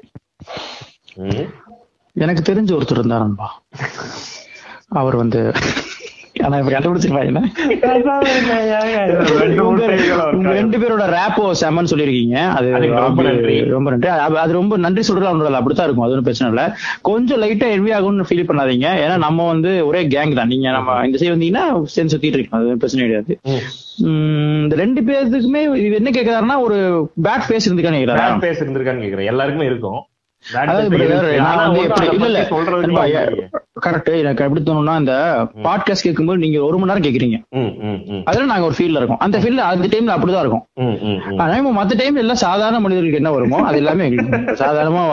எனக்கு 2.16 2.42
தெரிஞ்ச 2.50 2.70
ஒருத்தர் 2.78 3.00
இருந்தார் 3.00 3.24
நண்பா 3.26 3.48
அவர் 5.00 5.16
வந்து 5.16 5.40
ஆனா 6.42 6.56
இப்ப 6.56 6.70
கண்டுபிடிச்சிருப்பாங்க 6.70 7.42
ரெண்டு 10.42 10.78
பேரோட 10.78 11.00
ரேப்போ 11.00 11.50
செமன்னு 11.60 11.86
சொல்லிருக்கீங்க 11.94 12.48
அது 12.48 12.70
ரொம்ப 12.70 13.22
நன்றி. 13.22 13.64
ரொம்ப 13.64 13.90
நன்றி. 13.90 14.08
அது- 14.08 14.48
ரொம்ப 14.50 14.76
நன்றி 14.76 15.02
சொல்றது 15.02 15.28
அவனோட 15.28 15.50
அப்படித்தான் 15.50 15.86
இருக்கும். 15.86 16.04
அது 16.04 16.14
ஒன்றும் 16.14 16.22
பிரச்சனை 16.22 16.54
இல்ல. 16.54 16.76
கொஞ்சம் 17.02 17.42
லைட்டா 17.42 17.68
ஹெவி 17.68 17.90
ஆகும்னு 17.90 18.24
ஃபீல் 18.28 18.50
பண்ணாதீங்க. 18.50 18.86
ஏன்னா 19.06 19.18
நம்ம 19.18 19.46
வந்து 19.46 19.86
ஒரே 19.86 20.06
கேங் 20.06 20.34
தான். 20.34 20.46
நீங்க 20.46 20.70
நம்ம 20.70 21.06
இந்த 21.06 21.18
சைடு 21.18 21.28
வந்தீங்கன்னா 21.28 21.82
சேர்ந்து 21.82 22.16
சுத்திட்டு 22.16 22.24
இருக்கோம் 22.24 22.60
அது 22.60 22.76
பிரச்சனை 22.76 23.06
கிடையாது. 23.06 23.38
இந்த 23.96 24.76
ரெண்டு 24.76 25.00
பேர்த்துக்குமே 25.00 25.76
இது 25.76 25.92
என்ன 25.92 26.10
கேக்குறாருன்னா 26.10 26.60
ஒரு 26.60 27.10
பேட் 27.22 27.50
ஃபேஸ் 27.50 27.70
இருந்துக்கான்னு 27.70 27.98
கேக்குறாரா? 27.98 28.16
பேஸ் 28.40 28.62
இருந்திருக்கான்னு 28.64 29.00
கேக்குறேன். 29.00 29.24
எல்லாருக்குமே 29.24 29.66
இருக்கும். 29.66 30.04
கரெக்ட் 33.84 34.08
எனக்கு 34.20 34.44
எப்படி 34.44 34.62
தோணும்னா 34.62 34.94
இந்த 34.98 35.14
பாட்காஸ்ட் 35.66 36.04
கேட்கும்போது 36.06 36.38
நீங்க 36.38 36.58
ஒரு 36.64 36.76
மணி 36.78 36.90
நேரம் 36.90 37.06
கேக்குறீங்க. 37.06 37.36
அதுல 38.24 38.44
நாங்க 38.44 38.64
ஒரு 38.64 38.74
ஃபீல்ட்ல 38.78 39.00
இருக்கோம். 39.00 39.18
அந்த 39.18 39.36
ஃபீல்ட்ல 39.38 39.64
அந்த 39.72 39.86
டைம்ல 39.92 40.14
அப்படிதான் 40.16 40.44
இருக்கும். 40.44 40.64
ஆனா 41.40 41.52
இப்ப 41.56 41.72
மத்த 41.78 41.98
டைம்ல 42.00 42.22
எல்லாம் 42.24 42.40
சாதாரண 42.44 42.80
மனிதர்களுக்கு 42.80 43.20
என்ன 43.22 43.30
வருமோ 43.30 43.58
அது 43.66 43.76
எல்லாமே. 43.76 44.08
சாதாரணமா 44.62 45.04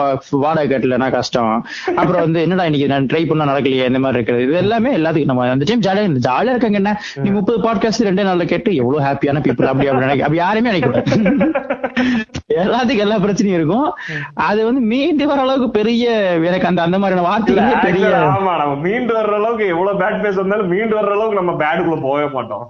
வாடகை 0.44 0.66
கட்டலன்னா 0.72 1.10
கஷ்டம். 1.10 1.66
அப்புறம் 1.96 2.22
வந்து 2.26 2.40
என்னடா 2.40 2.64
இன்னைக்கு 2.64 2.90
நான் 2.94 3.08
ட்ரை 3.12 3.22
பண்ணா 3.28 3.48
நடக்கலையே 3.52 3.88
இந்த 3.92 3.98
மாதிரி 3.98 4.18
இருக்கிறது. 4.18 4.46
இது 4.48 4.56
எல்லாமே 4.64 4.92
எல்லாத்துக்கும் 4.96 5.32
நம்ம 5.32 5.48
அந்த 5.50 5.68
டைம் 5.68 5.86
ஜாலியா 5.88 6.06
இருந்து 6.06 6.26
ஜாலியா 6.30 6.54
இருக்காங்க 6.56 6.80
என்ன? 6.82 6.94
நீ 7.22 7.30
முப்பது 7.30 7.60
பாட்காஸ்ட் 7.68 8.06
ரெண்டே 8.08 8.26
நாள்ல 8.30 8.46
கேட்டு 8.54 8.74
எவ்வளவு 8.74 9.06
ஹாப்பியான 9.08 9.42
பீப்புள் 9.46 9.72
அப்படி 9.72 9.90
அப்படி 9.92 10.20
அப்படி 10.20 10.42
யாருமே 10.44 10.70
நினைக்க 10.70 12.37
எல்லாத்துக்கும் 12.54 12.96
எல்லா 12.96 13.16
பிரச்சனையும் 13.16 13.54
இருக்கும். 13.54 13.92
அது 14.34 14.64
வந்து 14.64 14.80
மீண்டு 14.80 15.26
வர 15.26 15.40
அளவுக்கு 15.40 15.70
பெரிய 15.70 16.10
எனக்கு 16.42 16.66
அந்த 16.66 16.82
அந்த 16.82 16.98
மாதிரியான 16.98 17.28
வார்த்தைகளே 17.28 17.72
பெரிய 17.82 18.06
ஆமா 18.06 18.56
நம்ம 18.56 18.74
மீண்டு 18.74 19.14
வர்ற 19.14 19.34
அளவுக்கு 19.34 19.66
எவ்வளவு 19.66 19.98
பேட் 19.98 20.22
பேஸ் 20.22 20.34
வந்தாலும் 20.34 20.68
மீண்டு 20.68 20.96
வர்ற 20.96 21.10
அளவுக்கு 21.10 21.34
நம்ம 21.34 21.52
பேடுக்குள்ள 21.52 22.00
போகவே 22.00 22.28
மாட்டோம். 22.32 22.66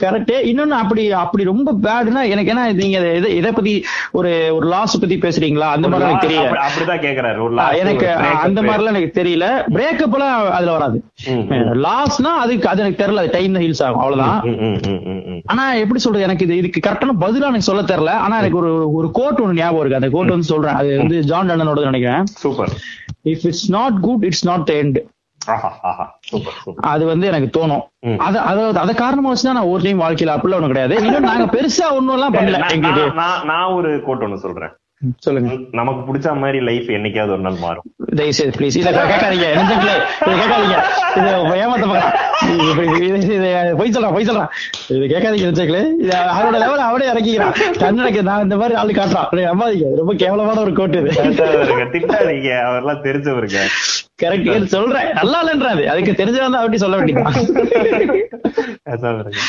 கரெக்ட் 0.00 0.34
இன்னொன்னு 0.44 0.76
அப்படி 0.78 1.12
அப்படி 1.12 1.44
ரொம்ப 1.44 1.72
பேடுனா 1.72 2.22
எனக்கு 2.24 2.46
என்ன 2.46 2.72
நீங்க 2.72 3.12
இதை 3.12 3.36
இதை 3.36 3.52
பத்தி 3.52 3.84
ஒரு 4.12 4.48
ஒரு 4.52 4.66
லாஸ் 4.66 5.00
பத்தி 5.00 5.16
பேசுறீங்களா? 5.16 5.58
அந்த 5.58 5.88
மாதிரி 5.88 6.10
எனக்கு 6.10 6.28
தெரியல. 6.28 6.30
அப்படி- 6.30 6.62
அப்படிதான் 6.64 7.02
கேக்குறாரு. 7.04 7.76
எனக்கு. 7.78 8.12
அந்த 8.12 8.62
மாதிரிலாம் 8.62 8.94
எனக்கு 8.94 9.22
தெரியல. 9.22 9.72
பிரேக்கப் 9.74 10.12
எல்லாம் 10.12 10.52
அதுல 10.52 10.72
வராது. 10.72 11.04
லாஸ்னா 11.60 12.24
அதுக்கு 12.24 12.68
அது 12.68 12.80
எனக்கு 12.80 13.06
தெரியல. 13.06 13.30
டைம் 13.30 13.54
ஹீல்ஸ் 13.54 13.82
ஆகும். 13.82 14.00
அவ்வளவுதான். 14.00 14.42
ஆனா 15.46 15.72
எப்படி 15.72 16.00
சொல்றது? 16.00 16.24
எனக்கு 16.24 16.44
இது 16.44 16.56
இதுக்கு 16.56 16.90
கரெக்டான 16.90 17.10
பதிலா 17.20 17.52
எனக்கு 17.54 17.82
சொல்ல 17.82 17.82
தெரியல. 17.82 18.14
ஆனா 18.14 18.38
எனக்கு 18.38 18.56
ஒரு 18.56 18.92
ஒரு 18.92 19.10
கோட் 19.10 19.40
ஒன்னு 19.40 19.54
ஞாபகம் 19.54 19.78
இருக்கு. 19.78 19.94
அந்த 19.94 20.16
கோட் 20.16 20.28
வந்து 20.28 20.44
சொல்றேன். 20.44 20.74
அது 20.74 20.96
வந்து 20.96 21.20
ஜான் 21.20 21.50
டன்னனோட 21.50 21.82
நினைக்கிறேன். 21.82 22.26
Super. 22.26 22.68
If 23.24 23.46
it's 23.46 23.70
not 23.70 24.00
good 24.00 24.24
it's 24.24 24.46
not 24.46 24.70
end 24.72 25.12
அது 26.76 27.06
வந்து 27.06 27.26
எனக்கு 27.26 27.60
தோணும். 27.60 28.16
அத 28.16 28.40
அதாவது 28.40 28.78
அத 28.78 28.94
காரணமா 28.94 29.32
வச்சுதான் 29.32 29.52
நான் 29.52 29.56
ஒரு 29.56 29.82
டைம் 29.82 30.00
வாழ்க்கையில 30.00 30.38
அப்படிலாம் 30.38 30.54
ஒண்ணும் 30.54 30.66
கிடையாது. 30.66 31.06
இன்னும் 31.06 31.22
நாங்க 31.22 31.44
பெருசா 31.44 31.90
ஒண்ணும் 31.90 32.14
எல்லாம் 32.14 32.34
பண்ணல 32.34 32.36
நான்- 32.36 32.70
எங்களுக்கு 32.70 33.20
நான்- 33.20 33.74
ஒரு 33.74 34.02
கோட் 34.06 34.22
ஒண்ணு 34.22 34.34
சொல்றேன். 34.34 34.70
சொல்லுங்க. 35.16 35.54
நமக்கு 35.70 36.14
பிடிச்ச 36.14 36.36
மாதிரி 36.36 36.60
லைஃப் 36.60 36.88
என்னைக்காவது 36.88 37.28
ஒரு 37.28 37.38
நாள் 37.38 37.54
மாறும். 37.60 37.82
தயவு 38.14 38.34
செய்து 38.34 38.58
ப்ளீஸ் 38.58 38.76
இதை 38.76 38.92
கேட்காதீங்க 38.92 39.46
நெஞ்சங்களே 39.58 40.00
இதை 40.26 40.40
கேட்காதீங்க. 40.40 40.82
இதை 41.16 41.32
ஏமாத்த 41.32 42.12
போய் 43.78 43.92
சொல்றான் 43.94 44.14
பொய் 44.14 44.28
சொல்றான் 44.28 44.50
இது 44.90 45.06
கேட்காதீங்க 45.12 45.46
நெஞ்சங்களே 45.48 45.82
இது 46.02 46.12
அவரோட 46.34 46.56
லெவல் 46.62 46.86
அவனே 46.86 47.10
இறக்கிக்கிறான் 47.12 47.54
கண்ணனுக்கு 47.82 48.22
நான் 48.28 48.44
இந்த 48.46 48.56
மாதிரி 48.60 48.76
ஆளு 48.80 48.94
காட்டுறான் 48.94 49.28
டேய், 49.32 49.48
நம்பாதீங்க 49.50 49.90
ரொம்ப 50.00 50.14
கேவலமான 50.22 50.60
ஒரு 50.64 50.72
கோட்டு 50.72 51.00
இது 51.00 51.10
திட்டாதீங்க, 51.94 52.50
அவர்லாம் 52.68 53.04
தெரிஞ்சவருங்க 53.06 53.60
கரெக்ட் 54.22 54.72
சொல்றேன் 54.74 55.08
நல்லா 55.18 55.38
இல்லைன்றாது 55.42 55.84
அதுக்கு 55.92 56.12
தெரிஞ்சவன் 56.20 56.54
தான் 56.54 56.62
அப்படி 56.62 56.82
சொல்ல 56.82 56.96
வேண்டியதான் 56.96 57.38
பேசாதீங்க. 58.86 59.42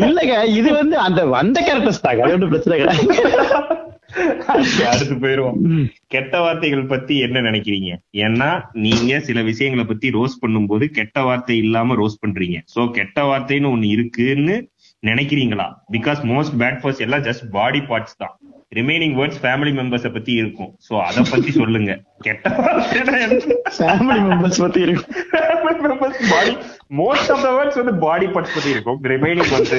இல்லங்க 0.00 0.34
இது 0.54 0.70
வந்து 0.72 0.96
அந்த 0.98 1.20
அந்த 1.40 1.58
கேரக்டர்ஸ் 1.60 2.04
தாங்க 2.04 2.24
அது 2.24 2.34
ஒன்றும் 2.36 2.52
பிரச்சனை 2.52 2.78
கிடையாது 2.78 3.06
அடுத்து- 4.16 5.18
போயிருவோம். 5.18 5.88
கெட்ட 6.06 6.40
வார்த்தைகள் 6.40 6.86
பத்தி 6.86 7.18
என்ன 7.18 7.40
நினைக்கிறீங்க? 7.40 7.96
ஏன்னா 8.12 8.62
நீங்க 8.72 9.20
சில 9.20 9.42
விஷயங்களை 9.42 9.86
பத்தி 9.86 10.10
ரோஸ் 10.10 10.44
பண்ணும்போது 10.46 10.86
கெட்ட 10.86 11.22
வார்த்தை 11.22 11.56
இல்லாம 11.56 11.94
ரோஸ் 11.94 12.18
பண்றீங்க. 12.26 12.58
சோ 12.74 12.90
கெட்ட 12.90 13.22
வார்த்தைன்னு 13.22 13.68
ஒண்ணு 13.68 13.84
இருக்குன்னு 13.84 14.68
நினைக்கிறீங்களா? 15.06 15.72
பிகாஸ் 15.92 16.24
மோஸ்ட் 16.24 16.52
பேட் 16.58 16.80
ஃபர்ஸ்ட் 16.80 17.00
எல்லாம் 17.00 17.22
ஜஸ்ட் 17.22 17.50
பாடி 17.50 17.78
பார்ட்ஸ் 17.78 18.16
தான். 18.18 18.38
ரிமைனிங் 18.74 19.14
வேர்ட்ஸ் 19.14 19.42
ஃபேமிலி 19.42 19.72
மெம்பர்ஸ 19.72 20.12
பத்தி 20.12 20.32
இருக்கும். 20.32 20.78
சோ 20.90 21.00
அத 21.00 21.22
பத்தி 21.30 21.50
சொல்லுங்க. 21.50 22.02
கெட்ட 22.18 22.50
என்ன? 22.50 23.44
ஃபேமிலி 23.78 24.34
மெம்பர்ஸ் 24.34 24.58
பத்தி 24.58 24.80
இருக்கும். 24.80 25.16
Family 26.10 26.79
most 26.98 27.28
of 27.32 27.40
the 27.42 27.50
words 27.56 27.74
வந்து 27.78 27.92
பாடி 28.04 28.26
பார்ட்ஸ் 28.26 28.54
பத்தி 28.54 28.70
இருக்கும். 28.74 28.98
ரிமைனிங் 29.10 29.52
வந்து 29.56 29.76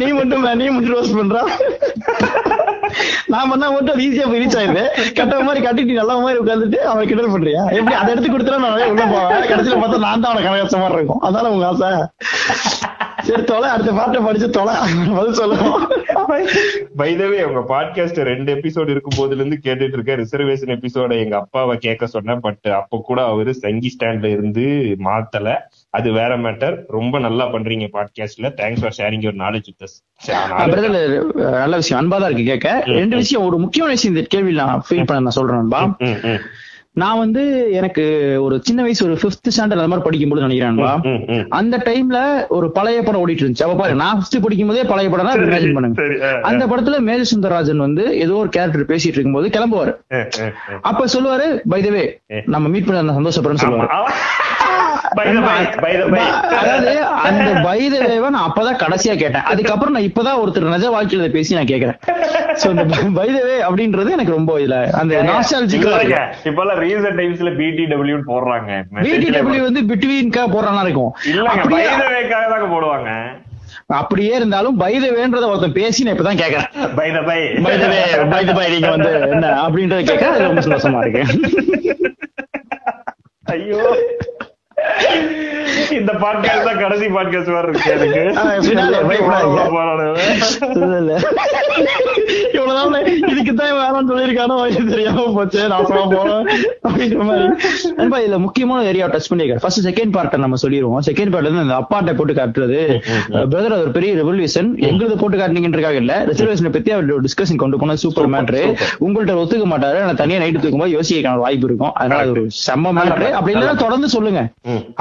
நீ 0.00 0.08
மட்டும் 0.18 0.44
நீ 0.60 0.66
மட்டும் 0.74 0.94
ரோஸ் 0.96 1.14
பண்றா. 1.18 1.42
நான் 3.32 3.50
பண்ணா 3.50 3.66
மட்டும் 3.74 3.98
ஈஸியா 4.04 4.26
போய் 4.30 4.42
ரீச் 4.42 4.58
ஆயிடுது. 4.60 4.84
கட்ட 5.18 5.40
மாதிரி 5.46 5.64
கட்டிட்டு 5.66 5.98
நல்ல 6.00 6.12
மாதிரி 6.24 6.42
உட்காந்துட்டு 6.42 6.78
அவன் 6.90 7.08
கிண்டல் 7.10 7.32
பண்றியா? 7.34 7.62
எப்படி 7.78 7.96
அதை 8.00 8.10
எடுத்து 8.14 8.32
கொடுத்தா 8.34 8.60
நான் 8.64 8.90
உள்ள 8.92 9.06
போவேன். 9.14 9.48
கடைசியில 9.52 9.80
பார்த்தா 9.82 10.04
நான் 10.06 10.22
தான் 10.24 10.30
அவனை 10.32 10.44
கனகச்ச 10.46 10.78
மாதிரி 10.82 10.98
இருக்கும். 11.00 11.22
அதான 11.28 11.52
உங்க 11.54 11.66
ஆசை? 11.70 11.90
சரி 13.28 13.44
தொலை. 13.44 13.68
அடுத்த 13.74 13.92
பாட்டை 13.92 14.18
படிச்சு 14.26 14.48
தொலை. 14.56 14.74
பதில் 15.16 15.38
சொல்லுவோம் 15.40 15.80
பை 17.00 17.10
த 17.16 17.24
வே 17.32 17.40
உங்க 17.48 17.62
பாட்காஸ்ட் 17.72 18.20
ரெண்டு 18.28 18.50
எபிசோட் 18.54 18.92
இருக்கும் 18.94 19.18
போதுல 19.18 19.40
இருந்து 19.40 19.58
கேட்டுட்டு 19.66 19.96
இருக்க 19.96 20.16
ரிசர்வேஷன் 20.22 20.72
எபிசோட 20.76 21.12
எங்க 21.24 21.36
அப்பாவை 21.42 21.74
கேட்க 21.86 22.06
சொன்னேன். 22.14 22.40
பட் 22.46 22.66
அப்ப 22.80 23.02
கூட 23.10 23.20
அவரு 23.32 23.52
சங்கி 23.64 23.90
ஸ்டாண்ட்ல 23.96 24.30
இருந்து 24.36 24.64
மாத்தல. 25.08 25.56
அது 25.94 26.08
வேற 26.12 26.32
மேட்டர் 26.36 26.74
ரொம்ப 26.96 27.18
நல்லா 27.18 27.44
பண்றீங்க 27.52 27.86
பாட்காஸ்ட்ல 27.94 28.48
thanks 28.60 28.82
for 28.82 28.96
sharing 28.98 29.24
your 29.24 29.38
knowledge 29.44 29.68
with 29.70 29.84
நல்ல 31.60 31.74
விஷயம். 31.76 32.00
அன்பா 32.00 32.16
தான் 32.22 32.30
இருக்கு 32.30 32.50
கேட்க. 32.52 32.68
ரெண்டு 33.00 33.16
விஷயம் 33.22 33.46
ஒரு 33.48 33.58
முக்கியமான 33.58 33.92
விஷயம் 33.96 34.14
இந்த 34.16 34.24
கேள்வி 34.34 34.52
நான் 34.62 34.82
ஃபீல் 34.88 35.06
பண்ண 35.10 35.26
நான் 35.26 35.38
சொல்றேன் 35.38 35.62
அன்பா 35.64 35.82
நான் 37.02 37.18
வந்து 37.18 37.42
எனக்கு 37.78 38.04
ஒரு 38.44 38.54
சின்ன 38.66 38.80
வயசு 38.82 39.02
ஒரு 39.06 39.16
பிப்த் 39.22 39.50
ஸ்டாண்டர்ட் 39.54 39.80
அந்த 39.80 39.90
மாதிரி 39.90 40.06
படிக்கும்போது 40.06 40.44
நினைக்கிறேன்பா 40.46 40.92
அந்த 41.58 41.76
டைம்ல 41.88 42.18
ஒரு 42.56 42.66
பழைய 42.70 43.02
படம் 43.02 43.20
ஓடிட்டு 43.24 43.44
இருந்துச்சு. 43.44 43.64
அப்ப 43.66 43.76
பாரு 43.82 43.94
நான் 44.02 44.16
ஃபர்ஸ்ட் 44.16 44.38
படிக்கும் 44.46 44.70
போதே 44.72 44.84
பழைய 44.92 45.08
படம் 45.12 45.28
தான் 45.28 45.42
இமேஜின் 45.44 45.76
பண்ணுங்க 45.76 46.32
அந்த 46.50 46.66
படத்துல 46.66 46.98
மேஜ 47.08 47.24
சுந்தரராஜன் 47.32 47.84
வந்து 47.86 48.04
ஏதோ 48.24 48.36
ஒரு 48.42 48.50
கேரக்டர் 48.56 48.90
பேசிட்டு 48.92 49.18
இருக்கும்போது 49.18 49.48
கிளம்புவாரு. 49.56 49.92
அப்ப 50.90 51.06
சொல்லுவாரு 51.16 51.48
பை 51.74 51.80
த 51.86 51.90
வே 51.96 52.04
நம்ம 52.54 52.68
மீட் 52.74 52.88
பண்ண 52.90 53.18
சந்தோஷப்படுறேன்னு 53.20 53.64
சொல்லுவாரு. 53.66 53.90
அதாவது 56.58 56.92
அந்த 57.28 57.48
பை 57.66 57.78
த 57.92 57.96
வேவை 58.10 58.28
நான் 58.34 58.46
அப்பதான் 58.48 58.80
கடைசியா 58.82 59.14
கேட்டேன். 59.22 59.46
அதுக்கப்புறம் 59.52 59.94
நான் 59.96 60.08
இப்பதான் 60.10 60.40
ஒருத்தர் 60.42 60.72
நிஜ 60.74 60.88
வாழ்க்கையில 60.96 61.30
பேசி 61.36 61.58
நான் 61.58 61.70
கேக்குறேன். 61.72 61.98
சோ 62.62 62.68
இந்த 62.74 62.84
பை 63.18 63.26
த 63.36 63.40
வே 63.48 63.56
அப்படின்றது 63.68 64.14
எனக்கு 64.16 64.36
ரொம்ப 64.36 64.52
இதுல 64.60 64.78
அந்த 65.00 65.22
நாஸ்டாலஜிக்கலா 65.30 65.98
இருக்கு. 66.00 66.22
இப்பெல்லாம் 66.50 66.80
recent 66.84 67.16
timesல 67.20 67.52
BTW 67.60 68.14
ன்னு 68.16 68.28
போடுறாங்க. 68.32 68.70
பிடிடபிள்யூ 69.04 69.62
வந்து 69.68 69.82
பிட்வீன்கா 69.90 70.44
போடுறானா 70.54 70.84
இருக்கும். 70.86 71.12
the 71.26 71.74
way-க்காக 71.74 72.46
தாங்க 72.54 72.68
போடுவாங்க. 72.74 73.10
அப்படியே 74.00 74.32
இருந்தாலும் 74.38 74.76
பை 74.82 74.92
த 75.02 75.06
வேன்றத 75.16 75.44
ஒருத்தன் 75.50 75.76
பேசி 75.78 76.04
நான் 76.04 76.14
இப்பதான் 76.14 76.40
கேக்குறேன். 76.42 76.68
By. 76.98 77.08
By 77.66 77.74
the 77.82 77.86
way 77.92 78.00
by 78.32 78.42
the 78.48 78.52
by 78.58 78.66
நீங்க 78.74 78.90
வந்து 78.96 79.10
என்ன 79.34 79.52
அப்படின்றத 79.64 80.00
கேட்க 80.10 80.48
ரொம்ப 80.48 80.62
சந்தோஷமா 80.66 81.00
இருக்கு. 81.04 81.22
ஐயோ. 83.54 83.82
இந்த 85.98 86.12
பாட்காஸ்ட் 86.22 86.66
தான் 86.68 86.80
கடைசி 86.82 87.06
பாட்காஸ்ட் 87.14 87.54
வேற 87.54 87.66
இருக்கு 87.68 87.90
எனக்கு. 87.96 88.22
இவ்வளவுதான் 92.56 92.90
நான் 92.94 93.08
இதுக்குத்தான் 93.30 93.72
வேணாம்னு 93.78 94.10
சொல்லியிருக்கானோ 94.10 94.56
தெரியாம 94.90 95.24
போச்சு. 95.36 95.60
நாசமா 95.72 96.02
போனோம் 96.14 96.44
அப்படின்ற 96.88 97.24
மாதிரி. 97.28 97.46
இதுல 98.24 98.38
முக்கியமான 98.46 98.86
ஏரியா 98.90 99.06
டச் 99.12 99.30
பண்ணிருக்காரு 99.30 99.62
ஃபர்ஸ்ட் 99.64 99.82
செகண்ட் 99.88 100.12
பார்ட்ட 100.16 100.42
நம்ம 100.44 100.58
சொல்லிடுவோம். 100.64 101.04
செகண்ட் 101.08 101.32
பார்ட்ல 101.34 101.48
இருந்து 101.48 101.64
அந்த 101.66 101.76
அப்பாட்ட 101.80 102.14
போட்டு 102.18 102.36
காட்டுறது. 102.40 102.80
பிரதர் 103.52 103.76
ஒரு 103.82 103.92
பெரிய 103.96 104.12
ரெவல்யூஷன் 104.22 104.70
எங்களுக்கு 104.90 105.18
போட்டு 105.22 105.38
காட்டுனீங்கன்றக்காக 105.42 106.00
இல்ல. 106.02 106.14
ரிசர்வேஷனை 106.30 106.72
பத்தி 106.76 106.92
அவர் 106.96 107.26
டிஸ்கஷன் 107.26 107.62
கொண்டு 107.64 107.80
போன 107.82 107.96
சூப்பர் 108.04 108.30
மேட்ரு 108.36 108.62
உங்கள்ட்ட 109.06 109.38
ஒத்துக்க 109.42 109.66
மாட்டாரு. 109.74 110.00
நான் 110.06 110.22
தனியா 110.22 110.40
நைட்டு 110.44 110.62
தூக்கும்போது 110.64 110.96
யோசிக்க 110.98 111.36
வாய்ப்பு 111.44 111.68
இருக்கும். 111.70 111.94
அதனால 112.00 112.22
அது 112.26 112.34
ஒரு 112.36 112.44
செம்ம 112.66 112.94
மேட்ரு 113.00 113.28
அப்படி 113.38 113.54
இல்லைன்னா 113.56 113.76
தொடர்ந்து 113.84 114.10
சொல்லுங்க. 114.16 114.42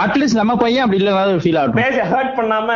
அட்லீஸ்ட் 0.04 0.40
நம்ம 0.40 0.54
பையன் 0.62 0.84
அப்படி 0.84 1.00
இல்ல 1.02 1.12
ஃபீல் 1.44 1.60
ஆகட்டும் 1.60 1.82
பேச 1.82 2.04
ஹர்ட் 2.12 2.34
பண்ணாம 2.38 2.70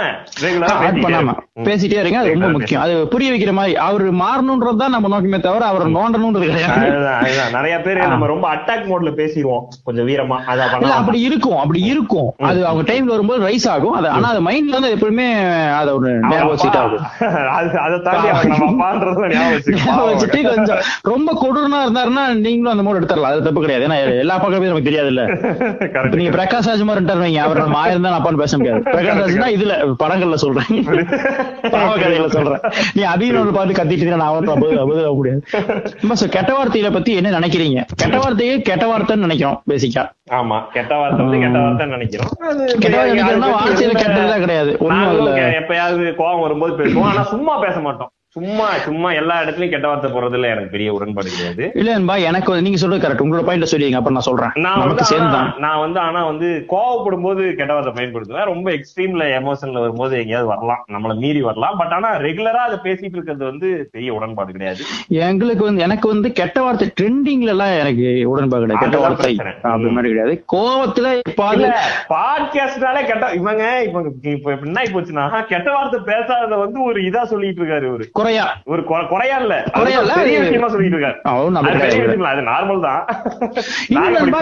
ரெகுலரா 0.45 0.75
ஆட் 0.87 0.99
பண்ணாம. 1.05 1.35
பேசிட்டே 1.67 1.97
இருங்க 2.01 2.17
அது 2.21 2.31
ரொம்ப 2.33 2.49
முக்கியம். 2.55 2.81
அது 2.83 2.93
புரிய 3.13 3.29
வைக்கிற 3.31 3.51
மாதிரி 3.57 3.73
அவர் 3.87 4.05
மாறணும்ன்றது 4.21 4.81
தான் 4.81 4.93
நம்ம 4.95 5.09
நோக்கமே 5.13 5.39
தவிர 5.45 5.65
அவர் 5.71 5.85
நோண்டணும்ன்றது 5.95 6.47
கிடையாது. 6.49 6.87
நிறைய 7.57 7.75
பேர் 7.85 8.01
நம்ம 8.13 8.27
ரொம்ப 8.33 8.45
அட்டாக் 8.55 8.87
மோட்ல 8.91 9.11
பேசிடுவோம். 9.19 9.63
கொஞ்சம் 9.87 10.07
வீரமா 10.09 10.37
அத 10.53 10.67
அப்படி 10.99 11.19
இருக்கும் 11.29 11.59
அப்படி 11.63 11.81
இருக்கும். 11.93 12.29
அது 12.49 12.59
அவங்க 12.69 12.85
டைம்ல 12.91 13.13
வரும்போது 13.15 13.41
ரைஸ் 13.47 13.67
ஆகும். 13.73 13.95
அது 13.99 14.09
ஆனா 14.15 14.29
அது 14.33 14.41
மைண்ட்ல 14.47 14.77
வந்து 14.79 14.93
எப்பவுமே 14.97 15.27
அத 15.79 15.89
ஒரு 15.99 16.09
ஞாபகம் 16.25 16.51
வச்சுட்டு 16.53 16.81
ஆகும். 16.83 17.05
அது 17.57 17.69
அதை 17.85 17.99
தாண்டி 18.07 18.27
ஞாபகம் 19.77 20.09
வச்சுட்டு 20.11 20.41
கொஞ்சம் 20.51 20.81
ரொம்ப 21.11 21.29
கொடூரனா 21.41 21.81
இருந்தாருன்னா 21.85 22.25
நீங்களும் 22.45 22.73
அந்த 22.73 22.85
மோட் 22.87 22.99
எடுத்துடலாம். 22.99 23.33
அது 23.33 23.47
தப்பு 23.47 23.63
கிடையாது. 23.63 23.85
ஏன்னா 23.87 23.99
எல்லா 24.23 24.37
பக்கமே 24.43 24.71
நமக்கு 24.71 24.89
தெரியாது 24.89 25.11
இல்ல 25.13 25.23
நீங்க 26.19 26.31
பிரகாஷ் 26.37 26.69
ராஜ் 26.81 26.87
மாதிரி 26.89 27.01
இருக்காரு 27.01 27.23
வைங்க. 27.23 27.41
அவர் 27.47 27.61
நம்ம 27.63 27.77
ஆயிரம் 27.83 28.05
தான் 28.05 28.15
அப்பான்னு 28.17 28.41
பேச 28.43 28.57
முடியாது. 28.57 28.81
பிரகாஷ் 28.93 29.21
ராஜ்னா 29.21 29.47
இதுல 29.55 29.73
படங்கள்ல 30.01 30.37
சொல்றேன். 30.43 30.69
பாவ 31.73 31.91
கதைகளை 32.03 32.29
சொல்றேன். 32.37 32.61
நீ 32.97 33.01
அபிநோட 33.13 33.51
பார்த்து 33.57 33.77
கத்திட்டு 33.79 34.11
நான் 34.11 34.27
அவன் 34.31 34.49
முடியாது. 35.19 35.41
கெட்ட 36.37 36.51
வார்த்தையில 36.57 36.91
பத்தி 36.97 37.11
என்ன 37.19 37.33
நினைக்கிறீங்க? 37.37 37.81
கெட்ட 38.03 38.17
வார்த்தையே 38.23 38.55
கெட்ட 38.69 38.85
வார்த்தைன்னு 38.91 39.27
நினைக்கிறோம் 39.27 39.59
பேசிக்கா 39.71 40.05
ஆமா 40.39 40.57
கெட்ட 40.75 40.93
வார்த்தை 41.01 41.21
வந்து 41.25 41.41
கெட்ட 41.43 41.59
வார்த்தை 41.63 41.87
நினைக்கிறோம். 41.95 42.31
அது 42.51 42.65
கெட்ட 42.83 42.97
வார்த்தை 42.97 43.51
வார்த்தையில 43.57 43.93
கெட்டதுலாம் 44.03 44.43
கிடையாது. 44.45 44.71
எப்பயாவது 45.59 46.03
கோவம் 46.21 46.43
வரும்போது 46.45 46.73
பேசுவோம். 46.81 47.09
ஆனா 47.11 47.23
சும்மா 47.33 47.55
பேச 47.65 47.79
மாட்டோம். 47.87 48.11
சும்மா 48.35 48.65
சும்மா 48.83 49.09
எல்லா 49.19 49.37
இடத்துலயும் 49.43 49.71
கெட்ட 49.71 49.87
வார்த்தை 49.87 50.09
போறதுல 50.11 50.49
எனக்கு 50.51 50.73
பெரிய 50.73 50.89
உடன்பாடு 50.97 51.29
கிடையாது. 51.31 51.63
இல்ல 51.79 51.95
நண்பா 51.95 52.15
எனக்கு 52.27 52.51
நீங்க 52.65 52.77
சொல்றது 52.81 53.01
கரெக்ட் 53.03 53.23
உங்களோட 53.23 53.43
பாயிண்ட 53.47 53.67
சொல்லிங்க 53.71 53.97
அப்புறம் 53.99 54.17
நான் 54.17 54.27
சொல்றேன். 54.27 54.53
நான் 54.65 54.83
வந்து 54.83 55.05
நான் 55.65 55.81
வந்து 55.83 55.99
ஆனா 55.99 56.19
வந்து 56.25 56.49
கோவப்படும் 56.73 57.25
போது 57.27 57.41
கெட்ட 57.57 57.71
வார்த்தை 57.73 57.93
பயன்படுத்துவேன். 57.97 58.47
ரொம்ப 58.51 58.67
எக்ஸ்ட்ரீம்ல 58.71 59.25
எமோஷன்ல 59.39 59.81
வரும்போது 59.83 60.13
எங்கேயாவது 60.21 60.49
வரலாம். 60.51 60.85
நம்மள 60.93 61.15
மீறி 61.23 61.41
வரலாம். 61.47 61.75
பட் 61.81 61.95
ஆனா 61.97 62.11
ரெகுலரா 62.27 62.61
அதை 62.67 62.77
பேசிட்டு 62.85 63.17
இருக்கிறது 63.17 63.45
வந்து 63.51 63.89
பெரிய 63.91 64.13
உடன்பாடு 64.19 64.55
கிடையாது. 64.57 64.81
எங்களுக்கு 65.27 65.65
வந்து 65.67 65.85
எனக்கு 65.87 66.07
வந்து 66.13 66.31
கெட்ட 66.31 66.57
வார்த்தை 66.67 66.87
ட்ரெண்டிங்ல 67.01 67.53
எல்லாம் 67.55 67.75
எனக்கு 67.81 68.07
உடன்பாடு 68.35 68.65
கிடையாது. 68.65 68.85
கெட்ட 68.85 69.03
வார்த்தை. 69.03 69.33
அப்படி 69.73 69.93
மாதிரி 69.97 70.13
கிடையாது. 70.13 70.35
கோவத்துல 70.55 71.13
பாட்காஸ்ட்னாலே 72.13 73.03
கெட்ட 73.11 73.33
இவங்க 73.41 73.65
இப்ப 73.89 74.05
இப்ப 74.37 74.57
என்ன 74.71 74.87
போச்சுன்னா 74.95 75.27
கெட்ட 75.53 75.67
வார்த்தை 75.77 76.01
பேசாதத 76.13 76.63
வந்து 76.65 76.81
ஒரு 76.89 77.01
இதா 77.11 77.25
சொல்லிட்டு 77.35 77.63
இருக்காரு 77.63 77.87
இவரு. 77.91 78.07
குறையா. 78.21 78.45
ஒரு 78.73 78.81
குறையா 79.13 79.37
இல்ல. 79.43 79.55
குறையா 79.77 79.99
இல்ல, 80.03 80.13
பெரிய 80.21 80.39
விஷயமா 80.45 80.69
சொல்லிட்டு 80.73 80.97
இருக்காரு. 80.97 81.17
அது 82.31 82.41
நார்மல் 82.51 82.81
தான். 82.87 83.01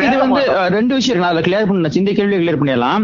இது 0.08 0.18
வந்து 0.24 0.42
ரெண்டு 0.78 0.94
விஷயம் 0.98 1.14
இருக்கு. 1.14 1.26
நான் 1.26 1.46
கிளியர் 1.48 1.68
பண்ண 1.70 1.92
இந்த 2.02 2.12
கேள்வியை 2.20 2.40
கிளியர் 2.42 2.60
பண்ணிடலாம். 2.62 3.04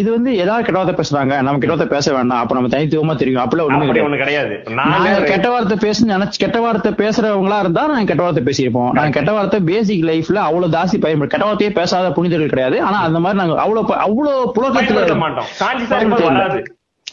இது 0.00 0.08
வந்து 0.16 0.30
ஏதாவது 0.42 0.66
கெட்ட 0.66 0.78
வார்த்தை 0.78 0.96
பேசுறாங்க. 1.00 1.34
நம்ம 1.46 1.58
கெட்ட 1.62 1.72
வார்த்தை 1.74 1.90
பேச 1.96 2.06
வேண்டாம். 2.16 2.42
அப்ப 2.42 2.58
நம்ம 2.58 2.70
தனித்துவமா 2.76 3.16
தெரியும். 3.22 3.42
அப்பெல்லாம் 3.44 4.04
ஒண்ணு 4.08 4.22
கிடையாது. 4.22 4.54
நாங்க 4.80 5.18
கெட்ட 5.32 5.48
வார்த்தை 5.54 5.78
பேச 5.86 6.06
நினைச்சு 6.14 6.42
கெட்ட 6.44 6.60
வார்த்தை 6.66 6.92
பேசுறவங்களா 7.02 7.60
இருந்தா 7.64 7.84
நாங்க 7.92 8.08
கெட்ட 8.12 8.24
வார்த்தை 8.26 8.44
பேசியிருப்போம். 8.48 8.90
நாங்க 8.98 9.12
கெட்ட 9.18 9.32
வார்த்தை 9.38 9.60
பேசிக் 9.72 10.06
லைஃப்ல 10.10 10.40
அவ்வளவு 10.48 10.74
ஜாஸ்தி 10.76 10.98
பயன்படும் 11.04 11.34
கெட்ட 11.34 11.46
வார்த்தையே 11.48 11.72
பேசாத 11.80 12.10
புனிதர்கள் 12.18 12.54
கிடையாது. 12.54 12.76
ஆனா 12.88 12.98
அந்த 13.08 13.20
மாதிரி 13.24 13.40
நாங்க 13.42 13.56
அவ்வளவு 13.66 14.00
அவ்வளவு 14.06 14.52
புழக்கத்துல 14.56 15.16
மாட்டோம். 15.24 15.48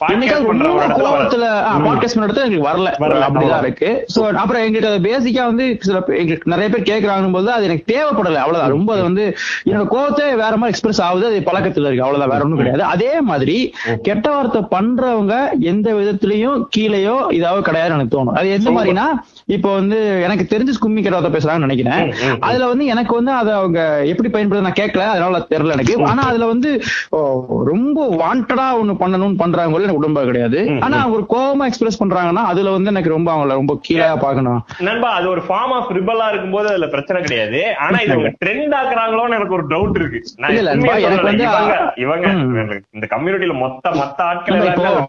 பாட்காஸ்ட் 0.02 0.46
பண்ண 0.46 2.44
எங்களுக்கு 2.44 2.68
வரல. 2.70 2.90
அப்படிதான். 3.00 3.62
இருக்கு. 3.62 4.06
சோ 4.16 4.32
அப்புறம் 4.34 4.64
அது 4.64 5.00
பேசிக்கா 5.04 5.46
வந்து 5.46 5.78
சில 5.80 6.04
எங்களுக்கு 6.08 6.50
நிறைய 6.56 6.70
பேர் 6.70 6.90
கேக்குறாங்க 6.90 7.32
போது 7.32 7.52
அது 7.52 7.64
எனக்கு 7.64 7.94
தேவைப்படல. 7.94 8.36
அவ்வளவுதான். 8.36 8.70
ரொம்ப 8.70 8.94
அது 8.94 9.02
வந்து 9.02 9.38
என்னோட 9.66 9.86
கோவத்தை 9.92 10.28
வேற 10.36 10.50
மாதிரி 10.50 10.68
எக்ஸ்பிரஸ் 10.68 11.02
ஆகுது. 11.02 11.26
அது 11.26 11.40
பழக்கத்துல 11.40 11.86
இருக்கு. 11.86 12.04
அவ்வளவுதான். 12.04 12.30
வேற 12.30 12.42
ஒண்ணும் 12.42 12.58
கிடையாது. 12.58 12.84
அதே 12.84 13.22
மாதிரி 13.22 13.74
கெட்ட 14.02 14.32
வார்த்தை 14.32 14.62
பண்றவங்க 14.62 15.36
எந்த 15.60 15.94
விதத்திலயும் 15.94 16.64
கீழேயோ 16.78 17.16
இதாவோ 17.30 17.62
கிடையாதுன்னு 17.62 17.94
எனக்கு 17.94 18.18
தோணும். 18.18 18.38
அது 18.38 18.50
எந்த 18.52 18.70
மாதிரினா 18.70 19.06
இப்போ 19.48 19.74
வந்து 19.74 19.98
எனக்கு 20.22 20.46
தெரிஞ்சு 20.52 20.74
கும்மி 20.84 21.02
வார்த்தை 21.06 21.30
பேசுறாங்கன்னு 21.34 21.66
நினைக்கிறேன். 21.68 22.06
அதுல 22.40 22.68
வந்து 22.68 22.86
எனக்கு 22.86 23.14
வந்து 23.16 23.32
அதை 23.32 23.52
அவங்க 23.54 23.80
எப்படி 24.06 24.30
பயன்படுத்த 24.30 24.68
நான் 24.68 24.80
கேட்கல 24.80 25.04
அதனால 25.10 25.40
தெரியல 25.52 25.76
எனக்கு. 25.78 25.96
ஆனா 26.04 26.24
அதுல 26.24 26.46
வந்து 26.46 26.70
ரொம்ப 27.70 28.08
வாண்டடா 28.22 28.66
ஒண்ணு 28.82 28.94
பண்ணணும்னு 29.02 29.38
பண்றாங்க 29.38 29.80
எனக்கு 29.80 30.00
உடம்பு 30.00 30.24
கிடையாது. 30.26 30.60
ஆனா 30.80 31.10
ஒரு 31.10 31.26
கோவமா 31.34 31.66
எக்ஸ்பிரஸ் 31.66 32.00
பண்றாங்கன்னா 32.04 32.44
அதுல 32.52 32.72
வந்து 32.72 32.92
எனக்கு 32.92 33.10
ரொம்ப 33.10 33.30
அவங்கள 33.36 33.60
ரொம்ப 33.60 33.76
கீழே 33.82 34.08
பாக்கணும் 34.24 34.60
நண்பா 34.80 35.10
அது 35.10 35.30
ஒரு 35.30 35.44
ஃபார்ம் 35.50 35.76
ஆஃப் 35.78 35.92
ரிபலா 35.98 36.30
இருக்கும்போது 36.30 36.70
அதுல 36.70 36.88
பிரச்சனை 36.88 37.22
கிடையாது. 37.22 37.62
ஆனா 37.76 38.00
இது 38.00 38.14
அவங்க 38.14 38.34
ட்ரெண்ட் 38.46 38.76
ஆக்குறாங்களோன்னு 38.80 39.38
எனக்கு 39.40 39.58
ஒரு 39.60 39.68
டவுட் 39.68 40.00
இருக்கு. 40.02 40.22
இவங்க. 41.96 42.28
இந்த 42.92 43.06
கம்யூனிட்டில 43.14 43.54
மொத்த 43.60 43.94
மத்த 44.02 44.22
ஆட்கள் 44.22 44.60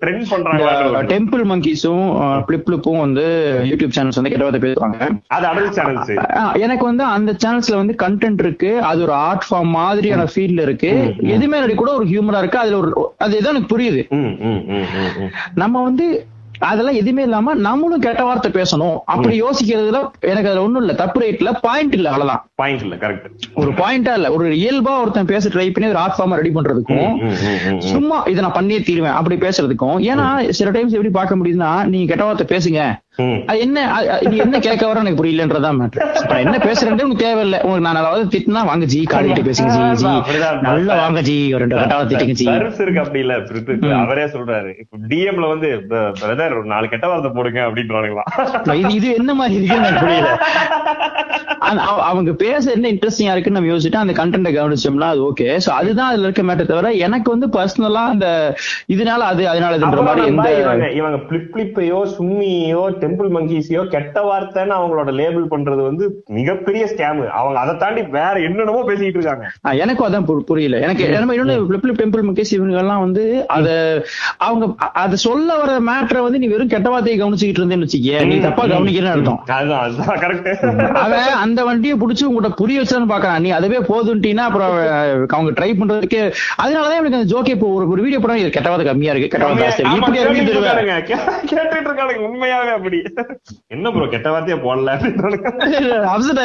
ட்ரெண்ட் 0.04 0.30
பண்றாங்களா 0.34 1.02
டெம்பிள் 1.14 1.44
மங்கீஸும் 1.54 2.06
பிளிப் 2.50 2.64
பிளிப்பும் 2.68 3.02
வந்து 3.06 3.26
யூடியூப் 3.72 3.96
சேனல்ஸ் 3.96 4.24
வந்து 4.26 4.34
கெட்ட 4.34 4.46
வார்த்தை 4.46 4.62
பேசுவாங்க 4.66 6.60
எனக்கு 6.66 6.84
வந்து 6.90 7.04
அந்த 7.16 7.32
சேனல்ஸ்ல 7.44 7.80
வந்து 7.82 7.96
கண்டென்ட் 8.04 8.44
இருக்கு. 8.44 8.70
அது 8.90 9.02
ஒரு 9.06 9.14
ஆர்ட் 9.26 9.48
ஃபார்ம் 9.48 9.74
மாதிரியான 9.80 10.28
ஃபீல்ட்ல 10.34 10.66
இருக்கு. 10.68 10.92
எதுவுமே 11.34 11.74
கூட 11.82 11.90
ஒரு 11.98 12.06
ஹியூமரா 12.12 12.40
இருக்கு. 12.44 12.62
அதுல 12.62 12.78
ஒரு 12.84 13.12
அது 13.26 13.42
ஏதோ 13.42 13.52
எனக்கு 13.54 13.74
புரியுது. 13.74 14.04
நம்ம 15.64 15.82
வந்து 15.90 16.06
அதெல்லாம் 16.68 16.98
எதுவுமே 16.98 17.22
இல்லாம 17.26 17.54
நம்மளும் 17.64 18.02
கெட்ட 18.04 18.22
வார்த்தை 18.26 18.50
பேசணும். 18.52 18.94
அப்படி 19.12 19.34
யோசிக்கிறதுல 19.42 19.98
எனக்கு 20.30 20.48
அதுல 20.50 20.62
ஒண்ணும் 20.66 20.82
இல்ல. 20.82 20.92
தப்பு 21.00 21.18
ரேட்ல 21.22 21.50
பாயிண்ட் 21.64 21.94
இல்ல 21.96 22.06
அவ்வளவுதான். 22.10 22.42
பாயிண்ட் 22.60 22.84
இல்ல 22.86 22.94
கரெக்ட் 23.02 23.44
ஒரு 23.62 23.70
பாயிண்டா 23.80 24.12
இல்ல. 24.18 24.28
ஒரு 24.36 24.46
இயல்பா 24.62 24.92
ஒருத்தன் 25.00 25.30
பேச 25.32 25.50
ட்ரை 25.54 25.66
பண்ணி 25.72 25.90
ஒரு 25.92 26.00
ஆர்ட் 26.04 26.16
ஃபார்மா 26.18 26.38
ரெடி 26.40 26.52
பண்றதுக்கும் 26.54 27.18
சும்மா 27.90 28.20
இதை 28.32 28.40
நான் 28.44 28.56
பண்ணியே 28.58 28.80
தீருவேன். 28.88 29.16
அப்படி 29.18 29.38
பேசுறதுக்கும். 29.46 29.98
ஏன்னா 30.10 30.26
சில 30.60 30.70
டைம்ஸ் 30.76 30.96
எப்படி 30.98 31.12
பார்க்க 31.18 31.40
முடியுதுன்னா 31.40 31.72
நீங்க 31.92 32.08
கெட்ட 32.12 32.24
வார்த்தை 32.28 32.46
பேசுங்க. 32.54 32.80
என்ன 33.58 33.82
நீ 34.26 34.36
என்ன 34.44 34.56
கேட்க 34.58 34.82
வர 34.86 35.02
எனக்கு 35.02 35.22
இப்ப 35.38 35.60
நான் 35.60 36.42
என்ன 36.42 36.56
பேசுறேன்னு 36.64 37.04
உனக்கு 37.04 37.22
தேவையில்லை. 37.22 37.58
உங்களுக்கு 37.62 37.86
நான் 37.86 38.00
அதாவது 38.00 38.24
திட்டினா 38.34 38.62
வாங்க 38.68 38.86
ஜி 38.92 39.00
காலிட்டு 39.12 39.44
பேசுங்க 39.46 39.70
ஜி. 39.96 40.10
நல்லா 40.66 40.94
வாங்க 41.00 41.20
ஜி 41.28 41.36
ஒரு 41.54 41.62
ரெண்டு 41.64 41.78
கட்டாவ 41.78 42.02
திட்டுங்க 42.10 42.34
ஜி. 42.40 42.46
இருக்கு 42.78 43.02
அப்படி 43.04 43.22
இல்ல 43.24 43.36
அவரே 44.00 44.26
சொல்றாரு. 44.34 44.72
இப்ப 44.82 45.00
டிஎம்ல 45.12 45.48
வந்து 45.54 45.70
பிரதர் 46.20 46.56
ஒரு 46.58 46.68
நாலு 46.74 46.88
கெட்ட 46.88 47.08
வார்த்தை 47.08 47.32
போடுங்க 47.32 47.62
அப்படின்றானுங்களா 47.66 48.26
இது 48.82 48.92
இது 48.98 49.08
என்ன 49.20 49.30
மாதிரி 49.40 49.56
இருக்குன்னு 49.58 49.84
எனக்கு 49.84 50.04
புரியல. 50.04 50.30
அவங்க 52.08 52.30
பேச 52.40 52.64
என்ன 52.72 52.90
இன்ட்ரெஸ்டிங்கா 52.92 53.32
இருக்குன்னு 53.32 53.58
நம்ம 53.58 53.70
யோசிச்சுட்டு 53.70 54.02
அந்த 54.02 54.14
கண்டென்ட் 54.18 54.50
கவனிச்சோம்னா 54.56 55.08
அது 55.12 55.22
ஓகே 55.28 55.46
சோ 55.64 55.70
அதுதான் 55.76 56.10
அதுல 56.10 56.26
இருக்க 56.26 56.42
மேட்டர் 56.42 56.70
தவிர 56.70 56.90
எனக்கு 57.06 57.28
வந்து 57.34 57.46
பர்சனலா 57.56 58.02
அந்த 58.12 58.26
இதனால 58.94 59.20
அது 59.30 59.42
அதனால 59.48 59.78
இதுன்ற 59.78 60.02
மாதிரி 60.06 60.26
எந்த 60.26 60.48
இவங்க 60.60 60.88
இவங்க 60.98 61.18
பிளிப் 61.28 61.50
பிளிப்பையோ 61.52 61.98
சும்மியோ 62.14 62.82
டெம்பிள் 63.06 63.30
மங்கீஸையோ 63.38 63.84
கெட்ட 63.96 64.16
வார்த்தைன்னு 64.28 64.78
அவங்களோட 64.78 65.10
லேபிள் 65.20 65.46
பண்றது 65.54 65.82
வந்து 65.90 66.04
மிகப்பெரிய 66.38 66.84
ஸ்கேம். 66.92 67.20
அவங்க 67.40 67.58
அதை 67.64 67.74
தாண்டி 67.82 68.02
வேற 68.18 68.34
என்னென்னமோ 68.48 68.82
பேசிட்டு 68.88 69.18
இருக்காங்க. 69.18 69.46
எனக்கும் 69.84 70.08
அதான் 70.08 70.28
புரியல. 70.50 70.78
எனக்கு 70.86 71.04
பிளிப் 71.82 72.00
டெம்பிள் 72.00 72.26
முகேஷ் 72.28 72.54
இவங்க 72.56 72.78
எல்லாம் 72.82 73.02
வந்து 73.04 73.24
அத 73.56 73.68
அவங்க 74.46 74.64
அத 75.02 75.16
சொல்ல 75.26 75.48
வர 75.60 75.72
மேட்டரை 75.88 76.22
வந்து 76.26 76.40
நீ 76.42 76.48
வெறும் 76.52 76.72
கெட்ட 76.74 76.88
வார்த்தையை 76.94 77.16
கவனிச்சுக்கிட்டு 77.20 77.62
இருந்தேன்னு 77.62 77.86
வச்சுக்க 77.86 78.24
நீ 78.30 78.36
தப்பா 78.46 78.64
கவனிக்கிறேன்னு 78.74 79.14
அர்த்தம். 79.14 79.40
அதுதான் 79.58 79.82
அதுதான் 79.86 80.20
கரெக்ட் 80.24 80.98
அவன் 81.04 81.36
அந்த 81.44 81.60
வண்டியை 81.68 81.96
புடிச்சு 82.02 82.26
உங்கள்கிட்ட 82.28 82.60
புரிய 82.62 82.80
வச்சான்னு 82.82 83.12
பாக்குறான். 83.14 83.42
நீ 83.46 83.52
அதவே 83.58 83.80
போதுன்ட்டீன்னா 83.90 84.46
அப்புறம் 84.48 84.72
அவங்க 85.36 85.52
ட்ரை 85.58 85.70
பண்றதுக்கு 85.80 86.22
அதனாலதான் 86.62 87.00
எனக்கு 87.00 87.20
அந்த 87.20 87.30
ஜோக்கே 87.34 87.54
இப்போ 87.56 87.68
ஒரு 87.92 88.02
வீடியோ 88.04 88.20
படம் 88.24 88.54
கெட்ட 88.56 88.68
வார்த்தை 88.70 88.88
கம்மியா 88.90 89.12
இருக்கு 89.14 89.32
கெட்ட 89.32 89.46
வார்த்தை. 89.46 89.84
இப்படி 89.96 90.18
கேட்டுட்டு 91.50 91.88
இருக்கானுங்க 91.88 92.22
உண்மையாவே 92.28 92.72
அப்படி. 92.78 92.95
என்ன 93.74 93.90
ப்ரோ 93.90 94.06
கெட்ட 94.14 94.28
வார்த்தையா 94.34 94.58
போடல. 94.64 94.90
அப்செட். 96.14 96.40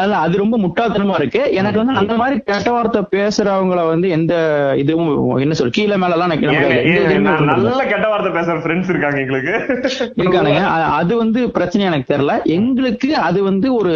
அதான் 0.00 0.22
அது 0.24 0.34
ரொம்ப 0.42 0.56
முட்டாள்தனமா 0.58 1.14
இருக்கு. 1.20 1.42
எனக்கு 1.52 1.80
வந்து 1.80 1.94
அந்த 2.00 2.14
மாதிரி 2.20 2.36
கெட்ட 2.50 2.70
வார்த்தை 2.70 3.02
பேசுறவங்கள 3.14 3.80
வந்து 3.88 4.08
எந்த 4.16 4.34
இதுவும் 4.82 5.10
என்ன 5.44 5.56
சொல்ற 5.58 5.74
கீழே 5.78 5.96
மேல 6.02 6.16
எல்லாம் 6.16 6.30
எனக்கு. 6.30 6.48
நல்ல 7.50 7.84
கெட்ட 7.92 8.06
வார்த்தை 8.08 8.32
பேசுற 8.38 8.56
ஃப்ரெண்ட்ஸ் 8.64 8.90
இருக்காங்க 8.92 9.18
எங்களுக்கு. 9.24 9.54
இருக்கானுங்க. 10.22 10.62
அது 11.00 11.12
வந்து 11.16 11.42
பிரச்சனை 11.50 11.86
எனக்கு 11.86 12.10
தெரியல. 12.14 12.36
எங்களுக்கு 12.56 13.10
அது 13.28 13.42
வந்து 13.42 13.68
ஒரு 13.74 13.94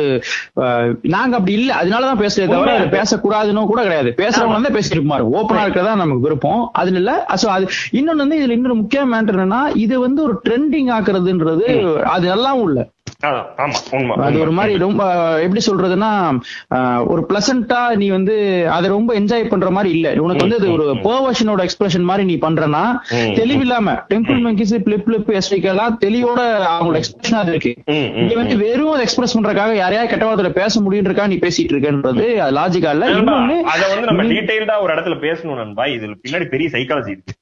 நாங்க 1.15 1.35
அப்படி 1.39 1.53
இல்ல. 1.53 1.71
அதனாலதான் 1.81 2.23
பேசுறதே 2.23 2.49
தவிர. 2.55 2.73
பேசக்கூடாதுன்னு 2.97 3.67
கூட 3.73 3.81
கிடையாது. 3.83 4.11
பேசுறவங்க 4.23 4.59
வந்து 4.59 4.75
பேசிட்டு 4.77 4.99
இருப்பாரு. 4.99 5.27
ஓப்பனா 5.37 5.65
இருக்கிறதா 5.65 5.95
நமக்கு 5.95 6.27
விருப்பம். 6.27 6.63
அதுல 6.73 6.99
இல்ல. 7.03 7.13
சோ 7.43 7.47
அது 7.57 7.65
இன்னொன்னு 7.99 8.25
வந்து 8.25 8.39
இதுல 8.41 8.57
இன்னொரு 8.57 8.75
முக்கிய 8.75 9.03
மேட்டர் 9.13 9.37
என்னன்னா 9.37 9.63
இது 9.85 9.95
வந்து 10.01 10.21
ஒரு 10.23 10.35
ட்ரெண்டிங் 10.83 10.95
ஆக்குறதுன்றது 10.97 11.67
அது 12.07 12.25
நல்லாவும் 12.29 12.67
இல்ல 12.69 12.81
அது. 14.17 14.39
ஒரு 14.41 14.51
மாதிரி 14.51 14.79
ரொம்ப 14.79 15.03
எப்படி 15.41 15.61
சொல்றதுன்னா 15.67 16.11
ஒரு 17.07 17.27
பிளசண்டா 17.29 17.97
நீ 17.97 18.09
வந்து 18.09 18.37
அதை 18.71 18.91
ரொம்ப 18.91 19.21
என்ஜாய் 19.21 19.49
பண்ற 19.49 19.71
மாதிரி 19.71 19.95
இல்ல. 19.95 20.23
உனக்கு 20.23 20.49
வந்து 20.49 20.59
அது 20.59 20.73
ஒரு 20.73 20.87
பர்வர்ஷனோட 21.05 21.61
எக்ஸ்பிரஷன் 21.61 22.03
மாதிரி 22.03 22.25
நீ 22.27 22.37
பண்றனா. 22.37 22.83
தெளிவில்லாம 23.37 23.89
டெம்பிள் 24.11 24.41
மங்கிஸ் 24.47 24.79
பிளிப் 24.79 25.05
பிளிப் 25.05 25.31
எஸ்டிக்கெல்லாம் 25.31 25.97
தெளிவோட 26.05 26.41
அவங்களோட 26.73 27.01
எக்ஸ்பிரஷன் 27.01 27.49
இருக்கு. 27.49 27.73
இங்க 28.17 28.35
வந்து 28.35 28.57
வெறும் 28.57 28.99
எக்ஸ்பிரஸ் 28.99 29.39
பண்றதுக்காக 29.39 29.75
யாரையா 29.75 30.07
கெட்ட 30.07 30.25
வார்த்தையில 30.27 30.51
பேச 30.53 30.81
முடியுன்றக்கா 30.81 31.27
நீ 31.27 31.37
பேசிட்டு 31.37 31.75
இருக்கன்றது 31.75 32.27
அது 32.39 32.57
லாஜிக்கா 32.57 32.91
இல்ல. 32.91 33.07
இன்னொன்னு 33.11 33.57
அத 33.75 33.83
வந்து 33.89 34.07
நம்ம 34.07 34.23
டீடைல்டா 34.25 34.83
ஒரு 34.83 34.95
இடத்துல 34.95 35.17
பேசணும் 35.21 35.57
நண்பா. 35.57 35.85
இதுல 35.87 36.15
பின்னாடி 36.25 36.45
பெரிய 36.47 36.69
சைக்காலஜி 36.73 37.11
இருக்கு. 37.11 37.35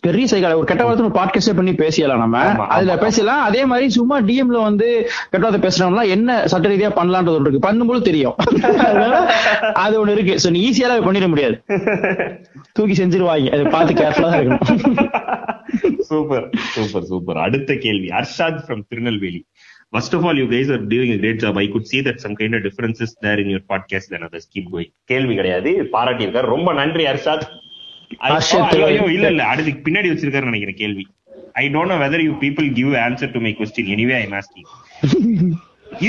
பெரிய 0.00 0.24
சைக்கால 0.30 0.54
ஒரு 0.54 0.64
கெட்ட 0.64 0.84
வார்த்தை 0.84 1.06
பாட்காஸ்டே 1.18 1.56
பண்ணி 1.56 1.70
பேசிடலாம் 1.72 2.18
நம்ம. 2.18 2.38
அதுல. 2.68 2.98
பேசலாம் 2.98 3.42
அதே 3.42 3.64
மாதிரி 3.64 3.88
சும்மா 3.90 4.16
டிஎம்ல 4.20 4.62
வந்து 4.62 4.88
கெட்ட 5.30 5.44
வார்த்தை 5.46 5.60
பேசுறவங்க 5.64 6.02
என்ன 6.16 6.38
சட்ட 6.52 6.68
ரீதியா 6.72 6.90
பண்ணலான்றது 6.98 7.36
ஒன்று 7.38 7.50
இருக்கு. 7.50 7.68
பண்ணும்போது 7.68 8.02
தெரியும். 8.08 8.36
அது 9.84 9.94
ஒண்ணு 10.02 10.14
இருக்கு. 10.16 10.34
சோ 10.44 10.50
நீ 10.56 10.60
ஈஸியால 10.70 10.98
பண்ணிட 11.08 11.28
முடியாது. 11.34 11.56
தூக்கி 12.72 12.96
செஞ்சிருவாங்க. 13.02 13.52
அதை 13.56 13.64
பார்த்து 13.76 13.94
கேர்ஃபுல்லா 14.02 14.30
தான் 14.32 14.40
இருக்கணும். 14.40 16.00
Super 16.10 16.46
super 16.74 17.06
super. 17.12 17.38
அடுத்த 17.46 17.74
கேள்வி. 17.86 18.10
Arshad 18.20 18.60
from 18.66 18.84
Tirunelveli. 18.88 19.42
First 19.94 20.14
of 20.16 20.22
all, 20.26 20.36
you 20.40 20.46
guys 20.52 20.68
are 20.74 20.80
doing 20.92 21.10
a 21.14 21.18
great 21.22 21.38
job. 21.42 21.58
I 21.62 21.66
could 21.72 21.86
see 21.90 22.00
that 22.06 22.16
some 22.22 22.34
kind 22.38 22.54
of 22.56 22.60
differences 22.66 23.10
there 23.24 23.38
in 23.42 23.48
your 23.52 23.60
podcast 23.72 24.06
than 24.12 24.22
others. 24.26 24.44
Keep 24.54 24.64
going. 24.72 24.90
கேள்வி 25.10 25.34
கிடையாது. 25.38 25.70
பாராட்டி 25.94 26.26
இருக்காரு 26.26 26.48
ரொம்ப 26.54 26.72
நன்றி 26.80 27.04
அர்ஷாத். 27.12 27.46
இல்ல 29.14 29.28
இல்ல. 29.32 29.44
அடுத்து 29.52 29.72
பின்னாடி 29.86 30.08
வச்சிருக்காரு 30.12 30.50
நினைக்கிறேன். 30.50 30.78
கேள்வி. 30.82 31.04
I 31.62 31.64
don't 31.76 31.92
know 31.92 31.98
whether 32.04 32.24
you 32.26 32.34
people 32.44 32.68
give 32.78 32.92
answer 33.06 33.32
to 33.36 33.40
my 33.46 33.52
question 33.60 33.92
anyway 33.96 34.16
I 34.22 34.26
asking 34.40 34.68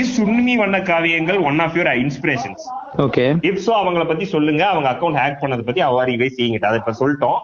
is 0.00 0.12
சுன்மி 0.18 0.54
வண்ண 0.56 0.76
காவியங்கள் 0.90 1.38
one 1.50 1.58
of 1.64 1.76
your 1.76 2.00
inspirations 2.04 2.64
okay 3.04 3.24
if 3.48 3.62
so 3.66 3.72
அவங்கள 3.80 4.04
பத்தி 4.06 4.24
சொல்லுங்க. 4.34 4.62
அவங்க 4.72 4.88
அக்கவுண்ட் 4.92 5.18
ஹேக் 5.22 5.40
பண்ணத 5.42 5.64
பத்தி 5.68 5.82
அவாரி 5.82 6.14
வை 6.22 6.28
செய்யுங்க. 6.36 6.58
அதை 6.70 6.78
இப்ப 6.82 6.94
சொல்லிட்டோம். 7.00 7.38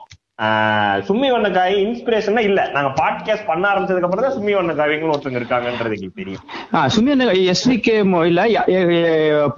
சும்மி 1.07 1.29
வண்ண 1.33 1.49
காய் 1.57 1.75
இன்ஸ்பிரேஷனா 1.83 2.41
இல்ல. 2.47 2.61
நாங்க 2.75 2.89
பாட்காஸ்ட் 3.01 3.47
பண்ண 3.51 3.65
ஆரம்பிச்சதுக்கு 3.71 4.07
அப்புறம் 4.07 4.25
தான் 4.27 4.35
சும்மி 4.37 4.53
வண்ண 4.57 4.73
காவியங்கள் 4.79 5.13
ஒருத்தங்க 5.13 5.39
இருக்காங்கன்றது 5.41 5.95
எங்களுக்கு 5.97 6.21
தெரியும். 6.21 6.43
சும்மா 6.95 7.13
எஸ்விகே 7.53 7.95
இல்ல 8.31 8.41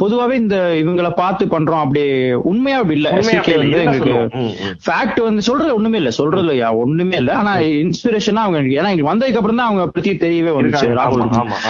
பொதுவாவே 0.01 0.35
இந்த 0.41 0.57
இவங்கள 0.83 1.11
பார்த்து 1.21 1.45
பண்றோம் 1.55 1.83
அப்படி 1.85 2.03
உண்மையா 2.51 2.81
அப்படி 2.81 2.97
இல்ல. 2.99 3.13
எஸ்விகே 3.21 3.55
வந்து 3.63 3.79
எங்களுக்கு. 3.85 4.43
ஃபேக்ட் 4.87 5.21
வந்து 5.29 5.45
சொல்றது 5.49 5.71
ஒண்ணுமே 5.79 5.99
இல்ல 6.03 6.13
சொல்றது 6.19 6.45
இல்லையா? 6.45 6.69
ஒண்ணுமே 6.83 7.17
இல்ல. 7.23 7.33
ஆனா 7.41 7.55
இன்ஸ்பிரேஷனா 7.87 8.45
அவங்க 8.47 8.77
ஏன்னா 8.81 8.93
இங்க 8.97 9.07
வந்ததுக்கு 9.11 9.41
அப்புறம் 9.43 9.61
தான் 9.63 9.71
அவங்க 9.71 9.87
பத்தி 9.97 10.15
தெரியவே 10.27 10.55
வந்துச்சு. 10.59 10.87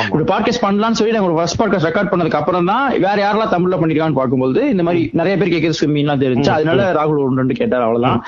இப்படி 0.08 0.26
பாட்காஸ்ட் 0.32 0.64
பண்ணலாம்னு 0.66 1.00
சொல்லி 1.02 1.16
நாங்க 1.18 1.38
ஃபர்ஸ்ட் 1.40 1.60
பாட்காஸ்ட் 1.62 1.90
ரெக்கார்ட் 1.90 2.12
பண்ணதுக்கு 2.14 2.40
அப்புறம் 2.40 2.68
தான் 2.72 2.84
வேற 3.06 3.16
யாரெல்லாம் 3.24 3.54
தமிழ்ல 3.54 3.80
பண்ணிருக்கான்னு 3.80 4.20
பார்க்கும்போது 4.20 4.60
இந்த 4.74 4.82
மாதிரி 4.88 5.02
நிறைய 5.22 5.36
பேர் 5.38 5.54
கேட்கறது 5.54 5.80
ஸ்விம்மிங்லாம் 5.82 6.24
தெரிஞ்சு 6.26 6.52
அதனால 6.58 6.90
ராகுல் 7.00 7.24
ஒன்று 7.24 7.60
கேட்டார் 7.62 7.86
அவ்வளவுதான். 7.86 8.20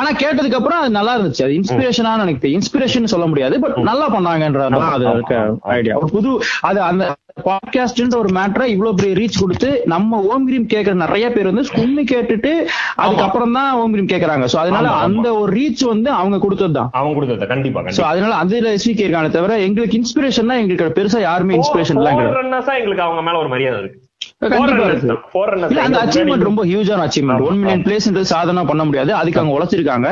ஆனா 0.00 0.08
கேட்டதுக்கு 0.22 0.54
அப்புறம் 0.54 0.80
அது 0.80 0.90
நல்லா 0.90 1.18
இருந்துச்சு. 1.18 1.42
அது 1.42 1.52
இன்ஸ்பிரேஷனா 1.52 2.18
எனக்கு 2.18 2.48
இன்ஸ்பிரேஷன் 2.48 3.04
சொல்ல 3.04 3.26
முடியாது 3.26 3.60
பட் 3.60 3.76
நல்லா 3.76 4.08
பண்ணாங்கன்றதுதான் 4.10 4.88
அது 4.90 5.08
இருக்க. 5.10 5.36
ஐடியா 5.60 5.96
ஒரு 5.96 6.10
புது 6.10 6.32
அது 6.60 6.80
அந்த 6.80 7.04
பாட்காஸ்ட்ன்ற 7.44 8.16
ஒரு 8.16 8.28
மேட்டரை 8.28 8.64
இவ்வளவு 8.66 8.94
பெரிய 8.94 9.14
ரீச் 9.16 9.40
கொடுத்து 9.40 9.82
நம்ம 9.84 10.20
ஓம் 10.22 10.46
கிரீம் 10.46 10.66
கேக்குற 10.66 10.92
நிறைய 10.94 11.32
பேர் 11.32 11.44
வந்து 11.44 11.62
ஸ்கும்மி 11.62 12.04
கேட்டுட்டு 12.12 12.52
அதுக்கப்புறம் 12.96 13.52
தான் 13.52 13.72
ஓம் 13.72 13.92
கிரீம் 13.92 14.06
கேக்குறாங்க. 14.06 14.46
சோ 14.52 14.56
அதனால. 14.56 14.88
அந்த 14.88 15.34
ஒரு 15.34 15.52
ரீச் 15.56 15.84
வந்து 15.84 16.10
அவங்க 16.10 16.38
கொடுத்தது 16.38 16.72
தான். 16.72 16.90
அவங்க 16.92 17.20
கொடுத்தத 17.20 17.46
கண்டிப்பா 17.46 17.80
சோ 17.80 18.00
அதனால 18.02 18.34
அதுல 18.34 18.74
எஸ்விகே 18.74 19.06
இருக்கானே 19.06 19.30
தவிர 19.30 19.58
எங்களுக்கு 19.60 19.98
இன்ஸ்பிரேஷன் 19.98 20.58
எங்களுக்கு 20.58 21.02
பெருசா 21.02 21.20
யாருமே 21.20 21.56
இன்ஸ்பிரேஷன் 21.56 21.96
எல்லாம் 21.96 22.16
கிடையாது. 22.16 22.78
எங்களுக்கு 22.78 23.02
அவங்க 23.02 23.22
மேல 23.22 23.38
ஒரு 23.38 23.48
மரியாதை 23.48 23.80
இருக்கு. 23.80 24.01
அந்த. 24.42 25.98
அச்சீவ்மெண்ட் 26.02 26.38
ரொம்ப 26.40 26.64
ஹியூஜான 26.64 27.02
அச்சீவ்மெண்ட் 27.06 27.42
ஒன் 27.42 27.58
மில்லியன் 27.58 28.24
சாதனை 28.24 28.64
பண்ண 28.64 28.84
முடியாது. 28.84 29.14
அதுக்கு 29.14 29.40
அவங்க 29.40 29.54
உழைச்சிருக்காங்க. 29.56 30.08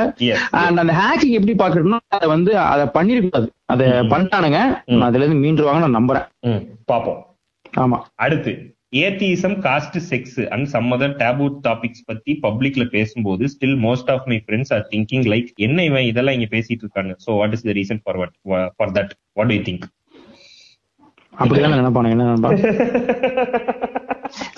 அண்ட் 0.50 0.78
அந்த 0.78 0.92
ஹேக்கிங் 0.92 1.36
எப்படி 1.38 1.54
பாக்குறதுன்னா 1.54 1.98
அதை 2.08 2.28
வந்து 2.28 2.58
அதை 2.58 2.86
பண்ணிருக்காது 2.94 3.48
அதை 3.66 3.86
பண்ணிட்டானுங்க. 4.10 4.60
ம். 4.86 5.00
அதுல 5.00 5.24
இருந்து 5.24 5.44
மீண்டுருவாங்க 5.46 5.88
நான் 5.88 5.98
நம்புறேன். 6.00 6.26
பாப்போம் 6.92 7.20
ஆமா. 7.78 7.98
அடுத்து 8.16 8.52
atheism 8.96 9.56
caste 9.58 9.98
sex 10.10 10.48
and 10.48 10.66
some 10.66 10.92
other 10.92 11.12
taboo 11.16 11.56
topics 11.62 12.06
பத்தி 12.06 12.38
பப்ளிக்ல 12.42 12.84
பேசும்போது 12.84 13.44
still 13.44 13.76
most 13.82 14.10
of 14.10 14.26
my 14.26 14.44
friends 14.46 14.74
are 14.74 14.86
thinking 14.90 15.26
like 15.32 15.46
என்ன 15.56 15.84
இவன் 15.84 16.02
இதெல்லாம் 16.02 16.34
இங்க 16.34 16.56
பேசிட்டு 16.56 16.82
இருக்காங்க 16.82 17.16
so 17.26 17.36
what 17.36 17.52
is 17.52 17.62
the 17.62 17.70
reason 17.70 18.00
for 18.02 18.16
what 18.16 18.34
for 18.76 18.90
that 18.90 19.10
what 19.32 19.46
to 19.46 19.54
think 19.54 19.84
அப்படிதான் 21.40 21.76
நினைப்பானுங்க 21.76 22.16
என்ன 22.16 22.30
நண்பா 22.30 22.50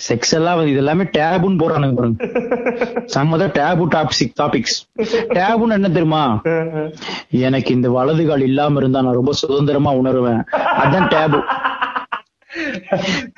செக்ஸ் 0.07 0.33
எல்லாம் 0.39 0.57
வந்து 0.57 0.73
இது 0.73 0.81
எல்லாமே 0.83 1.05
டேபுன்னு 1.17 1.61
போறானுங்க 1.63 1.95
பாருங்க. 1.99 2.27
சம்மத 3.15 3.45
டேபு 3.59 3.85
டாபிக் 3.95 4.35
டாபிக்ஸ் 4.41 4.77
டேபுன்னு 5.39 5.77
என்ன 5.79 5.89
தெரியுமா? 5.97 6.23
எனக்கு 7.49 7.71
இந்த 7.77 7.89
வலது 7.97 8.25
கால் 8.31 8.45
இல்லாம 8.49 8.81
இருந்தா 8.83 9.03
நான் 9.07 9.19
ரொம்ப 9.21 9.35
சுதந்திரமா 9.43 9.93
உணருவேன். 10.01 10.43
அதான் 10.83 11.09
டேபு 11.15 11.41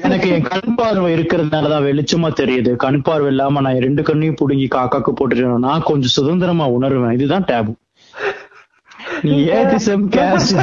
எனக்கு 0.06 0.28
என் 0.36 0.48
கண் 0.50 0.74
பார்வை 0.78 1.10
இருக்கிறதுனாலதான் 1.16 1.86
வெளிச்சமா 1.88 2.30
தெரியுது. 2.40 2.70
கண் 2.84 3.00
பார்வை 3.08 3.30
இல்லாம 3.34 3.60
நான் 3.66 3.84
ரெண்டு 3.86 4.04
கண்ணையும் 4.08 4.40
புடுங்கி 4.40 4.66
காக்காக்கு 4.76 5.12
போட்டுட்டேன் 5.20 5.66
நான் 5.68 5.88
கொஞ்சம் 5.90 6.16
சுதந்திரமா 6.18 6.66
உணருவேன். 6.78 7.16
இதுதான் 7.18 7.48
டேபு 7.52 7.74
நீ 9.22 9.34
ஏதிசம் 9.58 10.04
கேஸ்ட் 10.14 10.54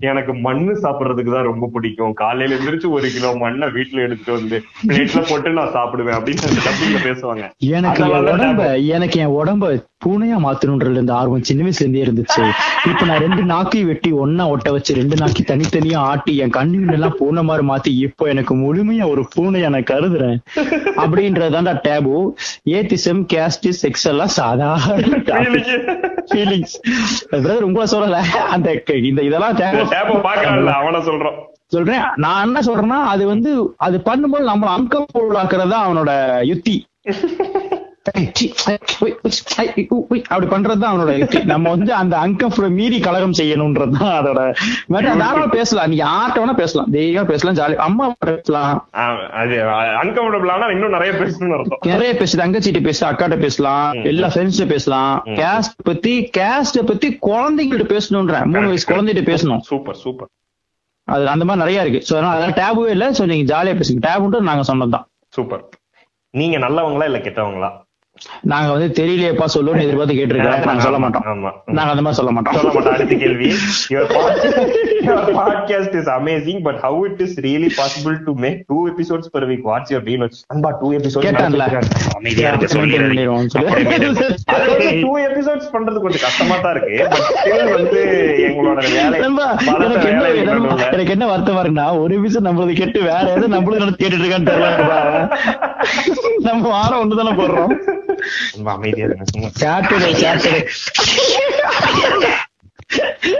எனக்கு 0.00 0.32
மண்ணு 0.46 0.72
சாப்பிடுறதுக்கு 0.82 1.32
தான் 1.36 1.48
ரொம்ப 1.50 1.68
பிடிக்கும். 1.74 2.12
காலையில 2.22 2.56
எந்திரிச்சு 2.58 2.90
ஒரு 2.96 3.08
கிலோ 3.16 3.30
மண்ணை 3.42 3.68
வீட்டுல 3.76 4.04
எடுத்துட்டு 4.06 4.38
வந்து 4.38 4.56
பிளேட்ல 4.88 5.22
போட்டு 5.30 5.56
நான் 5.60 5.74
சாப்பிடுவேன் 5.78 6.18
அப்படின்னு 6.18 6.62
டப்பிங்ல 6.68 7.00
பேசுவாங்க. 7.08 7.44
எனக்கு 7.76 8.04
என் 8.04 8.28
உடம்ப. 8.34 8.68
எனக்கு 8.96 9.18
என் 9.24 9.36
உடம்ப 9.40 9.72
பூனையா 10.04 10.38
மாத்தணும்ன்றது 10.44 11.02
இந்த 11.02 11.12
ஆர்வம் 11.18 11.44
சின்ன 11.48 11.62
வயசுல 11.64 11.84
இருந்தே 11.84 12.02
இருந்துச்சு. 12.04 12.42
இப்ப 12.90 13.04
நான் 13.08 13.22
ரெண்டு 13.24 13.42
நாக்கையும் 13.42 13.88
வெட்டி 13.90 14.10
ஒன்னா 14.12 14.44
ஒட்ட 14.54 14.70
வச்சு 14.72 14.98
ரெண்டு 14.98 15.16
நாக்கி 15.20 15.42
தனித்தனியா 15.50 16.00
ஆட்டி 16.10 16.36
என் 16.44 16.54
கண்ணுகள் 16.56 16.96
எல்லாம் 16.96 17.16
பூனை 17.18 17.42
மாதிரி 17.42 17.64
மாத்தி 17.68 17.90
இப்போ 18.06 18.26
எனக்கு 18.32 18.54
முழுமையா 18.54 19.04
ஒரு 19.12 19.22
பூனையா 19.36 19.68
நான் 19.68 19.88
கருதுறேன். 19.92 20.36
அப்படின்றதாண்டா 21.04 21.74
டேபு 21.86 22.14
ஏத்திசம் 22.70 23.24
கேஸ்ட் 23.32 23.72
செக்ஸ் 23.82 24.06
எல்லாம் 24.06 24.26
சாதாரண 24.26 25.16
ஃபீலிங்ஸ் 26.34 26.76
பிரதர் 27.30 27.60
உங்களை 27.60 27.92
சொல்லல. 27.92 28.20
அந்த 28.50 28.82
இந்த 28.86 29.22
இதெல்லாம் 29.22 29.56
சொல்றோம். 31.06 31.38
சொல்றேன். 31.66 32.00
நான் 32.16 32.44
என்ன 32.44 32.60
சொல்றேன்னா 32.60 33.02
அது 33.08 33.26
வந்து 33.26 33.74
அது 33.76 34.00
பண்ணும்போது 34.04 34.42
நம்ம 34.42 34.78
அன்கம்ஃபர்டபுள் 34.78 35.38
ஆக்குறதா 35.42 35.76
அவனோட 35.86 36.44
யுத்தி. 36.44 36.86
அப்படி 40.32 40.48
பண்றதுதான் 40.54 40.92
அவனோட 40.92 41.12
யுத்தி 41.18 41.38
நம்ம 41.52 41.70
வந்து 41.74 41.92
அந்த 42.00 42.14
அன்கம்ஃபர்டபுள் 42.24 42.74
மீறி 42.78 42.98
கலகம் 43.06 43.36
செய்யணும்ன்றதுதான் 43.38 44.12
அதோட 44.18 44.40
தாராளமா 45.06 45.46
பேசலாம். 45.54 45.88
நீ 45.92 45.96
யார்கிட்ட 46.02 46.42
வேணா 46.42 46.56
பேசலாம். 46.60 46.90
தைரியமா 46.96 47.24
பேசலாம் 47.30 47.56
ஜாலி 47.60 47.76
அம்மா 47.86 48.06
பேசலாம். 48.26 48.74
இன்னும் 50.74 50.94
நிறைய 50.96 51.12
பேசணும்னு 51.20 51.60
நிறைய 51.92 52.10
பேசு 52.20 52.40
தங்கச்சிட்ட 52.42 52.82
பேசு 52.88 53.02
அக்காட்ட 53.10 53.38
பேசலாம் 53.44 54.02
எல்லா 54.12 54.28
ஃப்ரெண்ட்ஸ்ட 54.34 54.66
பேசலாம். 54.74 55.14
கேஸ்ட் 55.40 55.76
பத்தி 55.90 56.14
கேஸ்ட 56.38 56.82
பத்தி 56.90 57.10
குழந்தைங்கள்ட்ட 57.28 57.86
பேசணும்ன்றேன் 57.94 58.50
மூணு 58.54 58.66
வயசு 58.72 58.90
குழந்தைகிட்ட 58.92 59.24
பேசணும். 59.32 59.62
சூப்பர் 59.70 59.98
சூப்பர் 60.04 60.30
அது 61.08 61.24
அந்த 61.36 61.44
மாதிரி 61.48 61.62
நிறைய 61.64 61.86
இருக்கு. 61.86 62.02
சோ 62.08 62.12
அதனால 62.18 62.34
அதெல்லாம் 62.36 62.58
டேபுவே 62.60 62.90
இல்ல. 62.96 63.06
சோ 63.18 63.22
நீங்க 63.32 63.46
ஜாலியா 63.54 63.74
பேசுங்க. 63.80 64.04
டேபுன்ட்டு 64.08 64.48
நாங்க 64.50 64.66
சொன்னதுதான். 64.70 65.06
சூப்பர் 65.36 65.64
நீங்க 66.34 66.56
நல்லவங்களா 66.66 67.08
இல்ல 67.10 67.18
கெட்டவங்களா? 67.26 67.70
நாங்க 68.42 68.68
வந்து 68.74 68.88
தெரியலையேப்பா 68.98 69.46
சொல்லுன்னு 69.54 69.84
எதிர்பார்த்து 69.84 70.14
கேட்டிருக்கேன் 70.14 70.66
நாங்க 70.66 70.82
சொல்ல 70.82 70.98
மாட்டோம். 70.98 71.24
நாங்க 71.78 71.90
அந்த 71.92 72.02
மாதிரி 72.02 72.18
சொல்ல 72.20 72.32
மாட்டோம். 72.36 72.56
சொல்ல 72.56 72.72
மாட்டோம். 72.72 72.94
அடுத்த 72.94 73.14
கேள்வி. 73.14 73.48
Your 75.06 75.22
podcast 75.38 75.94
is 76.00 76.06
amazing 76.10 76.58
but 76.66 76.76
how 76.80 76.92
it 77.04 77.18
is 77.24 77.32
really 77.46 77.70
possible 77.78 78.14
to 78.26 78.32
make 78.44 78.58
two 78.70 78.82
episodes 78.92 79.26
per 79.34 79.42
week? 79.50 79.62
What's 79.70 79.90
your 79.94 80.02
deal? 80.06 80.22
அன்பா 80.54 80.70
two 80.82 80.92
episodes 80.98 81.24
கேட்டான்ல. 81.26 81.64
அமைதியா 82.18 82.50
இருக்க 82.52 82.78
Maintain 82.78 83.04
பண்ணிடுவோம் 83.04 83.50
சொல்லு. 83.54 83.70
டூ 85.04 85.12
எபிசோட்ஸ் 85.26 85.70
பண்றது 85.74 86.02
கொஞ்சம் 86.04 86.24
கஷ்டமா 86.26 86.56
தான் 86.64 86.74
இருக்கு 86.76 86.96
பட் 87.12 87.28
ஸ்டில் 87.30 87.72
வந்து 87.76 88.00
எங்களோட 88.48 88.78
வேலை 88.94 89.20
எனக்கு 90.92 91.14
என்ன 91.16 91.28
வருத்தமா 91.32 91.62
இருக்குன்னா 91.64 91.88
ஒரு 92.04 92.16
விஷயம் 92.24 92.48
நம்மளது 92.48 92.76
கேட்டு 92.80 93.00
வேற 93.10 93.24
எதுவும் 93.34 93.56
நம்மளும் 93.56 93.98
கேட்டுட்டு 94.02 94.24
இருக்கான்னு 94.24 94.50
தெரியல 94.50 94.70
நம்ம 96.48 96.68
வாரம் 96.68 97.02
ஒண்ணுதானே 97.02 97.34
போடுறோம். 97.40 97.72
ரொம்ப 98.52 98.68
அமைதியா 98.72 99.08
சாட்டர்டே 99.60 100.10
சாட்டர்டே 100.22 100.62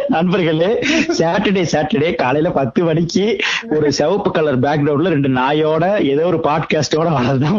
நண்பர்களே 0.08 0.68
சாட்டர்டே 1.18 1.62
சாட்டர்டே 1.72 2.14
காலையில 2.14 2.50
பத்து 2.50 2.84
மணிக்கு 2.84 3.38
ஒரு 3.70 3.92
சிவப்பு 3.92 4.30
கலர் 4.30 4.60
பேக்ரவுண்ட்ல 4.60 5.08
ரெண்டு 5.08 5.28
நாயோட 5.28 6.02
ஏதோ 6.02 6.26
ஒரு 6.26 6.40
பாட்காஸ்டோட 6.42 7.12
வளர்தான் 7.12 7.58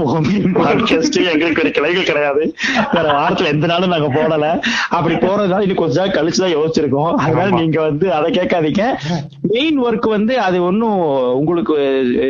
பாட்காஸ்ட் 0.60 1.32
எங்களுக்கு 1.32 1.62
ஒரு 1.62 1.72
கிளைகள் 1.72 2.04
கிடையாது. 2.04 2.56
வேற 2.94 3.12
வாரத்துல 3.12 3.46
எந்த 3.46 3.68
நாளும் 3.68 3.90
நாங்க 3.90 4.08
போடல. 4.08 4.62
அப்படி 4.90 5.16
போறதுனால 5.16 5.62
இன்னும் 5.62 5.76
கொஞ்ச 5.76 6.00
நாள் 6.00 6.16
கழிச்சுதான் 6.16 6.56
யோசிச்சிருக்கோம். 6.58 7.14
அதனால 7.16 7.50
நீங்க 7.50 7.82
வந்து 7.82 8.14
அதை 8.14 8.32
கேட்காதீங்க. 8.34 8.86
மெயின் 9.42 9.84
ஒர்க் 9.84 10.10
வந்து 10.10 10.40
அது 10.40 10.64
ஒன்னும் 10.64 11.00
உங்களுக்கு 11.34 11.74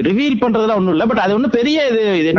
ரிவீல் 0.04 0.42
பண்றதுலாம் 0.42 0.76
ஒண்ணும் 0.76 0.92
இல்ல. 0.92 1.06
பட் 1.06 1.18
அது 1.18 1.34
ஒண்ணும் 1.34 1.50
பெரிய 1.50 1.88
இது 1.88 2.20
இது 2.20 2.34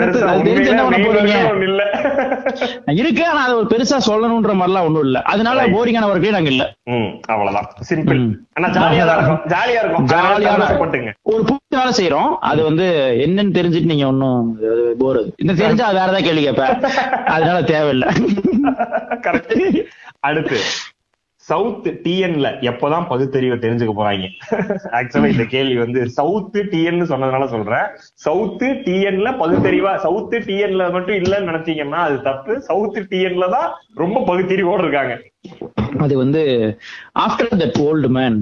இருக்கு 2.94 3.26
ஆனா 3.26 3.44
அது 3.44 3.56
ஒரு 3.56 3.66
பெருசா 3.76 3.96
சொல்லணும்ன்ற 4.06 4.54
மாதிரிலாம் 4.60 4.84
ஒண்ணும் 4.84 5.04
இல்ல. 5.04 5.22
அதனால 5.22 5.66
போரிங்கான 5.66 6.10
ஒர்க்கே 6.12 6.30
நாங்க 6.30 6.50
இல்ல. 6.50 6.64
அவ்வளவுதான். 7.26 7.68
சிம்பிள். 7.90 8.22
ஆனா 8.54 8.68
ஜாலியா 8.68 9.04
தான் 9.10 9.18
இருக்கும். 9.18 9.40
ஜாலியா 9.54 9.80
இருக்கும். 9.82 10.06
ஜாலியான 10.06 10.70
பட்டுங்க. 10.82 11.12
ஒரு 11.22 11.42
புது 11.42 11.76
வேலை 11.76 11.92
செய்யறோம் 12.00 12.32
அது 12.50 12.62
வந்து 12.62 12.86
என்னன்னு 13.26 13.56
தெரிஞ்சுட்டு 13.58 13.92
நீங்க 13.92 14.06
ஒன்னும் 14.06 14.58
போர் 14.98 15.20
இந்த 15.36 15.54
தெரிஞ்சா 15.62 15.86
வேற 15.90 16.02
ஏதாவது 16.02 16.26
கேள்வி 16.28 16.44
கேட்ப. 16.44 16.66
அதனால 17.36 17.62
தேவையில்லை. 17.62 18.08
கரெக்ட் 19.26 19.86
அடுத்து 20.20 20.58
சவுத் 21.48 21.86
டிஎன்ல 22.04 22.48
எப்பதான் 22.68 23.04
பகுத்தறிவை 23.08 23.56
தெரிஞ்சுக்க 23.58 23.92
போறாங்க? 23.98 24.28
ஆக்சுவலா 24.92 25.28
இந்த 25.32 25.44
கேள்வி 25.44 25.76
வந்து 25.76 26.00
சவுத் 26.08 26.56
டிஎன் 26.72 26.98
சொன்னதுனால 27.10 27.44
சொல்றேன். 27.46 27.86
சவுத் 28.14 28.62
டிஎன்ல 28.62 29.30
பகுத்தறிவா 29.42 29.92
சவுத் 29.96 30.34
டிஎன்ல 30.48 30.90
மட்டும் 30.92 31.16
இல்லன்னு 31.16 31.48
நினைச்சீங்கன்னா 31.50 32.00
அது 32.08 32.16
தப்பு. 32.22 32.60
சவுத் 32.60 32.98
டிஎன்ல 33.10 33.50
தான் 33.50 33.68
ரொம்ப 33.94 34.22
பகுத்தறிவோடு 34.26 34.82
இருக்காங்க. 34.82 35.14
அது 36.00 36.14
வந்து 36.16 36.40
ஆஃப்டர் 37.20 37.60
தட் 37.60 37.78
ஓல்டு 37.84 38.08
மேன் 38.16 38.36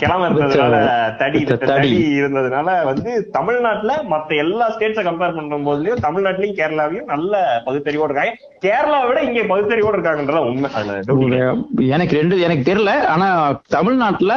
கிழமை 0.00 0.24
இருந்ததுனால 0.28 0.78
தடி 1.18 1.40
the 1.42 1.56
தடி 1.62 1.70
தடி. 1.70 1.90
இருந்ததுனால 2.18 2.68
வந்து 2.84 3.10
தமிழ்நாட்டுல 3.32 3.94
மத்த 4.10 4.36
எல்லா 4.36 4.66
ஸ்டேட்ஸை 4.74 5.04
கம்பேர் 5.04 5.36
பண்ணும் 5.36 5.66
போதுலயும் 5.66 6.04
தமிழ்நாட்டிலயும் 6.06 6.58
கேரளாவையும் 6.58 7.10
நல்ல 7.12 7.32
பகுத்தறிவோடு 7.66 8.10
இருக்காங்க 8.10 8.34
கேரளாவை 8.62 9.06
விட 9.08 9.20
இங்க 9.22 9.44
பகுத்தறிவோடு 9.44 9.96
இருக்காங்கன்றத 9.96 10.42
உண்மை. 11.14 11.40
எனக்கு 11.90 12.14
ரெண்டு 12.16 12.36
எனக்கு 12.40 12.68
தெரியல 12.70 12.92
ஆனா 13.06 13.28
தமிழ்நாட்டுல 13.70 14.34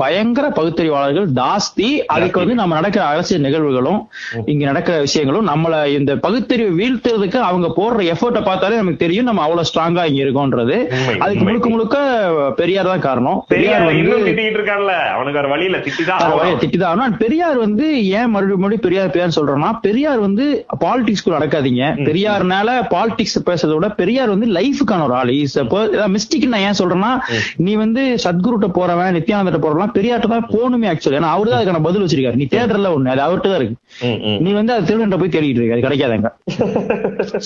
பயங்கர 0.00 0.46
பகுத்தறிவாளர்கள் 0.48 1.28
ஜாஸ்தி 1.40 1.88
அதுக்கு 2.14 2.40
வந்து 2.42 2.54
நம்ம 2.54 2.74
நடக்கிற 2.74 3.04
அரசியல் 3.04 3.44
நிகழ்வுகளும் 3.46 4.00
இங்க 4.46 4.64
நடக்கிற 4.64 4.96
விஷயங்களும் 5.06 5.48
நம்மள 5.48 5.74
இந்த 5.98 6.12
பகுத்தறிவு 6.26 6.72
வீழ்த்துறதுக்கு 6.80 7.38
அவங்க 7.50 7.68
போடுற 7.78 8.06
எஃபர்ட்டை 8.12 8.42
பார்த்தாலே 8.44 8.76
நமக்கு 8.76 9.02
தெரியும் 9.04 9.28
நம்ம 9.30 9.42
அவ்வளவு 9.46 9.68
ஸ்ட்ராங்கா 9.70 10.04
இங்க 10.10 10.20
இருக்கோன்றது. 10.24 10.76
அதுக்கு. 11.18 11.44
முழுக்க 11.46 11.68
முழுக்க 11.68 11.96
பெரியார் 12.56 12.90
தான் 12.92 13.04
காரணம். 13.06 13.38
பெரியார் 13.52 13.84
திட்டிதான் 16.62 17.16
பெரியார் 17.22 17.58
வந்து 17.58 17.86
ஏன் 18.18 18.30
மறுபடியும் 18.34 18.62
மறுபடியும் 18.64 18.84
பெரியார் 18.86 19.12
பெரியார் 19.14 19.36
சொல்றோம்னா 19.38 19.70
பெரியார் 19.82 20.20
வந்து 20.26 20.46
பாலிடிக்ஸ்க்கு 20.84 21.34
நடக்காதீங்க. 21.36 21.84
பெரியார்னால 22.08 22.68
பாலிடிக்ஸ் 22.94 23.38
பேசுறதை 23.48 23.74
விட 23.74 23.88
பெரியார் 24.00 24.32
வந்து 24.34 24.48
லைஃபுக்கான 24.58 25.04
ஒரு 25.04 25.14
ஆள். 25.14 25.28
மிஸ்டேக் 26.14 26.50
நான் 26.52 26.64
ஏன் 26.68 26.78
சொல்றேன்னா 26.78 27.12
நீ 27.56 27.74
வந்து 27.74 28.02
சத்குருட்ட 28.24 28.68
போறவன் 28.78 29.14
நித்யானந்திட்ட 29.16 29.60
போறவன் 29.64 29.89
பெரியார்ட்ட 29.96 30.30
தான் 30.32 30.48
போகணுமே 30.54 30.90
ஆக்சுவலி 30.92 31.18
ஏன்னா 31.20 31.32
அவரு 31.36 31.50
தான் 31.52 31.60
அதுக்கான 31.60 31.82
பதில் 31.86 32.04
வச்சிருக்காரு. 32.04 32.40
நீ 32.40 32.46
தேடுறல 32.56 32.92
ஒண்ணு 32.96 33.12
அது 33.14 33.24
அவர்கிட்ட 33.26 33.50
தான் 33.52 33.60
இருக்கு. 33.60 33.78
நீ 34.46 34.52
வந்து 34.58 34.74
அது 34.76 34.88
திருடன்ட்ட 34.90 35.20
போய் 35.22 35.34
தேடிட்டு 35.36 35.60
இருக்க 35.60 35.76
அது 35.78 35.86
கிடைக்காதங்க. 35.86 36.30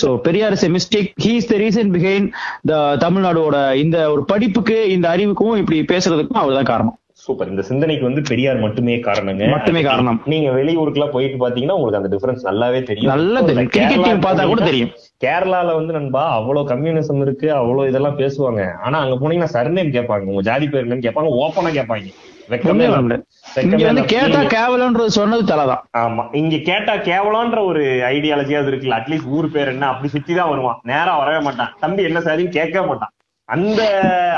So 0.01 0.09
Periyar 0.27 0.57
is 0.57 0.67
mistake 0.77 1.09
he 1.25 1.31
is 1.39 1.49
the 1.53 1.57
reason 1.63 1.93
behind 1.95 2.29
the 2.71 2.73
தமிழ்நாடோட 3.05 3.55
இந்த 3.85 3.97
ஒரு 4.15 4.23
படிப்புக்கு 4.33 4.77
இந்த 4.97 5.09
அறிவுக்கும் 5.15 5.57
இப்படி 5.63 5.79
பேசுறதுக்கும் 5.93 6.43
அவர் 6.43 6.59
தான் 6.59 6.71
காரணம். 6.73 6.97
சூப்பர். 7.25 7.49
இந்த 7.51 7.63
சிந்தனைக்கு 7.67 8.05
வந்து 8.07 8.21
பெரியார் 8.29 8.59
மட்டுமே 8.63 8.95
காரணங்க. 9.05 9.43
மட்டுமே 9.53 9.81
காரணம். 9.87 10.17
நீங்க 10.31 10.47
வெளியூருக்குலாம் 10.57 11.13
போயிட்டு 11.13 11.37
பாத்தீங்கன்னா 11.43 11.77
உங்களுக்கு 11.77 11.99
அந்த 11.99 12.09
டிஃபரன்ஸ் 12.13 12.43
நல்லாவே 12.49 12.79
தெரியும். 12.89 13.11
நல்லா 13.13 13.39
தெரியும். 13.49 13.69
cricket 13.75 14.01
team 14.07 14.19
பார்த்தா 14.25 14.45
கூட 14.51 14.61
தெரியும். 14.69 14.91
கேரளால 15.23 15.75
வந்து 15.79 15.93
நண்பா 15.97 16.23
அவ்வளவு 16.39 16.69
கம்யூனிசம் 16.73 17.21
இருக்கு 17.25 17.47
அவ்வளவு 17.59 17.89
இதெல்லாம் 17.91 18.19
பேசுவாங்க. 18.21 18.63
ஆனா 18.85 18.99
அங்க 19.03 19.15
போனீங்கன்னா 19.21 19.53
சர்நேம் 19.57 19.95
கேட்பாங்க. 19.97 20.31
உங்க 20.33 20.43
ஜாதி 20.49 20.67
பேர் 20.73 20.85
என்னன்னு 20.87 21.07
கேட்பாங்க. 21.07 21.31
ஓப்பனா 21.43 21.71
கேட்பாங்க. 21.79 22.11
இங்க 22.49 23.85
வந்து. 23.85 24.05
கேட்டா 24.05 25.05
சொன்னது 25.05 25.55
தலைதான். 25.55 25.83
ஆமா. 25.97 26.35
இங்க 26.35 26.57
கேட்டா 26.57 26.93
கேவலம்ன்ற 26.93 27.65
ஒரு 27.65 27.83
ஐடியாலஜியாவது 27.83 28.69
இருக்குல்ல. 28.71 28.97
அட்லீஸ்ட் 28.99 29.27
ஊர் 29.27 29.51
பேர் 29.51 29.67
என்ன? 29.67 29.87
அப்படி 29.87 30.07
சுத்தி 30.07 30.35
தான் 30.35 30.49
வருவான். 30.49 30.79
நேரா 30.83 31.17
வரவே 31.17 31.43
மாட்டான். 31.43 31.73
தம்பி 31.79 32.03
என்ன 32.03 32.19
சாதின்னு 32.19 32.49
கேட்கவே 32.49 32.87
மாட்டான். 32.87 33.09
அந்த 33.49 33.81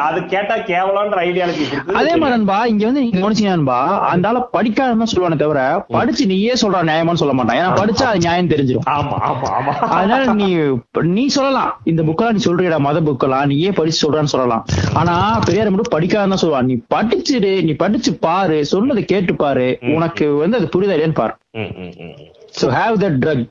அது 0.06 0.20
கேட்டா 0.32 0.56
கேவலம்ன்ற 0.70 1.20
ஐடியாலஜி 1.28 1.66
அதே 2.00 2.14
மாதிரி 2.14 2.32
நண்பா 2.34 2.58
இங்க 2.72 2.84
வந்து 2.88 3.04
நீங்க 3.04 3.20
கவனிச்சீங்க 3.22 3.52
நண்பா 3.54 3.78
அந்த 4.10 4.28
ஆள 4.30 4.40
படிக்காதன்னு 4.56 5.08
சொல்லுவானே 5.12 5.38
தவிர 5.44 5.62
படிச்சு 5.96 6.24
நீயே 6.32 6.56
சொல்ற 6.64 6.82
நியாயமான்னு 6.90 7.22
சொல்ல 7.22 7.36
மாட்டான். 7.38 7.58
ஏன்னா 7.60 7.78
படிச்சா 7.80 8.06
அது 8.10 8.24
நியாயம் 8.26 8.52
தெரிஞ்சிடும் 8.54 8.90
ஆமா 8.96 9.18
ஆமா 9.30 9.48
ஆமா. 9.60 9.74
அதனால 9.98 10.34
நீ 10.42 10.50
நீ 11.18 11.26
சொல்லலாம். 11.38 11.72
இந்த 11.92 12.04
புக்கெல்லாம் 12.10 12.38
நீ 12.38 12.44
சொல்றியடா 12.48 12.80
மத 12.88 13.02
புக்கெல்லாம் 13.08 13.50
நீ 13.52 13.58
ஏன் 13.68 13.78
படிச்சு 13.80 14.04
சொல்றான்னு 14.06 14.34
சொல்லலாம். 14.36 14.66
ஆனா 15.02 15.16
பெரியார் 15.48 15.74
மட்டும் 15.74 15.96
படிக்காதான் 15.98 16.44
சொல்லுவான். 16.44 16.70
நீ 16.72 16.78
படிச்சுடு 16.96 17.54
நீ 17.70 17.76
படிச்சு 17.84 18.14
பாரு 18.28 18.60
சொன்னதை 18.74 19.04
கேட்டு 19.14 19.36
பாரு. 19.46 19.70
உனக்கு 19.98 20.28
வந்து 20.44 20.60
அது 20.60 20.74
புரியுதா 20.76 20.98
இல்லையான்னு 20.98 21.22
பாரு. 21.24 21.36
So 22.60 22.68
have 22.80 23.04
that 23.04 23.22
truck 23.24 23.46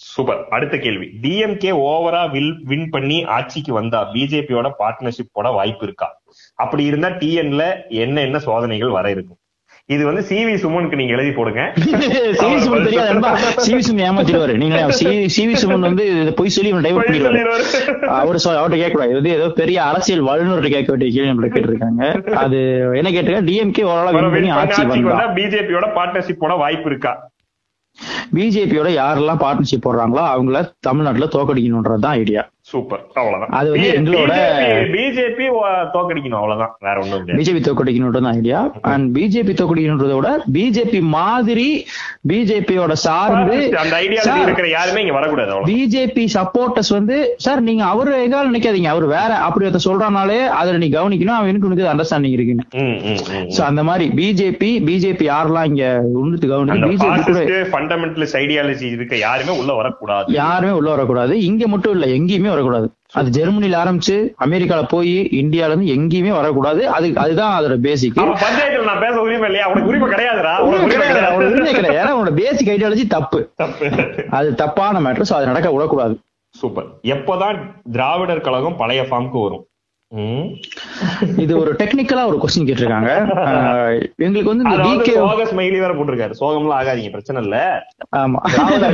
super 0.00 0.46
அடுத்த 0.48 0.78
கேள்வி. 0.78 1.06
டிஎம்கே 1.22 1.72
ஓவரா 1.84 2.30
வில் 2.30 2.62
வின் 2.64 2.90
பண்ணி 2.90 3.24
ஆட்சிக்கு 3.24 3.72
வந்தா 3.72 4.10
பிஜேபியோட 4.14 4.70
பார்ட்னர்ஷிப் 4.78 5.32
போட 5.32 5.50
வாய்ப்பு 5.50 5.86
இருக்கா? 5.86 6.08
அப்படி 6.54 6.84
இருந்தா 6.84 7.08
டிஎன்ல 7.08 7.62
என்ன 7.88 8.20
என்ன 8.20 8.38
சோதனைகள் 8.38 8.88
வர 8.88 9.10
இருக்கும்? 9.10 9.38
இது 9.88 10.04
வந்து 10.04 10.22
சிவி 10.28 10.54
சுமனுக்கு 10.54 10.94
நீங்க 10.94 11.12
எழுதி 11.12 11.32
போடுங்க. 11.32 11.72
சிவி 12.40 12.56
சுமன் 12.58 12.84
தெரியாது. 12.84 13.20
சிவி 13.56 13.78
சுமன் 13.78 14.04
ஏமாத்திடுவாரு. 14.06 14.56
நீங்க 14.56 14.78
சிவி 15.28 15.54
சுமன் 15.54 15.78
வந்து 15.78 16.34
பொய் 16.34 16.48
சொல்லி 16.48 16.72
டைவர்ட் 16.72 17.06
பண்ணிடுவாரு. 17.06 17.42
அவரு 18.20 18.38
அவர்ட்ட 18.52 18.76
கேட்க 18.76 18.92
கூடாது 18.92 19.18
இது 19.18 19.30
ஏதோ 19.30 19.48
பெரிய 19.50 19.82
அரசியல் 19.82 20.20
வல்லுநர்கிட்ட 20.20 20.70
கேட்க 20.70 20.90
வேண்டிய 20.92 21.10
கேள்வி 21.10 21.30
நம்மள 21.30 21.48
கேட்டிருக்காங்க. 21.48 22.34
அது 22.34 22.58
என்ன 22.94 23.10
கேட்டிருக்காங்க? 23.10 23.48
டிஎம்கே 23.52 23.84
ஓரளவு 23.84 24.18
பிஜேபியோட 25.38 25.88
பார்ட்னர்ஷிப் 25.94 26.38
போட 26.38 26.54
வாய்ப்பு 26.54 26.90
இருக்கா? 26.90 27.14
பிஜேபியோட 28.34 28.88
யாரெல்லாம் 28.94 29.40
பார்ட்னர்ஷிப் 29.40 29.84
போடுறாங்களோ 29.86 30.22
அவங்கள 30.32 30.60
தமிழ்நாட்டுல 30.80 31.28
தோக்கடிக்கணும்ன்றதுதான் 31.32 32.18
ஐடியா 32.18 32.42
சூப்பர் 32.68 33.02
அவ்வளவுதான் 33.14 33.52
அது 33.56 33.68
வந்து 33.72 33.88
எங்களோட- 33.92 34.36
பிஜேபி 34.94 35.44
தோக்கடிக்கணும் 35.92 36.38
அவ்வளவுதான் 36.38 36.72
வேற 36.80 36.96
ஒண்ணும் 37.02 37.26
பிஜேபி 37.30 37.60
தோக்கடிக்கணும்ன்றது 37.62 38.30
ஐடியா 38.32 38.60
அண்ட் 38.90 39.06
பிஜேபி 39.16 39.52
தோக்கடிக்கணுன்றத 39.58 40.14
விட 40.16 40.30
பிஜேபி 40.56 41.00
மாதிரி 41.12 41.66
பிஜேபியோட 42.30 42.94
சார்ந்து 43.04 43.58
அந்த 43.82 43.94
ஐடியாலஜி 44.00 44.42
இருக்கிற 44.46 44.68
யாருமே 44.72 45.02
இங்க 45.04 45.14
வரக்கூடாது 45.16 45.60
பிஜேபி 45.68 46.24
சப்போர்ட்டர்ஸ் 46.34 46.92
வந்து 46.96 47.16
சார் 47.44 47.62
நீங்க 47.66 47.84
அவரு 47.90 48.16
எங்காலும் 48.22 48.50
நினைக்காதீங்க 48.50 48.90
அவர் 48.94 49.06
வேற 49.12 49.30
அப்படி 49.46 49.66
ஒருத்தர் 49.66 49.86
சொல்றானாலே 49.86 50.40
அதுல 50.58 50.80
நீ 50.82 50.88
கவனிக்கணும் 50.92 51.38
அவனுக்கு 51.38 51.68
உனக்கு 51.68 51.90
அண்டர்ஸ்டாண்டிங் 51.92 52.36
இருக்குன்னு. 52.36 52.66
சோ 53.52 53.62
அந்த 53.68 53.84
மாதிரி 53.84 54.06
பிஜேபி 54.18 54.72
பிஜேபி 54.86 55.26
யாரெல்லாம் 55.28 55.68
இங்க 55.70 55.86
உண்டு 56.16 56.52
அந்த 56.66 56.86
பிஜேபி 56.86 57.22
கூட 57.22 57.38
பாசிஸ்ட் 57.38 57.72
ஃபண்டமெண்டலிஸ்ட் 57.72 58.38
ஐடியாலஜி 58.40 58.86
இருக்க 58.92 59.14
யாருமே 59.22 59.54
உள்ள 59.60 59.72
வரக்கூடாது 59.76 60.36
யாருமே 60.38 60.74
உள்ள 60.74 60.90
வரக்கூடாது 60.92 61.34
இங்க 61.46 61.64
மட்டும் 61.68 61.96
இல்ல 61.96 62.06
எங்கேயுமே 62.16 62.52
வரக்கூடாது. 62.56 62.88
அது 63.12 63.28
ஜெர்மனில 63.36 63.76
ஆரம்பிச்சு 63.82 64.16
அமெரிக்கால 64.44 64.82
போய் 64.88 65.14
இந்தியால 65.40 65.70
இருந்து 65.70 65.92
எங்கேயுமே 65.96 66.32
வரக்கூடாது. 66.38 66.82
அது 66.88 67.12
அதுதான் 67.16 67.54
அதோட 67.58 67.76
பேசிக் 67.86 68.16
பஞ்சாயத்துல 68.16 68.84
நான் 68.84 69.02
பேச 69.04 69.14
உரிமை 69.20 69.46
இல்லையா? 69.48 69.66
உனக்கு 69.68 69.88
உரிமை 69.88 70.08
கிடையாதுடா. 70.08 70.54
உனக்கு 70.58 70.86
உரிமை 71.36 71.72
கிடையாது. 71.72 72.00
ஏன்னா 72.00 72.34
பேசிக் 72.34 72.70
ஐடியாலஜி 72.74 73.06
தப்பு. 73.06 73.40
தப்பு. 73.56 73.90
அது 74.30 74.54
தப்பான 74.54 75.00
மேட்டர் 75.00 75.30
சோ 75.30 75.34
அது 75.40 75.50
நடக்க 75.52 75.70
விடக்கூடாது 75.70 76.16
சூப்பர். 76.60 76.86
எப்பதான் 77.14 77.58
திராவிடர் 77.92 78.40
கழகம் 78.40 78.76
பழைய 78.76 79.02
ஃபார்முக்கு 79.02 79.42
வரும். 79.42 79.64
இது 81.36 81.52
ஒரு 81.58 81.70
டெக்னிக்கலா 81.78 82.24
ஒரு 82.26 82.36
கொஸ்டின் 82.42 82.66
கேட்டிருக்காங்க. 82.66 83.10
எங்களுக்கு 84.26 84.50
வந்து 84.50 84.64
இந்த 84.64 84.76
வந்து 84.76 85.04
டிகே 85.04 85.14
சோக 85.14 85.44
ஸ்மைலி 85.50 85.78
வேற 85.84 85.92
போட்டிருக்காரு. 85.94 86.34
சோகம்லாம் 86.40 86.76
ஆகாதீங்க 86.80 87.10
பிரச்சனை 87.10 87.42
இல்ல. 87.42 87.56
ஆமா. 88.16 88.40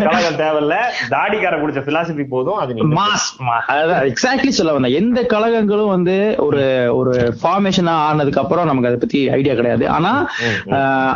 கழகம் 0.04 0.38
தேவையில்ல. 0.40 0.76
தாடிக்கார 1.14 1.58
குடிச்ச 1.62 1.80
பிலாசபி 1.88 2.24
போதும் 2.30 2.60
அது 2.62 2.86
மாஸ் 2.94 3.26
அதான் 3.74 4.06
எக்ஸாக்ட்லி 4.12 4.52
சொல்ல 4.58 4.72
வந்தேன். 4.76 4.96
எந்த 5.00 5.22
கழகங்களும் 5.34 5.92
வந்து 5.94 6.16
ஒரு 6.46 6.62
ஒரு 7.00 7.12
ஃபார்மேஷனா 7.42 7.96
ஆனதுக்கு 8.08 8.42
அப்புறம் 8.44 8.68
நமக்கு 8.70 8.90
அதை 8.90 9.00
பத்தி 9.04 9.20
ஐடியா 9.38 9.56
கிடையாது. 9.60 9.84
ஆனா 9.98 10.12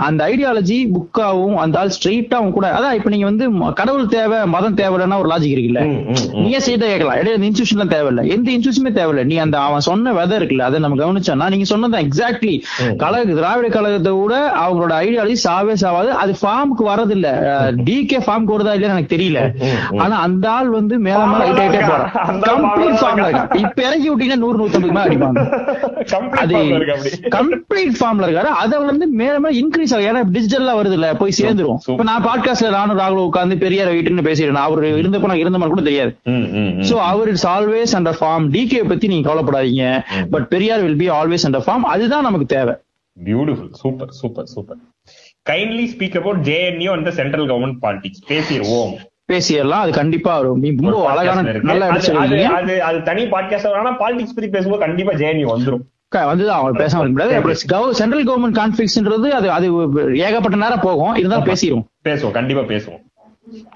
அந்த 0.08 0.20
ஐடியாலஜி 0.30 0.78
புக்காவும் 0.96 1.58
அந்த 1.64 1.78
ஆள் 1.82 1.94
ஸ்ட்ரெயிட்டாவும் 1.98 2.54
கூட 2.58 2.66
அதான் 2.78 2.98
இப்ப 3.00 3.14
நீங்க 3.16 3.28
வந்து 3.30 3.48
கடவுள் 3.80 4.12
தேவை 4.16 4.38
மதம் 4.56 4.78
தேவைன்னா 4.82 5.20
ஒரு 5.22 5.30
லாஜிக் 5.34 5.56
இருக்குல்ல. 5.56 5.82
நீயே 6.42 6.62
செய்த 6.68 6.84
கேட்கலாம். 6.86 7.18
இடையில 7.20 7.38
இந்த 7.38 7.50
இன்ஸ்டியூஷன் 7.50 7.94
தேவையில்ல. 7.96 8.24
எந்த 8.36 8.48
இன்ஸ்டியூஷனுமே 8.56 8.94
தேவையில்ல. 9.00 9.24
நீ 9.32 9.38
அந்த 9.46 9.56
அவன் 9.66 9.84
சொன்ன 9.88 10.12
வெதை 10.18 10.34
இருக்குல்ல 10.38 10.68
அதை 10.68 10.80
நம்ம 10.84 10.98
கவனிச்சோம்னா 11.02 11.48
நீங்க 11.54 11.66
சொன்னதான் 11.72 12.04
எக்ஸாக்ட்லி 12.06 12.54
கழக 13.02 13.24
திராவிட 13.38 13.68
கழகத்தை 13.76 14.12
விட 14.20 14.34
அவங்களோட 14.62 14.92
ஐடியாலஜி 15.04 15.36
சாவே 15.46 15.74
சாவாது. 15.84 16.10
அது 16.22 16.32
ஃபார்முக்கு 16.40 16.84
வரதில்ல 16.90 17.28
டிகே 17.88 18.18
ஃபார்முக்கு 18.26 18.54
வருதா 18.56 18.74
இல்லையா 18.76 18.92
எனக்கு 18.94 19.14
தெரியல. 19.16 19.40
ஆனா 20.02 20.16
அந்த 20.26 20.46
ஆள் 20.56 20.70
வந்து 20.78 20.94
மேல 21.06 21.20
மேல 21.32 21.44
ஹைட் 21.60 21.88
போறான். 21.90 22.12
அந்த 22.30 22.44
கம்ப்ளீட் 22.50 22.98
ஃபார்ம்ல 23.02 23.26
இருக்கான். 23.28 23.50
இப்ப 23.64 23.78
இறக்கி 23.88 24.08
விட்டீங்கன்னா 24.10 24.42
நூறு 24.44 24.56
நூத்தம்பது 24.62 24.94
மேல 24.96 25.06
அடிப்பாங்க. 25.08 25.42
அது 26.42 26.54
கம்ப்ளீட் 27.36 27.96
ஃபார்ம்ல 28.00 28.26
இருக்காரு. 28.26 28.50
அத 28.62 28.78
வந்து 28.90 29.06
மேல 29.20 29.34
மேல 29.44 29.52
இன்க்ரீஸ் 29.60 29.94
ஆகும். 29.94 30.08
ஏன்னா 30.10 30.22
டிஜிட்டல்ல 30.36 30.74
வருது 30.80 30.96
இல்ல 30.98 31.08
போய் 31.20 31.38
சேர்ந்துரும். 31.40 31.78
இப்ப 31.92 32.06
நான் 32.10 32.26
பாட்காஸ்ட்ல 32.28 32.70
நானும் 32.76 33.00
ராகுல் 33.02 33.26
உட்கார்ந்து 33.28 33.56
பெரியார் 33.64 33.94
வீட்டுன்னு 33.96 34.26
பேசிடுறேன் 34.28 34.66
அவர் 34.68 34.82
இருந்தப்ப 35.02 35.30
நான் 35.30 35.42
இருந்த 35.44 35.58
மாதிரி 35.60 35.74
கூட 35.74 35.84
தெரியாது. 35.90 36.12
சோ 36.90 36.96
அவர் 37.10 37.32
ஆல்வேஸ் 37.54 37.94
அண்டர் 37.98 38.18
ஃபார்ம் 38.20 38.46
டிகே 38.54 38.80
பத்தி 38.90 39.06
நீங்க 39.12 39.26
கவலைப்படாதீங்க. 39.28 39.75
But 40.30 40.48
Periyar 40.48 40.80
will 40.80 40.96
be 40.96 41.10
always 41.10 41.46
under 41.48 41.60
form 41.60 41.84
அதுதான் 41.84 42.22
நமக்கு 42.22 42.46
தேவை. 42.46 42.74
Beautiful 43.24 43.72
super 43.72 44.10
super 44.10 44.46
super 44.46 44.76
kindly 45.50 45.88
speak 45.96 46.16
about 46.16 46.46
JNU 46.46 46.90
and 46.90 47.10
central 47.10 47.46
government 47.46 47.76
politics 47.82 48.28
பேசிடுவோம் 48.28 48.94
பேசிடலாம். 49.32 49.68
அது 49.68 49.92
கண்டிப்பா 49.92 50.38
வரும். 50.38 50.58
நீ 50.58 50.74
ரொம்ப 50.76 51.10
அழகான 51.10 51.52
நல்லா 51.52 51.90
அது- 51.90 52.78
அது 52.78 53.02
தனி 53.02 53.24
பாட்காஸ்ட் 53.24 53.72
ஆனா 53.72 53.92
பாலிடிக்ஸ் 53.92 54.34
பத்தி 54.34 54.48
பேசும்போது 54.48 54.78
கண்டிப்பா 54.78 55.12
ஜேஎன்யூ 55.12 55.50
வந்துரும். 55.56 55.80
வந்துதான். 56.14 56.46
அவங்க 56.46 56.84
இருக்க 56.84 57.02
முடியாது. 57.02 57.94
சென்ட்ரல் 57.94 58.26
கவர்மெண்ட் 58.26 58.54
கான்ஃபிளிக்ஸ்ன்றது 58.54 59.28
அது 59.28 59.50
அது 59.50 59.66
ஏகப்பட்ட 60.18 60.56
நேரம் 60.56 60.80
போகும். 60.80 61.14
இருந்தாலும் 61.14 61.44
பேசிடும் 61.44 61.88
பேசுவோம். 62.04 62.30
கண்டிப்பா 62.30 62.62
பேசுவோம். 62.62 63.04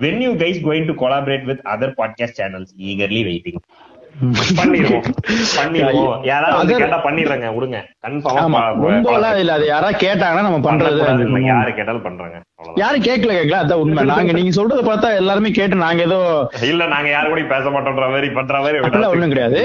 When 0.01 0.19
you 0.19 0.33
guys 0.33 0.63
going 0.63 0.95
to 0.95 1.07
collaborate 1.07 1.45
with 1.45 1.61
other 1.65 1.93
podcast 1.97 2.41
channels 2.41 2.69
eagerly 2.79 3.25
waiting 3.25 3.57
பண்ணிடுவோம் 4.59 5.05
பண்ணிடுவோம் 5.59 6.23
யாராவது 6.31 6.73
கேட்டா 6.75 6.99
பண்ணிடுறாங்க 7.05 7.47
விடுங்க. 7.57 7.79
கன்ஃபார்மா 8.05 8.61
ரொம்ப 8.77 9.13
இல்ல 9.39 9.53
அது 9.57 9.67
யாராவது 9.67 9.97
கேட்டாங்கன்னா 10.05 10.47
நம்ம 10.47 10.61
பண்றது 10.67 11.01
யாரு 11.49 11.71
கேட்டாலும் 11.79 12.05
பண்றாங்க. 12.07 12.37
யாரும் 12.81 13.07
கேட்கல 13.07 13.33
கேட்கல 13.39 13.61
அதான் 13.63 13.83
உண்மை. 13.85 14.03
நாங்க 14.11 14.33
நீங்க 14.33 14.53
சொல்றத 14.59 14.83
பார்த்தா 14.89 15.11
எல்லாருமே 15.21 15.51
கேட்டு 15.59 15.85
நாங்க 15.85 16.03
ஏதோ 16.09 16.19
இல்ல 16.71 16.87
நாங்க 16.95 17.09
யாரு 17.15 17.31
கூட 17.33 17.45
பேச 17.55 17.65
மாட்டோம்ன்ற 17.77 18.09
மாதிரி 18.15 18.31
பண்ற 18.39 18.61
மாதிரி 18.61 19.09
ஒண்ணும் 19.13 19.35
கிடையாது. 19.35 19.63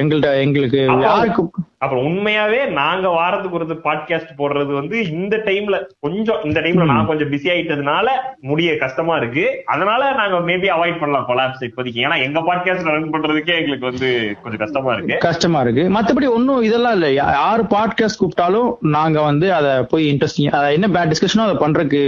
எங்கள்ட்ட 0.00 0.30
எங்களுக்கு 0.44 0.80
யாருக்கு 1.06 1.44
அப்புறம் 1.84 2.04
உண்மையாவே 2.04 2.60
நாங்க 2.70 3.08
வாரத்துக்கு 3.08 3.58
ஒரு 3.58 3.80
பாட்காஸ்ட் 3.84 4.30
போடுறது 4.38 4.72
வந்து 4.72 4.96
இந்த 5.10 5.36
டைம்ல 5.36 5.76
கொஞ்சம் 6.00 6.40
இந்த 6.44 6.60
டைம்ல 6.60 6.84
நான் 6.84 7.06
கொஞ்சம் 7.06 7.30
பிஸி 7.32 7.48
ஆயிட்டதுனால 7.54 8.06
முடிய 8.40 8.70
கஷ்டமா 8.76 9.16
இருக்கு. 9.16 9.44
அதனால 9.64 10.12
நாங்க 10.12 10.36
மேபி 10.50 10.68
அவாய்ட் 10.76 11.00
பண்ணலாம் 11.00 11.26
கொலாப்ஸ் 11.28 11.64
இப்போதைக்கு. 11.68 12.04
ஏன்னா 12.06 12.16
எங்க 12.22 12.40
பாட்காஸ்ட் 12.40 12.90
ரன் 12.94 13.12
பண்றதுக்கே 13.14 13.54
எங்களுக்கு 13.60 13.86
வந்து 13.86 14.10
கொஞ்சம் 14.42 14.62
கஷ்டமா 14.64 14.92
இருக்கு. 14.92 15.18
கஷ்டமா 15.18 15.60
இருக்கு. 15.60 15.84
மத்தபடி 15.96 16.28
ஒண்ணும் 16.36 16.62
இதெல்லாம் 16.62 16.92
இல்ல. 16.92 17.12
யாரு 17.12 17.62
பாட்காஸ்ட் 17.74 18.20
கூப்பிட்டாலும் 18.20 18.70
நாங்க 18.96 19.22
வந்து 19.22 19.52
அத 19.54 19.68
போய் 19.90 20.04
இன்ட்ரெஸ்டிங் 20.12 20.48
என்ன 20.72 20.90
பேட் 20.96 21.12
டிஸ்கஷனோ 21.12 21.46
அதை 21.46 21.56
பண்றதுக்கு. 21.64 22.02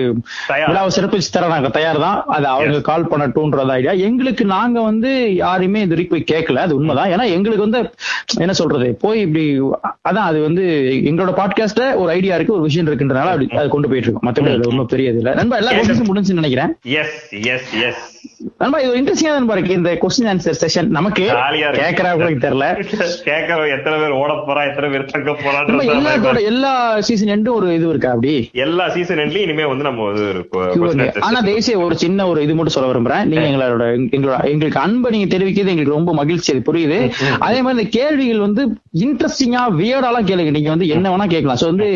விழாவை 0.69 0.91
சிறப்பிச்சு 0.99 1.33
தர 1.33 1.49
நாங்க 1.55 1.69
தயார் 1.69 1.99
தான் 1.99 2.19
அது 2.37 2.47
அவங்க 2.47 2.81
கால் 2.81 3.11
பண்ணட்டும்ன்றது 3.11 3.75
ஐடியா 3.79 3.93
எங்களுக்கு 4.09 4.45
நாங்க 4.45 4.79
வந்து 4.81 5.13
யாரையுமே 5.35 5.81
இது 5.81 5.95
வரைக்கும் 5.95 6.15
போய் 6.17 6.31
கேட்கல 6.33 6.65
அது 6.67 6.75
உண்மைதான். 6.77 7.11
ஏன்னா 7.11 7.27
எங்களுக்கு 7.37 7.67
வந்து 7.69 7.83
என்ன 8.39 8.53
சொல்றது? 8.53 8.89
போய் 9.01 9.21
இப்படி 9.21 9.45
அதான் 10.09 10.27
அது 10.31 10.43
வந்து 10.43 10.63
எங்களோட 11.05 11.33
பாட்காஸ்ட்ல 11.37 11.95
ஒரு 11.95 12.11
ஐடியா 12.11 12.35
இருக்கு 12.35 12.53
ஒரு 12.53 12.63
விஷயம் 12.63 12.87
இருக்குன்றனால 12.87 13.55
அது 13.57 13.69
கொண்டு 13.69 13.89
போயிட்டு 13.89 14.11
இருக்கோம். 14.11 14.33
மத்தபடி 14.33 14.55
அது 14.55 14.69
ஒன்றும் 14.69 14.87
பெரியது 14.87 15.17
இல்ல 15.17 15.35
நண்பா 15.35 15.57
எல்லா 15.57 15.71
முடிஞ்சுன்னு 15.73 16.41
நினைக்கிறேன். 16.41 16.77
எஸ் 16.83 17.33
எஸ் 17.45 17.75
எஸ் 17.83 18.16
நண்பா 18.61 18.79
இது 18.85 18.93
இன்ட்ரெஸ்டிங்கா 19.01 19.35
நண்பா 19.37 19.55
இருக்கு 19.57 19.77
இந்த 19.79 19.91
கொஸ்டின் 20.03 20.29
ஆன்சர் 20.33 20.59
செஷன் 20.63 20.89
நமக்கு. 20.97 21.25
கேட்கறவங்களுக்கு 21.81 22.43
தெரியல. 22.45 22.67
கேட்க 23.29 23.59
எத்தனை 23.77 23.97
பேர் 24.03 24.15
ஓட 24.21 24.33
போறா 24.49 24.63
எத்தனை 24.71 24.89
பேர் 24.93 25.05
தங்க 25.13 25.35
நம்ம 25.71 25.87
எல்லாத்தோட 25.95 26.23
போறான்னு 26.25 26.49
எல்லா 26.51 26.73
சீசன் 27.09 27.33
எண்டும் 27.35 27.57
ஒரு 27.59 27.69
இது 27.79 27.87
இருக்கா 27.93 28.11
அப்படி? 28.17 28.35
எல்லா 28.67 28.85
சீசன் 28.97 29.23
எண்ட்லயும் 29.25 29.47
இனிமே 29.47 29.67
வந்து 29.73 29.87
நம்ம 29.89 30.05
வந்து 30.11 31.07
ஆனா 31.29 31.41
தேசிய 31.51 31.77
ஒரு 31.87 31.97
சின்ன 32.05 32.27
ஒரு 32.33 32.43
இது 32.47 32.57
மட்டும் 32.59 32.77
சொல்ல 32.77 32.91
விரும்புறேன். 32.93 33.25
நீங்க 33.31 33.47
எங்களோட 33.51 33.87
எங்களோட 34.17 34.39
எங்களுக்கு 34.53 34.81
அன்பை 34.85 35.11
நீங்க 35.17 35.29
தெரிவிக்கிறது 35.35 35.73
எங்களுக்கு 35.75 35.97
ரொம்ப 35.99 36.15
மகிழ்ச்சி. 36.21 36.51
அது 36.55 36.67
புரியுது. 36.69 36.99
அதே 37.49 37.59
மாதிரி 37.63 37.77
இந்த 37.79 37.87
கேள்விகள் 37.99 38.45
வந்து 38.47 38.65
இன்ட்ரெஸ்டிங்கா 39.07 39.65
வியர்டாலாம் 39.81 40.29
கேளுங்க. 40.31 40.53
நீங்க 40.59 40.71
வந்து 40.75 40.89
என்ன 40.97 41.07
வேணா 41.15 41.29
கேட்கலாம். 41.35 41.61
சோ 41.63 41.67
வந்து 41.73 41.89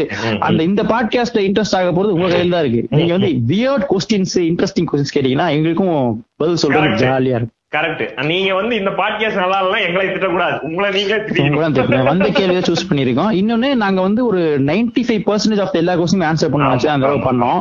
அந்த 0.48 0.60
இந்த 0.70 0.82
பாட்காஸ்ட் 0.94 1.39
இன்ட்ரெஸ்ட் 1.48 1.78
ஆக 1.81 1.93
போறது 1.98 2.16
உங்க 2.18 2.28
கையில் 2.35 2.56
தான் 2.56 2.64
இருக்கு. 2.64 2.82
நீங்க 2.98 3.12
வந்து 3.18 3.32
வியர்ட் 3.52 3.86
கொஸ்டின்ஸ் 3.93 4.36
இன்ட்ரெஸ்டிங் 4.51 4.89
கொஸ்டின்ஸ் 4.90 5.16
கேட்டீங்கன்னா 5.16 5.48
எங்களுக்கும் 5.56 5.97
பதில் 6.41 6.57
சொல்றது 6.57 7.05
ஜாலியா 7.05 7.39
இருக்கு. 7.39 7.55
கரெக்ட். 7.73 8.01
நீங்க 8.29 8.53
வந்து 8.59 8.75
இந்த 8.79 8.91
பாட்காஸ்ட் 9.01 9.41
நல்லா 9.41 9.59
இல்லைன்னா 9.59 9.81
எங்களை 9.89 10.05
திட்டக்கூடாது. 10.07 10.55
உங்களை 10.69 10.89
நீங்க. 10.95 11.99
வந்த 12.09 12.29
கேள்வியை 12.39 12.63
சூஸ் 12.69 12.87
பண்ணிருக்கோம் 12.89 13.29
இன்னொன்னு 13.41 13.69
நாங்க 13.83 14.01
வந்து 14.07 14.23
ஒரு 14.31 14.41
95% 14.71 15.05
ஃபைவ் 15.09 15.23
பர்சன்டேஜ் 15.29 15.63
ஆஃப் 15.65 15.77
எல்லா 15.81 15.95
கொஸ்டின் 16.01 16.25
ஆன்சர் 16.29 16.51
பண்ண 16.55 16.71
வச்சு 16.73 16.89
அந்த 16.95 17.11
பண்ணோம். 17.27 17.61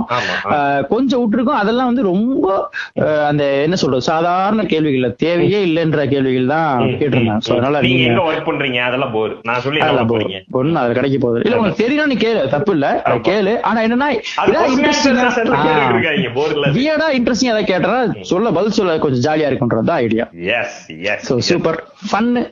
கொஞ்சம் 0.94 1.22
விட்டுருக்கோம். 1.22 1.60
அதெல்லாம் 1.64 1.90
வந்து 1.92 2.06
ரொம்ப 2.10 2.48
அந்த 3.28 3.44
என்ன 3.66 3.78
சொல்றது 3.82 4.08
சாதாரண 4.10 4.66
கேள்விகள் 4.74 5.16
தேவையே 5.26 5.60
இல்லைன்ற 5.68 6.08
கேள்விகள் 6.14 6.50
தான் 6.54 6.82
கேட்டிருந்தேன் 7.02 7.44
சோ 7.48 7.54
அதனால 7.58 7.84
நீங்க 7.88 8.08
எங்க 8.10 8.24
ஒர்க் 8.32 8.50
பண்றீங்க? 8.50 8.80
அதெல்லாம் 8.90 9.14
போர் 9.18 9.36
நான் 9.50 9.62
சொல்லி 9.68 9.84
அதெல்லாம் 9.86 10.12
போறீங்க 10.14 10.42
ஒண்ணும் 10.62 10.82
அது 10.84 10.98
கிடைக்க 11.00 11.20
போகுது. 11.28 11.46
இல்ல 11.46 11.62
உனக்கு 11.62 11.82
தெரியும் 11.84 12.12
நீ 12.14 12.18
கேளு. 12.26 12.44
தப்பு 12.56 12.74
இல்ல. 12.78 12.90
கேளு. 13.30 13.56
ஆனா 13.70 13.80
என்னன்னா 13.88 14.10
அது 14.42 14.58
question 14.82 15.16
answer 15.20 15.30
session 15.38 15.54
ல 15.54 15.62
கேட்டுட்டு 15.68 15.96
இருக்காதீங்க, 15.96 16.34
bore 16.40 16.50
இல்ல. 16.58 16.74
வியடா 16.80 17.10
இன்ட்ரெஸ்டிங் 17.20 17.52
ஏதாவது 17.54 17.72
கேட்டா 17.74 17.94
சொல்ல 18.34 18.56
பதில் 18.60 18.78
சொல்ல 18.82 19.00
கொஞ்சம் 19.06 19.26
ஜாலியா 19.28 19.50
இருக்கும்ன்றது 19.52 19.98
idea 20.06 20.28
yes 20.58 20.82
yes 21.12 21.26
so 21.30 21.38
super 21.52 21.80
fun 22.10 22.44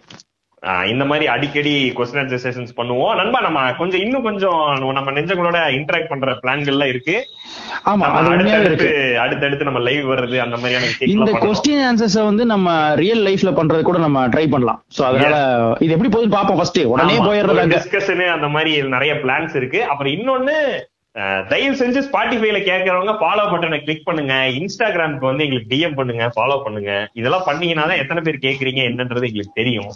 இந்த 0.91 1.03
மாதிரி 1.09 1.25
அடிக்கடி 1.33 1.73
கொஸ்டின் 1.97 2.31
செஷன்ஸ் 2.43 2.71
பண்ணுவோம். 2.77 3.11
நண்பா 3.19 3.39
நம்ம 3.45 3.59
கொஞ்சம் 3.79 4.01
இன்னும் 4.05 4.25
கொஞ்சம் 4.27 4.61
நம்ம 4.97 5.11
நெஞ்சங்களோட 5.17 5.59
இன்டராக்ட் 5.75 6.09
பண்ற 6.11 6.33
பிளான்கள்லாம் 6.43 6.91
இருக்கு. 6.93 7.15
ஆமா 7.89 8.07
அடுத்தடுத்து 8.31 8.89
அடுத்தடுத்து 9.25 9.67
நம்ம 9.69 9.81
லைவ் 9.87 10.09
வர்றது 10.11 10.37
அந்த 10.45 10.57
மாதிரியான 10.61 10.89
இந்த. 11.13 11.31
கொஸ்டின் 11.45 11.83
ஆன்சர்ஸ் 11.89 12.17
வந்து 12.29 12.45
நம்ம 12.53 12.73
ரியல் 13.03 13.23
லைஃப்ல 13.27 13.53
பண்றது 13.59 13.85
கூட 13.89 14.01
நம்ம 14.05 14.25
ட்ரை 14.35 14.45
பண்ணலாம். 14.55 14.81
சோ 14.97 15.03
அதனால 15.09 15.37
இது 15.85 15.95
எப்படி 15.97 16.11
போகுதுன்னு 16.15 16.37
பாப்போம் 16.37 16.59
ஃபர்ஸ்ட் 16.61 16.81
உடனே 16.93 17.17
போயிடுறது 17.29 17.77
discussion 17.77 18.21
அந்த 18.37 18.49
மாதிரி 18.57 18.73
நிறைய 18.95 19.13
பிளான்ஸ் 19.23 19.55
இருக்கு. 19.61 19.81
அப்புறம் 19.93 20.13
இன்னொன்னு 20.17 20.57
தயவு 21.51 21.75
செஞ்சு 21.79 21.99
ஸ்பாட்டிஃபைல 22.07 22.57
கேட்கறவங்க 22.67 23.13
ஃபாலோ 23.21 23.43
பட்டனை 23.51 23.77
கிளிக் 23.85 24.03
பண்ணுங்க. 24.07 24.33
இன்ஸ்டாகிராமுக்கு 24.57 25.27
வந்து 25.29 25.45
எங்களுக்கு 25.45 25.71
டிஎம் 25.71 25.95
பண்ணுங்க 25.99 26.25
ஃபாலோ 26.35 26.57
பண்ணுங்க. 26.65 26.91
இதெல்லாம் 27.19 27.45
பண்ணீங்கன்னா 27.47 27.85
தான் 27.91 28.01
எத்தனை 28.03 28.21
பேர் 28.25 28.37
கேக்குறீங்க 28.45 28.81
என்னன்றது 28.89 29.29
எங்களுக்கு 29.29 29.57
தெரியும். 29.59 29.89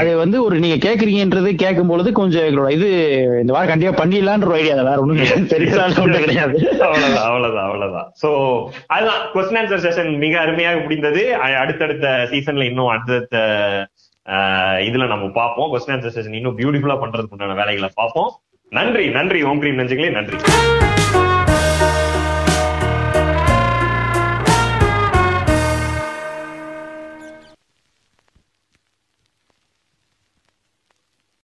அது 0.00 0.12
வந்து 0.22 0.38
ஒரு 0.46 0.58
நீங்க 0.64 0.78
கேக்குறீங்கன்றது 0.86 1.52
கேட்கும் 1.64 1.90
பொழுது 1.92 2.12
கொஞ்சம் 2.20 2.46
எங்களோட 2.48 2.70
இது 2.78 2.88
இந்த 3.42 3.52
வாரம் 3.56 3.72
கண்டிப்பா 3.72 3.94
பண்ணிடலான்ற 4.02 4.50
ஒரு 4.52 4.58
ஐடியா 4.60 4.76
வேற 4.90 5.02
ஒண்ணும் 5.04 5.20
கிடையாது. 5.20 5.50
பெருசா 5.54 5.88
கிடையாது. 6.26 6.56
அவ்வளவுதான் 6.86 7.26
அவ்வளவுதான் 7.28 7.66
அவ்வளவுதான். 7.68 8.08
சோ 8.22 8.30
அதுதான் 8.96 9.20
கொஸ்டின் 9.36 9.60
ஆன்சர் 9.62 9.84
செஷன் 9.88 10.12
மிக 10.24 10.34
அருமையாக 10.44 10.80
முடிந்தது. 10.86 11.24
அடுத்தடுத்த 11.64 12.16
சீசன்ல 12.32 12.70
இன்னும் 12.72 12.92
அடுத்தடுத்த 12.94 13.36
இதுல 14.88 15.04
நம்ம 15.12 15.26
பார்ப்போம். 15.42 15.70
கொஸ்டின் 15.72 15.94
ஆன்சர் 15.96 16.16
செஷன் 16.16 16.40
இன்னும் 16.40 16.58
பியூட்டிஃபுல்லா 16.60 17.02
பண்றதுக்கு 17.02 17.36
உண்டான 17.36 17.58
வேலைகளை 17.62 17.90
பார்ப்போம். 18.00 18.32
நன்றி 18.70 19.08
நன்றி 19.08 19.42
ஓம் 19.42 19.58
கிரீம் 19.58 19.78
நெஞ்சுங்களே 19.78 20.10
நன்றி. 20.10 20.38